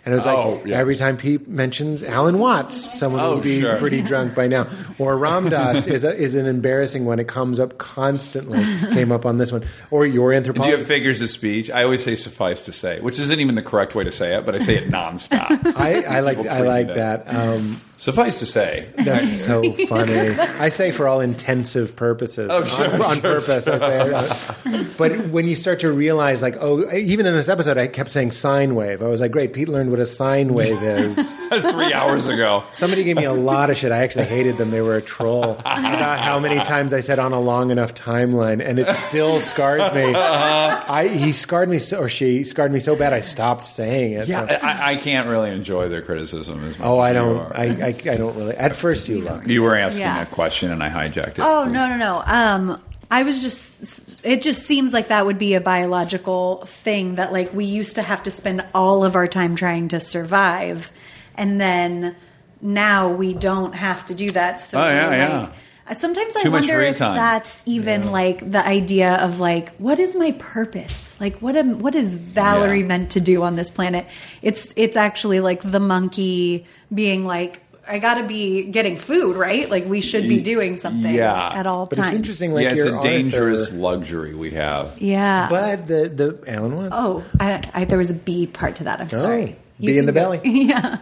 and 0.09 0.13
it 0.15 0.17
was 0.17 0.25
like 0.25 0.37
Oh, 0.37 0.59
yeah. 0.65 0.77
every 0.77 0.95
time 0.95 1.17
Pete 1.17 1.47
mentions 1.47 2.01
Alan 2.01 2.39
Watts, 2.39 2.97
someone 2.99 3.21
Oh, 3.21 3.35
would 3.35 3.43
be 3.43 3.59
sure. 3.61 3.77
pretty 3.77 4.01
drunk 4.01 4.33
by 4.33 4.47
now. 4.47 4.65
Or 4.97 5.15
Ram 5.19 5.49
Dass 5.49 5.85
is 5.95 6.03
a, 6.03 6.15
is 6.15 6.33
an 6.33 6.47
embarrassing 6.47 7.05
one; 7.05 7.19
it 7.19 7.27
comes 7.27 7.59
up 7.59 7.77
constantly. 7.77 8.63
Came 8.93 9.11
up 9.11 9.23
on 9.25 9.37
this 9.37 9.51
one, 9.51 9.63
or 9.91 10.07
your 10.07 10.33
Do 10.41 10.51
you 10.65 10.77
have 10.77 10.87
figures 10.87 11.21
of 11.21 11.29
speech? 11.29 11.69
I 11.69 11.83
always 11.83 12.03
say 12.03 12.15
suffice 12.15 12.61
to 12.63 12.73
say, 12.73 12.99
which 13.01 13.19
isn't 13.19 13.39
even 13.39 13.53
the 13.53 13.61
correct 13.61 13.93
way 13.93 14.03
to 14.03 14.11
say 14.11 14.35
it, 14.35 14.45
but 14.45 14.55
I 14.55 14.59
say 14.59 14.75
it 14.77 14.89
nonstop. 14.89 15.75
I, 15.77 16.01
I 16.01 16.19
like 16.21 16.39
I 16.39 16.61
like 16.61 16.87
that. 16.95 17.23
Um, 17.27 17.79
suffice 17.99 18.39
to 18.39 18.45
say, 18.45 18.87
That's 18.97 19.29
so 19.45 19.61
funny. 19.87 20.11
I 20.11 20.69
say 20.69 20.91
for 20.91 21.07
all 21.07 21.19
intensive 21.19 21.95
purposes. 21.95 22.47
Oh, 22.51 22.63
sure, 22.65 22.93
on, 22.93 23.01
on 23.01 23.13
sure, 23.21 23.41
purpose. 23.41 23.67
I 23.67 23.77
say, 23.77 24.85
but 24.97 25.27
when 25.27 25.45
you 25.47 25.55
start 25.55 25.81
to 25.81 25.91
realize, 25.91 26.41
like, 26.41 26.55
oh, 26.59 26.91
even 26.93 27.25
in 27.25 27.35
this 27.35 27.47
episode, 27.49 27.77
I 27.77 27.87
kept 27.87 28.09
saying 28.11 28.31
sine 28.31 28.73
wave. 28.75 29.03
I 29.03 29.07
was 29.07 29.21
like, 29.21 29.31
great, 29.31 29.53
Pete 29.53 29.67
learned 29.69 29.91
what 29.91 29.99
a 29.99 30.05
sine 30.05 30.53
wave 30.53 30.81
is. 30.81 31.15
three 31.49 31.93
hours 31.93 32.27
ago. 32.27 32.63
Somebody 32.71 33.03
gave 33.03 33.17
me 33.17 33.25
a 33.25 33.33
lot 33.33 33.69
of 33.69 33.77
shit. 33.77 33.91
I 33.91 33.99
actually 34.03 34.25
hated 34.25 34.57
them. 34.57 34.71
They 34.71 34.81
were 34.81 34.95
a 34.95 35.01
troll 35.01 35.53
about 35.59 36.19
how 36.19 36.39
many 36.39 36.59
times 36.61 36.93
I 36.93 37.01
said 37.01 37.19
on 37.19 37.33
a 37.33 37.39
long 37.39 37.71
enough 37.71 37.93
timeline, 37.93 38.63
and 38.65 38.79
it 38.79 38.87
still 38.95 39.39
scars 39.39 39.93
me. 39.93 40.13
Uh-huh. 40.13 40.83
I, 40.87 41.07
he 41.09 41.31
scarred 41.31 41.69
me, 41.69 41.79
so, 41.79 41.99
or 41.99 42.09
she 42.09 42.43
scarred 42.43 42.71
me 42.71 42.79
so 42.79 42.95
bad, 42.95 43.13
I 43.13 43.19
stopped 43.19 43.65
saying 43.65 44.13
it. 44.13 44.27
Yeah, 44.27 44.47
So- 44.47 44.65
I, 44.65 44.91
I 44.91 44.95
can't 44.95 45.27
really 45.27 45.51
enjoy 45.51 45.89
their 45.89 46.01
criticism 46.01 46.63
as 46.65 46.77
much. 46.79 46.87
oh, 46.87 46.99
I 46.99 47.13
don't. 47.13 47.51
I, 47.53 47.88
I, 47.89 48.11
I 48.13 48.17
don't 48.17 48.35
really. 48.35 48.55
At 48.55 48.75
first, 48.75 49.09
you 49.09 49.21
love. 49.21 49.47
You 49.47 49.63
were 49.63 49.75
asking 49.75 50.01
Yeah. 50.01 50.21
a 50.21 50.25
question 50.25 50.71
and 50.71 50.81
I 50.83 50.89
hijacked 50.89 51.33
it. 51.33 51.39
Oh 51.39 51.65
no 51.65 51.89
no 51.89 51.97
no. 51.97 52.23
Um, 52.25 52.81
I 53.11 53.23
was 53.23 53.41
just. 53.41 54.23
It 54.25 54.41
just 54.41 54.61
seems 54.65 54.91
like 54.93 55.07
that 55.07 55.25
would 55.25 55.37
be 55.39 55.53
a 55.55 55.61
biological 55.61 56.57
thing 56.65 57.15
that 57.15 57.31
like 57.33 57.53
we 57.53 57.65
used 57.65 57.95
to 57.95 58.01
have 58.01 58.23
to 58.23 58.31
spend 58.31 58.63
all 58.75 59.03
of 59.05 59.15
our 59.15 59.27
time 59.27 59.55
trying 59.55 59.87
to 59.89 59.99
survive, 59.99 60.91
and 61.35 61.59
then 61.59 62.15
now 62.61 63.09
we 63.09 63.33
don't 63.33 63.73
have 63.73 64.05
to 64.07 64.13
do 64.13 64.27
that. 64.29 64.59
So 64.61 64.79
Oh, 64.79 64.87
yeah, 64.89 65.07
like, 65.07 65.17
yeah. 65.17 65.49
uh, 65.87 65.93
Sometimes 65.95 66.35
I 66.35 66.43
Too 66.43 66.51
much 66.51 66.63
wonder 66.67 66.75
free 66.75 66.87
if 66.89 66.97
time. 66.97 67.15
that's 67.15 67.61
even 67.65 68.11
like 68.11 68.51
the 68.51 68.63
idea 68.63 69.15
of 69.15 69.39
like 69.39 69.73
what 69.77 69.97
is 69.97 70.15
my 70.15 70.33
purpose? 70.37 71.15
Like 71.19 71.37
what 71.41 71.55
am 71.55 71.79
what 71.79 71.95
is 71.95 72.13
Valerie 72.13 72.81
Yeah. 72.81 72.85
meant 72.87 73.11
to 73.11 73.21
do 73.21 73.41
on 73.41 73.55
this 73.55 73.71
planet? 73.71 74.05
It's 74.43 74.71
it's 74.75 74.95
actually 74.97 75.39
like 75.39 75.61
the 75.63 75.79
monkey 75.79 76.65
being 76.93 77.25
like 77.25 77.63
I 77.89 77.99
got 77.99 78.15
to 78.15 78.23
be 78.27 78.65
getting 78.65 78.97
food, 78.97 79.35
right? 79.35 79.69
Like 79.69 79.85
we 79.85 80.01
should 80.01 80.23
be 80.23 80.41
doing 80.43 80.77
something 80.77 81.13
Yeah. 81.13 81.51
at 81.53 81.65
all 81.65 81.87
But 81.87 81.95
times. 81.95 82.09
it's 82.09 82.15
interesting, 82.17 82.51
like 82.53 82.65
yeah, 82.65 82.75
it's 82.75 82.85
your 82.85 82.99
a 82.99 83.01
dangerous 83.01 83.67
Arthur- 83.67 83.75
luxury 83.77 84.35
we 84.35 84.51
have. 84.51 85.01
Yeah. 85.01 85.47
But 85.49 85.87
the 85.87 86.07
the 86.09 86.43
Alan 86.47 86.75
was. 86.77 86.89
oh, 86.93 87.23
I, 87.39 87.61
I, 87.73 87.85
there 87.85 87.97
was 87.97 88.11
a 88.11 88.15
B 88.15 88.45
part 88.47 88.75
to 88.77 88.83
that. 88.85 89.01
I'm 89.01 89.09
sorry. 89.09 89.55
bee 89.79 89.97
in 89.97 90.05
can 90.05 90.05
the 90.05 90.11
go- 90.11 90.19
belly. 90.37 90.41
Yeah. 90.43 90.99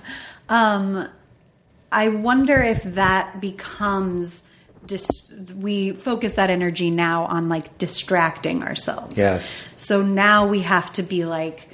Um, 0.49 1.07
I 1.91 2.09
wonder 2.09 2.61
if 2.61 2.83
that 2.83 3.41
becomes. 3.41 4.43
Dis- 4.85 5.29
we 5.53 5.91
focus 5.91 6.33
that 6.35 6.49
energy 6.49 6.89
now 6.89 7.25
on 7.25 7.49
like 7.49 7.77
distracting 7.77 8.63
ourselves. 8.63 9.17
Yes. 9.17 9.67
So 9.75 10.01
now 10.01 10.47
we 10.47 10.61
have 10.61 10.89
to 10.93 11.03
be 11.03 11.25
like, 11.25 11.67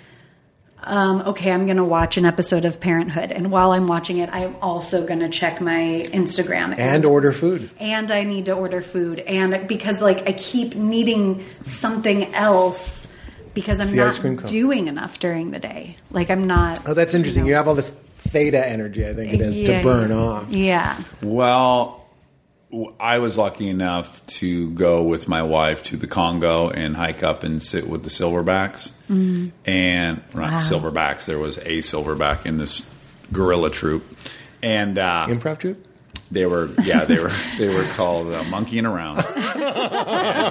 um, 0.86 1.22
okay, 1.28 1.52
I'm 1.52 1.66
going 1.66 1.78
to 1.78 1.84
watch 1.84 2.18
an 2.18 2.26
episode 2.26 2.66
of 2.66 2.80
Parenthood, 2.80 3.32
and 3.32 3.52
while 3.52 3.72
I'm 3.72 3.88
watching 3.88 4.18
it, 4.18 4.30
I'm 4.32 4.56
also 4.62 5.06
going 5.06 5.20
to 5.22 5.30
check 5.30 5.62
my 5.62 6.06
Instagram 6.12 6.78
and 6.78 7.06
order 7.06 7.32
food. 7.32 7.70
and 7.80 8.12
I 8.12 8.24
need 8.24 8.46
to 8.46 8.54
order 8.54 8.82
food, 8.82 9.20
and 9.20 9.68
because 9.68 10.02
like 10.02 10.28
I 10.28 10.34
keep 10.34 10.76
needing 10.76 11.44
something 11.64 12.34
else 12.34 13.16
because 13.54 13.80
I'm 13.80 13.96
the 13.96 14.02
ice 14.04 14.18
cream 14.20 14.36
not 14.36 14.48
doing 14.48 14.88
enough 14.88 15.20
during 15.20 15.52
the 15.52 15.60
day. 15.60 15.96
Like 16.12 16.30
I'm 16.30 16.48
not. 16.48 16.82
Oh, 16.86 16.94
that's 16.94 17.14
interesting. 17.14 17.44
know. 17.44 17.50
You 17.50 17.56
have 17.56 17.68
all 17.68 17.76
this 17.76 17.90
theta 18.18 18.66
energy, 18.68 19.08
I 19.08 19.14
think 19.14 19.34
it 19.34 19.42
is, 19.42 19.60
Yeah, 19.60 19.78
to 19.78 19.84
burn 19.84 20.10
yeah. 20.10 20.16
off. 20.18 20.50
Yeah. 20.50 21.04
Well, 21.22 21.78
w- 21.78 22.03
I 23.00 23.20
was 23.20 23.38
lucky 23.38 23.70
enough 23.70 24.26
to 24.40 24.70
go 24.72 25.04
with 25.04 25.28
my 25.28 25.44
wife 25.44 25.84
to 25.84 25.98
the 25.98 26.08
Congo 26.08 26.70
and 26.70 26.96
hike 26.96 27.22
up 27.22 27.44
and 27.44 27.62
sit 27.62 27.88
with 27.88 28.04
the 28.04 28.10
silverbacks. 28.10 28.92
Mm. 29.10 29.52
And 29.66 30.22
not 30.34 30.52
Wow. 30.54 30.58
silverbacks, 30.58 31.26
there 31.26 31.38
was 31.40 31.58
a 31.60 31.80
silverback 31.80 32.46
in 32.48 32.58
this 32.58 32.90
gorilla 33.32 33.70
troop. 33.70 34.04
And 34.64 34.98
uh, 34.98 35.28
Improv 35.30 35.60
troupe? 35.60 35.86
They 36.34 36.48
were, 36.48 36.72
yeah, 36.82 37.06
they 37.06 37.20
were, 37.20 37.32
they 37.60 37.68
were 37.68 37.84
called 37.96 38.34
uh, 38.34 38.44
monkeying 38.46 38.88
around. 38.88 39.20
and, 39.20 39.28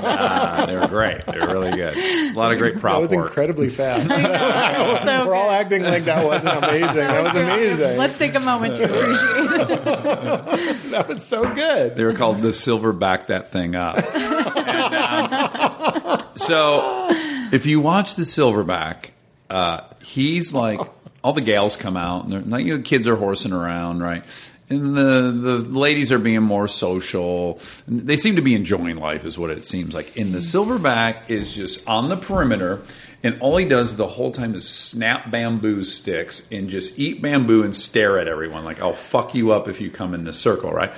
uh, 0.05 0.67
they 0.67 0.77
were 0.77 0.87
great. 0.87 1.27
They 1.27 1.41
were 1.41 1.49
really 1.53 1.73
good. 1.73 1.97
A 1.97 2.33
lot 2.39 2.53
of 2.53 2.59
great 2.59 2.79
prop 2.79 2.95
That 2.95 3.01
was 3.01 3.11
work. 3.11 3.27
incredibly 3.27 3.69
fast. 3.69 4.09
So 5.05 5.27
We're 5.27 5.35
all 5.35 5.51
acting 5.51 5.83
like 5.83 6.05
that 6.05 6.25
wasn't 6.25 6.57
amazing. 6.57 6.95
That 6.95 7.25
was 7.25 7.35
amazing. 7.35 7.97
Let's 7.99 8.17
take 8.17 8.37
a 8.37 8.41
moment 8.41 8.77
to 8.77 8.85
appreciate 8.85 9.71
it. 9.71 9.85
that 10.93 11.09
was 11.09 11.25
so 11.27 11.43
good. 11.53 11.97
They 11.97 12.05
were 12.05 12.15
called 12.15 12.39
the 12.39 12.51
Silverback 12.51 13.27
that 13.27 13.51
thing 13.51 13.75
up. 13.75 13.97
And, 13.97 14.95
um, 14.95 16.19
so, 16.37 17.09
if 17.53 17.67
you 17.67 17.81
watch 17.81 18.15
the 18.15 18.23
Silverback, 18.23 19.11
uh, 19.51 19.81
he's 20.01 20.55
like 20.55 20.81
all 21.25 21.33
the 21.33 21.41
gals 21.41 21.75
come 21.77 21.97
out, 21.97 22.25
and 22.25 22.33
they're 22.33 22.41
like 22.43 22.65
you 22.65 22.73
know, 22.73 22.77
the 22.79 22.83
kids 22.83 23.09
are 23.09 23.17
horsing 23.17 23.53
around, 23.53 24.01
right? 24.01 24.25
And 24.73 24.97
the 24.97 25.31
the 25.31 25.59
ladies 25.59 26.11
are 26.11 26.19
being 26.19 26.43
more 26.43 26.67
social. 26.67 27.61
They 27.87 28.17
seem 28.17 28.37
to 28.37 28.43
be 28.43 28.55
enjoying 28.55 28.97
life, 28.97 29.25
is 29.27 29.39
what 29.39 29.51
it 29.51 29.65
seems 29.65 29.95
like. 29.95 30.17
And 30.17 30.33
the 30.33 30.39
mm-hmm. 30.39 30.73
Silverback 30.73 31.29
is 31.29 31.55
just 31.55 31.87
on 31.89 32.09
the 32.09 32.17
perimeter. 32.17 32.83
And 33.25 33.41
all 33.41 33.57
he 33.57 33.65
does 33.65 33.97
the 33.97 34.09
whole 34.09 34.33
time 34.33 34.55
is 34.57 34.69
snap 34.69 35.31
bamboo 35.31 35.85
sticks 35.85 36.51
and 36.51 36.69
just 36.69 36.99
eat 36.99 37.23
bamboo 37.23 37.63
and 37.63 37.77
stare 37.77 38.19
at 38.19 38.27
everyone 38.27 38.65
like, 38.65 38.81
I'll 38.81 38.95
fuck 38.95 39.35
you 39.35 39.53
up 39.53 39.69
if 39.69 39.81
you 39.81 39.91
come 39.91 40.13
in 40.13 40.25
this 40.25 40.41
circle, 40.41 40.73
right? 40.73 40.93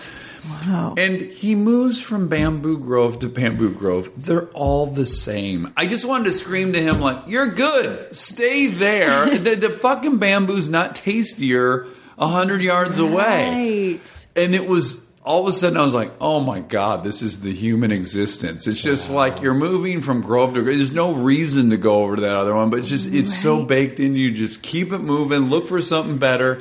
Wow. 0.66 0.94
And 0.96 1.20
he 1.20 1.54
moves 1.54 2.00
from 2.00 2.28
Bamboo 2.28 2.78
Grove 2.78 3.18
to 3.20 3.28
Bamboo 3.28 3.74
Grove. 3.74 4.10
They're 4.16 4.48
all 4.48 4.86
the 4.86 5.06
same. 5.06 5.72
I 5.76 5.86
just 5.86 6.04
wanted 6.04 6.24
to 6.24 6.32
scream 6.32 6.72
to 6.74 6.82
him, 6.82 7.00
like, 7.00 7.28
you're 7.28 7.48
good. 7.48 8.14
Stay 8.14 8.68
there. 8.68 9.38
the, 9.38 9.54
the 9.54 9.70
fucking 9.70 10.18
bamboo's 10.18 10.68
not 10.68 10.94
tastier 10.94 11.86
a 12.18 12.28
hundred 12.28 12.60
yards 12.62 12.98
away. 12.98 14.00
And 14.36 14.54
it 14.54 14.66
was 14.68 15.02
all 15.24 15.40
of 15.42 15.46
a 15.46 15.52
sudden 15.52 15.78
I 15.78 15.84
was 15.84 15.94
like, 15.94 16.12
oh 16.20 16.40
my 16.40 16.60
God, 16.60 17.02
this 17.02 17.22
is 17.22 17.40
the 17.40 17.52
human 17.52 17.90
existence. 17.90 18.66
It's 18.66 18.82
just 18.82 19.08
like 19.10 19.40
you're 19.40 19.54
moving 19.54 20.00
from 20.02 20.20
Grove 20.20 20.54
to 20.54 20.62
Grove. 20.62 20.76
There's 20.76 20.92
no 20.92 21.12
reason 21.14 21.70
to 21.70 21.76
go 21.76 22.02
over 22.02 22.16
to 22.16 22.22
that 22.22 22.34
other 22.34 22.54
one, 22.54 22.68
but 22.70 22.80
it's 22.80 22.90
just 22.90 23.12
it's 23.12 23.34
so 23.36 23.64
baked 23.64 24.00
in 24.00 24.16
you. 24.16 24.30
Just 24.32 24.62
keep 24.62 24.92
it 24.92 24.98
moving, 24.98 25.48
look 25.50 25.66
for 25.66 25.80
something 25.80 26.18
better. 26.18 26.60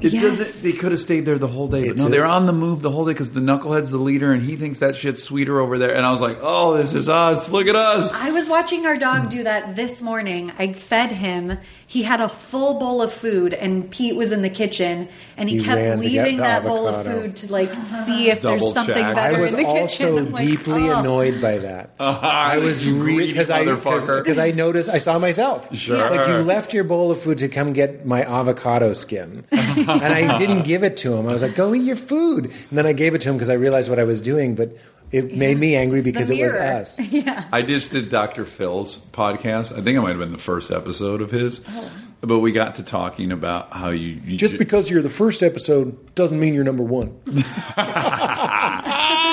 It 0.00 0.12
Yes. 0.12 0.38
doesn't. 0.38 0.62
They 0.62 0.72
could 0.78 0.92
have 0.92 1.00
stayed 1.00 1.24
there 1.26 1.38
the 1.38 1.48
whole 1.48 1.66
day, 1.66 1.80
but 1.80 1.90
It's 1.92 2.02
no, 2.02 2.06
a- 2.06 2.10
they're 2.10 2.24
on 2.26 2.46
the 2.46 2.52
move 2.52 2.82
the 2.82 2.90
whole 2.92 3.04
day 3.04 3.14
because 3.14 3.32
the 3.32 3.40
knucklehead's 3.40 3.90
the 3.90 3.96
leader, 3.98 4.30
and 4.32 4.44
he 4.44 4.54
thinks 4.54 4.78
that 4.78 4.94
shit's 4.94 5.24
sweeter 5.24 5.58
over 5.58 5.76
there. 5.76 5.92
And 5.92 6.06
I 6.06 6.12
was 6.12 6.20
like, 6.20 6.38
"Oh, 6.40 6.76
this 6.76 6.94
is 6.94 7.08
us! 7.08 7.50
Look 7.50 7.66
at 7.66 7.74
us!" 7.74 8.14
I 8.14 8.30
was 8.30 8.48
watching 8.48 8.86
our 8.86 8.94
dog 8.96 9.28
do 9.30 9.42
that 9.42 9.74
this 9.74 10.00
morning. 10.00 10.52
I 10.56 10.72
fed 10.72 11.10
him. 11.12 11.58
He 11.90 12.02
had 12.02 12.20
a 12.20 12.28
full 12.28 12.78
bowl 12.78 13.00
of 13.00 13.10
food, 13.10 13.54
and 13.54 13.90
Pete 13.90 14.14
was 14.14 14.30
in 14.30 14.42
the 14.42 14.50
kitchen, 14.50 15.08
and 15.38 15.48
he, 15.48 15.56
He 15.56 15.64
kept 15.64 15.76
ran 15.78 15.96
to 15.96 16.02
get 16.02 16.12
leaving 16.22 16.36
the 16.36 16.42
that 16.42 16.62
bowl 16.62 16.86
of 16.86 17.06
food 17.06 17.34
to 17.36 17.50
like 17.50 17.72
see 17.82 18.28
if 18.28 18.42
Double 18.42 18.58
there's 18.58 18.74
something 18.74 18.94
check. 18.94 19.14
better 19.14 19.36
I 19.36 19.40
was 19.40 19.54
in 19.54 19.56
the 19.56 19.64
kitchen. 19.64 20.06
also 20.06 20.18
I'm 20.18 20.32
like, 20.32 20.46
deeply 20.46 20.90
oh. 20.90 21.00
annoyed 21.00 21.40
by 21.40 21.56
that. 21.58 21.90
Ah, 22.00 22.50
I 22.50 22.58
was 22.58 22.86
You 22.86 22.98
greedy 23.00 23.28
because 23.28 23.48
I 23.48 23.64
because 23.64 24.38
I 24.38 24.50
noticed 24.50 24.90
I 24.90 24.98
saw 24.98 25.18
myself. 25.18 25.74
Sure. 25.74 26.02
It's 26.02 26.10
like 26.10 26.28
you 26.28 26.34
left 26.44 26.74
your 26.74 26.84
bowl 26.84 27.10
of 27.10 27.22
food 27.22 27.38
to 27.38 27.48
come 27.48 27.72
get 27.72 28.04
my 28.04 28.22
avocado 28.22 28.92
skin, 28.92 29.44
and 29.50 29.88
I 29.90 30.36
didn't 30.36 30.64
give 30.64 30.82
it 30.84 30.98
to 30.98 31.14
him. 31.14 31.26
I 31.26 31.32
was 31.32 31.40
like, 31.40 31.54
"Go 31.54 31.74
eat 31.74 31.84
your 31.84 31.96
food," 31.96 32.46
and 32.68 32.78
then 32.78 32.84
I 32.84 32.92
gave 32.92 33.14
it 33.14 33.22
to 33.22 33.30
him 33.30 33.36
because 33.36 33.48
I 33.48 33.54
realized 33.54 33.88
what 33.88 33.98
I 33.98 34.04
was 34.04 34.20
doing. 34.20 34.54
But 34.54 34.76
It 35.10 35.34
made 35.34 35.58
me 35.58 35.74
angry 35.74 36.02
because 36.02 36.30
it 36.30 36.42
was 36.42 36.54
us. 36.54 37.00
yeah. 37.10 37.48
I 37.50 37.62
just 37.62 37.90
did 37.90 38.10
Dr. 38.10 38.44
Phil's 38.44 38.98
podcast. 38.98 39.72
I 39.72 39.82
think 39.82 39.96
it 39.96 40.00
might 40.00 40.10
have 40.10 40.18
been 40.18 40.32
the 40.32 40.38
first 40.38 40.70
episode 40.70 41.22
of 41.22 41.30
his. 41.30 41.60
Oh. 41.66 41.90
But 42.20 42.40
we 42.40 42.50
got 42.50 42.76
to 42.76 42.82
talking 42.82 43.30
about 43.30 43.72
how 43.72 43.90
you, 43.90 44.20
you 44.24 44.36
Just 44.36 44.54
ju- 44.54 44.58
because 44.58 44.90
you're 44.90 45.02
the 45.02 45.08
first 45.08 45.42
episode 45.42 46.14
doesn't 46.16 46.38
mean 46.38 46.52
you're 46.52 46.64
number 46.64 46.82
one. 46.82 47.16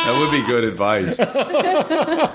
that 0.05 0.19
would 0.19 0.29
be 0.29 0.45
good 0.45 0.63
advice. 0.63 1.19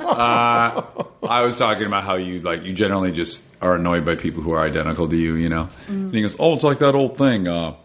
uh, 0.04 0.82
I 1.22 1.42
was 1.42 1.56
talking 1.56 1.86
about 1.86 2.02
how 2.02 2.16
you 2.16 2.40
like 2.40 2.64
you 2.64 2.72
generally 2.72 3.12
just 3.12 3.46
are 3.62 3.76
annoyed 3.76 4.04
by 4.04 4.16
people 4.16 4.42
who 4.42 4.50
are 4.50 4.60
identical 4.60 5.08
to 5.08 5.16
you. 5.16 5.34
You 5.34 5.48
know, 5.48 5.68
and 5.86 6.12
he 6.12 6.22
goes, 6.22 6.34
"Oh, 6.40 6.54
it's 6.54 6.64
like 6.64 6.78
that 6.78 6.96
old 6.96 7.16
thing. 7.16 7.46
Uh, 7.46 7.76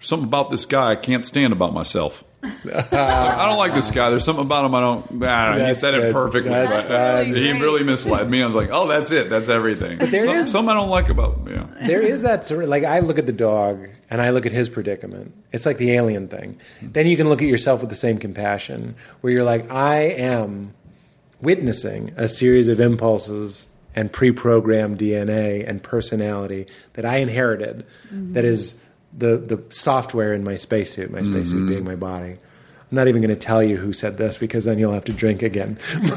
something 0.00 0.26
about 0.26 0.50
this 0.50 0.66
guy 0.66 0.90
I 0.90 0.96
can't 0.96 1.24
stand 1.24 1.52
about 1.52 1.72
myself." 1.72 2.24
I 2.44 3.46
don't 3.48 3.58
like 3.58 3.74
this 3.74 3.90
guy. 3.90 4.10
There's 4.10 4.24
something 4.24 4.44
about 4.44 4.64
him 4.64 4.74
I 4.74 4.80
don't. 4.80 5.10
Know. 5.10 5.52
He 5.52 5.58
That's 5.58 5.80
said 5.80 5.94
it 5.94 6.00
good. 6.02 6.12
perfectly. 6.12 6.50
That's 6.50 6.82
but 6.82 6.90
uh, 6.90 7.24
fun. 7.24 7.34
He 7.34 7.52
really 7.52 7.84
misled 7.84 8.28
me. 8.28 8.42
I 8.42 8.46
was 8.46 8.54
like, 8.54 8.70
"Oh, 8.72 8.88
that's 8.88 9.10
it. 9.10 9.30
That's 9.30 9.48
everything." 9.48 9.98
But 9.98 10.10
there 10.10 10.26
some, 10.26 10.36
is- 10.36 10.52
some 10.52 10.68
I 10.68 10.74
don't 10.74 10.90
like 10.90 11.08
about. 11.08 11.40
Yeah. 11.48 11.66
there 11.86 12.02
is 12.02 12.22
that 12.22 12.46
sort 12.46 12.62
of 12.64 12.68
like 12.68 12.84
I 12.84 13.00
look 13.00 13.18
at 13.18 13.26
the 13.26 13.32
dog 13.32 13.88
and 14.10 14.20
I 14.20 14.30
look 14.30 14.46
at 14.46 14.52
his 14.52 14.68
predicament. 14.68 15.34
It's 15.52 15.66
like 15.66 15.78
the 15.78 15.92
alien 15.92 16.28
thing. 16.28 16.58
Then 16.82 17.06
you 17.06 17.16
can 17.16 17.28
look 17.28 17.42
at 17.42 17.48
yourself 17.48 17.80
with 17.80 17.90
the 17.90 17.96
same 17.96 18.18
compassion, 18.18 18.94
where 19.20 19.32
you're 19.32 19.44
like, 19.44 19.70
I 19.70 19.96
am 20.02 20.74
witnessing 21.40 22.12
a 22.16 22.28
series 22.28 22.68
of 22.68 22.80
impulses 22.80 23.66
and 23.96 24.12
pre-programmed 24.12 24.98
DNA 24.98 25.66
and 25.68 25.82
personality 25.82 26.66
that 26.94 27.04
I 27.06 27.18
inherited. 27.18 27.84
that 28.10 28.44
is 28.44 28.80
the 29.16 29.36
the 29.36 29.62
software 29.70 30.32
in 30.32 30.44
my 30.44 30.56
spacesuit. 30.56 31.10
My 31.10 31.22
spacesuit 31.22 31.60
mm-hmm. 31.60 31.68
being 31.68 31.84
my 31.84 31.96
body. 31.96 32.36
I'm 32.90 32.96
not 32.96 33.08
even 33.08 33.22
going 33.22 33.34
to 33.34 33.40
tell 33.40 33.62
you 33.62 33.76
who 33.76 33.92
said 33.92 34.18
this 34.18 34.36
because 34.36 34.64
then 34.64 34.78
you'll 34.78 34.92
have 34.92 35.06
to 35.06 35.12
drink 35.12 35.42
again. 35.42 35.78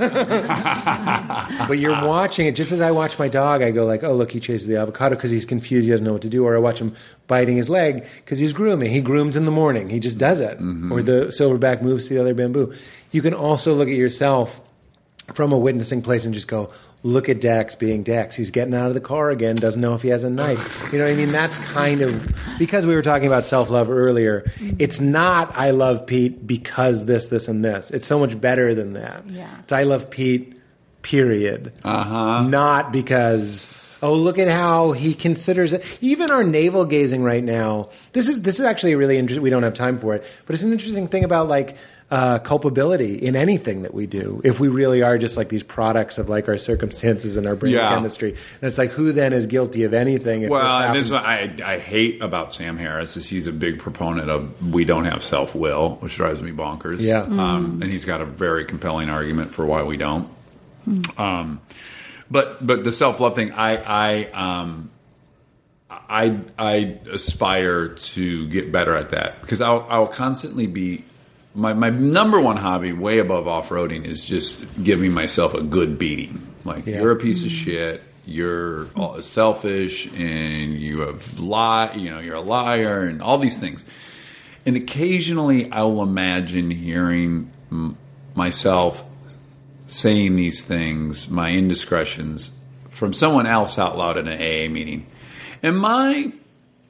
but 1.68 1.78
you're 1.80 2.06
watching 2.06 2.45
it 2.45 2.56
just 2.56 2.72
as 2.72 2.82
I 2.82 2.91
watch 2.91 3.18
my 3.18 3.30
dog. 3.30 3.61
I 3.61 3.72
go 3.72 3.86
like, 3.86 4.03
"Oh, 4.03 4.14
look, 4.14 4.32
he 4.32 4.40
chases 4.40 4.68
the 4.68 4.78
avocado 4.78 5.15
because 5.15 5.32
he's 5.32 5.45
confused. 5.45 5.86
He 5.86 5.91
doesn't 5.91 6.06
know 6.06 6.14
what 6.14 6.22
to 6.24 6.30
do." 6.30 6.45
Or 6.45 6.56
I 6.56 6.60
watch 6.60 6.80
him 6.80 6.94
biting 7.28 7.56
his 7.56 7.69
leg 7.69 8.06
because 8.18 8.40
he's 8.40 8.52
grooming. 8.52 8.91
He 8.91 9.02
grooms 9.02 9.38
in 9.38 9.45
the 9.45 9.52
morning. 9.52 9.90
He 9.90 9.99
just 9.99 10.18
does 10.18 10.40
it. 10.40 10.60
Mm-hmm. 10.60 10.91
Or 10.91 11.02
the 11.02 11.28
silverback 11.28 11.82
moves 11.82 12.07
to 12.10 12.14
the 12.14 12.22
other 12.22 12.34
bamboo. 12.34 12.74
You 13.11 13.22
can 13.22 13.34
also 13.34 13.74
look 13.74 13.88
at 13.88 13.95
yourself 13.95 14.61
from 15.34 15.52
a 15.52 15.57
witnessing 15.57 16.02
place 16.02 16.26
and 16.26 16.34
just 16.34 16.48
go, 16.48 16.72
look 17.03 17.30
at 17.30 17.40
Dax 17.40 17.76
being 17.76 18.03
Dax. 18.03 18.36
He's 18.36 18.52
getting 18.52 18.74
out 18.74 18.88
of 18.88 18.94
the 18.94 19.02
car 19.02 19.30
again, 19.30 19.56
doesn't 19.56 19.82
know 19.82 19.95
if 19.95 20.02
he 20.02 20.10
has 20.10 20.24
a 20.24 20.30
knife. 20.30 20.91
You 20.91 20.99
know 20.99 21.06
what 21.06 21.14
I 21.14 21.15
mean? 21.15 21.32
That's 21.32 21.57
kind 21.57 22.02
of 22.02 22.36
because 22.57 22.86
we 22.86 22.95
were 22.95 23.02
talking 23.02 23.28
about 23.28 23.45
self 23.45 23.69
love 23.69 23.90
earlier. 23.90 24.49
It's 24.80 24.99
not 24.99 25.56
I 25.56 25.72
love 25.72 26.06
Pete 26.06 26.45
because 26.45 27.06
this, 27.06 27.28
this, 27.28 27.48
and 27.48 27.64
this. 27.64 27.91
It's 27.91 28.07
so 28.07 28.19
much 28.19 28.40
better 28.40 28.74
than 28.74 28.94
that. 28.94 29.30
Yeah. 29.30 29.60
It's 29.60 29.74
I 29.74 29.84
love 29.84 30.10
Pete, 30.10 30.60
period. 31.02 31.74
Uh-huh. 31.84 32.44
Not 32.44 32.91
because. 32.91 33.84
Oh, 33.99 34.14
look 34.14 34.38
at 34.38 34.48
how 34.48 34.91
he 34.91 35.15
considers 35.15 35.74
it. 35.74 35.84
Even 36.02 36.30
our 36.30 36.44
navel 36.44 36.86
gazing 36.86 37.24
right 37.24 37.44
now. 37.44 37.90
This 38.14 38.30
is 38.30 38.44
this 38.44 38.60
is 38.60 38.65
actually 38.65 38.94
really 38.94 39.18
interesting. 39.18 39.41
We 39.41 39.49
don't 39.49 39.64
have 39.64 39.74
time 39.74 39.98
for 39.98 40.14
it, 40.14 40.24
but 40.45 40.53
it's 40.53 40.61
an 40.61 40.72
interesting 40.72 41.07
thing 41.07 41.24
about 41.24 41.48
like 41.48 41.78
uh, 42.10 42.40
culpability 42.40 43.16
in 43.16 43.36
anything 43.36 43.82
that 43.82 43.94
we 43.94 44.08
do. 44.08 44.40
If 44.46 44.62
we 44.62 44.70
really 44.70 45.02
are 45.04 45.18
just 45.18 45.36
like 45.36 45.50
these 45.50 45.64
products 45.64 46.18
of 46.18 46.30
like 46.30 46.48
our 46.48 46.58
circumstances 46.58 47.36
and 47.36 47.46
our 47.46 47.56
brain 47.56 47.74
Yeah. 47.74 47.90
chemistry, 47.90 48.30
and 48.32 48.64
it's 48.64 48.78
like 48.78 48.92
who 48.92 49.12
then 49.12 49.34
is 49.34 49.46
guilty 49.46 49.84
of 49.84 49.94
anything? 49.94 50.44
If 50.44 50.50
Well, 50.50 50.80
this 50.80 50.88
and 50.88 50.96
this 50.96 51.06
is 51.08 51.12
what 51.12 51.26
I, 51.26 51.52
I 51.66 51.80
hate 51.80 52.22
about 52.22 52.54
Sam 52.54 52.78
Harris 52.78 53.18
is 53.18 53.28
he's 53.28 53.48
a 53.48 53.52
big 53.52 53.80
proponent 53.80 54.30
of 54.30 54.72
we 54.74 54.86
don't 54.86 55.04
have 55.04 55.22
self 55.22 55.54
will, 55.54 55.96
which 55.96 56.16
drives 56.16 56.42
me 56.42 56.52
bonkers. 56.52 57.02
Yeah. 57.02 57.24
um, 57.24 57.80
and 57.82 57.92
he's 57.92 58.06
got 58.06 58.22
a 58.22 58.26
very 58.26 58.64
compelling 58.64 59.10
argument 59.10 59.52
for 59.52 59.66
why 59.66 59.84
we 59.84 59.98
don't. 59.98 60.30
Um, 61.18 61.60
but 62.32 62.66
but 62.66 62.86
the 62.86 62.94
self 62.94 63.20
love 63.20 63.36
thing, 63.36 63.52
I 63.52 63.76
I 63.76 64.24
um, 64.32 64.92
I 65.90 66.40
I 66.58 67.00
aspire 67.12 67.90
to 67.90 68.48
get 68.48 68.72
better 68.72 68.96
at 68.96 69.12
that 69.12 69.42
because 69.42 69.60
I'll 69.60 69.86
I'll 69.90 70.08
constantly 70.08 70.68
be. 70.68 71.04
My, 71.58 71.74
my 71.74 71.90
number 71.90 72.40
one 72.40 72.56
hobby, 72.58 72.94
way 72.94 73.18
above 73.20 73.48
off 73.48 73.70
roading, 73.70 74.06
is 74.06 74.24
just 74.24 74.84
giving 74.84 75.12
myself 75.12 75.54
a 75.54 75.62
good 75.62 75.98
beating. 75.98 76.42
Like 76.64 76.86
Yeah. 76.86 77.02
you're 77.02 77.12
a 77.12 77.16
piece 77.18 77.44
of 77.44 77.52
shit. 77.52 78.04
You're 78.26 78.86
selfish, 79.22 80.06
and 80.18 80.74
you 80.76 81.00
have 81.02 81.40
lie. 81.40 81.92
You 81.94 82.10
know, 82.12 82.20
you're 82.20 82.36
a 82.36 82.42
liar, 82.42 83.04
and 83.04 83.22
all 83.22 83.38
these 83.38 83.58
things. 83.58 83.84
And 84.66 84.76
occasionally, 84.76 85.72
I 85.72 85.84
will 85.84 86.04
imagine 86.04 86.70
hearing 86.72 87.50
m- 87.72 87.98
myself 88.36 89.04
saying 89.88 90.36
these 90.36 90.66
things, 90.66 91.30
my 91.30 91.52
indiscretions, 91.52 92.52
from 92.90 93.14
someone 93.14 93.48
else 93.48 93.80
out 93.80 93.98
loud 93.98 94.18
in 94.18 94.28
an 94.28 94.34
AA 94.42 94.70
meeting. 94.72 95.06
And 95.64 95.78
my 95.80 96.34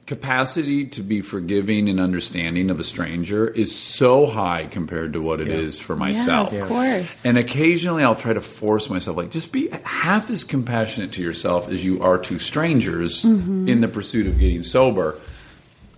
capacity 0.08 0.86
to 0.86 1.02
be 1.02 1.20
forgiving 1.20 1.86
and 1.86 2.00
understanding 2.00 2.70
of 2.70 2.80
a 2.80 2.84
stranger 2.84 3.46
is 3.46 3.78
so 3.78 4.24
high 4.24 4.64
compared 4.64 5.12
to 5.12 5.20
what 5.20 5.38
it 5.38 5.48
is 5.48 5.78
for 5.78 5.94
myself. 5.94 6.50
Yeah, 6.50 6.62
of 6.62 6.68
course. 6.68 7.26
And 7.26 7.36
occasionally 7.36 8.02
I'll 8.02 8.16
try 8.16 8.32
to 8.32 8.40
force 8.40 8.88
myself, 8.88 9.18
like, 9.18 9.30
just 9.30 9.52
be 9.52 9.68
half 9.84 10.30
as 10.30 10.44
compassionate 10.44 11.12
to 11.12 11.22
yourself 11.22 11.68
as 11.68 11.84
you 11.84 12.02
are 12.02 12.16
to 12.20 12.38
strangers 12.38 13.22
mm-hmm. 13.22 13.68
in 13.68 13.82
the 13.82 13.88
pursuit 13.88 14.26
of 14.26 14.38
getting 14.38 14.62
sober. 14.62 15.20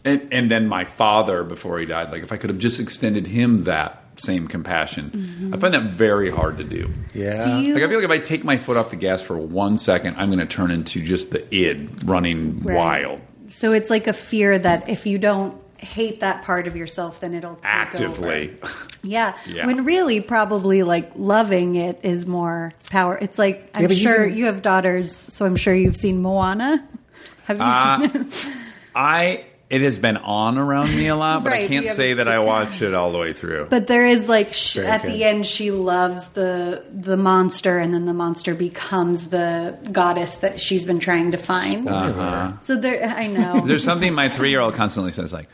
And, 0.04 0.26
and 0.32 0.50
then 0.50 0.66
my 0.66 0.84
father, 0.84 1.44
before 1.44 1.78
he 1.78 1.86
died, 1.86 2.10
like, 2.10 2.24
if 2.24 2.32
I 2.32 2.36
could 2.36 2.50
have 2.50 2.58
just 2.58 2.80
extended 2.80 3.28
him 3.28 3.64
that 3.64 4.02
same 4.16 4.48
compassion, 4.48 5.10
mm-hmm. 5.14 5.54
I 5.54 5.58
find 5.58 5.72
that 5.72 5.84
very 5.84 6.30
hard 6.30 6.58
to 6.58 6.64
do. 6.64 6.90
yeah. 7.14 7.42
Do 7.42 7.60
you- 7.60 7.74
Like 7.74 7.84
I 7.84 7.88
feel 7.88 7.98
like 7.98 8.04
if 8.04 8.10
I 8.10 8.18
take 8.18 8.42
my 8.42 8.58
foot 8.58 8.76
off 8.76 8.90
the 8.90 8.96
gas 8.96 9.22
for 9.22 9.38
one 9.38 9.76
second, 9.76 10.16
I'm 10.18 10.30
going 10.30 10.40
to 10.40 10.46
turn 10.46 10.72
into 10.72 11.00
just 11.00 11.30
the 11.30 11.46
id 11.54 11.88
running 12.04 12.60
Right. 12.64 12.76
wild 12.76 13.22
So 13.50 13.72
it's 13.72 13.90
like 13.90 14.06
a 14.06 14.12
fear 14.12 14.58
that 14.58 14.88
if 14.88 15.06
you 15.06 15.18
don't 15.18 15.60
hate 15.76 16.20
that 16.20 16.42
part 16.42 16.66
of 16.66 16.76
yourself, 16.76 17.20
then 17.20 17.34
it'll 17.34 17.56
take 17.56 17.64
actively. 17.66 18.56
over. 18.62 18.72
Yeah. 19.02 19.34
Yeah. 19.46 19.64
When 19.66 19.84
really, 19.86 20.20
probably 20.20 20.82
like 20.82 21.12
loving 21.16 21.74
it 21.76 22.00
is 22.02 22.26
more 22.26 22.72
power. 22.90 23.16
It's 23.18 23.38
like 23.38 23.70
I'm 23.74 23.80
Yeah, 23.82 23.88
but 23.88 23.96
you 23.96 24.02
sure 24.02 24.28
can- 24.28 24.36
you 24.36 24.44
have 24.44 24.60
daughters, 24.60 25.14
so 25.16 25.46
I'm 25.46 25.56
sure 25.56 25.74
you've 25.74 25.96
seen 25.96 26.20
Moana. 26.20 26.86
Have 27.44 27.56
you 27.56 27.62
Uh, 27.64 27.98
seen 28.08 28.20
it? 28.26 28.56
I 28.94 29.44
it 29.70 29.82
has 29.82 29.98
been 30.00 30.16
on 30.16 30.58
around 30.58 30.90
me 30.90 31.06
a 31.06 31.14
lot, 31.14 31.44
but 31.44 31.52
I 31.52 31.66
can't 31.68 31.88
say 31.88 32.14
that 32.14 32.26
I 32.26 32.40
watched 32.40 32.82
it 32.82 32.92
all 32.92 33.12
the 33.12 33.18
way 33.18 33.32
through. 33.32 33.68
But 33.70 33.86
there 33.86 34.04
is 34.04 34.28
like 34.28 34.52
sh- 34.52 34.78
at 34.78 35.02
good. 35.02 35.12
the 35.12 35.24
end, 35.24 35.46
she 35.46 35.70
loves 35.70 36.30
the 36.30 36.84
the 36.92 37.16
monster, 37.16 37.78
and 37.78 37.94
then 37.94 38.04
the 38.04 38.12
monster 38.12 38.54
becomes 38.54 39.30
the 39.30 39.78
goddess 39.92 40.36
that 40.38 40.60
she's 40.60 40.84
been 40.84 40.98
trying 40.98 41.30
to 41.30 41.38
find. 41.38 41.88
Uh-huh. 41.88 42.58
So 42.58 42.76
there, 42.76 43.04
I 43.04 43.28
know. 43.28 43.60
There's 43.60 43.84
something 43.84 44.12
my 44.12 44.28
three 44.28 44.50
year 44.50 44.60
old 44.60 44.74
constantly 44.74 45.12
says 45.12 45.32
like. 45.32 45.48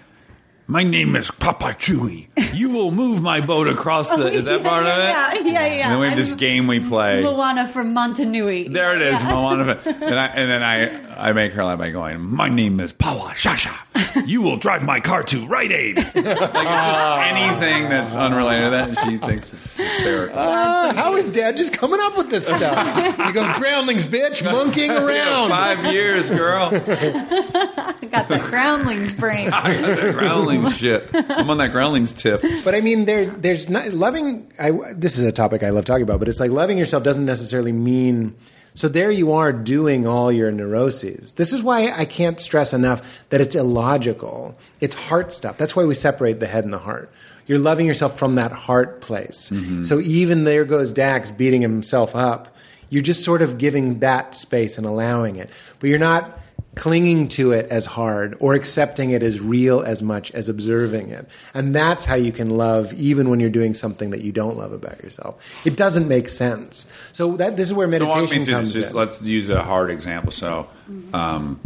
My 0.68 0.82
name 0.82 1.14
is 1.14 1.30
Papa 1.30 1.66
Chewy. 1.78 2.26
You 2.52 2.70
will 2.70 2.90
move 2.90 3.22
my 3.22 3.40
boat 3.40 3.68
across 3.68 4.10
the. 4.10 4.26
Is 4.32 4.46
that 4.46 4.64
part 4.64 4.84
of 4.84 4.98
it? 4.98 5.00
Yeah, 5.00 5.34
yeah, 5.34 5.42
yeah. 5.52 5.82
And 5.84 5.92
then 5.92 6.00
we 6.00 6.08
have 6.08 6.16
this 6.16 6.32
I'm 6.32 6.38
game 6.38 6.66
we 6.66 6.80
play. 6.80 7.22
Moana 7.22 7.68
from 7.68 7.94
Motunui. 7.94 8.72
There 8.72 8.96
it 8.96 9.00
is, 9.00 9.22
Moana. 9.22 9.80
And, 9.86 10.18
I, 10.18 10.26
and 10.26 10.50
then 10.50 10.62
I, 10.64 11.15
I 11.16 11.32
make 11.32 11.52
her 11.52 11.64
laugh 11.64 11.78
by 11.78 11.90
going, 11.90 12.20
"My 12.20 12.48
name 12.48 12.80
is 12.80 12.92
Pawa 12.92 13.30
Shasha. 13.30 14.26
You 14.26 14.42
will 14.42 14.56
drive 14.56 14.82
my 14.82 15.00
car 15.00 15.22
to 15.24 15.46
Rite 15.46 15.72
Aid." 15.72 15.96
like 15.96 16.06
it's 16.14 16.40
just 16.40 17.34
anything 17.34 17.88
that's 17.88 18.12
unrelated 18.12 18.64
to 18.64 18.70
that, 18.70 18.88
and 18.88 18.98
she 18.98 19.18
thinks 19.18 19.52
it's 19.52 19.76
hysterical. 19.76 20.38
Ah, 20.38 20.92
how 20.94 21.16
is 21.16 21.32
Dad 21.32 21.56
just 21.56 21.72
coming 21.72 22.00
up 22.02 22.16
with 22.16 22.30
this 22.30 22.46
stuff? 22.46 23.18
you 23.18 23.32
go 23.32 23.52
groundlings, 23.58 24.04
bitch, 24.04 24.44
monkeying 24.44 24.90
around. 24.90 25.50
five 25.50 25.92
years, 25.92 26.28
girl. 26.28 26.70
got 28.10 28.28
the 28.28 28.38
groundling's 28.48 29.12
brain. 29.12 29.50
I 29.52 29.80
got 29.80 29.96
that 29.96 30.14
groundlings 30.14 30.76
shit. 30.76 31.08
I'm 31.12 31.48
on 31.50 31.58
that 31.58 31.72
groundlings 31.72 32.12
tip. 32.12 32.42
But 32.64 32.74
I 32.74 32.80
mean, 32.80 33.04
there, 33.04 33.26
there's 33.26 33.68
not 33.68 33.92
loving. 33.92 34.50
I, 34.58 34.70
this 34.92 35.18
is 35.18 35.24
a 35.26 35.32
topic 35.32 35.62
I 35.62 35.70
love 35.70 35.84
talking 35.84 36.02
about, 36.02 36.18
but 36.18 36.28
it's 36.28 36.40
like 36.40 36.50
loving 36.50 36.78
yourself 36.78 37.02
doesn't 37.02 37.26
necessarily 37.26 37.72
mean. 37.72 38.34
So 38.76 38.88
there 38.88 39.10
you 39.10 39.32
are 39.32 39.54
doing 39.54 40.06
all 40.06 40.30
your 40.30 40.52
neuroses. 40.52 41.32
This 41.32 41.52
is 41.54 41.62
why 41.62 41.90
I 41.90 42.04
can't 42.04 42.38
stress 42.38 42.74
enough 42.74 43.24
that 43.30 43.40
it's 43.40 43.56
illogical. 43.56 44.56
It's 44.80 44.94
heart 44.94 45.32
stuff. 45.32 45.56
That's 45.56 45.74
why 45.74 45.84
we 45.84 45.94
separate 45.94 46.40
the 46.40 46.46
head 46.46 46.64
and 46.64 46.72
the 46.74 46.78
heart. 46.78 47.10
You're 47.46 47.58
loving 47.58 47.86
yourself 47.86 48.18
from 48.18 48.34
that 48.34 48.52
heart 48.52 49.00
place. 49.00 49.48
Mm-hmm. 49.48 49.84
So 49.84 49.98
even 50.00 50.44
there 50.44 50.66
goes 50.66 50.92
Dax 50.92 51.30
beating 51.30 51.62
himself 51.62 52.14
up. 52.14 52.54
You're 52.90 53.02
just 53.02 53.24
sort 53.24 53.40
of 53.40 53.56
giving 53.56 54.00
that 54.00 54.34
space 54.34 54.76
and 54.76 54.86
allowing 54.86 55.36
it, 55.36 55.50
but 55.80 55.88
you're 55.88 55.98
not 55.98 56.38
clinging 56.76 57.26
to 57.26 57.52
it 57.52 57.66
as 57.70 57.86
hard 57.86 58.36
or 58.38 58.54
accepting 58.54 59.10
it 59.10 59.22
as 59.22 59.40
real 59.40 59.80
as 59.80 60.02
much 60.02 60.30
as 60.32 60.48
observing 60.48 61.08
it. 61.08 61.26
And 61.54 61.74
that's 61.74 62.04
how 62.04 62.14
you 62.14 62.30
can 62.30 62.50
love 62.50 62.92
even 62.92 63.30
when 63.30 63.40
you're 63.40 63.50
doing 63.50 63.74
something 63.74 64.10
that 64.10 64.20
you 64.20 64.30
don't 64.30 64.56
love 64.56 64.72
about 64.72 65.02
yourself. 65.02 65.66
It 65.66 65.76
doesn't 65.76 66.06
make 66.06 66.28
sense. 66.28 66.86
So 67.12 67.36
that 67.38 67.56
this 67.56 67.66
is 67.68 67.74
where 67.74 67.86
So 67.86 67.90
meditation 67.90 68.44
through 68.44 68.54
comes. 68.54 68.74
Just 68.74 68.90
in. 68.90 68.96
let's 68.96 69.22
use 69.22 69.50
a 69.50 69.62
hard 69.62 69.90
example. 69.90 70.30
So, 70.30 70.68
um, 71.14 71.60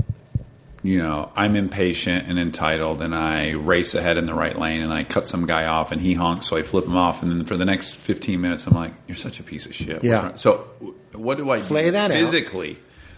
you 0.83 0.99
know, 0.99 1.31
I'm 1.37 1.57
impatient 1.57 2.29
and 2.29 2.39
entitled, 2.39 3.03
and 3.03 3.15
I 3.15 3.51
race 3.51 3.95
ahead 3.95 4.17
in 4.17 4.25
the 4.25 4.33
right 4.33 4.59
lane, 4.59 4.81
and 4.81 4.93
I 4.93 5.05
cut 5.05 5.29
some 5.29 5.45
guy 5.47 5.67
off, 5.67 5.93
and 5.93 6.01
he 6.01 6.15
honks, 6.15 6.47
so 6.49 6.57
I 6.57 6.63
flip 6.63 6.87
him 6.87 6.97
off, 6.97 7.23
and 7.23 7.31
then 7.31 7.45
for 7.45 7.59
the 7.59 7.67
next 7.67 7.97
15 7.97 8.41
minutes, 8.41 8.67
I'm 8.67 8.75
like, 8.75 8.95
"You're 9.07 9.17
such 9.17 9.41
a 9.41 9.43
piece 9.43 9.67
of 9.67 9.75
shit." 9.75 10.03
Yeah. 10.03 10.37
So, 10.37 10.69
what 11.13 11.37
do 11.37 11.51
I 11.51 11.61
Play 11.61 11.87
do 11.87 11.91
that 11.91 12.11
out. 12.13 12.17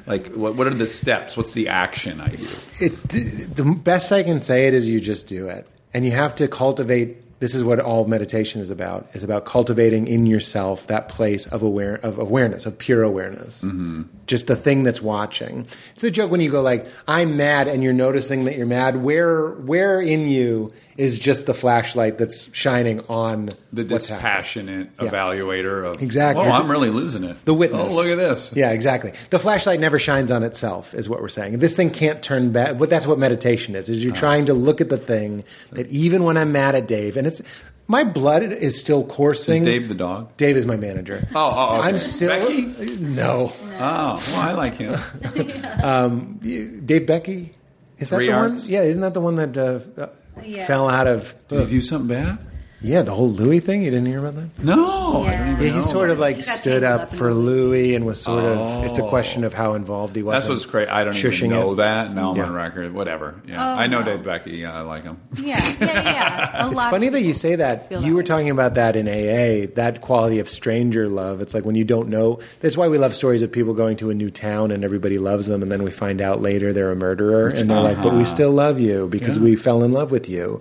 Like, 0.07 0.29
what, 0.35 0.55
what 0.55 0.67
are 0.67 0.71
the 0.71 0.87
steps? 0.87 1.37
What's 1.37 1.53
the 1.53 1.69
action 1.69 2.21
I 2.21 2.29
do? 2.29 2.49
It, 2.81 3.55
the 3.57 3.65
best 3.65 4.13
I 4.13 4.23
can 4.23 4.43
say 4.43 4.67
it 4.67 4.75
is 4.75 4.89
you 4.89 5.01
just 5.01 5.27
do 5.27 5.49
it, 5.49 5.67
and 5.95 6.05
you 6.05 6.13
have 6.13 6.35
to 6.37 6.49
cultivate. 6.49 7.41
This 7.41 7.55
is 7.55 7.65
what 7.65 7.81
all 7.81 8.07
meditation 8.07 8.61
is 8.61 8.71
about: 8.71 9.09
is 9.15 9.23
about 9.23 9.45
cultivating 9.45 10.07
in 10.07 10.27
yourself 10.27 10.87
that 10.87 11.09
place 11.09 11.47
of 11.47 11.63
aware 11.63 11.97
of 11.97 12.19
awareness, 12.19 12.67
of 12.67 12.79
pure 12.79 13.03
awareness. 13.03 13.63
Mm-hmm. 13.63 14.03
Just 14.33 14.47
the 14.47 14.57
thing 14.57 14.83
that's 14.83 15.03
watching. 15.03 15.67
It's 15.93 16.03
a 16.03 16.11
joke 16.11 16.31
when 16.31 16.41
you 16.41 16.51
go 16.51 16.63
like, 16.63 16.87
"I'm 17.07 17.37
mad," 17.37 17.69
and 17.69 17.83
you're 17.83 17.93
noticing 17.93 18.47
that 18.47 18.57
you're 18.57 18.65
mad. 18.65 19.03
Where, 19.03 19.51
where 19.51 20.01
in 20.01 20.27
you 20.27 20.73
is 20.97 21.19
just 21.19 21.45
the 21.45 21.53
flashlight 21.53 22.17
that's 22.17 22.55
shining 22.55 23.01
on 23.11 23.51
The 23.75 23.85
dispassionate 23.85 24.89
Yeah. 25.01 25.09
evaluator 25.09 25.85
of 25.85 26.03
Exactly. 26.03 26.47
Oh, 26.47 26.51
I'm 26.51 26.71
really 26.71 26.89
losing 26.89 27.25
it. 27.25 27.37
The 27.45 27.53
witness. 27.53 27.93
Oh, 27.93 27.95
look 27.95 28.07
at 28.07 28.17
this. 28.17 28.53
Yeah, 28.55 28.71
exactly. 28.71 29.13
The 29.29 29.39
flashlight 29.39 29.81
never 29.81 29.99
shines 29.99 30.31
on 30.31 30.43
itself, 30.43 30.95
is 30.95 31.11
what 31.11 31.21
we're 31.21 31.29
saying. 31.29 31.59
This 31.59 31.77
thing 31.77 31.91
can't 31.91 32.23
turn 32.23 32.53
back. 32.53 32.79
But 32.79 32.89
that's 32.89 33.07
what 33.07 33.19
meditation 33.19 33.75
is. 33.75 33.91
Is 33.91 34.03
you're 34.03 34.15
uh-huh. 34.15 34.21
trying 34.21 34.47
to 34.47 34.55
look 34.55 34.81
at 34.81 34.89
the 34.89 34.97
thing 34.97 35.45
that 35.73 35.87
even 35.89 36.25
when 36.25 36.39
I'm 36.39 36.53
mad 36.53 36.75
at 36.75 36.89
Dave, 36.89 37.19
and 37.19 37.27
it's 37.27 37.43
my 37.89 38.05
blood 38.05 38.43
is 38.43 38.79
still 38.81 39.05
coursing. 39.05 39.63
Is 39.63 39.69
Dave 39.69 39.89
the 39.89 39.95
dog? 39.95 40.37
Dave 40.37 40.57
is 40.57 40.67
my 40.67 40.77
manager. 40.77 41.27
Oh, 41.35 41.53
oh, 41.55 41.77
okay. 41.79 41.89
I'm 41.89 41.99
still 41.99 42.29
Becky? 42.29 42.97
no. 42.97 43.53
Oh, 43.75 44.23
well, 44.33 44.41
I 44.41 44.53
like 44.53 44.75
him. 44.75 44.99
You- 46.43 46.81
Dave 46.81 47.07
Becky 47.07 47.51
is 47.99 48.09
that 48.09 48.17
Three 48.17 48.27
the 48.27 48.33
Arts? 48.33 48.63
one? 48.63 48.71
Yeah, 48.71 48.83
isn't 48.83 49.03
that 49.03 49.15
the 49.15 49.21
one 49.21 49.37
that 49.37 49.57
uh, 49.57 49.81
uh, 50.01 50.09
Yeah. 50.45 50.67
fell 50.67 50.89
out 50.89 51.07
of? 51.07 51.35
Did 51.49 51.61
he 51.69 51.71
do 51.77 51.83
something 51.83 52.09
bad? 52.09 52.39
Yeah, 52.83 53.03
the 53.03 53.13
whole 53.15 53.31
Louis 53.31 53.61
thing. 53.61 53.83
You 53.83 53.91
didn't 53.91 54.07
hear 54.07 54.19
about 54.19 54.35
that? 54.37 54.49
No, 54.65 55.25
I 55.25 55.37
don't 55.37 55.49
even 55.53 55.63
Yeah, 55.63 55.69
he 55.71 55.75
know. 55.77 55.81
sort 55.83 56.11
of 56.11 56.19
like 56.19 56.37
He 56.37 56.43
got 56.43 56.57
stood 56.59 56.81
tangled 56.83 56.93
up 56.93 57.01
up 57.09 57.13
in 57.13 57.19
for 57.19 57.29
the- 57.29 57.35
Louis 57.41 57.95
and 57.95 58.05
was 58.05 58.21
sort 58.21 58.45
of. 58.45 58.85
It's 58.85 58.99
a 58.99 59.05
Oh. 59.05 59.09
question 59.09 59.45
of 59.45 59.55
how 59.55 59.75
involved 59.75 60.17
he 60.17 60.23
was. 60.23 60.35
That's 60.35 60.49
what's 60.49 60.67
great. 60.67 60.89
I 60.89 61.05
don't 61.05 61.17
even 61.17 61.31
shushing 61.31 61.49
know 61.51 61.73
it. 61.73 61.77
that. 61.77 62.15
Now 62.15 62.31
I'm 62.33 62.37
Yeah. 62.37 62.45
on 62.45 62.53
record. 62.55 62.93
Whatever. 62.95 63.35
Yeah, 63.49 63.65
Oh, 63.65 63.79
I 63.79 63.87
know 63.87 64.01
no. 64.01 64.07
Dave 64.07 64.25
Becky. 64.25 64.53
Yeah, 64.53 64.77
I 64.77 64.81
like 64.83 65.05
him. 65.05 65.17
Yeah, 65.41 65.61
yeah, 65.81 65.87
yeah. 66.03 66.51
A 66.65 66.67
It's 66.67 66.77
lot 66.77 66.91
funny 66.91 67.07
of 67.07 67.13
that 67.13 67.21
you 67.21 67.27
people 67.29 67.39
say 67.41 67.55
that. 67.57 67.89
feel 67.89 67.99
You 68.01 68.07
that 68.09 68.13
were 68.13 68.17
way. 68.19 68.23
talking 68.25 68.51
about 68.51 68.75
that 68.75 68.97
in 68.97 69.07
AA, 69.09 69.67
that 69.77 70.01
quality 70.01 70.39
of 70.41 70.49
stranger 70.49 71.09
love. 71.09 71.41
It's 71.41 71.55
like 71.55 71.65
when 71.65 71.77
you 71.77 71.85
don't 71.85 72.09
know. 72.09 72.39
That's 72.61 72.77
why 72.77 72.89
we 72.89 72.99
love 72.99 73.15
stories 73.15 73.43
of 73.43 73.53
people 73.53 73.75
going 73.75 73.97
to 73.99 74.11
a 74.11 74.15
new 74.15 74.31
town 74.31 74.71
and 74.73 74.85
everybody 74.85 75.19
loves 75.19 75.47
them, 75.47 75.63
and 75.63 75.71
then 75.71 75.83
we 75.85 75.91
find 75.93 76.21
out 76.21 76.41
later 76.43 76.73
they're 76.73 76.91
a 76.91 76.97
murderer, 76.97 77.47
and 77.49 77.71
they're 77.71 77.81
like, 77.81 78.03
"But 78.03 78.15
we 78.15 78.25
still 78.25 78.51
love 78.51 78.81
you 78.81 79.07
because 79.09 79.37
Yeah. 79.37 79.45
we 79.45 79.57
fell 79.57 79.83
in 79.85 79.93
love 79.93 80.11
with 80.11 80.29
you." 80.29 80.61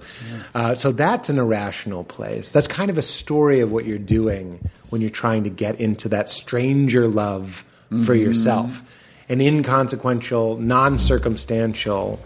Uh, 0.53 0.75
so 0.75 0.91
that's 0.91 1.29
an 1.29 1.39
irrational 1.39 2.03
place. 2.11 2.51
That's 2.51 2.67
kind 2.67 2.91
of 2.91 2.97
a 2.97 3.01
story 3.01 3.61
of 3.61 3.71
what 3.71 3.85
you're 3.85 3.97
doing 3.97 4.69
when 4.89 5.01
you're 5.01 5.09
trying 5.09 5.45
to 5.45 5.49
get 5.49 5.79
into 5.79 6.09
that 6.09 6.29
stranger 6.29 7.07
love 7.07 7.65
for 7.89 7.95
mm-hmm. 7.95 8.15
yourself, 8.15 8.83
an 9.29 9.41
inconsequential, 9.41 10.57
non-circumstantial 10.57 12.19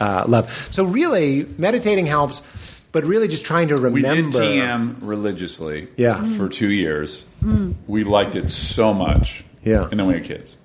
uh, 0.00 0.24
love. 0.28 0.52
So 0.70 0.84
really, 0.84 1.46
meditating 1.56 2.06
helps. 2.06 2.42
But 2.90 3.04
really, 3.04 3.28
just 3.28 3.44
trying 3.44 3.68
to 3.68 3.74
remember. 3.74 3.94
We 3.94 4.02
remember. 4.02 4.38
did 4.40 4.60
TM 4.60 4.96
religiously. 5.02 5.88
Yeah. 5.96 6.16
for 6.36 6.48
mm. 6.48 6.52
two 6.52 6.70
years. 6.70 7.24
Mm. 7.42 7.74
We 7.86 8.02
liked 8.02 8.34
it 8.34 8.48
so 8.48 8.94
much. 8.94 9.44
Yeah. 9.62 9.88
and 9.90 10.00
then 10.00 10.06
we 10.06 10.14
had 10.14 10.24
kids. 10.24 10.56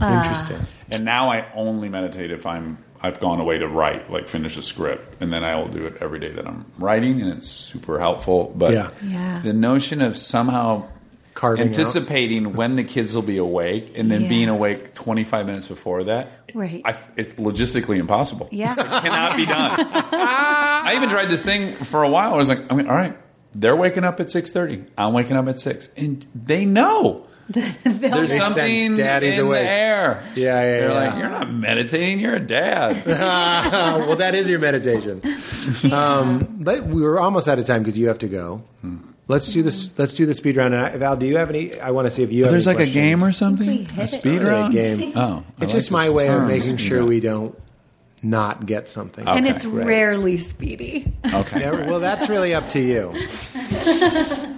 Interesting. 0.00 0.58
And 0.90 1.04
now 1.04 1.30
I 1.30 1.46
only 1.54 1.88
meditate 1.88 2.30
if 2.30 2.46
I'm 2.46 2.83
I've 3.04 3.20
gone 3.20 3.38
away 3.38 3.58
to 3.58 3.68
write, 3.68 4.08
like 4.10 4.28
finish 4.28 4.56
a 4.56 4.62
script, 4.62 5.20
and 5.22 5.30
then 5.32 5.44
I 5.44 5.56
will 5.56 5.68
do 5.68 5.84
it 5.86 5.98
every 6.00 6.18
day 6.18 6.30
that 6.30 6.46
I'm 6.46 6.64
writing, 6.78 7.20
and 7.20 7.30
it's 7.34 7.46
super 7.48 7.98
helpful. 7.98 8.52
But 8.56 8.72
Yeah. 8.72 8.90
Yeah. 9.04 9.40
the 9.42 9.52
notion 9.52 10.00
of 10.00 10.16
somehow 10.16 10.84
Carving 11.34 11.66
anticipating 11.66 12.54
when 12.54 12.76
the 12.76 12.84
kids 12.84 13.14
will 13.14 13.20
be 13.22 13.36
awake, 13.36 13.92
and 13.98 14.10
then 14.10 14.22
Yeah. 14.22 14.28
being 14.28 14.48
awake 14.48 14.94
25 14.94 15.44
minutes 15.46 15.66
before 15.66 16.04
that, 16.04 16.30
Right. 16.54 16.80
I, 16.84 16.94
it's 17.16 17.32
logistically 17.34 17.98
impossible. 17.98 18.48
Yeah. 18.52 18.72
it 18.72 18.86
cannot 19.02 19.36
be 19.36 19.44
done. 19.44 19.80
I 19.82 20.94
even 20.96 21.08
tried 21.10 21.28
this 21.28 21.42
thing 21.42 21.74
for 21.74 22.02
a 22.04 22.08
while. 22.08 22.32
I 22.32 22.36
was 22.36 22.48
like, 22.48 22.60
I 22.70 22.74
mean, 22.74 22.86
all 22.88 22.94
right, 22.94 23.16
they're 23.54 23.76
waking 23.76 24.04
up 24.04 24.18
at 24.20 24.28
6:30. 24.30 24.84
I'm 24.96 25.12
waking 25.12 25.36
up 25.36 25.46
at 25.48 25.60
six, 25.60 25.88
and 25.96 26.24
they 26.34 26.64
know. 26.64 27.26
There's 27.48 28.00
Makes 28.30 28.44
something 28.44 28.86
sense. 28.88 28.98
Daddy's 28.98 29.38
in 29.38 29.46
awake. 29.46 29.62
the 29.64 29.68
air. 29.70 30.22
Yeah, 30.34 30.44
yeah, 30.44 30.62
They're 30.62 30.88
yeah. 30.88 30.94
like, 31.10 31.18
you're 31.18 31.30
not 31.30 31.52
meditating. 31.52 32.20
You're 32.20 32.36
a 32.36 32.40
dad. 32.40 33.04
well, 33.06 34.16
that 34.16 34.34
is 34.34 34.48
your 34.48 34.58
meditation. 34.58 35.20
Um, 35.92 36.56
but 36.60 36.84
we 36.86 37.00
were 37.02 37.18
almost 37.18 37.48
out 37.48 37.58
of 37.58 37.66
time 37.66 37.82
because 37.82 37.96
you 37.98 38.08
have 38.08 38.18
to 38.18 38.28
go. 38.28 38.62
Let's 39.28 39.48
do 39.50 39.62
this. 39.62 39.90
Let's 39.98 40.14
do 40.14 40.26
the 40.26 40.34
speed 40.34 40.56
round. 40.56 40.74
And 40.74 40.82
I- 40.84 40.96
Val, 40.98 41.16
do 41.16 41.24
you 41.26 41.38
have 41.38 41.48
any? 41.48 41.78
I 41.80 41.90
want 41.90 42.06
to 42.06 42.10
see 42.10 42.22
if 42.22 42.30
you 42.30 42.42
have. 42.44 42.52
There's 42.52 42.66
any 42.66 42.76
like 42.78 42.88
a 42.88 42.90
game 42.90 43.24
or 43.24 43.32
something. 43.32 43.66
We 43.66 43.76
hit 43.84 43.96
A 43.98 44.02
it. 44.02 44.08
speed 44.08 44.40
Really 44.42 44.50
a 44.50 44.52
round 44.60 44.72
game. 44.74 45.12
Oh, 45.16 45.42
I 45.58 45.64
It's 45.64 45.72
like 45.72 45.80
just 45.80 45.90
my 45.90 46.06
the 46.06 46.12
way 46.12 46.28
of 46.28 46.34
term 46.40 46.48
making 46.48 46.76
speed 46.78 46.80
sure 46.80 46.96
round. 46.98 47.08
we 47.08 47.20
don't 47.20 47.58
not 48.24 48.66
get 48.66 48.88
something. 48.88 49.26
and 49.28 49.46
it's 49.46 49.64
right. 49.66 49.86
rarely 49.86 50.36
speedy. 50.38 51.12
Okay. 51.32 51.60
Yeah, 51.60 51.86
well, 51.86 52.00
that's 52.00 52.28
really 52.28 52.54
up 52.54 52.68
to 52.70 52.80
you. 52.80 53.12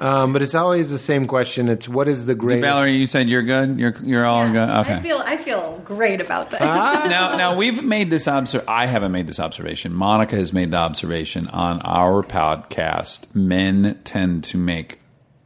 Um, 0.00 0.32
but 0.32 0.42
it's 0.42 0.54
always 0.54 0.90
the 0.90 0.98
same 0.98 1.26
question. 1.26 1.68
It's 1.68 1.88
what 1.88 2.06
is 2.08 2.26
the 2.26 2.34
greatest? 2.34 2.62
Valerie, 2.62 2.92
you 2.92 3.06
said 3.06 3.28
you're 3.28 3.42
good. 3.42 3.78
You're 3.78 3.94
you're 4.02 4.24
all 4.26 4.46
good. 4.50 4.68
Okay. 4.68 4.94
I 4.94 5.00
feel 5.00 5.18
I 5.24 5.36
feel 5.36 5.80
great 5.84 6.20
about 6.20 6.50
this. 6.50 6.60
now, 6.60 7.36
now 7.36 7.56
we've 7.56 7.82
made 7.82 8.10
this 8.10 8.28
observation. 8.28 8.68
I 8.68 8.86
haven't 8.86 9.12
made 9.12 9.26
this 9.26 9.40
observation. 9.40 9.92
Monica 9.94 10.36
has 10.36 10.52
made 10.52 10.70
the 10.70 10.76
observation 10.76 11.48
on 11.48 11.80
our 11.82 12.22
podcast. 12.22 13.34
Men 13.34 13.98
tend 14.04 14.44
to 14.44 14.58
make 14.58 15.00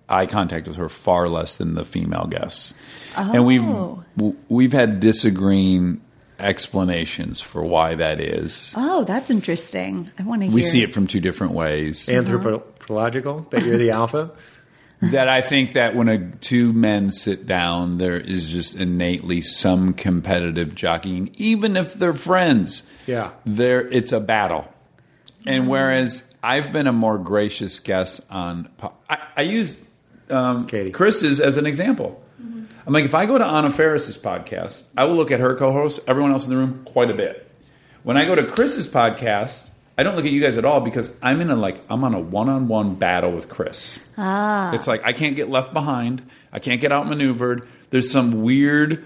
eye 0.09 0.27
contact 0.27 0.67
with 0.67 0.77
her 0.77 0.89
far 0.89 1.29
less 1.29 1.57
than 1.57 1.75
the 1.75 1.85
female 1.85 2.27
guests, 2.27 2.75
and 3.17 3.47
we've 3.47 3.63
Oh. 3.63 4.03
we've 4.49 4.73
had 4.73 4.99
disagreeing 5.01 6.01
explanations 6.41 7.41
for 7.41 7.63
why 7.65 7.95
that 7.95 8.21
is. 8.21 8.73
oh, 8.77 9.05
that's 9.05 9.31
interesting. 9.31 10.11
I 10.19 10.23
want 10.23 10.43
to 10.43 10.47
hear. 10.47 10.55
We 10.55 10.63
see 10.63 10.83
it 10.83 10.93
from 10.93 11.07
two 11.07 11.21
different 11.21 11.53
ways. 11.55 12.09
Anthropological. 12.09 13.47
That 13.51 13.65
you're 13.65 13.79
the 13.79 13.91
alpha. 13.93 14.31
that 15.03 15.29
I 15.29 15.41
think 15.41 15.73
that 15.75 15.95
when 15.97 16.09
a, 16.09 16.31
two 16.37 16.73
men 16.73 17.11
sit 17.11 17.47
down, 17.47 17.99
there 17.99 18.17
is 18.17 18.49
just 18.49 18.77
innately 18.77 19.41
some 19.41 19.95
competitive 19.95 20.75
jockeying, 20.75 21.31
even 21.37 21.77
if 21.77 21.95
they're 21.95 22.13
friends. 22.13 22.83
Yeah. 23.07 23.33
there 23.47 23.81
it's 23.89 24.13
a 24.13 24.21
battle. 24.21 24.69
And 25.47 25.69
whereas 25.69 26.31
I've 26.43 26.71
been 26.73 26.87
a 26.87 26.93
more 26.93 27.17
gracious 27.17 27.81
guest 27.81 28.21
on, 28.31 28.69
I, 29.09 29.19
I 29.39 29.43
use 29.43 29.81
um, 30.29 30.67
Katie. 30.67 30.91
Chris's 30.91 31.41
as 31.41 31.57
an 31.57 31.65
example. 31.67 32.23
I'm 32.87 32.93
like, 32.93 33.05
if 33.05 33.15
I 33.15 33.27
go 33.27 33.37
to 33.39 33.45
Anna 33.47 33.71
Faris's 33.71 34.17
podcast, 34.19 34.83
I 34.97 35.05
will 35.05 35.17
look 35.17 35.31
at 35.31 35.41
her 35.41 35.55
co-host, 35.55 36.01
everyone 36.09 36.33
else 36.33 36.45
in 36.45 36.51
the 36.51 36.57
room, 36.57 36.83
quite 36.85 37.11
a 37.11 37.15
bit. 37.15 37.51
When 38.03 38.17
I 38.17 38.25
go 38.25 38.35
to 38.35 38.47
Chris's 38.47 38.87
podcast, 38.89 39.69
I 39.99 40.03
don't 40.03 40.17
look 40.17 40.25
at 40.25 40.31
you 40.33 40.41
guys 40.41 40.57
at 40.57 40.65
all 40.65 40.81
because 40.81 41.15
I'm 41.23 41.41
in 41.43 41.51
a 41.51 41.57
like 41.57 41.83
I'm 41.91 42.03
on 42.05 42.15
a 42.15 42.21
one-on-one 42.21 42.95
battle 42.95 43.33
with 43.33 43.49
Chris. 43.51 44.01
Ah. 44.17 44.73
It's 44.73 44.87
like 44.87 45.03
I 45.05 45.13
can't 45.13 45.37
get 45.37 45.51
left 45.51 45.75
behind. 45.75 46.23
I 46.53 46.59
can't 46.59 46.81
get 46.81 46.91
outmaneuvered. 46.91 47.69
There's 47.91 48.11
some 48.11 48.43
weird 48.43 49.05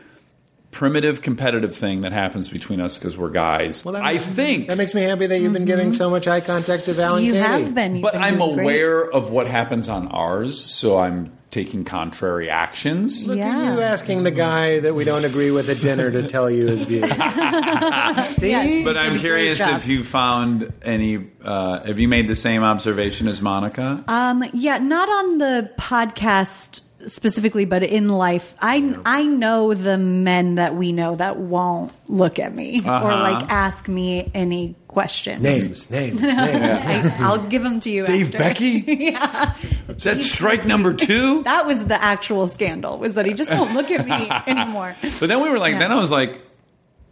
primitive 0.70 1.22
competitive 1.22 1.76
thing 1.76 2.00
that 2.02 2.12
happens 2.12 2.48
between 2.48 2.80
us 2.80 2.96
because 2.98 3.16
we're 3.16 3.30
guys. 3.30 3.84
Well, 3.84 3.94
that 3.94 4.04
I 4.04 4.12
makes- 4.12 4.24
think 4.24 4.68
That 4.68 4.76
makes 4.78 4.94
me 4.94 5.02
happy 5.02 5.26
that 5.26 5.40
you've 5.40 5.52
been 5.52 5.64
giving 5.66 5.92
so 5.92 6.10
much 6.10 6.26
eye 6.28 6.40
contact 6.40 6.84
to 6.86 6.92
Val 6.94 7.18
you 7.20 7.32
Katie. 7.32 7.44
have 7.44 7.74
been. 7.74 7.94
You've 7.96 8.02
but 8.02 8.12
been 8.14 8.22
I'm 8.22 8.38
doing 8.38 8.54
great. 8.54 8.64
aware 8.64 9.10
of 9.10 9.30
what 9.30 9.46
happens 9.46 9.88
on 9.88 10.08
ours, 10.08 10.60
so 10.60 10.98
I'm 10.98 11.32
taking 11.54 11.84
contrary 11.84 12.50
actions. 12.50 13.28
Look 13.28 13.38
Yeah. 13.38 13.56
at 13.70 13.74
you 13.74 13.80
asking 13.80 14.24
the 14.24 14.32
guy 14.32 14.80
that 14.80 14.94
we 14.94 15.04
don't 15.04 15.24
agree 15.24 15.52
with 15.52 15.68
at 15.70 15.80
dinner 15.80 16.10
to 16.10 16.24
tell 16.24 16.50
you 16.50 16.66
his 16.66 16.82
views. 16.82 17.04
See? 18.26 18.50
Yes. 18.50 18.84
But 18.84 18.96
I'm 18.96 19.18
curious 19.18 19.60
if 19.60 19.86
you 19.86 20.02
found 20.02 20.72
any. 20.82 21.28
Uh, 21.42 21.84
have 21.84 22.00
you 22.00 22.08
made 22.08 22.26
the 22.26 22.34
same 22.34 22.62
observation 22.64 23.28
as 23.28 23.40
Monica? 23.40 24.02
Um, 24.08 24.44
yeah, 24.52 24.78
not 24.78 25.08
on 25.08 25.38
the 25.38 25.70
podcast 25.78 26.80
specifically, 27.06 27.64
but 27.64 27.82
in 27.82 28.08
life, 28.08 28.54
I 28.60 28.96
I 29.04 29.24
know 29.24 29.74
the 29.74 29.98
men 29.98 30.56
that 30.56 30.74
we 30.74 30.92
know 30.92 31.16
that 31.16 31.38
won't 31.38 31.92
look 32.08 32.38
at 32.38 32.54
me 32.54 32.80
or 32.84 32.90
Uh-huh. 32.90 33.22
like 33.22 33.50
ask 33.50 33.88
me 33.88 34.30
any 34.34 34.74
questions. 34.88 35.42
Names, 35.42 35.90
names, 35.90 36.20
names. 36.22 36.32
I, 36.80 37.16
I'll 37.20 37.46
give 37.46 37.62
them 37.62 37.80
to 37.80 37.90
you. 37.90 38.06
Dave 38.06 38.26
after. 38.28 38.38
Becky? 38.38 38.84
yeah, 38.86 39.54
Is 39.88 40.04
that 40.04 40.20
strike 40.20 40.64
number 40.66 40.94
two? 40.94 41.42
that 41.44 41.66
was 41.66 41.84
the 41.84 42.00
actual 42.02 42.46
scandal. 42.46 42.98
Was 42.98 43.14
that 43.14 43.26
he 43.26 43.34
just 43.34 43.50
won't 43.50 43.74
look 43.74 43.90
at 43.90 44.06
me 44.06 44.30
anymore? 44.46 44.94
But 45.02 45.28
then 45.28 45.42
we 45.42 45.50
were 45.50 45.58
like, 45.58 45.72
Yeah. 45.72 45.78
then 45.80 45.92
I 45.92 45.98
was 46.00 46.10
like, 46.10 46.40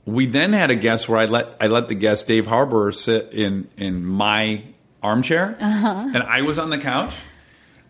we 0.04 0.26
then 0.26 0.52
had 0.52 0.70
a 0.70 0.74
guest 0.76 1.08
where 1.08 1.18
I 1.20 1.26
let 1.26 1.56
I 1.60 1.66
let 1.68 1.88
the 1.88 1.94
guest 1.94 2.26
Dave 2.26 2.46
Harbour 2.46 2.90
sit 2.92 3.32
in 3.32 3.68
in 3.76 4.04
my 4.04 4.64
armchair, 5.02 5.56
Uh-huh. 5.60 6.10
and 6.14 6.22
I 6.22 6.42
was 6.42 6.58
on 6.58 6.70
the 6.70 6.78
couch, 6.78 7.14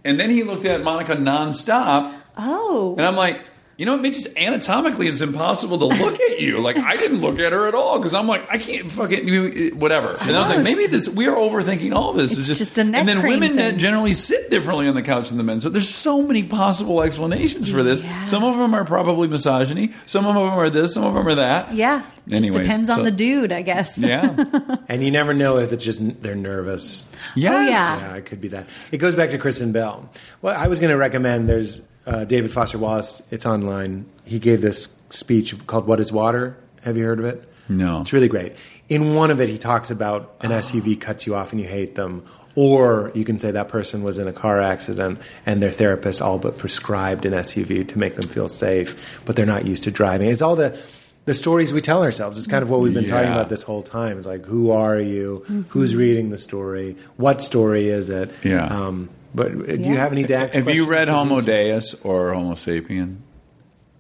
and 0.04 0.18
then 0.18 0.30
he 0.30 0.42
looked 0.42 0.64
at 0.64 0.82
Monica 0.82 1.16
nonstop, 1.16 2.14
Oh, 2.36 2.94
and 2.96 3.06
I'm 3.06 3.16
like, 3.16 3.40
You 3.78 3.86
know, 3.86 3.92
what 3.92 4.00
it 4.00 4.02
means 4.02 4.22
just 4.24 4.36
anatomically 4.36 5.08
it's 5.08 5.20
impossible 5.22 5.78
to 5.78 5.86
look 5.86 6.20
at 6.20 6.40
you. 6.40 6.60
Like 6.60 6.76
I 6.76 6.96
didn't 6.96 7.20
look 7.20 7.38
at 7.38 7.52
her 7.52 7.66
at 7.66 7.74
all 7.74 7.98
because 7.98 8.14
I'm 8.14 8.26
like 8.28 8.46
I 8.50 8.58
can't 8.58 8.90
fucking 8.90 9.26
you- 9.26 9.74
whatever. 9.76 10.16
And 10.20 10.36
I 10.36 10.40
was 10.40 10.48
like, 10.56 10.64
maybe 10.64 10.86
this 10.86 11.08
we 11.08 11.26
are 11.26 11.34
overthinking 11.34 11.94
all 11.94 12.12
this. 12.12 12.38
It's 12.38 12.48
It's 12.50 12.58
just 12.60 12.78
a 12.78 12.84
neck 12.84 13.00
and 13.00 13.08
then 13.08 13.20
cream 13.20 13.40
women 13.40 13.56
thing. 13.56 13.78
generally 13.78 14.12
sit 14.12 14.50
differently 14.50 14.86
on 14.88 14.94
the 14.94 15.02
couch 15.02 15.30
than 15.30 15.38
the 15.38 15.44
men. 15.44 15.60
So 15.60 15.68
there's 15.68 15.88
so 15.88 16.22
many 16.22 16.44
possible 16.44 17.02
explanations 17.02 17.70
for 17.70 17.82
this. 17.82 18.02
Yeah. 18.02 18.24
Some 18.26 18.44
of 18.44 18.56
them 18.58 18.74
are 18.74 18.84
probably 18.84 19.26
misogyny. 19.28 19.92
Some 20.06 20.26
of 20.26 20.34
them 20.34 20.44
are 20.44 20.68
this. 20.70 20.94
Some 20.94 21.04
of 21.04 21.14
them 21.14 21.26
are 21.26 21.34
that. 21.36 21.72
Yeah. 21.74 22.02
Just 22.28 22.44
Anyways, 22.44 22.66
depends 22.68 22.88
on 22.90 23.02
the 23.02 23.10
dude, 23.10 23.50
I 23.52 23.62
guess. 23.62 23.98
Yeah. 23.98 24.44
And 24.88 25.02
you 25.02 25.10
never 25.10 25.32
know 25.32 25.56
if 25.56 25.72
it's 25.72 25.82
just 25.84 26.20
they're 26.22 26.34
nervous. 26.34 27.06
Yes. 27.34 27.52
Oh, 27.54 27.60
yeah. 27.62 27.98
Yeah, 28.12 28.16
it 28.16 28.26
could 28.26 28.40
be 28.42 28.48
that. 28.48 28.66
It 28.90 28.98
goes 28.98 29.16
back 29.16 29.30
to 29.30 29.38
Kristen 29.38 29.72
Bell. 29.72 30.08
Well, 30.42 30.54
I 30.56 30.68
was 30.68 30.78
going 30.80 30.90
to 30.90 30.98
recommend. 30.98 31.48
There's 31.48 31.80
uh, 32.06 32.24
David 32.24 32.50
Foster 32.50 32.78
Wallace. 32.78 33.22
It's 33.30 33.46
online. 33.46 34.06
He 34.24 34.38
gave 34.38 34.60
this 34.60 34.94
speech 35.10 35.54
called 35.66 35.86
"What 35.86 36.00
Is 36.00 36.12
Water." 36.12 36.56
Have 36.82 36.96
you 36.96 37.04
heard 37.04 37.18
of 37.18 37.24
it? 37.24 37.48
No. 37.68 38.00
It's 38.00 38.12
really 38.12 38.28
great. 38.28 38.54
In 38.88 39.14
one 39.14 39.30
of 39.30 39.40
it, 39.40 39.48
he 39.48 39.56
talks 39.56 39.90
about 39.90 40.34
an 40.40 40.50
SUV 40.50 41.00
cuts 41.00 41.26
you 41.26 41.34
off 41.34 41.52
and 41.52 41.60
you 41.60 41.66
hate 41.66 41.94
them, 41.94 42.24
or 42.54 43.12
you 43.14 43.24
can 43.24 43.38
say 43.38 43.50
that 43.52 43.68
person 43.68 44.02
was 44.02 44.18
in 44.18 44.26
a 44.28 44.32
car 44.32 44.60
accident 44.60 45.20
and 45.46 45.62
their 45.62 45.70
therapist 45.70 46.20
all 46.20 46.38
but 46.38 46.58
prescribed 46.58 47.24
an 47.24 47.32
SUV 47.32 47.86
to 47.88 47.98
make 47.98 48.16
them 48.16 48.28
feel 48.28 48.48
safe, 48.48 49.22
but 49.24 49.36
they're 49.36 49.46
not 49.46 49.64
used 49.64 49.84
to 49.84 49.90
driving. 49.90 50.28
It's 50.28 50.42
all 50.42 50.56
the 50.56 50.78
the 51.24 51.34
stories 51.34 51.72
we 51.72 51.80
tell 51.80 52.02
ourselves. 52.02 52.36
It's 52.36 52.48
kind 52.48 52.64
of 52.64 52.68
what 52.70 52.80
we've 52.80 52.92
been 52.92 53.06
talking 53.06 53.30
about 53.30 53.48
this 53.48 53.62
whole 53.62 53.84
time. 53.84 54.18
It's 54.18 54.26
like, 54.26 54.44
who 54.44 54.72
are 54.72 54.98
you? 54.98 55.66
Who's 55.68 55.94
reading 55.94 56.30
the 56.30 56.38
story? 56.38 56.96
What 57.16 57.40
story 57.40 57.88
is 57.88 58.10
it? 58.10 58.28
Yeah. 58.42 58.66
Um, 58.66 59.08
but 59.34 59.46
uh, 59.48 59.54
do 59.54 59.60
you 59.82 59.94
Yeah. 59.94 59.94
have 59.94 60.12
any 60.12 60.22
Dax 60.24 60.54
Have 60.56 60.68
you 60.68 60.84
questions? 60.84 60.88
read 60.88 61.08
Homo 61.08 61.38
is- 61.38 61.44
Deus 61.46 61.94
or 62.04 62.32
Homo 62.34 62.54
sapien? 62.54 63.16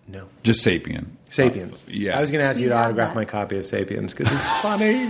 No. 0.08 0.24
Just 0.42 0.64
sapien. 0.66 1.06
Sapiens. 1.30 1.86
yeah. 1.88 2.18
I 2.18 2.20
was 2.20 2.30
going 2.30 2.42
to 2.42 2.48
ask 2.48 2.60
you 2.60 2.68
to 2.68 2.76
autograph 2.76 3.14
my 3.14 3.24
copy 3.24 3.56
of 3.56 3.64
Sapiens 3.66 4.12
because 4.14 4.30
it's 4.32 4.50
funny. 4.60 5.04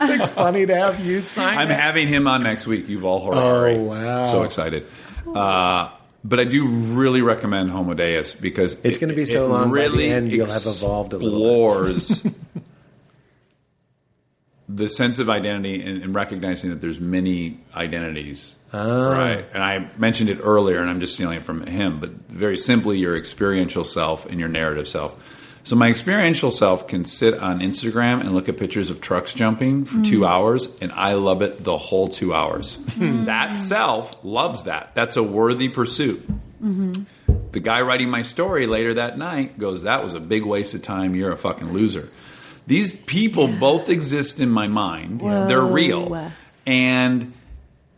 it's 0.00 0.20
like 0.20 0.30
funny 0.30 0.66
to 0.66 0.74
have 0.74 1.04
you 1.04 1.20
sign 1.20 1.58
I'm 1.58 1.70
it. 1.70 1.78
having 1.78 2.08
him 2.08 2.26
on 2.26 2.42
next 2.42 2.66
week. 2.66 2.86
Yuval 2.88 3.24
Harari. 3.24 3.76
Oh, 3.76 3.82
wow. 3.82 4.24
So 4.26 4.42
excited. 4.42 4.86
Uh, 5.32 5.90
but 6.24 6.40
I 6.40 6.44
do 6.44 6.66
really 6.68 7.22
recommend 7.22 7.70
Homo 7.70 7.94
Deus 7.94 8.34
because 8.34 8.74
It's 8.82 8.96
it- 8.96 9.00
gonna 9.00 9.12
be 9.14 9.26
so 9.26 9.46
long, 9.46 9.64
by 9.64 9.66
the 9.68 9.72
Really 9.72 10.10
end 10.10 10.32
you'll 10.32 10.48
have 10.50 10.66
evolved 10.66 11.12
a 11.12 11.18
little 11.18 11.38
bit. 11.84 11.96
explores 11.96 12.26
the 14.74 14.88
sense 14.88 15.18
of 15.18 15.28
identity 15.28 15.82
and, 15.82 16.02
and 16.02 16.14
recognizing 16.14 16.70
that 16.70 16.80
there's 16.80 17.00
many 17.00 17.58
identities. 17.74 18.56
Ah. 18.72 19.10
Right. 19.10 19.46
And 19.52 19.62
I 19.62 19.90
mentioned 19.96 20.30
it 20.30 20.38
earlier, 20.42 20.80
and 20.80 20.88
I'm 20.88 21.00
just 21.00 21.14
stealing 21.14 21.38
it 21.38 21.44
from 21.44 21.66
him. 21.66 22.00
But 22.00 22.10
very 22.28 22.56
simply, 22.56 22.98
your 22.98 23.16
experiential 23.16 23.84
self 23.84 24.26
and 24.26 24.38
your 24.38 24.48
narrative 24.48 24.88
self. 24.88 25.38
So 25.62 25.76
my 25.76 25.88
experiential 25.88 26.50
self 26.50 26.86
can 26.88 27.04
sit 27.04 27.34
on 27.34 27.60
Instagram 27.60 28.20
and 28.20 28.34
look 28.34 28.48
at 28.48 28.56
pictures 28.56 28.88
of 28.88 29.00
trucks 29.00 29.34
jumping 29.34 29.84
for 29.84 29.96
hmm. 29.96 30.02
two 30.02 30.26
hours, 30.26 30.78
and 30.80 30.92
I 30.92 31.14
love 31.14 31.42
it 31.42 31.64
the 31.64 31.76
whole 31.76 32.08
two 32.08 32.32
hours. 32.34 32.76
Hmm. 32.94 33.24
that 33.24 33.56
self 33.56 34.16
loves 34.24 34.64
that. 34.64 34.94
That's 34.94 35.16
a 35.16 35.22
worthy 35.22 35.68
pursuit. 35.68 36.26
Mm-hmm. 36.62 37.02
The 37.52 37.60
guy 37.60 37.80
writing 37.80 38.10
my 38.10 38.22
story 38.22 38.66
later 38.66 38.94
that 38.94 39.18
night 39.18 39.58
goes, 39.58 39.82
"That 39.82 40.02
was 40.02 40.14
a 40.14 40.20
big 40.20 40.44
waste 40.44 40.74
of 40.74 40.82
time. 40.82 41.14
You're 41.14 41.32
a 41.32 41.38
fucking 41.38 41.72
loser." 41.72 42.08
These 42.70 43.00
people 43.00 43.48
both 43.48 43.88
exist 43.88 44.38
in 44.38 44.48
my 44.48 44.68
mind. 44.68 45.20
They're 45.20 45.60
real, 45.60 46.30
and 46.64 47.32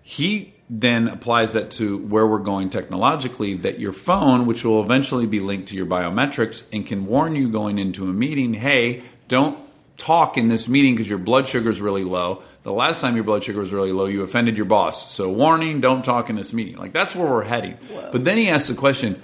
he 0.01 0.55
then 0.71 1.09
applies 1.09 1.53
that 1.53 1.73
to 1.73 1.99
where 1.99 2.27
we're 2.27 2.39
going 2.39 2.71
technologically 2.71 3.53
that 3.53 3.79
your 3.79 3.93
phone 3.93 4.47
which 4.47 4.65
will 4.65 4.83
eventually 4.83 5.27
be 5.27 5.41
linked 5.41 5.69
to 5.69 5.77
your 5.77 5.85
biometrics 5.85 6.67
and 6.73 6.87
can 6.87 7.05
warn 7.05 7.37
you 7.37 7.51
going 7.51 7.79
into 7.79 8.09
a 8.09 8.13
meeting 8.15 8.55
hey 8.55 9.03
don't 9.29 9.59
talk 9.99 10.39
in 10.39 10.49
this 10.49 10.69
meeting 10.69 10.95
because 10.95 11.09
your 11.09 11.19
blood 11.19 11.47
sugar 11.47 11.69
is 11.69 11.81
really 11.81 12.05
low. 12.05 12.43
The 12.63 12.73
last 12.73 13.01
time 13.01 13.15
your 13.15 13.25
blood 13.25 13.45
sugar 13.45 13.61
was 13.61 13.73
really 13.73 13.93
low 13.93 14.07
you 14.07 14.23
offended 14.23 14.57
your 14.57 14.67
boss. 14.67 15.13
So 15.13 15.31
warning 15.31 15.81
don't 15.81 16.05
talk 16.05 16.31
in 16.31 16.37
this 16.37 16.53
meeting. 16.53 16.77
Like 16.77 16.93
that's 16.93 17.15
where 17.15 17.31
we're 17.31 17.45
heading. 17.45 17.77
But 18.11 18.25
then 18.25 18.39
he 18.39 18.49
asks 18.49 18.69
the 18.69 18.75
question 18.75 19.23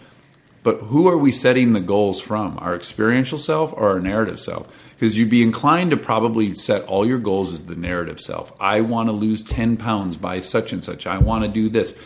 but 0.63 0.81
who 0.81 1.09
are 1.09 1.17
we 1.17 1.31
setting 1.31 1.73
the 1.73 1.81
goals 1.81 2.21
from? 2.21 2.59
Our 2.61 2.75
experiential 2.75 3.39
self 3.39 3.73
or 3.73 3.91
our 3.91 4.01
narrative 4.01 4.41
self? 4.41 4.93
Because 4.95 5.17
you'd 5.17 5.31
be 5.31 5.43
inclined 5.43 5.93
to 5.93 5.97
probably 5.97 6.55
set 6.57 6.83
all 6.85 7.07
your 7.07 7.19
goals 7.19 7.53
as 7.53 7.67
the 7.67 7.77
narrative 7.77 8.21
self. 8.21 8.53
I 8.59 8.81
want 8.81 9.09
to 9.09 9.13
lose 9.13 9.43
10 9.43 9.77
pounds 9.77 10.17
by 10.17 10.41
such 10.41 10.73
and 10.73 10.85
such. 10.85 11.07
I 11.07 11.19
want 11.19 11.45
to 11.45 11.51
do 11.51 11.69
this. 11.69 11.97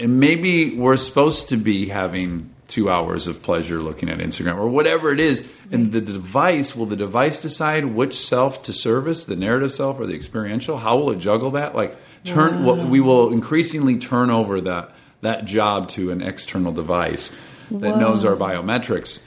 And 0.00 0.18
maybe 0.18 0.76
we're 0.76 0.96
supposed 0.96 1.50
to 1.50 1.56
be 1.56 1.88
having 1.88 2.50
two 2.68 2.90
hours 2.90 3.26
of 3.26 3.42
pleasure 3.42 3.80
looking 3.80 4.08
at 4.08 4.18
Instagram 4.18 4.56
or 4.56 4.68
whatever 4.68 5.12
it 5.12 5.20
is. 5.20 5.50
And 5.70 5.92
the 5.92 6.00
device, 6.00 6.74
will 6.74 6.86
the 6.86 6.96
device 6.96 7.40
decide 7.40 7.84
which 7.84 8.18
self 8.18 8.62
to 8.64 8.72
service, 8.72 9.26
the 9.26 9.36
narrative 9.36 9.72
self 9.72 10.00
or 10.00 10.06
the 10.06 10.14
experiential? 10.14 10.78
How 10.78 10.96
will 10.96 11.10
it 11.10 11.18
juggle 11.18 11.52
that? 11.52 11.74
Like, 11.74 11.96
turn, 12.24 12.64
what 12.64 12.78
we 12.78 13.00
will 13.00 13.32
increasingly 13.32 13.98
turn 13.98 14.30
over 14.30 14.60
that, 14.62 14.92
that 15.20 15.44
job 15.44 15.88
to 15.90 16.10
an 16.10 16.22
external 16.22 16.72
device 16.72 17.36
that 17.70 17.98
knows 17.98 18.24
our 18.24 18.36
biometrics. 18.36 19.20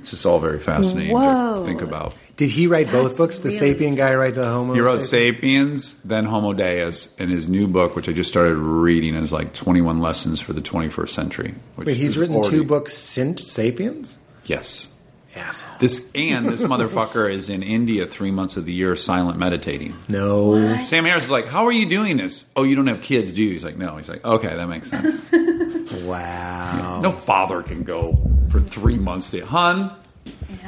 It's 0.00 0.10
just 0.10 0.26
all 0.26 0.40
very 0.40 0.58
fascinating 0.58 1.12
Whoa. 1.14 1.60
to 1.60 1.64
think 1.66 1.80
about. 1.80 2.14
Did 2.36 2.50
he 2.50 2.66
write 2.66 2.90
both 2.90 3.10
That's 3.10 3.18
books? 3.18 3.40
The 3.40 3.50
really 3.50 3.74
Sapien 3.92 3.96
guy 3.96 4.14
write 4.16 4.34
the 4.34 4.44
Homo? 4.44 4.74
He 4.74 4.80
wrote 4.80 5.02
Sapiens? 5.02 5.84
Sapiens, 5.90 6.02
then 6.02 6.24
Homo 6.24 6.52
Deus, 6.52 7.14
and 7.20 7.30
his 7.30 7.48
new 7.48 7.68
book, 7.68 7.94
which 7.94 8.08
I 8.08 8.12
just 8.12 8.28
started 8.28 8.56
reading, 8.56 9.14
is 9.14 9.32
like 9.32 9.52
21 9.54 10.00
Lessons 10.00 10.40
for 10.40 10.52
the 10.52 10.60
21st 10.60 11.08
Century. 11.10 11.54
Which 11.76 11.86
Wait, 11.86 11.96
he's 11.96 12.18
written 12.18 12.34
already- 12.34 12.56
two 12.56 12.64
books 12.64 12.96
since 12.98 13.46
Sapiens. 13.46 14.18
Yes. 14.46 14.90
Asshole. 15.36 15.74
This 15.80 16.08
and 16.14 16.46
this 16.46 16.62
motherfucker 16.62 17.28
is 17.28 17.50
in 17.50 17.64
India 17.64 18.06
three 18.06 18.30
months 18.30 18.56
of 18.56 18.66
the 18.66 18.72
year, 18.72 18.94
silent 18.94 19.36
meditating. 19.36 19.94
No. 20.08 20.76
Sam 20.84 21.04
Harris 21.04 21.24
is 21.24 21.30
like, 21.30 21.48
"How 21.48 21.66
are 21.66 21.72
you 21.72 21.86
doing 21.86 22.16
this? 22.16 22.46
Oh, 22.54 22.62
you 22.62 22.76
don't 22.76 22.86
have 22.86 23.00
kids, 23.02 23.32
do 23.32 23.42
you?" 23.42 23.50
He's 23.50 23.64
like, 23.64 23.76
"No." 23.76 23.96
He's 23.96 24.08
like, 24.08 24.24
"Okay, 24.24 24.54
that 24.54 24.68
makes 24.68 24.90
sense." 24.90 25.28
Wow. 26.02 27.00
No 27.00 27.12
father 27.12 27.62
can 27.62 27.82
go 27.82 28.18
for 28.50 28.60
three 28.60 28.96
months 28.96 29.30
to 29.30 29.40
hun. 29.44 29.92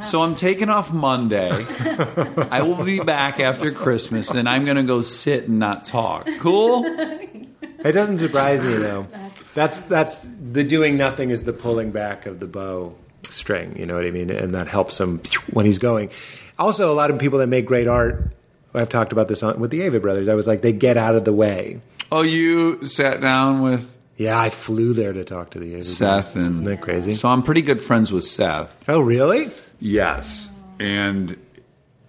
So 0.01 0.23
I'm 0.23 0.35
taking 0.35 0.69
off 0.69 0.93
Monday. 0.93 1.51
I 2.51 2.62
will 2.62 2.85
be 2.85 3.01
back 3.01 3.40
after 3.40 3.70
Christmas, 3.70 4.31
and 4.31 4.48
I'm 4.48 4.65
going 4.65 4.77
to 4.77 4.82
go 4.82 5.01
sit 5.01 5.48
and 5.48 5.59
not 5.59 5.85
talk. 5.85 6.28
Cool. 6.39 6.85
It 6.85 7.93
doesn't 7.93 8.19
surprise 8.19 8.62
me 8.62 8.74
though. 8.74 9.07
That's 9.55 9.81
that's 9.82 10.27
the 10.53 10.65
doing 10.65 10.97
nothing 10.97 11.31
is 11.31 11.44
the 11.44 11.53
pulling 11.53 11.90
back 11.93 12.27
of 12.27 12.40
the 12.40 12.47
bow 12.47 12.94
string. 13.31 13.78
You 13.78 13.86
know 13.86 13.94
what 13.94 14.05
I 14.05 14.11
mean? 14.11 14.31
And 14.31 14.55
that 14.55 14.69
helps 14.69 15.01
him 15.01 15.23
when 15.53 15.65
he's 15.66 15.78
going. 15.78 16.11
Also, 16.59 16.93
a 16.93 16.94
lot 16.94 17.11
of 17.11 17.19
people 17.19 17.39
that 17.39 17.47
make 17.47 17.65
great 17.66 17.89
art. 17.89 18.32
I've 18.74 18.90
talked 18.90 19.12
about 19.12 19.28
this 19.28 19.43
on, 19.43 19.59
with 19.59 19.70
the 19.70 19.81
Avett 19.81 20.03
brothers. 20.03 20.28
I 20.28 20.35
was 20.35 20.47
like, 20.47 20.61
they 20.61 20.73
get 20.73 20.98
out 20.98 21.15
of 21.15 21.24
the 21.24 21.32
way. 21.32 21.81
Oh, 22.12 22.23
you 22.23 22.86
sat 22.86 23.20
down 23.23 23.62
with 23.62 23.95
Yeah, 24.16 24.38
I 24.40 24.48
flew 24.51 24.93
there 24.94 25.12
to 25.12 25.24
talk 25.24 25.51
to 25.51 25.59
the 25.59 25.74
Avett 25.74 25.84
Seth, 25.84 26.36
and 26.36 26.47
Isn't 26.47 26.64
that 26.64 26.80
crazy? 26.80 27.12
So 27.14 27.28
I'm 27.28 27.43
pretty 27.43 27.62
good 27.62 27.82
friends 27.82 28.10
with 28.12 28.24
Seth. 28.24 28.82
oh, 28.88 29.01
really? 29.01 29.51
Yes, 29.78 30.51
and 30.80 31.36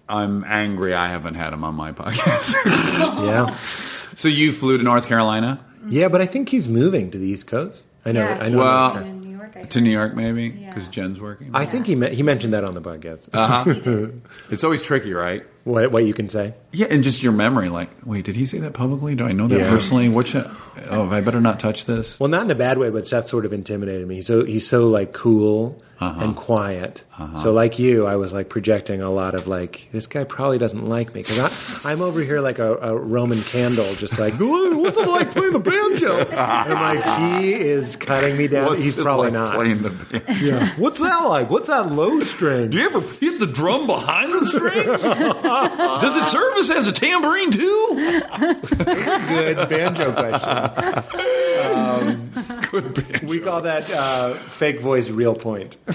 I'm 0.08 0.44
angry 0.46 0.94
I 0.94 1.10
haven't 1.10 1.34
had 1.36 1.52
him 1.54 1.64
on 1.66 1.76
my 1.76 1.92
podcast. 1.92 2.56
Yeah. 3.26 3.52
so 3.54 4.28
you 4.30 4.52
flew 4.52 4.78
to 4.78 4.84
North 4.84 5.08
Carolina 5.08 5.60
Yeah, 5.88 6.08
but 6.08 6.22
I 6.22 6.26
think 6.26 6.50
he's 6.50 6.68
moving 6.68 7.12
to 7.12 7.18
the 7.18 7.28
East 7.28 7.48
Coast. 7.48 7.84
I 8.06 8.12
know. 8.14 8.22
Yeah, 8.22 8.38
I 8.42 8.50
know. 8.50 8.58
Well- 8.58 8.98
in 8.98 9.22
New 9.22 9.38
York. 9.38 9.58
I 9.58 9.64
to 9.64 9.82
New 9.82 9.90
York, 9.92 10.16
maybe 10.16 10.44
Yeah. 10.60 10.70
because 10.74 10.88
Jen's 10.88 11.20
working. 11.20 11.52
I 11.54 11.66
think 11.66 11.88
he 11.88 11.96
me- 11.96 12.14
he 12.16 12.24
mentioned 12.24 12.54
that 12.54 12.64
on 12.64 12.74
the 12.74 12.82
podcast. 12.82 13.30
Uh-huh. 13.34 14.12
it's 14.50 14.64
always 14.64 14.82
tricky, 14.84 15.14
right? 15.14 15.46
What 15.68 15.92
what 15.92 16.06
you 16.06 16.14
can 16.14 16.30
say? 16.30 16.54
Yeah, 16.72 16.88
and 16.90 17.04
just 17.04 17.22
your 17.22 17.34
memory. 17.34 17.70
Like, 17.70 17.90
wait, 18.06 18.26
did 18.26 18.36
he 18.36 18.46
say 18.46 18.58
that 18.60 18.74
publicly? 18.74 19.14
Do 19.16 19.26
I 19.26 19.32
know 19.34 19.48
that 19.48 19.60
Yeah. 19.60 19.70
personally? 19.70 20.10
What 20.10 20.28
should? 20.28 20.50
Oh, 20.90 21.10
I 21.10 21.22
better 21.22 21.42
not 21.42 21.60
touch 21.60 21.86
this. 21.86 22.20
Well, 22.20 22.30
not 22.30 22.44
in 22.46 22.52
a 22.52 22.56
bad 22.56 22.78
way, 22.78 22.90
but 22.90 23.06
Seth 23.08 23.28
sort 23.28 23.46
of 23.46 23.54
intimidated 23.54 24.08
me. 24.08 24.16
He's 24.16 24.28
so 24.28 24.44
he's 24.46 24.68
so 24.68 24.88
like 24.88 25.14
cool 25.14 25.82
Uh-huh. 26.00 26.20
and 26.24 26.36
quiet. 26.36 27.04
So 27.42 27.52
like 27.52 27.80
you, 27.80 28.06
I 28.06 28.16
was 28.16 28.32
like 28.32 28.48
projecting 28.50 29.02
a 29.02 29.10
lot 29.10 29.34
of 29.34 29.48
like 29.48 29.88
this 29.92 30.06
guy 30.06 30.24
probably 30.24 30.60
doesn't 30.60 30.86
like 30.86 31.16
me 31.16 31.24
because 31.24 31.84
I'm 31.86 32.02
over 32.02 32.22
here 32.22 32.42
like 32.42 32.60
a, 32.60 32.76
a 32.78 32.96
Roman 32.96 33.42
candle, 33.42 33.92
just 33.96 34.20
like 34.20 34.40
"Ooh, 34.42 34.78
what's 34.78 34.98
it 34.98 35.08
like 35.08 35.32
playing 35.32 35.54
the 35.54 35.60
banjo? 35.60 36.20
And 36.20 36.74
like 36.74 37.04
he 37.20 37.54
is 37.54 37.96
cutting 37.96 38.38
me 38.38 38.48
down. 38.48 38.68
What's 38.68 38.84
he's 38.84 38.96
probably 38.96 39.32
like 39.32 39.34
not. 39.34 39.56
playing 39.56 39.80
the 39.80 39.90
band? 39.90 40.42
Yeah. 40.42 40.70
What's 40.78 41.00
that 41.00 41.24
like? 41.24 41.50
What's 41.50 41.68
that 41.68 41.92
low 41.92 42.20
string? 42.20 42.70
Do 42.70 42.78
you 42.78 42.86
ever 42.86 43.02
hit 43.02 43.40
the 43.40 43.48
drum 43.48 43.88
behind 43.88 44.32
the 44.34 44.46
strings? 44.46 44.86
Does 45.02 46.16
it 46.16 46.26
serve 46.26 46.58
as 46.58 46.70
as 46.70 46.88
a 46.88 46.92
tambourine 46.92 47.50
too? 47.50 47.96
Good 48.78 49.70
banjo 49.70 50.14
question. 50.14 50.70
Good 52.70 52.94
band. 52.94 53.28
We 53.28 53.40
call 53.40 53.62
that 53.62 53.92
uh, 53.92 54.36
fake 54.36 54.82
voice 54.82 55.10
real 55.10 55.34
point. 55.34 55.78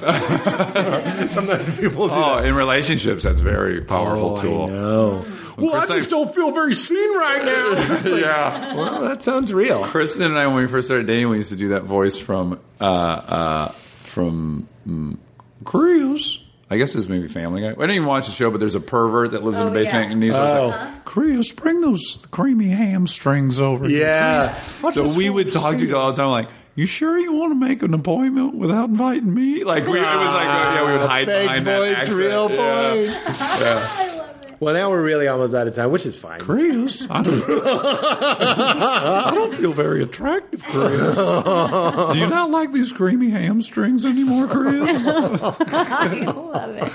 Sometimes 1.31 1.79
people 1.79 2.09
do 2.09 2.15
Oh, 2.15 2.37
that. 2.37 2.47
in 2.47 2.55
relationships, 2.55 3.25
that's 3.25 3.41
a 3.41 3.43
very 3.45 3.81
powerful 3.81 4.37
Oh, 4.39 4.43
tool. 4.43 4.65
I 4.65 4.69
know. 4.71 5.25
Well, 5.59 5.75
I 5.75 5.87
just 5.87 6.11
don't 6.11 6.35
feel 6.35 6.51
very 6.53 6.75
seen 6.75 7.15
right 7.17 7.45
now. 7.45 7.71
yeah. 8.17 8.75
well, 8.75 9.03
that 9.03 9.23
sounds 9.23 9.53
real. 9.53 9.85
Kristen 9.85 10.23
and 10.23 10.39
I, 10.39 10.47
when 10.47 10.57
we 10.57 10.67
first 10.67 10.89
started 10.89 11.07
dating, 11.07 11.29
we 11.29 11.37
used 11.37 11.51
to 11.51 11.57
do 11.57 11.69
that 11.71 11.83
voice 11.85 12.17
from 12.19 12.59
uh, 12.81 12.85
uh, 12.85 13.69
from 14.01 14.67
mm, 14.87 15.19
Chris. 15.65 16.39
I 16.71 16.79
guess 16.79 16.95
this 16.95 17.07
may 17.07 17.19
be 17.19 17.29
Family 17.29 17.61
Guy. 17.61 17.69
I 17.69 17.75
didn't 17.75 17.91
even 17.91 18.07
watch 18.09 18.27
the 18.29 18.33
show, 18.33 18.51
but 18.51 18.59
there's 18.59 18.75
a 18.75 18.81
pervert 18.81 19.33
that 19.33 19.45
lives 19.45 19.59
in 19.59 19.65
Oh, 19.65 19.67
the 19.69 19.75
basement, 19.75 20.07
yeah. 20.09 20.13
and 20.15 20.23
he's 20.23 20.35
always 20.35 20.53
Oh. 20.55 20.67
like, 20.69 21.05
"Chris, 21.05 21.53
bring 21.53 21.83
those 21.83 22.27
creamy 22.31 22.69
hamstrings 22.71 23.61
over." 23.61 23.87
here, 23.87 24.01
Yeah. 24.01 24.55
So 24.91 25.13
we 25.15 25.29
would 25.29 25.53
talk 25.53 25.77
to 25.77 25.85
each 25.85 25.91
other 25.91 25.99
all 25.99 26.13
the 26.13 26.17
time, 26.23 26.31
like. 26.31 26.49
You 26.75 26.87
sure 26.87 27.19
you 27.19 27.35
want 27.35 27.53
to 27.53 27.55
make 27.55 27.83
an 27.83 27.93
appointment 27.93 28.55
without 28.55 28.89
inviting 28.89 29.35
me? 29.35 29.63
Like 29.63 29.87
we, 29.87 29.99
it 29.99 30.03
was 30.03 30.33
like, 30.33 30.47
uh, 30.47 30.73
yeah, 30.75 30.87
we 30.87 30.93
would 30.93 31.07
hide 31.07 31.27
Fake 31.27 31.43
behind 31.43 31.67
that 31.67 31.79
voice, 31.79 31.97
accent. 31.99 32.17
real 32.17 32.51
Yeah. 32.51 32.93
voice. 32.93 33.61
Yeah. 33.61 34.09
Well, 34.63 34.75
now 34.75 34.91
we're 34.91 35.03
really 35.03 35.27
almost 35.27 35.55
out 35.55 35.67
of 35.67 35.75
time, 35.75 35.91
which 35.91 36.07
is 36.07 36.17
fine. 36.17 36.39
Chris, 36.39 37.05
I 37.11 37.21
don't, 37.25 37.43
I 37.67 39.33
don't 39.35 39.53
feel 39.53 39.73
very 39.73 40.05
attractive, 40.05 40.63
Chris. 40.63 41.01
Do 41.17 42.19
you 42.21 42.29
not 42.29 42.49
like 42.53 42.71
these 42.71 42.93
creamy 42.93 43.31
hamstrings 43.31 44.07
anymore, 44.07 44.47
Chris? 44.47 44.89
I 45.05 46.23
love 46.33 46.77
it. 46.77 46.93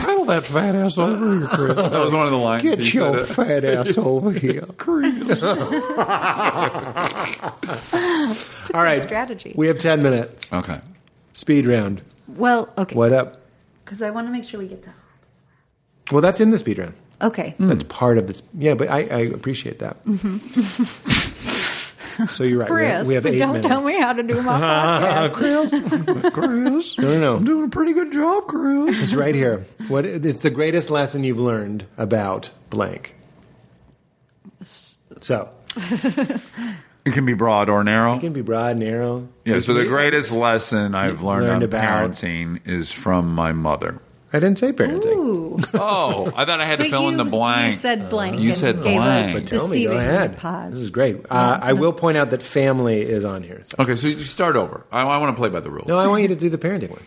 Paddle 0.00 0.24
that 0.24 0.42
fat 0.42 0.74
ass 0.74 0.98
over 0.98 1.38
here, 1.38 1.46
Chris. 1.46 1.76
That 1.76 1.92
was 2.04 2.12
one 2.12 2.26
of 2.26 2.32
the 2.32 2.36
lines. 2.36 2.64
he 2.64 2.70
Get 2.70 2.92
your 2.92 3.24
said 3.24 3.30
it. 3.30 3.32
fat 3.32 3.64
ass 3.64 3.96
over 3.96 4.32
here. 4.32 4.66
Chris. 4.76 5.40
All 8.74 8.82
right. 8.82 9.00
strategy. 9.00 9.52
We 9.54 9.68
have 9.68 9.78
10 9.78 10.02
minutes. 10.02 10.52
Okay. 10.52 10.80
Speed 11.32 11.66
round. 11.68 12.02
Well, 12.26 12.70
okay. 12.76 12.96
What 12.96 13.12
up? 13.12 13.36
Because 13.84 14.02
I 14.02 14.10
want 14.10 14.26
to 14.26 14.32
make 14.32 14.42
sure 14.42 14.58
we 14.58 14.66
get 14.66 14.82
to. 14.82 14.92
Well, 16.10 16.20
that's 16.20 16.40
in 16.40 16.50
the 16.50 16.58
speed 16.58 16.78
round. 16.78 16.94
Okay. 17.22 17.54
That's 17.58 17.84
mm. 17.84 17.88
part 17.88 18.18
of 18.18 18.26
this. 18.26 18.42
Yeah, 18.54 18.74
but 18.74 18.90
I, 18.90 18.98
I 19.00 19.18
appreciate 19.32 19.78
that. 19.80 20.02
Mm-hmm. 20.04 20.36
so 22.26 22.44
you're 22.44 22.60
right. 22.60 22.70
We 22.70 22.84
have, 22.84 23.06
Chris, 23.06 23.08
we 23.08 23.14
have 23.14 23.26
8 23.26 23.38
don't 23.38 23.48
minutes. 23.54 23.66
tell 23.68 23.80
me 23.82 24.00
how 24.00 24.12
to 24.12 24.22
do 24.22 24.40
my 24.42 24.60
podcast. 24.60 25.32
Chris. 25.34 25.70
Chris. 26.32 26.98
No, 26.98 27.08
no, 27.12 27.20
no. 27.20 27.36
I'm 27.36 27.44
doing 27.44 27.64
a 27.64 27.68
pretty 27.70 27.92
good 27.92 28.12
job, 28.12 28.46
Chris. 28.46 29.02
It's 29.04 29.14
right 29.14 29.34
here. 29.34 29.66
What? 29.88 30.04
It's 30.06 30.40
the 30.42 30.50
greatest 30.50 30.90
lesson 30.90 31.24
you've 31.24 31.40
learned 31.40 31.86
about 31.96 32.50
blank. 32.70 33.14
So 35.20 35.48
It 37.06 37.12
can 37.12 37.26
be 37.26 37.34
broad 37.34 37.68
or 37.68 37.84
narrow. 37.84 38.16
it 38.16 38.20
can 38.20 38.32
be 38.32 38.40
broad, 38.40 38.72
and 38.72 38.80
narrow. 38.80 39.28
Yeah, 39.44 39.58
so 39.60 39.74
the 39.74 39.80
We- 39.80 39.88
greatest 39.88 40.32
lesson 40.32 40.94
I've 40.94 41.20
learned, 41.22 41.44
Learned 41.46 41.56
on 41.56 41.62
about- 41.64 42.10
parenting 42.12 42.60
is 42.66 42.90
from 42.92 43.34
my 43.34 43.52
mother. 43.52 44.00
I 44.34 44.40
didn't 44.40 44.58
say 44.58 44.72
parenting. 44.72 45.14
Ooh. 45.14 45.58
Oh, 45.74 46.32
I 46.34 46.44
thought 46.44 46.60
I 46.60 46.66
had 46.66 46.80
to 46.80 46.84
But 46.86 46.90
fill 46.90 47.08
in 47.08 47.16
the 47.16 47.24
blank. 47.24 47.74
You 47.74 47.78
said 47.78 48.10
blank. 48.10 48.40
You 48.40 48.52
said 48.52 48.82
blank. 48.82 49.34
But 49.34 49.46
Tell 49.46 49.68
me, 49.68 49.84
go 49.84 49.92
deceiving 49.92 49.98
ahead. 49.98 50.38
Pause. 50.38 50.70
This 50.70 50.80
is 50.80 50.90
great. 50.90 51.24
Uh, 51.30 51.60
I 51.62 51.74
will 51.74 51.92
point 51.92 52.16
out 52.16 52.30
that 52.30 52.42
family 52.42 53.00
is 53.02 53.24
on 53.24 53.44
here. 53.44 53.62
So. 53.62 53.76
Okay, 53.78 53.94
so 53.94 54.08
you 54.08 54.18
start 54.18 54.56
over. 54.56 54.84
I, 54.90 55.02
I 55.02 55.18
want 55.18 55.36
to 55.36 55.40
play 55.40 55.50
by 55.50 55.60
the 55.60 55.70
rules. 55.70 55.86
No, 55.86 55.98
I 55.98 56.08
want 56.08 56.22
you 56.22 56.28
to 56.28 56.36
do 56.36 56.48
the 56.50 56.58
parenting 56.58 56.90
one. 56.90 57.02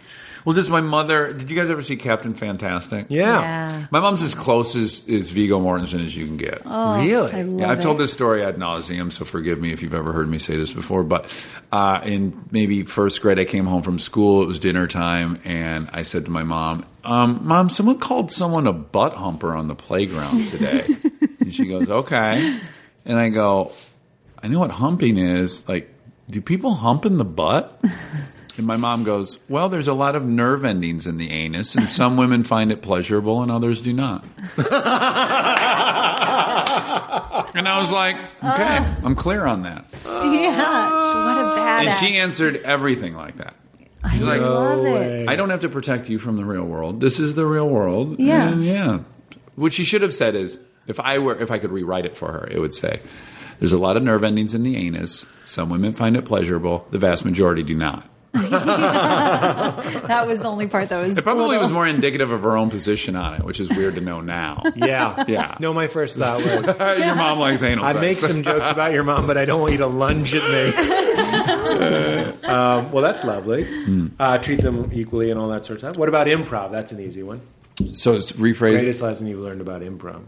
Well, 0.48 0.53
this 0.53 0.64
is 0.64 0.72
my 0.72 0.80
mother. 0.80 1.34
Did 1.34 1.51
you 1.51 1.58
guys 1.58 1.69
ever 1.69 1.82
see 1.82 1.98
Captain 1.98 2.34
Fantastic? 2.34 3.08
Yeah. 3.09 3.42
Yeah. 3.42 3.88
My 3.92 4.00
mom's 4.00 4.24
as 4.24 4.34
close 4.34 4.77
as, 4.77 5.03
as 5.09 5.30
Viggo 5.30 5.59
Mortensen 5.59 6.06
as 6.06 6.16
you 6.16 6.26
can 6.26 6.38
get. 6.38 6.61
Oh, 6.64 7.03
Really? 7.03 7.34
I 7.34 7.42
love 7.42 7.59
Yeah, 7.59 7.69
I've 7.69 7.82
told 7.82 7.98
this 7.98 8.14
story 8.14 8.45
ad 8.45 8.56
nauseum, 8.56 9.11
so 9.11 9.26
forgive 9.26 9.59
me 9.59 9.74
if 9.74 9.84
you've 9.84 9.93
ever 9.93 10.14
heard 10.14 10.30
me 10.30 10.38
say 10.38 10.56
this 10.56 10.72
before. 10.72 11.03
But 11.03 11.50
uh, 11.74 12.00
in 12.06 12.45
maybe 12.50 12.84
first 12.84 13.22
grade, 13.22 13.40
I 13.40 13.43
came 13.43 13.66
home 13.66 13.82
from 13.82 14.00
school. 14.00 14.42
It 14.42 14.45
was 14.45 14.61
dinner 14.61 14.88
time, 14.88 15.38
and 15.43 15.90
I 15.92 16.03
said 16.03 16.24
to 16.24 16.32
my 16.32 16.43
mom, 16.43 16.85
um, 17.03 17.42
"Mom, 17.45 17.69
someone 17.69 18.00
called 18.00 18.32
someone 18.32 18.67
a 18.67 18.74
butt 18.74 19.16
humper 19.16 19.53
on 19.53 19.67
the 19.67 19.76
playground 19.76 20.48
today." 20.48 20.85
and 21.42 21.53
she 21.53 21.66
goes, 21.66 21.90
"Okay," 21.90 22.58
and 23.03 23.17
I 23.17 23.27
go, 23.27 23.74
"I 24.42 24.48
know 24.48 24.59
what 24.59 24.72
humping 24.72 25.17
is. 25.17 25.67
Like, 25.67 25.93
do 26.32 26.40
people 26.40 26.74
hump 26.74 27.06
in 27.06 27.17
the 27.17 27.26
butt?" 27.26 27.77
And 28.58 28.66
my 28.66 28.77
mom 28.77 29.03
goes, 29.03 29.38
Well, 29.48 29.69
there's 29.69 29.88
a 29.88 29.94
lot 29.94 30.16
of 30.16 30.26
nerve 30.26 30.66
endings 30.66 31.06
in 31.06 31.18
the 31.18 31.30
anus, 31.30 31.76
and 31.76 31.90
some 31.90 32.18
women 32.22 32.44
find 32.44 32.72
it 32.72 32.82
pleasurable 32.82 33.42
and 33.44 33.52
others 33.52 33.82
do 33.82 33.94
not. 33.94 34.24
and 37.56 37.68
I 37.68 37.80
was 37.80 37.92
like, 37.92 38.16
Okay, 38.44 38.77
uh. 38.77 38.95
I'm 39.03 39.16
clear 39.16 39.45
on 39.45 39.61
that. 39.64 39.86
Yeah. 40.06 40.90
What 41.26 41.38
a 41.38 41.60
badass. 41.60 41.86
And 41.86 41.94
she 41.95 42.18
answered 42.18 42.58
everything 42.58 43.16
like 43.16 43.38
that. 43.38 43.53
I 44.03 44.18
like, 44.19 44.42
love 44.42 44.86
it. 44.86 45.27
I 45.27 45.36
don't 45.36 45.50
have 45.50 45.61
to 45.61 45.69
protect 45.69 46.10
you 46.10 46.18
from 46.19 46.38
the 46.38 46.45
real 46.45 46.64
world. 46.64 47.00
This 47.02 47.19
is 47.19 47.36
the 47.36 47.45
real 47.45 47.68
world. 47.68 48.19
Yeah. 48.19 48.50
And 48.50 48.64
yeah. 48.64 49.00
What 49.56 49.74
she 49.74 49.84
should 49.84 50.02
have 50.02 50.14
said 50.14 50.36
is, 50.36 50.61
if 50.88 51.00
I 51.00 51.19
were, 51.19 51.36
if 51.36 51.52
I 51.52 51.60
could 51.60 51.72
rewrite 51.72 52.06
it 52.06 52.18
for 52.18 52.32
her, 52.32 52.48
it 52.50 52.60
would 52.60 52.74
say, 52.74 53.02
"There's 53.60 53.74
a 53.74 53.77
lot 53.77 53.98
of 53.98 54.03
nerve 54.03 54.24
endings 54.24 54.53
in 54.53 54.64
the 54.64 54.77
anus. 54.77 55.26
Some 55.45 55.69
women 55.69 55.94
find 55.94 56.16
it 56.16 56.26
pleasurable. 56.26 56.88
The 56.92 57.00
vast 57.00 57.26
majority 57.26 57.64
do 57.64 57.76
not." 57.76 58.08
That 60.08 60.26
was 60.28 60.40
the 60.40 60.48
only 60.48 60.68
part 60.68 60.90
that 60.90 61.06
was. 61.06 61.18
It 61.18 61.24
probably 61.24 61.46
little- 61.48 61.62
was 61.62 61.72
more 61.72 61.88
indicative 61.88 62.32
of 62.32 62.44
her 62.44 62.56
own 62.58 62.70
position 62.70 63.16
on 63.16 63.34
it, 63.36 63.44
which 63.44 63.60
is 63.60 63.70
weird 63.70 63.96
to 63.96 64.02
know 64.02 64.22
now. 64.22 64.62
Yeah. 64.76 65.24
Yeah. 65.28 65.58
No, 65.60 65.74
my 65.74 65.88
first 65.88 66.18
thought 66.18 66.38
was 66.46 66.78
Your 67.00 67.16
mom 67.16 67.40
likes 67.40 67.64
anal 67.64 67.84
I 67.84 67.94
sex. 67.94 68.02
make 68.02 68.18
some 68.18 68.44
jokes 68.44 68.70
about 68.70 68.92
your 68.94 69.04
mom, 69.04 69.26
but 69.28 69.38
I 69.38 69.46
don't 69.46 69.60
want 69.60 69.72
you 69.74 69.80
to 69.80 69.88
lunge 69.88 70.34
at 70.36 70.44
me. 70.50 70.74
um, 72.48 72.92
well, 72.92 73.02
that's 73.02 73.24
lovely. 73.24 73.64
Hmm. 73.66 74.08
Uh, 74.20 74.38
treat 74.38 74.62
them 74.62 74.90
equally 74.94 75.32
and 75.32 75.40
all 75.40 75.48
that 75.50 75.66
sort 75.66 75.78
of 75.78 75.82
stuff. 75.82 75.98
What 75.98 76.10
about 76.10 76.28
improv? 76.28 76.72
That's 76.72 76.92
an 76.92 77.00
easy 77.02 77.24
one. 77.24 77.42
So 77.94 78.14
it's 78.16 78.32
rephrased. 78.34 78.72
Greatest 78.72 79.02
lesson 79.02 79.28
you've 79.28 79.40
learned 79.42 79.62
about 79.62 79.82
improv. 79.82 80.22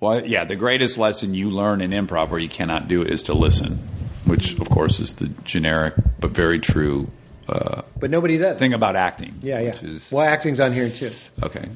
Well, 0.00 0.26
yeah, 0.26 0.44
the 0.44 0.56
greatest 0.56 0.98
lesson 0.98 1.34
you 1.34 1.50
learn 1.50 1.80
in 1.80 1.92
improv 1.92 2.30
where 2.30 2.40
you 2.40 2.48
cannot 2.48 2.88
do 2.88 3.02
it 3.02 3.10
is 3.10 3.22
to 3.24 3.34
listen, 3.34 3.78
which 4.24 4.58
of 4.58 4.68
course 4.70 5.00
is 5.00 5.14
the 5.14 5.28
generic 5.44 5.94
but 6.20 6.30
very 6.30 6.58
true 6.58 7.10
uh, 7.48 7.82
But 7.98 8.10
nobody 8.10 8.38
does. 8.38 8.58
thing 8.58 8.72
about 8.72 8.94
acting. 8.96 9.34
yeah, 9.42 9.58
yeah. 9.60 9.70
Which 9.72 9.82
is, 9.82 10.12
well, 10.12 10.24
acting's 10.26 10.60
on 10.60 10.72
here 10.72 10.88
too. 10.88 11.10
okay. 11.42 11.68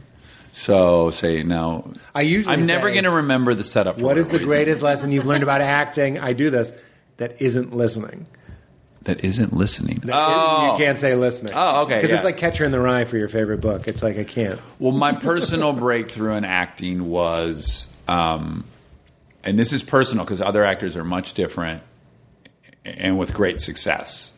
So 0.52 1.10
say 1.10 1.42
now. 1.42 1.92
I 2.14 2.22
usually 2.22 2.54
I'm 2.54 2.64
never 2.66 2.90
going 2.90 3.04
to 3.04 3.10
remember 3.10 3.52
the 3.54 3.64
setup. 3.64 3.98
For 3.98 4.04
What 4.04 4.14
the 4.16 4.22
What 4.22 4.40
it? 4.42 4.44
greatest 4.44 4.82
lesson 4.82 5.10
you've 5.12 5.26
learned 5.26 5.42
about 5.42 5.60
acting? 5.60 6.18
I 6.18 6.32
do 6.32 6.48
this. 6.50 6.72
That 7.18 7.42
isn't 7.42 7.74
listening. 7.74 8.26
that 9.02 9.22
isn't 9.24 9.52
listening? 9.52 9.98
That 10.04 10.14
oh, 10.16 10.62
isn't- 10.66 10.78
you 10.80 10.84
can't 10.86 10.98
say 11.00 11.14
listening. 11.16 11.52
Oh, 11.54 11.82
okay, 11.82 11.96
Because 11.96 12.10
yeah. 12.10 12.16
it's 12.16 12.24
like 12.24 12.36
Catcher 12.38 12.64
in 12.64 12.70
the 12.72 12.80
Rye 12.80 13.04
for 13.04 13.16
your 13.18 13.28
favorite 13.28 13.60
book. 13.60 13.86
It's 13.88 14.02
like 14.02 14.16
I 14.18 14.24
can't. 14.24 14.60
Well, 14.78 14.92
my 14.92 15.12
personal 15.12 15.72
breakthrough 15.72 16.34
in 16.36 16.44
acting 16.44 17.08
was, 17.08 17.86
um, 18.08 18.64
and 19.44 19.58
this 19.58 19.72
is 19.72 19.82
personal 19.82 20.24
because 20.24 20.40
other 20.40 20.64
actors 20.64 20.96
are 20.96 21.04
much 21.04 21.34
different 21.34 21.82
and 22.86 23.18
with 23.18 23.34
great 23.34 23.60
success. 23.60 24.36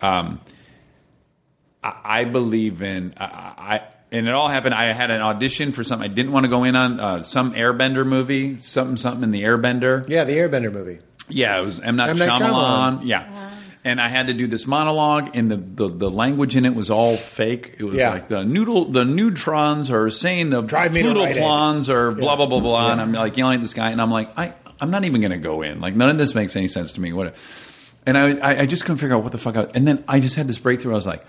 Um, 0.00 0.40
I, 1.84 1.94
I 2.04 2.24
believe 2.24 2.82
in 2.82 3.14
I, 3.18 3.24
I. 3.24 3.82
And 4.12 4.26
it 4.26 4.34
all 4.34 4.48
happened. 4.48 4.74
I 4.74 4.86
had 4.92 5.12
an 5.12 5.20
audition 5.20 5.70
for 5.70 5.84
something 5.84 6.10
I 6.10 6.12
didn't 6.12 6.32
want 6.32 6.42
to 6.42 6.50
go 6.50 6.64
in 6.64 6.74
on. 6.74 6.98
Uh, 6.98 7.22
some 7.22 7.52
Airbender 7.54 8.04
movie, 8.04 8.58
something, 8.58 8.96
something 8.96 9.22
in 9.22 9.30
the 9.30 9.44
Airbender. 9.44 10.04
Yeah, 10.08 10.24
the 10.24 10.32
Airbender 10.36 10.72
movie. 10.72 10.98
Yeah, 11.28 11.56
it 11.60 11.62
was 11.62 11.78
M 11.78 11.94
Night 11.94 12.10
M. 12.10 12.18
Night 12.18 12.28
Shyamalan. 12.30 12.98
Shyamalan. 13.02 13.06
Yeah, 13.06 13.50
and 13.84 14.00
I 14.00 14.08
had 14.08 14.26
to 14.26 14.34
do 14.34 14.48
this 14.48 14.66
monologue, 14.66 15.30
and 15.36 15.48
the, 15.48 15.56
the, 15.56 15.88
the 15.88 16.10
language 16.10 16.56
in 16.56 16.66
it 16.66 16.74
was 16.74 16.90
all 16.90 17.16
fake. 17.16 17.76
It 17.78 17.84
was 17.84 17.94
Yeah. 17.94 18.10
like 18.10 18.26
the 18.26 18.44
noodle, 18.44 18.86
the 18.86 19.04
neutrons 19.04 19.92
are 19.92 20.10
saying 20.10 20.50
the 20.50 20.60
Drive 20.60 20.92
to 20.92 21.02
Rite 21.14 21.38
are 21.88 22.10
blah 22.10 22.30
Yeah. 22.30 22.36
blah 22.36 22.46
blah 22.46 22.60
blah, 22.60 22.90
and 22.90 22.98
Yeah. 22.98 23.02
I'm 23.04 23.12
like 23.12 23.36
yelling 23.36 23.54
at 23.56 23.60
this 23.60 23.74
guy, 23.74 23.90
and 23.90 24.02
I'm 24.02 24.10
like, 24.10 24.36
I 24.36 24.54
I'm 24.80 24.90
not 24.90 25.04
even 25.04 25.20
going 25.20 25.30
to 25.30 25.38
go 25.38 25.62
in. 25.62 25.80
Like 25.80 25.94
none 25.94 26.10
of 26.10 26.18
this 26.18 26.34
makes 26.34 26.56
any 26.56 26.66
sense 26.66 26.94
to 26.94 27.00
me. 27.00 27.12
What? 27.12 27.36
And 28.06 28.16
I 28.16 28.60
I, 28.62 28.66
just 28.66 28.84
couldn't 28.84 28.98
figure 28.98 29.14
out 29.14 29.22
what 29.22 29.32
the 29.32 29.38
fuck. 29.38 29.56
I, 29.56 29.64
and 29.74 29.86
then 29.86 30.04
I 30.08 30.20
just 30.20 30.36
had 30.36 30.48
this 30.48 30.58
breakthrough. 30.58 30.92
I 30.92 30.94
was 30.94 31.06
like, 31.06 31.24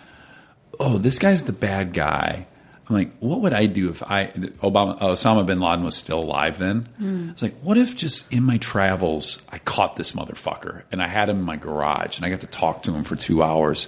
oh, 0.79 0.97
this 0.97 1.19
guy's 1.19 1.43
the 1.43 1.53
bad 1.53 1.93
guy. 1.93 2.47
I'm 2.87 2.95
like, 2.95 3.17
what 3.19 3.41
would 3.41 3.53
I 3.53 3.67
do 3.67 3.89
if 3.89 4.03
I 4.03 4.27
Obama 4.61 4.99
Osama 4.99 5.45
bin 5.45 5.59
Laden 5.59 5.85
was 5.85 5.95
still 5.95 6.19
alive 6.19 6.57
then? 6.57 6.83
Hmm. 6.97 7.29
I 7.29 7.31
was 7.31 7.41
like, 7.41 7.59
what 7.61 7.77
if 7.77 7.95
just 7.95 8.31
in 8.33 8.43
my 8.43 8.57
travels 8.57 9.45
I 9.49 9.59
caught 9.59 9.95
this 9.95 10.11
motherfucker 10.13 10.83
and 10.91 11.01
I 11.01 11.07
had 11.07 11.29
him 11.29 11.37
in 11.37 11.43
my 11.43 11.55
garage 11.55 12.17
and 12.17 12.25
I 12.25 12.29
got 12.29 12.41
to 12.41 12.47
talk 12.47 12.83
to 12.83 12.93
him 12.93 13.03
for 13.03 13.15
two 13.15 13.43
hours. 13.43 13.87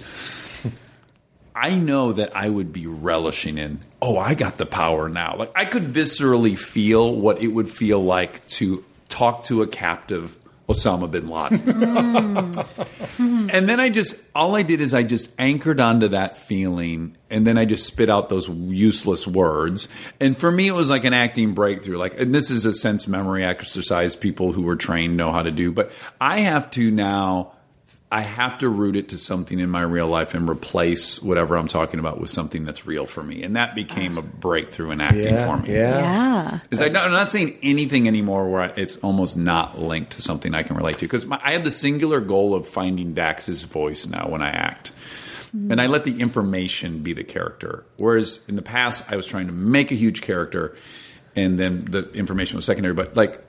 I 1.54 1.74
know 1.74 2.12
that 2.14 2.36
I 2.36 2.48
would 2.48 2.72
be 2.72 2.86
relishing 2.86 3.58
in, 3.58 3.80
oh, 4.02 4.18
I 4.18 4.34
got 4.34 4.56
the 4.56 4.66
power 4.66 5.08
now. 5.08 5.36
Like 5.36 5.52
I 5.54 5.66
could 5.66 5.84
viscerally 5.84 6.58
feel 6.58 7.14
what 7.14 7.40
it 7.40 7.48
would 7.48 7.70
feel 7.70 8.02
like 8.02 8.46
to 8.48 8.84
talk 9.08 9.44
to 9.44 9.62
a 9.62 9.66
captive 9.66 10.36
Osama 10.68 11.10
bin 11.10 11.28
Laden. 11.28 11.60
and 13.50 13.68
then 13.68 13.80
I 13.80 13.90
just 13.90 14.16
all 14.34 14.56
I 14.56 14.62
did 14.62 14.80
is 14.80 14.94
I 14.94 15.02
just 15.02 15.30
anchored 15.38 15.80
onto 15.80 16.08
that 16.08 16.36
feeling 16.36 17.16
and 17.30 17.46
then 17.46 17.58
I 17.58 17.64
just 17.64 17.86
spit 17.86 18.08
out 18.08 18.28
those 18.28 18.48
useless 18.48 19.26
words. 19.26 19.88
And 20.20 20.38
for 20.38 20.50
me 20.50 20.68
it 20.68 20.74
was 20.74 20.88
like 20.88 21.04
an 21.04 21.12
acting 21.12 21.52
breakthrough. 21.52 21.98
Like 21.98 22.18
and 22.18 22.34
this 22.34 22.50
is 22.50 22.64
a 22.64 22.72
sense 22.72 23.06
memory 23.06 23.44
exercise 23.44 24.16
people 24.16 24.52
who 24.52 24.62
were 24.62 24.76
trained 24.76 25.16
know 25.16 25.32
how 25.32 25.42
to 25.42 25.50
do, 25.50 25.70
but 25.70 25.92
I 26.20 26.40
have 26.40 26.70
to 26.72 26.90
now 26.90 27.52
I 28.14 28.20
have 28.20 28.58
to 28.58 28.68
root 28.68 28.94
it 28.94 29.08
to 29.08 29.18
something 29.18 29.58
in 29.58 29.68
my 29.68 29.82
real 29.82 30.06
life 30.06 30.34
and 30.34 30.48
replace 30.48 31.20
whatever 31.20 31.56
I'm 31.56 31.66
talking 31.66 31.98
about 31.98 32.20
with 32.20 32.30
something 32.30 32.64
that's 32.64 32.86
real 32.86 33.06
for 33.06 33.24
me. 33.24 33.42
And 33.42 33.56
that 33.56 33.74
became 33.74 34.16
a 34.18 34.22
breakthrough 34.22 34.92
in 34.92 35.00
acting 35.00 35.24
Yeah, 35.34 35.46
for 35.46 35.60
me. 35.60 35.74
yeah. 35.74 35.98
Yeah. 35.98 36.58
Is 36.70 36.80
I, 36.80 36.86
I'm 36.86 36.92
not 37.10 37.32
saying 37.32 37.58
anything 37.62 38.06
anymore 38.06 38.48
where 38.48 38.62
I, 38.62 38.66
it's 38.76 38.98
almost 38.98 39.36
not 39.36 39.80
linked 39.80 40.12
to 40.12 40.22
something 40.22 40.54
I 40.54 40.62
can 40.62 40.76
relate 40.76 40.98
to 40.98 41.06
because 41.06 41.26
I 41.28 41.54
have 41.54 41.64
the 41.64 41.72
singular 41.72 42.20
goal 42.20 42.54
of 42.54 42.68
finding 42.68 43.14
Dax's 43.14 43.64
voice 43.64 44.06
now 44.06 44.28
when 44.28 44.42
I 44.42 44.50
act. 44.50 44.92
And 45.52 45.80
I 45.80 45.86
let 45.86 46.04
the 46.04 46.20
information 46.20 47.00
be 47.04 47.14
the 47.14 47.24
character. 47.24 47.84
Whereas 47.96 48.44
in 48.48 48.54
the 48.56 48.62
past, 48.62 49.10
I 49.10 49.16
was 49.16 49.26
trying 49.26 49.46
to 49.48 49.52
make 49.52 49.92
a 49.92 49.94
huge 49.96 50.20
character, 50.22 50.76
and 51.36 51.58
then 51.60 51.84
the 51.88 52.10
information 52.12 52.56
was 52.56 52.64
secondary. 52.64 52.92
But 52.94 53.16
like, 53.16 53.40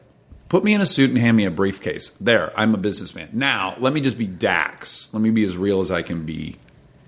put 0.50 0.64
me 0.64 0.74
in 0.74 0.82
a 0.82 0.86
suit 0.86 1.10
and 1.10 1.18
hand 1.18 1.38
me 1.38 1.46
a 1.46 1.52
briefcase. 1.52 2.12
There, 2.22 2.58
I'm 2.60 2.74
a 2.74 2.78
businessman. 2.78 3.30
Now, 3.34 3.76
let 3.80 3.94
me 3.94 4.02
just 4.02 4.18
be 4.18 4.28
Dax. 4.28 5.14
Let 5.14 5.22
me 5.22 5.32
be 5.32 5.44
as 5.44 5.58
real 5.58 5.82
as 5.82 5.92
I 5.92 6.02
can 6.02 6.26
be 6.26 6.58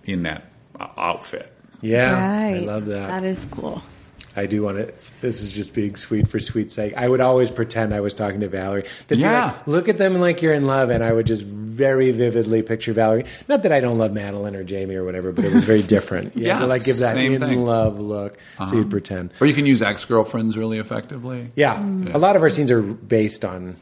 in 0.03 0.23
that 0.23 0.45
uh, 0.79 0.87
outfit. 0.97 1.51
Yeah, 1.81 2.13
right. 2.13 2.55
I 2.55 2.59
love 2.59 2.85
that. 2.87 3.07
That 3.07 3.23
is 3.23 3.45
cool. 3.51 3.81
I 4.35 4.45
do 4.45 4.63
want 4.63 4.77
to. 4.77 4.93
This 5.19 5.41
is 5.41 5.51
just 5.51 5.73
being 5.73 5.95
sweet 5.95 6.27
for 6.27 6.39
sweet 6.39 6.71
sake. 6.71 6.93
I 6.95 7.07
would 7.09 7.21
always 7.21 7.49
pretend 7.49 7.93
I 7.93 8.01
was 8.01 8.13
talking 8.13 8.39
to 8.41 8.47
Valerie. 8.47 8.83
They'd 9.07 9.17
Yeah. 9.19 9.45
like, 9.45 9.67
look 9.67 9.89
at 9.89 9.97
them 9.97 10.19
like 10.19 10.41
you're 10.43 10.53
in 10.53 10.67
love, 10.67 10.89
and 10.91 11.03
I 11.03 11.11
would 11.11 11.25
just 11.25 11.41
very 11.43 12.11
vividly 12.11 12.61
picture 12.61 12.93
Valerie. 12.93 13.25
Not 13.47 13.63
that 13.63 13.71
I 13.71 13.79
don't 13.79 13.97
love 13.97 14.13
Madeline 14.13 14.55
or 14.55 14.63
Jamie 14.63 14.95
or 14.95 15.03
whatever, 15.03 15.31
but 15.31 15.43
it 15.45 15.53
was 15.53 15.63
very 15.63 15.81
different. 15.81 16.33
Yeah, 16.37 16.59
to 16.59 16.67
like 16.67 16.83
give 16.83 16.97
that 16.99 17.17
in 17.17 17.39
thing. 17.39 17.65
love 17.65 17.99
look, 17.99 18.37
so 18.67 18.75
you'd 18.75 18.89
pretend. 18.91 19.31
Or 19.41 19.47
you 19.47 19.53
can 19.53 19.65
use 19.65 19.81
ex 19.81 20.05
girlfriends 20.05 20.55
really 20.57 20.77
effectively. 20.77 21.49
Yeah, 21.55 21.81
a 22.13 22.17
lot 22.19 22.35
of 22.35 22.41
our 22.43 22.49
scenes 22.51 22.69
are 22.71 22.81
based 22.81 23.43
on 23.43 23.75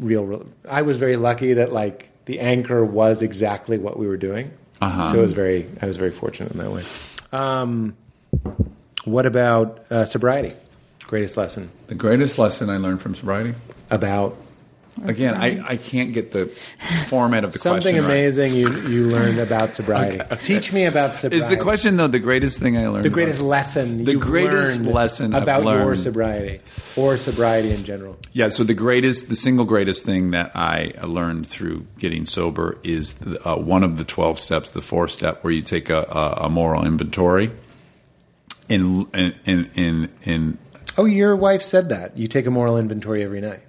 real. 0.00 0.24
real 0.24 0.46
I 0.68 0.82
was 0.82 0.96
very 0.98 1.16
lucky 1.16 1.52
that 1.54 1.72
like 1.72 2.08
the 2.24 2.40
anchor 2.40 2.84
was 2.84 3.22
exactly 3.22 3.78
what 3.78 3.96
we 3.98 4.06
were 4.08 4.16
doing, 4.16 4.50
Uh-huh. 4.80 5.12
so 5.12 5.18
it 5.18 5.22
was 5.22 5.32
very. 5.34 5.66
I 5.80 5.86
was 5.86 5.96
very 5.98 6.10
fortunate 6.10 6.50
in 6.52 6.58
that 6.58 6.70
way. 6.72 6.82
Um, 7.32 7.94
what 9.04 9.26
about 9.26 9.84
uh, 9.90 10.04
sobriety? 10.04 10.52
Greatest 11.10 11.36
lesson 11.36 11.70
The 11.88 11.96
greatest 11.96 12.38
lesson 12.38 12.70
I 12.70 12.76
learned 12.76 13.02
from 13.02 13.16
sobriety. 13.16 13.54
about 13.90 14.36
Again, 15.04 15.34
I, 15.34 15.60
I 15.66 15.76
can't 15.76 16.12
get 16.12 16.30
the 16.32 16.46
format 17.06 17.42
of 17.42 17.52
the 17.52 17.58
something 17.58 17.94
question 17.94 18.04
right. 18.04 18.10
amazing 18.10 18.54
you 18.54 18.68
you 18.88 19.06
learned 19.06 19.38
about 19.40 19.74
sobriety. 19.74 20.20
Teach 20.42 20.72
me 20.72 20.84
about 20.84 21.16
sobriety. 21.16 21.44
Is 21.44 21.50
the 21.50 21.56
question 21.62 21.96
though 21.96 22.06
the 22.08 22.18
greatest 22.20 22.60
thing 22.60 22.76
I 22.76 22.86
learned? 22.88 23.04
the 23.04 23.10
greatest 23.10 23.40
about- 23.40 23.48
lesson? 23.48 24.04
The 24.04 24.12
you've 24.12 24.20
greatest 24.20 24.80
learned 24.82 24.94
lesson 24.94 25.34
I've 25.34 25.42
about 25.44 25.64
your 25.64 25.74
learned- 25.86 26.00
sobriety 26.00 26.60
or 26.96 27.16
sobriety 27.16 27.72
in 27.72 27.82
general. 27.84 28.18
Yeah, 28.32 28.48
so 28.50 28.62
the 28.62 28.74
greatest, 28.74 29.28
the 29.28 29.36
single 29.36 29.64
greatest 29.64 30.04
thing 30.04 30.30
that 30.30 30.52
I 30.54 30.92
learned 31.04 31.48
through 31.48 31.86
getting 31.98 32.24
sober 32.26 32.78
is 32.84 33.14
the, 33.14 33.48
uh, 33.48 33.56
one 33.56 33.82
of 33.82 33.96
the 33.96 34.04
twelve 34.04 34.38
steps, 34.38 34.70
the 34.70 34.82
fourth 34.82 35.10
step, 35.10 35.42
where 35.42 35.52
you 35.52 35.62
take 35.62 35.88
a, 35.90 36.02
a, 36.10 36.44
a 36.46 36.48
moral 36.48 36.84
inventory. 36.84 37.50
In 38.68 39.06
in 39.14 39.34
in 39.46 39.70
in, 39.74 40.08
in 40.22 40.58
Oh, 40.98 41.04
your 41.04 41.36
wife 41.36 41.62
said 41.62 41.88
that 41.90 42.18
you 42.18 42.26
take 42.28 42.46
a 42.46 42.50
moral 42.50 42.76
inventory 42.76 43.22
every 43.22 43.40
night. 43.40 43.60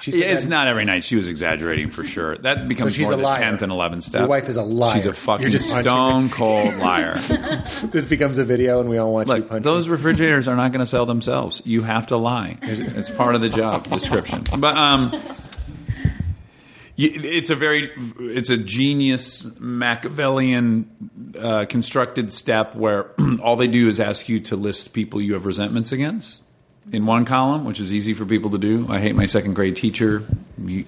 She 0.00 0.10
said 0.12 0.20
it's 0.22 0.44
that- 0.44 0.50
not 0.50 0.68
every 0.68 0.84
night. 0.84 1.02
She 1.04 1.16
was 1.16 1.26
exaggerating 1.26 1.90
for 1.90 2.04
sure. 2.04 2.36
That 2.38 2.68
becomes 2.68 2.94
she's 2.94 3.04
more 3.06 3.14
a 3.14 3.16
the 3.16 3.22
liar. 3.22 3.40
tenth 3.40 3.62
and 3.62 3.72
eleventh 3.72 4.04
step. 4.04 4.20
Your 4.20 4.28
wife 4.28 4.48
is 4.48 4.56
a 4.56 4.62
liar. 4.62 4.92
She's 4.94 5.04
a 5.04 5.08
You're 5.08 5.14
fucking 5.14 5.50
just 5.50 5.66
punching 5.68 5.82
stone 5.82 6.28
cold 6.28 6.76
liar. 6.76 7.14
This 7.92 8.04
becomes 8.04 8.38
a 8.38 8.44
video, 8.44 8.78
and 8.80 8.88
we 8.88 8.98
all 8.98 9.12
watch 9.12 9.26
you 9.26 9.34
Look, 9.34 9.48
punch. 9.48 9.64
those 9.64 9.88
refrigerators 9.88 10.46
are 10.48 10.54
not 10.54 10.70
going 10.72 10.80
to 10.80 10.86
sell 10.86 11.06
themselves. 11.06 11.60
You 11.64 11.82
have 11.82 12.06
to 12.08 12.16
lie. 12.16 12.58
It's 12.62 13.10
part 13.10 13.34
of 13.34 13.40
the 13.40 13.48
job 13.48 13.84
description. 13.88 14.44
But 14.58 14.76
um, 14.76 15.12
you, 16.94 17.10
it's 17.14 17.50
a 17.50 17.56
very, 17.56 17.90
it's 18.20 18.50
a 18.50 18.56
genius 18.56 19.46
Machiavellian 19.58 21.34
uh, 21.38 21.64
constructed 21.68 22.32
step 22.32 22.74
where 22.74 23.10
all 23.42 23.56
they 23.56 23.68
do 23.68 23.88
is 23.88 23.98
ask 24.00 24.28
you 24.28 24.40
to 24.40 24.56
list 24.56 24.92
people 24.94 25.20
you 25.20 25.34
have 25.34 25.46
resentments 25.46 25.90
against 25.92 26.42
in 26.92 27.04
one 27.06 27.24
column, 27.24 27.64
which 27.64 27.80
is 27.80 27.92
easy 27.92 28.14
for 28.14 28.24
people 28.24 28.50
to 28.50 28.58
do. 28.58 28.86
I 28.88 28.98
hate 28.98 29.14
my 29.14 29.26
second 29.26 29.54
grade 29.54 29.76
teacher. 29.76 30.22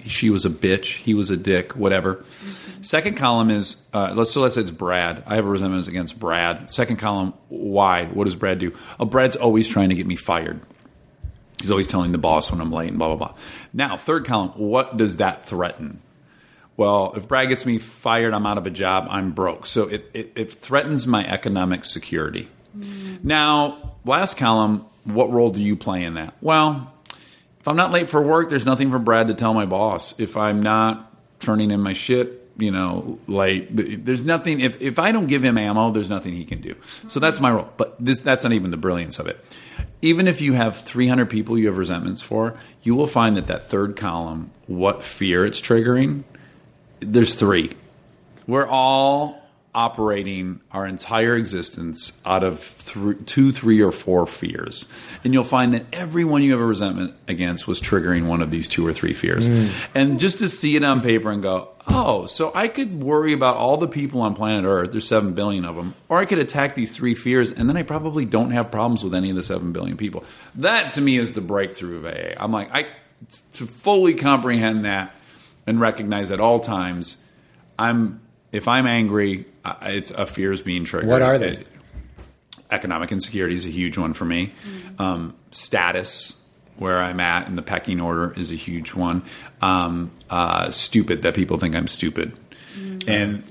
She 0.05 0.29
was 0.29 0.45
a 0.45 0.49
bitch. 0.49 0.97
He 0.97 1.13
was 1.13 1.29
a 1.29 1.37
dick. 1.37 1.75
Whatever. 1.75 2.23
Second 2.81 3.17
column 3.17 3.49
is 3.51 3.75
uh, 3.93 4.13
let's 4.15 4.31
so 4.31 4.41
let's 4.41 4.55
say 4.55 4.61
it's 4.61 4.71
Brad. 4.71 5.23
I 5.27 5.35
have 5.35 5.45
a 5.45 5.49
resentment 5.49 5.87
against 5.87 6.19
Brad. 6.19 6.71
Second 6.71 6.97
column, 6.97 7.33
why? 7.49 8.05
What 8.05 8.23
does 8.23 8.35
Brad 8.35 8.59
do? 8.59 8.73
Oh, 8.99 9.05
Brad's 9.05 9.35
always 9.35 9.67
trying 9.67 9.89
to 9.89 9.95
get 9.95 10.07
me 10.07 10.15
fired. 10.15 10.61
He's 11.61 11.71
always 11.71 11.87
telling 11.87 12.13
the 12.13 12.17
boss 12.17 12.49
when 12.49 12.61
I'm 12.61 12.71
late 12.71 12.89
and 12.89 12.97
blah 12.97 13.15
blah 13.15 13.27
blah. 13.27 13.37
Now, 13.73 13.97
third 13.97 14.25
column, 14.25 14.51
what 14.51 14.95
does 14.95 15.17
that 15.17 15.41
threaten? 15.41 16.01
Well, 16.77 17.11
if 17.17 17.27
Brad 17.27 17.49
gets 17.49 17.65
me 17.65 17.77
fired, 17.77 18.33
I'm 18.33 18.45
out 18.45 18.57
of 18.57 18.65
a 18.65 18.69
job, 18.69 19.07
I'm 19.09 19.31
broke. 19.31 19.67
So 19.67 19.89
it, 19.89 20.09
it, 20.13 20.31
it 20.37 20.51
threatens 20.53 21.05
my 21.05 21.27
economic 21.27 21.83
security. 21.83 22.47
Now, 23.21 23.97
last 24.05 24.37
column, 24.37 24.85
what 25.03 25.31
role 25.31 25.51
do 25.51 25.63
you 25.63 25.75
play 25.75 26.03
in 26.03 26.13
that? 26.13 26.33
Well, 26.41 26.93
if 27.59 27.67
I'm 27.67 27.75
not 27.75 27.91
late 27.91 28.09
for 28.09 28.21
work, 28.21 28.49
there's 28.49 28.65
nothing 28.65 28.91
for 28.91 28.99
Brad 28.99 29.27
to 29.27 29.33
tell 29.33 29.53
my 29.53 29.65
boss. 29.65 30.17
If 30.19 30.37
I'm 30.37 30.63
not 30.63 31.11
turning 31.39 31.71
in 31.71 31.81
my 31.81 31.93
shit, 31.93 32.47
you 32.57 32.71
know, 32.71 33.19
late, 33.27 33.67
there's 33.71 34.23
nothing. 34.23 34.59
If, 34.59 34.81
if 34.81 34.99
I 34.99 35.11
don't 35.11 35.27
give 35.27 35.43
him 35.43 35.57
ammo, 35.57 35.91
there's 35.91 36.09
nothing 36.09 36.33
he 36.33 36.45
can 36.45 36.61
do. 36.61 36.75
So 37.07 37.19
that's 37.19 37.39
my 37.39 37.51
role. 37.51 37.69
But 37.77 37.95
this, 37.99 38.21
that's 38.21 38.43
not 38.43 38.53
even 38.53 38.71
the 38.71 38.77
brilliance 38.77 39.19
of 39.19 39.27
it. 39.27 39.43
Even 40.01 40.27
if 40.27 40.41
you 40.41 40.53
have 40.53 40.77
300 40.77 41.29
people 41.29 41.57
you 41.57 41.67
have 41.67 41.77
resentments 41.77 42.21
for, 42.21 42.57
you 42.83 42.95
will 42.95 43.07
find 43.07 43.37
that 43.37 43.47
that 43.47 43.65
third 43.65 43.95
column, 43.95 44.51
what 44.67 45.03
fear 45.03 45.45
it's 45.45 45.61
triggering, 45.61 46.23
there's 46.99 47.35
three. 47.35 47.71
We're 48.47 48.67
all 48.67 49.41
operating 49.73 50.61
our 50.71 50.85
entire 50.85 51.35
existence 51.35 52.13
out 52.25 52.43
of 52.43 52.59
thr 52.59 53.11
two, 53.13 53.51
three, 53.51 53.81
or 53.81 53.91
four 53.91 54.25
fears. 54.25 54.87
And 55.23 55.33
you'll 55.33 55.43
find 55.43 55.73
that 55.73 55.85
everyone 55.93 56.41
you 56.41 56.51
have 56.51 56.59
a 56.59 56.65
resentment 56.65 57.13
against 57.27 57.67
was 57.67 57.79
triggering 57.79 58.27
one 58.27 58.41
of 58.41 58.49
these 58.49 58.67
two 58.67 58.85
or 58.85 58.93
three 58.93 59.13
fears. 59.13 59.47
Mm. 59.47 59.89
And 59.93 60.19
just 60.19 60.39
to 60.39 60.49
see 60.49 60.75
it 60.75 60.83
on 60.83 61.01
paper 61.01 61.29
and 61.29 61.43
go, 61.43 61.69
oh, 61.87 62.25
so 62.25 62.51
I 62.55 62.67
could 62.67 63.01
worry 63.01 63.33
about 63.33 63.57
all 63.57 63.77
the 63.77 63.87
people 63.87 64.21
on 64.21 64.33
planet 64.33 64.65
Earth, 64.65 64.91
there's 64.91 65.07
7 65.07 65.33
billion 65.33 65.65
of 65.65 65.75
them, 65.75 65.93
or 66.07 66.17
I 66.17 66.25
could 66.25 66.39
attack 66.39 66.75
these 66.75 66.95
three 66.95 67.15
fears, 67.15 67.51
and 67.51 67.69
then 67.69 67.77
I 67.77 67.83
probably 67.83 68.25
don't 68.25 68.51
have 68.51 68.71
problems 68.71 69.03
with 69.03 69.13
any 69.13 69.29
of 69.29 69.35
the 69.35 69.43
7 69.43 69.71
billion 69.71 69.97
people. 69.97 70.23
That 70.55 70.93
to 70.93 71.01
me 71.01 71.17
is 71.17 71.33
the 71.33 71.41
breakthrough 71.41 71.97
of 71.97 72.05
AA. 72.05 72.41
I'm 72.41 72.51
like, 72.51 72.73
I 72.73 72.87
to 73.53 73.67
fully 73.67 74.13
comprehend 74.13 74.85
that 74.85 75.13
and 75.67 75.79
recognize 75.79 76.31
at 76.31 76.39
all 76.39 76.59
times 76.59 77.23
I'm 77.77 78.21
if 78.51 78.67
I'm 78.67 78.87
angry, 78.87 79.45
it's 79.83 80.11
a 80.11 80.25
fear 80.25 80.51
is 80.51 80.61
being 80.61 80.85
triggered. 80.85 81.09
What 81.09 81.21
are 81.21 81.37
they? 81.37 81.63
Economic 82.71 83.11
insecurity 83.11 83.55
is 83.55 83.65
a 83.65 83.69
huge 83.69 83.97
one 83.97 84.13
for 84.13 84.25
me. 84.25 84.51
Um, 84.99 85.35
status, 85.51 86.43
where 86.77 87.01
I'm 87.01 87.19
at 87.19 87.47
in 87.47 87.55
the 87.55 87.61
pecking 87.61 87.99
order, 87.99 88.33
is 88.37 88.51
a 88.51 88.55
huge 88.55 88.93
one. 88.93 89.23
Um, 89.61 90.11
uh, 90.29 90.69
stupid 90.71 91.23
that 91.23 91.33
people 91.33 91.57
think 91.57 91.75
I'm 91.75 91.87
stupid, 91.87 92.33
and 93.07 93.43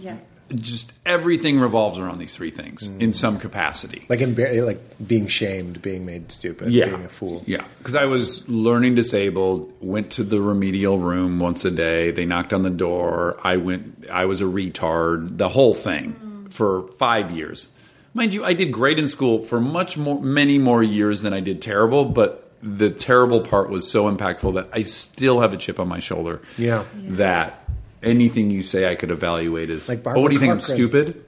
just 0.54 0.92
everything 1.04 1.60
revolves 1.60 1.98
around 1.98 2.18
these 2.18 2.34
three 2.34 2.50
things 2.50 2.88
mm. 2.88 3.00
in 3.00 3.12
some 3.12 3.38
capacity. 3.38 4.06
like 4.08 4.20
embar- 4.20 4.64
like 4.64 4.80
being 5.06 5.26
shamed, 5.28 5.82
being 5.82 6.06
made 6.06 6.32
stupid, 6.32 6.72
yeah. 6.72 6.86
being 6.86 7.04
a 7.04 7.08
fool. 7.08 7.42
Yeah, 7.46 7.64
because 7.78 7.94
I 7.94 8.06
was 8.06 8.48
learning 8.48 8.94
disabled. 8.94 9.72
Went 9.80 10.10
to 10.12 10.24
the 10.24 10.40
remedial 10.40 10.98
room 10.98 11.38
once 11.38 11.64
a 11.64 11.70
day. 11.70 12.10
They 12.10 12.24
knocked 12.24 12.52
on 12.52 12.62
the 12.62 12.70
door. 12.70 13.38
I 13.44 13.56
went. 13.56 14.06
I 14.10 14.24
was 14.24 14.40
a 14.40 14.44
retard. 14.44 15.38
The 15.38 15.48
whole 15.48 15.74
thing 15.74 16.14
mm. 16.14 16.52
for 16.52 16.88
five 16.98 17.30
years. 17.30 17.68
Mind 18.14 18.32
you, 18.32 18.44
I 18.44 18.54
did 18.54 18.72
great 18.72 18.98
in 18.98 19.06
school 19.06 19.42
for 19.42 19.60
much 19.60 19.96
more, 19.96 20.20
many 20.20 20.58
more 20.58 20.82
years 20.82 21.22
than 21.22 21.32
I 21.32 21.40
did 21.40 21.60
terrible. 21.60 22.06
But 22.06 22.50
the 22.62 22.90
terrible 22.90 23.40
part 23.40 23.70
was 23.70 23.88
so 23.88 24.12
impactful 24.12 24.54
that 24.54 24.68
I 24.72 24.82
still 24.82 25.40
have 25.40 25.52
a 25.52 25.56
chip 25.56 25.78
on 25.78 25.88
my 25.88 25.98
shoulder. 25.98 26.40
Yeah. 26.56 26.84
That 26.96 27.67
anything 28.02 28.50
you 28.50 28.62
say, 28.62 28.90
I 28.90 28.94
could 28.94 29.10
evaluate 29.10 29.70
as 29.70 29.88
Like 29.88 30.00
Oh, 30.00 30.02
Barbara 30.02 30.22
what 30.22 30.28
do 30.28 30.34
you 30.34 30.40
think? 30.40 30.52
I'm 30.52 30.60
stupid. 30.60 31.24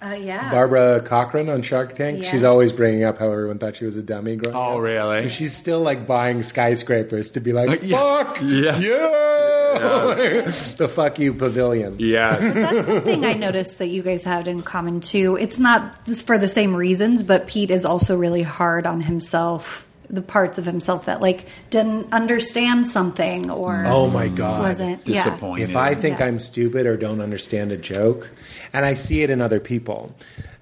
Uh, 0.00 0.14
yeah. 0.14 0.50
Barbara 0.50 1.00
Corcoran 1.04 1.48
on 1.48 1.62
Shark 1.62 1.94
Tank. 1.94 2.22
Yeah. 2.24 2.30
She's 2.32 2.42
always 2.42 2.72
bringing 2.72 3.04
up 3.04 3.18
how 3.18 3.30
everyone 3.30 3.58
thought 3.58 3.76
she 3.76 3.84
was 3.84 3.96
a 3.96 4.02
dummy 4.02 4.34
growing 4.34 4.56
Oh, 4.56 4.76
up. 4.78 4.82
really? 4.82 5.20
So 5.20 5.28
she's 5.28 5.56
still 5.56 5.80
like 5.80 6.08
buying 6.08 6.42
skyscrapers 6.42 7.30
to 7.32 7.40
be 7.40 7.52
like, 7.52 7.68
Like, 7.68 7.82
yes. 7.84 8.00
fuck 8.00 8.38
Yeah. 8.42 8.78
yeah, 8.78 10.42
the 10.76 10.90
fuck 10.92 11.18
you 11.20 11.34
pavilion. 11.34 11.96
Yeah. 12.00 12.36
That's 12.36 12.86
something 12.88 13.24
I 13.24 13.34
noticed 13.34 13.78
that 13.78 13.86
you 13.88 14.02
guys 14.02 14.24
had 14.24 14.48
in 14.48 14.62
common 14.62 15.00
too. 15.00 15.36
It's 15.36 15.58
not 15.60 16.04
for 16.08 16.36
the 16.36 16.48
same 16.48 16.74
reasons, 16.74 17.22
but 17.22 17.46
Pete 17.46 17.70
is 17.70 17.84
also 17.84 18.16
really 18.16 18.42
hard 18.42 18.86
on 18.88 19.02
himself. 19.02 19.88
The 20.12 20.20
parts 20.22 20.58
of 20.58 20.66
himself 20.66 21.06
that 21.06 21.22
like 21.22 21.46
didn't 21.70 22.12
understand 22.12 22.86
something 22.86 23.50
or 23.50 23.84
Oh 23.86 24.10
my 24.10 24.28
god. 24.28 24.60
wasn't 24.60 25.06
yeah. 25.08 25.24
Disappointed. 25.24 25.70
If 25.70 25.74
I 25.76 25.94
think 25.94 26.18
Yeah. 26.18 26.26
I'm 26.26 26.38
stupid 26.38 26.84
or 26.86 26.96
don't 26.98 27.20
understand 27.22 27.72
a 27.72 27.78
joke, 27.78 28.30
and 28.74 28.84
I 28.84 28.92
see 28.94 29.22
it 29.22 29.30
in 29.30 29.40
other 29.40 29.58
people, 29.58 30.14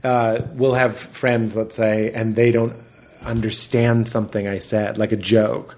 uh, 0.04 0.38
we'll 0.54 0.74
have 0.74 0.96
friends, 0.96 1.56
let's 1.56 1.74
say, 1.74 2.12
and 2.12 2.36
they 2.36 2.52
don't 2.52 2.76
understand 3.24 4.08
something 4.08 4.46
I 4.48 4.58
said, 4.58 4.98
like 4.98 5.12
a 5.12 5.16
joke. 5.16 5.76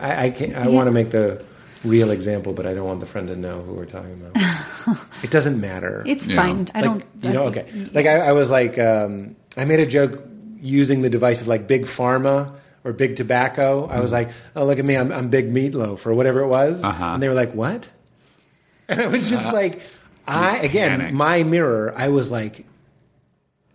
I, 0.00 0.26
I 0.26 0.30
can't. 0.30 0.54
I 0.56 0.68
want 0.68 0.86
to 0.88 0.92
make 0.92 1.10
the 1.10 1.42
real 1.84 2.10
example, 2.10 2.52
but 2.52 2.66
I 2.66 2.74
don't 2.74 2.86
want 2.86 3.00
the 3.00 3.06
friend 3.06 3.28
to 3.28 3.36
know 3.36 3.62
who 3.62 3.72
we're 3.74 3.86
talking 3.86 4.20
about. 4.20 4.98
it 5.22 5.30
doesn't 5.30 5.60
matter. 5.60 6.02
It's 6.06 6.26
Yeah. 6.26 6.36
fine. 6.36 6.68
I 6.74 6.80
like, 6.82 6.84
don't. 6.90 7.04
you 7.22 7.32
know, 7.32 7.44
okay. 7.44 7.66
Like 7.92 8.06
I, 8.06 8.18
I 8.28 8.32
was 8.32 8.50
like, 8.50 8.78
um, 8.78 9.36
I 9.56 9.64
made 9.64 9.80
a 9.80 9.86
joke 9.86 10.22
using 10.60 11.02
the 11.02 11.10
device 11.10 11.40
of 11.40 11.48
like 11.48 11.66
big 11.66 11.84
pharma 11.86 12.52
or 12.84 12.92
big 12.92 13.16
tobacco. 13.16 13.86
I 13.86 14.00
was 14.00 14.12
mm-hmm. 14.12 14.28
like, 14.28 14.36
oh 14.56 14.64
look 14.66 14.78
at 14.78 14.84
me, 14.84 14.96
I'm, 14.96 15.12
I'm 15.12 15.28
big 15.28 15.52
meatloaf 15.52 16.06
or 16.06 16.14
whatever 16.14 16.40
it 16.40 16.48
was, 16.48 16.82
Uh-huh. 16.82 17.04
and 17.04 17.22
they 17.22 17.28
were 17.28 17.34
like, 17.34 17.52
what? 17.54 17.88
And 18.88 19.00
I 19.00 19.06
was 19.06 19.30
just 19.30 19.46
uh-huh. 19.46 19.56
like, 19.56 19.82
I 20.26 20.58
again, 20.58 20.98
panicked. 20.98 21.14
my 21.14 21.42
mirror. 21.44 21.94
I 21.96 22.08
was 22.08 22.30
like, 22.30 22.66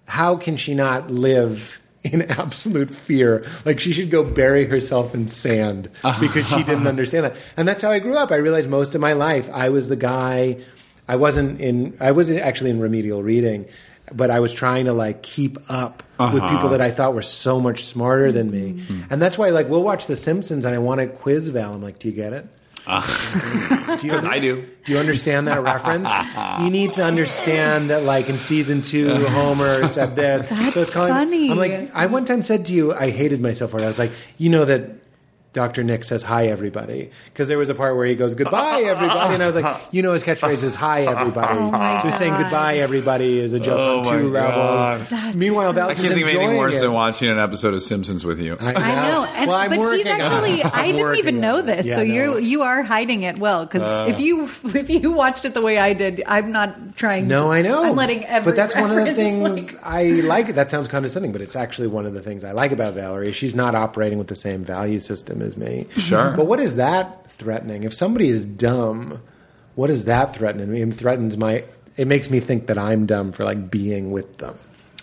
how 0.06 0.36
can 0.38 0.58
she 0.58 0.74
not 0.74 1.10
live 1.10 1.80
in 2.04 2.22
absolute 2.32 2.92
fear? 2.92 3.46
Like 3.66 3.80
she 3.80 3.92
should 3.94 4.12
go 4.12 4.24
bury 4.24 4.66
herself 4.66 5.14
in 5.16 5.28
sand 5.28 5.90
uh-huh. 6.04 6.20
because 6.20 6.48
she 6.48 6.64
didn't 6.64 6.88
understand 6.94 7.26
that. 7.26 7.38
And 7.56 7.68
that's 7.68 7.82
how 7.82 7.92
I 7.92 8.00
grew 8.00 8.18
up. 8.18 8.32
I 8.32 8.36
realized 8.36 8.70
most 8.70 8.96
of 8.96 9.02
my 9.02 9.14
life 9.14 9.50
I 9.54 9.70
was 9.70 9.90
the 9.90 9.96
guy. 9.96 10.58
I 11.08 11.16
wasn't 11.16 11.62
in. 11.62 11.96
I 12.00 12.12
wasn't 12.12 12.42
actually 12.42 12.70
in 12.70 12.80
remedial 12.80 13.24
reading, 13.24 13.66
but 14.14 14.30
I 14.30 14.40
was 14.40 14.54
trying 14.54 14.86
to 14.86 14.94
like 14.94 15.24
keep 15.24 15.58
up 15.70 16.04
with 16.20 16.42
uh-huh. 16.42 16.56
people 16.56 16.70
that 16.70 16.82
I 16.82 16.92
thought 16.92 17.14
were 17.14 17.22
so 17.22 17.60
much 17.60 17.86
smarter 17.86 18.32
than 18.32 18.50
me. 18.50 18.82
Hmm. 18.82 19.02
And 19.10 19.22
that's 19.22 19.38
why, 19.38 19.50
like, 19.50 19.70
we'll 19.70 19.84
watch 19.84 20.08
The 20.08 20.18
Simpsons, 20.18 20.66
and 20.66 20.74
I 20.74 20.80
want 20.80 21.00
to 21.00 21.08
quiz 21.08 21.50
Val. 21.50 21.74
I'm 21.74 21.82
like, 21.82 22.00
do 22.00 22.08
you 22.08 22.14
get 22.14 22.34
it? 22.34 22.48
Uh-huh. 22.88 23.98
do 24.02 24.08
you, 24.08 24.14
I 24.30 24.40
do. 24.40 24.68
Do 24.86 24.92
you 24.94 24.98
understand 24.98 25.48
that 25.48 25.62
reference? 25.62 26.10
you 26.62 26.70
need 26.70 26.94
to 26.94 27.04
understand 27.04 27.90
that, 27.90 28.04
like 28.04 28.30
in 28.30 28.40
season 28.40 28.82
two, 28.82 29.12
uh-huh. 29.12 29.30
Homer 29.30 29.88
said 29.88 30.16
that. 30.16 30.50
That's 30.50 30.90
calling- 30.90 31.14
funny. 31.14 31.52
I'm 31.52 31.58
like, 31.58 31.94
I 31.94 32.06
one 32.08 32.26
time 32.26 32.44
said 32.44 32.66
to 32.68 32.74
you, 32.74 32.94
I 32.94 33.10
hated 33.12 33.42
myself 33.42 33.72
for 33.72 33.80
it. 33.80 33.84
I 33.84 33.88
was 33.88 34.00
like, 34.00 34.12
you 34.38 34.50
know 34.50 34.66
that 34.66 34.90
Dr. 35.54 35.84
Nick 35.84 36.04
says 36.04 36.22
hi 36.22 36.48
everybody 36.48 37.10
because 37.26 37.48
there 37.48 37.58
was 37.58 37.70
a 37.70 37.74
part 37.76 37.96
where 37.96 38.06
he 38.06 38.16
goes 38.16 38.36
goodbye 38.36 38.84
everybody, 38.86 39.34
and 39.34 39.42
I 39.42 39.46
was 39.48 39.56
like, 39.56 39.82
you 39.92 40.04
know 40.04 40.14
his 40.14 40.24
catchphrase 40.24 40.64
is 40.64 40.76
hi 40.76 41.04
everybody. 41.04 41.58
Oh 41.68 41.72
my 41.72 42.00
so 42.02 42.08
he's 42.10 42.18
saying 42.18 42.34
goodbye 42.36 42.76
everybody 42.78 43.40
is 43.40 43.54
a 43.54 43.60
joke 43.60 43.78
Oh 43.80 44.00
on 44.00 44.04
two 44.06 44.30
my 44.30 44.42
levels. 44.42 45.10
That's 45.10 45.36
Meanwhile, 45.36 45.70
so 45.70 45.74
Val 45.74 45.90
I 45.90 45.94
can't 45.96 46.08
think 46.08 46.12
of 46.12 46.22
anything 46.24 46.42
enjoying 46.42 46.58
worse 46.58 46.78
it. 46.78 46.82
than 46.82 46.92
watching 46.94 47.30
an 47.30 47.40
episode 47.40 47.74
of 47.74 47.82
Simpsons 47.82 48.24
with 48.26 48.40
you. 48.40 48.58
I 48.60 48.74
know, 48.74 49.26
and, 49.26 49.48
Well, 49.48 49.58
I'm 49.58 49.70
but 49.70 49.78
he's 49.78 49.86
working 49.86 50.08
on 50.12 50.22
actually. 50.22 50.64
I'm 50.64 50.96
didn't 50.96 51.16
even 51.18 51.40
know 51.40 51.62
this, 51.62 51.88
Yeah, 51.88 51.96
so 51.96 52.04
no. 52.04 52.14
you 52.14 52.38
you 52.40 52.62
are 52.64 52.84
hiding 52.84 53.24
it 53.24 53.40
well. 53.40 53.66
Because 53.66 53.82
uh. 53.82 54.06
if 54.10 54.20
you 54.20 54.44
if 54.66 54.90
you 54.90 55.12
watched 55.12 55.46
it 55.46 55.54
the 55.54 55.62
way 55.62 55.78
I 55.80 55.94
did, 55.94 56.24
I'm 56.28 56.52
not 56.52 56.96
trying. 56.96 57.28
No, 57.28 57.46
to, 57.46 57.50
I 57.50 57.62
know. 57.62 57.84
I'm 57.84 57.96
letting 57.96 58.26
every. 58.26 58.52
But 58.52 58.56
that's 58.56 58.76
one 58.76 58.92
of 58.92 59.06
the 59.06 59.14
things 59.14 59.74
like- 59.74 59.84
I 59.84 60.04
like. 60.22 60.56
That 60.56 60.70
sounds 60.70 60.88
condescending, 60.88 61.32
but 61.32 61.42
it's 61.42 61.56
actually 61.56 61.88
one 61.88 62.06
of 62.06 62.14
the 62.14 62.22
things 62.22 62.44
I 62.44 62.52
like 62.52 62.72
about 62.72 62.94
Valerie. 62.94 63.32
She's 63.32 63.56
not 63.56 63.74
operating 63.76 64.18
with 64.18 64.28
the 64.28 64.36
same 64.36 64.62
value 64.62 65.00
system 65.00 65.37
as 65.42 65.58
me. 65.58 65.88
Sure. 65.98 66.34
But 66.36 66.46
what 66.48 66.60
is 66.60 66.76
that 66.76 67.30
threatening? 67.32 67.84
If 67.84 67.94
somebody 67.94 68.30
is 68.30 68.46
dumb, 68.46 69.22
what 69.76 69.90
is 69.90 70.06
that 70.06 70.36
threatening? 70.36 70.76
It 70.76 70.94
threatens 70.96 71.38
my. 71.38 71.64
It 71.96 72.08
makes 72.08 72.30
me 72.30 72.40
think 72.40 72.68
that 72.68 72.78
I'm 72.78 73.06
dumb 73.06 73.32
for 73.32 73.44
like 73.44 73.72
being 73.72 74.12
with 74.12 74.38
them. 74.38 74.58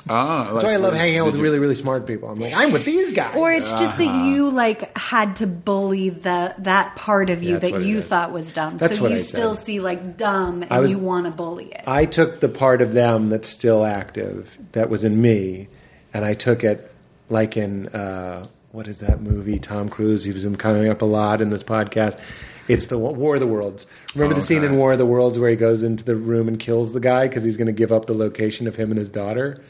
Ah, 0.06 0.50
That's 0.52 0.64
why 0.64 0.74
I 0.74 0.76
love 0.76 0.92
like, 0.92 1.00
hanging 1.00 1.18
out 1.18 1.24
with 1.26 1.36
you- 1.36 1.42
really, 1.42 1.58
really 1.58 1.74
smart 1.74 2.06
people. 2.06 2.28
I'm 2.28 2.38
like, 2.38 2.52
I'm 2.54 2.72
with 2.72 2.84
these 2.84 3.12
guys. 3.12 3.34
Or 3.34 3.50
it's 3.50 3.72
just 3.72 3.96
that 3.96 4.26
you 4.26 4.50
like 4.50 4.96
had 4.98 5.36
to 5.36 5.46
bully 5.46 6.10
the 6.10 6.54
that 6.58 6.94
part 6.94 7.30
of 7.30 7.42
you 7.42 7.54
Yeah, 7.54 7.58
that 7.60 7.80
you 7.80 8.02
thought 8.02 8.30
was 8.30 8.52
dumb. 8.52 8.76
That's 8.76 8.96
so 8.98 9.02
what 9.02 9.12
you 9.12 9.16
I 9.16 9.20
still 9.20 9.56
said. 9.56 9.64
see 9.64 9.80
like 9.80 10.18
dumb 10.18 10.62
and 10.62 10.82
was- 10.82 10.90
you 10.90 10.98
want 10.98 11.24
to 11.24 11.30
bully 11.30 11.72
it. 11.72 11.84
I 11.86 12.04
took 12.04 12.40
the 12.40 12.50
part 12.50 12.82
of 12.82 12.92
them 12.92 13.28
that's 13.28 13.48
still 13.48 13.82
active, 13.84 14.58
that 14.72 14.90
was 14.90 15.04
in 15.04 15.22
me, 15.22 15.68
and 16.12 16.22
I 16.22 16.34
took 16.34 16.64
it 16.64 16.92
like 17.30 17.56
in 17.56 17.88
uh, 17.88 18.46
what 18.74 18.88
is 18.88 18.98
that 18.98 19.20
movie? 19.22 19.60
Tom 19.60 19.88
Cruise. 19.88 20.24
He 20.24 20.32
was 20.32 20.44
coming 20.56 20.88
up 20.88 21.00
a 21.00 21.04
lot 21.04 21.40
in 21.40 21.50
this 21.50 21.62
podcast. 21.62 22.20
It's 22.66 22.88
the 22.88 22.98
War 22.98 23.34
of 23.34 23.40
the 23.40 23.46
Worlds. 23.46 23.86
Remember 24.16 24.34
the 24.34 24.40
oh, 24.40 24.44
scene 24.44 24.64
Okay. 24.64 24.66
in 24.66 24.76
War 24.76 24.90
of 24.92 24.98
the 24.98 25.06
Worlds 25.06 25.38
where 25.38 25.48
he 25.48 25.54
goes 25.54 25.84
into 25.84 26.02
the 26.02 26.16
room 26.16 26.48
and 26.48 26.58
kills 26.58 26.92
the 26.92 26.98
guy 26.98 27.28
because 27.28 27.44
he's 27.44 27.56
going 27.56 27.68
to 27.68 27.72
give 27.72 27.92
up 27.92 28.06
the 28.06 28.14
location 28.14 28.66
of 28.66 28.74
him 28.74 28.90
and 28.90 28.98
his 28.98 29.10
daughter. 29.10 29.62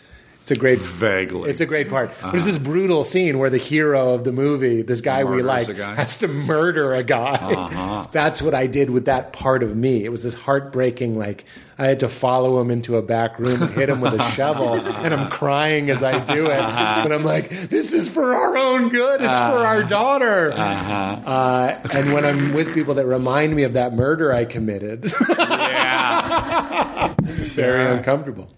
It's 0.45 0.51
a 0.51 0.57
great 0.57 0.79
Vaguely. 0.79 1.49
It's 1.49 1.63
a 1.63 1.67
great 1.67 1.89
part. 1.89 2.13
But 2.21 2.35
it's 2.35 2.45
this 2.45 2.59
brutal 2.59 3.03
scene 3.03 3.39
where 3.39 3.49
the 3.49 3.57
hero 3.57 4.11
of 4.13 4.25
the 4.25 4.33
movie, 4.33 4.83
this 4.83 5.01
guy 5.01 5.25
we 5.25 5.41
like, 5.41 5.75
guy? 5.75 5.95
has 5.95 6.19
to 6.19 6.29
murder 6.29 6.93
a 6.93 7.03
guy. 7.03 7.33
Uh-huh. 7.37 8.07
That's 8.13 8.43
what 8.43 8.53
I 8.53 8.67
did 8.67 8.91
with 8.91 9.07
that 9.07 9.33
part 9.33 9.63
of 9.63 9.75
me. 9.75 10.05
It 10.05 10.11
was 10.11 10.23
this 10.23 10.35
heartbreaking, 10.35 11.17
like 11.19 11.47
I 11.79 11.87
had 11.87 12.01
to 12.01 12.11
follow 12.11 12.61
him 12.61 12.71
into 12.71 12.99
a 12.99 13.03
back 13.03 13.39
room 13.39 13.63
and 13.63 13.71
hit 13.73 13.89
him 13.89 14.03
with 14.03 14.13
a 14.13 14.31
shovel, 14.33 14.75
and 14.75 15.15
I'm 15.15 15.31
crying 15.31 15.89
as 15.89 16.03
I 16.03 16.23
do 16.23 16.45
it. 16.51 16.59
But 16.59 17.11
I'm 17.11 17.25
like, 17.25 17.49
this 17.49 17.95
is 17.95 18.11
for 18.11 18.35
our 18.35 18.55
own 18.55 18.91
good. 18.91 19.23
It's 19.23 19.39
for 19.41 19.65
our 19.65 19.83
daughter. 19.83 20.53
Uh, 20.55 21.81
and 21.95 22.13
when 22.13 22.27
I'm 22.27 22.53
with 22.55 22.75
people 22.75 22.93
that 22.95 23.07
remind 23.07 23.57
me 23.57 23.63
of 23.63 23.73
that 23.73 23.95
murder 23.95 24.31
I 24.31 24.45
committed, 24.45 25.11
Yeah. 25.39 27.15
very 27.19 27.87
uncomfortable. 27.97 28.51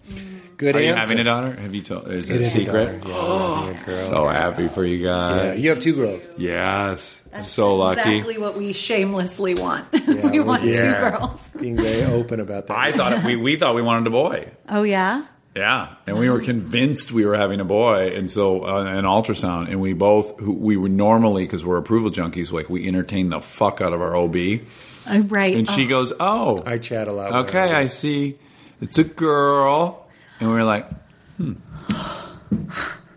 Good 0.57 0.75
Are 0.75 0.81
you 0.81 0.93
having 0.95 1.19
a 1.19 1.23
daughter? 1.23 1.53
Have 1.53 1.75
you 1.75 1.81
told? 1.83 2.07
Is 2.09 2.29
it, 2.31 2.35
It 2.35 2.39
a 2.39 2.41
is 2.41 2.47
a 2.47 2.59
secret? 2.59 3.03
Yeah, 3.07 3.59
having 3.65 3.77
a 3.77 3.85
girl. 3.85 4.07
So 4.07 4.27
happy 4.27 4.67
for 4.69 4.83
you 4.83 4.97
Yeah, 4.97 5.35
guys. 5.53 5.59
you 5.59 5.69
have 5.69 5.79
two 5.79 5.95
girls. 5.95 6.27
Yes. 6.37 7.21
That's 7.31 7.47
so 7.47 7.75
lucky. 7.75 7.99
Exactly 8.17 8.37
what 8.39 8.57
we 8.57 8.73
shamelessly 8.73 9.53
want. 9.55 9.85
Yeah, 9.93 10.29
we 10.31 10.39
want 10.39 10.63
yeah. 10.63 10.71
two 11.11 11.17
girls. 11.19 11.49
Being 11.59 11.77
very 11.77 12.11
open 12.11 12.39
about 12.39 12.67
that. 12.67 12.77
I 12.77 12.91
thought 12.91 13.23
we 13.23 13.35
we 13.35 13.55
thought 13.55 13.75
we 13.75 13.81
wanted 13.83 14.07
a 14.07 14.09
boy. 14.09 14.49
Oh 14.67 14.81
yeah. 14.83 15.25
Yeah, 15.55 15.95
and 16.05 16.17
we 16.19 16.29
were 16.29 16.39
convinced 16.39 17.11
we 17.11 17.25
were 17.25 17.35
having 17.35 17.59
a 17.59 17.65
boy, 17.65 18.11
and 18.15 18.29
so 18.31 18.63
uh, 18.63 18.83
an 18.83 19.05
ultrasound, 19.05 19.69
and 19.69 19.81
we 19.81 19.93
both 19.93 20.39
we 20.41 20.77
were 20.77 20.89
normally 20.89 21.45
because 21.45 21.65
we're 21.65 21.77
approval 21.77 22.11
junkies, 22.11 22.51
like 22.51 22.69
we 22.69 22.87
entertain 22.87 23.29
the 23.29 23.41
fuck 23.41 23.81
out 23.81 23.91
of 23.93 23.99
our 24.01 24.15
OB, 24.15 24.35
Uh, 25.07 25.19
right. 25.27 25.55
and 25.55 25.67
she 25.69 25.85
Oh. 25.85 25.89
goes, 25.89 26.13
"Oh, 26.19 26.61
I 26.65 26.77
chat 26.77 27.07
a 27.07 27.11
lot. 27.13 27.31
okay. 27.47 27.73
I 27.73 27.87
see, 27.87 28.37
it's 28.81 28.99
a 28.99 29.03
girl," 29.03 30.06
and 30.39 30.49
we 30.49 30.55
were 30.55 30.63
like, 30.63 30.89
"Hmm," 31.37 31.53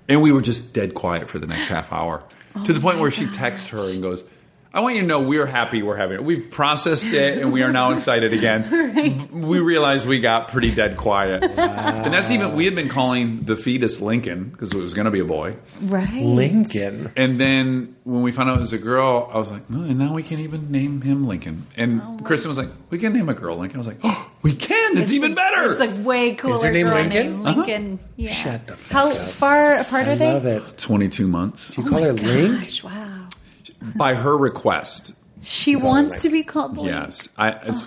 and 0.09 0.23
we 0.23 0.33
were 0.33 0.43
just 0.43 0.73
dead 0.73 0.95
quiet 0.95 1.29
for 1.29 1.39
the 1.39 1.47
next 1.47 1.69
half 1.69 1.93
hour 1.93 2.23
to 2.65 2.73
the 2.73 2.81
point 2.81 2.99
where 2.99 3.11
she 3.11 3.27
texts 3.27 3.69
her 3.69 3.91
and 3.91 4.03
goes. 4.03 4.25
I 4.73 4.81
want 4.81 4.95
you 4.95 5.01
to 5.01 5.07
know 5.07 5.21
we're 5.23 5.47
happy 5.47 5.83
we're 5.83 5.97
having 5.97 6.17
it. 6.17 6.25
We've 6.25 6.49
processed 6.49 7.07
it 7.07 7.39
and 7.39 7.53
we 7.53 7.63
are 7.65 7.73
now 7.73 7.91
excited 7.93 8.33
again. 8.33 9.29
We 9.41 9.59
realized 9.59 10.07
we 10.07 10.21
got 10.21 10.49
pretty 10.49 10.73
dead 10.73 10.97
quiet. 10.97 11.43
And 11.43 12.13
that's 12.13 12.31
even, 12.31 12.55
we 12.55 12.67
had 12.67 12.75
been 12.75 12.89
calling 12.89 13.43
the 13.45 13.57
fetus 13.57 14.01
Lincoln 14.01 14.51
because 14.51 14.73
it 14.73 14.81
was 14.81 14.95
going 14.95 15.07
to 15.07 15.11
be 15.11 15.19
a 15.21 15.25
boy. 15.25 15.57
right. 15.83 16.23
Lincoln. 16.23 17.11
And 17.17 17.41
then 17.41 17.97
when 18.05 18.23
we 18.23 18.31
found 18.33 18.51
out 18.51 18.57
it 18.57 18.61
was 18.61 18.73
a 18.73 18.79
girl, 18.79 19.29
I 19.33 19.39
was 19.39 19.51
like, 19.51 19.69
no, 19.71 19.83
and 19.83 19.99
now 19.99 20.13
we 20.15 20.23
can 20.23 20.39
even 20.41 20.71
name 20.71 21.01
him 21.01 21.27
Lincoln. 21.27 21.67
And 21.77 22.25
Kristen 22.25 22.49
was 22.49 22.59
like, 22.59 22.69
we 22.91 22.99
can 22.99 23.13
name 23.13 23.29
a 23.29 23.35
girl 23.35 23.57
Lincoln. 23.57 23.79
I 23.79 23.81
was 23.81 23.87
like, 23.89 23.99
oh, 24.05 24.31
we 24.43 24.53
can. 24.55 24.99
It's, 24.99 25.11
even 25.13 25.35
better. 25.35 25.73
It's 25.73 25.81
like 25.81 26.05
way 26.07 26.35
cooler 26.35 26.71
name 26.71 26.87
girl 26.87 26.95
Lincoln? 26.95 27.27
name. 27.39 27.47
Uh-huh. 27.47 27.61
Lincoln. 27.61 27.99
Yeah. 28.17 28.33
Shut 28.33 28.67
the 28.67 28.77
fuck 28.77 28.93
How 28.93 29.11
up. 29.11 29.17
far 29.17 29.75
apart 29.79 30.07
I 30.07 30.13
are 30.13 30.17
they? 30.17 30.33
love 30.33 30.47
it. 30.47 30.79
22 30.79 31.27
months. 31.27 31.75
Do 31.75 31.83
you 31.83 31.89
call 31.89 32.03
her 32.03 32.13
Link? 32.13 32.61
Gosh, 32.61 32.85
wow. 32.85 33.27
By 33.97 34.15
her 34.15 34.37
request, 34.37 35.15
She 35.43 35.75
wants 35.77 36.23
to 36.23 36.31
be 36.31 36.43
called 36.43 36.77
Link. 36.77 36.89
yes. 36.91 37.29
I, 37.39 37.51
it's, 37.65 37.85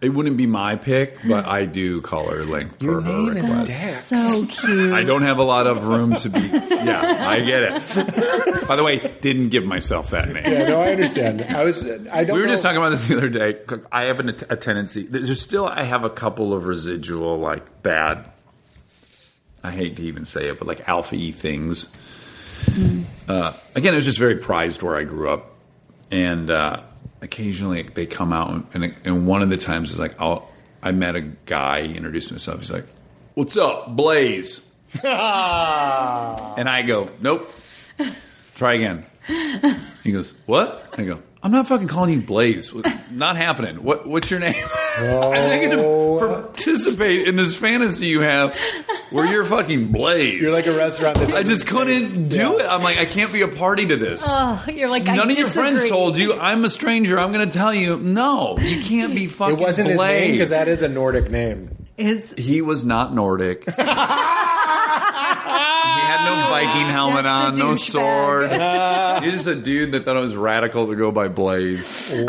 it 0.00 0.08
wouldn't 0.10 0.36
be 0.36 0.46
my 0.46 0.76
pick, 0.76 1.18
but 1.28 1.46
I 1.46 1.64
do 1.66 2.00
call 2.02 2.28
her 2.30 2.44
Link 2.44 2.72
Your 2.80 3.00
per 3.02 3.06
her 3.10 3.34
name 3.34 3.36
is 3.44 3.50
request. 3.50 4.08
So 4.08 4.44
cute. 4.46 4.92
I 4.92 5.04
don't 5.04 5.22
have 5.22 5.38
a 5.38 5.42
lot 5.44 5.66
of 5.66 5.84
room 5.84 6.14
to 6.16 6.28
be. 6.30 6.40
Yeah, 6.40 7.26
I 7.28 7.40
get 7.40 7.62
it. 7.62 8.68
By 8.68 8.76
the 8.76 8.82
way, 8.84 8.98
didn't 9.20 9.48
give 9.50 9.64
myself 9.64 10.10
that 10.10 10.28
name. 10.28 10.44
Yeah, 10.46 10.68
no, 10.68 10.80
I 10.82 10.92
understand. 10.92 11.42
I 11.42 11.64
was. 11.64 11.82
I 11.84 12.24
don't. 12.24 12.36
We 12.36 12.42
were 12.42 12.48
just 12.48 12.62
talking 12.62 12.76
about 12.78 12.90
this 12.90 13.06
the 13.08 13.16
other 13.16 13.28
day. 13.30 13.58
I 13.92 14.04
have 14.04 14.20
an, 14.20 14.28
a 14.30 14.56
tendency. 14.56 15.04
There's 15.04 15.40
still. 15.40 15.66
I 15.66 15.82
have 15.84 16.04
a 16.04 16.10
couple 16.10 16.52
of 16.54 16.66
residual 16.66 17.38
like 17.38 17.82
bad. 17.82 18.30
I 19.62 19.70
hate 19.70 19.96
to 19.96 20.02
even 20.02 20.24
say 20.26 20.48
it, 20.48 20.58
but 20.58 20.68
like 20.68 20.86
alpha 20.88 21.14
e 21.16 21.32
things. 21.32 21.88
Hmm. 22.72 23.02
Uh, 23.28 23.52
again, 23.74 23.94
it 23.94 23.96
was 23.96 24.04
just 24.04 24.18
very 24.18 24.36
prized 24.36 24.82
where 24.82 24.96
I 24.96 25.04
grew 25.04 25.30
up, 25.30 25.52
and 26.10 26.50
uh, 26.50 26.82
occasionally 27.22 27.82
they 27.82 28.06
come 28.06 28.32
out, 28.32 28.66
and, 28.74 28.94
and 29.04 29.26
one 29.26 29.42
of 29.42 29.48
the 29.48 29.56
times 29.56 29.92
is 29.92 29.98
like, 29.98 30.20
I'll, 30.20 30.50
I 30.82 30.92
met 30.92 31.16
a 31.16 31.22
guy. 31.22 31.86
He 31.86 31.94
introduced 31.96 32.28
himself. 32.28 32.60
He's 32.60 32.70
like, 32.70 32.86
"What's 33.34 33.56
up, 33.56 33.96
Blaze?" 33.96 34.70
and 35.02 35.08
I 36.68 36.82
go, 36.86 37.10
"Nope." 37.20 37.50
Try 38.56 38.74
again. 38.74 39.06
He 40.04 40.12
goes, 40.12 40.34
"What?" 40.46 40.94
I 40.98 41.04
go, 41.04 41.22
"I'm 41.44 41.52
not 41.52 41.68
fucking 41.68 41.86
calling 41.86 42.12
you 42.14 42.22
Blaze. 42.22 42.74
Not 43.12 43.36
happening. 43.36 43.76
What? 43.84 44.06
What's 44.06 44.30
your 44.30 44.40
name?" 44.40 44.56
I'm 44.96 45.32
not 45.32 45.60
going 45.60 45.70
to 45.70 46.42
participate 46.48 47.26
in 47.26 47.36
this 47.36 47.56
fantasy 47.56 48.06
you 48.06 48.20
have, 48.20 48.56
where 49.10 49.26
you're 49.26 49.44
fucking 49.44 49.92
Blaze. 49.92 50.40
You're 50.40 50.52
like 50.52 50.66
a 50.66 50.76
restaurant. 50.76 51.18
That 51.18 51.34
I 51.34 51.42
just 51.42 51.66
couldn't 51.66 52.28
do 52.28 52.58
it. 52.58 52.66
I'm 52.66 52.82
like, 52.82 52.98
I 52.98 53.04
can't 53.04 53.32
be 53.32 53.42
a 53.42 53.48
party 53.48 53.86
to 53.86 53.96
this. 53.96 54.24
Oh, 54.26 54.64
you're 54.72 54.88
like 54.88 55.08
I 55.08 55.16
None 55.16 55.30
of 55.30 55.36
your 55.38 55.48
friends 55.48 55.88
told 55.88 56.16
you 56.16 56.34
I'm 56.34 56.64
a 56.64 56.68
stranger. 56.68 57.18
I'm 57.18 57.32
going 57.32 57.48
to 57.48 57.52
tell 57.52 57.74
you, 57.74 57.98
no, 57.98 58.56
you 58.58 58.82
can't 58.82 59.14
be 59.14 59.26
fucking. 59.26 59.58
It 59.58 59.60
wasn't 59.60 59.88
his 59.88 59.98
name 59.98 60.06
Blaze. 60.06 60.32
because 60.32 60.50
that 60.50 60.68
is 60.68 60.82
a 60.82 60.88
Nordic 60.88 61.30
name. 61.30 61.76
Is 61.96 62.32
He 62.36 62.60
was 62.60 62.84
not 62.84 63.14
Nordic. 63.14 63.64
he 66.34 66.40
had 66.40 66.48
no 66.48 66.50
Viking 66.50 66.88
helmet 66.92 67.26
on, 67.26 67.54
no 67.54 67.72
douchebag. 67.72 67.78
sword. 67.78 68.50
He's 69.24 69.34
just 69.34 69.46
a 69.46 69.54
dude 69.54 69.92
that 69.92 70.04
thought 70.04 70.16
it 70.16 70.20
was 70.20 70.34
radical 70.36 70.86
to 70.88 70.96
go 70.96 71.10
by 71.10 71.28
Blaze. 71.28 72.12
Again, 72.12 72.26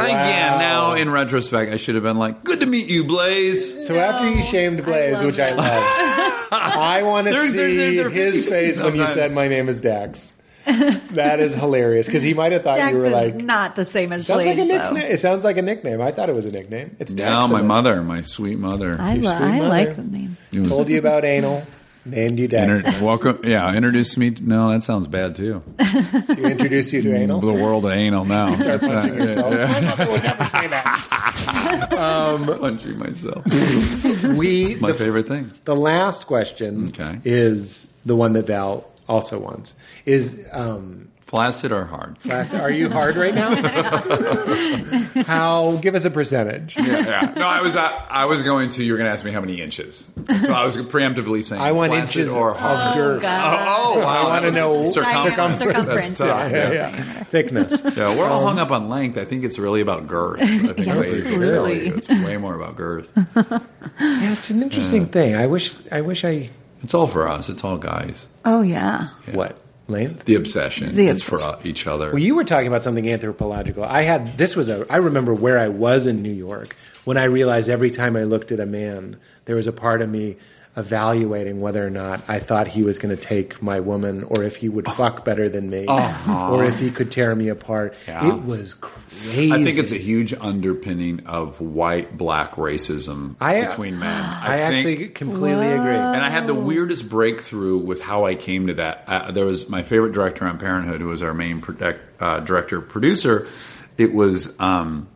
now 0.60 0.94
in 0.94 1.10
retrospect, 1.10 1.72
I 1.72 1.78
should 1.78 1.96
have 1.96 2.04
been 2.04 2.18
like, 2.18 2.44
"Good 2.44 2.60
to 2.62 2.66
meet 2.66 2.88
you, 2.88 3.04
Blaze." 3.04 3.88
So 3.88 3.96
after 3.98 4.30
you 4.30 4.42
shamed 4.44 4.84
Blaze, 4.84 5.16
love 5.16 5.26
which 5.26 5.40
I 5.40 5.52
love, 5.54 5.68
I 6.52 7.02
want 7.04 7.28
to 7.28 7.34
see 7.34 7.56
they're- 7.56 7.74
they're- 7.74 7.94
they're 8.04 8.10
his 8.10 8.46
face 8.46 8.80
when 8.82 8.96
you 8.96 9.06
said 9.08 9.32
my 9.34 9.48
name 9.48 9.68
is 9.70 9.82
Dax. 9.82 10.34
That 11.12 11.40
is 11.40 11.54
hilarious 11.54 12.08
because 12.08 12.24
he 12.24 12.34
might 12.34 12.52
have 12.52 12.64
thought 12.64 12.78
Dax 12.78 12.92
you 12.92 12.98
were 12.98 13.06
is 13.06 13.12
like. 13.12 13.36
not 13.36 13.76
the 13.76 13.86
same 13.86 14.12
as 14.12 14.26
Sounds 14.26 14.42
Blaze, 14.44 14.58
like 14.58 14.82
a 14.82 14.90
though. 14.94 14.96
It 14.98 15.20
sounds 15.20 15.44
like 15.44 15.58
a 15.58 15.62
nickname. 15.62 16.02
I 16.02 16.12
thought 16.12 16.28
it 16.28 16.36
was 16.36 16.46
a 16.48 16.52
nickname. 16.52 16.96
It's 17.00 17.12
Now 17.12 17.46
my 17.46 17.62
mother, 17.62 18.02
my 18.02 18.22
sweet 18.22 18.58
mother. 18.58 18.96
I, 19.00 19.14
lo- 19.14 19.22
sweet 19.30 19.46
I 19.46 19.58
mother. 19.60 19.70
like 19.70 19.96
the 19.96 20.04
name. 20.04 20.38
It 20.52 20.68
told 20.68 20.90
you 20.90 20.98
about 20.98 21.24
anal. 21.24 21.64
Named 22.08 22.38
you 22.40 22.48
Dex. 22.48 22.84
Inter- 22.84 23.04
welcome. 23.04 23.40
Yeah, 23.44 23.74
introduce 23.74 24.16
me. 24.16 24.30
To, 24.32 24.44
no, 24.48 24.70
that 24.72 24.84
sounds 24.84 25.08
bad 25.08 25.36
too. 25.36 25.64
to 25.80 26.44
introduce 26.52 26.94
you 26.94 27.02
to 27.02 27.16
anal. 27.16 27.42
The 27.42 27.52
world 27.52 27.84
of 27.86 27.92
anal 27.92 28.26
now. 28.26 28.54
Start 28.54 28.82
That's 28.82 28.88
punching 28.94 29.18
not- 29.18 29.28
yourself. 29.28 29.54
yeah, 29.56 29.68
My 29.68 29.82
mother 29.82 30.12
would 30.12 30.24
never 30.24 30.46
say 30.46 30.68
that. 30.68 31.88
yeah. 31.92 32.58
punching 32.60 32.98
myself. 33.00 33.44
We 34.38 34.76
My 34.76 34.92
the, 34.92 34.98
favorite 34.98 35.28
thing. 35.28 35.52
the 35.66 35.76
last 35.76 36.28
question 36.28 36.88
Okay. 36.90 37.20
is 37.24 37.88
the 38.06 38.16
one 38.16 38.34
that 38.34 38.46
Val 38.48 38.86
also 39.10 39.40
wants. 39.40 39.74
Is 40.06 40.46
um, 40.52 41.08
Flaccid 41.36 41.72
or 41.72 41.86
hard? 41.86 42.20
class, 42.22 42.54
are 42.54 42.72
you 42.72 42.90
hard 42.90 43.16
right 43.16 43.34
now? 43.36 43.56
How? 45.26 45.78
Give 45.82 45.96
us 45.96 46.06
a 46.06 46.10
percentage. 46.12 46.76
Yeah, 46.78 46.84
yeah. 46.86 47.34
No, 47.36 47.48
I 47.48 47.62
was. 47.62 47.76
Uh, 47.76 47.90
I 48.10 48.26
was 48.26 48.44
going 48.44 48.70
to. 48.70 48.84
You 48.84 48.94
were 48.94 48.98
going 48.98 49.08
to 49.08 49.12
ask 49.14 49.24
me 49.26 49.32
how 49.32 49.42
many 49.42 49.62
inches. 49.62 50.08
So 50.42 50.54
I 50.54 50.64
was 50.66 50.78
preemptively 50.78 51.44
saying. 51.44 51.62
I 51.62 51.72
want 51.72 51.94
inches 51.94 52.30
or 52.30 52.52
of 52.52 52.58
hard. 52.58 52.96
girth. 52.96 53.24
Oh, 53.26 54.00
wow. 54.00 54.08
I 54.08 54.24
want 54.30 54.46
to 54.46 54.52
know 54.52 54.90
Circumference. 54.90 55.60
Circumference. 55.60 56.02
That's 56.02 56.18
tough, 56.18 56.52
Yeah, 56.52 56.72
yeah. 56.72 56.90
yeah. 56.96 57.24
Thickness. 57.26 57.82
Yeah, 57.96 58.18
we're 58.18 58.26
all 58.28 58.46
hung 58.46 58.60
up 58.60 58.72
on 58.72 58.90
length. 58.90 59.18
I 59.18 59.26
think 59.26 59.44
it's 59.44 59.60
really 59.60 59.82
about 59.82 60.08
girth. 60.08 60.42
I 60.42 60.46
think 60.58 60.78
Yes, 60.80 60.96
ladies 60.98 61.24
will 61.26 61.44
tell 61.44 61.64
really. 61.66 61.88
you 61.88 61.96
it's 61.96 62.10
way 62.10 62.38
more 62.38 62.56
about 62.56 62.76
girth. 62.76 63.12
Yeah, 63.16 64.32
it's 64.34 64.50
an 64.50 64.62
interesting 64.64 65.06
thing. 65.08 65.36
I 65.36 65.48
wish. 65.48 65.74
I 65.92 66.02
wish 66.02 66.24
I. 66.26 66.50
It's 66.84 66.94
all 66.94 67.08
for 67.08 67.28
us. 67.28 67.50
It's 67.50 67.64
all 67.64 67.78
guys. 67.78 68.28
Oh 68.44 68.62
yeah. 68.62 69.10
What 69.32 69.60
length? 69.88 70.26
The 70.26 70.36
obsession. 70.36 70.94
The 70.94 71.08
it's 71.08 71.22
for 71.22 71.40
uh, 71.40 71.60
each 71.64 71.88
other. 71.88 72.12
Well, 72.12 72.22
you 72.22 72.36
were 72.36 72.44
talking 72.44 72.68
about 72.68 72.84
something 72.84 73.10
anthropological. 73.10 73.84
I 73.84 74.04
had 74.04 74.38
this 74.38 74.56
was 74.56 74.70
a. 74.70 74.86
I 74.90 74.98
remember 74.98 75.34
where 75.34 75.58
I 75.58 75.68
was 75.68 76.08
in 76.08 76.22
New 76.22 76.32
York 76.32 76.76
when 77.06 77.18
I 77.18 77.26
realized 77.26 77.70
every 77.70 77.92
time 77.92 78.16
I 78.16 78.24
looked 78.24 78.52
at 78.52 78.60
a 78.60 78.66
man, 78.66 79.18
there 79.46 79.56
was 79.56 79.68
a 79.68 79.72
part 79.72 80.02
of 80.02 80.10
me 80.10 80.38
evaluating 80.78 81.62
whether 81.62 81.86
or 81.86 81.90
not 81.90 82.22
I 82.28 82.40
thought 82.40 82.68
he 82.68 82.84
was 82.84 83.00
going 83.00 83.16
to 83.16 83.22
take 83.22 83.62
my 83.62 83.80
woman, 83.80 84.24
or 84.24 84.44
if 84.44 84.58
he 84.58 84.70
would 84.70 84.88
fuck 84.92 85.24
better 85.24 85.48
than 85.48 85.70
me, 85.70 85.86
or 85.88 86.66
if 86.66 86.80
he 86.80 86.92
could 86.92 87.12
tear 87.12 87.34
me 87.36 87.48
apart. 87.50 87.96
Yeah. 88.08 88.28
It 88.36 88.44
was 88.44 88.74
crazy. 88.74 89.52
I 89.52 89.64
think 89.64 89.78
it's 89.78 89.92
a 89.92 89.98
huge 89.98 90.34
underpinning 90.34 91.26
of 91.28 91.62
white 91.62 92.18
black 92.18 92.56
racism 92.56 93.36
I- 93.40 93.66
between 93.66 94.00
men. 94.00 94.24
I, 94.24 94.58
think- 94.58 94.76
actually 94.76 95.08
completely 95.10 95.72
agree. 95.72 95.96
And 95.96 96.18
I 96.24 96.30
had 96.30 96.48
the 96.48 96.54
weirdest 96.56 97.10
breakthrough 97.10 97.78
with 97.78 98.02
how 98.02 98.26
I 98.26 98.36
came 98.36 98.68
to 98.68 98.74
that. 98.76 99.04
Uh, 99.08 99.32
there 99.32 99.46
was 99.46 99.70
my 99.70 99.84
favorite 99.84 100.12
director 100.14 100.46
on 100.46 100.58
Parenthood, 100.58 101.02
who 101.02 101.08
was 101.08 101.22
our 101.22 101.34
main 101.34 101.62
protect, 101.62 102.22
uh, 102.22 102.40
director 102.42 102.82
producer. 102.82 103.48
It 103.98 104.14
was 104.14 104.60
um, 104.60 105.08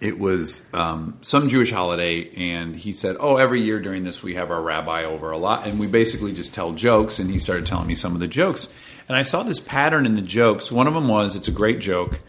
it 0.00 0.18
was 0.18 0.62
um, 0.74 1.16
some 1.22 1.48
Jewish 1.48 1.70
holiday, 1.70 2.30
and 2.36 2.76
he 2.76 2.92
said, 2.92 3.16
"Oh, 3.18 3.36
every 3.36 3.62
year 3.62 3.80
during 3.80 4.04
this, 4.04 4.22
we 4.22 4.34
have 4.34 4.50
our 4.50 4.60
rabbi 4.60 5.04
over 5.04 5.30
a 5.30 5.38
lot, 5.38 5.66
and 5.66 5.78
we 5.80 5.86
basically 5.86 6.32
just 6.32 6.52
tell 6.52 6.72
jokes." 6.72 7.18
And 7.18 7.30
he 7.30 7.38
started 7.38 7.66
telling 7.66 7.86
me 7.86 7.94
some 7.94 8.12
of 8.12 8.20
the 8.20 8.28
jokes, 8.28 8.74
and 9.08 9.16
I 9.16 9.22
saw 9.22 9.42
this 9.42 9.60
pattern 9.60 10.04
in 10.04 10.14
the 10.14 10.22
jokes. 10.22 10.70
One 10.70 10.86
of 10.86 10.94
them 10.94 11.08
was, 11.08 11.34
"It's 11.34 11.48
a 11.48 11.52
great 11.52 11.80
joke." 11.80 12.20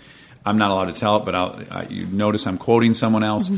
I'm 0.46 0.58
not 0.58 0.72
allowed 0.72 0.86
to 0.86 0.94
tell 0.94 1.18
it, 1.18 1.26
but 1.26 1.36
I'll, 1.36 1.62
uh, 1.70 1.86
you 1.90 2.06
notice 2.06 2.48
I'm 2.48 2.58
quoting 2.58 2.94
someone 2.94 3.22
else. 3.22 3.52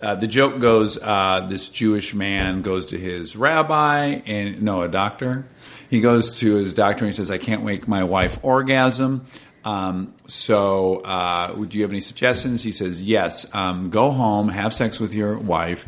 Uh, 0.00 0.14
the 0.14 0.26
joke 0.26 0.58
goes: 0.58 0.96
uh, 1.02 1.46
This 1.50 1.68
Jewish 1.68 2.14
man 2.14 2.62
goes 2.62 2.86
to 2.86 2.98
his 2.98 3.36
rabbi, 3.36 4.22
and 4.24 4.62
no, 4.62 4.80
a 4.80 4.88
doctor. 4.88 5.46
He 5.90 6.00
goes 6.00 6.38
to 6.38 6.54
his 6.54 6.72
doctor 6.72 7.04
and 7.04 7.12
he 7.12 7.16
says, 7.16 7.30
"I 7.30 7.36
can't 7.36 7.62
make 7.62 7.86
my 7.86 8.04
wife 8.04 8.38
orgasm." 8.42 9.26
Um, 9.64 10.14
so, 10.26 10.96
uh, 11.00 11.52
do 11.52 11.76
you 11.78 11.82
have 11.84 11.90
any 11.90 12.00
suggestions? 12.00 12.62
He 12.62 12.72
says, 12.72 13.02
"Yes. 13.02 13.52
Um, 13.54 13.90
go 13.90 14.10
home, 14.10 14.48
have 14.48 14.72
sex 14.74 14.98
with 14.98 15.12
your 15.12 15.36
wife, 15.38 15.86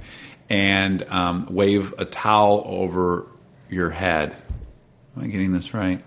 and 0.50 1.02
um, 1.10 1.46
wave 1.50 1.94
a 1.98 2.04
towel 2.04 2.62
over 2.66 3.26
your 3.70 3.90
head." 3.90 4.34
Am 5.16 5.24
I 5.24 5.26
getting 5.26 5.52
this 5.52 5.74
right? 5.74 6.02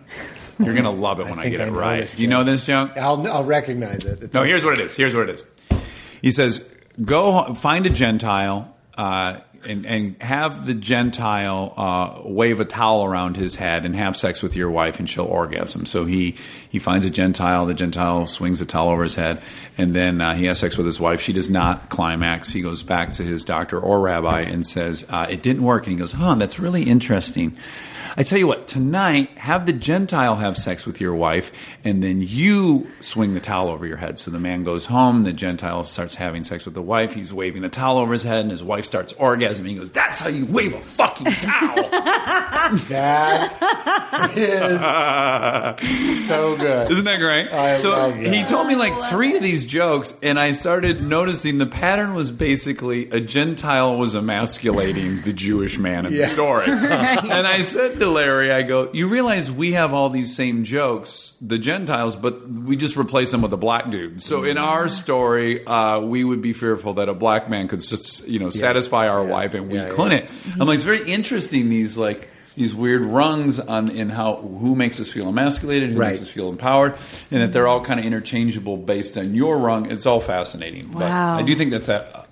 You're 0.60 0.74
gonna 0.76 0.90
love 0.92 1.20
it 1.20 1.26
when 1.30 1.40
I, 1.40 1.44
think 1.44 1.58
get 1.58 1.62
I 1.62 1.68
it 1.68 1.72
right. 1.72 2.14
Do 2.16 2.22
you 2.22 2.28
know 2.28 2.44
this 2.44 2.66
joke? 2.66 2.92
I'll, 2.98 3.28
I'll 3.28 3.44
recognize 3.44 4.04
it. 4.06 4.22
It's 4.24 4.34
No, 4.34 4.44
a- 4.44 4.48
here's 4.48 4.64
what 4.64 4.80
it 4.80 4.86
is. 4.86 4.96
Here's 4.96 5.16
what 5.16 5.30
it 5.30 5.42
is. 5.42 5.80
He 6.22 6.32
says, 6.32 6.60
"Go 7.04 7.54
find 7.56 7.86
a 7.86 7.90
Gentile 7.90 8.76
uh, 8.98 9.38
and, 9.66 9.86
and 9.86 10.22
have 10.22 10.66
the 10.66 10.74
Gentile 10.74 11.74
uh, 11.76 12.22
wave 12.24 12.60
a 12.60 12.66
towel 12.66 13.06
around 13.06 13.38
his 13.38 13.56
head 13.56 13.86
and 13.86 13.96
have 13.96 14.16
sex 14.16 14.42
with 14.42 14.56
your 14.56 14.70
wife, 14.70 15.00
and 15.00 15.10
she'll 15.10 15.26
orgasm." 15.26 15.86
So 15.86 16.06
he 16.06 16.36
he 16.70 16.80
finds 16.80 17.06
a 17.06 17.10
Gentile. 17.10 17.66
The 17.66 17.74
Gentile 17.74 18.26
swings 18.28 18.60
the 18.60 18.66
towel 18.66 18.90
over 18.90 19.04
his 19.04 19.16
head, 19.16 19.42
and 19.78 19.94
then 19.94 20.22
uh, 20.22 20.36
he 20.36 20.46
has 20.46 20.60
sex 20.60 20.78
with 20.78 20.86
his 20.86 21.00
wife. 21.00 21.22
She 21.22 21.34
does 21.34 21.50
not 21.50 21.90
climax. 21.90 22.50
He 22.50 22.62
goes 22.62 22.84
back 22.84 23.14
to 23.14 23.24
his 23.24 23.44
doctor 23.44 23.80
or 23.80 24.00
rabbi 24.00 24.42
and 24.42 24.66
says, 24.66 25.06
uh, 25.10 25.28
"It 25.30 25.42
didn't 25.42 25.64
work." 25.64 25.84
And 25.84 25.94
he 25.94 26.00
goes, 26.00 26.12
"Huh, 26.12 26.36
that's 26.36 26.60
really 26.60 26.84
interesting." 26.84 27.58
I 28.18 28.24
tell 28.24 28.38
you 28.40 28.48
what, 28.48 28.68
tonight, 28.68 29.30
have 29.38 29.66
the 29.66 29.74
Gentile 29.74 30.38
have 30.38 30.56
sex 30.58 30.86
with 30.86 31.02
your 31.02 31.14
wife, 31.14 31.52
and 31.84 32.02
then 32.02 32.22
you 32.22 32.88
swing 33.02 33.34
the 33.34 33.40
towel 33.42 33.68
over 33.68 33.86
your 33.86 33.98
head. 33.98 34.18
So 34.20 34.32
the 34.32 34.40
man 34.40 34.64
goes 34.64 34.86
home, 34.86 35.24
the 35.26 35.34
Gentile 35.34 35.84
starts 35.84 36.16
having 36.16 36.44
sex 36.44 36.64
with 36.66 36.76
the 36.76 36.82
wife, 36.82 37.14
he's 37.14 37.34
waving 37.34 37.62
the 37.62 37.70
towel 37.70 37.98
over 37.98 38.14
his 38.14 38.24
head, 38.24 38.40
and 38.40 38.52
his 38.52 38.64
wife 38.64 38.86
starts 38.86 39.12
orgasming. 39.14 39.68
He 39.68 39.76
goes, 39.76 39.90
That's 39.92 40.22
how 40.22 40.30
you 40.30 40.46
wave 40.46 40.74
a 40.74 40.82
fucking 40.82 41.28
towel. 41.34 41.90
That 42.90 43.52
is 44.36 46.26
so 46.28 46.56
good. 46.58 46.92
Isn't 46.92 47.06
that 47.06 47.20
great? 47.20 47.50
I 47.52 47.76
so 47.78 47.90
love 47.90 48.16
that. 48.18 48.34
he 48.34 48.44
told 48.44 48.68
me 48.68 48.76
like 48.76 48.94
three 49.10 49.36
of 49.36 49.44
these 49.44 49.66
jokes, 49.66 50.16
and 50.24 50.40
I 50.40 50.54
started 50.54 51.02
noticing 51.02 51.58
the 51.58 51.66
pattern 51.68 52.14
was 52.16 52.32
basically 52.32 53.10
a 53.12 53.20
Gentile 53.20 53.98
was 53.98 54.16
emasculating 54.16 55.22
the 55.22 55.34
Jewish 55.34 55.78
man 55.78 56.06
in 56.06 56.14
Yeah. 56.14 56.24
the 56.26 56.30
story. 56.30 56.66
And 57.36 57.46
I 57.48 57.62
said 57.62 58.00
to 58.06 58.12
Larry, 58.12 58.52
I 58.52 58.62
go, 58.64 58.90
You 58.94 59.08
realize 59.08 59.52
we 59.52 59.74
have 59.74 59.94
all 59.94 60.10
these 60.10 60.36
same 60.36 60.64
jokes, 60.64 61.34
the 61.42 61.58
Gentiles, 61.58 62.16
but 62.16 62.48
we 62.50 62.76
just 62.76 62.96
replace 62.98 63.32
them 63.32 63.42
with 63.42 63.52
a 63.54 63.58
black 63.58 63.90
dude. 63.90 64.22
So 64.24 64.44
in 64.44 64.58
our 64.58 64.88
story, 64.90 65.66
uh, 65.66 66.00
we 66.00 66.24
would 66.24 66.42
be 66.42 66.54
fearful 66.54 66.96
that 66.96 67.10
a 67.10 67.14
black 67.14 67.50
man 67.50 67.68
could, 67.68 67.82
you 68.28 68.40
know, 68.40 68.50
satisfy 68.50 69.08
our 69.08 69.24
wife, 69.24 69.54
and 69.54 69.68
we 69.70 69.76
Yeah, 69.76 69.88
yeah. 69.88 69.94
couldn't. 69.94 70.30
I'm 70.60 70.68
like, 70.68 70.76
it's 70.76 70.84
very 70.84 71.04
interesting. 71.10 71.70
These 71.70 71.98
like 71.98 72.30
these 72.56 72.74
weird 72.74 73.02
rungs 73.02 73.60
on 73.60 73.90
in 73.90 74.10
how 74.10 74.36
who 74.38 74.76
makes 74.76 74.98
us 75.02 75.10
feel 75.12 75.28
emasculated, 75.28 75.90
who 75.90 76.00
Right. 76.00 76.10
makes 76.12 76.22
us 76.22 76.30
feel 76.30 76.48
empowered, 76.50 76.96
and 77.30 77.42
that 77.42 77.52
they're 77.52 77.68
all 77.68 77.82
kind 77.82 78.00
of 78.00 78.06
interchangeable 78.06 78.78
based 78.78 79.18
on 79.18 79.34
your 79.36 79.58
rung. 79.58 79.92
It's 79.92 80.06
all 80.06 80.22
fascinating. 80.22 80.86
But 80.92 81.02
Wow. 81.02 81.38
I 81.38 81.42
do 81.42 81.54
think 81.56 81.72
that's 81.72 81.90
a, 81.90 82.25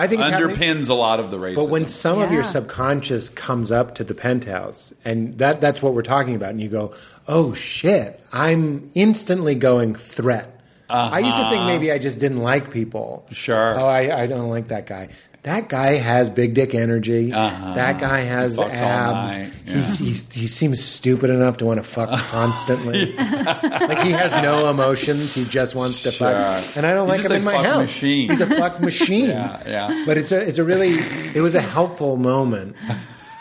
I 0.00 0.06
think 0.06 0.20
it's 0.22 0.30
happening- 0.30 0.56
underpins 0.56 0.88
a 0.88 0.94
lot 0.94 1.20
of 1.20 1.30
the 1.30 1.36
racism. 1.38 1.56
But 1.56 1.68
when 1.68 1.86
some 1.86 2.20
of 2.20 2.32
your 2.32 2.42
subconscious 2.44 3.28
comes 3.28 3.70
up 3.70 3.94
to 3.96 4.04
the 4.04 4.14
penthouse, 4.14 4.92
and 5.04 5.36
that 5.38 5.60
that's 5.60 5.82
what 5.82 5.94
we're 5.94 6.02
talking 6.02 6.34
about, 6.34 6.50
and 6.50 6.60
you 6.60 6.68
go, 6.68 6.92
"Oh 7.28 7.52
shit!" 7.54 8.18
I'm 8.32 8.90
instantly 8.94 9.54
going 9.54 9.94
threat. 9.94 10.56
I 10.88 11.20
used 11.20 11.36
to 11.36 11.48
think 11.50 11.64
maybe 11.66 11.92
I 11.92 11.98
just 11.98 12.18
didn't 12.18 12.38
like 12.42 12.72
people. 12.72 13.22
Uh-huh. 13.26 13.34
Sure. 13.34 13.78
Oh, 13.78 13.86
I, 13.86 14.22
I 14.22 14.26
don't 14.26 14.48
like 14.50 14.68
that 14.68 14.86
guy. 14.86 15.08
That 15.42 15.70
guy 15.70 15.92
has 15.94 16.28
big 16.28 16.52
dick 16.52 16.74
energy. 16.74 17.32
Uh-huh. 17.32 17.72
That 17.74 17.98
guy 17.98 18.18
has 18.20 18.56
He 18.56 18.62
abs. 18.62 19.38
night. 19.38 19.50
He's, 19.64 19.98
he's, 19.98 20.32
he 20.32 20.46
seems 20.46 20.84
stupid 20.84 21.30
enough 21.30 21.56
to 21.58 21.64
want 21.64 21.78
to 21.78 21.82
fuck 21.84 22.10
constantly. 22.30 23.14
like 23.16 24.00
he 24.02 24.10
has 24.12 24.32
no 24.42 24.68
emotions. 24.68 25.32
He 25.34 25.46
just 25.46 25.74
wants 25.74 26.02
to 26.02 26.10
Sure. 26.12 26.30
fuck. 26.32 26.76
And 26.76 26.84
I 26.86 26.92
don't 26.92 27.08
He's 27.08 27.18
like 27.22 27.26
him 27.26 27.32
in 27.38 27.44
my 27.44 27.62
house. 27.64 27.78
machine. 27.78 28.28
He's 28.28 28.40
a 28.42 28.46
fuck 28.46 28.80
machine. 28.82 29.30
Yeah, 29.30 29.62
yeah. 29.66 30.04
But 30.06 30.18
it's 30.18 30.30
a 30.30 30.46
it's 30.46 30.58
a 30.58 30.64
really 30.64 30.90
it 31.34 31.40
was 31.40 31.54
a 31.54 31.60
helpful 31.62 32.18
moment. 32.18 32.76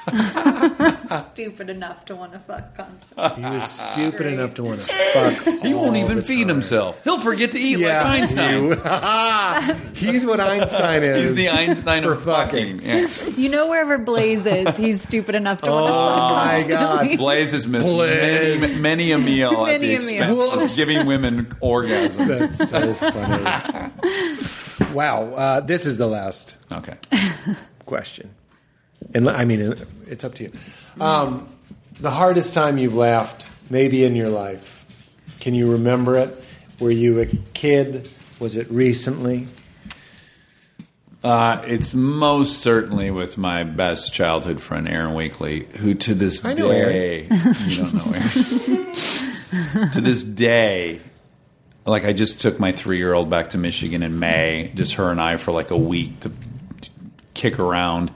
Stupid 1.31 1.69
enough 1.69 2.05
to 2.05 2.15
want 2.15 2.33
to 2.33 2.39
fuck 2.39 2.75
constantly. 2.75 3.43
He 3.43 3.49
was 3.49 3.63
stupid 3.63 4.25
enough 4.27 4.53
to 4.55 4.63
want 4.63 4.81
to 4.81 4.87
fuck. 4.87 5.43
he 5.63 5.73
won't 5.73 5.95
even 5.97 6.17
the 6.17 6.21
feed 6.21 6.41
time. 6.41 6.49
himself. 6.49 7.03
He'll 7.03 7.19
forget 7.19 7.51
to 7.53 7.59
eat 7.59 7.79
Yeah, 7.79 8.03
like 8.03 8.21
Einstein. 8.21 9.91
he's 9.95 10.23
what 10.25 10.39
Einstein 10.39 11.01
is. 11.03 11.25
He's 11.29 11.35
the 11.35 11.49
Einstein 11.49 12.03
for 12.03 12.13
of 12.13 12.21
fucking. 12.23 12.81
Yeah. 12.83 13.07
You 13.35 13.49
know 13.49 13.69
wherever 13.69 13.97
Blaze 13.97 14.45
is, 14.45 14.77
he's 14.77 15.01
stupid 15.01 15.33
enough 15.35 15.61
to 15.63 15.71
want 15.71 15.87
to 15.87 15.93
fuck. 15.93 16.31
Oh 16.31 16.35
my 16.35 16.63
constantly. 16.67 17.07
god! 17.09 17.17
Blaze 17.17 17.51
has 17.53 17.65
missed 17.67 17.85
Blaze. 17.87 18.61
many, 18.61 18.79
many 18.81 19.11
a 19.11 19.17
meal 19.17 19.65
at 19.65 19.81
Many 19.81 19.95
the 19.95 19.95
a 19.95 19.99
meal. 20.27 20.43
expense 20.43 20.71
of 20.71 20.77
giving 20.77 21.07
women 21.07 21.45
orgasms. 21.61 22.27
That's 22.27 22.69
so 22.69 22.93
funny. 22.93 24.93
wow, 24.93 25.23
uh, 25.33 25.59
this 25.61 25.85
is 25.87 25.97
the 25.97 26.07
last 26.07 26.55
Okay. 26.71 26.95
question, 27.85 28.29
and 29.13 29.29
I 29.29 29.45
mean 29.45 29.75
it's 30.07 30.23
up 30.23 30.35
to 30.35 30.43
you. 30.43 30.51
Um, 30.99 31.47
the 31.99 32.11
hardest 32.11 32.53
time 32.53 32.77
you've 32.77 32.95
laughed, 32.95 33.47
maybe 33.69 34.03
in 34.03 34.15
your 34.15 34.29
life. 34.29 34.85
Can 35.39 35.55
you 35.55 35.71
remember 35.71 36.17
it? 36.17 36.43
Were 36.79 36.91
you 36.91 37.19
a 37.19 37.25
kid? 37.53 38.09
Was 38.39 38.55
it 38.55 38.69
recently? 38.71 39.47
Uh, 41.21 41.61
it's 41.65 41.93
most 41.93 42.59
certainly 42.59 43.11
with 43.11 43.37
my 43.37 43.65
best 43.65 44.13
childhood 44.13 44.61
friend, 44.61 44.87
Aaron 44.87 45.13
Wakely, 45.13 45.65
who 45.77 45.93
to 45.93 46.13
this 46.13 46.45
I 46.45 46.53
know 46.53 46.71
day, 46.71 47.23
you 47.65 47.75
don't 47.77 47.93
know 47.93 48.13
Aaron. 48.13 49.91
to 49.91 50.01
this 50.01 50.23
day, 50.23 51.01
like 51.85 52.05
I 52.05 52.13
just 52.13 52.39
took 52.39 52.57
my 52.57 52.71
three 52.71 52.97
year 52.97 53.13
old 53.13 53.29
back 53.29 53.49
to 53.49 53.57
Michigan 53.57 54.01
in 54.01 54.19
May, 54.19 54.71
just 54.75 54.93
her 54.93 55.11
and 55.11 55.19
I 55.19 55.35
for 55.35 55.51
like 55.51 55.71
a 55.71 55.77
week 55.77 56.21
to, 56.21 56.29
to 56.29 56.89
kick 57.33 57.59
around. 57.59 58.11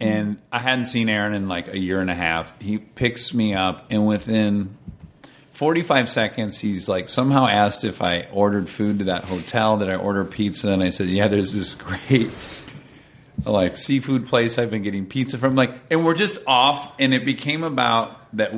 And 0.00 0.38
I 0.52 0.58
hadn't 0.58 0.86
seen 0.86 1.08
Aaron 1.08 1.34
in 1.34 1.48
like 1.48 1.68
a 1.68 1.78
year 1.78 2.00
and 2.00 2.10
a 2.10 2.14
half. 2.14 2.60
He 2.60 2.78
picks 2.78 3.32
me 3.32 3.54
up, 3.54 3.86
and 3.90 4.06
within 4.06 4.76
45 5.52 6.10
seconds, 6.10 6.58
he's 6.58 6.88
like 6.88 7.08
somehow 7.08 7.46
asked 7.46 7.84
if 7.84 8.02
I 8.02 8.28
ordered 8.30 8.68
food 8.68 8.98
to 8.98 9.04
that 9.04 9.24
hotel. 9.24 9.78
Did 9.78 9.88
I 9.88 9.96
order 9.96 10.24
pizza? 10.24 10.70
And 10.70 10.82
I 10.82 10.90
said, 10.90 11.08
Yeah, 11.08 11.28
there's 11.28 11.52
this 11.52 11.74
great 11.74 12.30
like 13.44 13.76
seafood 13.76 14.26
place 14.26 14.58
I've 14.58 14.70
been 14.70 14.82
getting 14.82 15.06
pizza 15.06 15.38
from. 15.38 15.56
Like, 15.56 15.72
and 15.90 16.04
we're 16.04 16.14
just 16.14 16.38
off, 16.46 16.92
and 16.98 17.14
it 17.14 17.24
became 17.24 17.64
about 17.64 18.36
that. 18.36 18.52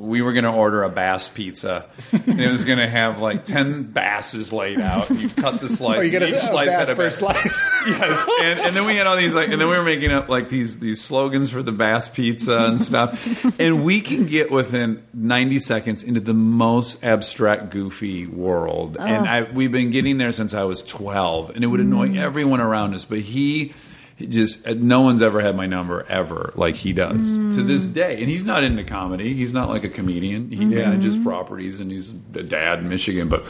We 0.00 0.22
were 0.22 0.32
going 0.32 0.44
to 0.44 0.52
order 0.52 0.82
a 0.82 0.88
bass 0.88 1.28
pizza, 1.28 1.84
and 2.10 2.40
it 2.40 2.50
was 2.50 2.64
going 2.64 2.78
to 2.78 2.88
have 2.88 3.20
like 3.20 3.44
ten 3.44 3.82
basses 3.82 4.50
laid 4.50 4.80
out. 4.80 5.10
You 5.10 5.28
cut 5.28 5.60
the 5.60 5.68
slice. 5.68 5.98
Oh, 5.98 6.00
you 6.00 6.10
get 6.10 6.22
a, 6.22 6.28
each 6.28 6.38
slice 6.38 6.70
had 6.70 6.88
a 6.88 6.96
bass. 6.96 7.16
slice. 7.16 7.68
Yes, 7.86 8.26
and, 8.42 8.60
and 8.60 8.76
then 8.76 8.86
we 8.86 8.94
had 8.96 9.06
all 9.06 9.16
these 9.16 9.34
like, 9.34 9.50
and 9.50 9.60
then 9.60 9.68
we 9.68 9.76
were 9.76 9.84
making 9.84 10.10
up 10.10 10.30
like 10.30 10.48
these 10.48 10.80
these 10.80 11.02
slogans 11.02 11.50
for 11.50 11.62
the 11.62 11.72
Bass 11.72 12.08
Pizza 12.08 12.64
and 12.64 12.82
stuff, 12.90 13.60
and 13.60 13.84
we 13.84 14.00
can 14.00 14.24
get 14.24 14.50
within 14.50 15.02
ninety 15.12 15.58
seconds 15.58 16.02
into 16.02 16.20
the 16.20 16.34
most 16.34 17.04
abstract, 17.04 17.68
goofy 17.70 18.26
world, 18.26 18.96
and 18.98 19.26
oh. 19.26 19.30
I 19.30 19.42
we've 19.42 19.72
been 19.72 19.90
getting 19.90 20.16
there 20.16 20.32
since 20.32 20.54
I 20.54 20.64
was 20.64 20.82
twelve, 20.82 21.50
and 21.50 21.62
it 21.62 21.66
would 21.66 21.80
annoy 21.80 22.08
mm. 22.08 22.16
everyone 22.16 22.60
around 22.60 22.94
us, 22.94 23.04
but 23.04 23.18
he. 23.18 23.74
He 24.20 24.26
Just 24.26 24.68
uh, 24.68 24.74
no 24.76 25.00
one's 25.00 25.22
ever 25.22 25.40
had 25.40 25.56
my 25.56 25.66
number 25.66 26.04
ever 26.08 26.52
like 26.54 26.74
he 26.74 26.92
does 26.92 27.38
hmm. 27.38 27.52
to 27.52 27.62
this 27.62 27.86
day, 27.86 28.20
and 28.20 28.28
he's 28.28 28.44
not 28.44 28.62
into 28.62 28.84
comedy. 28.84 29.32
He's 29.32 29.54
not 29.54 29.70
like 29.70 29.82
a 29.82 29.88
comedian. 29.88 30.50
He 30.50 30.58
mm-hmm. 30.58 30.74
manages 30.74 31.16
properties, 31.16 31.80
and 31.80 31.90
he's 31.90 32.10
a 32.10 32.42
dad 32.42 32.80
in 32.80 32.88
Michigan. 32.90 33.28
But 33.28 33.46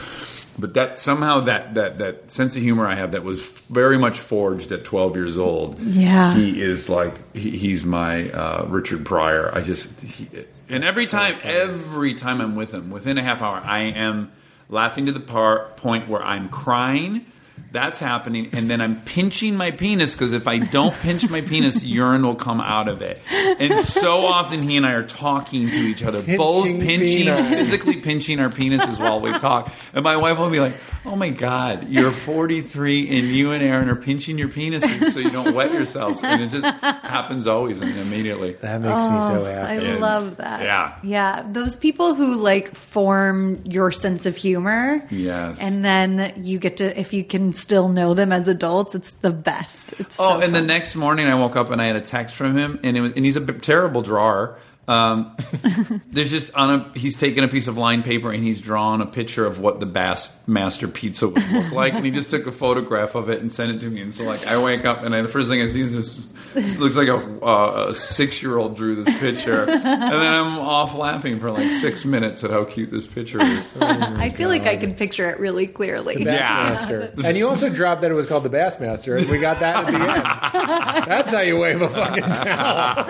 but 0.57 0.73
that 0.75 0.97
somehow 0.97 1.41
that 1.41 1.73
that 1.73 1.97
that 1.97 2.31
sense 2.31 2.55
of 2.55 2.61
humor 2.61 2.87
I 2.87 2.95
have 2.95 3.11
that 3.11 3.23
was 3.23 3.41
very 3.69 3.97
much 3.97 4.19
forged 4.19 4.71
at 4.71 4.85
12 4.85 5.15
years 5.17 5.37
old. 5.37 5.79
Yeah. 5.79 6.33
he 6.33 6.61
is 6.61 6.87
like 6.87 7.35
he, 7.35 7.57
he's 7.57 7.83
my 7.83 8.29
uh, 8.31 8.65
Richard 8.69 9.05
Pryor. 9.05 9.53
I 9.53 9.61
just 9.61 9.99
he, 9.99 10.29
and 10.69 10.85
every 10.85 11.05
time 11.05 11.37
every 11.43 12.13
time 12.13 12.39
I'm 12.39 12.55
with 12.55 12.73
him, 12.73 12.91
within 12.91 13.17
a 13.17 13.23
half 13.23 13.41
hour, 13.41 13.57
I 13.57 13.79
am 13.79 14.31
laughing 14.69 15.05
to 15.07 15.11
the 15.11 15.19
par- 15.19 15.71
point 15.75 16.07
where 16.07 16.23
I'm 16.23 16.47
crying. 16.47 17.25
That's 17.71 18.01
happening, 18.01 18.49
and 18.51 18.69
then 18.69 18.81
I'm 18.81 18.99
pinching 19.01 19.55
my 19.55 19.71
penis 19.71 20.11
because 20.13 20.33
if 20.33 20.45
I 20.45 20.59
don't 20.59 20.93
pinch 20.93 21.29
my 21.29 21.39
penis, 21.39 21.83
urine 21.85 22.21
will 22.23 22.35
come 22.35 22.59
out 22.59 22.89
of 22.89 23.01
it. 23.01 23.21
And 23.31 23.85
so 23.85 24.25
often, 24.25 24.61
he 24.61 24.75
and 24.75 24.85
I 24.85 24.91
are 24.91 25.05
talking 25.07 25.69
to 25.69 25.77
each 25.77 26.03
other, 26.03 26.21
both 26.35 26.65
Pinching 26.65 26.81
pinching, 26.81 27.27
penis. 27.27 27.47
physically 27.49 28.01
pinching 28.01 28.39
our 28.41 28.49
penises 28.49 28.99
while 28.99 29.21
we 29.21 29.31
talk. 29.31 29.71
And 29.93 30.03
my 30.03 30.17
wife 30.17 30.37
will 30.37 30.49
be 30.49 30.59
like, 30.59 30.75
"Oh 31.05 31.15
my 31.15 31.29
god, 31.29 31.87
you're 31.87 32.11
43 32.11 33.09
and 33.17 33.27
you 33.29 33.51
and 33.51 33.63
Aaron 33.63 33.87
are 33.87 33.95
pinching 33.95 34.37
your 34.37 34.49
penises 34.49 35.11
so 35.11 35.19
you 35.21 35.29
don't 35.29 35.55
wet 35.55 35.71
yourselves." 35.71 36.21
And 36.23 36.41
it 36.43 36.49
just 36.51 36.67
happens 36.83 37.47
always 37.47 37.79
and 37.79 37.95
immediately. 37.97 38.51
That 38.53 38.81
makes 38.81 38.95
me 38.95 39.21
so 39.21 39.43
oh, 39.43 39.45
I 39.45 39.51
happy. 39.73 39.85
Yeah. 39.85 39.95
love 39.95 40.37
that. 40.37 40.61
Yeah. 40.63 40.95
Yeah. 41.03 41.45
Those 41.49 41.77
people 41.77 42.15
who 42.15 42.35
like 42.35 42.75
form 42.75 43.61
your 43.63 43.93
sense 43.93 44.25
of 44.25 44.35
humor. 44.35 45.07
Yes. 45.09 45.57
And 45.59 45.85
then 45.85 46.33
you 46.35 46.59
get 46.59 46.77
to, 46.77 46.99
if 46.99 47.13
you 47.13 47.23
can 47.23 47.53
still 47.61 47.89
know 47.89 48.13
them 48.13 48.31
as 48.31 48.47
adults, 48.47 48.95
it's 48.95 49.13
the 49.13 49.31
best. 49.31 49.93
It's 49.99 50.17
Oh, 50.19 50.39
so 50.39 50.45
and 50.45 50.53
the 50.53 50.61
next 50.61 50.95
morning 50.95 51.27
I 51.27 51.35
woke 51.35 51.55
up 51.55 51.69
and 51.69 51.81
I 51.81 51.87
had 51.87 51.95
a 51.95 52.01
text 52.01 52.35
from 52.35 52.57
him, 52.57 52.79
and 52.83 52.97
it 52.97 53.01
was, 53.01 53.11
and 53.15 53.25
he's 53.25 53.37
a 53.37 53.41
terrible 53.41 54.01
drawer. 54.01 54.57
Um, 54.87 55.35
there's 56.11 56.31
just 56.31 56.53
on 56.55 56.69
a 56.69 56.99
he's 56.99 57.17
taken 57.17 57.43
a 57.43 57.47
piece 57.47 57.67
of 57.67 57.77
lined 57.77 58.03
paper 58.03 58.31
and 58.31 58.43
he's 58.43 58.59
drawn 58.59 59.01
a 59.01 59.05
picture 59.05 59.45
of 59.45 59.59
what 59.59 59.79
the 59.79 59.85
Bassmaster 59.85 60.91
pizza 60.91 61.27
would 61.29 61.51
look 61.51 61.71
like, 61.73 61.93
and 61.93 62.03
he 62.05 62.11
just 62.11 62.29
took 62.29 62.47
a 62.47 62.51
photograph 62.51 63.15
of 63.15 63.29
it 63.29 63.41
and 63.41 63.51
sent 63.51 63.71
it 63.75 63.81
to 63.81 63.89
me. 63.89 64.01
And 64.01 64.13
so 64.13 64.23
like 64.23 64.45
I 64.47 64.61
wake 64.61 64.83
up 64.85 65.03
and 65.03 65.15
I, 65.15 65.21
the 65.21 65.27
first 65.27 65.49
thing 65.49 65.61
I 65.61 65.67
see 65.67 65.81
is 65.81 65.93
this 65.93 66.31
looks 66.77 66.95
like 66.95 67.07
a, 67.07 67.17
uh, 67.45 67.89
a 67.89 67.93
six 67.93 68.41
year 68.41 68.57
old 68.57 68.75
drew 68.75 69.01
this 69.01 69.19
picture, 69.19 69.63
and 69.69 69.83
then 69.83 70.33
I'm 70.33 70.59
off 70.59 70.95
laughing 70.95 71.39
for 71.39 71.51
like 71.51 71.69
six 71.69 72.03
minutes 72.03 72.43
at 72.43 72.49
how 72.49 72.63
cute 72.65 72.91
this 72.91 73.05
picture 73.07 73.41
is. 73.41 73.77
I 73.81 74.29
feel 74.29 74.49
like 74.49 74.65
I 74.65 74.77
can 74.77 74.95
picture 74.95 75.29
it 75.29 75.39
really 75.39 75.67
clearly. 75.67 76.23
Yeah. 76.23 76.75
Bassmaster. 76.75 77.23
And 77.23 77.37
you 77.37 77.47
also 77.47 77.69
dropped 77.69 78.01
that 78.01 78.11
it 78.11 78.15
was 78.15 78.25
called 78.25 78.43
the 78.43 78.49
Bassmaster, 78.49 79.17
and 79.17 79.29
we 79.29 79.39
got 79.39 79.59
that 79.59 79.85
at 79.85 79.91
the 79.91 79.93
end. 79.93 81.05
That's 81.05 81.31
how 81.31 81.41
you 81.41 81.59
wave 81.59 81.81
a 81.81 81.89
fucking 81.89 82.23
towel. 82.23 83.05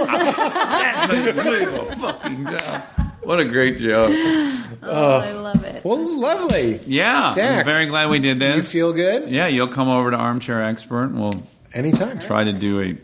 That's 1.66 1.74
how 1.74 1.80
you 1.80 1.88
wave 1.88 1.92
a 1.92 1.96
fucking 1.96 2.46
job. 2.48 2.84
What 3.24 3.40
a 3.40 3.46
great 3.46 3.78
joke. 3.78 4.12
Oh, 4.84 5.18
I 5.20 5.30
uh, 5.32 5.42
love 5.42 5.64
it. 5.64 5.86
Well, 5.86 6.20
lovely. 6.20 6.80
Yeah, 6.88 7.28
I'm 7.28 7.36
Dax, 7.36 7.68
very 7.68 7.86
glad 7.86 8.10
we 8.10 8.20
did 8.20 8.40
this. 8.40 8.58
You 8.74 8.80
feel 8.82 8.94
good? 8.94 9.30
Yeah, 9.30 9.48
you'll 9.48 9.68
come 9.68 9.90
over 9.90 10.10
to 10.12 10.18
Armchair 10.18 10.64
Expert 10.64 11.06
and 11.06 11.20
we'll 11.20 11.44
Anytime. 11.74 12.20
try 12.20 12.44
to 12.46 12.54
do 12.54 12.82
a 12.82 12.98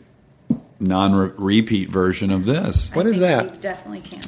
non-repeat 0.79 1.89
version 1.89 2.31
of 2.31 2.45
this. 2.45 2.89
What 2.93 3.05
I 3.05 3.09
is 3.09 3.17
think 3.17 3.27
that? 3.47 3.55
You 3.55 3.61
definitely 3.61 4.01
can. 4.01 4.21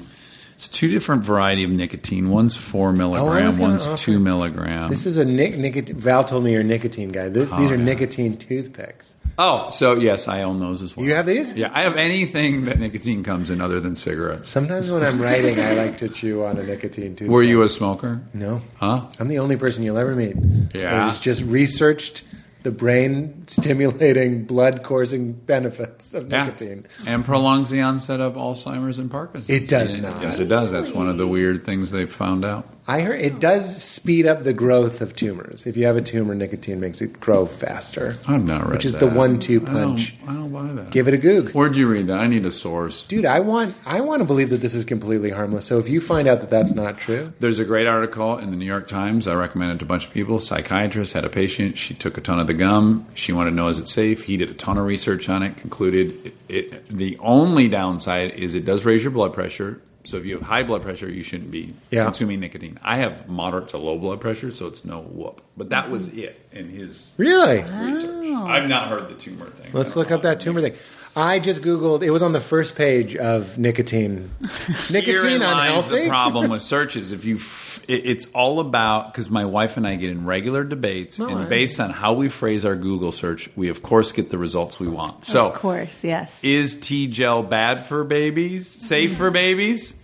It's 0.53 0.67
two 0.67 0.90
different 0.90 1.24
variety 1.24 1.64
of 1.64 1.69
nicotine. 1.72 2.30
One's 2.30 2.56
four 2.58 2.90
oh, 2.90 2.91
I 2.91 2.95
milligram, 2.95 3.45
was 3.48 3.58
gonna 3.58 3.69
one's 3.69 3.88
offer- 3.88 3.98
two 4.03 4.19
milligram. 4.19 4.90
This 4.90 5.06
is 5.06 5.17
a 5.17 5.25
nic- 5.25 5.58
nicotine. 5.58 5.95
Val 5.95 6.24
told 6.25 6.43
me 6.43 6.51
you're 6.51 6.61
a 6.61 6.66
nicotine 6.66 7.11
guy. 7.11 7.30
This, 7.30 7.49
these 7.49 7.72
Oh, 7.72 7.74
are 7.74 7.77
yeah. 7.77 7.83
nicotine 7.83 8.38
toothpicks. 8.38 9.16
Oh, 9.40 9.69
so 9.72 9.93
yes, 9.95 10.27
I 10.27 10.43
own 10.43 10.59
those 10.59 10.84
as 10.84 10.95
well. 10.95 11.06
You 11.06 11.14
have 11.14 11.26
these? 11.26 11.51
Yeah, 11.53 11.72
I 11.74 11.82
have 11.82 11.98
anything 11.98 12.66
that 12.66 12.77
nicotine 12.80 13.24
comes 13.24 13.50
in 13.50 13.59
other 13.61 13.80
than 13.80 13.95
cigarettes. 13.95 14.50
Sometimes 14.50 14.92
when 14.92 15.01
I'm 15.03 15.19
writing, 15.19 15.59
I 15.59 15.74
like 15.74 15.98
to 15.98 16.09
chew 16.09 16.43
on 16.43 16.58
a 16.59 16.64
nicotine 16.64 17.16
toothpick. 17.16 17.30
Were 17.34 17.42
you 17.43 17.64
a 17.64 17.69
smoker? 17.69 18.22
No. 18.34 18.61
Huh? 18.77 19.08
I'm 19.19 19.27
the 19.30 19.40
only 19.40 19.58
person 19.58 19.84
you'll 19.84 19.98
ever 19.98 20.16
meet. 20.16 20.35
Yeah. 20.76 21.09
Who's 21.09 21.18
just 21.19 21.42
researched 21.43 22.24
the 22.61 22.72
brain 22.72 23.48
stimulating, 23.48 24.43
blood 24.43 24.84
coursing 24.84 25.32
benefits 25.32 26.14
of 26.14 26.30
Yeah. 26.30 26.43
nicotine. 26.43 26.85
And 27.08 27.24
prolongs 27.24 27.69
the 27.69 27.80
onset 27.80 28.19
of 28.19 28.34
Alzheimer's 28.34 29.00
and 29.00 29.09
Parkinson's. 29.09 29.50
It 29.50 29.69
does 29.69 29.93
And- 29.93 30.03
not. 30.03 30.22
Yes, 30.22 30.40
it 30.40 30.50
does. 30.50 30.69
That's 30.72 30.92
one 30.92 31.08
of 31.08 31.18
the 31.18 31.26
weird 31.26 31.64
things 31.64 31.92
they've 31.92 32.11
found 32.11 32.43
out. 32.43 32.68
I 32.90 33.01
heard 33.01 33.22
it 33.22 33.40
does 33.40 33.84
speed 33.84 34.26
up 34.26 34.43
the 34.43 34.51
growth 34.51 35.00
of 35.01 35.16
tumors. 35.16 35.68
If 35.68 35.77
you 35.77 35.85
have 35.85 35.95
a 35.95 36.01
tumor, 36.01 36.34
nicotine 36.34 36.80
makes 36.80 37.01
it 37.01 37.19
grow 37.19 37.45
faster. 37.45 38.16
I've 38.27 38.43
not 38.43 38.64
read 38.64 38.72
Which 38.72 38.85
is 38.85 38.93
that. 38.93 39.00
the 39.01 39.08
one-two 39.11 39.61
I 39.61 39.66
don't- 39.66 39.74
punch. 39.74 40.16
I 40.27 40.34
don't, 40.34 40.51
buy 40.51 40.68
that. 40.74 40.90
Give 40.90 41.08
it 41.08 41.14
a 41.14 41.18
goog. 41.18 41.51
Where'd 41.51 41.77
you 41.77 41.88
read 41.88 42.08
that? 42.08 42.19
I 42.19 42.26
need 42.26 42.45
a 42.45 42.51
source. 42.51 43.06
Dude, 43.06 43.26
I 43.26 43.42
want 43.42 43.76
I 43.85 44.01
want 44.01 44.22
to 44.22 44.26
believe 44.26 44.50
that 44.50 44.61
this 44.61 44.74
is 44.74 44.84
completely 44.85 45.30
harmless. 45.30 45.68
So 45.68 45.77
if 45.77 45.88
you 45.88 46.01
find 46.01 46.27
out 46.27 46.40
that 46.42 46.50
that's 46.50 46.74
not 46.74 46.98
true, 46.98 47.32
There's 47.40 47.59
a 47.59 47.66
great 47.66 47.85
article 47.85 48.38
in 48.40 48.50
the 48.50 48.58
New 48.58 48.66
York 48.66 48.88
Times. 48.88 49.27
I 49.27 49.35
recommend 49.35 49.72
it 49.74 49.77
to 49.80 49.85
a 49.85 49.88
bunch 49.88 50.08
of 50.08 50.11
people. 50.11 50.40
Psychiatrist 50.40 51.14
had 51.14 51.26
a 51.26 51.30
patient. 51.30 51.77
She 51.77 51.93
took 51.93 52.18
a 52.18 52.22
ton 52.22 52.40
of 52.40 52.48
the 52.48 52.56
gum. 52.56 53.06
She 53.14 53.32
wanted 53.32 53.51
to 53.51 53.56
know 53.56 53.68
is 53.68 53.77
it 53.77 53.88
safe. 53.88 54.24
He 54.24 54.35
did 54.35 54.50
a 54.50 54.56
ton 54.56 54.80
of 54.80 54.85
research 54.85 55.30
on 55.30 55.43
it. 55.43 55.58
Concluded 55.58 56.26
it, 56.26 56.34
it, 56.50 56.90
the 56.90 57.18
only 57.19 57.68
downside 57.68 58.32
is 58.32 58.56
it 58.56 58.66
does 58.66 58.84
raise 58.84 59.03
your 59.03 59.11
blood 59.11 59.32
pressure. 59.34 59.80
So 60.06 60.18
if 60.18 60.26
you 60.26 60.34
have 60.38 60.44
high 60.48 60.64
blood 60.64 60.82
pressure, 60.82 61.10
you 61.10 61.24
shouldn't 61.24 61.52
be 61.52 61.74
Yeah. 61.92 62.06
consuming 62.06 62.40
nicotine. 62.40 62.80
I 62.82 62.98
have 62.98 63.28
moderate 63.28 63.69
to 63.69 63.78
low 63.78 63.98
blood 63.98 64.22
pressure, 64.22 64.52
so 64.52 64.68
it's 64.68 64.86
no 64.86 65.00
whoop. 65.02 65.42
But 65.58 65.69
that 65.69 65.90
was 65.92 66.10
mm. 66.10 66.19
it 66.19 66.48
in 66.52 66.69
his 66.69 67.11
really, 67.18 67.64
research. 67.64 68.26
I've 68.36 68.68
not 68.68 68.88
heard 68.88 69.10
the 69.10 69.16
tumor 69.16 69.48
thing. 69.48 69.72
let's 69.74 69.95
look 69.95 70.11
up 70.11 70.22
that 70.22 70.40
tumor 70.40 70.61
thing. 70.61 70.76
I 71.16 71.40
just 71.40 71.61
googled. 71.64 72.03
It 72.03 72.11
was 72.11 72.24
on 72.24 72.32
the 72.34 72.40
first 72.40 72.76
page 72.78 73.16
of 73.16 73.58
nicotine. 73.58 74.30
nicotine 74.90 75.16
Herein 75.16 75.42
lies 75.42 75.68
unhealthy. 75.68 76.03
the 76.03 76.10
problem 76.10 76.50
with 76.52 76.61
searches. 76.61 77.11
If 77.11 77.26
you, 77.26 77.36
f- 77.36 77.78
it, 77.90 78.06
it's 78.06 78.26
all 78.27 78.59
about 78.59 79.11
because 79.11 79.30
my 79.30 79.45
wife 79.45 79.76
and 79.76 79.85
I 79.88 79.95
get 79.95 80.11
in 80.11 80.26
regular 80.26 80.64
debates, 80.64 81.19
No, 81.19 81.27
and 81.27 81.40
I- 81.40 81.45
based 81.45 81.80
on 81.80 81.90
how 81.90 82.14
we 82.14 82.30
phrase 82.30 82.64
our 82.64 82.76
Google 82.76 83.11
search, 83.11 83.50
we 83.56 83.69
of 83.69 83.82
course 83.84 84.11
get 84.11 84.30
the 84.30 84.38
results 84.38 84.80
we 84.80 84.88
want. 84.88 85.26
So, 85.26 85.48
of 85.48 85.56
course, 85.56 86.03
yes. 86.03 86.43
is 86.43 86.77
T 86.77 87.08
gel 87.08 87.43
bad 87.43 87.88
for 87.88 88.03
babies? 88.03 88.68
Safe 88.68 89.18
for 89.18 89.32
babies? 89.32 89.95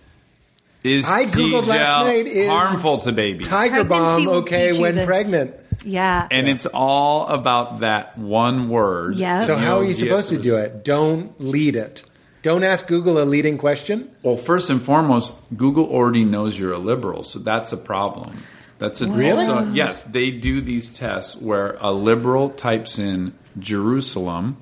Is 0.82 1.08
I 1.08 1.24
T 1.24 1.30
googled 1.30 1.66
last 1.66 1.78
gel 1.78 2.04
night. 2.04 2.26
Is 2.26 2.48
harmful 2.48 2.98
to 2.98 3.12
babies? 3.12 3.46
Tiger 3.48 3.84
Balm 3.84 4.28
okay 4.28 4.78
when 4.78 4.96
this. 4.96 5.06
pregnant? 5.06 5.54
yeah. 5.84 6.26
and 6.30 6.48
it's 6.48 6.66
all 6.66 7.28
about 7.28 7.80
that 7.80 8.18
one 8.18 8.68
word. 8.68 9.16
Yeah. 9.16 9.40
So 9.42 9.56
how 9.56 9.78
are 9.78 9.84
you 9.84 9.94
supposed 9.94 10.28
to 10.30 10.38
do 10.38 10.56
it? 10.56 10.84
Don't 10.84 11.40
lead 11.40 11.76
it. 11.76 12.02
Don't 12.46 12.62
ask 12.62 12.86
Google 12.86 13.20
a 13.20 13.26
leading 13.26 13.58
question. 13.58 14.08
Well, 14.22 14.36
first 14.36 14.70
and 14.70 14.80
foremost, 14.80 15.34
Google 15.56 15.86
already 15.86 16.24
knows 16.24 16.56
you're 16.56 16.72
a 16.72 16.78
liberal, 16.78 17.24
so 17.24 17.40
that's 17.40 17.72
a 17.72 17.76
problem. 17.76 18.40
That's 18.78 19.00
a 19.00 19.08
Really? 19.08 19.44
So, 19.44 19.64
yes, 19.72 20.04
they 20.04 20.30
do 20.30 20.60
these 20.60 20.96
tests 20.96 21.34
where 21.34 21.76
a 21.80 21.90
liberal 21.90 22.50
types 22.50 23.00
in 23.00 23.34
Jerusalem, 23.58 24.58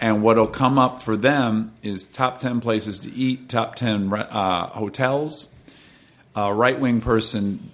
and 0.00 0.22
what'll 0.22 0.46
come 0.46 0.78
up 0.78 1.02
for 1.02 1.14
them 1.14 1.74
is 1.82 2.06
top 2.06 2.38
ten 2.38 2.62
places 2.62 3.00
to 3.00 3.12
eat, 3.12 3.50
top 3.50 3.74
ten 3.74 4.10
uh, 4.10 4.68
hotels. 4.68 5.52
A 6.34 6.54
right 6.54 6.80
wing 6.80 7.02
person 7.02 7.70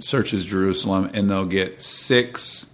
searches 0.00 0.44
Jerusalem, 0.44 1.08
and 1.14 1.30
they'll 1.30 1.46
get 1.46 1.80
six 1.80 2.68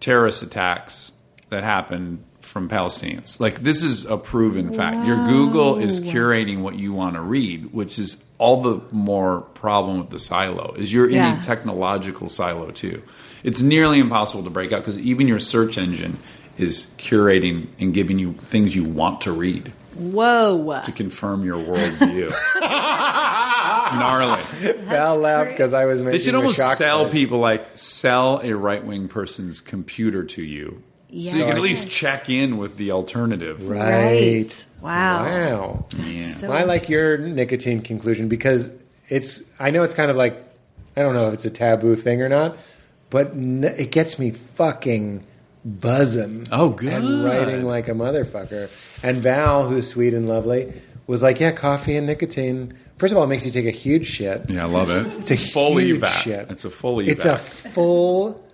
terrorist 0.00 0.42
attacks 0.42 1.12
that 1.48 1.62
happened 1.62 2.24
from 2.50 2.68
Palestinians. 2.68 3.38
Like 3.38 3.60
this 3.62 3.82
is 3.82 4.04
a 4.04 4.16
proven 4.16 4.72
fact. 4.72 5.06
Your 5.06 5.28
Google 5.28 5.78
is 5.78 6.00
curating 6.00 6.60
what 6.60 6.76
you 6.76 6.92
want 6.92 7.14
to 7.14 7.20
read, 7.20 7.72
which 7.72 7.98
is 7.98 8.22
all 8.38 8.62
the 8.62 8.80
more 8.90 9.42
problem 9.42 9.98
with 10.00 10.10
the 10.10 10.18
silo. 10.18 10.74
Is 10.74 10.92
you're 10.92 11.08
in 11.08 11.20
a 11.20 11.40
technological 11.40 12.28
silo 12.28 12.70
too. 12.72 13.02
It's 13.42 13.62
nearly 13.62 14.00
impossible 14.00 14.44
to 14.44 14.50
break 14.50 14.72
out 14.72 14.80
because 14.82 14.98
even 14.98 15.28
your 15.28 15.38
search 15.38 15.78
engine 15.78 16.18
is 16.58 16.92
curating 16.98 17.68
and 17.78 17.94
giving 17.94 18.18
you 18.18 18.32
things 18.32 18.74
you 18.74 18.84
want 18.84 19.22
to 19.22 19.32
read 19.32 19.72
Whoa. 19.94 20.82
to 20.84 20.92
confirm 20.92 21.44
your 21.44 21.58
worldview. 21.62 22.26
it's 22.54 23.94
gnarly. 23.94 24.72
Val 24.84 25.16
laughed 25.16 25.50
because 25.50 25.72
I 25.72 25.84
was 25.84 26.02
making 26.02 26.12
They 26.12 26.18
should 26.18 26.34
almost 26.34 26.58
shock 26.58 26.76
sell 26.76 27.04
face. 27.04 27.12
people 27.12 27.38
like 27.38 27.76
sell 27.76 28.40
a 28.42 28.54
right 28.54 28.84
wing 28.84 29.08
person's 29.08 29.60
computer 29.60 30.24
to 30.24 30.42
you, 30.42 30.82
so 31.10 31.36
you 31.36 31.44
can 31.44 31.56
at 31.56 31.60
least 31.60 31.88
check 31.90 32.30
in 32.30 32.56
with 32.58 32.76
the 32.76 32.92
alternative. 32.92 33.66
Right. 33.68 34.66
Wow. 34.80 35.22
Wow. 35.24 35.86
Yeah. 35.98 36.32
So- 36.32 36.48
Well, 36.48 36.58
I 36.58 36.64
like 36.64 36.88
your 36.88 37.18
nicotine 37.18 37.80
conclusion 37.80 38.28
because 38.28 38.70
it's. 39.08 39.42
I 39.58 39.70
know 39.70 39.82
it's 39.82 39.94
kind 39.94 40.10
of 40.10 40.16
like 40.16 40.42
I 40.96 41.02
don't 41.02 41.14
know 41.14 41.28
if 41.28 41.34
it's 41.34 41.44
a 41.44 41.50
taboo 41.50 41.94
thing 41.96 42.22
or 42.22 42.28
not, 42.28 42.56
but 43.10 43.28
n- 43.32 43.64
it 43.64 43.90
gets 43.90 44.18
me 44.18 44.30
fucking 44.30 45.24
buzzing. 45.64 46.46
Oh, 46.50 46.70
good. 46.70 46.92
And 46.92 47.24
writing 47.24 47.64
like 47.64 47.88
a 47.88 47.92
motherfucker. 47.92 49.04
And 49.04 49.18
Val, 49.18 49.68
who's 49.68 49.88
sweet 49.88 50.14
and 50.14 50.28
lovely, 50.28 50.72
was 51.06 51.22
like, 51.22 51.40
"Yeah, 51.40 51.50
coffee 51.52 51.96
and 51.96 52.06
nicotine. 52.06 52.74
First 52.98 53.12
of 53.12 53.18
all, 53.18 53.24
it 53.24 53.28
makes 53.28 53.44
you 53.46 53.50
take 53.52 53.66
a 53.66 53.70
huge 53.70 54.06
shit. 54.06 54.48
Yeah, 54.50 54.64
I 54.64 54.68
love 54.68 54.90
it. 54.90 55.06
It's 55.20 55.30
a 55.30 55.36
full 55.36 55.76
huge 55.78 56.00
evac. 56.00 56.22
shit. 56.22 56.50
It's 56.50 56.64
a 56.64 56.70
full 56.70 56.96
evac. 56.96 57.08
It's 57.08 57.24
a 57.24 57.36
full 57.38 58.44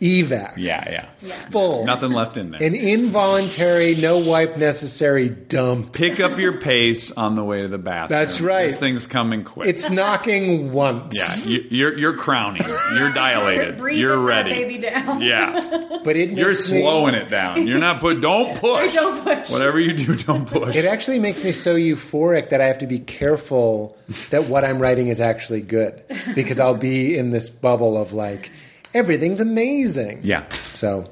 evac. 0.00 0.54
yeah, 0.56 1.06
yeah, 1.20 1.28
Full. 1.50 1.84
Nothing 1.84 2.12
left 2.12 2.36
in 2.36 2.50
there. 2.50 2.62
An 2.62 2.74
involuntary, 2.74 3.94
no 3.94 4.18
wipe 4.18 4.56
necessary 4.56 5.28
dump. 5.28 5.92
Pick 5.92 6.20
up 6.20 6.38
your 6.38 6.54
pace 6.58 7.10
on 7.12 7.34
the 7.34 7.44
way 7.44 7.62
to 7.62 7.68
the 7.68 7.78
bathroom. 7.78 8.18
That's 8.20 8.40
right. 8.40 8.66
This 8.66 8.78
thing's 8.78 9.06
coming 9.06 9.44
quick. 9.44 9.68
It's 9.68 9.90
knocking 9.90 10.72
once. 10.72 11.14
yeah, 11.48 11.52
you, 11.52 11.66
you're 11.70 11.98
you're 11.98 12.12
crowning. 12.16 12.62
You're 12.94 13.12
dilated. 13.12 13.78
Breathing 13.78 14.00
you're 14.02 14.16
that 14.16 14.22
ready. 14.22 14.50
baby 14.50 14.78
down. 14.78 15.20
Yeah, 15.20 16.00
But 16.04 16.16
it 16.16 16.30
you're 16.30 16.48
makes 16.48 16.70
me- 16.70 16.80
slowing 16.80 17.14
it 17.14 17.30
down. 17.30 17.66
You're 17.66 17.78
not 17.80 18.00
put. 18.00 18.20
Don't 18.20 18.56
push. 18.60 18.94
Don't 18.94 19.22
push. 19.24 19.50
Whatever 19.50 19.80
you 19.80 19.92
do, 19.94 20.14
don't 20.16 20.46
push. 20.46 20.76
It 20.76 20.84
actually 20.84 21.18
makes 21.18 21.42
me 21.42 21.52
so 21.52 21.74
euphoric 21.74 22.50
that 22.50 22.60
I 22.60 22.66
have 22.66 22.78
to 22.78 22.86
be 22.86 22.98
careful 22.98 23.96
that 24.30 24.44
what 24.44 24.64
I'm 24.64 24.78
writing 24.78 25.08
is 25.08 25.20
actually 25.20 25.62
good 25.62 26.02
because 26.34 26.60
I'll 26.60 26.74
be 26.76 27.16
in 27.18 27.30
this 27.30 27.50
bubble 27.50 27.96
of 28.00 28.12
like 28.12 28.50
everything's 28.96 29.40
amazing. 29.40 30.20
yeah, 30.22 30.48
So 30.72 31.08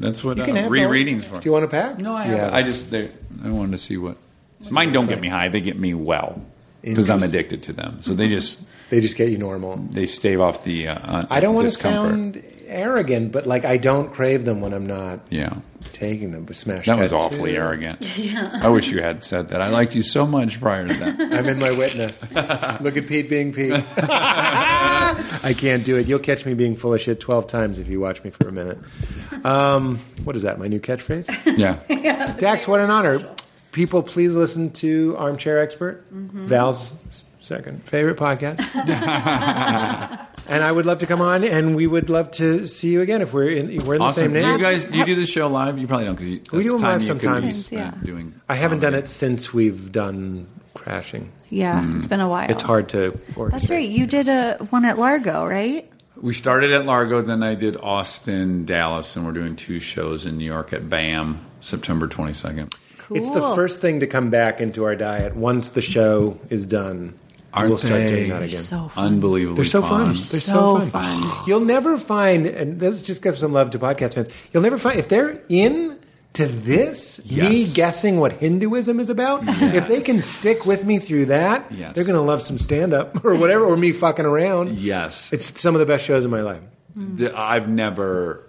that's 0.00 0.22
what 0.22 0.36
you 0.36 0.42
uh, 0.42 0.46
can 0.46 0.56
have 0.56 0.70
rereadings 0.70 1.24
for. 1.24 1.40
Do 1.40 1.48
you 1.48 1.52
want 1.52 1.64
a 1.64 1.68
pack? 1.68 1.98
No, 1.98 2.14
I 2.14 2.24
Yeah. 2.26 2.30
haven't. 2.36 2.54
I 2.54 2.62
just 2.62 2.90
they, 2.90 3.10
I 3.44 3.48
wanted 3.48 3.72
to 3.72 3.78
see 3.78 3.96
what. 3.96 4.16
Mine 4.70 4.92
don't 4.92 5.08
get 5.08 5.20
me 5.20 5.28
high. 5.28 5.48
They 5.48 5.60
get 5.60 5.78
me 5.78 5.92
well 5.94 6.40
because 6.82 7.10
I'm 7.10 7.22
addicted 7.22 7.62
to 7.64 7.72
them. 7.72 7.98
So 8.00 8.14
they 8.14 8.28
just 8.28 8.60
They 8.90 9.00
just 9.00 9.16
get 9.16 9.30
you 9.30 9.38
normal. 9.38 9.76
they 9.90 10.06
stave 10.06 10.40
off 10.40 10.64
the. 10.64 10.88
Uh, 10.88 11.24
I 11.30 11.40
don't 11.40 11.54
want 11.54 11.66
to 11.68 11.74
sound 11.74 12.42
arrogant, 12.68 13.32
but 13.32 13.46
like 13.46 13.64
I 13.64 13.76
don't 13.78 14.12
crave 14.12 14.44
them 14.44 14.60
when 14.60 14.72
I'm 14.74 14.86
not 14.86 15.20
Yeah. 15.30 15.54
Taking 15.92 16.32
them. 16.32 16.44
But 16.44 16.56
smash. 16.56 16.86
That 16.86 16.98
was 16.98 17.12
awfully 17.12 17.52
too. 17.52 17.58
arrogant. 17.58 17.98
I 18.62 18.68
wish 18.68 18.90
you 18.90 19.02
had 19.02 19.22
said 19.22 19.50
that. 19.50 19.60
I 19.60 19.68
liked 19.68 19.94
you 19.94 20.02
so 20.02 20.26
much 20.26 20.60
prior 20.60 20.86
to 20.86 20.94
that. 20.94 21.20
I'm 21.20 21.46
in 21.48 21.58
my 21.58 21.70
witness. 21.70 22.30
Look 22.80 22.96
at 22.96 23.06
Pete 23.06 23.28
being 23.28 23.52
Pete. 23.52 23.72
I 23.96 25.54
can't 25.56 25.84
do 25.84 25.96
it. 25.96 26.06
You'll 26.06 26.18
catch 26.18 26.46
me 26.46 26.54
being 26.54 26.76
full 26.76 26.94
of 26.94 27.00
shit 27.00 27.20
12 27.20 27.46
times 27.46 27.78
if 27.78 27.88
you 27.88 28.00
watch 28.00 28.22
me 28.24 28.30
for 28.30 28.48
a 28.48 28.52
minute. 28.52 28.78
Um, 29.44 29.98
what 30.24 30.36
is 30.36 30.42
that, 30.42 30.58
my 30.58 30.68
new 30.68 30.80
catchphrase? 30.80 31.58
Yeah. 31.58 32.34
Dax, 32.38 32.66
what 32.66 32.80
an 32.80 32.90
honor. 32.90 33.28
People, 33.72 34.02
please 34.02 34.34
listen 34.34 34.70
to 34.72 35.16
Armchair 35.18 35.58
Expert, 35.58 36.06
Val's 36.10 36.92
second 37.40 37.82
favorite 37.84 38.16
podcast. 38.16 38.58
And 40.52 40.62
I 40.62 40.70
would 40.70 40.84
love 40.84 40.98
to 40.98 41.06
come 41.06 41.22
on, 41.22 41.44
and 41.44 41.74
we 41.74 41.86
would 41.86 42.10
love 42.10 42.30
to 42.32 42.66
see 42.66 42.90
you 42.90 43.00
again 43.00 43.22
if 43.22 43.32
we're 43.32 43.48
in, 43.48 43.66
we're 43.86 43.94
in 43.94 44.00
the 44.00 44.04
Awesome. 44.04 44.22
same 44.24 44.32
Do 44.34 44.40
you 44.40 44.58
guys 44.58 44.84
do 44.84 44.98
you 44.98 45.06
do 45.06 45.14
the 45.14 45.26
show 45.26 45.48
live? 45.48 45.78
You 45.78 45.86
probably 45.86 46.04
don't 46.04 46.18
because 46.18 46.52
We 46.52 46.64
do 46.64 46.72
them 46.72 46.80
time 46.80 46.92
live 47.00 47.02
you 47.02 47.08
could 47.08 47.42
be 47.42 47.52
sometimes. 47.52 47.72
Yeah. 47.72 47.94
Doing 48.04 48.34
I 48.48 48.54
haven't 48.56 48.80
done 48.80 48.94
it 48.94 49.06
since 49.06 49.54
we've 49.54 49.90
done 49.90 50.46
Crashing. 50.74 51.30
Yeah, 51.48 51.78
it's 51.78 52.06
mm. 52.06 52.08
been 52.08 52.20
a 52.20 52.28
while. 52.28 52.50
It's 52.50 52.62
hard 52.62 52.88
to 52.90 53.12
orchestrate. 53.34 53.50
That's 53.50 53.70
right. 53.70 53.88
You 53.88 54.06
did 54.06 54.28
a 54.28 54.56
one 54.70 54.84
at 54.84 54.98
Largo, 54.98 55.46
right? 55.46 55.88
We 56.16 56.34
started 56.34 56.72
at 56.72 56.86
Largo, 56.86 57.22
then 57.22 57.42
I 57.42 57.54
did 57.54 57.76
Austin, 57.78 58.64
Dallas, 58.64 59.16
and 59.16 59.26
we're 59.26 59.32
doing 59.32 59.56
two 59.56 59.80
shows 59.80 60.24
in 60.24 60.38
New 60.38 60.44
York 60.44 60.72
at 60.72 60.88
BAM, 60.88 61.40
September 61.60 62.06
twenty 62.06 62.32
second. 62.32 62.74
Cool. 62.98 63.16
It's 63.16 63.30
the 63.30 63.54
first 63.54 63.80
thing 63.80 64.00
to 64.00 64.06
come 64.06 64.30
back 64.30 64.60
into 64.60 64.84
our 64.84 64.96
diet 64.96 65.34
once 65.34 65.70
the 65.70 65.82
show 65.82 66.38
is 66.50 66.66
done. 66.66 67.14
Aren't 67.54 67.68
we'll 67.70 67.78
start 67.78 68.00
they? 68.00 68.06
doing 68.06 68.30
that 68.30 68.42
again. 68.42 68.60
So 68.60 68.88
fun. 68.88 69.06
Unbelievably 69.06 69.56
They're 69.56 69.64
so 69.64 69.82
fun. 69.82 70.06
They're 70.08 70.14
so, 70.16 70.38
So 70.38 70.80
fun. 70.86 70.90
fun. 71.22 71.44
You'll 71.46 71.60
never 71.64 71.98
find, 71.98 72.46
and 72.46 72.80
let's 72.80 73.00
just 73.02 73.22
give 73.22 73.36
some 73.38 73.52
love 73.52 73.70
to 73.70 73.78
podcast 73.78 74.14
fans. 74.14 74.28
You'll 74.52 74.62
never 74.62 74.78
find 74.78 74.98
if 74.98 75.08
they're 75.08 75.40
in 75.48 75.98
to 76.34 76.46
this, 76.46 77.20
me 77.30 77.66
guessing 77.70 78.18
what 78.18 78.32
Hinduism 78.32 78.98
is 79.00 79.10
about. 79.10 79.42
If 79.46 79.86
they 79.88 80.00
can 80.00 80.22
stick 80.22 80.64
with 80.64 80.82
me 80.86 80.98
through 80.98 81.26
that, 81.26 81.66
Yes. 81.70 81.94
they're 81.94 82.04
going 82.04 82.16
to 82.16 82.22
love 82.22 82.40
some 82.40 82.56
stand 82.56 82.94
up 82.94 83.22
or 83.24 83.34
whatever, 83.34 83.64
or 83.66 83.76
me 83.76 83.92
fucking 83.92 84.24
around. 84.24 84.78
Yes, 84.78 85.30
It's 85.30 85.60
some 85.60 85.74
of 85.74 85.80
the 85.80 85.84
best 85.86 86.06
shows 86.06 86.24
in 86.24 86.30
my 86.30 86.40
life. 86.40 86.62
The- 86.96 87.38
I've 87.38 87.68
never, 87.68 88.46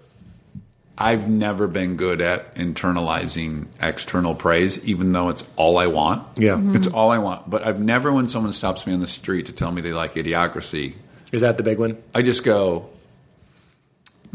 I've 0.98 1.28
never 1.28 1.68
been 1.68 1.96
good 1.98 2.22
at 2.22 2.54
internalizing 2.56 3.66
external 3.82 4.36
praise, 4.36 4.84
even 4.86 5.12
though 5.12 5.30
it's 5.30 5.44
all 5.56 5.78
I 5.78 5.88
want. 5.88 6.24
Yeah. 6.38 6.52
Mhm. 6.52 6.76
it's 6.76 6.88
all 6.88 7.10
I 7.12 7.18
want. 7.18 7.50
But 7.50 7.66
I've 7.66 7.80
never, 7.80 8.12
when 8.14 8.28
someone 8.28 8.54
stops 8.54 8.86
me 8.86 8.94
on 8.94 9.00
the 9.00 9.08
street 9.08 9.48
to 9.48 9.52
tell 9.54 9.72
me 9.72 9.82
they 9.82 9.92
like 9.94 10.14
Idiocracy, 10.16 10.94
Is 11.32 11.42
that 11.42 11.58
the 11.58 11.64
big 11.64 11.80
one? 11.80 11.98
I 12.14 12.22
just 12.22 12.44
go. 12.44 12.86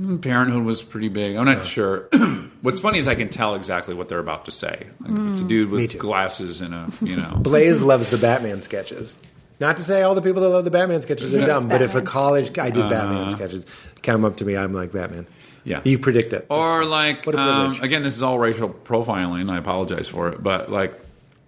"Mm, 0.00 0.20
Parenthood 0.20 0.64
was 0.64 0.82
pretty 0.82 1.08
big. 1.08 1.36
I'm 1.36 1.44
not 1.44 1.64
sure. 1.66 2.08
What's 2.62 2.80
funny 2.80 2.98
is 2.98 3.06
I 3.06 3.14
can 3.14 3.28
tell 3.28 3.54
exactly 3.54 3.94
what 3.94 4.08
they're 4.08 4.18
about 4.18 4.44
to 4.46 4.50
say. 4.50 4.86
Like 5.00 5.12
if 5.12 5.30
it's 5.30 5.40
a 5.40 5.44
dude 5.44 5.70
with 5.70 5.96
glasses 5.98 6.60
and 6.60 6.74
a 6.74 6.88
you 7.02 7.16
know. 7.16 7.36
Blaze 7.40 7.82
loves 7.82 8.08
the 8.10 8.18
Batman 8.18 8.62
sketches. 8.62 9.16
Not 9.60 9.76
to 9.76 9.82
say 9.84 10.02
all 10.02 10.14
the 10.16 10.22
people 10.22 10.42
that 10.42 10.48
love 10.50 10.64
the 10.64 10.70
Batman 10.70 11.02
sketches 11.02 11.34
are 11.34 11.38
Yes, 11.38 11.46
dumb, 11.48 11.68
but 11.68 11.82
if 11.82 11.90
a 11.90 11.94
Batman 11.94 12.06
college 12.06 12.52
guy 12.52 12.70
did 12.70 12.88
Batman 12.88 13.30
sketches, 13.32 13.64
come 14.02 14.24
up 14.24 14.36
to 14.36 14.44
me, 14.44 14.56
I'm 14.56 14.72
like 14.72 14.92
Batman. 14.92 15.26
Yeah. 15.68 15.80
you 15.84 15.98
predict 15.98 16.32
it. 16.32 16.46
Or 16.50 16.84
like, 16.84 17.26
um, 17.28 17.78
again, 17.82 18.02
this 18.02 18.16
is 18.16 18.22
all 18.22 18.38
racial 18.38 18.68
profiling. 18.70 19.50
I 19.50 19.58
apologize 19.58 20.08
for 20.08 20.28
it, 20.30 20.42
but 20.42 20.70
like 20.70 20.92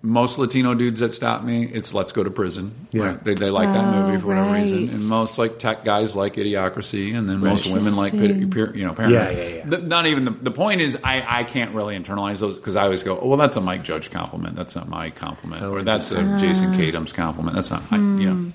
most 0.02 0.38
Latino 0.38 0.72
dudes 0.74 1.00
that 1.00 1.12
stop 1.12 1.42
me, 1.44 1.64
it's 1.64 1.92
"Let's 1.92 2.12
Go 2.12 2.22
to 2.24 2.30
Prison." 2.30 2.72
Yeah. 2.90 3.02
Right? 3.06 3.24
They, 3.24 3.34
they 3.34 3.50
like 3.50 3.68
that 3.68 3.84
Oh, 3.84 4.06
movie 4.08 4.20
for 4.20 4.28
whatever 4.28 4.50
right. 4.50 4.62
reason, 4.62 4.88
and 4.88 5.04
most 5.06 5.36
like 5.38 5.58
tech 5.58 5.84
guys 5.84 6.14
like 6.16 6.34
Idiocracy, 6.36 7.14
and 7.14 7.28
then 7.28 7.40
most 7.40 7.66
women 7.66 7.96
like 7.96 8.14
Interesting. 8.14 8.50
Pir- 8.50 8.66
Pir- 8.68 8.76
you 8.78 8.86
know 8.86 8.94
Parenthood. 8.94 9.36
Yeah, 9.36 9.42
yeah, 9.42 9.54
yeah. 9.56 9.64
The- 9.66 9.78
not 9.78 10.06
even 10.06 10.24
the, 10.24 10.30
the 10.30 10.50
point 10.50 10.80
is, 10.80 10.96
I, 11.04 11.22
I 11.40 11.44
can't 11.44 11.74
really 11.74 11.98
internalize 11.98 12.40
those 12.40 12.56
because 12.56 12.76
I 12.76 12.84
always 12.84 13.02
go, 13.02 13.18
oh, 13.20 13.26
well, 13.28 13.36
that's 13.38 13.56
a 13.56 13.60
Mike 13.60 13.82
Judge 13.82 14.10
compliment. 14.10 14.56
That's 14.56 14.74
not 14.74 14.88
my 14.88 15.10
compliment, 15.10 15.62
Oh, 15.62 15.72
or 15.72 15.82
that's 15.82 16.12
a 16.12 16.22
Jason 16.40 16.72
Katims' 16.72 17.12
compliment. 17.12 17.54
That's 17.56 17.70
not, 17.70 17.82
I, 17.90 17.96
you 17.96 18.02
Hmm. 18.02 18.24
know. 18.46 18.52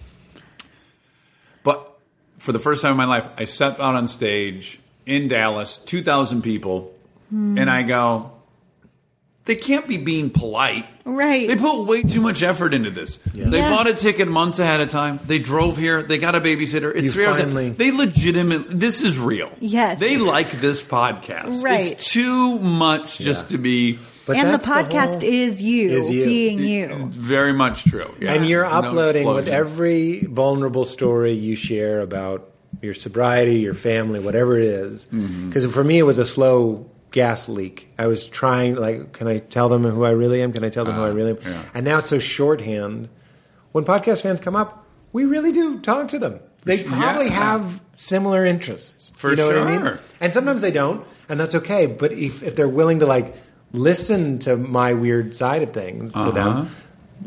But 1.63 1.97
for 2.39 2.51
the 2.51 2.59
first 2.59 2.81
time 2.81 2.91
in 2.91 2.97
my 2.97 3.05
life, 3.05 3.27
I 3.37 3.45
stepped 3.45 3.79
out 3.79 3.95
on 3.95 4.07
stage 4.07 4.79
in 5.05 5.27
Dallas, 5.27 5.77
2,000 5.77 6.41
people, 6.41 6.91
Hmm. 7.29 7.57
and 7.57 7.69
I 7.69 7.83
go, 7.83 8.31
they 9.45 9.55
can't 9.55 9.87
be 9.87 9.97
being 9.97 10.29
polite. 10.31 10.85
Right. 11.05 11.47
They 11.47 11.55
put 11.55 11.83
way 11.85 12.01
too 12.01 12.21
much 12.21 12.41
effort 12.41 12.73
into 12.73 12.89
this. 12.89 13.17
They 13.17 13.59
Yeah. 13.59 13.69
bought 13.69 13.85
a 13.87 13.93
ticket 13.93 14.27
months 14.27 14.57
ahead 14.57 14.81
of 14.81 14.89
time. 14.89 15.19
They 15.27 15.37
drove 15.37 15.77
here. 15.77 16.01
They 16.01 16.17
got 16.17 16.33
a 16.33 16.41
babysitter. 16.41 16.91
It's 16.95 17.03
You 17.05 17.11
three 17.11 17.25
hours. 17.27 17.75
They 17.75 17.91
legitimately. 17.91 18.75
This 18.75 19.03
is 19.03 19.19
real. 19.19 19.51
Yes. 19.59 19.99
They 19.99 20.17
like 20.17 20.49
this 20.61 20.81
podcast. 20.81 21.63
Right. 21.63 21.91
It's 21.91 22.09
too 22.09 22.57
much 22.57 23.19
just 23.19 23.51
Yeah. 23.51 23.57
to 23.57 23.61
be. 23.61 23.99
But 24.25 24.37
and 24.37 24.47
the 24.47 24.51
that's 24.53 24.67
podcast 24.67 25.21
whole- 25.21 25.31
is 25.31 25.61
you, 25.61 25.91
is 25.91 26.09
you. 26.09 26.25
being 26.25 26.63
you. 26.63 27.09
Very 27.11 27.53
much 27.53 27.83
true. 27.85 28.09
Yeah. 28.19 28.33
and 28.33 28.47
you're 28.47 28.63
There's 28.67 28.81
no 28.81 28.89
uploading 28.89 29.27
with 29.27 29.47
every 29.47 30.25
vulnerable 30.27 30.85
story 30.85 31.33
you 31.33 31.55
share 31.55 31.99
about 32.01 32.49
your 32.85 32.93
sobriety, 32.93 33.59
your 33.59 33.73
family, 33.73 34.19
whatever 34.19 34.57
it 34.57 34.63
is. 34.65 35.05
Mm-hmm. 35.05 35.49
Because 35.49 35.65
for 35.73 35.83
me, 35.83 35.99
it 35.99 36.03
was 36.03 36.19
a 36.19 36.25
slow 36.25 36.89
gas 37.11 37.49
leak. 37.49 37.91
I 37.97 38.07
was 38.07 38.25
trying, 38.27 38.75
like, 38.75 39.11
can 39.13 39.27
I 39.27 39.39
tell 39.39 39.67
them 39.69 39.83
who 39.83 40.03
I 40.05 40.11
really 40.11 40.41
am? 40.41 40.53
Can 40.53 40.63
I 40.63 40.69
tell 40.69 40.85
them 40.85 40.95
who 40.95 41.03
I 41.03 41.09
really 41.09 41.31
am? 41.31 41.37
Uh, 41.37 41.49
yeah. 41.49 41.63
And 41.73 41.85
now 41.85 41.97
it's 41.99 42.09
so 42.09 42.19
shorthand. 42.19 43.09
When 43.71 43.83
podcast 43.83 44.21
fans 44.21 44.39
come 44.39 44.55
up, 44.55 44.85
we 45.11 45.25
really 45.25 45.51
do 45.51 45.79
talk 45.79 46.09
to 46.09 46.19
them. 46.19 46.39
They 46.65 46.83
probably 46.83 47.25
Yeah. 47.25 47.31
have 47.31 47.81
similar 47.95 48.45
interests. 48.45 49.11
For 49.15 49.29
you 49.29 49.35
know 49.37 49.47
what 49.47 49.57
I 49.57 49.77
mean? 49.77 49.97
And 50.19 50.33
sometimes 50.33 50.61
they 50.61 50.71
don't, 50.71 51.05
and 51.29 51.39
that's 51.39 51.55
okay. 51.55 51.85
But 51.87 52.11
if, 52.13 52.43
if 52.43 52.55
they're 52.55 52.67
willing 52.67 52.99
to 52.99 53.05
like 53.05 53.35
listen 53.71 54.39
to 54.39 54.57
my 54.57 54.93
weird 54.93 55.35
side 55.35 55.61
of 55.63 55.71
things 55.73 56.13
to 56.13 56.31
them, 56.31 56.47
uh, 56.47 56.65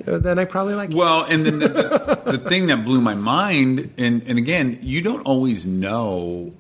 Uh, 0.07 0.19
then 0.19 0.39
I 0.39 0.45
probably 0.45 0.75
like. 0.75 0.91
it. 0.91 0.97
Well, 0.97 1.25
and 1.25 1.45
then 1.45 1.59
the, 1.59 1.69
the, 1.69 2.23
the 2.33 2.39
thing 2.39 2.67
that 2.67 2.85
blew 2.85 3.01
my 3.01 3.15
mind, 3.15 3.93
and, 3.99 4.23
and 4.27 4.39
again, 4.39 4.79
you 4.83 5.03
don't 5.03 5.23
always 5.23 5.67
know 5.67 6.53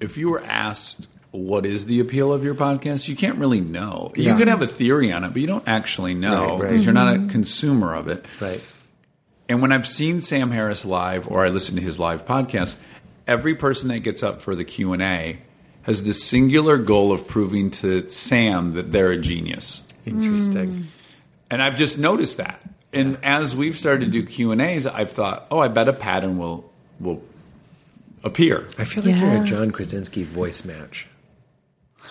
if 0.00 0.16
you 0.16 0.30
were 0.30 0.42
asked 0.42 1.06
what 1.32 1.64
is 1.64 1.84
the 1.84 2.00
appeal 2.00 2.32
of 2.32 2.42
your 2.42 2.54
podcast, 2.54 3.08
you 3.08 3.14
can't 3.14 3.38
really 3.38 3.60
know. 3.60 4.12
Yeah. 4.16 4.32
You 4.32 4.38
could 4.38 4.48
have 4.48 4.62
a 4.62 4.66
theory 4.66 5.12
on 5.12 5.24
it, 5.24 5.32
but 5.32 5.40
you 5.40 5.46
don't 5.46 5.66
actually 5.68 6.14
know 6.14 6.52
Right, 6.54 6.62
right. 6.62 6.70
because 6.70 6.84
you're 6.84 6.94
not 6.94 7.08
a 7.08 7.18
mm-hmm. 7.18 7.28
consumer 7.28 7.94
of 7.94 8.08
it. 8.08 8.24
Right. 8.40 8.64
And 9.48 9.62
when 9.62 9.72
I've 9.72 9.86
seen 9.86 10.20
Sam 10.20 10.50
Harris 10.50 10.84
live 10.84 11.28
or 11.28 11.44
I 11.44 11.48
listen 11.50 11.76
to 11.76 11.80
his 11.80 11.98
live 11.98 12.24
podcast, 12.24 12.76
every 13.26 13.54
person 13.54 13.88
that 13.88 14.00
gets 14.00 14.22
up 14.22 14.40
for 14.40 14.54
the 14.54 14.64
Q 14.64 14.92
and 14.92 15.02
A 15.02 15.38
has 15.82 16.04
the 16.04 16.14
singular 16.14 16.78
goal 16.78 17.12
of 17.12 17.26
proving 17.26 17.70
to 17.70 18.08
Sam 18.08 18.74
that 18.74 18.92
they're 18.92 19.12
a 19.12 19.16
genius. 19.16 19.82
Interesting. 20.04 20.68
Mm. 20.68 20.99
And 21.50 21.62
I've 21.62 21.76
just 21.76 21.98
noticed 21.98 22.36
that. 22.36 22.60
And 22.92 23.18
as 23.22 23.54
we've 23.54 23.76
started 23.76 24.06
to 24.06 24.10
do 24.10 24.24
Q 24.24 24.52
and 24.52 24.60
A's, 24.60 24.86
I've 24.86 25.10
thought, 25.10 25.46
oh, 25.50 25.58
I 25.58 25.68
bet 25.68 25.88
a 25.88 25.92
pattern 25.92 26.38
will 26.38 26.70
will 26.98 27.22
appear. 28.22 28.68
I 28.78 28.84
feel 28.84 29.02
like 29.04 29.18
you're 29.18 29.42
a 29.42 29.44
John 29.44 29.70
Krasinski 29.70 30.22
voice 30.22 30.64
match. 30.64 31.06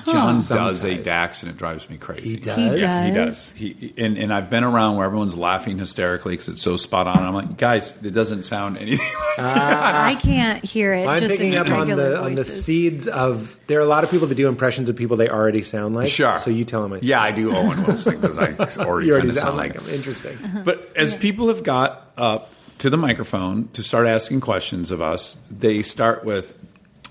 John 0.06 0.36
does 0.48 0.84
a 0.84 0.98
Dax, 0.98 1.44
and 1.44 1.52
it 1.52 1.58
drives 1.58 1.90
me 1.90 1.98
crazy. 1.98 2.30
He 2.32 2.36
does. 2.38 2.58
He 2.58 2.64
Yes, 2.80 3.06
he 3.08 3.14
does. 3.14 3.38
does. 3.38 3.52
He 3.52 3.94
and, 3.98 4.18
and 4.18 4.34
I've 4.34 4.50
been 4.50 4.64
around 4.64 4.95
where 4.98 5.06
everyone's 5.06 5.36
laughing 5.38 5.78
hysterically 5.78 6.34
because 6.34 6.50
it's 6.50 6.61
so 6.61 6.78
spot 6.78 7.08
on. 7.08 7.18
I'm 7.18 7.34
like, 7.34 7.58
guys, 7.58 8.02
it 8.03 8.11
doesn't 8.11 8.44
sound 8.44 8.78
anything. 8.78 9.06
like 9.06 9.26
ah. 9.40 10.06
I 10.06 10.16
can't 10.16 10.64
hear 10.64 10.94
it. 10.94 11.08
I'm 11.08 11.19
just 11.19 11.32
picking 11.34 11.56
up 11.56 11.68
on 11.68 11.80
regular 11.88 12.10
the 12.11 12.22
on 12.22 12.36
the 12.36 12.45
seeds 12.45 13.08
of. 13.08 13.60
There 13.68 13.78
are 13.80 13.84
a 13.84 13.86
lot 13.86 14.03
of 14.03 14.11
people 14.11 14.28
that 14.28 14.36
do 14.36 14.48
impressions 14.48 14.90
of 14.90 14.95
people 14.95 15.18
they 15.18 15.30
already 15.30 15.61
sound 15.61 15.95
like. 15.95 16.10
Sure. 16.10 16.38
So 16.38 16.50
you 16.50 16.66
tell 16.66 16.82
them. 16.82 16.94
I 16.94 17.00
Yeah, 17.02 17.22
I 17.22 17.32
do 17.32 17.56
Owen 17.56 17.84
Wilson 17.86 18.19
because 18.19 18.38
I 18.38 18.53
already, 18.84 19.08
You 19.08 19.14
already 19.14 19.28
kinda 19.30 19.42
sound 19.42 19.58
like 19.58 19.74
them. 19.74 19.86
Interesting. 19.94 20.38
Uh-huh. 20.44 20.61
But 20.66 20.92
as 20.95 21.16
people 21.16 21.50
have 21.50 21.64
got 21.64 22.11
up 22.18 22.50
to 22.80 22.90
the 22.90 22.98
microphone 22.98 23.68
to 23.74 23.84
start 23.84 24.08
asking 24.08 24.40
questions 24.42 24.90
of 24.92 25.02
us, 25.02 25.38
they 25.52 25.84
start 25.84 26.24
with, 26.24 26.58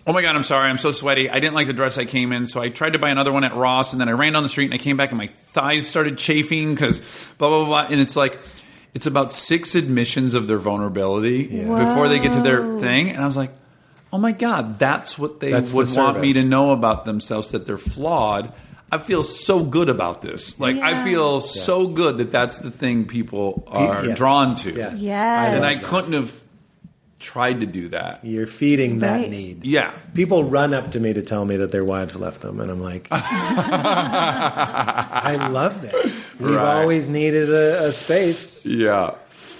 "Oh 0.09 0.13
my 0.13 0.23
god, 0.23 0.35
I'm 0.35 0.43
sorry, 0.43 0.69
I'm 0.71 0.79
so 0.79 0.91
sweaty. 0.91 1.29
I 1.31 1.39
didn't 1.39 1.55
like 1.55 1.67
the 1.69 1.73
dress 1.73 1.99
I 1.99 2.05
came 2.07 2.33
in, 2.33 2.47
so 2.49 2.61
I 2.61 2.71
tried 2.71 2.95
to 2.95 2.99
buy 2.99 3.11
another 3.11 3.33
one 3.33 3.45
at 3.45 3.55
Ross, 3.55 3.93
and 3.93 4.01
then 4.01 4.09
I 4.09 4.13
ran 4.13 4.33
down 4.33 4.43
the 4.43 4.49
street 4.49 4.65
and 4.65 4.75
I 4.75 4.79
came 4.79 4.97
back 4.97 5.11
and 5.11 5.19
my 5.19 5.27
thighs 5.29 5.87
started 5.87 6.19
chafing 6.19 6.75
because 6.75 6.99
blah 7.39 7.49
blah 7.49 7.65
blah." 7.65 7.87
And 7.91 8.01
it's 8.01 8.17
like. 8.17 8.39
It's 8.95 9.07
about 9.07 9.31
six 9.31 9.75
admissions 9.75 10.33
of 10.33 10.49
their 10.49 10.57
vulnerability 10.59 11.45
before 11.47 12.09
they 12.09 12.19
get 12.19 12.33
to 12.33 12.41
their 12.41 12.81
thing, 12.81 13.11
and 13.11 13.23
I 13.23 13.27
was 13.27 13.37
like, 13.37 13.53
"Oh 14.13 14.19
my 14.19 14.33
god, 14.33 14.79
that's 14.79 15.19
what 15.19 15.41
they 15.41 15.53
That's 15.53 15.73
the 15.73 15.95
want 16.01 16.19
me 16.19 16.33
to 16.33 16.43
know 16.43 16.73
about 16.73 17.05
themselves 17.05 17.51
that 17.53 17.67
they're 17.67 17.77
flawed." 17.79 18.51
I 18.91 18.97
feel 18.99 19.23
so 19.23 19.63
good 19.63 19.91
about 19.91 20.23
this. 20.23 20.59
Like 20.59 20.77
I 20.79 20.93
Yeah. 20.93 21.05
feel 21.05 21.41
so 21.43 21.87
good 21.87 22.17
that 22.19 22.33
that's 22.33 22.59
the 22.59 22.71
thing 22.71 23.05
people 23.05 23.63
are 23.71 24.07
Yes. 24.07 24.17
drawn 24.17 24.57
to. 24.57 24.73
Yes. 24.73 25.01
Yes. 25.01 25.55
And 25.55 25.65
I 25.67 25.75
couldn't 25.77 26.15
have 26.15 26.33
tried 27.19 27.61
to 27.61 27.67
do 27.67 27.89
that. 27.89 28.21
You're 28.25 28.47
feeding 28.47 29.01
that 29.01 29.21
Right. 29.23 29.31
need. 29.31 29.65
Yeah. 29.65 29.91
People 30.15 30.45
run 30.45 30.73
up 30.73 30.93
to 30.93 31.01
me 31.01 31.13
to 31.13 31.23
tell 31.23 31.45
me 31.45 31.57
that 31.57 31.73
their 31.73 31.85
wives 31.85 32.17
left 32.17 32.43
them, 32.43 32.61
and 32.61 32.71
I'm 32.71 32.81
like, 32.83 33.09
I 33.11 33.19
love 35.51 35.83
that. 35.83 35.95
We've 36.39 36.55
Right. 36.55 36.81
always 36.81 37.09
needed 37.09 37.51
a, 37.51 37.87
a 37.87 37.93
space, 37.93 38.65
Yeah. 38.65 39.13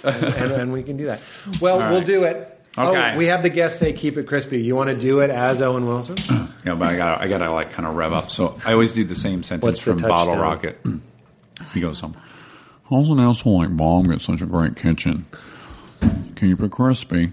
and, 0.03 0.51
and 0.51 0.73
we 0.73 0.83
can 0.83 0.95
do 0.97 1.05
that. 1.07 1.21
Well, 1.61 1.81
All 1.81 1.89
we'll 1.91 2.01
do 2.01 2.23
it. 2.23 2.45
Okay. 2.77 3.11
Oh, 3.13 3.17
we 3.17 3.25
have 3.25 3.41
the 3.43 3.49
guests 3.49 3.79
say 3.79 3.91
keep 3.93 4.15
it 4.15 4.27
crispy. 4.27 4.61
You 4.61 4.75
want 4.75 4.89
to 4.89 4.95
do 4.95 5.19
it 5.19 5.29
as 5.31 5.61
Owen 5.61 5.85
Wilson? 5.87 6.15
Yeah, 6.65 6.75
but 6.75 6.89
I 6.89 6.97
got 6.97 7.21
I 7.21 7.29
got 7.29 7.37
to 7.37 7.49
like 7.53 7.71
kind 7.71 7.87
of 7.87 7.95
rev 7.95 8.11
up. 8.11 8.31
So 8.31 8.59
I 8.65 8.73
always 8.73 8.91
do 8.91 9.05
the 9.05 9.15
same 9.15 9.43
sentence 9.43 9.63
What's 9.63 9.77
the 9.85 9.93
from 9.93 10.01
Bottle 10.01 10.33
touchdown? 10.35 10.41
Rocket. 10.41 10.77
He 11.73 11.79
goes, 11.79 12.03
um, 12.03 12.17
"How's 12.89 13.09
an 13.09 13.17
asshole 13.19 13.59
like 13.59 13.69
Mom 13.69 14.03
get 14.03 14.19
such 14.19 14.41
a 14.41 14.45
great 14.45 14.75
kitchen? 14.75 15.25
Keep 16.35 16.59
it 16.61 16.71
crispy." 16.71 17.31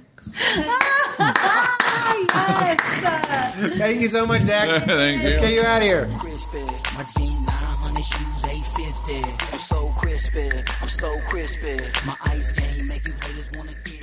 Thank 3.79 4.01
you 4.01 4.09
so 4.09 4.27
much, 4.27 4.43
Zach. 4.43 4.83
Thank 4.87 5.23
Let's 5.23 5.37
you. 5.37 5.41
get 5.43 5.53
you 5.55 5.63
out 5.63 5.79
of 5.79 5.83
here. 5.83 6.07
crispy. 6.19 6.59
My 6.61 7.03
G900 7.05 7.97
shoes 8.05 8.45
850. 8.45 9.53
I'm 9.53 9.59
so 9.59 9.95
crispy. 9.99 10.51
I'm 10.83 10.89
so 10.89 11.21
crispy. 11.29 11.77
My 12.07 12.17
ice 12.27 12.53
game 12.53 12.89
make 12.89 13.07
you 13.07 13.13
haters 13.13 13.51
wanna 13.57 13.73
get 13.85 13.96